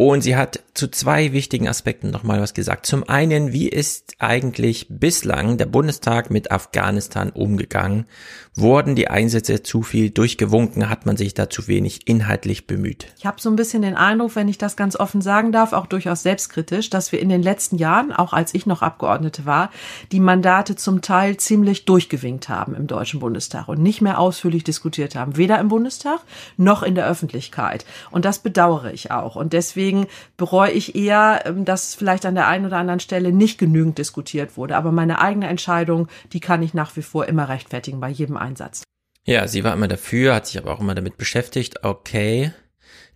[0.00, 2.86] Und sie hat zu zwei wichtigen Aspekten nochmal was gesagt.
[2.86, 8.06] Zum einen, wie ist eigentlich bislang der Bundestag mit Afghanistan umgegangen?
[8.54, 10.88] Wurden die Einsätze zu viel durchgewunken?
[10.88, 13.08] Hat man sich da zu wenig inhaltlich bemüht?
[13.18, 15.84] Ich habe so ein bisschen den Eindruck, wenn ich das ganz offen sagen darf, auch
[15.84, 19.70] durchaus selbstkritisch, dass wir in den letzten Jahren, auch als ich noch Abgeordnete war,
[20.12, 25.14] die Mandate zum Teil ziemlich durchgewinkt haben im Deutschen Bundestag und nicht mehr ausführlich diskutiert
[25.14, 25.36] haben.
[25.36, 26.20] Weder im Bundestag
[26.56, 27.84] noch in der Öffentlichkeit.
[28.10, 29.36] Und das bedauere ich auch.
[29.36, 33.32] Und deswegen deswegen bereue ich eher, ähm, dass vielleicht an der einen oder anderen Stelle
[33.32, 34.76] nicht genügend diskutiert wurde.
[34.76, 38.82] Aber meine eigene Entscheidung, die kann ich nach wie vor immer rechtfertigen bei jedem Einsatz.
[39.26, 41.84] Ja, sie war immer dafür, hat sich aber auch immer damit beschäftigt.
[41.84, 42.52] Okay.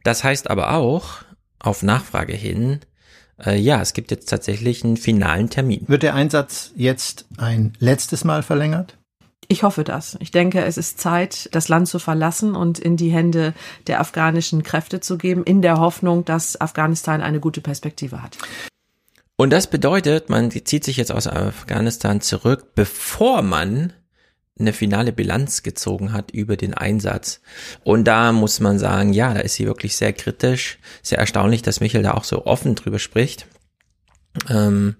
[0.02, 1.22] Das heißt aber auch,
[1.58, 2.80] auf Nachfrage hin,
[3.44, 5.84] äh, ja, es gibt jetzt tatsächlich einen finalen Termin.
[5.86, 8.98] Wird der Einsatz jetzt ein letztes Mal verlängert?
[9.48, 10.16] Ich hoffe das.
[10.20, 13.54] Ich denke, es ist Zeit, das Land zu verlassen und in die Hände
[13.86, 18.38] der afghanischen Kräfte zu geben, in der Hoffnung, dass Afghanistan eine gute Perspektive hat.
[19.36, 23.92] Und das bedeutet, man zieht sich jetzt aus Afghanistan zurück, bevor man
[24.58, 27.40] eine finale Bilanz gezogen hat über den Einsatz.
[27.82, 30.78] Und da muss man sagen, ja, da ist sie wirklich sehr kritisch.
[31.02, 33.46] Sehr erstaunlich, dass Michael da auch so offen drüber spricht.
[34.48, 34.96] Ähm,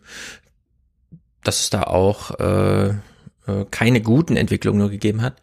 [1.45, 2.95] dass es da auch äh,
[3.47, 5.35] äh, keine guten Entwicklungen nur gegeben hat.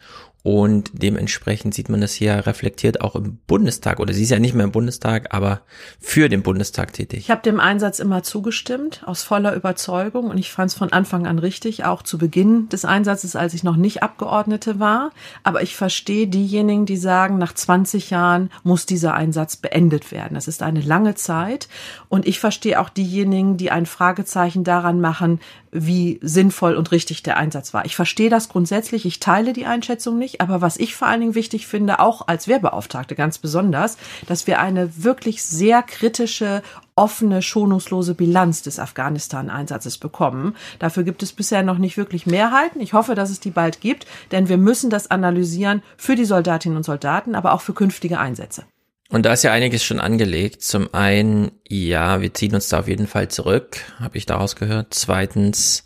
[0.44, 4.00] Und dementsprechend sieht man das hier reflektiert auch im Bundestag.
[4.00, 5.62] Oder sie ist ja nicht mehr im Bundestag, aber
[6.00, 7.20] für den Bundestag tätig.
[7.20, 10.32] Ich habe dem Einsatz immer zugestimmt, aus voller Überzeugung.
[10.32, 13.64] Und ich fand es von Anfang an richtig, auch zu Beginn des Einsatzes, als ich
[13.64, 15.12] noch nicht Abgeordnete war.
[15.44, 20.34] Aber ich verstehe diejenigen, die sagen, nach 20 Jahren muss dieser Einsatz beendet werden.
[20.34, 21.68] Das ist eine lange Zeit.
[22.10, 25.40] Und ich verstehe auch diejenigen, die ein Fragezeichen daran machen,
[25.72, 27.86] wie sinnvoll und richtig der Einsatz war.
[27.86, 31.36] Ich verstehe das grundsätzlich, ich teile die Einschätzung nicht, aber was ich vor allen Dingen
[31.36, 36.62] wichtig finde, auch als Wehrbeauftragte ganz besonders, dass wir eine wirklich sehr kritische,
[36.96, 40.56] offene, schonungslose Bilanz des Afghanistan-Einsatzes bekommen.
[40.80, 42.82] Dafür gibt es bisher noch nicht wirklich Mehrheiten.
[42.82, 46.78] Ich hoffe, dass es die bald gibt, denn wir müssen das analysieren für die Soldatinnen
[46.78, 48.66] und Soldaten, aber auch für künftige Einsätze.
[49.12, 50.64] Und da ist ja einiges schon angelegt.
[50.64, 54.94] Zum einen, ja, wir ziehen uns da auf jeden Fall zurück, habe ich daraus gehört.
[54.94, 55.84] Zweitens,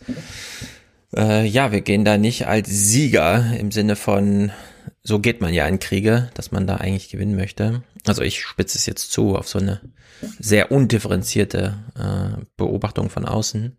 [1.15, 4.51] äh, ja, wir gehen da nicht als Sieger im Sinne von,
[5.01, 7.81] so geht man ja in Kriege, dass man da eigentlich gewinnen möchte.
[8.05, 9.81] Also ich spitze es jetzt zu auf so eine
[10.39, 13.75] sehr undifferenzierte äh, Beobachtung von außen.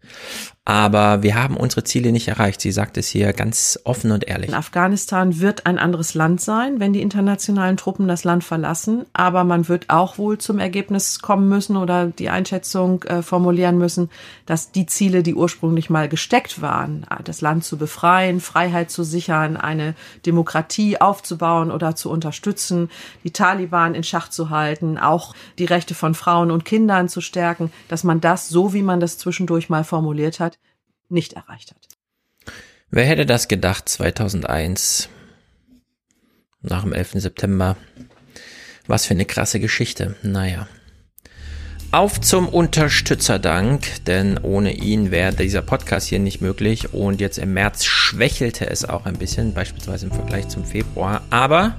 [0.69, 2.61] Aber wir haben unsere Ziele nicht erreicht.
[2.61, 4.53] Sie sagt es hier ganz offen und ehrlich.
[4.53, 9.07] Afghanistan wird ein anderes Land sein, wenn die internationalen Truppen das Land verlassen.
[9.13, 14.11] Aber man wird auch wohl zum Ergebnis kommen müssen oder die Einschätzung äh, formulieren müssen,
[14.45, 19.57] dass die Ziele, die ursprünglich mal gesteckt waren, das Land zu befreien, Freiheit zu sichern,
[19.57, 19.95] eine
[20.27, 22.91] Demokratie aufzubauen oder zu unterstützen,
[23.23, 27.71] die Taliban in Schach zu halten, auch die Rechte von Frauen und Kindern zu stärken,
[27.87, 30.56] dass man das, so wie man das zwischendurch mal formuliert hat,
[31.09, 31.89] nicht erreicht hat.
[32.91, 35.09] Wer hätte das gedacht 2001,
[36.63, 37.13] nach dem 11.
[37.15, 37.77] September?
[38.87, 40.15] Was für eine krasse Geschichte.
[40.23, 40.69] Naja.
[41.93, 47.55] Auf zum Unterstützerdank, denn ohne ihn wäre dieser Podcast hier nicht möglich und jetzt im
[47.55, 51.23] März schwächelte es auch ein bisschen, beispielsweise im Vergleich zum Februar.
[51.31, 51.77] Aber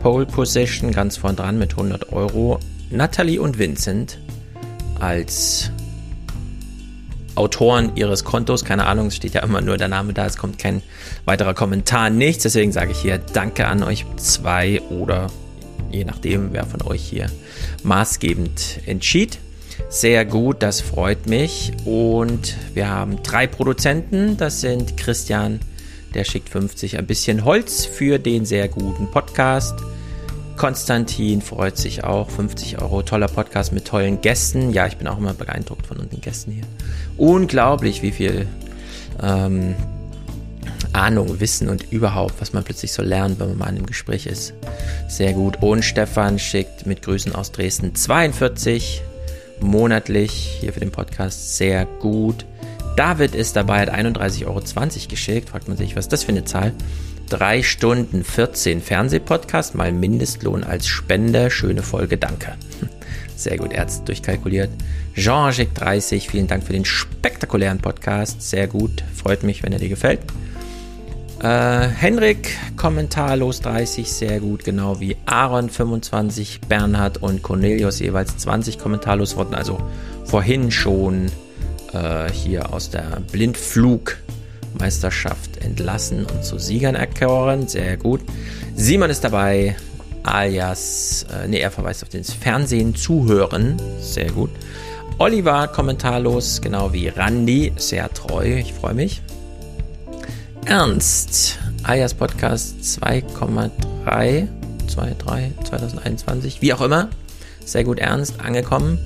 [0.00, 2.60] Pole Position ganz vorn dran mit 100 Euro.
[2.90, 4.18] Natalie und Vincent
[5.00, 5.70] als
[7.34, 8.64] Autoren ihres Kontos.
[8.64, 10.82] Keine Ahnung, es steht ja immer nur der Name da, es kommt kein
[11.24, 12.42] weiterer Kommentar, nichts.
[12.42, 15.28] Deswegen sage ich hier Danke an euch zwei oder
[15.90, 17.26] je nachdem, wer von euch hier
[17.82, 19.38] maßgebend entschied.
[19.88, 21.72] Sehr gut, das freut mich.
[21.84, 24.36] Und wir haben drei Produzenten.
[24.36, 25.60] Das sind Christian,
[26.14, 29.74] der schickt 50 ein bisschen Holz für den sehr guten Podcast.
[30.56, 32.30] Konstantin freut sich auch.
[32.30, 34.70] 50 Euro, toller Podcast mit tollen Gästen.
[34.70, 36.64] Ja, ich bin auch immer beeindruckt von unseren Gästen hier.
[37.16, 38.46] Unglaublich, wie viel
[39.22, 39.74] ähm,
[40.92, 44.26] Ahnung, Wissen und überhaupt, was man plötzlich so lernt, wenn man mal in einem Gespräch
[44.26, 44.54] ist.
[45.08, 45.62] Sehr gut.
[45.62, 49.02] Und Stefan schickt mit Grüßen aus Dresden 42
[49.60, 52.46] monatlich hier für den Podcast sehr gut.
[52.96, 54.62] David ist dabei, hat 31,20 Euro
[55.08, 55.48] geschickt.
[55.48, 56.72] Fragt man sich, was das für eine Zahl?
[57.30, 61.50] 3 Stunden 14 Fernsehpodcast mal Mindestlohn als Spender.
[61.50, 62.54] Schöne Folge, danke.
[63.36, 63.90] Sehr gut, er hat
[65.16, 65.54] es durchkalkuliert.
[65.78, 68.42] Jean-Jacques30, vielen Dank für den spektakulären Podcast.
[68.42, 70.20] Sehr gut, freut mich, wenn er dir gefällt.
[71.42, 78.78] Äh, Henrik, kommentarlos 30, sehr gut, genau wie Aaron 25, Bernhard und Cornelius jeweils 20
[78.78, 79.78] kommentarlos wurden also
[80.24, 81.26] vorhin schon
[81.92, 87.68] äh, hier aus der Blindflugmeisterschaft entlassen und zu Siegern erkoren.
[87.68, 88.22] Sehr gut.
[88.74, 89.76] Simon ist dabei,
[90.22, 93.76] alias, äh, nee, er verweist auf das Fernsehen zuhören.
[94.00, 94.48] Sehr gut.
[95.18, 99.22] Oliver kommentarlos, genau wie Randy, sehr treu, ich freue mich.
[100.66, 104.48] Ernst, alias Podcast 2,3,
[104.88, 107.10] 2,3, 2021, wie auch immer.
[107.64, 108.98] Sehr gut ernst, angekommen.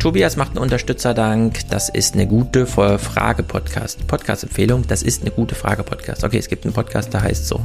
[0.00, 1.60] Tobias macht einen Unterstützerdank.
[1.70, 4.06] Das ist eine gute Frage-Podcast.
[4.06, 4.86] Podcast-Empfehlung.
[4.88, 6.24] Das ist eine gute Frage-Podcast.
[6.24, 7.60] Okay, es gibt einen Podcast, der heißt so.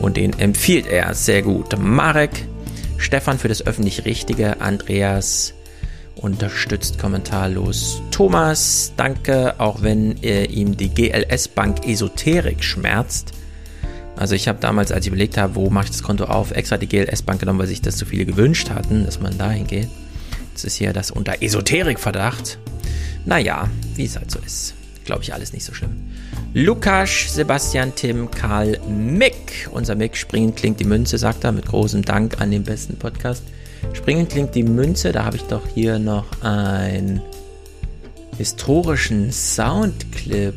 [0.00, 1.76] Und den empfiehlt er sehr gut.
[1.78, 2.46] Marek,
[2.96, 5.52] Stefan für das öffentlich Richtige, Andreas
[6.18, 8.02] unterstützt kommentarlos.
[8.10, 13.32] Thomas, danke, auch wenn er ihm die GLS Bank Esoterik schmerzt.
[14.16, 16.76] Also ich habe damals, als ich überlegt habe, wo mache ich das Konto auf, extra
[16.76, 19.88] die GLS Bank genommen, weil sich das so viele gewünscht hatten, dass man dahin geht.
[20.50, 22.58] Jetzt ist hier das unter Esoterik-Verdacht.
[23.24, 24.74] Naja, wie es halt so ist.
[25.04, 25.92] Glaube ich alles nicht so schlimm.
[26.52, 29.68] Lukas, Sebastian, Tim, Karl, Mick.
[29.70, 33.44] Unser Mick, springend klingt die Münze, sagt er, mit großem Dank an den besten Podcast.
[33.92, 37.20] Springend klingt die Münze, da habe ich doch hier noch einen
[38.36, 40.54] historischen Soundclip.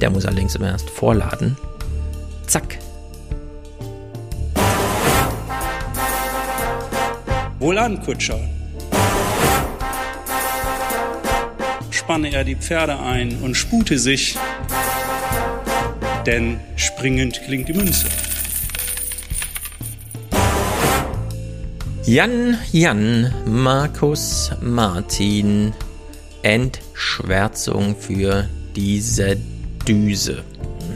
[0.00, 1.56] Der muss allerdings immer erst vorladen.
[2.46, 2.78] Zack,
[7.58, 8.38] Wohlan, Kutscher.
[11.90, 14.36] Spanne er die Pferde ein und spute sich,
[16.26, 18.06] denn springend klingt die Münze.
[22.06, 25.72] Jan, Jan, Markus, Martin,
[26.42, 29.36] Entschwärzung für diese
[29.88, 30.44] Düse.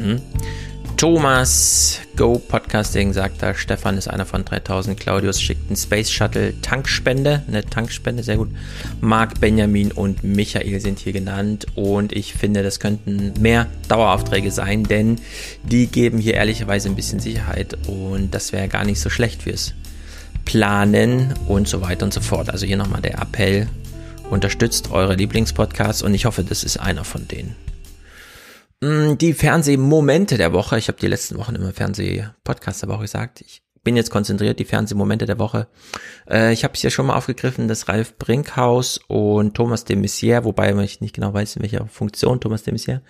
[0.01, 0.21] Mhm.
[0.97, 6.55] Thomas, Go Podcasting sagt da, Stefan ist einer von 3000, Claudius schickt einen Space Shuttle
[6.63, 8.51] Tankspende, eine Tankspende, sehr gut.
[9.01, 14.85] Marc, Benjamin und Michael sind hier genannt und ich finde, das könnten mehr Daueraufträge sein,
[14.85, 15.17] denn
[15.65, 19.75] die geben hier ehrlicherweise ein bisschen Sicherheit und das wäre gar nicht so schlecht fürs
[20.45, 22.51] Planen und so weiter und so fort.
[22.51, 23.69] Also hier nochmal der Appell,
[24.31, 27.57] unterstützt eure Lieblingspodcasts und ich hoffe, das ist einer von denen.
[28.81, 30.79] Mm, die Fernsehmomente der Woche.
[30.79, 33.43] Ich habe die letzten Wochen immer Fernsehpodcast der Woche gesagt.
[33.43, 35.67] Ich bin jetzt konzentriert, die Fernsehmomente der Woche.
[36.29, 40.45] Äh, ich habe es ja schon mal aufgegriffen, das Ralf Brinkhaus und Thomas de Maizière,
[40.45, 43.01] wobei ich nicht genau weiß, in welcher Funktion Thomas de Maizière.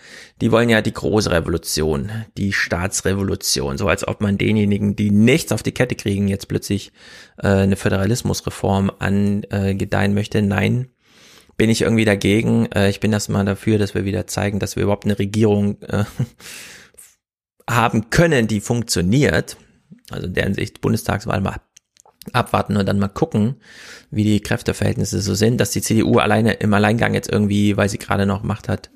[0.40, 5.50] Die wollen ja die große Revolution, die Staatsrevolution, so als ob man denjenigen, die nichts
[5.50, 6.92] auf die Kette kriegen, jetzt plötzlich
[7.38, 10.40] äh, eine Föderalismusreform angedeihen möchte.
[10.40, 10.90] Nein,
[11.56, 12.72] bin ich irgendwie dagegen.
[12.72, 16.04] Äh, ich bin erstmal dafür, dass wir wieder zeigen, dass wir überhaupt eine Regierung äh,
[17.68, 19.56] haben können, die funktioniert.
[20.12, 21.60] Also in deren Sicht Bundestagswahl mal
[22.32, 23.56] abwarten und dann mal gucken,
[24.10, 27.98] wie die Kräfteverhältnisse so sind, dass die CDU alleine im Alleingang jetzt irgendwie, weil sie
[27.98, 28.90] gerade noch Macht hat,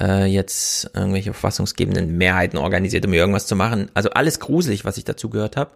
[0.00, 3.90] äh, jetzt irgendwelche verfassungsgebenden Mehrheiten organisiert, um irgendwas zu machen.
[3.94, 5.72] Also alles gruselig, was ich dazu gehört habe.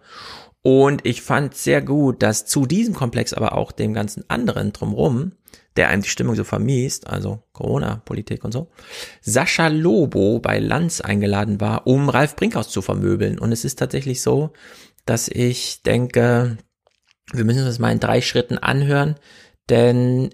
[0.63, 5.33] Und ich fand sehr gut, dass zu diesem Komplex, aber auch dem ganzen anderen drumrum,
[5.77, 8.69] der einem die Stimmung so vermiest, also Corona-Politik und so,
[9.21, 13.39] Sascha Lobo bei Lanz eingeladen war, um Ralf Brinkhaus zu vermöbeln.
[13.39, 14.51] Und es ist tatsächlich so,
[15.05, 16.57] dass ich denke,
[17.31, 19.15] wir müssen uns das mal in drei Schritten anhören,
[19.69, 20.29] denn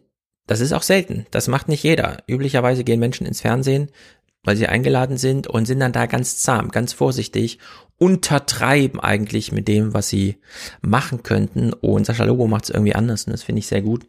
[0.48, 1.26] das ist auch selten.
[1.32, 2.18] Das macht nicht jeder.
[2.28, 3.90] Üblicherweise gehen Menschen ins Fernsehen,
[4.44, 7.60] weil sie eingeladen sind und sind dann da ganz zahm, ganz vorsichtig
[7.98, 10.38] untertreiben eigentlich mit dem, was sie
[10.82, 11.72] machen könnten.
[11.72, 14.06] Und Sascha Lobo macht es irgendwie anders und das finde ich sehr gut.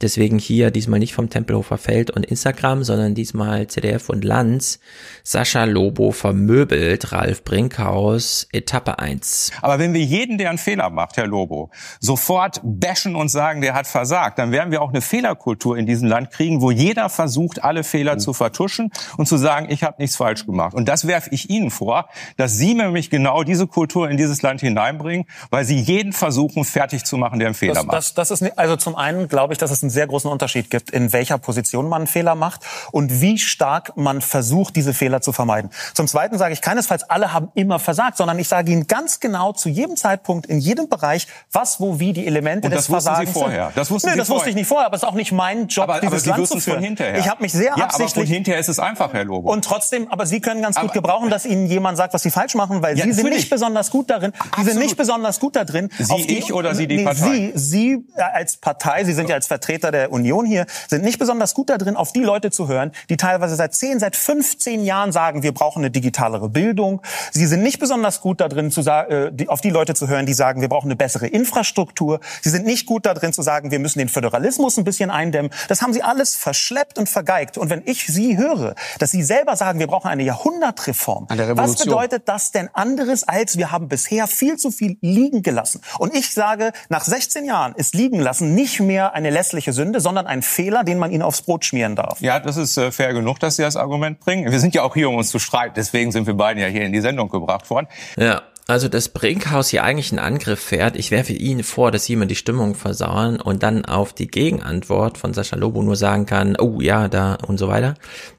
[0.00, 4.78] Deswegen hier diesmal nicht vom Tempelhofer Feld und Instagram, sondern diesmal CDF und Lanz.
[5.24, 9.52] Sascha Lobo vermöbelt Ralf Brinkhaus, Etappe 1.
[9.62, 11.70] Aber wenn wir jeden, der einen Fehler macht, Herr Lobo,
[12.00, 16.08] sofort bashen und sagen, der hat versagt, dann werden wir auch eine Fehlerkultur in diesem
[16.08, 18.20] Land kriegen, wo jeder versucht, alle Fehler mhm.
[18.20, 20.74] zu vertuschen und zu sagen, ich habe nichts falsch gemacht.
[20.74, 24.60] Und das werfe ich Ihnen vor, dass Sie nämlich genau diese Kultur in dieses Land
[24.60, 27.96] hineinbringen, weil sie jeden versuchen, fertig zu machen, der einen Fehler das, macht.
[27.96, 30.90] Das, das ist, also zum einen glaube ich, dass es einen sehr großen Unterschied gibt,
[30.90, 32.60] in welcher Position man einen Fehler macht
[32.92, 35.70] und wie stark man versucht, diese Fehler zu vermeiden.
[35.94, 39.52] Zum Zweiten sage ich keinesfalls, alle haben immer versagt, sondern ich sage Ihnen ganz genau
[39.52, 43.04] zu jedem Zeitpunkt, in jedem Bereich, was, wo, wie die Elemente des das wussten Sie
[43.06, 43.64] Versagens vorher?
[43.68, 43.76] sind.
[43.78, 44.50] Das wussten Nö, Sie das wusste vorher?
[44.50, 46.46] ich nicht vorher, aber es ist auch nicht mein Job, aber, aber dieses Sie Land
[46.46, 46.82] zu führen.
[46.82, 47.18] hinterher.
[47.18, 49.50] Ich habe mich sehr ja, aber absichtlich von hinterher ist es einfach, Herr Lobo.
[49.52, 52.54] und trotzdem, aber Sie können ganz gut gebrauchen, dass Ihnen jemand sagt, was Sie falsch
[52.54, 54.32] machen, weil Ja, Sie sind nicht besonders gut darin.
[54.58, 55.88] Sie sind nicht besonders gut da drin.
[55.98, 57.52] Sie, die- ich oder Sie, die nee, Partei?
[57.52, 61.18] Sie, Sie äh, als Partei, Sie sind ja als Vertreter der Union hier, sind nicht
[61.18, 64.84] besonders gut da drin, auf die Leute zu hören, die teilweise seit 10, seit 15
[64.84, 67.00] Jahren sagen, wir brauchen eine digitalere Bildung.
[67.32, 70.34] Sie sind nicht besonders gut da drin, zu äh, auf die Leute zu hören, die
[70.34, 72.20] sagen, wir brauchen eine bessere Infrastruktur.
[72.42, 75.50] Sie sind nicht gut da drin zu sagen, wir müssen den Föderalismus ein bisschen eindämmen.
[75.68, 77.58] Das haben Sie alles verschleppt und vergeigt.
[77.58, 81.76] Und wenn ich Sie höre, dass Sie selber sagen, wir brauchen eine Jahrhundertreform, Eine was
[81.76, 85.80] bedeutet das denn anderes, als wir haben bisher viel zu viel liegen gelassen?
[85.98, 90.26] Und ich sage, nach 16 Jahren ist liegen lassen nicht mehr eine lässliche Sünde, sondern
[90.26, 92.20] ein Fehler, den man Ihnen aufs Brot schmieren darf.
[92.20, 94.50] Ja, das ist äh, fair genug, dass Sie das Argument bringen.
[94.50, 95.74] Wir sind ja auch hier, um uns zu streiten.
[95.76, 97.86] Deswegen sind wir beiden ja hier in die Sendung gebracht worden.
[98.16, 100.94] Ja, also das Brinkhaus hier eigentlich einen Angriff fährt.
[100.96, 105.16] Ich werfe Ihnen vor, dass Sie immer die Stimmung versauern und dann auf die Gegenantwort
[105.16, 107.94] von Sascha Lobo nur sagen kann, oh ja, da und so weiter.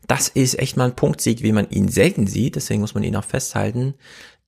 [0.06, 2.56] Das ist echt mal ein Punktsieg, wie man ihn selten sieht.
[2.56, 3.96] Deswegen muss man ihn auch festhalten.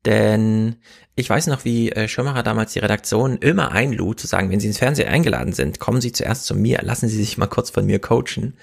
[0.06, 0.78] Denn
[1.16, 4.68] ich weiß noch, wie äh, Schirmacher damals die Redaktion immer einlud, zu sagen, wenn Sie
[4.68, 7.86] ins Fernsehen eingeladen sind, kommen Sie zuerst zu mir, lassen Sie sich mal kurz von
[7.86, 8.56] mir coachen.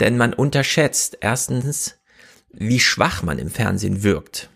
[0.00, 1.96] Denn man unterschätzt erstens,
[2.52, 4.50] wie schwach man im Fernsehen wirkt.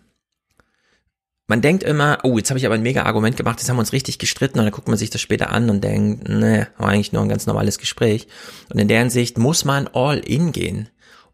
[1.48, 3.80] Man denkt immer, oh, jetzt habe ich aber ein mega Argument gemacht, jetzt haben wir
[3.80, 6.88] uns richtig gestritten und dann guckt man sich das später an und denkt, ne, war
[6.88, 8.26] eigentlich nur ein ganz normales Gespräch.
[8.68, 10.88] Und in der Hinsicht muss man all in gehen.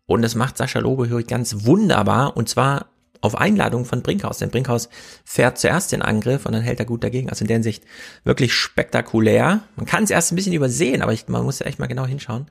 [0.05, 2.92] Und das macht Sascha Lobe ganz wunderbar und zwar
[3.23, 4.39] auf Einladung von Brinkhaus.
[4.39, 4.91] Denn Brinkhaus
[5.25, 7.31] fährt zuerst den Angriff und dann hält er gut dagegen.
[7.31, 7.85] Also in der Hinsicht
[8.25, 9.63] wirklich spektakulär.
[9.77, 12.05] Man kann es erst ein bisschen übersehen, aber ich, man muss ja echt mal genau
[12.05, 12.49] hinschauen.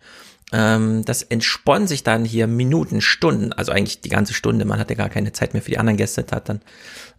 [0.53, 4.65] Ähm, das entspannt sich dann hier Minuten, Stunden, also eigentlich die ganze Stunde.
[4.65, 6.61] Man hatte gar keine Zeit mehr für die anderen Gäste, hat dann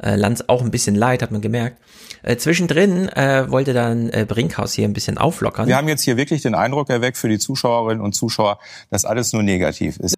[0.02, 1.78] äh, Lanz auch ein bisschen leid, hat man gemerkt.
[2.22, 5.66] Äh, zwischendrin äh, wollte dann äh, Brinkhaus hier ein bisschen auflockern.
[5.66, 8.58] Wir haben jetzt hier wirklich den Eindruck erweckt für die Zuschauerinnen und Zuschauer,
[8.90, 10.14] dass alles nur negativ ist.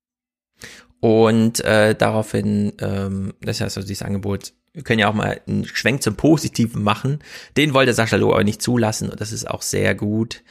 [1.05, 5.39] Und äh, daraufhin, ähm, das ist ja so dieses Angebot, wir können ja auch mal
[5.47, 7.19] einen Schwenk zum Positiven machen.
[7.59, 10.43] Den wollte Sascha Loh aber nicht zulassen und das ist auch sehr gut.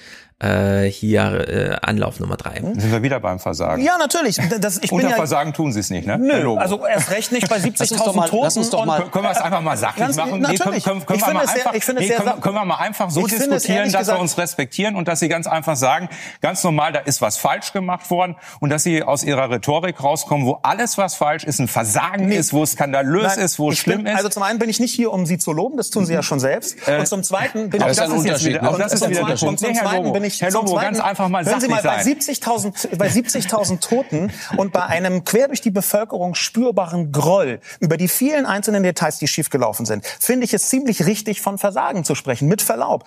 [0.44, 2.56] Äh, hier äh, Anlauf Nummer drei.
[2.56, 3.82] Sind wir wieder beim Versagen?
[3.82, 4.38] Ja, natürlich.
[4.60, 6.18] Das, ich bin Unter ja, Versagen tun Sie es nicht, ne?
[6.18, 8.44] Nö, also erst recht nicht bei Lass uns doch 70.000 mal- Toten.
[8.44, 10.32] lass uns doch und- mal- können wir es einfach mal sachlich Ganz- machen?
[10.34, 10.84] Nee, Natürlich.
[10.84, 12.24] können, können, können ich wir finde mal es sehr, einfach, ich finde es nee, sehr,
[12.26, 13.54] können, können wir mal einfach so diskutieren,
[13.86, 16.10] dass wir gesagt- uns respektieren und dass Sie ganz einfach sagen,
[16.42, 20.46] ganz normal, da ist was falsch gemacht worden und dass Sie aus Ihrer Rhetorik rauskommen,
[20.46, 22.36] wo alles, was falsch ist, ein Versagen Nee.
[22.38, 24.18] ist, wo es skandalös Nein, ist, wo es schlimm bin, ist.
[24.18, 26.22] Also zum einen bin ich nicht hier, um Sie zu loben, das tun Sie ja
[26.24, 26.76] schon selbst.
[26.88, 29.10] Äh, und zum zweiten bin ich das ist jetzt wieder- auch und das ist zum
[29.12, 29.62] wieder der zweiten- Punkt.
[29.62, 32.04] und zum zweiten bin ich Herr zum Lobo, ganz einfach mal Hören Sie mal, bei
[32.04, 32.18] sein.
[32.20, 38.08] 70.000 bei 70.000 Toten und bei einem quer durch die Bevölkerung spürbaren Groll über die
[38.08, 42.48] vielen einzelnen Details, die schiefgelaufen sind, finde ich es ziemlich richtig, von Versagen zu sprechen,
[42.48, 43.06] mit Verlaub.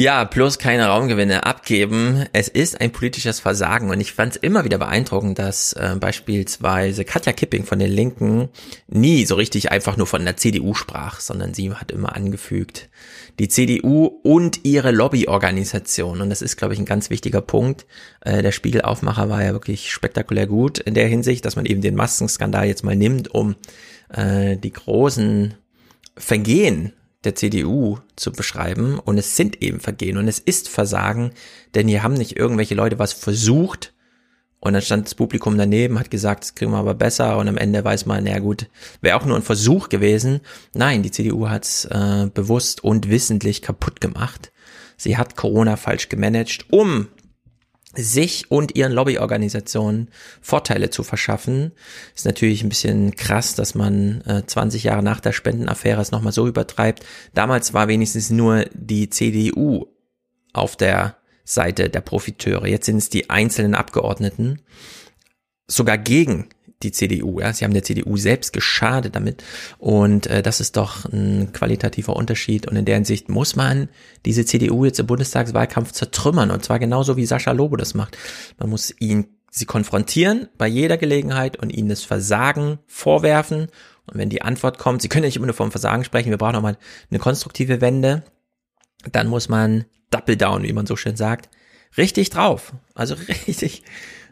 [0.00, 2.24] Ja, bloß keine Raumgewinne abgeben.
[2.32, 7.04] Es ist ein politisches Versagen und ich fand es immer wieder beeindruckend, dass äh, beispielsweise
[7.04, 8.48] Katja Kipping von den Linken
[8.86, 12.90] nie so richtig einfach nur von der CDU sprach, sondern sie hat immer angefügt,
[13.38, 16.20] die CDU und ihre Lobbyorganisation.
[16.20, 17.86] Und das ist, glaube ich, ein ganz wichtiger Punkt.
[18.20, 21.94] Äh, der Spiegelaufmacher war ja wirklich spektakulär gut in der Hinsicht, dass man eben den
[21.94, 23.56] Maskenskandal jetzt mal nimmt, um
[24.08, 25.54] äh, die großen
[26.16, 26.92] Vergehen
[27.24, 28.98] der CDU zu beschreiben.
[28.98, 31.32] Und es sind eben Vergehen und es ist Versagen,
[31.74, 33.92] denn hier haben nicht irgendwelche Leute was versucht
[34.60, 37.56] und dann stand das Publikum daneben, hat gesagt, das kriegen wir aber besser und am
[37.56, 38.66] Ende weiß man, na gut,
[39.00, 40.40] wäre auch nur ein Versuch gewesen.
[40.74, 44.52] Nein, die CDU hat es äh, bewusst und wissentlich kaputt gemacht.
[44.96, 47.06] Sie hat Corona falsch gemanagt, um
[47.94, 51.72] sich und ihren Lobbyorganisationen Vorteile zu verschaffen.
[52.14, 56.32] Ist natürlich ein bisschen krass, dass man äh, 20 Jahre nach der Spendenaffäre es nochmal
[56.32, 57.04] so übertreibt.
[57.32, 59.86] Damals war wenigstens nur die CDU
[60.52, 61.16] auf der
[61.48, 62.66] Seite der Profiteure.
[62.66, 64.60] Jetzt sind es die einzelnen Abgeordneten,
[65.66, 66.48] sogar gegen
[66.82, 67.40] die CDU.
[67.40, 69.42] Ja, sie haben der CDU selbst geschadet damit
[69.78, 73.88] und äh, das ist doch ein qualitativer Unterschied und in der Hinsicht muss man
[74.26, 78.16] diese CDU jetzt im Bundestagswahlkampf zertrümmern und zwar genauso wie Sascha Lobo das macht.
[78.58, 83.68] Man muss ihn sie konfrontieren bei jeder Gelegenheit und ihnen das Versagen vorwerfen
[84.06, 86.38] und wenn die Antwort kommt, sie können ja nicht immer nur vom Versagen sprechen, wir
[86.38, 86.78] brauchen auch mal
[87.10, 88.22] eine konstruktive Wende,
[89.10, 91.48] dann muss man Double Down, wie man so schön sagt,
[91.96, 92.72] richtig drauf.
[92.94, 93.82] Also richtig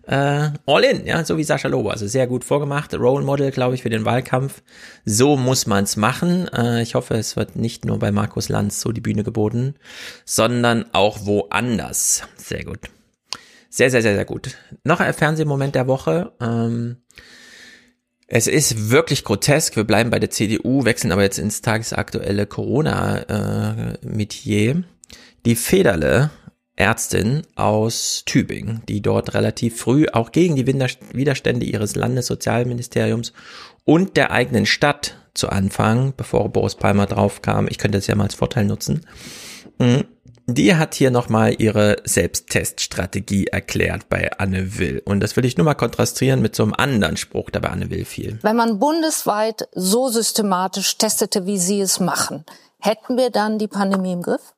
[0.07, 1.91] äh, all in, ja, so wie Sascha Lobo.
[1.91, 2.95] Also sehr gut vorgemacht.
[2.95, 4.63] Role Model, glaube ich, für den Wahlkampf.
[5.05, 6.49] So muss man's machen.
[6.53, 9.75] Äh, ich hoffe, es wird nicht nur bei Markus Lanz so die Bühne geboten,
[10.25, 12.23] sondern auch woanders.
[12.37, 12.79] Sehr gut.
[13.69, 14.57] Sehr, sehr, sehr, sehr gut.
[14.85, 16.33] Noch ein Fernsehmoment der Woche.
[16.41, 16.99] Ähm,
[18.29, 19.77] es ist wirklich grotesk.
[19.77, 24.71] Wir bleiben bei der CDU, wechseln aber jetzt ins tagesaktuelle Corona-Metier.
[24.71, 24.83] Äh,
[25.45, 26.31] die Federle
[26.77, 33.33] Ärztin aus Tübingen, die dort relativ früh auch gegen die Widerstände ihres Landessozialministeriums
[33.85, 38.25] und der eigenen Stadt zu Anfang, bevor Boris Palmer draufkam, ich könnte das ja mal
[38.25, 39.07] als Vorteil nutzen,
[39.79, 40.05] mhm,
[40.47, 45.03] die hat hier nochmal ihre Selbstteststrategie erklärt bei Anne Will.
[45.05, 47.91] Und das will ich nur mal kontrastieren mit so einem anderen Spruch, der bei Anne
[47.91, 48.39] Will fiel.
[48.43, 52.45] Wenn man bundesweit so systematisch testete, wie Sie es machen,
[52.79, 54.55] hätten wir dann die Pandemie im Griff?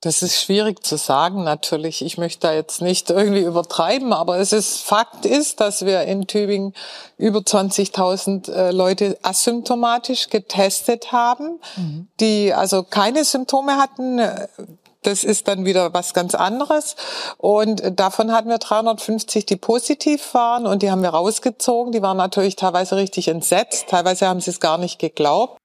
[0.00, 2.02] Das ist schwierig zu sagen, natürlich.
[2.02, 6.28] Ich möchte da jetzt nicht irgendwie übertreiben, aber es ist, Fakt ist, dass wir in
[6.28, 6.72] Tübingen
[7.16, 12.06] über 20.000 äh, Leute asymptomatisch getestet haben, mhm.
[12.20, 14.20] die also keine Symptome hatten.
[15.08, 16.94] Das ist dann wieder was ganz anderes.
[17.38, 21.92] Und davon hatten wir 350, die positiv waren und die haben wir rausgezogen.
[21.92, 23.86] Die waren natürlich teilweise richtig entsetzt.
[23.88, 25.56] Teilweise haben sie es gar nicht geglaubt.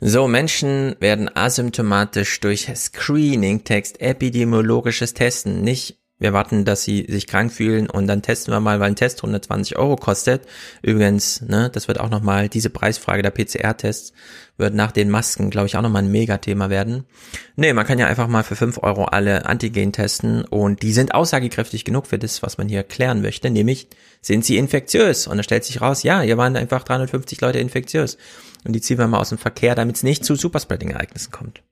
[0.00, 7.26] So, Menschen werden asymptomatisch durch Screening, Text, epidemiologisches Testen, nicht wir warten, dass sie sich
[7.26, 10.46] krank fühlen und dann testen wir mal, weil ein Test 120 Euro kostet.
[10.82, 14.12] Übrigens, ne, das wird auch nochmal, diese Preisfrage der PCR-Tests
[14.56, 17.04] wird nach den Masken, glaube ich, auch nochmal ein Megathema werden.
[17.56, 21.14] Nee, man kann ja einfach mal für 5 Euro alle Antigen testen und die sind
[21.14, 23.88] aussagekräftig genug für das, was man hier klären möchte, nämlich
[24.22, 25.26] sind sie infektiös?
[25.26, 28.16] Und da stellt sich raus, ja, hier waren einfach 350 Leute infektiös.
[28.64, 31.62] Und die ziehen wir mal aus dem Verkehr, damit es nicht zu Superspreading-Ereignissen kommt.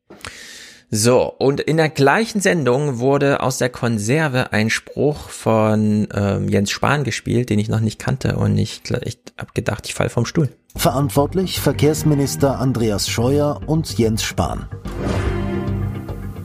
[0.97, 6.70] So, und in der gleichen Sendung wurde aus der Konserve ein Spruch von ähm, Jens
[6.70, 10.24] Spahn gespielt, den ich noch nicht kannte und ich, ich habe gedacht, ich fall vom
[10.24, 10.50] Stuhl.
[10.76, 14.68] Verantwortlich Verkehrsminister Andreas Scheuer und Jens Spahn.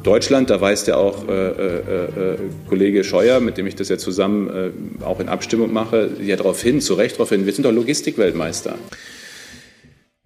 [0.01, 2.37] Deutschland, da weist ja auch äh, äh, äh,
[2.67, 6.59] Kollege Scheuer, mit dem ich das ja zusammen äh, auch in Abstimmung mache, ja darauf
[6.59, 8.79] hin, zu Recht darauf hin, wir sind doch Logistikweltmeister.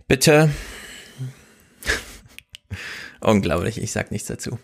[0.07, 0.49] Bitte
[3.23, 4.59] Unglaublich, ich sag nichts dazu.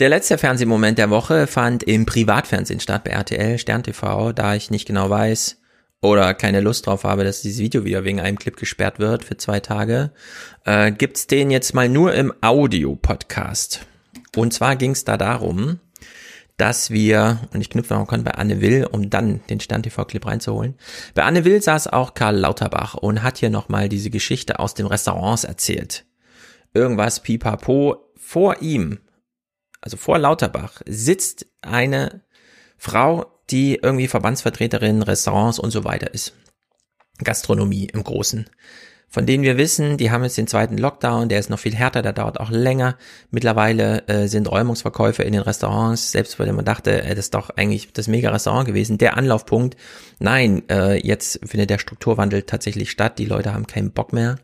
[0.00, 4.70] Der letzte Fernsehmoment der Woche fand im Privatfernsehen statt, bei RTL, Stern TV, da ich
[4.70, 5.60] nicht genau weiß
[6.02, 9.36] oder keine Lust drauf habe, dass dieses Video wieder wegen einem Clip gesperrt wird für
[9.36, 10.10] zwei Tage,
[10.64, 13.86] äh, gibt's den jetzt mal nur im Audio-Podcast.
[14.36, 15.78] Und zwar ging's da darum,
[16.56, 20.74] dass wir, und ich knüpfe noch bei Anne Will, um dann den Stern TV-Clip reinzuholen.
[21.14, 24.86] Bei Anne Will saß auch Karl Lauterbach und hat hier nochmal diese Geschichte aus den
[24.86, 26.04] Restaurants erzählt
[26.74, 28.10] irgendwas pipapo.
[28.16, 29.00] Vor ihm,
[29.80, 32.22] also vor Lauterbach, sitzt eine
[32.76, 36.34] Frau, die irgendwie Verbandsvertreterin, Restaurants und so weiter ist.
[37.22, 38.48] Gastronomie im Großen.
[39.14, 42.02] Von denen wir wissen, die haben jetzt den zweiten Lockdown, der ist noch viel härter,
[42.02, 42.96] der dauert auch länger.
[43.30, 47.50] Mittlerweile äh, sind Räumungsverkäufe in den Restaurants, selbst weil man dachte, äh, das ist doch
[47.50, 49.76] eigentlich das Mega-Restaurant gewesen, der Anlaufpunkt.
[50.18, 54.40] Nein, äh, jetzt findet der Strukturwandel tatsächlich statt, die Leute haben keinen Bock mehr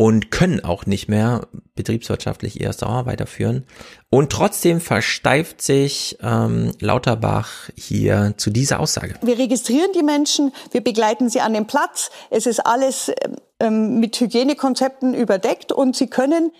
[0.00, 3.66] und können auch nicht mehr betriebswirtschaftlich ihr Restaurant weiterführen.
[4.08, 9.16] Und trotzdem versteift sich ähm, Lauterbach hier zu dieser Aussage.
[9.20, 12.10] Wir registrieren die Menschen, wir begleiten sie an den Platz.
[12.30, 13.12] Es ist alles
[13.60, 16.50] ähm, mit Hygienekonzepten überdeckt und sie können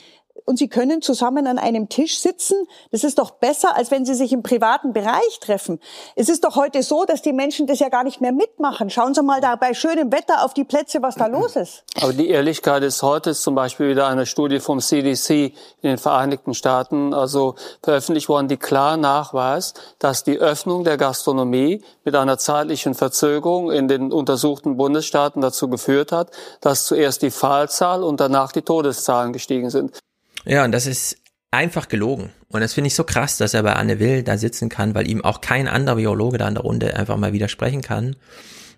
[0.50, 2.56] und Sie können zusammen an einem Tisch sitzen.
[2.90, 5.78] Das ist doch besser, als wenn Sie sich im privaten Bereich treffen.
[6.16, 8.90] Es ist doch heute so, dass die Menschen das ja gar nicht mehr mitmachen.
[8.90, 11.84] Schauen Sie mal da bei schönem Wetter auf die Plätze, was da los ist.
[12.02, 15.52] Aber die Ehrlichkeit ist heute zum Beispiel wieder eine Studie vom CDC in
[15.82, 22.16] den Vereinigten Staaten, also veröffentlicht worden, die klar nachweist, dass die Öffnung der Gastronomie mit
[22.16, 28.18] einer zeitlichen Verzögerung in den untersuchten Bundesstaaten dazu geführt hat, dass zuerst die Fallzahl und
[28.18, 29.92] danach die Todeszahlen gestiegen sind.
[30.44, 31.16] Ja, und das ist
[31.50, 32.30] einfach gelogen.
[32.48, 35.08] Und das finde ich so krass, dass er bei Anne Will da sitzen kann, weil
[35.08, 38.16] ihm auch kein anderer Biologe da in der Runde einfach mal widersprechen kann.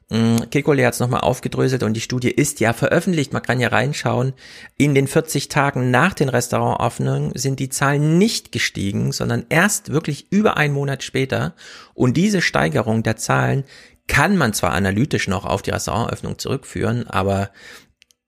[0.08, 3.32] Mm, Kekulé hat es nochmal aufgedröselt und die Studie ist ja veröffentlicht.
[3.32, 4.34] Man kann ja reinschauen.
[4.76, 10.30] In den 40 Tagen nach den Restaurantöffnungen sind die Zahlen nicht gestiegen, sondern erst wirklich
[10.30, 11.54] über einen Monat später.
[11.94, 13.64] Und diese Steigerung der Zahlen
[14.06, 17.50] kann man zwar analytisch noch auf die Restaurantöffnung zurückführen, aber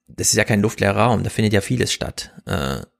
[0.07, 2.31] das ist ja kein luftleerer Raum, da findet ja vieles statt.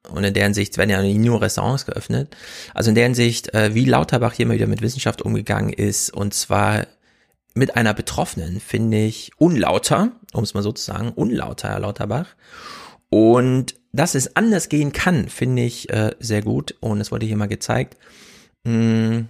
[0.09, 2.37] Und in der Hinsicht werden ja nur Restaurants geöffnet.
[2.75, 6.35] Also in der Hinsicht, äh, wie Lauterbach hier mal wieder mit Wissenschaft umgegangen ist, und
[6.35, 6.87] zwar
[7.55, 12.35] mit einer Betroffenen, finde ich unlauter, um es mal so zu sagen, unlauter, Herr Lauterbach.
[13.09, 16.75] Und dass es anders gehen kann, finde ich äh, sehr gut.
[16.81, 17.97] Und es wurde hier mal gezeigt.
[18.65, 19.29] Mh, hm,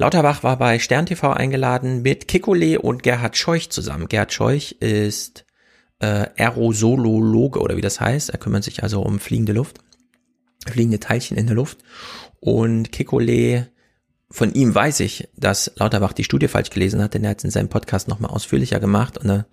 [0.00, 4.06] Lauterbach war bei Stern TV eingeladen mit Kikole und Gerhard Scheuch zusammen.
[4.06, 5.44] Gerhard Scheuch ist
[6.00, 8.30] äh, Aerosolologe oder wie das heißt.
[8.30, 9.78] Er kümmert sich also um fliegende Luft,
[10.66, 11.78] fliegende Teilchen in der Luft.
[12.40, 13.68] Und Kikole,
[14.30, 17.44] von ihm weiß ich, dass Lauterbach die Studie falsch gelesen hat, denn er hat es
[17.44, 19.46] in seinem Podcast nochmal ausführlicher gemacht und da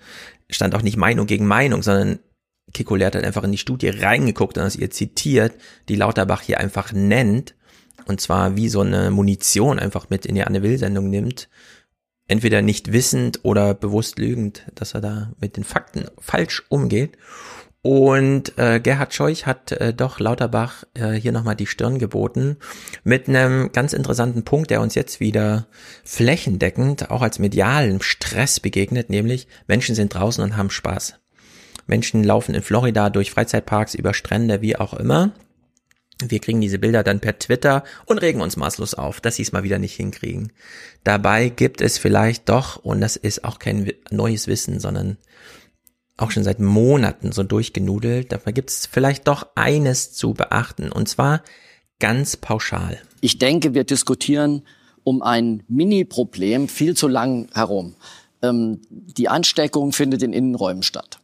[0.49, 2.19] stand auch nicht Meinung gegen Meinung, sondern
[2.73, 5.53] Kikole hat halt einfach in die Studie reingeguckt und das ihr zitiert,
[5.87, 7.55] die Lauterbach hier einfach nennt
[8.05, 11.49] und zwar wie so eine Munition einfach mit in die Anne Will-Sendung nimmt.
[12.27, 17.17] Entweder nicht wissend oder bewusst lügend, dass er da mit den Fakten falsch umgeht.
[17.83, 22.57] Und äh, Gerhard Scheuch hat äh, doch Lauterbach äh, hier nochmal die Stirn geboten
[23.03, 25.67] mit einem ganz interessanten Punkt, der uns jetzt wieder
[26.03, 31.19] flächendeckend auch als medialen Stress begegnet, nämlich Menschen sind draußen und haben Spaß.
[31.85, 35.33] Menschen laufen in Florida durch Freizeitparks, über Strände, wie auch immer.
[36.21, 39.51] Wir kriegen diese Bilder dann per Twitter und regen uns maßlos auf, dass sie es
[39.51, 40.53] mal wieder nicht hinkriegen.
[41.03, 45.17] Dabei gibt es vielleicht doch, und das ist auch kein neues Wissen, sondern
[46.17, 51.09] auch schon seit Monaten so durchgenudelt, dabei gibt es vielleicht doch eines zu beachten, und
[51.09, 51.43] zwar
[51.99, 53.01] ganz pauschal.
[53.19, 54.63] Ich denke, wir diskutieren
[55.03, 57.95] um ein Mini-Problem viel zu lang herum.
[58.41, 61.19] Ähm, die Ansteckung findet in Innenräumen statt.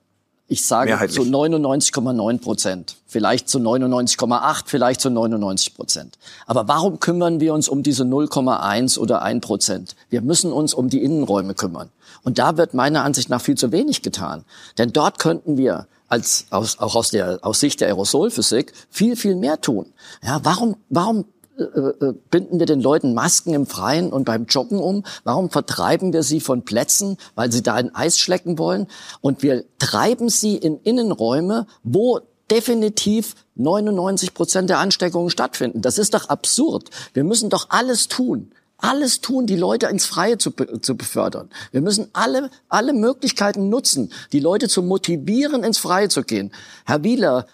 [0.51, 6.17] Ich sage zu 99,9 Prozent, vielleicht zu 99,8, vielleicht zu 99 Prozent.
[6.45, 9.95] Aber warum kümmern wir uns um diese 0,1 oder 1 Prozent?
[10.09, 11.89] Wir müssen uns um die Innenräume kümmern.
[12.23, 14.43] Und da wird meiner Ansicht nach viel zu wenig getan.
[14.77, 19.37] Denn dort könnten wir als, aus, auch aus, der, aus Sicht der Aerosolphysik viel, viel
[19.37, 19.85] mehr tun.
[20.21, 21.23] Ja, warum, warum
[21.63, 25.03] äh, äh, binden wir den Leuten Masken im Freien und beim Joggen um?
[25.23, 28.87] Warum vertreiben wir sie von Plätzen, weil sie da ein Eis schlecken wollen?
[29.21, 35.81] Und wir treiben sie in Innenräume, wo definitiv 99 Prozent der Ansteckungen stattfinden.
[35.81, 36.89] Das ist doch absurd.
[37.13, 38.51] Wir müssen doch alles tun.
[38.77, 41.49] Alles tun, die Leute ins Freie zu, zu befördern.
[41.71, 46.51] Wir müssen alle, alle Möglichkeiten nutzen, die Leute zu motivieren, ins Freie zu gehen.
[46.85, 47.45] Herr Wieler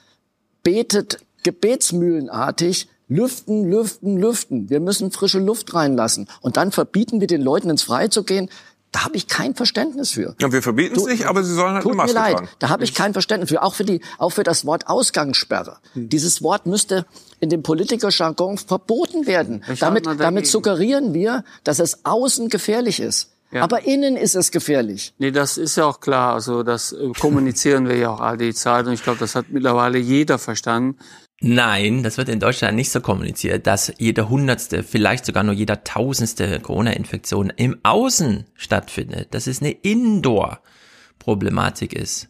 [0.63, 4.69] betet gebetsmühlenartig, Lüften, lüften, lüften.
[4.69, 6.27] Wir müssen frische Luft reinlassen.
[6.41, 8.49] Und dann verbieten wir den Leuten ins Freie zu gehen.
[8.91, 10.35] Da habe ich kein Verständnis für.
[10.41, 12.49] Ja, wir verbieten es nicht, aber sie sollen halt tut eine Maske mir leid, tragen.
[12.59, 13.61] Da habe ich kein Verständnis für.
[13.61, 15.77] Auch für die, auch für das Wort Ausgangssperre.
[15.93, 16.09] Hm.
[16.09, 17.05] Dieses Wort müsste
[17.39, 19.63] in dem Politikerjargon verboten werden.
[19.79, 23.31] Damit, damit suggerieren wir, dass es außen gefährlich ist.
[23.51, 23.61] Ja.
[23.61, 25.13] Aber innen ist es gefährlich.
[25.19, 26.33] Nee, das ist ja auch klar.
[26.33, 29.45] Also das äh, kommunizieren wir ja auch all die Zeit und ich glaube, das hat
[29.49, 30.97] mittlerweile jeder verstanden.
[31.39, 35.83] Nein, das wird in Deutschland nicht so kommuniziert, dass jede hundertste, vielleicht sogar nur jeder
[35.83, 42.27] tausendste Corona-Infektion im Außen stattfindet, dass es eine Indoor-Problematik ist.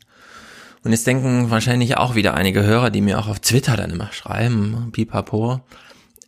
[0.83, 4.11] Und jetzt denken wahrscheinlich auch wieder einige Hörer, die mir auch auf Twitter dann immer
[4.11, 5.61] schreiben, pipapo,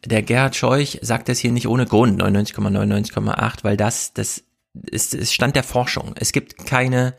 [0.06, 5.34] der Gerhard Scheuch sagt das hier nicht ohne Grund, 99,99,8, weil das, das ist, ist
[5.34, 6.14] Stand der Forschung.
[6.16, 7.16] Es gibt keine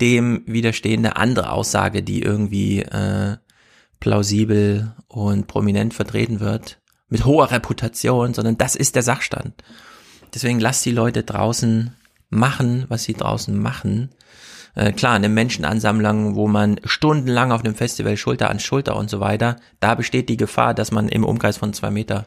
[0.00, 3.36] dem widerstehende andere Aussage, die irgendwie äh,
[4.00, 9.54] plausibel und prominent vertreten wird, mit hoher Reputation, sondern das ist der Sachstand.
[10.34, 11.94] Deswegen lasst die Leute draußen
[12.28, 14.10] machen, was sie draußen machen.
[14.74, 19.20] Äh, klar, eine Menschenansammlung, wo man stundenlang auf einem Festival Schulter an Schulter und so
[19.20, 22.26] weiter, da besteht die Gefahr, dass man im Umkreis von zwei Meter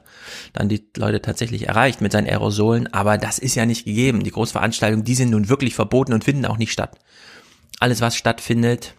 [0.54, 2.92] dann die Leute tatsächlich erreicht mit seinen Aerosolen.
[2.92, 4.24] Aber das ist ja nicht gegeben.
[4.24, 6.98] Die Großveranstaltungen, die sind nun wirklich verboten und finden auch nicht statt.
[7.80, 8.96] Alles, was stattfindet,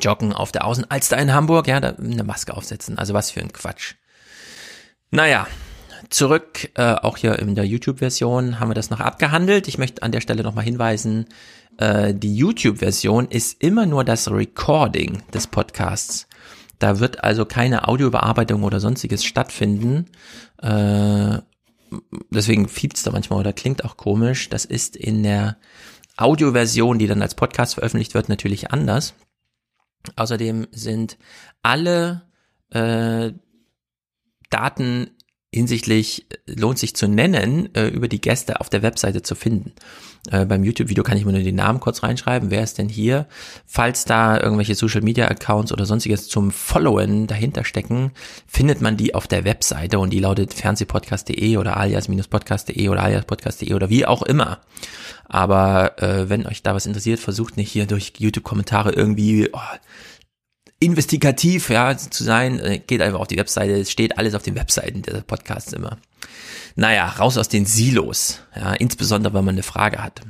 [0.00, 2.98] Joggen auf der Außenalster in Hamburg, ja, da eine Maske aufsetzen.
[2.98, 3.94] Also was für ein Quatsch.
[5.10, 5.46] Naja,
[6.10, 9.68] zurück, äh, auch hier in der YouTube-Version haben wir das noch abgehandelt.
[9.68, 11.26] Ich möchte an der Stelle nochmal hinweisen,
[11.78, 16.26] äh, die YouTube-Version ist immer nur das Recording des Podcasts.
[16.78, 20.06] Da wird also keine Audiobearbeitung oder sonstiges stattfinden.
[20.60, 21.38] Äh,
[22.30, 24.48] deswegen fiebt's da manchmal oder klingt auch komisch.
[24.50, 25.56] Das ist in der
[26.16, 29.14] Audioversion, die dann als Podcast veröffentlicht wird, natürlich anders.
[30.14, 31.18] Außerdem sind
[31.62, 32.22] alle
[32.70, 33.32] äh,
[34.50, 35.15] Daten
[35.56, 39.72] hinsichtlich äh, lohnt sich zu nennen, äh, über die Gäste auf der Webseite zu finden.
[40.30, 42.50] Äh, beim YouTube-Video kann ich mir nur den Namen kurz reinschreiben.
[42.50, 43.26] Wer ist denn hier?
[43.64, 48.12] Falls da irgendwelche Social-Media-Accounts oder sonstiges zum Followen dahinter stecken,
[48.46, 53.90] findet man die auf der Webseite und die lautet fernsehpodcast.de oder alias-podcast.de oder aliaspodcast.de oder
[53.90, 54.60] wie auch immer.
[55.28, 59.58] Aber äh, wenn euch da was interessiert, versucht nicht hier durch YouTube-Kommentare irgendwie oh,
[60.78, 62.60] investigativ ja, zu sein.
[62.60, 65.98] Äh, Geht einfach auf die Webseite, es steht alles auf den Webseiten der Podcasts immer.
[66.74, 70.20] Naja, raus aus den Silos, ja, insbesondere wenn man eine Frage hat.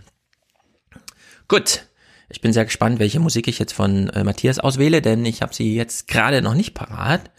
[1.48, 1.86] Gut,
[2.28, 5.54] ich bin sehr gespannt, welche Musik ich jetzt von äh, Matthias auswähle, denn ich habe
[5.54, 7.30] sie jetzt gerade noch nicht parat.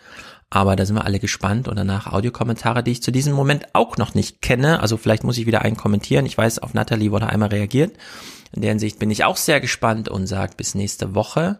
[0.49, 3.97] Aber da sind wir alle gespannt und danach Audiokommentare, die ich zu diesem Moment auch
[3.97, 4.79] noch nicht kenne.
[4.79, 6.25] Also vielleicht muss ich wieder einen kommentieren.
[6.25, 7.97] Ich weiß, auf Natalie wurde einmal reagiert.
[8.53, 11.59] In der Hinsicht bin ich auch sehr gespannt und sage bis nächste Woche.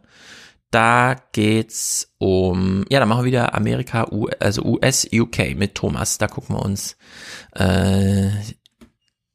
[0.71, 6.17] Da geht's um, ja, da machen wir wieder Amerika, also US, UK mit Thomas.
[6.17, 6.97] Da gucken wir uns
[7.53, 8.29] äh,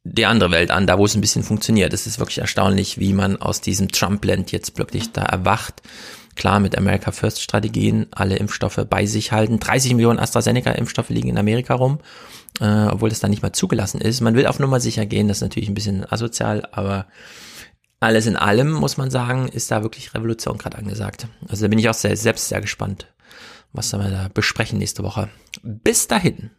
[0.04, 1.92] die andere Welt an, da wo es ein bisschen funktioniert.
[1.92, 5.80] Es ist wirklich erstaunlich, wie man aus diesem Trump-Land jetzt wirklich da erwacht.
[6.34, 9.60] Klar, mit America First Strategien, alle Impfstoffe bei sich halten.
[9.60, 11.98] 30 Millionen AstraZeneca-Impfstoffe liegen in Amerika rum,
[12.60, 14.20] äh, obwohl das da nicht mal zugelassen ist.
[14.22, 17.06] Man will auf Nummer sicher gehen, das ist natürlich ein bisschen asozial, aber
[18.02, 21.28] alles in allem, muss man sagen, ist da wirklich Revolution gerade angesagt.
[21.48, 23.06] Also da bin ich auch sehr, selbst sehr gespannt,
[23.72, 25.28] was wir da besprechen nächste Woche.
[25.62, 26.50] Bis dahin.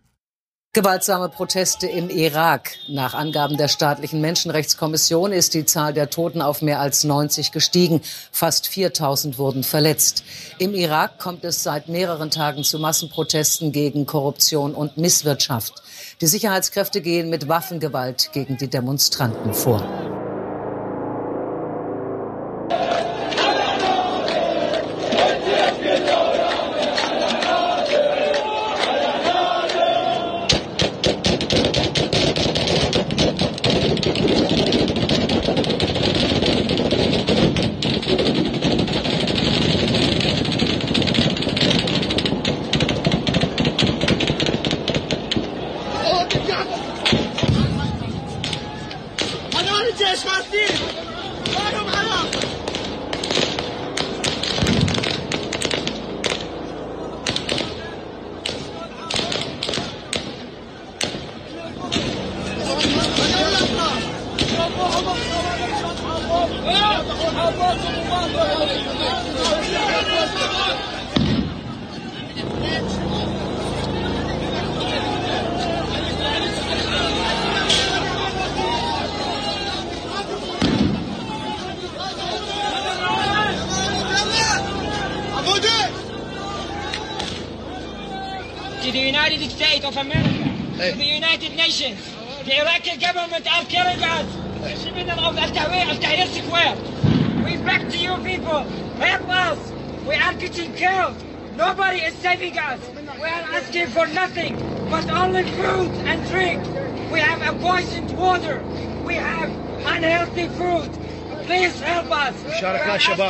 [0.76, 2.72] Gewaltsame Proteste im Irak.
[2.90, 8.02] Nach Angaben der staatlichen Menschenrechtskommission ist die Zahl der Toten auf mehr als 90 gestiegen.
[8.32, 10.24] Fast 4000 wurden verletzt.
[10.58, 15.84] Im Irak kommt es seit mehreren Tagen zu Massenprotesten gegen Korruption und Misswirtschaft.
[16.22, 20.23] Die Sicherheitskräfte gehen mit Waffengewalt gegen die Demonstranten vor.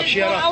[0.05, 0.42] Cheer up.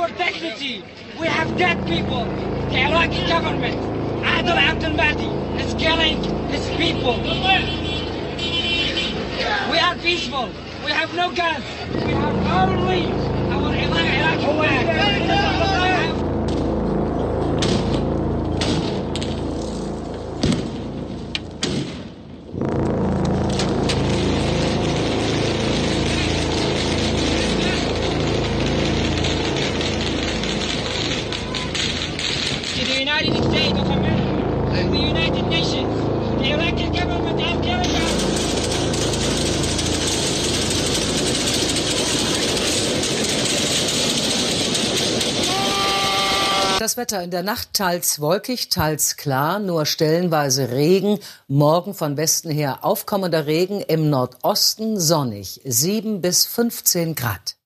[47.12, 51.20] Wetter in der Nacht teils wolkig, teils klar, nur stellenweise Regen.
[51.50, 57.58] Morgen von Westen her aufkommender Regen, im Nordosten sonnig, 7 bis 15 Grad.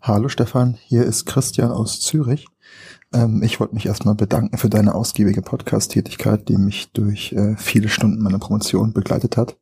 [0.00, 2.46] Hallo Stefan, hier ist Christian aus Zürich.
[3.12, 7.90] Ähm, ich wollte mich erstmal bedanken für deine ausgiebige Podcast-Tätigkeit, die mich durch äh, viele
[7.90, 9.58] Stunden meiner Promotion begleitet hat.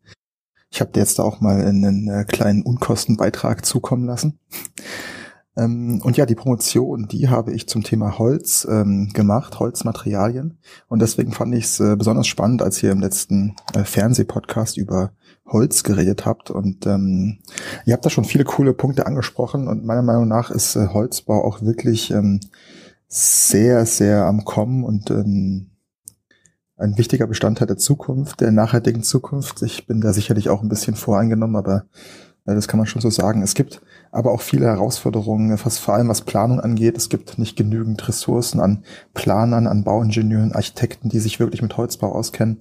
[0.71, 4.39] Ich habe dir jetzt auch mal einen äh, kleinen Unkostenbeitrag zukommen lassen.
[5.57, 10.59] Ähm, und ja, die Promotion, die habe ich zum Thema Holz ähm, gemacht, Holzmaterialien.
[10.89, 15.13] Und deswegen fand ich es äh, besonders spannend, als ihr im letzten äh, Fernsehpodcast über
[15.47, 16.51] Holz geredet habt.
[16.51, 17.39] Und ähm,
[17.87, 19.69] ihr habt da schon viele coole Punkte angesprochen.
[19.69, 22.41] Und meiner Meinung nach ist äh, Holzbau auch wirklich ähm,
[23.09, 25.71] sehr, sehr am Kommen und ähm,
[26.77, 29.63] ein wichtiger Bestandteil der Zukunft, der nachhaltigen Zukunft.
[29.63, 31.87] Ich bin da sicherlich auch ein bisschen voreingenommen, aber
[32.55, 33.43] das kann man schon so sagen.
[33.43, 36.97] Es gibt aber auch viele Herausforderungen, was vor allem was Planung angeht.
[36.97, 42.13] Es gibt nicht genügend Ressourcen an Planern, an Bauingenieuren, Architekten, die sich wirklich mit Holzbau
[42.13, 42.61] auskennen.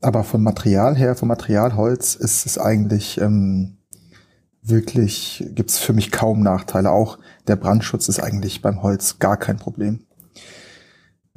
[0.00, 3.76] Aber vom Material her, vom Material Holz ist es eigentlich ähm,
[4.62, 6.90] wirklich, gibt es für mich kaum Nachteile.
[6.90, 10.00] Auch der Brandschutz ist eigentlich beim Holz gar kein Problem.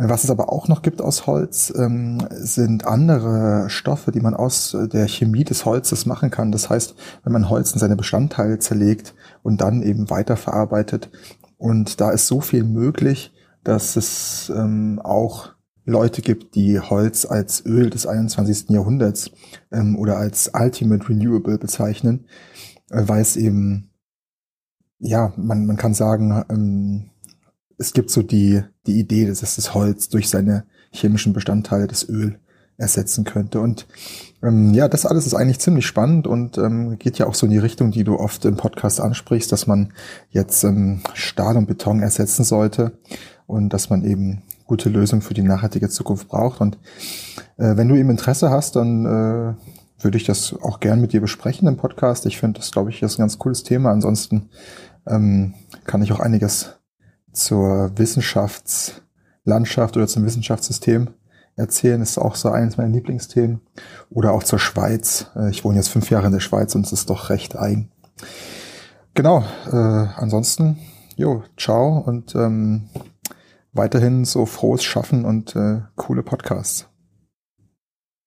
[0.10, 4.76] Was es aber auch noch gibt aus Holz, ähm, sind andere Stoffe, die man aus
[4.92, 6.52] der Chemie des Holzes machen kann.
[6.52, 11.10] Das heißt, wenn man Holz in seine Bestandteile zerlegt und dann eben weiterverarbeitet.
[11.58, 15.54] Und da ist so viel möglich, dass es ähm, auch
[15.86, 18.70] Leute gibt, die Holz als Öl des 21.
[18.70, 19.32] Jahrhunderts
[19.72, 22.26] ähm, oder als Ultimate Renewable bezeichnen,
[22.90, 23.92] äh, weil es eben,
[25.00, 27.10] ja, man, man kann sagen, ähm,
[27.78, 32.40] es gibt so die, die Idee, dass das Holz durch seine chemischen Bestandteile das Öl
[32.78, 33.60] ersetzen könnte.
[33.60, 33.88] Und
[34.42, 37.52] ähm, ja, das alles ist eigentlich ziemlich spannend und ähm, geht ja auch so in
[37.52, 39.94] die Richtung, die du oft im Podcast ansprichst, dass man
[40.30, 42.98] jetzt ähm, Stahl und Beton ersetzen sollte
[43.46, 46.62] und dass man eben gute Lösungen für die nachhaltige Zukunft braucht.
[46.62, 46.78] Und
[47.58, 51.22] äh, wenn du eben Interesse hast, dann äh, würde ich das auch gern mit dir
[51.22, 52.26] besprechen im Podcast.
[52.26, 53.92] Ich finde das, glaube ich, ist ein ganz cooles Thema.
[53.92, 54.50] Ansonsten
[55.08, 55.54] ähm,
[55.86, 56.76] kann ich auch einiges
[57.34, 61.10] zur Wissenschaftslandschaft oder zum Wissenschaftssystem
[61.56, 62.02] erzählen.
[62.02, 63.62] Ist auch so eines meiner Lieblingsthemen.
[64.10, 65.28] Oder auch zur Schweiz.
[65.36, 67.92] Äh, ich wohne jetzt fünf Jahre in der Schweiz und es ist doch recht eigen.
[69.14, 69.44] Genau.
[69.72, 70.80] Äh, ansonsten,
[71.16, 72.90] jo, ciao und ähm,
[73.74, 76.88] weiterhin so frohes Schaffen und äh, coole Podcasts.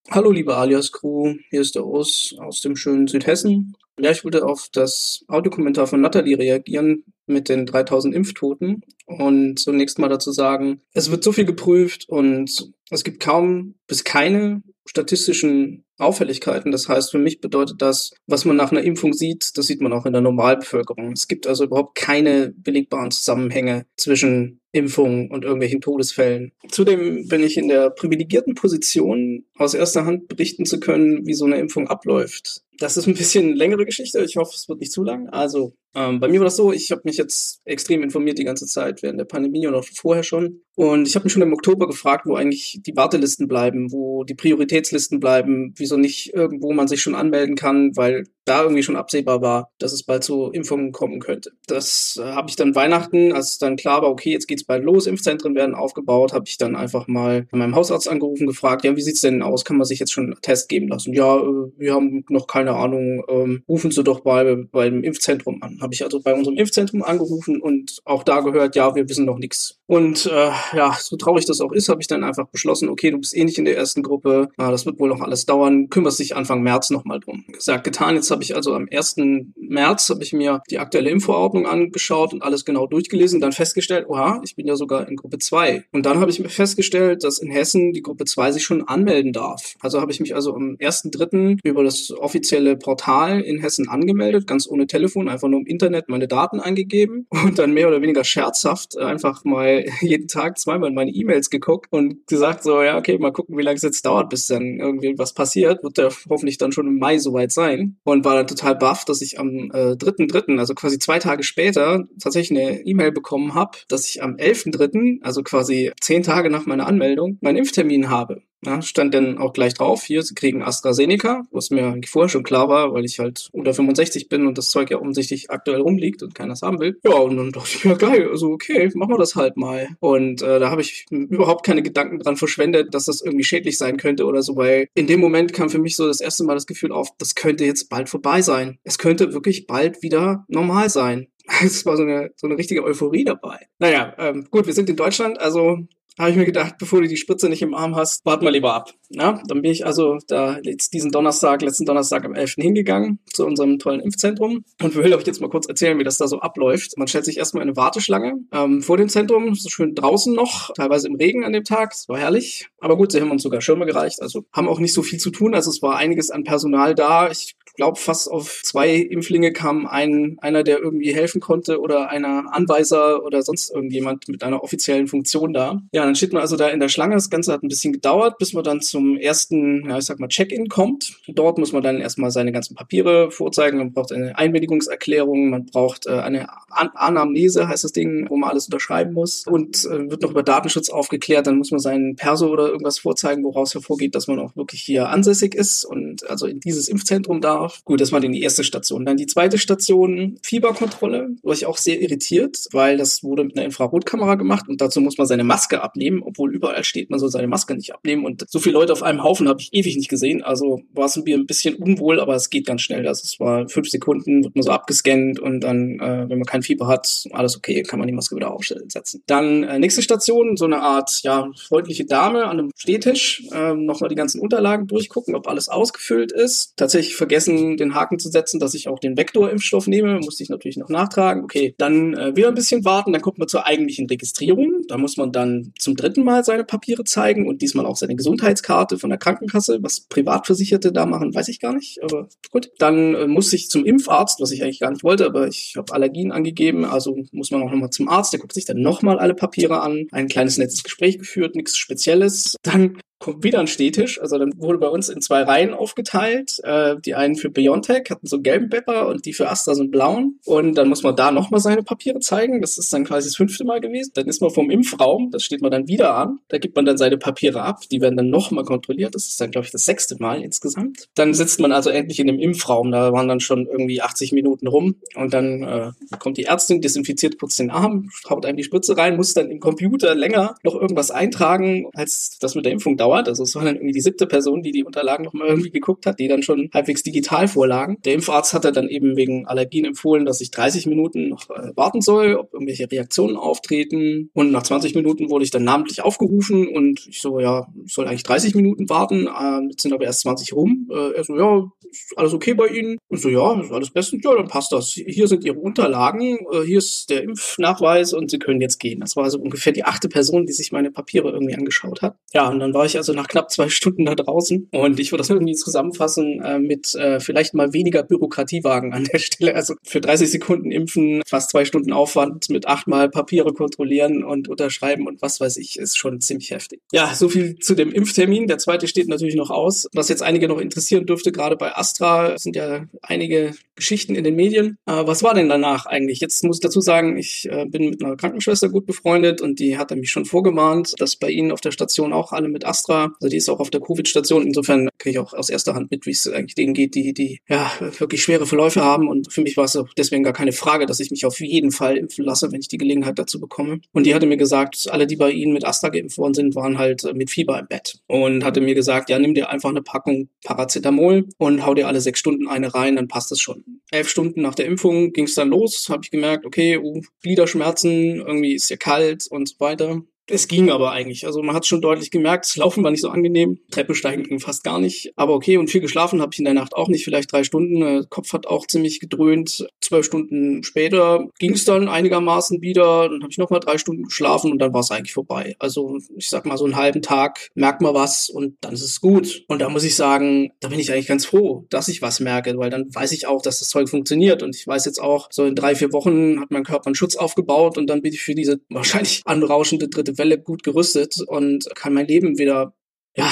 [0.08, 3.76] Hallo liebe Alias Crew, hier ist der Urs aus dem schönen Südhessen.
[3.99, 9.99] Ja, ich wollte auf das Audiokommentar von Nathalie reagieren mit den 3000 Impftoten und zunächst
[9.99, 15.85] mal dazu sagen, es wird so viel geprüft und es gibt kaum bis keine statistischen
[15.99, 16.71] Auffälligkeiten.
[16.73, 19.92] Das heißt, für mich bedeutet das, was man nach einer Impfung sieht, das sieht man
[19.92, 21.12] auch in der Normalbevölkerung.
[21.12, 26.53] Es gibt also überhaupt keine belegbaren Zusammenhänge zwischen Impfungen und irgendwelchen Todesfällen.
[26.69, 31.44] Zudem bin ich in der privilegierten Position, aus erster Hand berichten zu können, wie so
[31.44, 32.62] eine Impfung abläuft.
[32.78, 34.23] Das ist ein bisschen längere Geschichte.
[34.23, 35.28] Ich hoffe, es wird nicht zu lang.
[35.31, 38.67] Also ähm, bei mir war das so, ich habe mich jetzt extrem informiert die ganze
[38.67, 40.60] Zeit während der Pandemie und auch vorher schon.
[40.75, 44.35] Und ich habe mich schon im Oktober gefragt, wo eigentlich die Wartelisten bleiben, wo die
[44.35, 49.41] Prioritätslisten bleiben, wieso nicht irgendwo man sich schon anmelden kann, weil da irgendwie schon absehbar
[49.41, 51.53] war, dass es bald zu Impfungen kommen könnte.
[51.67, 55.07] Das äh, habe ich dann Weihnachten, als dann klar war, okay, jetzt geht's bald los,
[55.07, 59.03] Impfzentren werden aufgebaut, habe ich dann einfach mal bei meinem Hausarzt angerufen, gefragt, ja, wie
[59.03, 59.65] sieht's denn aus?
[59.65, 61.13] Kann man sich jetzt schon einen Test geben lassen?
[61.13, 65.79] Ja, äh, wir haben noch keine Ahnung, ähm, rufen Sie doch mal beim Impfzentrum an.
[65.81, 69.39] Habe ich also bei unserem Impfzentrum angerufen und auch da gehört, ja, wir wissen noch
[69.39, 69.79] nichts.
[69.87, 73.19] Und äh, ja, so traurig das auch ist, habe ich dann einfach beschlossen, okay, du
[73.19, 76.19] bist eh nicht in der ersten Gruppe, ah, das wird wohl noch alles dauern, kümmerst
[76.19, 77.45] dich Anfang März nochmal drum.
[77.53, 79.17] Gesagt, getan, jetzt habe ich also am 1.
[79.57, 84.41] März habe ich mir die aktuelle Impfverordnung angeschaut und alles genau durchgelesen, dann festgestellt, oha,
[84.45, 85.85] ich bin ja sogar in Gruppe 2.
[85.92, 89.33] Und dann habe ich mir festgestellt, dass in Hessen die Gruppe 2 sich schon anmelden
[89.33, 89.74] darf.
[89.81, 91.58] Also habe ich mich also am 1.3.
[91.62, 96.28] über das offizielle Portal in Hessen angemeldet, ganz ohne Telefon, einfach nur im Internet meine
[96.28, 101.10] Daten eingegeben und dann mehr oder weniger scherzhaft einfach mal jeden Tag zweimal in meine
[101.10, 104.47] E-Mails geguckt und gesagt so, ja, okay, mal gucken, wie lange es jetzt dauert, bis
[104.47, 105.83] dann irgendwie was passiert.
[105.83, 107.97] Wird ja hoffentlich dann schon im Mai soweit sein.
[108.05, 112.05] Und war dann total baff, dass ich am äh, 3.3., also quasi zwei Tage später,
[112.21, 116.87] tatsächlich eine E-Mail bekommen habe, dass ich am 11.3., also quasi zehn Tage nach meiner
[116.87, 118.43] Anmeldung, meinen Impftermin habe.
[118.65, 122.69] Ja, stand dann auch gleich drauf, hier, sie kriegen AstraZeneca, was mir vorher schon klar
[122.69, 126.35] war, weil ich halt unter 65 bin und das Zeug ja offensichtlich aktuell rumliegt und
[126.35, 126.99] keiner es haben will.
[127.05, 129.89] Ja, und dann dachte ich mir, geil, also okay, machen wir das halt mal.
[130.01, 133.99] Und äh, da habe ich überhaupt keine Gedanken dran verschwendet, dass das irgendwie schädlich sein
[133.99, 136.67] könnte oder so, weil in dem Moment kam für mich so das erste Mal das
[136.67, 138.79] Gefühl auf, das könnte jetzt bald vorbei sein.
[138.85, 141.29] Es könnte wirklich bald wieder normal sein.
[141.62, 143.69] Es war so eine, so eine richtige Euphorie dabei.
[143.79, 145.87] Naja, ähm, gut, wir sind in Deutschland, also
[146.19, 148.73] habe ich mir gedacht, bevor du die Spritze nicht im Arm hast, wart mal lieber
[148.73, 148.91] ab.
[149.11, 152.55] Ja, dann bin ich also da jetzt diesen Donnerstag, letzten Donnerstag am 11.
[152.55, 156.27] hingegangen zu unserem tollen Impfzentrum und will euch jetzt mal kurz erzählen, wie das da
[156.27, 156.97] so abläuft.
[156.97, 161.07] Man stellt sich erstmal eine Warteschlange ähm, vor dem Zentrum, so schön draußen noch, teilweise
[161.09, 162.69] im Regen an dem Tag, es war herrlich.
[162.79, 165.31] Aber gut, sie haben uns sogar Schirme gereicht, also haben auch nicht so viel zu
[165.31, 167.31] tun, also es war einiges an Personal da.
[167.31, 172.53] Ich glaube, fast auf zwei Impflinge kam ein, einer, der irgendwie helfen konnte oder einer
[172.53, 175.81] Anweiser oder sonst irgendjemand mit einer offiziellen Funktion da.
[175.92, 177.15] Ja, dann steht man also da in der Schlange.
[177.15, 180.28] Das Ganze hat ein bisschen gedauert, bis man dann zum ersten, ja, ich sag mal,
[180.28, 181.17] Check-in kommt.
[181.28, 183.78] Dort muss man dann erstmal seine ganzen Papiere vorzeigen.
[183.78, 188.51] Man braucht eine Einwilligungserklärung, man braucht äh, eine An Anamnese, heißt das Ding, wo man
[188.51, 189.47] alles unterschreiben muss.
[189.47, 191.47] Und äh, wird noch über Datenschutz aufgeklärt.
[191.47, 195.09] Dann muss man seinen Perso oder irgendwas vorzeigen, woraus hervorgeht, dass man auch wirklich hier
[195.09, 197.85] ansässig ist und also in dieses Impfzentrum da darf.
[197.85, 199.05] Gut, das war dann die erste Station.
[199.05, 203.67] Dann die zweite Station, Fieberkontrolle, war ich auch sehr irritiert, weil das wurde mit einer
[203.67, 207.49] Infrarotkamera gemacht und dazu muss man seine Maske abnehmen, obwohl überall steht, man soll seine
[207.49, 208.25] Maske nicht abnehmen.
[208.25, 210.43] Und so viele Leute auf einem Haufen habe ich ewig nicht gesehen.
[210.43, 213.07] Also war es ein bisschen unwohl, aber es geht ganz schnell.
[213.07, 216.63] Also es war fünf Sekunden, wird man so abgescannt und dann, äh, wenn man kein
[216.63, 219.23] Fieber hat, alles okay, kann man die Maske wieder aufsetzen.
[219.27, 224.09] Dann äh, nächste Station, so eine Art, ja, freundliche Dame an einem Stehtisch, äh, nochmal
[224.09, 226.77] die ganzen Unterlagen durchgucken, ob alles ausgefüllt ist.
[226.77, 230.19] Tatsächlich vergessen, vergessen, den Haken zu setzen, dass ich auch den Vektorimpfstoff nehme.
[230.21, 231.44] Musste ich natürlich noch nachtragen.
[231.44, 233.12] Okay, dann äh, wieder ein bisschen warten.
[233.12, 234.83] Dann kommt man zur eigentlichen Registrierung.
[234.89, 238.99] Da muss man dann zum dritten Mal seine Papiere zeigen und diesmal auch seine Gesundheitskarte
[238.99, 239.78] von der Krankenkasse.
[239.83, 242.03] Was Privatversicherte da machen, weiß ich gar nicht.
[242.03, 242.71] Aber gut.
[242.78, 245.92] Dann äh, muss ich zum Impfarzt, was ich eigentlich gar nicht wollte, aber ich habe
[245.92, 246.85] Allergien angegeben.
[246.85, 248.33] Also muss man auch nochmal zum Arzt.
[248.33, 250.06] Der guckt sich dann nochmal alle Papiere an.
[250.12, 252.56] Ein kleines nettes Gespräch geführt, nichts Spezielles.
[252.62, 254.21] Dann kommt wieder ein Stehtisch.
[254.21, 256.61] Also dann wurde bei uns in zwei Reihen aufgeteilt.
[256.63, 259.83] Äh, die einen für Biontech hatten so einen gelben Pepper und die für Astra so
[259.83, 260.39] einen blauen.
[260.45, 262.61] Und dann muss man da nochmal seine Papiere zeigen.
[262.61, 264.13] Das ist dann quasi das fünfte Mal gewesen.
[264.15, 266.41] Dann ist man vom Impfraum, das steht man dann wieder an.
[266.49, 267.81] Da gibt man dann seine Papiere ab.
[267.91, 269.15] Die werden dann nochmal kontrolliert.
[269.15, 271.09] Das ist dann, glaube ich, das sechste Mal insgesamt.
[271.15, 272.91] Dann sitzt man also endlich in dem Impfraum.
[272.91, 274.97] Da waren dann schon irgendwie 80 Minuten rum.
[275.15, 279.17] Und dann äh, kommt die Ärztin, desinfiziert kurz den Arm, haut einem die Spritze rein,
[279.17, 283.28] muss dann im Computer länger noch irgendwas eintragen, als das mit der Impfung dauert dauert.
[283.28, 286.19] Also es war dann irgendwie die siebte Person, die die Unterlagen nochmal irgendwie geguckt hat,
[286.19, 287.99] die dann schon halbwegs digital vorlagen.
[288.05, 292.01] Der Impfarzt hatte dann eben wegen Allergien empfohlen, dass ich 30 Minuten noch äh, warten
[292.01, 294.31] soll, ob irgendwelche Reaktionen auftreten.
[294.35, 298.06] Und nach 20 Minuten wurde ich dann namentlich aufgerufen und ich so, ja, ich soll
[298.06, 299.26] eigentlich 30 Minuten warten.
[299.26, 300.89] Äh, jetzt sind aber erst 20 rum.
[300.90, 302.99] Äh, er so, ja, ist alles okay bei Ihnen?
[303.08, 304.22] Und so, ja, ist alles bestens.
[304.24, 304.90] Ja, dann passt das.
[304.90, 306.39] Hier sind Ihre Unterlagen.
[306.53, 309.01] Äh, hier ist der Impfnachweis und Sie können jetzt gehen.
[309.01, 312.17] Das war also ungefähr die achte Person, die sich meine Papiere irgendwie angeschaut hat.
[312.33, 314.69] Ja, und dann war ich also nach knapp zwei Stunden da draußen.
[314.73, 319.19] Und ich würde das irgendwie zusammenfassen äh, mit äh, vielleicht mal weniger Bürokratiewagen an der
[319.19, 319.55] Stelle.
[319.55, 325.07] Also für 30 Sekunden impfen, fast zwei Stunden Aufwand mit achtmal Papiere kontrollieren und unterschreiben
[325.07, 326.81] und was weiß ich, ist schon ziemlich heftig.
[326.93, 328.47] Ja, so viel zu dem Impftermin.
[328.47, 329.89] Der zweite steht natürlich noch aus.
[329.93, 334.37] Was jetzt einige noch interessieren dürfte, gerade bei Astra sind ja einige Geschichten in den
[334.37, 334.79] Medien.
[334.87, 336.21] Äh, was war denn danach eigentlich?
[336.21, 339.79] Jetzt muss ich dazu sagen, ich äh, bin mit einer Krankenschwester gut befreundet und die
[339.79, 343.29] hat mich schon vorgemahnt, dass bei ihnen auf der Station auch alle mit Astra also
[343.29, 344.47] die ist auch auf der Covid-Station.
[344.47, 347.41] Insofern kriege ich auch aus erster Hand mit, wie es eigentlich denen geht, die, die
[347.49, 349.09] ja wirklich schwere Verläufe haben.
[349.09, 351.97] Und für mich war es deswegen gar keine Frage, dass ich mich auf jeden Fall
[351.97, 353.81] impfen lasse, wenn ich die Gelegenheit dazu bekomme.
[353.93, 356.79] Und die hatte mir gesagt, alle, die bei ihnen mit Astra geimpft worden sind, waren
[356.79, 357.99] halt mit Fieber im Bett.
[358.07, 362.01] Und hatte mir gesagt, ja, nimm dir einfach eine Packung Paracetamol und hau dir alle
[362.01, 363.65] sechs Stunden eine rein, dann passt das schon.
[363.91, 368.17] Elf Stunden nach der Impfung ging es dann los, habe ich gemerkt, okay, uh, Gliederschmerzen,
[368.17, 370.03] irgendwie ist ja kalt und so weiter.
[370.28, 371.26] Es ging aber eigentlich.
[371.26, 373.60] Also man hat schon deutlich gemerkt, das Laufen war nicht so angenehm.
[373.71, 375.12] Treppe steigen ging fast gar nicht.
[375.17, 377.81] Aber okay, und viel geschlafen habe ich in der Nacht auch nicht, vielleicht drei Stunden.
[377.81, 379.67] Der Kopf hat auch ziemlich gedröhnt.
[379.81, 383.09] Zwölf Stunden später ging es dann einigermaßen wieder.
[383.09, 385.55] Dann habe ich nochmal drei Stunden geschlafen und dann war es eigentlich vorbei.
[385.60, 389.01] Also ich sag mal, so einen halben Tag merkt man was und dann ist es
[389.01, 389.44] gut.
[389.47, 392.57] Und da muss ich sagen, da bin ich eigentlich ganz froh, dass ich was merke,
[392.59, 394.42] weil dann weiß ich auch, dass das Zeug funktioniert.
[394.42, 397.15] Und ich weiß jetzt auch, so in drei, vier Wochen hat mein Körper einen Schutz
[397.15, 401.95] aufgebaut und dann bin ich für diese wahrscheinlich anrauschende dritte Welle gut gerüstet und kann
[401.95, 402.75] mein Leben wieder,
[403.17, 403.31] ja,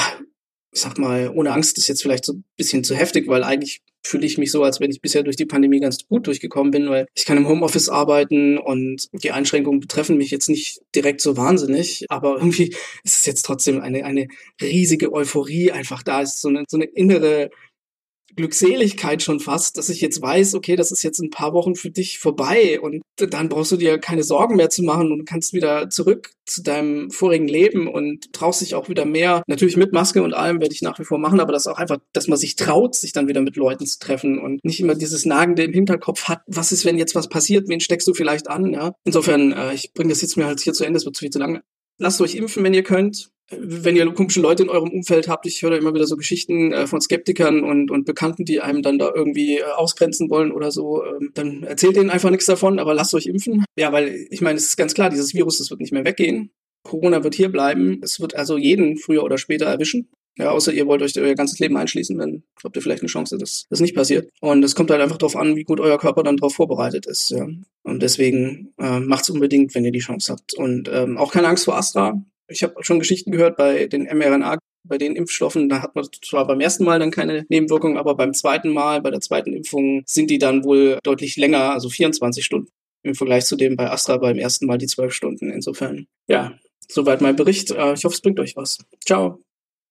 [0.72, 3.82] ich sag mal, ohne Angst ist jetzt vielleicht so ein bisschen zu heftig, weil eigentlich
[4.02, 6.90] fühle ich mich so, als wenn ich bisher durch die Pandemie ganz gut durchgekommen bin,
[6.90, 11.36] weil ich kann im Homeoffice arbeiten und die Einschränkungen betreffen mich jetzt nicht direkt so
[11.36, 14.28] wahnsinnig, aber irgendwie ist es jetzt trotzdem eine, eine
[14.60, 16.20] riesige Euphorie einfach da.
[16.20, 17.50] Ist, so eine, so eine innere
[18.36, 21.90] Glückseligkeit schon fast, dass ich jetzt weiß, okay, das ist jetzt ein paar Wochen für
[21.90, 25.88] dich vorbei und dann brauchst du dir keine Sorgen mehr zu machen und kannst wieder
[25.90, 29.42] zurück zu deinem vorigen Leben und traust dich auch wieder mehr.
[29.46, 31.98] Natürlich mit Maske und allem werde ich nach wie vor machen, aber das auch einfach,
[32.12, 35.24] dass man sich traut, sich dann wieder mit Leuten zu treffen und nicht immer dieses
[35.24, 38.72] Nagende im Hinterkopf hat, was ist, wenn jetzt was passiert, wen steckst du vielleicht an,
[38.72, 38.94] ja.
[39.04, 41.38] Insofern, äh, ich bringe das jetzt mir halt hier zu Ende, es wird viel zu
[41.38, 41.62] lange.
[41.98, 45.62] Lasst euch impfen, wenn ihr könnt wenn ihr komische Leute in eurem Umfeld habt, ich
[45.62, 49.10] höre immer wieder so Geschichten äh, von Skeptikern und, und Bekannten, die einem dann da
[49.14, 53.14] irgendwie äh, ausgrenzen wollen oder so, ähm, dann erzählt denen einfach nichts davon, aber lasst
[53.14, 53.64] euch impfen.
[53.76, 56.50] Ja, weil ich meine, es ist ganz klar, dieses Virus, das wird nicht mehr weggehen.
[56.84, 58.00] Corona wird hier bleiben.
[58.02, 60.08] Es wird also jeden früher oder später erwischen.
[60.36, 63.38] Ja, außer ihr wollt euch euer ganzes Leben einschließen, dann habt ihr vielleicht eine Chance,
[63.38, 64.28] dass das nicht passiert.
[64.40, 67.30] Und es kommt halt einfach darauf an, wie gut euer Körper dann darauf vorbereitet ist.
[67.30, 67.46] Ja.
[67.84, 70.54] Und deswegen äh, macht's unbedingt, wenn ihr die Chance habt.
[70.54, 72.20] Und ähm, auch keine Angst vor Astra.
[72.48, 76.46] Ich habe schon Geschichten gehört bei den mRNA, bei den Impfstoffen, da hat man zwar
[76.46, 80.30] beim ersten Mal dann keine Nebenwirkungen, aber beim zweiten Mal, bei der zweiten Impfung sind
[80.30, 82.68] die dann wohl deutlich länger, also 24 Stunden
[83.04, 85.50] im Vergleich zu dem bei Astra beim ersten Mal die 12 Stunden.
[85.50, 87.70] Insofern, ja, soweit mein Bericht.
[87.70, 88.78] Äh, ich hoffe, es bringt euch was.
[89.04, 89.40] Ciao.